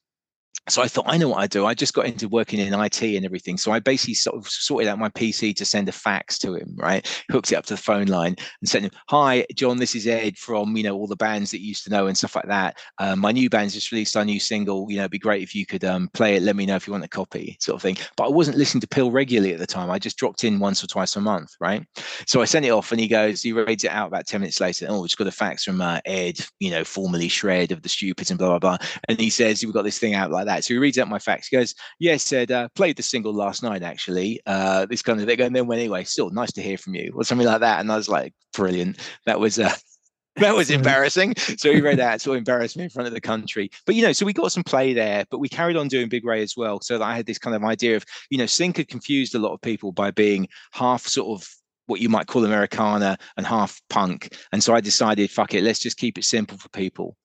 so 0.69 0.81
I 0.81 0.87
thought, 0.87 1.05
I 1.07 1.17
know 1.17 1.29
what 1.29 1.39
I 1.39 1.47
do. 1.47 1.65
I 1.65 1.73
just 1.73 1.93
got 1.93 2.05
into 2.05 2.29
working 2.29 2.59
in 2.59 2.73
IT 2.73 3.01
and 3.01 3.25
everything. 3.25 3.57
So 3.57 3.71
I 3.71 3.79
basically 3.79 4.13
sort 4.13 4.37
of 4.37 4.47
sorted 4.47 4.87
out 4.87 4.99
my 4.99 5.09
PC 5.09 5.55
to 5.55 5.65
send 5.65 5.89
a 5.89 5.91
fax 5.91 6.37
to 6.39 6.53
him, 6.53 6.75
right? 6.77 7.05
Hooked 7.31 7.51
it 7.51 7.55
up 7.55 7.65
to 7.65 7.73
the 7.73 7.81
phone 7.81 8.05
line 8.05 8.35
and 8.61 8.69
sent 8.69 8.85
him, 8.85 8.91
Hi, 9.09 9.45
John, 9.55 9.77
this 9.77 9.95
is 9.95 10.05
Ed 10.05 10.37
from, 10.37 10.77
you 10.77 10.83
know, 10.83 10.95
all 10.95 11.07
the 11.07 11.15
bands 11.15 11.49
that 11.51 11.61
you 11.61 11.69
used 11.69 11.83
to 11.85 11.89
know 11.89 12.05
and 12.05 12.15
stuff 12.15 12.35
like 12.35 12.47
that. 12.47 12.77
Um, 12.99 13.19
my 13.19 13.31
new 13.31 13.49
band's 13.49 13.73
just 13.73 13.91
released 13.91 14.15
our 14.15 14.23
new 14.23 14.39
single. 14.39 14.85
You 14.89 14.97
know, 14.97 15.03
it'd 15.03 15.11
be 15.11 15.19
great 15.19 15.41
if 15.41 15.55
you 15.55 15.65
could 15.65 15.83
um, 15.83 16.09
play 16.13 16.35
it. 16.35 16.43
Let 16.43 16.55
me 16.55 16.67
know 16.67 16.75
if 16.75 16.85
you 16.85 16.93
want 16.93 17.03
a 17.03 17.09
copy, 17.09 17.57
sort 17.59 17.77
of 17.77 17.81
thing. 17.81 17.97
But 18.15 18.25
I 18.25 18.29
wasn't 18.29 18.57
listening 18.57 18.81
to 18.81 18.87
Peel 18.87 19.09
regularly 19.09 19.53
at 19.53 19.59
the 19.59 19.67
time. 19.67 19.89
I 19.89 19.97
just 19.97 20.17
dropped 20.17 20.43
in 20.43 20.59
once 20.59 20.83
or 20.83 20.87
twice 20.87 21.15
a 21.15 21.21
month, 21.21 21.55
right? 21.59 21.83
So 22.27 22.39
I 22.39 22.45
sent 22.45 22.65
it 22.65 22.69
off 22.69 22.91
and 22.91 23.01
he 23.01 23.07
goes, 23.07 23.41
he 23.41 23.51
reads 23.51 23.83
it 23.83 23.91
out 23.91 24.07
about 24.07 24.27
10 24.27 24.41
minutes 24.41 24.61
later. 24.61 24.85
Oh, 24.89 25.03
it's 25.03 25.15
got 25.15 25.27
a 25.27 25.31
fax 25.31 25.63
from 25.63 25.81
uh, 25.81 26.01
Ed, 26.05 26.39
you 26.59 26.69
know, 26.69 26.83
formerly 26.83 27.29
Shred 27.29 27.71
of 27.71 27.81
the 27.81 27.89
Stupids 27.89 28.29
and 28.29 28.37
blah, 28.37 28.59
blah, 28.59 28.77
blah. 28.77 28.87
And 29.09 29.19
he 29.19 29.31
says, 29.31 29.63
We've 29.63 29.73
got 29.73 29.83
this 29.83 29.97
thing 29.97 30.13
out 30.13 30.29
like 30.29 30.40
that 30.45 30.61
that. 30.61 30.63
So 30.63 30.73
he 30.73 30.77
reads 30.79 30.97
out 30.97 31.07
my 31.07 31.19
fax. 31.19 31.47
He 31.47 31.57
goes, 31.57 31.75
"Yes, 31.99 32.23
said 32.23 32.51
uh, 32.51 32.69
played 32.75 32.97
the 32.97 33.03
single 33.03 33.33
last 33.33 33.63
night 33.63 33.83
actually. 33.83 34.41
Uh, 34.45 34.85
this 34.85 35.01
kind 35.01 35.19
of 35.19 35.27
thing." 35.27 35.41
And 35.41 35.55
then 35.55 35.67
went 35.67 35.79
anyway. 35.79 36.03
Still 36.03 36.29
nice 36.29 36.51
to 36.53 36.61
hear 36.61 36.77
from 36.77 36.95
you, 36.95 37.11
or 37.15 37.23
something 37.23 37.47
like 37.47 37.61
that. 37.61 37.79
And 37.79 37.91
I 37.91 37.97
was 37.97 38.09
like, 38.09 38.33
"Brilliant." 38.53 38.97
That 39.25 39.39
was. 39.39 39.59
Uh, 39.59 39.73
that 40.37 40.55
was 40.55 40.71
embarrassing. 40.71 41.35
So 41.35 41.73
he 41.73 41.81
read 41.81 41.99
that, 41.99 42.21
so 42.21 42.31
embarrassed 42.31 42.77
me 42.77 42.85
in 42.85 42.89
front 42.89 43.05
of 43.05 43.13
the 43.13 43.19
country. 43.19 43.69
But 43.85 43.95
you 43.95 44.01
know, 44.01 44.13
so 44.13 44.25
we 44.25 44.31
got 44.31 44.53
some 44.53 44.63
play 44.63 44.93
there, 44.93 45.25
but 45.29 45.39
we 45.39 45.49
carried 45.49 45.75
on 45.75 45.89
doing 45.89 46.07
Big 46.07 46.25
Ray 46.25 46.41
as 46.41 46.55
well. 46.55 46.79
So 46.79 46.97
that 46.97 47.03
I 47.03 47.17
had 47.17 47.25
this 47.25 47.37
kind 47.37 47.53
of 47.53 47.65
idea 47.65 47.97
of, 47.97 48.05
you 48.29 48.37
know, 48.37 48.45
Sink 48.45 48.77
had 48.77 48.87
confused 48.87 49.35
a 49.35 49.39
lot 49.39 49.53
of 49.53 49.59
people 49.59 49.91
by 49.91 50.09
being 50.11 50.47
half 50.71 51.05
sort 51.05 51.37
of 51.37 51.45
what 51.87 51.99
you 51.99 52.07
might 52.07 52.27
call 52.27 52.45
Americana 52.45 53.17
and 53.35 53.45
half 53.45 53.81
punk. 53.89 54.33
And 54.53 54.63
so 54.63 54.73
I 54.73 54.79
decided, 54.79 55.29
fuck 55.29 55.53
it, 55.53 55.63
let's 55.65 55.79
just 55.79 55.97
keep 55.97 56.17
it 56.17 56.23
simple 56.23 56.57
for 56.57 56.69
people. 56.69 57.17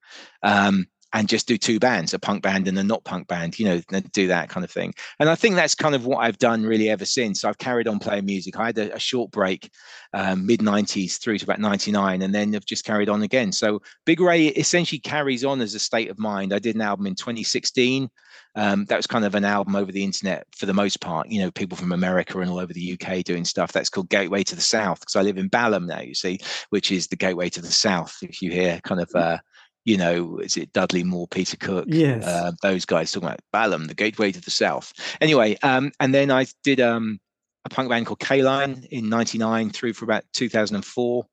Um, 0.42 0.86
and 1.12 1.28
just 1.28 1.46
do 1.46 1.56
two 1.56 1.78
bands, 1.78 2.12
a 2.12 2.18
punk 2.18 2.42
band 2.42 2.68
and 2.68 2.78
a 2.78 2.82
not 2.82 3.04
punk 3.04 3.28
band, 3.28 3.58
you 3.58 3.64
know, 3.64 4.00
do 4.12 4.26
that 4.26 4.48
kind 4.48 4.64
of 4.64 4.70
thing. 4.70 4.92
And 5.18 5.28
I 5.28 5.34
think 5.34 5.54
that's 5.54 5.74
kind 5.74 5.94
of 5.94 6.04
what 6.04 6.18
I've 6.18 6.38
done 6.38 6.64
really 6.64 6.90
ever 6.90 7.04
since. 7.04 7.44
I've 7.44 7.58
carried 7.58 7.88
on 7.88 7.98
playing 7.98 8.26
music. 8.26 8.58
I 8.58 8.66
had 8.66 8.78
a, 8.78 8.94
a 8.94 8.98
short 8.98 9.30
break, 9.30 9.70
um, 10.12 10.46
mid 10.46 10.60
90s 10.60 11.18
through 11.18 11.38
to 11.38 11.44
about 11.44 11.60
99, 11.60 12.22
and 12.22 12.34
then 12.34 12.54
I've 12.54 12.66
just 12.66 12.84
carried 12.84 13.08
on 13.08 13.22
again. 13.22 13.52
So 13.52 13.80
Big 14.04 14.20
Ray 14.20 14.46
essentially 14.46 14.98
carries 14.98 15.44
on 15.44 15.60
as 15.60 15.74
a 15.74 15.78
state 15.78 16.10
of 16.10 16.18
mind. 16.18 16.52
I 16.52 16.58
did 16.58 16.74
an 16.74 16.82
album 16.82 17.06
in 17.06 17.14
2016. 17.14 18.10
Um, 18.56 18.86
that 18.86 18.96
was 18.96 19.06
kind 19.06 19.26
of 19.26 19.34
an 19.34 19.44
album 19.44 19.76
over 19.76 19.92
the 19.92 20.02
internet 20.02 20.46
for 20.56 20.64
the 20.64 20.72
most 20.72 21.00
part, 21.00 21.28
you 21.28 21.42
know, 21.42 21.50
people 21.50 21.76
from 21.76 21.92
America 21.92 22.40
and 22.40 22.50
all 22.50 22.58
over 22.58 22.72
the 22.72 22.98
UK 22.98 23.22
doing 23.22 23.44
stuff. 23.44 23.70
That's 23.70 23.90
called 23.90 24.08
Gateway 24.08 24.44
to 24.44 24.56
the 24.56 24.62
South 24.62 25.00
because 25.00 25.14
I 25.14 25.20
live 25.20 25.36
in 25.36 25.48
Balham 25.48 25.86
now, 25.86 26.00
you 26.00 26.14
see, 26.14 26.40
which 26.70 26.90
is 26.90 27.06
the 27.06 27.16
gateway 27.16 27.50
to 27.50 27.60
the 27.60 27.70
South. 27.70 28.16
If 28.22 28.40
you 28.40 28.50
hear 28.50 28.80
kind 28.82 29.02
of 29.02 29.10
uh, 29.14 29.38
you 29.86 29.96
know, 29.96 30.38
is 30.38 30.56
it 30.56 30.72
Dudley 30.72 31.04
Moore, 31.04 31.28
Peter 31.28 31.56
Cook? 31.56 31.86
Yes. 31.88 32.24
Uh, 32.24 32.50
those 32.60 32.84
guys 32.84 33.12
talking 33.12 33.28
about 33.28 33.40
Balham, 33.52 33.86
the 33.86 33.94
gateway 33.94 34.32
to 34.32 34.40
the 34.40 34.50
south. 34.50 34.92
Anyway, 35.20 35.56
um, 35.62 35.92
and 36.00 36.12
then 36.12 36.32
I 36.32 36.46
did 36.64 36.80
um, 36.80 37.20
a 37.64 37.68
punk 37.68 37.88
band 37.88 38.04
called 38.04 38.18
K-Line 38.18 38.84
in 38.90 39.08
99 39.08 39.70
through 39.70 39.92
for 39.92 40.04
about 40.04 40.24
2004, 40.32 41.24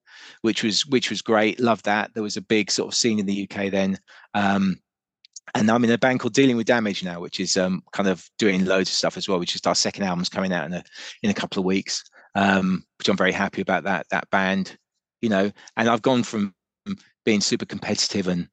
which 0.43 0.63
was 0.63 0.85
which 0.85 1.09
was 1.09 1.23
great. 1.23 1.59
Loved 1.59 1.85
that. 1.85 2.13
There 2.13 2.21
was 2.21 2.37
a 2.37 2.41
big 2.41 2.69
sort 2.69 2.93
of 2.93 2.95
scene 2.95 3.17
in 3.17 3.25
the 3.25 3.49
UK 3.49 3.71
then. 3.71 3.97
Um, 4.35 4.77
and 5.55 5.69
I'm 5.69 5.83
in 5.83 5.91
a 5.91 5.97
band 5.97 6.19
called 6.19 6.35
Dealing 6.35 6.55
with 6.55 6.67
Damage 6.67 7.03
now, 7.03 7.19
which 7.19 7.39
is 7.39 7.57
um, 7.57 7.81
kind 7.91 8.07
of 8.07 8.29
doing 8.37 8.65
loads 8.65 8.89
of 8.89 8.95
stuff 8.95 9.17
as 9.17 9.27
well, 9.27 9.39
which 9.39 9.55
is 9.55 9.61
our 9.65 9.75
second 9.75 10.03
album's 10.03 10.29
coming 10.29 10.53
out 10.53 10.67
in 10.67 10.73
a 10.73 10.83
in 11.23 11.31
a 11.31 11.35
couple 11.35 11.59
of 11.59 11.65
weeks. 11.65 12.03
Um, 12.35 12.85
which 12.99 13.09
I'm 13.09 13.17
very 13.17 13.31
happy 13.31 13.61
about 13.61 13.83
that 13.85 14.05
that 14.11 14.29
band, 14.29 14.77
you 15.21 15.29
know. 15.29 15.51
And 15.75 15.89
I've 15.89 16.03
gone 16.03 16.21
from 16.21 16.53
being 17.25 17.41
super 17.41 17.65
competitive 17.65 18.27
and 18.27 18.47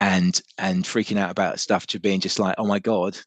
and 0.00 0.40
and 0.58 0.84
freaking 0.84 1.18
out 1.18 1.30
about 1.30 1.60
stuff 1.60 1.86
to 1.88 2.00
being 2.00 2.20
just 2.20 2.38
like, 2.38 2.54
oh 2.58 2.66
my 2.66 2.78
god, 2.78 3.18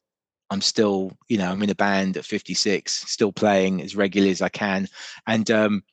I'm 0.49 0.61
still, 0.61 1.11
you 1.29 1.37
know, 1.37 1.49
I'm 1.49 1.63
in 1.63 1.69
a 1.69 1.75
band 1.75 2.17
at 2.17 2.25
56, 2.25 2.91
still 2.91 3.31
playing 3.31 3.81
as 3.81 3.95
regularly 3.95 4.31
as 4.31 4.41
I 4.41 4.49
can, 4.49 4.87
and 5.27 5.49
um, 5.51 5.83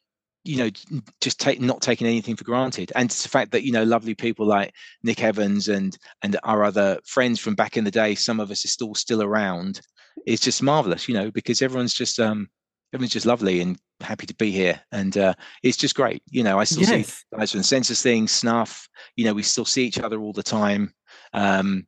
you 0.44 0.58
know, 0.58 0.70
just 1.20 1.40
take 1.40 1.60
not 1.60 1.80
taking 1.80 2.06
anything 2.06 2.36
for 2.36 2.44
granted. 2.44 2.92
And 2.94 3.06
it's 3.10 3.22
the 3.22 3.28
fact 3.28 3.52
that 3.52 3.64
you 3.64 3.72
know, 3.72 3.84
lovely 3.84 4.14
people 4.14 4.46
like 4.46 4.72
Nick 5.02 5.22
Evans 5.22 5.68
and 5.68 5.96
and 6.22 6.36
our 6.44 6.64
other 6.64 6.98
friends 7.04 7.40
from 7.40 7.54
back 7.54 7.76
in 7.76 7.84
the 7.84 7.90
day, 7.90 8.14
some 8.14 8.40
of 8.40 8.50
us 8.50 8.64
are 8.64 8.68
still 8.68 8.94
still 8.94 9.22
around. 9.22 9.80
It's 10.26 10.42
just 10.42 10.62
marvelous, 10.62 11.08
you 11.08 11.14
know, 11.14 11.30
because 11.30 11.62
everyone's 11.62 11.94
just 11.94 12.18
um 12.18 12.48
everyone's 12.92 13.12
just 13.12 13.26
lovely 13.26 13.60
and 13.60 13.78
happy 14.00 14.26
to 14.26 14.34
be 14.34 14.50
here. 14.50 14.80
And 14.92 15.16
uh, 15.16 15.34
it's 15.62 15.76
just 15.76 15.94
great 15.94 16.22
you 16.30 16.42
know 16.42 16.58
i 16.58 16.64
still 16.64 16.82
yes. 16.82 17.08
see 17.08 17.24
guys 17.36 17.52
from 17.52 17.62
senseless 17.62 18.02
things 18.02 18.32
snuff 18.32 18.88
you 19.16 19.24
know 19.24 19.34
we 19.34 19.42
still 19.42 19.64
see 19.64 19.84
each 19.84 19.98
other 19.98 20.20
all 20.20 20.32
the 20.32 20.42
time. 20.42 20.92
Um, 21.32 21.86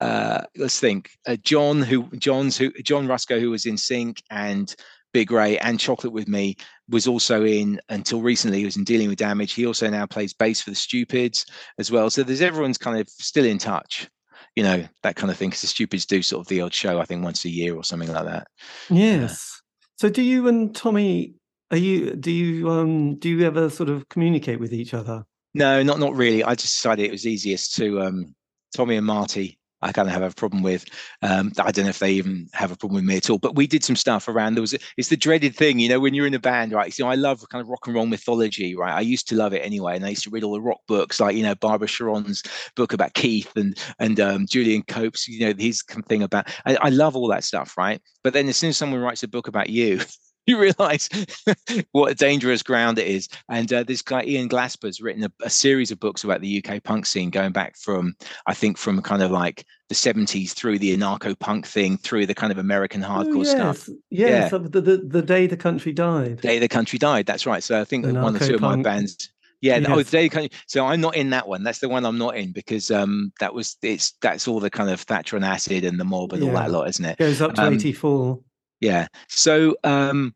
uh, 0.00 0.42
let's 0.56 0.80
think 0.80 1.10
uh, 1.28 1.36
john 1.42 1.80
who 1.80 2.08
john's 2.16 2.56
who 2.56 2.72
john 2.82 3.06
rusko 3.06 3.40
who 3.40 3.50
was 3.50 3.66
in 3.66 3.76
sink 3.76 4.20
and 4.30 4.74
big 5.12 5.30
ray 5.30 5.58
and 5.58 5.78
chocolate 5.78 6.12
with 6.12 6.26
me 6.26 6.56
was 6.88 7.06
also 7.06 7.44
in 7.44 7.80
until 7.88 8.20
recently 8.20 8.58
he 8.58 8.64
was 8.64 8.76
in 8.76 8.84
dealing 8.84 9.08
with 9.08 9.18
damage. 9.18 9.52
He 9.52 9.66
also 9.66 9.88
now 9.88 10.06
plays 10.06 10.32
bass 10.32 10.60
for 10.60 10.70
the 10.70 10.76
stupids 10.76 11.46
as 11.78 11.90
well. 11.90 12.10
So 12.10 12.22
there's 12.22 12.40
everyone's 12.42 12.78
kind 12.78 12.98
of 12.98 13.08
still 13.08 13.44
in 13.44 13.58
touch 13.58 14.08
you 14.56 14.62
know 14.62 14.84
that 15.02 15.16
kind 15.16 15.30
of 15.30 15.36
thing 15.36 15.48
because 15.48 15.62
the 15.62 15.66
stupids 15.66 16.04
do 16.04 16.20
sort 16.20 16.40
of 16.40 16.48
the 16.48 16.60
odd 16.60 16.74
show 16.74 17.00
i 17.00 17.06
think 17.06 17.24
once 17.24 17.44
a 17.44 17.48
year 17.48 17.76
or 17.76 17.84
something 17.84 18.12
like 18.12 18.24
that. 18.24 18.46
Yes 18.90 19.61
so 20.02 20.10
do 20.10 20.20
you 20.20 20.48
and 20.48 20.74
Tommy 20.74 21.32
are 21.70 21.76
you 21.76 22.16
do 22.16 22.32
you 22.32 22.68
um 22.68 23.14
do 23.20 23.28
you 23.28 23.46
ever 23.46 23.70
sort 23.70 23.88
of 23.88 24.08
communicate 24.08 24.58
with 24.58 24.72
each 24.72 24.94
other? 24.94 25.24
No, 25.54 25.80
not 25.84 26.00
not 26.00 26.16
really. 26.16 26.42
I 26.42 26.56
just 26.56 26.74
decided 26.74 27.06
it 27.06 27.12
was 27.12 27.24
easiest 27.24 27.76
to 27.76 28.02
um 28.02 28.34
Tommy 28.74 28.96
and 28.96 29.06
Marty 29.06 29.60
I 29.82 29.92
kind 29.92 30.08
of 30.08 30.14
have 30.14 30.22
a 30.22 30.34
problem 30.34 30.62
with. 30.62 30.84
Um, 31.22 31.52
I 31.58 31.72
don't 31.72 31.84
know 31.84 31.90
if 31.90 31.98
they 31.98 32.12
even 32.12 32.48
have 32.52 32.70
a 32.70 32.76
problem 32.76 32.96
with 32.96 33.04
me 33.04 33.16
at 33.16 33.28
all. 33.30 33.38
But 33.38 33.56
we 33.56 33.66
did 33.66 33.84
some 33.84 33.96
stuff 33.96 34.28
around. 34.28 34.54
There 34.54 34.60
was 34.62 34.74
it's 34.96 35.08
the 35.08 35.16
dreaded 35.16 35.56
thing, 35.56 35.78
you 35.78 35.88
know, 35.88 36.00
when 36.00 36.14
you're 36.14 36.26
in 36.26 36.34
a 36.34 36.38
band, 36.38 36.72
right? 36.72 36.92
So 36.92 37.08
I 37.08 37.14
love 37.14 37.46
kind 37.48 37.60
of 37.60 37.68
rock 37.68 37.86
and 37.86 37.94
roll 37.94 38.06
mythology, 38.06 38.76
right? 38.76 38.94
I 38.94 39.00
used 39.00 39.28
to 39.28 39.36
love 39.36 39.52
it 39.52 39.64
anyway, 39.64 39.96
and 39.96 40.04
I 40.04 40.10
used 40.10 40.24
to 40.24 40.30
read 40.30 40.44
all 40.44 40.52
the 40.52 40.60
rock 40.60 40.80
books, 40.88 41.20
like 41.20 41.36
you 41.36 41.42
know 41.42 41.54
Barbara 41.54 41.88
Charone's 41.88 42.42
book 42.76 42.92
about 42.92 43.14
Keith 43.14 43.52
and 43.56 43.76
and 43.98 44.20
um, 44.20 44.46
Julian 44.46 44.82
Cope's, 44.82 45.28
you 45.28 45.46
know, 45.46 45.54
his 45.58 45.82
thing 46.08 46.22
about. 46.22 46.48
I, 46.66 46.76
I 46.80 46.88
love 46.90 47.16
all 47.16 47.28
that 47.28 47.44
stuff, 47.44 47.76
right? 47.76 48.00
But 48.22 48.32
then 48.32 48.48
as 48.48 48.56
soon 48.56 48.70
as 48.70 48.76
someone 48.76 49.00
writes 49.00 49.22
a 49.22 49.28
book 49.28 49.48
about 49.48 49.70
you. 49.70 50.00
you 50.46 50.58
realize 50.58 51.08
what 51.92 52.12
a 52.12 52.14
dangerous 52.14 52.62
ground 52.62 52.98
it 52.98 53.06
is. 53.06 53.28
And 53.48 53.72
uh, 53.72 53.84
this 53.84 54.02
guy, 54.02 54.24
Ian 54.24 54.48
Glasper's 54.48 55.00
written 55.00 55.24
a, 55.24 55.32
a, 55.42 55.50
series 55.50 55.90
of 55.90 56.00
books 56.00 56.24
about 56.24 56.40
the 56.40 56.64
UK 56.64 56.82
punk 56.82 57.06
scene 57.06 57.30
going 57.30 57.52
back 57.52 57.76
from, 57.76 58.14
I 58.46 58.54
think, 58.54 58.76
from 58.76 59.00
kind 59.02 59.22
of 59.22 59.30
like 59.30 59.64
the 59.88 59.94
70s 59.94 60.52
through 60.52 60.78
the 60.78 60.96
anarcho 60.96 61.38
punk 61.38 61.66
thing, 61.66 61.96
through 61.98 62.26
the 62.26 62.34
kind 62.34 62.50
of 62.50 62.58
American 62.58 63.04
oh, 63.04 63.08
hardcore 63.08 63.36
oh, 63.36 63.42
yes. 63.42 63.50
stuff. 63.50 63.88
Yes, 64.10 64.52
yeah. 64.52 64.58
the, 64.58 64.80
the, 64.80 64.96
the 64.96 65.22
day 65.22 65.46
the 65.46 65.56
country 65.56 65.92
died. 65.92 66.40
Day 66.40 66.58
the 66.58 66.68
country 66.68 66.98
died. 66.98 67.26
That's 67.26 67.46
right. 67.46 67.62
So 67.62 67.80
I 67.80 67.84
think 67.84 68.06
one 68.06 68.36
or 68.36 68.38
two 68.38 68.54
of 68.54 68.60
my 68.60 68.80
bands. 68.82 69.28
Yeah, 69.60 69.76
yes. 69.76 69.86
oh, 69.90 70.02
the 70.02 70.10
day 70.10 70.28
country. 70.28 70.50
So 70.66 70.84
I'm 70.84 71.00
not 71.00 71.14
in 71.14 71.30
that 71.30 71.46
one. 71.46 71.62
That's 71.62 71.78
the 71.78 71.88
one 71.88 72.04
I'm 72.04 72.18
not 72.18 72.36
in 72.36 72.50
because 72.50 72.90
um 72.90 73.32
that 73.38 73.54
was 73.54 73.76
it's 73.80 74.10
that's 74.20 74.48
all 74.48 74.58
the 74.58 74.70
kind 74.70 74.90
of 74.90 75.00
Thatcher 75.00 75.36
and 75.36 75.44
acid 75.44 75.84
and 75.84 76.00
the 76.00 76.04
mob 76.04 76.32
and 76.32 76.42
yeah. 76.42 76.48
all 76.48 76.56
that 76.56 76.70
lot, 76.72 76.88
isn't 76.88 77.04
it? 77.04 77.16
Goes 77.18 77.40
up 77.40 77.54
to 77.54 77.62
um, 77.62 77.74
84. 77.74 78.40
Yeah. 78.82 79.06
So 79.28 79.76
um, 79.84 80.34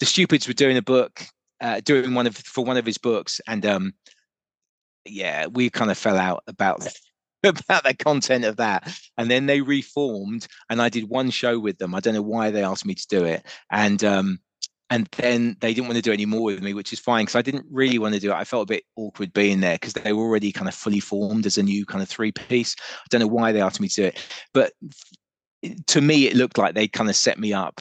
the 0.00 0.06
Stupids 0.06 0.48
were 0.48 0.54
doing 0.54 0.76
a 0.76 0.82
book, 0.82 1.24
uh, 1.60 1.80
doing 1.80 2.12
one 2.12 2.26
of 2.26 2.36
for 2.36 2.64
one 2.64 2.76
of 2.76 2.84
his 2.84 2.98
books, 2.98 3.40
and 3.46 3.64
um, 3.64 3.94
yeah, 5.06 5.46
we 5.46 5.70
kind 5.70 5.90
of 5.90 5.96
fell 5.96 6.18
out 6.18 6.42
about 6.48 6.86
about 7.44 7.84
the 7.84 7.94
content 7.94 8.44
of 8.44 8.56
that. 8.56 8.92
And 9.16 9.30
then 9.30 9.46
they 9.46 9.60
reformed, 9.60 10.48
and 10.68 10.82
I 10.82 10.88
did 10.88 11.08
one 11.08 11.30
show 11.30 11.58
with 11.60 11.78
them. 11.78 11.94
I 11.94 12.00
don't 12.00 12.14
know 12.14 12.22
why 12.22 12.50
they 12.50 12.64
asked 12.64 12.84
me 12.84 12.96
to 12.96 13.06
do 13.08 13.24
it, 13.24 13.46
and 13.70 14.02
um, 14.02 14.40
and 14.90 15.08
then 15.16 15.56
they 15.60 15.72
didn't 15.72 15.86
want 15.86 15.98
to 15.98 16.02
do 16.02 16.12
any 16.12 16.26
more 16.26 16.42
with 16.42 16.60
me, 16.60 16.74
which 16.74 16.92
is 16.92 16.98
fine 16.98 17.26
because 17.26 17.36
I 17.36 17.42
didn't 17.42 17.66
really 17.70 18.00
want 18.00 18.14
to 18.14 18.20
do 18.20 18.32
it. 18.32 18.34
I 18.34 18.42
felt 18.42 18.68
a 18.68 18.74
bit 18.74 18.82
awkward 18.96 19.32
being 19.32 19.60
there 19.60 19.76
because 19.76 19.92
they 19.92 20.12
were 20.12 20.24
already 20.24 20.50
kind 20.50 20.66
of 20.66 20.74
fully 20.74 21.00
formed 21.00 21.46
as 21.46 21.58
a 21.58 21.62
new 21.62 21.86
kind 21.86 22.02
of 22.02 22.08
three 22.08 22.32
piece. 22.32 22.74
I 22.80 23.06
don't 23.10 23.20
know 23.20 23.28
why 23.28 23.52
they 23.52 23.60
asked 23.60 23.80
me 23.80 23.88
to 23.88 23.94
do 23.94 24.04
it, 24.08 24.18
but 24.52 24.72
to 25.86 26.00
me 26.00 26.26
it 26.26 26.36
looked 26.36 26.58
like 26.58 26.74
they 26.74 26.88
kind 26.88 27.10
of 27.10 27.16
set 27.16 27.38
me 27.38 27.52
up 27.52 27.80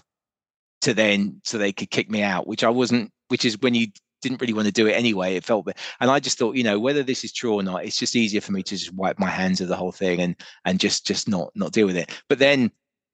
to 0.81 0.93
then 0.93 1.39
so 1.43 1.57
they 1.57 1.71
could 1.71 1.89
kick 1.89 2.09
me 2.09 2.21
out 2.21 2.47
which 2.47 2.63
i 2.63 2.69
wasn't 2.69 3.11
which 3.29 3.45
is 3.45 3.59
when 3.59 3.73
you 3.73 3.87
didn't 4.21 4.41
really 4.41 4.53
want 4.53 4.65
to 4.65 4.71
do 4.71 4.87
it 4.87 4.93
anyway 4.93 5.35
it 5.35 5.43
felt 5.43 5.67
and 5.99 6.09
i 6.09 6.19
just 6.19 6.37
thought 6.37 6.55
you 6.55 6.63
know 6.63 6.79
whether 6.79 7.03
this 7.03 7.23
is 7.23 7.31
true 7.31 7.53
or 7.53 7.63
not 7.63 7.85
it's 7.85 7.97
just 7.97 8.15
easier 8.15 8.41
for 8.41 8.51
me 8.51 8.63
to 8.63 8.75
just 8.75 8.93
wipe 8.93 9.19
my 9.19 9.29
hands 9.29 9.61
of 9.61 9.67
the 9.67 9.75
whole 9.75 9.91
thing 9.91 10.21
and 10.21 10.35
and 10.65 10.79
just 10.79 11.05
just 11.05 11.27
not 11.27 11.51
not 11.55 11.71
deal 11.71 11.87
with 11.87 11.97
it. 11.97 12.11
But 12.27 12.39
then 12.39 12.71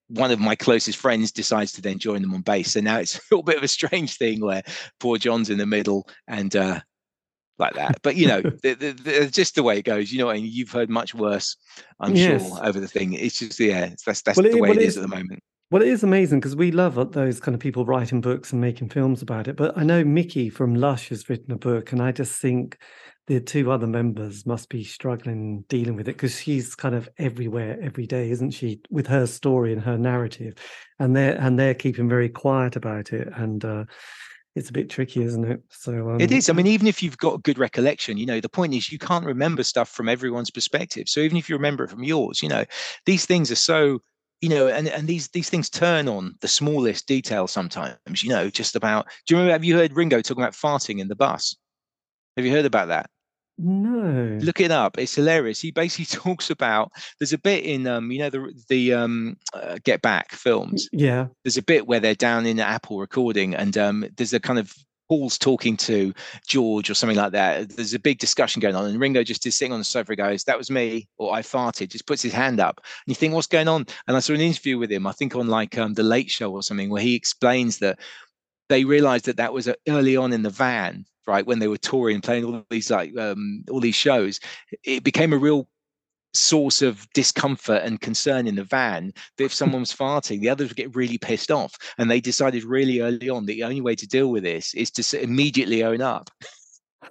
one 0.07 0.31
of 0.31 0.39
my 0.39 0.55
closest 0.55 0.97
friends 0.97 1.31
decides 1.31 1.71
to 1.73 1.81
then 1.81 1.97
join 1.97 2.21
them 2.21 2.33
on 2.33 2.41
bass 2.41 2.73
so 2.73 2.81
now 2.81 2.99
it's 2.99 3.15
a 3.17 3.21
little 3.31 3.43
bit 3.43 3.57
of 3.57 3.63
a 3.63 3.67
strange 3.67 4.17
thing 4.17 4.41
where 4.41 4.63
poor 4.99 5.17
john's 5.17 5.49
in 5.49 5.57
the 5.57 5.65
middle 5.65 6.07
and 6.27 6.55
uh 6.55 6.79
like 7.57 7.73
that. 7.75 7.99
But 8.01 8.15
you 8.15 8.27
know, 8.27 8.41
the, 8.63 8.73
the, 8.73 8.91
the, 8.91 9.29
just 9.31 9.55
the 9.55 9.63
way 9.63 9.77
it 9.79 9.85
goes. 9.85 10.11
You 10.11 10.19
know, 10.19 10.29
and 10.29 10.43
you've 10.43 10.71
heard 10.71 10.89
much 10.89 11.13
worse, 11.13 11.55
I'm 11.99 12.15
yes. 12.15 12.47
sure, 12.47 12.65
over 12.65 12.79
the 12.79 12.87
thing. 12.87 13.13
It's 13.13 13.39
just 13.39 13.59
yeah, 13.59 13.89
that's 14.05 14.21
that's 14.21 14.37
well, 14.37 14.49
the 14.49 14.59
way 14.59 14.71
it, 14.71 14.77
it 14.77 14.83
is 14.83 14.97
at 14.97 15.01
the 15.01 15.07
moment. 15.07 15.41
Well, 15.71 15.81
it 15.81 15.87
is 15.87 16.03
amazing 16.03 16.39
because 16.39 16.55
we 16.55 16.69
love 16.69 17.13
those 17.13 17.39
kind 17.39 17.55
of 17.55 17.59
people 17.59 17.83
writing 17.83 18.21
books 18.21 18.51
and 18.51 18.61
making 18.61 18.89
films 18.89 19.23
about 19.23 19.47
it. 19.47 19.55
But 19.55 19.75
I 19.75 19.83
know 19.83 20.03
Miki 20.03 20.49
from 20.49 20.75
Lush 20.75 21.09
has 21.09 21.29
written 21.29 21.51
a 21.51 21.57
book, 21.57 21.91
and 21.91 21.99
I 21.99 22.11
just 22.11 22.39
think 22.39 22.77
the 23.25 23.39
two 23.39 23.71
other 23.71 23.87
members 23.87 24.45
must 24.45 24.69
be 24.69 24.83
struggling 24.83 25.63
dealing 25.69 25.95
with 25.95 26.07
it 26.07 26.13
because 26.13 26.39
she's 26.39 26.75
kind 26.75 26.93
of 26.93 27.09
everywhere 27.17 27.79
every 27.81 28.05
day, 28.05 28.29
isn't 28.29 28.51
she, 28.51 28.81
with 28.91 29.07
her 29.07 29.25
story 29.25 29.73
and 29.73 29.81
her 29.81 29.97
narrative, 29.97 30.53
and 30.99 31.15
they're 31.15 31.39
and 31.41 31.57
they're 31.57 31.73
keeping 31.73 32.07
very 32.07 32.29
quiet 32.29 32.75
about 32.75 33.11
it 33.11 33.27
and. 33.35 33.65
Uh, 33.65 33.85
it's 34.55 34.69
a 34.69 34.73
bit 34.73 34.89
tricky, 34.89 35.23
isn't 35.23 35.45
it? 35.45 35.61
So 35.69 36.11
um, 36.11 36.21
it 36.21 36.31
is. 36.31 36.49
I 36.49 36.53
mean, 36.53 36.67
even 36.67 36.87
if 36.87 37.01
you've 37.01 37.17
got 37.17 37.35
a 37.35 37.39
good 37.39 37.57
recollection, 37.57 38.17
you 38.17 38.25
know, 38.25 38.39
the 38.39 38.49
point 38.49 38.73
is 38.73 38.91
you 38.91 38.99
can't 38.99 39.25
remember 39.25 39.63
stuff 39.63 39.89
from 39.89 40.07
everyone's 40.07 40.51
perspective. 40.51 41.09
So 41.09 41.21
even 41.21 41.37
if 41.37 41.49
you 41.49 41.55
remember 41.55 41.83
it 41.83 41.89
from 41.89 42.03
yours, 42.03 42.43
you 42.43 42.49
know, 42.49 42.65
these 43.05 43.25
things 43.25 43.51
are 43.51 43.55
so 43.55 43.99
you 44.41 44.49
know, 44.49 44.67
and, 44.67 44.89
and 44.89 45.07
these 45.07 45.29
these 45.29 45.49
things 45.49 45.69
turn 45.69 46.09
on 46.09 46.35
the 46.41 46.49
smallest 46.49 47.07
detail 47.07 47.47
sometimes, 47.47 48.21
you 48.21 48.29
know, 48.29 48.49
just 48.49 48.75
about 48.75 49.07
do 49.25 49.33
you 49.33 49.37
remember 49.37 49.53
have 49.53 49.63
you 49.63 49.77
heard 49.77 49.95
Ringo 49.95 50.21
talking 50.21 50.43
about 50.43 50.53
farting 50.53 50.99
in 50.99 51.07
the 51.07 51.15
bus? 51.15 51.55
Have 52.35 52.45
you 52.45 52.51
heard 52.51 52.65
about 52.65 52.89
that? 52.89 53.09
No. 53.57 54.39
Look 54.41 54.59
it 54.59 54.71
up. 54.71 54.97
It's 54.97 55.15
hilarious. 55.15 55.61
He 55.61 55.71
basically 55.71 56.05
talks 56.19 56.49
about 56.49 56.91
there's 57.19 57.33
a 57.33 57.37
bit 57.37 57.63
in 57.63 57.87
um 57.87 58.11
you 58.11 58.19
know 58.19 58.29
the 58.29 58.63
the 58.69 58.93
um 58.93 59.37
uh, 59.53 59.77
Get 59.83 60.01
Back 60.01 60.31
films. 60.31 60.89
Yeah. 60.91 61.27
There's 61.43 61.57
a 61.57 61.63
bit 61.63 61.87
where 61.87 61.99
they're 61.99 62.15
down 62.15 62.45
in 62.45 62.59
Apple 62.59 62.99
recording 62.99 63.53
and 63.55 63.77
um 63.77 64.05
there's 64.17 64.33
a 64.33 64.39
kind 64.39 64.59
of 64.59 64.73
Paul's 65.09 65.37
talking 65.37 65.77
to 65.77 66.13
George 66.47 66.89
or 66.89 66.93
something 66.93 67.17
like 67.17 67.33
that. 67.33 67.69
There's 67.69 67.93
a 67.93 67.99
big 67.99 68.19
discussion 68.19 68.61
going 68.61 68.75
on, 68.75 68.85
and 68.85 68.99
Ringo 68.99 69.23
just 69.23 69.45
is 69.45 69.55
sitting 69.55 69.73
on 69.73 69.79
the 69.79 69.85
sofa. 69.85 70.15
Goes, 70.15 70.45
"That 70.45 70.57
was 70.57 70.71
me," 70.71 71.07
or 71.17 71.33
"I 71.35 71.41
farted." 71.41 71.89
Just 71.91 72.07
puts 72.07 72.21
his 72.21 72.33
hand 72.33 72.59
up, 72.59 72.77
and 72.77 73.11
you 73.11 73.15
think, 73.15 73.33
"What's 73.33 73.45
going 73.45 73.67
on?" 73.67 73.85
And 74.07 74.15
I 74.15 74.21
saw 74.21 74.33
an 74.33 74.41
interview 74.41 74.77
with 74.77 74.91
him. 74.91 75.05
I 75.05 75.11
think 75.11 75.35
on 75.35 75.47
like 75.47 75.77
um, 75.77 75.93
the 75.93 76.03
Late 76.03 76.31
Show 76.31 76.51
or 76.51 76.63
something, 76.63 76.89
where 76.89 77.01
he 77.01 77.15
explains 77.15 77.79
that 77.79 77.99
they 78.69 78.85
realized 78.85 79.25
that 79.25 79.37
that 79.37 79.53
was 79.53 79.69
early 79.87 80.15
on 80.15 80.33
in 80.33 80.43
the 80.43 80.49
van 80.49 81.05
right 81.27 81.45
when 81.45 81.59
they 81.59 81.67
were 81.67 81.77
touring 81.77 82.21
playing 82.21 82.43
all 82.43 82.63
these 82.69 82.91
like 82.91 83.17
um, 83.17 83.63
all 83.69 83.79
these 83.79 83.95
shows 83.95 84.39
it 84.83 85.03
became 85.03 85.33
a 85.33 85.37
real 85.37 85.67
source 86.35 86.81
of 86.81 87.07
discomfort 87.13 87.83
and 87.83 88.01
concern 88.01 88.47
in 88.47 88.55
the 88.55 88.63
van 88.63 89.13
that 89.37 89.45
if 89.45 89.53
someone 89.61 89.81
was 89.81 89.93
farting 89.93 90.41
the 90.41 90.49
others 90.49 90.69
would 90.69 90.77
get 90.77 90.95
really 90.95 91.17
pissed 91.17 91.51
off 91.51 91.75
and 91.97 92.09
they 92.09 92.19
decided 92.19 92.63
really 92.63 93.01
early 93.01 93.29
on 93.29 93.45
that 93.45 93.53
the 93.53 93.63
only 93.63 93.81
way 93.81 93.95
to 93.95 94.07
deal 94.07 94.29
with 94.29 94.43
this 94.43 94.73
is 94.73 94.89
to 94.91 95.21
immediately 95.21 95.83
own 95.83 96.01
up 96.01 96.29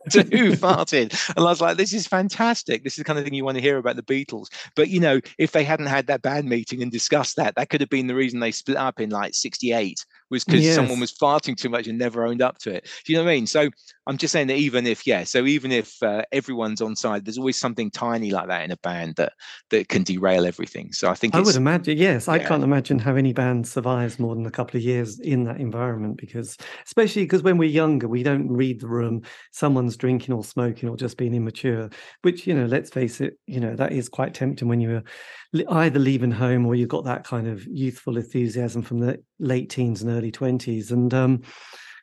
to 0.10 0.22
who 0.22 0.52
farted. 0.56 1.12
And 1.36 1.46
I 1.46 1.48
was 1.48 1.60
like, 1.60 1.76
this 1.76 1.92
is 1.92 2.06
fantastic. 2.06 2.84
This 2.84 2.94
is 2.94 2.98
the 2.98 3.04
kind 3.04 3.18
of 3.18 3.24
thing 3.24 3.34
you 3.34 3.44
want 3.44 3.56
to 3.56 3.62
hear 3.62 3.78
about 3.78 3.96
the 3.96 4.02
Beatles. 4.02 4.46
But, 4.74 4.88
you 4.88 5.00
know, 5.00 5.20
if 5.38 5.52
they 5.52 5.64
hadn't 5.64 5.86
had 5.86 6.06
that 6.06 6.22
band 6.22 6.48
meeting 6.48 6.82
and 6.82 6.90
discussed 6.90 7.36
that, 7.36 7.54
that 7.56 7.70
could 7.70 7.80
have 7.80 7.90
been 7.90 8.06
the 8.06 8.14
reason 8.14 8.40
they 8.40 8.52
split 8.52 8.76
up 8.76 9.00
in 9.00 9.10
like 9.10 9.34
68 9.34 10.04
was 10.32 10.44
because 10.44 10.64
yes. 10.64 10.74
someone 10.74 10.98
was 10.98 11.12
farting 11.12 11.56
too 11.56 11.68
much 11.68 11.86
and 11.86 11.98
never 11.98 12.24
owned 12.24 12.42
up 12.42 12.58
to 12.58 12.74
it. 12.74 12.88
Do 13.04 13.12
you 13.12 13.18
know 13.18 13.24
what 13.24 13.30
I 13.30 13.34
mean? 13.34 13.46
So 13.46 13.68
I'm 14.06 14.16
just 14.16 14.32
saying 14.32 14.48
that 14.48 14.56
even 14.56 14.86
if, 14.86 15.06
yeah, 15.06 15.22
so 15.22 15.44
even 15.44 15.70
if 15.70 16.02
uh, 16.02 16.22
everyone's 16.32 16.80
on 16.80 16.96
side, 16.96 17.24
there's 17.24 17.38
always 17.38 17.58
something 17.58 17.90
tiny 17.90 18.30
like 18.30 18.48
that 18.48 18.64
in 18.64 18.70
a 18.72 18.76
band 18.78 19.14
that 19.16 19.34
that 19.70 19.88
can 19.88 20.02
derail 20.02 20.46
everything. 20.46 20.90
So 20.92 21.08
I 21.08 21.14
think 21.14 21.34
I 21.34 21.40
would 21.40 21.54
imagine, 21.54 21.98
yes, 21.98 22.26
yeah. 22.26 22.32
I 22.32 22.38
can't 22.40 22.64
imagine 22.64 22.98
how 22.98 23.14
any 23.14 23.32
band 23.32 23.68
survives 23.68 24.18
more 24.18 24.34
than 24.34 24.46
a 24.46 24.50
couple 24.50 24.78
of 24.78 24.82
years 24.82 25.20
in 25.20 25.44
that 25.44 25.58
environment 25.60 26.16
because, 26.16 26.56
especially 26.86 27.22
because 27.24 27.42
when 27.42 27.58
we're 27.58 27.68
younger, 27.68 28.08
we 28.08 28.22
don't 28.22 28.48
read 28.48 28.80
the 28.80 28.88
room. 28.88 29.22
Someone's 29.52 29.96
drinking 29.96 30.34
or 30.34 30.42
smoking 30.42 30.88
or 30.88 30.96
just 30.96 31.18
being 31.18 31.34
immature, 31.34 31.90
which 32.22 32.46
you 32.46 32.54
know, 32.54 32.64
let's 32.64 32.90
face 32.90 33.20
it, 33.20 33.38
you 33.46 33.60
know, 33.60 33.76
that 33.76 33.92
is 33.92 34.08
quite 34.08 34.32
tempting 34.32 34.66
when 34.66 34.80
you're 34.80 35.04
either 35.68 35.98
leaving 35.98 36.30
home 36.30 36.66
or 36.66 36.74
you've 36.74 36.88
got 36.88 37.04
that 37.04 37.24
kind 37.24 37.46
of 37.46 37.66
youthful 37.66 38.16
enthusiasm 38.16 38.82
from 38.82 39.00
the 39.00 39.22
late 39.38 39.68
teens 39.68 40.02
and 40.02 40.10
early 40.10 40.32
20s 40.32 40.90
and 40.90 41.12
um, 41.12 41.42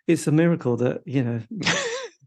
it's 0.07 0.27
a 0.27 0.31
miracle 0.31 0.77
that 0.77 1.01
you 1.05 1.23
know 1.23 1.41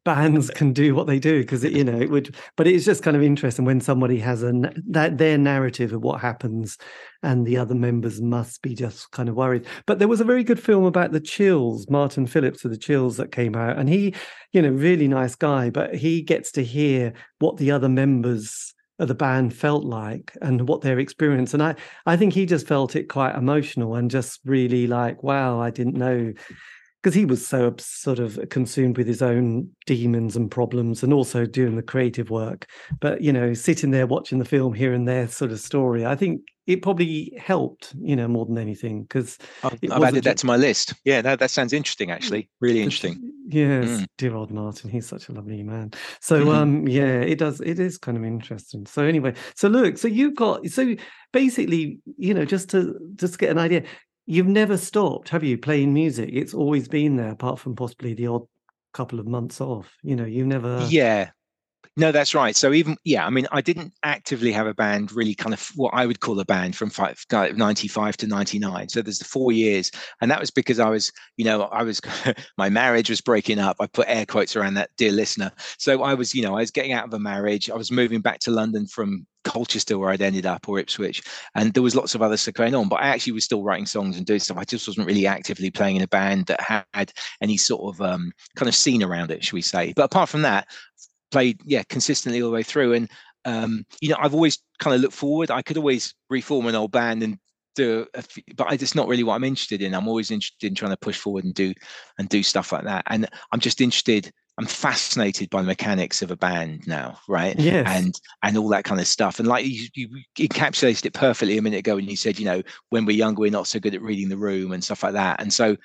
bands 0.04 0.50
can 0.50 0.72
do 0.72 0.94
what 0.96 1.06
they 1.06 1.18
do 1.18 1.40
because 1.42 1.62
you 1.62 1.84
know 1.84 1.98
it 1.98 2.10
would 2.10 2.34
but 2.56 2.66
it's 2.66 2.84
just 2.84 3.04
kind 3.04 3.16
of 3.16 3.22
interesting 3.22 3.64
when 3.64 3.80
somebody 3.80 4.18
has 4.18 4.42
a 4.42 4.52
that 4.88 5.18
their 5.18 5.38
narrative 5.38 5.92
of 5.92 6.02
what 6.02 6.20
happens 6.20 6.76
and 7.22 7.46
the 7.46 7.56
other 7.56 7.74
members 7.74 8.20
must 8.20 8.62
be 8.62 8.74
just 8.74 9.12
kind 9.12 9.28
of 9.28 9.36
worried. 9.36 9.64
But 9.86 10.00
there 10.00 10.08
was 10.08 10.20
a 10.20 10.24
very 10.24 10.42
good 10.42 10.58
film 10.58 10.84
about 10.84 11.12
the 11.12 11.20
chills 11.20 11.88
martin 11.88 12.26
phillipps 12.26 12.64
of 12.64 12.72
the 12.72 12.76
chills 12.76 13.16
that 13.16 13.30
came 13.30 13.54
out 13.54 13.78
and 13.78 13.88
he 13.88 14.14
you 14.52 14.60
know 14.60 14.70
really 14.70 15.06
nice 15.06 15.36
guy 15.36 15.70
but 15.70 15.94
he 15.94 16.20
gets 16.20 16.50
to 16.52 16.64
hear 16.64 17.12
what 17.38 17.58
the 17.58 17.70
other 17.70 17.88
members 17.88 18.74
the 19.06 19.14
band 19.14 19.54
felt 19.54 19.84
like 19.84 20.36
and 20.42 20.68
what 20.68 20.80
their 20.80 20.98
experience 20.98 21.54
and 21.54 21.62
i 21.62 21.74
i 22.06 22.16
think 22.16 22.32
he 22.32 22.46
just 22.46 22.66
felt 22.66 22.96
it 22.96 23.04
quite 23.08 23.34
emotional 23.34 23.94
and 23.94 24.10
just 24.10 24.40
really 24.44 24.86
like 24.86 25.22
wow 25.22 25.60
i 25.60 25.70
didn't 25.70 25.94
know 25.94 26.32
because 27.02 27.14
he 27.14 27.24
was 27.24 27.44
so 27.44 27.74
sort 27.78 28.18
of 28.20 28.38
consumed 28.48 28.96
with 28.96 29.08
his 29.08 29.22
own 29.22 29.68
demons 29.86 30.36
and 30.36 30.50
problems 30.50 31.02
and 31.02 31.12
also 31.12 31.44
doing 31.44 31.74
the 31.74 31.82
creative 31.82 32.30
work. 32.30 32.66
But 33.00 33.22
you 33.22 33.32
know 33.32 33.54
sitting 33.54 33.90
there 33.90 34.06
watching 34.06 34.38
the 34.38 34.44
film 34.44 34.74
hearing 34.74 35.04
their 35.04 35.28
sort 35.28 35.50
of 35.50 35.60
story 35.60 36.04
i 36.04 36.14
think 36.14 36.42
it 36.66 36.82
probably 36.82 37.32
helped 37.38 37.92
you 38.00 38.14
know 38.14 38.28
more 38.28 38.46
than 38.46 38.56
anything 38.56 39.02
because 39.02 39.36
i've 39.64 40.02
added 40.02 40.24
that 40.24 40.36
to 40.38 40.46
my 40.46 40.56
list. 40.56 40.94
Yeah 41.04 41.22
that, 41.22 41.38
that 41.40 41.50
sounds 41.50 41.72
interesting 41.72 42.10
actually. 42.10 42.48
Really 42.60 42.82
interesting. 42.82 43.32
yes 43.48 43.88
mm. 43.88 44.06
dear 44.16 44.34
old 44.34 44.50
martin 44.50 44.90
he's 44.90 45.08
such 45.08 45.28
a 45.28 45.32
lovely 45.32 45.62
man. 45.62 45.92
So 46.20 46.40
mm-hmm. 46.40 46.50
um 46.50 46.88
yeah 46.88 47.20
it 47.20 47.38
does 47.38 47.60
it 47.60 47.78
is 47.80 47.98
kind 47.98 48.16
of 48.16 48.24
interesting. 48.24 48.86
So 48.86 49.02
anyway 49.04 49.34
so 49.56 49.68
look 49.68 49.98
so 49.98 50.08
you've 50.08 50.36
got 50.36 50.66
so 50.68 50.94
basically 51.32 51.98
you 52.16 52.34
know 52.34 52.44
just 52.44 52.70
to 52.70 52.98
just 53.16 53.38
get 53.38 53.50
an 53.50 53.58
idea 53.58 53.82
You've 54.26 54.46
never 54.46 54.76
stopped, 54.76 55.28
have 55.30 55.42
you, 55.42 55.58
playing 55.58 55.92
music? 55.92 56.30
It's 56.32 56.54
always 56.54 56.88
been 56.88 57.16
there, 57.16 57.30
apart 57.30 57.58
from 57.58 57.74
possibly 57.74 58.14
the 58.14 58.28
odd 58.28 58.46
couple 58.92 59.18
of 59.18 59.26
months 59.26 59.60
off. 59.60 59.96
You 60.02 60.16
know, 60.16 60.24
you 60.24 60.46
never. 60.46 60.86
Yeah, 60.88 61.30
no, 61.96 62.10
that's 62.10 62.34
right. 62.34 62.56
So 62.56 62.72
even 62.72 62.96
yeah, 63.04 63.26
I 63.26 63.30
mean, 63.30 63.46
I 63.52 63.60
didn't 63.60 63.92
actively 64.02 64.50
have 64.52 64.66
a 64.66 64.72
band 64.72 65.12
really 65.12 65.34
kind 65.34 65.52
of 65.52 65.70
what 65.74 65.92
I 65.92 66.06
would 66.06 66.20
call 66.20 66.40
a 66.40 66.44
band 66.44 66.74
from 66.74 66.88
five, 66.88 67.22
95 67.30 68.16
to 68.16 68.26
99. 68.26 68.88
So 68.88 69.02
there's 69.02 69.18
the 69.18 69.26
four 69.26 69.52
years, 69.52 69.90
and 70.22 70.30
that 70.30 70.40
was 70.40 70.50
because 70.50 70.78
I 70.78 70.88
was, 70.88 71.12
you 71.36 71.44
know, 71.44 71.64
I 71.64 71.82
was 71.82 72.00
my 72.58 72.70
marriage 72.70 73.10
was 73.10 73.20
breaking 73.20 73.58
up. 73.58 73.76
I 73.78 73.86
put 73.86 74.08
air 74.08 74.24
quotes 74.24 74.56
around 74.56 74.74
that, 74.74 74.90
dear 74.96 75.12
listener. 75.12 75.52
So 75.78 76.02
I 76.02 76.14
was, 76.14 76.34
you 76.34 76.42
know, 76.42 76.56
I 76.56 76.60
was 76.60 76.70
getting 76.70 76.92
out 76.92 77.04
of 77.04 77.12
a 77.12 77.18
marriage. 77.18 77.68
I 77.68 77.76
was 77.76 77.92
moving 77.92 78.22
back 78.22 78.38
to 78.40 78.50
London 78.50 78.86
from 78.86 79.26
Colchester 79.44 79.98
where 79.98 80.10
I'd 80.10 80.22
ended 80.22 80.46
up 80.46 80.66
or 80.70 80.78
Ipswich, 80.78 81.22
and 81.54 81.74
there 81.74 81.82
was 81.82 81.94
lots 81.94 82.14
of 82.14 82.22
other 82.22 82.38
stuff 82.38 82.54
going 82.54 82.74
on. 82.74 82.88
But 82.88 83.00
I 83.00 83.08
actually 83.08 83.34
was 83.34 83.44
still 83.44 83.64
writing 83.64 83.84
songs 83.84 84.16
and 84.16 84.24
doing 84.24 84.40
stuff. 84.40 84.56
I 84.56 84.64
just 84.64 84.88
wasn't 84.88 85.06
really 85.08 85.26
actively 85.26 85.70
playing 85.70 85.96
in 85.96 86.02
a 86.02 86.08
band 86.08 86.46
that 86.46 86.86
had 86.94 87.12
any 87.42 87.58
sort 87.58 87.94
of 87.94 88.00
um, 88.00 88.32
kind 88.56 88.70
of 88.70 88.74
scene 88.74 89.02
around 89.02 89.30
it, 89.30 89.44
should 89.44 89.52
we 89.52 89.60
say? 89.60 89.92
But 89.94 90.04
apart 90.04 90.30
from 90.30 90.40
that, 90.40 90.68
played 91.32 91.60
yeah 91.64 91.82
consistently 91.88 92.42
all 92.42 92.50
the 92.50 92.54
way 92.54 92.62
through. 92.62 92.92
And 92.92 93.10
um, 93.44 93.84
you 94.00 94.08
know 94.08 94.16
i've 94.20 94.34
always 94.34 94.58
kind 94.78 94.94
of 94.94 95.00
looked 95.00 95.14
forward. 95.14 95.50
I 95.50 95.62
could 95.62 95.76
always 95.76 96.14
reform 96.30 96.66
an 96.66 96.76
old 96.76 96.92
band 96.92 97.22
and 97.22 97.38
do 97.74 98.06
a 98.14 98.22
few, 98.22 98.42
but 98.54 98.70
I, 98.70 98.74
it's 98.74 98.94
not 98.94 99.08
really 99.08 99.24
what 99.24 99.34
i'm 99.34 99.44
interested 99.44 99.82
in. 99.82 99.94
I'm 99.94 100.08
always 100.08 100.30
interested 100.30 100.66
in 100.66 100.74
trying 100.74 100.92
to 100.92 100.96
push 100.96 101.16
forward 101.16 101.44
and 101.44 101.54
do 101.54 101.74
and 102.18 102.28
do 102.28 102.42
stuff 102.42 102.70
like 102.72 102.84
that. 102.84 103.04
And 103.08 103.28
i'm 103.52 103.60
just 103.60 103.80
interested 103.80 104.30
i'm 104.58 104.66
fascinated 104.66 105.48
by 105.48 105.62
the 105.62 105.66
mechanics 105.66 106.20
of 106.20 106.30
a 106.30 106.36
band 106.36 106.86
now 106.86 107.18
right? 107.26 107.58
Yeah, 107.58 107.84
and 107.86 108.14
and 108.42 108.58
all 108.58 108.68
that 108.68 108.84
kind 108.84 109.00
of 109.00 109.08
stuff. 109.08 109.38
And 109.38 109.48
like 109.48 109.66
you, 109.66 109.88
you 109.94 110.08
encapsulated 110.38 111.06
it 111.06 111.14
perfectly 111.14 111.56
a 111.58 111.62
minute 111.62 111.78
ago 111.78 111.96
when 111.96 112.08
you 112.08 112.16
said 112.16 112.38
you 112.38 112.44
know 112.44 112.62
when 112.90 113.06
we're 113.06 113.16
younger 113.16 113.40
we're 113.40 113.50
not 113.50 113.66
so 113.66 113.80
good 113.80 113.94
at 113.94 114.02
reading 114.02 114.28
the 114.28 114.36
room 114.36 114.72
and 114.72 114.84
stuff 114.84 115.02
like 115.02 115.14
that. 115.14 115.40
And 115.40 115.52
so 115.52 115.76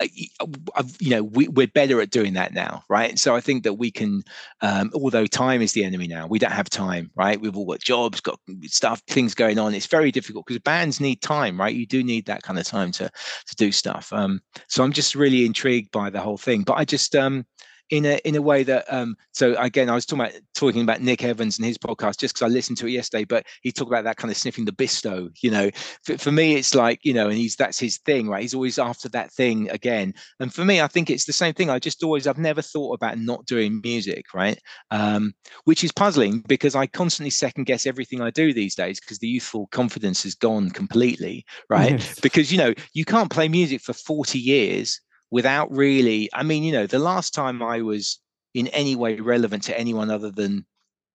you 0.00 1.10
know 1.10 1.24
we, 1.24 1.48
we're 1.48 1.66
better 1.66 2.00
at 2.00 2.10
doing 2.10 2.34
that 2.34 2.54
now 2.54 2.82
right? 2.88 3.18
So 3.18 3.34
i 3.34 3.40
think 3.40 3.64
that 3.64 3.74
we 3.74 3.90
can 3.90 4.22
um, 4.60 4.90
although 4.94 5.26
time 5.26 5.60
is 5.62 5.72
the 5.72 5.84
enemy 5.84 6.06
now 6.06 6.26
we 6.26 6.38
don't 6.38 6.52
have 6.52 6.70
time 6.70 7.10
right? 7.16 7.40
We've 7.40 7.56
all 7.56 7.66
got 7.66 7.80
jobs 7.80 8.20
got 8.20 8.38
stuff 8.64 9.02
things 9.08 9.34
going 9.34 9.58
on. 9.58 9.74
It's 9.74 9.86
very 9.86 10.10
difficult 10.10 10.46
because 10.46 10.60
bands 10.60 11.00
need 11.00 11.20
time 11.20 11.58
right? 11.58 11.74
You 11.74 11.86
do 11.86 12.02
need 12.02 12.26
that 12.26 12.42
kind 12.42 12.58
of 12.58 12.66
time 12.66 12.92
to 12.92 13.10
to 13.10 13.56
do 13.56 13.72
stuff. 13.72 14.12
Um, 14.12 14.40
so 14.68 14.84
i'm 14.84 14.92
just 14.92 15.14
really 15.14 15.44
intrigued 15.44 15.90
by 15.90 16.10
the 16.10 16.20
whole 16.20 16.38
thing. 16.38 16.62
But 16.62 16.74
i 16.74 16.84
just 16.84 17.14
um 17.16 17.44
in 17.90 18.04
a 18.04 18.20
in 18.24 18.36
a 18.36 18.42
way 18.42 18.62
that 18.62 18.84
um 18.92 19.16
so 19.32 19.54
again 19.58 19.88
I 19.88 19.94
was 19.94 20.04
talking 20.04 20.24
about 20.24 20.40
talking 20.54 20.82
about 20.82 21.00
Nick 21.00 21.24
Evans 21.24 21.58
and 21.58 21.66
his 21.66 21.78
podcast 21.78 22.18
just 22.18 22.34
because 22.34 22.42
I 22.42 22.48
listened 22.48 22.78
to 22.78 22.86
it 22.86 22.90
yesterday, 22.90 23.24
but 23.24 23.46
he 23.62 23.72
talked 23.72 23.90
about 23.90 24.04
that 24.04 24.16
kind 24.16 24.30
of 24.30 24.36
sniffing 24.36 24.64
the 24.64 24.72
bisto, 24.72 25.30
you 25.42 25.50
know. 25.50 25.70
For, 26.04 26.18
for 26.18 26.32
me, 26.32 26.56
it's 26.56 26.74
like, 26.74 27.00
you 27.04 27.14
know, 27.14 27.28
and 27.28 27.38
he's 27.38 27.56
that's 27.56 27.78
his 27.78 27.98
thing, 27.98 28.28
right? 28.28 28.42
He's 28.42 28.54
always 28.54 28.78
after 28.78 29.08
that 29.10 29.32
thing 29.32 29.70
again. 29.70 30.14
And 30.40 30.52
for 30.52 30.64
me, 30.64 30.80
I 30.80 30.88
think 30.88 31.10
it's 31.10 31.24
the 31.24 31.32
same 31.32 31.54
thing. 31.54 31.70
I 31.70 31.78
just 31.78 32.02
always 32.02 32.26
I've 32.26 32.38
never 32.38 32.62
thought 32.62 32.94
about 32.94 33.18
not 33.18 33.46
doing 33.46 33.80
music, 33.82 34.26
right? 34.34 34.58
Um, 34.90 35.32
which 35.64 35.84
is 35.84 35.92
puzzling 35.92 36.42
because 36.48 36.74
I 36.74 36.86
constantly 36.86 37.30
second 37.30 37.64
guess 37.64 37.86
everything 37.86 38.20
I 38.20 38.30
do 38.30 38.52
these 38.52 38.74
days 38.74 39.00
because 39.00 39.18
the 39.18 39.28
youthful 39.28 39.68
confidence 39.68 40.24
has 40.24 40.34
gone 40.34 40.70
completely, 40.70 41.44
right? 41.70 41.92
Yes. 41.92 42.20
Because 42.20 42.50
you 42.52 42.58
know, 42.58 42.74
you 42.92 43.04
can't 43.04 43.30
play 43.30 43.48
music 43.48 43.80
for 43.80 43.92
40 43.92 44.38
years 44.38 45.00
without 45.30 45.70
really 45.70 46.28
i 46.32 46.42
mean 46.42 46.62
you 46.62 46.72
know 46.72 46.86
the 46.86 46.98
last 46.98 47.34
time 47.34 47.62
i 47.62 47.80
was 47.80 48.20
in 48.54 48.68
any 48.68 48.96
way 48.96 49.16
relevant 49.16 49.62
to 49.62 49.78
anyone 49.78 50.10
other 50.10 50.30
than 50.30 50.64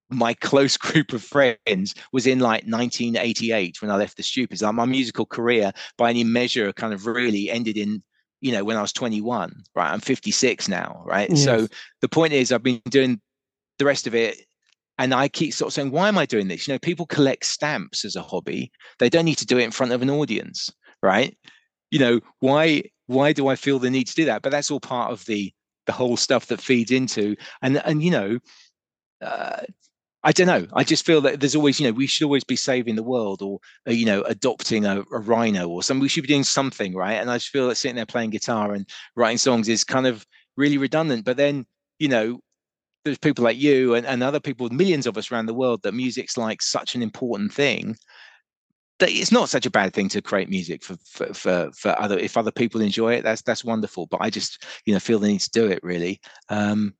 my 0.09 0.33
close 0.41 0.77
group 0.77 1.13
of 1.13 1.23
friends 1.23 1.95
was 2.11 2.27
in 2.27 2.39
like 2.39 2.63
1988 2.65 3.81
when 3.81 3.91
i 3.91 3.95
left 3.95 4.17
the 4.17 4.23
stupids. 4.23 4.61
Like 4.61 4.75
my 4.75 4.85
musical 4.85 5.25
career 5.25 5.71
by 5.97 6.09
any 6.09 6.23
measure 6.23 6.71
kind 6.73 6.93
of 6.93 7.05
really 7.05 7.49
ended 7.49 7.77
in 7.77 8.03
you 8.41 8.51
know 8.51 8.63
when 8.63 8.77
i 8.77 8.81
was 8.81 8.93
21 8.93 9.63
right? 9.75 9.91
I'm 9.91 9.99
56 9.99 10.67
now 10.67 11.03
right? 11.05 11.29
Yes. 11.29 11.43
so 11.43 11.67
the 12.01 12.09
point 12.09 12.33
is 12.33 12.51
i've 12.51 12.63
been 12.63 12.81
doing 12.89 13.21
the 13.79 13.85
rest 13.85 14.05
of 14.05 14.13
it 14.13 14.37
and 14.97 15.13
i 15.13 15.27
keep 15.27 15.53
sort 15.53 15.69
of 15.69 15.73
saying 15.73 15.91
why 15.91 16.07
am 16.07 16.17
i 16.17 16.25
doing 16.25 16.47
this? 16.47 16.67
You 16.67 16.73
know 16.73 16.79
people 16.79 17.05
collect 17.05 17.45
stamps 17.45 18.05
as 18.05 18.15
a 18.15 18.21
hobby. 18.21 18.71
They 18.99 19.09
don't 19.09 19.25
need 19.25 19.39
to 19.39 19.45
do 19.45 19.57
it 19.57 19.63
in 19.63 19.71
front 19.71 19.91
of 19.91 20.01
an 20.01 20.09
audience 20.09 20.69
right? 21.01 21.37
You 21.91 21.99
know 21.99 22.19
why 22.39 22.83
why 23.07 23.33
do 23.33 23.47
I 23.47 23.55
feel 23.55 23.79
the 23.79 23.89
need 23.89 24.07
to 24.07 24.15
do 24.15 24.25
that? 24.25 24.41
But 24.41 24.51
that's 24.51 24.71
all 24.71 24.79
part 24.79 25.11
of 25.11 25.25
the 25.25 25.53
the 25.85 25.91
whole 25.91 26.15
stuff 26.15 26.45
that 26.47 26.61
feeds 26.61 26.91
into 26.91 27.35
and 27.61 27.77
and 27.85 28.01
you 28.01 28.09
know 28.09 28.39
uh, 29.21 29.61
I 30.25 30.31
don't 30.31 30.47
know. 30.47 30.67
I 30.73 30.85
just 30.85 31.05
feel 31.05 31.19
that 31.21 31.41
there's 31.41 31.55
always, 31.55 31.79
you 31.79 31.87
know, 31.87 31.91
we 31.91 32.07
should 32.07 32.23
always 32.23 32.45
be 32.45 32.55
saving 32.55 32.95
the 32.95 33.03
world 33.03 33.41
or, 33.41 33.59
uh, 33.87 33.91
you 33.91 34.05
know, 34.05 34.21
adopting 34.21 34.85
a, 34.85 35.01
a, 35.11 35.19
rhino 35.19 35.67
or 35.67 35.83
something. 35.83 36.01
We 36.01 36.07
should 36.07 36.23
be 36.23 36.29
doing 36.29 36.45
something, 36.45 36.95
right? 36.95 37.15
And 37.15 37.29
I 37.29 37.35
just 37.35 37.49
feel 37.49 37.67
that 37.67 37.75
sitting 37.75 37.97
there 37.97 38.05
playing 38.05 38.29
guitar 38.29 38.73
and 38.73 38.87
writing 39.17 39.37
songs 39.37 39.67
is 39.67 39.83
kind 39.83 40.07
of 40.07 40.25
really 40.55 40.77
redundant. 40.77 41.25
But 41.25 41.35
then, 41.35 41.65
you 41.99 42.07
know, 42.07 42.39
there's 43.03 43.17
people 43.17 43.43
like 43.43 43.57
you 43.57 43.95
and, 43.95 44.05
and 44.05 44.23
other 44.23 44.39
people, 44.39 44.69
millions 44.69 45.07
of 45.07 45.17
us 45.17 45.29
around 45.29 45.47
the 45.47 45.53
world, 45.53 45.81
that 45.83 45.93
music's 45.93 46.37
like 46.37 46.61
such 46.61 46.95
an 46.95 47.01
important 47.01 47.53
thing 47.53 47.97
it's 49.09 49.31
not 49.31 49.49
such 49.49 49.65
a 49.65 49.71
bad 49.71 49.93
thing 49.93 50.09
to 50.09 50.21
create 50.21 50.49
music 50.49 50.83
for, 50.83 50.95
for, 51.05 51.33
for 51.33 51.71
for 51.71 51.99
other 52.01 52.17
if 52.17 52.37
other 52.37 52.51
people 52.51 52.81
enjoy 52.81 53.13
it 53.13 53.23
that's 53.23 53.41
that's 53.41 53.63
wonderful 53.63 54.05
but 54.07 54.21
i 54.21 54.29
just 54.29 54.65
you 54.85 54.93
know 54.93 54.99
feel 54.99 55.19
the 55.19 55.27
need 55.27 55.41
to 55.41 55.51
do 55.51 55.65
it 55.67 55.83
really 55.83 56.19
um 56.49 56.93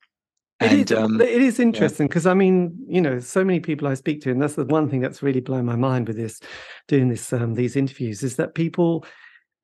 and, 0.59 0.79
it 0.79 0.91
is, 0.91 0.97
um, 0.97 1.19
it 1.19 1.41
is 1.41 1.59
interesting 1.59 2.07
because 2.07 2.25
yeah. 2.25 2.31
I 2.31 2.35
mean, 2.35 2.77
you 2.87 3.01
know, 3.01 3.19
so 3.19 3.43
many 3.43 3.59
people 3.59 3.87
I 3.87 3.95
speak 3.95 4.21
to, 4.21 4.31
and 4.31 4.41
that's 4.41 4.55
the 4.55 4.65
one 4.65 4.89
thing 4.89 5.01
that's 5.01 5.21
really 5.21 5.41
blown 5.41 5.65
my 5.65 5.75
mind 5.75 6.07
with 6.07 6.15
this, 6.15 6.39
doing 6.87 7.09
this, 7.09 7.33
um, 7.33 7.55
these 7.55 7.75
interviews, 7.75 8.23
is 8.23 8.37
that 8.37 8.55
people 8.55 9.05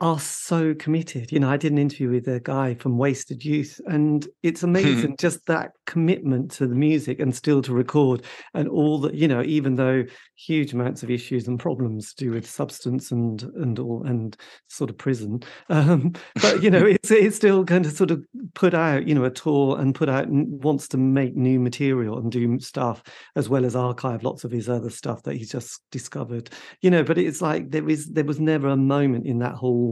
are 0.02 0.20
so 0.20 0.74
committed. 0.76 1.32
You 1.32 1.42
know, 1.42 1.50
I 1.50 1.58
did 1.58 1.74
an 1.74 1.78
interview 1.78 2.10
with 2.10 2.28
a 2.28 2.40
guy 2.40 2.76
from 2.76 2.98
Wasted 2.98 3.44
Youth, 3.44 3.82
and 3.86 4.26
it's 4.44 4.64
amazing 4.64 5.18
just 5.20 5.46
that 5.48 5.72
commitment 5.86 6.52
to 6.52 6.68
the 6.68 6.76
music 6.76 7.20
and 7.20 7.36
still 7.36 7.62
to 7.64 7.74
record 7.74 8.24
and 8.54 8.70
all 8.70 9.00
that. 9.00 9.14
You 9.14 9.28
know, 9.28 9.42
even 9.44 9.76
though 9.76 10.06
huge 10.38 10.72
amounts 10.74 11.04
of 11.04 11.12
issues 11.12 11.50
and 11.50 11.60
problems 11.60 12.14
to 12.14 12.26
do 12.26 12.32
with 12.32 12.50
substance 12.50 13.12
and 13.12 13.44
and 13.56 13.78
all 13.78 14.04
and 14.06 14.38
sort 14.68 14.90
of 14.90 14.98
prison, 14.98 15.42
um, 15.70 16.14
but 16.42 16.64
you 16.64 16.70
know, 16.70 16.86
it's 16.86 17.12
it's 17.12 17.36
still 17.36 17.64
going 17.64 17.84
to 17.84 17.92
sort 17.92 18.12
of 18.12 18.24
put 18.54 18.74
out 18.74 19.06
you 19.06 19.14
know 19.14 19.26
a 19.26 19.30
tour 19.30 19.80
and 19.80 19.96
put 19.96 20.08
out 20.08 20.28
wants 20.30 20.88
to 20.88 20.98
make 20.98 21.36
new 21.36 21.60
material 21.60 22.20
and 22.20 22.32
do 22.32 22.60
stuff 22.60 23.04
as 23.36 23.50
well 23.50 23.66
as 23.66 23.76
archive 23.76 24.24
lots 24.24 24.44
of 24.44 24.52
his 24.52 24.70
other 24.70 24.90
stuff 24.90 25.24
that 25.24 25.36
he's 25.36 25.52
just 25.52 25.82
discovered. 25.92 26.50
You 26.82 26.90
know, 26.90 27.04
but 27.04 27.18
it's 27.18 27.42
like 27.42 27.72
there 27.72 27.90
is 27.90 28.08
there 28.12 28.24
was 28.24 28.40
never 28.40 28.70
a 28.70 28.78
moment 28.78 29.26
in 29.26 29.40
that 29.40 29.56
whole 29.56 29.89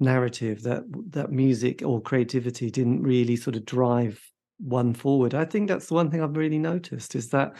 narrative 0.00 0.62
that 0.62 0.82
that 1.10 1.30
music 1.30 1.82
or 1.82 2.00
creativity 2.00 2.70
didn't 2.70 3.02
really 3.02 3.36
sort 3.36 3.56
of 3.56 3.64
drive 3.64 4.20
one 4.58 4.94
forward. 4.94 5.34
I 5.34 5.44
think 5.44 5.68
that's 5.68 5.86
the 5.86 5.94
one 5.94 6.10
thing 6.10 6.22
I've 6.22 6.36
really 6.36 6.58
noticed 6.58 7.14
is 7.14 7.30
that 7.30 7.56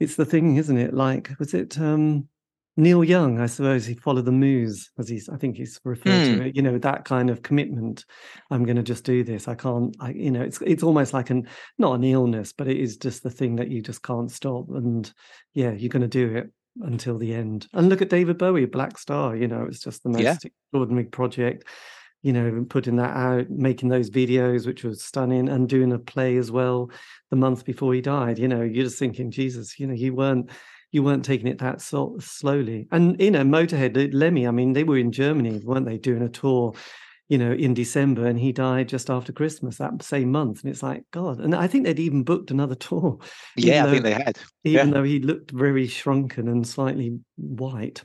it's 0.00 0.16
the 0.16 0.24
thing, 0.24 0.56
isn't 0.56 0.76
it? 0.76 0.94
Like, 0.94 1.30
was 1.38 1.54
it 1.54 1.78
um, 1.78 2.28
Neil 2.76 3.02
Young? 3.02 3.40
I 3.40 3.46
suppose 3.46 3.86
he 3.86 3.94
followed 3.94 4.26
the 4.26 4.32
muse, 4.32 4.90
as 4.98 5.08
he's. 5.08 5.28
I 5.28 5.36
think 5.36 5.56
he's 5.56 5.80
referred 5.84 6.10
mm. 6.10 6.24
to 6.24 6.34
hmm. 6.34 6.42
it. 6.42 6.56
You 6.56 6.62
know, 6.62 6.78
that 6.78 7.04
kind 7.04 7.30
of 7.30 7.42
commitment. 7.42 8.04
I'm 8.50 8.64
going 8.64 8.76
to 8.76 8.82
just 8.82 9.04
do 9.04 9.24
this. 9.24 9.48
I 9.48 9.54
can't. 9.54 9.96
I, 10.00 10.10
you 10.10 10.30
know, 10.30 10.42
it's 10.42 10.60
it's 10.62 10.82
almost 10.82 11.14
like 11.14 11.30
an 11.30 11.48
not 11.78 11.94
an 11.94 12.04
illness, 12.04 12.52
but 12.52 12.68
it 12.68 12.76
is 12.76 12.96
just 12.96 13.22
the 13.22 13.30
thing 13.30 13.56
that 13.56 13.70
you 13.70 13.80
just 13.80 14.02
can't 14.02 14.30
stop. 14.30 14.68
And 14.68 15.10
yeah, 15.54 15.72
you're 15.72 15.88
going 15.88 16.02
to 16.02 16.08
do 16.08 16.36
it 16.36 16.50
until 16.82 17.18
the 17.18 17.34
end. 17.34 17.68
And 17.72 17.88
look 17.88 18.02
at 18.02 18.10
David 18.10 18.38
Bowie, 18.38 18.66
Blackstar. 18.66 19.38
You 19.38 19.48
know, 19.48 19.64
it's 19.68 19.80
just 19.80 20.02
the 20.02 20.10
most 20.10 20.22
yeah. 20.22 20.36
extraordinary 20.42 21.06
project. 21.06 21.64
You 22.22 22.32
know, 22.32 22.66
putting 22.68 22.96
that 22.96 23.16
out, 23.16 23.50
making 23.50 23.88
those 23.88 24.10
videos, 24.10 24.66
which 24.66 24.82
was 24.82 25.02
stunning, 25.02 25.48
and 25.48 25.68
doing 25.68 25.92
a 25.92 25.98
play 25.98 26.36
as 26.36 26.50
well 26.50 26.90
the 27.30 27.36
month 27.36 27.64
before 27.64 27.94
he 27.94 28.00
died. 28.00 28.38
You 28.38 28.48
know, 28.48 28.62
you're 28.62 28.84
just 28.84 28.98
thinking, 28.98 29.30
Jesus, 29.30 29.78
you 29.78 29.86
know, 29.86 29.94
you 29.94 30.14
weren't 30.14 30.50
you 30.92 31.02
weren't 31.02 31.24
taking 31.24 31.46
it 31.46 31.58
that 31.58 31.80
so 31.80 32.16
slowly. 32.20 32.88
And 32.90 33.20
you 33.20 33.30
know, 33.30 33.42
Motorhead, 33.42 34.10
Lemmy, 34.12 34.46
I 34.46 34.50
mean, 34.50 34.72
they 34.72 34.84
were 34.84 34.98
in 34.98 35.12
Germany, 35.12 35.60
weren't 35.62 35.86
they, 35.86 35.98
doing 35.98 36.22
a 36.22 36.28
tour 36.28 36.74
you 37.28 37.38
know, 37.38 37.52
in 37.52 37.74
December, 37.74 38.26
and 38.26 38.38
he 38.38 38.52
died 38.52 38.88
just 38.88 39.10
after 39.10 39.32
Christmas 39.32 39.78
that 39.78 40.02
same 40.02 40.30
month. 40.30 40.62
And 40.62 40.70
it's 40.70 40.82
like, 40.82 41.02
God. 41.12 41.40
And 41.40 41.54
I 41.54 41.66
think 41.66 41.84
they'd 41.84 41.98
even 41.98 42.22
booked 42.22 42.50
another 42.50 42.74
tour. 42.76 43.18
Yeah, 43.56 43.82
though, 43.82 43.88
I 43.88 43.92
think 43.92 44.04
they 44.04 44.12
had. 44.12 44.38
Even 44.64 44.88
yeah. 44.88 44.94
though 44.94 45.02
he 45.02 45.20
looked 45.20 45.50
very 45.50 45.88
shrunken 45.88 46.48
and 46.48 46.66
slightly 46.66 47.18
white 47.36 48.04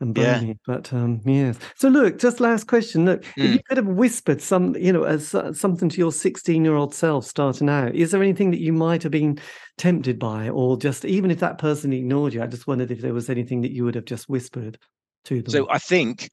and 0.00 0.14
bony. 0.14 0.48
Yeah. 0.48 0.54
But 0.66 0.92
um, 0.92 1.20
yes. 1.26 1.58
So 1.76 1.88
look, 1.88 2.18
just 2.18 2.40
last 2.40 2.66
question. 2.66 3.04
Look, 3.04 3.24
mm. 3.24 3.44
if 3.44 3.52
you 3.52 3.60
could 3.68 3.76
have 3.76 3.86
whispered 3.86 4.40
some, 4.40 4.74
you 4.76 4.92
know, 4.92 5.04
as 5.04 5.34
uh, 5.34 5.52
something 5.52 5.90
to 5.90 5.98
your 5.98 6.10
16-year-old 6.10 6.94
self 6.94 7.26
starting 7.26 7.68
out, 7.68 7.94
is 7.94 8.12
there 8.12 8.22
anything 8.22 8.50
that 8.52 8.60
you 8.60 8.72
might 8.72 9.02
have 9.02 9.12
been 9.12 9.38
tempted 9.76 10.18
by, 10.18 10.48
or 10.48 10.78
just 10.78 11.04
even 11.04 11.30
if 11.30 11.40
that 11.40 11.58
person 11.58 11.92
ignored 11.92 12.32
you? 12.32 12.42
I 12.42 12.46
just 12.46 12.66
wondered 12.66 12.90
if 12.90 13.02
there 13.02 13.14
was 13.14 13.28
anything 13.28 13.60
that 13.62 13.72
you 13.72 13.84
would 13.84 13.94
have 13.94 14.06
just 14.06 14.28
whispered 14.28 14.78
to 15.26 15.42
them. 15.42 15.50
So 15.50 15.66
I 15.70 15.78
think 15.78 16.30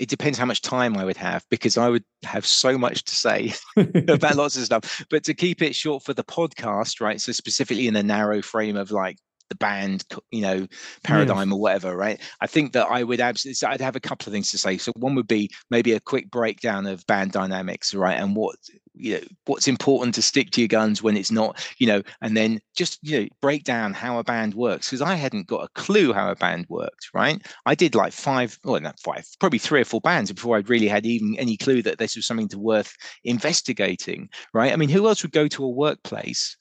it 0.00 0.08
depends 0.08 0.38
how 0.38 0.46
much 0.46 0.62
time 0.62 0.96
I 0.96 1.04
would 1.04 1.18
have 1.18 1.44
because 1.50 1.76
I 1.76 1.90
would 1.90 2.04
have 2.24 2.46
so 2.46 2.78
much 2.78 3.04
to 3.04 3.14
say 3.14 3.52
about 3.76 4.36
lots 4.36 4.56
of 4.56 4.64
stuff. 4.64 5.04
But 5.10 5.24
to 5.24 5.34
keep 5.34 5.60
it 5.60 5.76
short 5.76 6.02
for 6.02 6.14
the 6.14 6.24
podcast, 6.24 7.02
right? 7.02 7.20
So 7.20 7.32
specifically 7.32 7.86
in 7.86 7.92
the 7.92 8.02
narrow 8.02 8.40
frame 8.40 8.76
of 8.76 8.90
like 8.90 9.18
the 9.50 9.56
band, 9.56 10.04
you 10.30 10.40
know, 10.40 10.66
paradigm 11.04 11.48
yes. 11.48 11.54
or 11.54 11.60
whatever, 11.60 11.96
right? 11.96 12.20
I 12.40 12.46
think 12.46 12.72
that 12.72 12.86
I 12.86 13.02
would 13.02 13.20
absolutely, 13.20 13.68
I'd 13.68 13.80
have 13.82 13.96
a 13.96 14.00
couple 14.00 14.28
of 14.28 14.32
things 14.32 14.50
to 14.52 14.58
say. 14.58 14.78
So 14.78 14.92
one 14.96 15.14
would 15.16 15.28
be 15.28 15.50
maybe 15.70 15.92
a 15.92 16.00
quick 16.00 16.30
breakdown 16.30 16.86
of 16.86 17.06
band 17.06 17.32
dynamics, 17.32 17.94
right? 17.94 18.18
And 18.18 18.34
what 18.34 18.56
you 18.94 19.14
know 19.14 19.24
what's 19.46 19.68
important 19.68 20.14
to 20.14 20.22
stick 20.22 20.50
to 20.50 20.60
your 20.60 20.68
guns 20.68 21.02
when 21.02 21.16
it's 21.16 21.30
not 21.30 21.64
you 21.78 21.86
know 21.86 22.02
and 22.20 22.36
then 22.36 22.60
just 22.76 22.98
you 23.02 23.20
know 23.20 23.28
break 23.40 23.64
down 23.64 23.94
how 23.94 24.18
a 24.18 24.24
band 24.24 24.54
works 24.54 24.88
because 24.88 25.00
i 25.00 25.14
hadn't 25.14 25.46
got 25.46 25.64
a 25.64 25.80
clue 25.80 26.12
how 26.12 26.30
a 26.30 26.34
band 26.34 26.66
worked 26.68 27.08
right 27.14 27.46
i 27.66 27.74
did 27.74 27.94
like 27.94 28.12
five 28.12 28.58
well 28.64 28.80
not 28.80 28.98
five 29.00 29.24
probably 29.38 29.58
three 29.58 29.80
or 29.80 29.84
four 29.84 30.00
bands 30.00 30.32
before 30.32 30.56
I'd 30.56 30.68
really 30.68 30.88
had 30.88 31.06
even 31.06 31.36
any 31.38 31.56
clue 31.56 31.82
that 31.82 31.98
this 31.98 32.16
was 32.16 32.26
something 32.26 32.48
to 32.48 32.58
worth 32.58 32.94
investigating 33.24 34.28
right 34.52 34.72
i 34.72 34.76
mean 34.76 34.88
who 34.88 35.06
else 35.06 35.22
would 35.22 35.32
go 35.32 35.48
to 35.48 35.64
a 35.64 35.70
workplace 35.70 36.56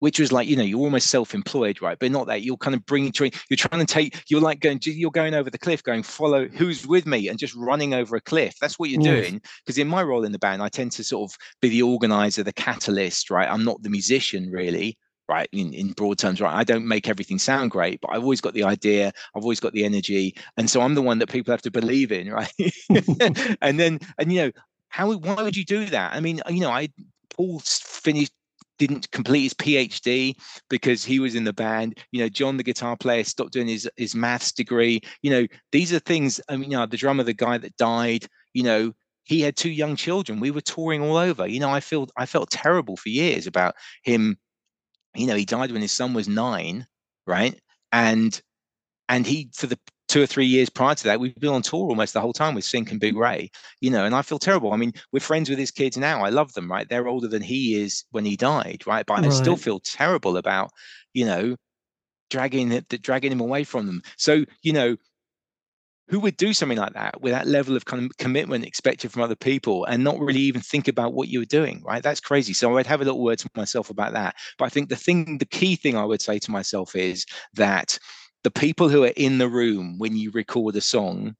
which 0.00 0.18
was 0.18 0.32
like 0.32 0.48
you 0.48 0.56
know 0.56 0.62
you're 0.62 0.80
almost 0.80 1.08
self-employed 1.08 1.80
right? 1.82 1.98
But 1.98 2.10
not 2.10 2.26
that 2.26 2.42
you're 2.42 2.56
kind 2.56 2.74
of 2.74 2.84
bringing 2.86 3.12
to 3.12 3.30
you're 3.48 3.56
trying 3.56 3.84
to 3.84 3.92
take 3.92 4.22
you're 4.28 4.40
like 4.40 4.60
going 4.60 4.80
you're 4.82 5.10
going 5.10 5.34
over 5.34 5.50
the 5.50 5.58
cliff 5.58 5.82
going 5.82 6.02
follow 6.02 6.48
who's 6.48 6.86
with 6.86 7.06
me? 7.06 7.28
and 7.28 7.38
just 7.38 7.54
running 7.54 7.94
over 7.94 8.16
a 8.16 8.20
cliff. 8.20 8.54
That's 8.60 8.78
what 8.78 8.90
you're 8.90 9.02
yes. 9.02 9.28
doing 9.28 9.42
because 9.64 9.78
in 9.78 9.88
my 9.88 10.02
role 10.02 10.24
in 10.24 10.32
the 10.32 10.38
band 10.38 10.62
i 10.62 10.68
tend 10.68 10.92
to 10.92 11.04
sort 11.04 11.30
of 11.30 11.36
be 11.60 11.68
the 11.68 11.82
organizer 11.82 12.42
the 12.42 12.52
catalyst 12.52 13.30
right? 13.30 13.48
I'm 13.48 13.64
not 13.64 13.82
the 13.82 13.90
musician 13.90 14.50
really 14.50 14.98
right? 15.28 15.48
In, 15.50 15.74
in 15.74 15.90
broad 15.92 16.18
terms 16.18 16.40
right? 16.40 16.54
I 16.54 16.62
don't 16.62 16.86
make 16.86 17.08
everything 17.08 17.38
sound 17.38 17.70
great 17.70 18.00
but 18.00 18.10
i've 18.12 18.22
always 18.22 18.40
got 18.40 18.54
the 18.54 18.64
idea 18.64 19.12
i've 19.34 19.42
always 19.42 19.60
got 19.60 19.72
the 19.72 19.84
energy 19.84 20.36
and 20.56 20.70
so 20.70 20.80
i'm 20.80 20.94
the 20.94 21.02
one 21.02 21.18
that 21.18 21.30
people 21.30 21.52
have 21.52 21.62
to 21.62 21.70
believe 21.70 22.12
in 22.12 22.30
right? 22.38 22.52
And 23.60 23.80
then 23.80 24.00
and 24.18 24.32
you 24.32 24.42
know 24.42 24.50
how 24.88 25.12
why 25.12 25.42
would 25.42 25.56
you 25.56 25.64
do 25.64 25.86
that? 25.86 26.14
I 26.14 26.20
mean 26.20 26.40
you 26.48 26.60
know 26.60 26.70
i 26.70 26.88
paul 27.36 27.60
finished 27.60 28.32
didn't 28.78 29.10
complete 29.10 29.42
his 29.42 29.54
PhD 29.54 30.36
because 30.68 31.04
he 31.04 31.18
was 31.18 31.34
in 31.34 31.44
the 31.44 31.52
band. 31.52 31.98
You 32.12 32.20
know, 32.20 32.28
John, 32.28 32.56
the 32.56 32.62
guitar 32.62 32.96
player, 32.96 33.24
stopped 33.24 33.52
doing 33.52 33.68
his 33.68 33.88
his 33.96 34.14
maths 34.14 34.52
degree. 34.52 35.00
You 35.22 35.30
know, 35.30 35.46
these 35.72 35.92
are 35.92 35.98
things. 35.98 36.40
I 36.48 36.56
mean, 36.56 36.70
you 36.70 36.76
know, 36.76 36.86
the 36.86 36.96
drummer, 36.96 37.22
the 37.22 37.34
guy 37.34 37.58
that 37.58 37.76
died. 37.76 38.26
You 38.52 38.62
know, 38.62 38.92
he 39.24 39.40
had 39.40 39.56
two 39.56 39.70
young 39.70 39.96
children. 39.96 40.40
We 40.40 40.50
were 40.50 40.60
touring 40.60 41.02
all 41.02 41.16
over. 41.16 41.46
You 41.46 41.60
know, 41.60 41.70
I 41.70 41.80
feel 41.80 42.08
I 42.16 42.26
felt 42.26 42.50
terrible 42.50 42.96
for 42.96 43.08
years 43.08 43.46
about 43.46 43.74
him. 44.02 44.38
You 45.14 45.26
know, 45.26 45.36
he 45.36 45.44
died 45.44 45.72
when 45.72 45.82
his 45.82 45.92
son 45.92 46.14
was 46.14 46.28
nine, 46.28 46.86
right? 47.26 47.58
And 47.92 48.40
and 49.08 49.26
he 49.26 49.50
for 49.54 49.66
the 49.66 49.78
two 50.08 50.22
or 50.22 50.26
three 50.26 50.46
years 50.46 50.70
prior 50.70 50.94
to 50.94 51.04
that, 51.04 51.20
we've 51.20 51.34
been 51.36 51.50
on 51.50 51.62
tour 51.62 51.88
almost 51.88 52.14
the 52.14 52.20
whole 52.20 52.32
time 52.32 52.54
with 52.54 52.64
Sink 52.64 52.90
and 52.90 53.00
Big 53.00 53.14
mm. 53.14 53.20
Ray, 53.20 53.50
you 53.80 53.90
know, 53.90 54.04
and 54.04 54.14
I 54.14 54.22
feel 54.22 54.38
terrible. 54.38 54.72
I 54.72 54.76
mean, 54.76 54.92
we're 55.12 55.20
friends 55.20 55.50
with 55.50 55.58
his 55.58 55.70
kids 55.70 55.96
now. 55.96 56.24
I 56.24 56.30
love 56.30 56.52
them, 56.54 56.70
right? 56.70 56.88
They're 56.88 57.08
older 57.08 57.28
than 57.28 57.42
he 57.42 57.80
is 57.80 58.04
when 58.10 58.24
he 58.24 58.36
died, 58.36 58.84
right? 58.86 59.04
But 59.04 59.18
right. 59.18 59.26
I 59.26 59.30
still 59.30 59.56
feel 59.56 59.80
terrible 59.80 60.36
about, 60.36 60.70
you 61.12 61.24
know, 61.24 61.56
dragging 62.30 62.72
it, 62.72 62.88
dragging 63.02 63.32
him 63.32 63.40
away 63.40 63.64
from 63.64 63.86
them. 63.86 64.02
So, 64.16 64.44
you 64.62 64.72
know, 64.72 64.96
who 66.08 66.20
would 66.20 66.36
do 66.36 66.52
something 66.52 66.78
like 66.78 66.92
that 66.92 67.20
with 67.20 67.32
that 67.32 67.48
level 67.48 67.76
of 67.76 67.84
kind 67.84 68.04
of 68.04 68.16
commitment 68.16 68.64
expected 68.64 69.10
from 69.10 69.22
other 69.22 69.34
people 69.34 69.84
and 69.86 70.04
not 70.04 70.20
really 70.20 70.40
even 70.40 70.60
think 70.60 70.86
about 70.86 71.14
what 71.14 71.26
you 71.28 71.40
were 71.40 71.46
doing 71.46 71.82
right 71.84 72.02
that's 72.02 72.20
crazy 72.20 72.52
so 72.52 72.76
i'd 72.78 72.86
have 72.86 73.00
a 73.00 73.04
little 73.04 73.22
word 73.22 73.38
to 73.38 73.50
myself 73.56 73.90
about 73.90 74.12
that 74.12 74.36
but 74.56 74.66
i 74.66 74.68
think 74.68 74.88
the 74.88 74.96
thing 74.96 75.38
the 75.38 75.44
key 75.44 75.74
thing 75.74 75.96
i 75.96 76.04
would 76.04 76.22
say 76.22 76.38
to 76.38 76.50
myself 76.50 76.94
is 76.94 77.26
that 77.54 77.98
the 78.46 78.50
people 78.52 78.88
who 78.88 79.02
are 79.02 79.12
in 79.16 79.38
the 79.38 79.48
room 79.48 79.98
when 79.98 80.16
you 80.16 80.30
record 80.30 80.76
a 80.76 80.80
song 80.80 81.34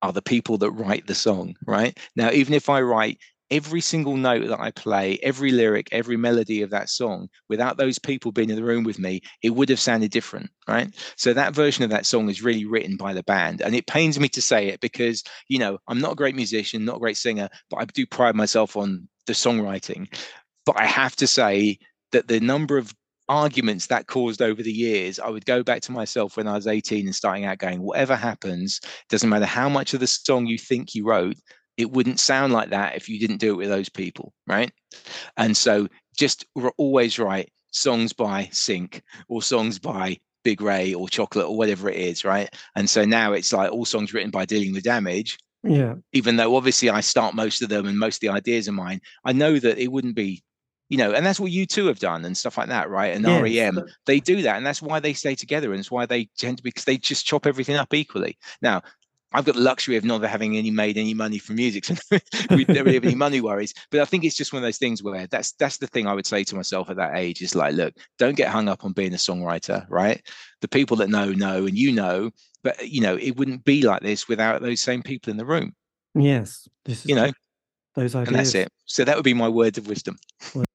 are 0.00 0.12
the 0.12 0.22
people 0.22 0.56
that 0.58 0.70
write 0.70 1.08
the 1.08 1.14
song, 1.14 1.56
right? 1.66 1.98
Now, 2.14 2.30
even 2.30 2.54
if 2.54 2.68
I 2.68 2.80
write 2.82 3.18
every 3.50 3.80
single 3.80 4.16
note 4.16 4.46
that 4.46 4.60
I 4.60 4.70
play, 4.70 5.18
every 5.24 5.50
lyric, 5.50 5.88
every 5.90 6.16
melody 6.16 6.62
of 6.62 6.70
that 6.70 6.88
song, 6.88 7.26
without 7.48 7.78
those 7.78 7.98
people 7.98 8.30
being 8.30 8.48
in 8.48 8.54
the 8.54 8.62
room 8.62 8.84
with 8.84 9.00
me, 9.00 9.22
it 9.42 9.50
would 9.50 9.70
have 9.70 9.80
sounded 9.80 10.12
different, 10.12 10.50
right? 10.68 10.94
So 11.16 11.34
that 11.34 11.52
version 11.52 11.82
of 11.82 11.90
that 11.90 12.06
song 12.06 12.30
is 12.30 12.44
really 12.44 12.64
written 12.64 12.96
by 12.96 13.12
the 13.12 13.24
band. 13.24 13.60
And 13.60 13.74
it 13.74 13.88
pains 13.88 14.20
me 14.20 14.28
to 14.28 14.40
say 14.40 14.68
it 14.68 14.78
because, 14.80 15.24
you 15.48 15.58
know, 15.58 15.78
I'm 15.88 15.98
not 15.98 16.12
a 16.12 16.14
great 16.14 16.36
musician, 16.36 16.84
not 16.84 16.98
a 16.98 17.00
great 17.00 17.16
singer, 17.16 17.48
but 17.70 17.78
I 17.78 17.86
do 17.86 18.06
pride 18.06 18.36
myself 18.36 18.76
on 18.76 19.08
the 19.26 19.32
songwriting. 19.32 20.06
But 20.64 20.78
I 20.78 20.86
have 20.86 21.16
to 21.16 21.26
say 21.26 21.80
that 22.12 22.28
the 22.28 22.38
number 22.38 22.78
of 22.78 22.94
arguments 23.32 23.86
that 23.86 24.06
caused 24.06 24.42
over 24.42 24.62
the 24.62 24.70
years, 24.70 25.18
I 25.18 25.30
would 25.30 25.46
go 25.46 25.62
back 25.62 25.80
to 25.82 25.92
myself 25.92 26.36
when 26.36 26.46
I 26.46 26.52
was 26.52 26.66
18 26.66 27.06
and 27.06 27.14
starting 27.14 27.46
out 27.46 27.58
going, 27.58 27.80
whatever 27.80 28.14
happens, 28.14 28.78
doesn't 29.08 29.28
matter 29.28 29.46
how 29.46 29.70
much 29.70 29.94
of 29.94 30.00
the 30.00 30.06
song 30.06 30.46
you 30.46 30.58
think 30.58 30.94
you 30.94 31.06
wrote, 31.06 31.36
it 31.78 31.90
wouldn't 31.90 32.20
sound 32.20 32.52
like 32.52 32.68
that 32.70 32.94
if 32.94 33.08
you 33.08 33.18
didn't 33.18 33.38
do 33.38 33.54
it 33.54 33.56
with 33.56 33.70
those 33.70 33.88
people, 33.88 34.34
right? 34.46 34.70
And 35.38 35.56
so 35.56 35.88
just 36.16 36.44
always 36.76 37.18
write 37.18 37.50
songs 37.70 38.12
by 38.12 38.50
Sink 38.52 39.02
or 39.28 39.40
songs 39.40 39.78
by 39.78 40.18
Big 40.44 40.60
Ray 40.60 40.92
or 40.92 41.08
Chocolate 41.08 41.46
or 41.46 41.56
whatever 41.56 41.88
it 41.88 41.96
is, 41.96 42.26
right? 42.26 42.54
And 42.76 42.88
so 42.88 43.06
now 43.06 43.32
it's 43.32 43.52
like 43.52 43.72
all 43.72 43.86
songs 43.86 44.12
written 44.12 44.30
by 44.30 44.44
Dealing 44.44 44.74
with 44.74 44.84
Damage. 44.84 45.38
Yeah. 45.62 45.94
Even 46.12 46.36
though 46.36 46.54
obviously 46.54 46.90
I 46.90 47.00
start 47.00 47.34
most 47.34 47.62
of 47.62 47.70
them 47.70 47.86
and 47.86 47.98
most 47.98 48.16
of 48.16 48.20
the 48.20 48.36
ideas 48.36 48.68
are 48.68 48.72
mine, 48.72 49.00
I 49.24 49.32
know 49.32 49.58
that 49.58 49.78
it 49.78 49.90
wouldn't 49.90 50.16
be 50.16 50.42
you 50.92 50.98
know, 50.98 51.12
and 51.12 51.24
that's 51.24 51.40
what 51.40 51.50
U2 51.50 51.86
have 51.86 52.00
done 52.00 52.22
and 52.26 52.36
stuff 52.36 52.58
like 52.58 52.68
that, 52.68 52.90
right? 52.90 53.16
And 53.16 53.24
yes. 53.24 53.42
REM, 53.42 53.82
they 54.04 54.20
do 54.20 54.42
that, 54.42 54.58
and 54.58 54.66
that's 54.66 54.82
why 54.82 55.00
they 55.00 55.14
stay 55.14 55.34
together, 55.34 55.70
and 55.70 55.80
it's 55.80 55.90
why 55.90 56.04
they 56.04 56.26
tend 56.36 56.58
to 56.58 56.62
because 56.62 56.84
they 56.84 56.98
just 56.98 57.24
chop 57.24 57.46
everything 57.46 57.76
up 57.76 57.94
equally. 57.94 58.36
Now, 58.60 58.82
I've 59.32 59.46
got 59.46 59.54
the 59.54 59.62
luxury 59.62 59.96
of 59.96 60.04
not 60.04 60.22
having 60.22 60.54
any 60.54 60.70
made 60.70 60.98
any 60.98 61.14
money 61.14 61.38
from 61.38 61.56
music, 61.56 61.86
so 61.86 61.94
we 62.50 62.66
don't 62.66 62.84
really 62.84 62.96
have 62.96 63.06
any 63.06 63.14
money 63.14 63.40
worries. 63.40 63.72
But 63.90 64.00
I 64.00 64.04
think 64.04 64.24
it's 64.24 64.36
just 64.36 64.52
one 64.52 64.62
of 64.62 64.66
those 64.66 64.76
things 64.76 65.02
where 65.02 65.26
that's 65.28 65.52
that's 65.52 65.78
the 65.78 65.86
thing 65.86 66.06
I 66.06 66.12
would 66.12 66.26
say 66.26 66.44
to 66.44 66.56
myself 66.56 66.90
at 66.90 66.96
that 66.96 67.16
age 67.16 67.40
is 67.40 67.54
like, 67.54 67.72
look, 67.72 67.94
don't 68.18 68.36
get 68.36 68.48
hung 68.48 68.68
up 68.68 68.84
on 68.84 68.92
being 68.92 69.14
a 69.14 69.16
songwriter, 69.16 69.86
right? 69.88 70.20
The 70.60 70.68
people 70.68 70.98
that 70.98 71.08
know 71.08 71.32
know, 71.32 71.64
and 71.64 71.78
you 71.78 71.92
know, 71.92 72.32
but 72.62 72.86
you 72.86 73.00
know, 73.00 73.16
it 73.16 73.38
wouldn't 73.38 73.64
be 73.64 73.80
like 73.80 74.02
this 74.02 74.28
without 74.28 74.60
those 74.60 74.82
same 74.82 75.02
people 75.02 75.30
in 75.30 75.38
the 75.38 75.46
room. 75.46 75.74
Yes, 76.14 76.68
this 76.84 76.98
is 76.98 77.06
you 77.06 77.14
know 77.14 77.32
those 77.94 78.14
ideas. 78.14 78.28
And 78.28 78.36
that's 78.36 78.54
it. 78.54 78.68
So 78.84 79.04
that 79.04 79.16
would 79.16 79.24
be 79.24 79.32
my 79.32 79.48
words 79.48 79.78
of 79.78 79.86
wisdom. 79.86 80.18
Well, 80.54 80.66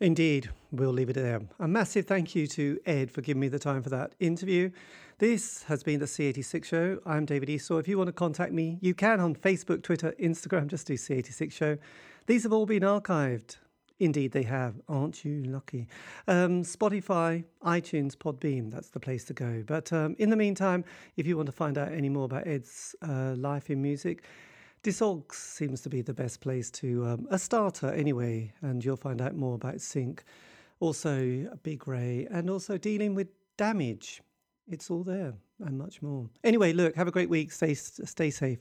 Indeed, 0.00 0.50
we'll 0.72 0.92
leave 0.92 1.10
it 1.10 1.14
there. 1.14 1.40
A 1.60 1.68
massive 1.68 2.06
thank 2.06 2.34
you 2.34 2.48
to 2.48 2.80
Ed 2.84 3.12
for 3.12 3.20
giving 3.20 3.40
me 3.40 3.48
the 3.48 3.60
time 3.60 3.80
for 3.80 3.90
that 3.90 4.14
interview. 4.18 4.70
This 5.18 5.62
has 5.64 5.84
been 5.84 6.00
the 6.00 6.06
C86 6.06 6.64
Show. 6.64 6.98
I'm 7.06 7.24
David 7.24 7.48
Eastaugh. 7.48 7.78
If 7.78 7.86
you 7.86 7.96
want 7.96 8.08
to 8.08 8.12
contact 8.12 8.52
me, 8.52 8.78
you 8.80 8.92
can 8.92 9.20
on 9.20 9.36
Facebook, 9.36 9.84
Twitter, 9.84 10.12
Instagram, 10.20 10.66
just 10.66 10.88
do 10.88 10.94
C86 10.94 11.52
Show. 11.52 11.78
These 12.26 12.42
have 12.42 12.52
all 12.52 12.66
been 12.66 12.82
archived. 12.82 13.58
Indeed, 14.00 14.32
they 14.32 14.42
have. 14.42 14.74
Aren't 14.88 15.24
you 15.24 15.44
lucky? 15.44 15.86
Um, 16.26 16.64
Spotify, 16.64 17.44
iTunes, 17.64 18.16
Podbean, 18.16 18.72
that's 18.72 18.90
the 18.90 18.98
place 18.98 19.24
to 19.26 19.32
go. 19.32 19.62
But 19.64 19.92
um, 19.92 20.16
in 20.18 20.30
the 20.30 20.36
meantime, 20.36 20.84
if 21.16 21.24
you 21.28 21.36
want 21.36 21.46
to 21.46 21.52
find 21.52 21.78
out 21.78 21.92
any 21.92 22.08
more 22.08 22.24
about 22.24 22.48
Ed's 22.48 22.96
uh, 23.02 23.34
life 23.36 23.70
in 23.70 23.80
music, 23.80 24.24
Discogs 24.84 25.36
seems 25.36 25.80
to 25.80 25.88
be 25.88 26.02
the 26.02 26.12
best 26.12 26.42
place 26.42 26.70
to 26.72 27.06
um, 27.06 27.26
a 27.30 27.38
starter 27.38 27.90
anyway, 27.90 28.52
and 28.60 28.84
you'll 28.84 28.98
find 28.98 29.22
out 29.22 29.34
more 29.34 29.54
about 29.54 29.80
sink. 29.80 30.24
also 30.78 31.48
Big 31.62 31.88
Ray, 31.88 32.28
and 32.30 32.50
also 32.50 32.76
dealing 32.76 33.14
with 33.14 33.28
damage. 33.56 34.20
It's 34.68 34.90
all 34.90 35.02
there 35.02 35.32
and 35.60 35.78
much 35.78 36.02
more. 36.02 36.28
Anyway, 36.42 36.74
look, 36.74 36.94
have 36.96 37.08
a 37.08 37.10
great 37.10 37.30
week. 37.30 37.50
Stay 37.50 37.72
stay 37.72 38.30
safe. 38.30 38.58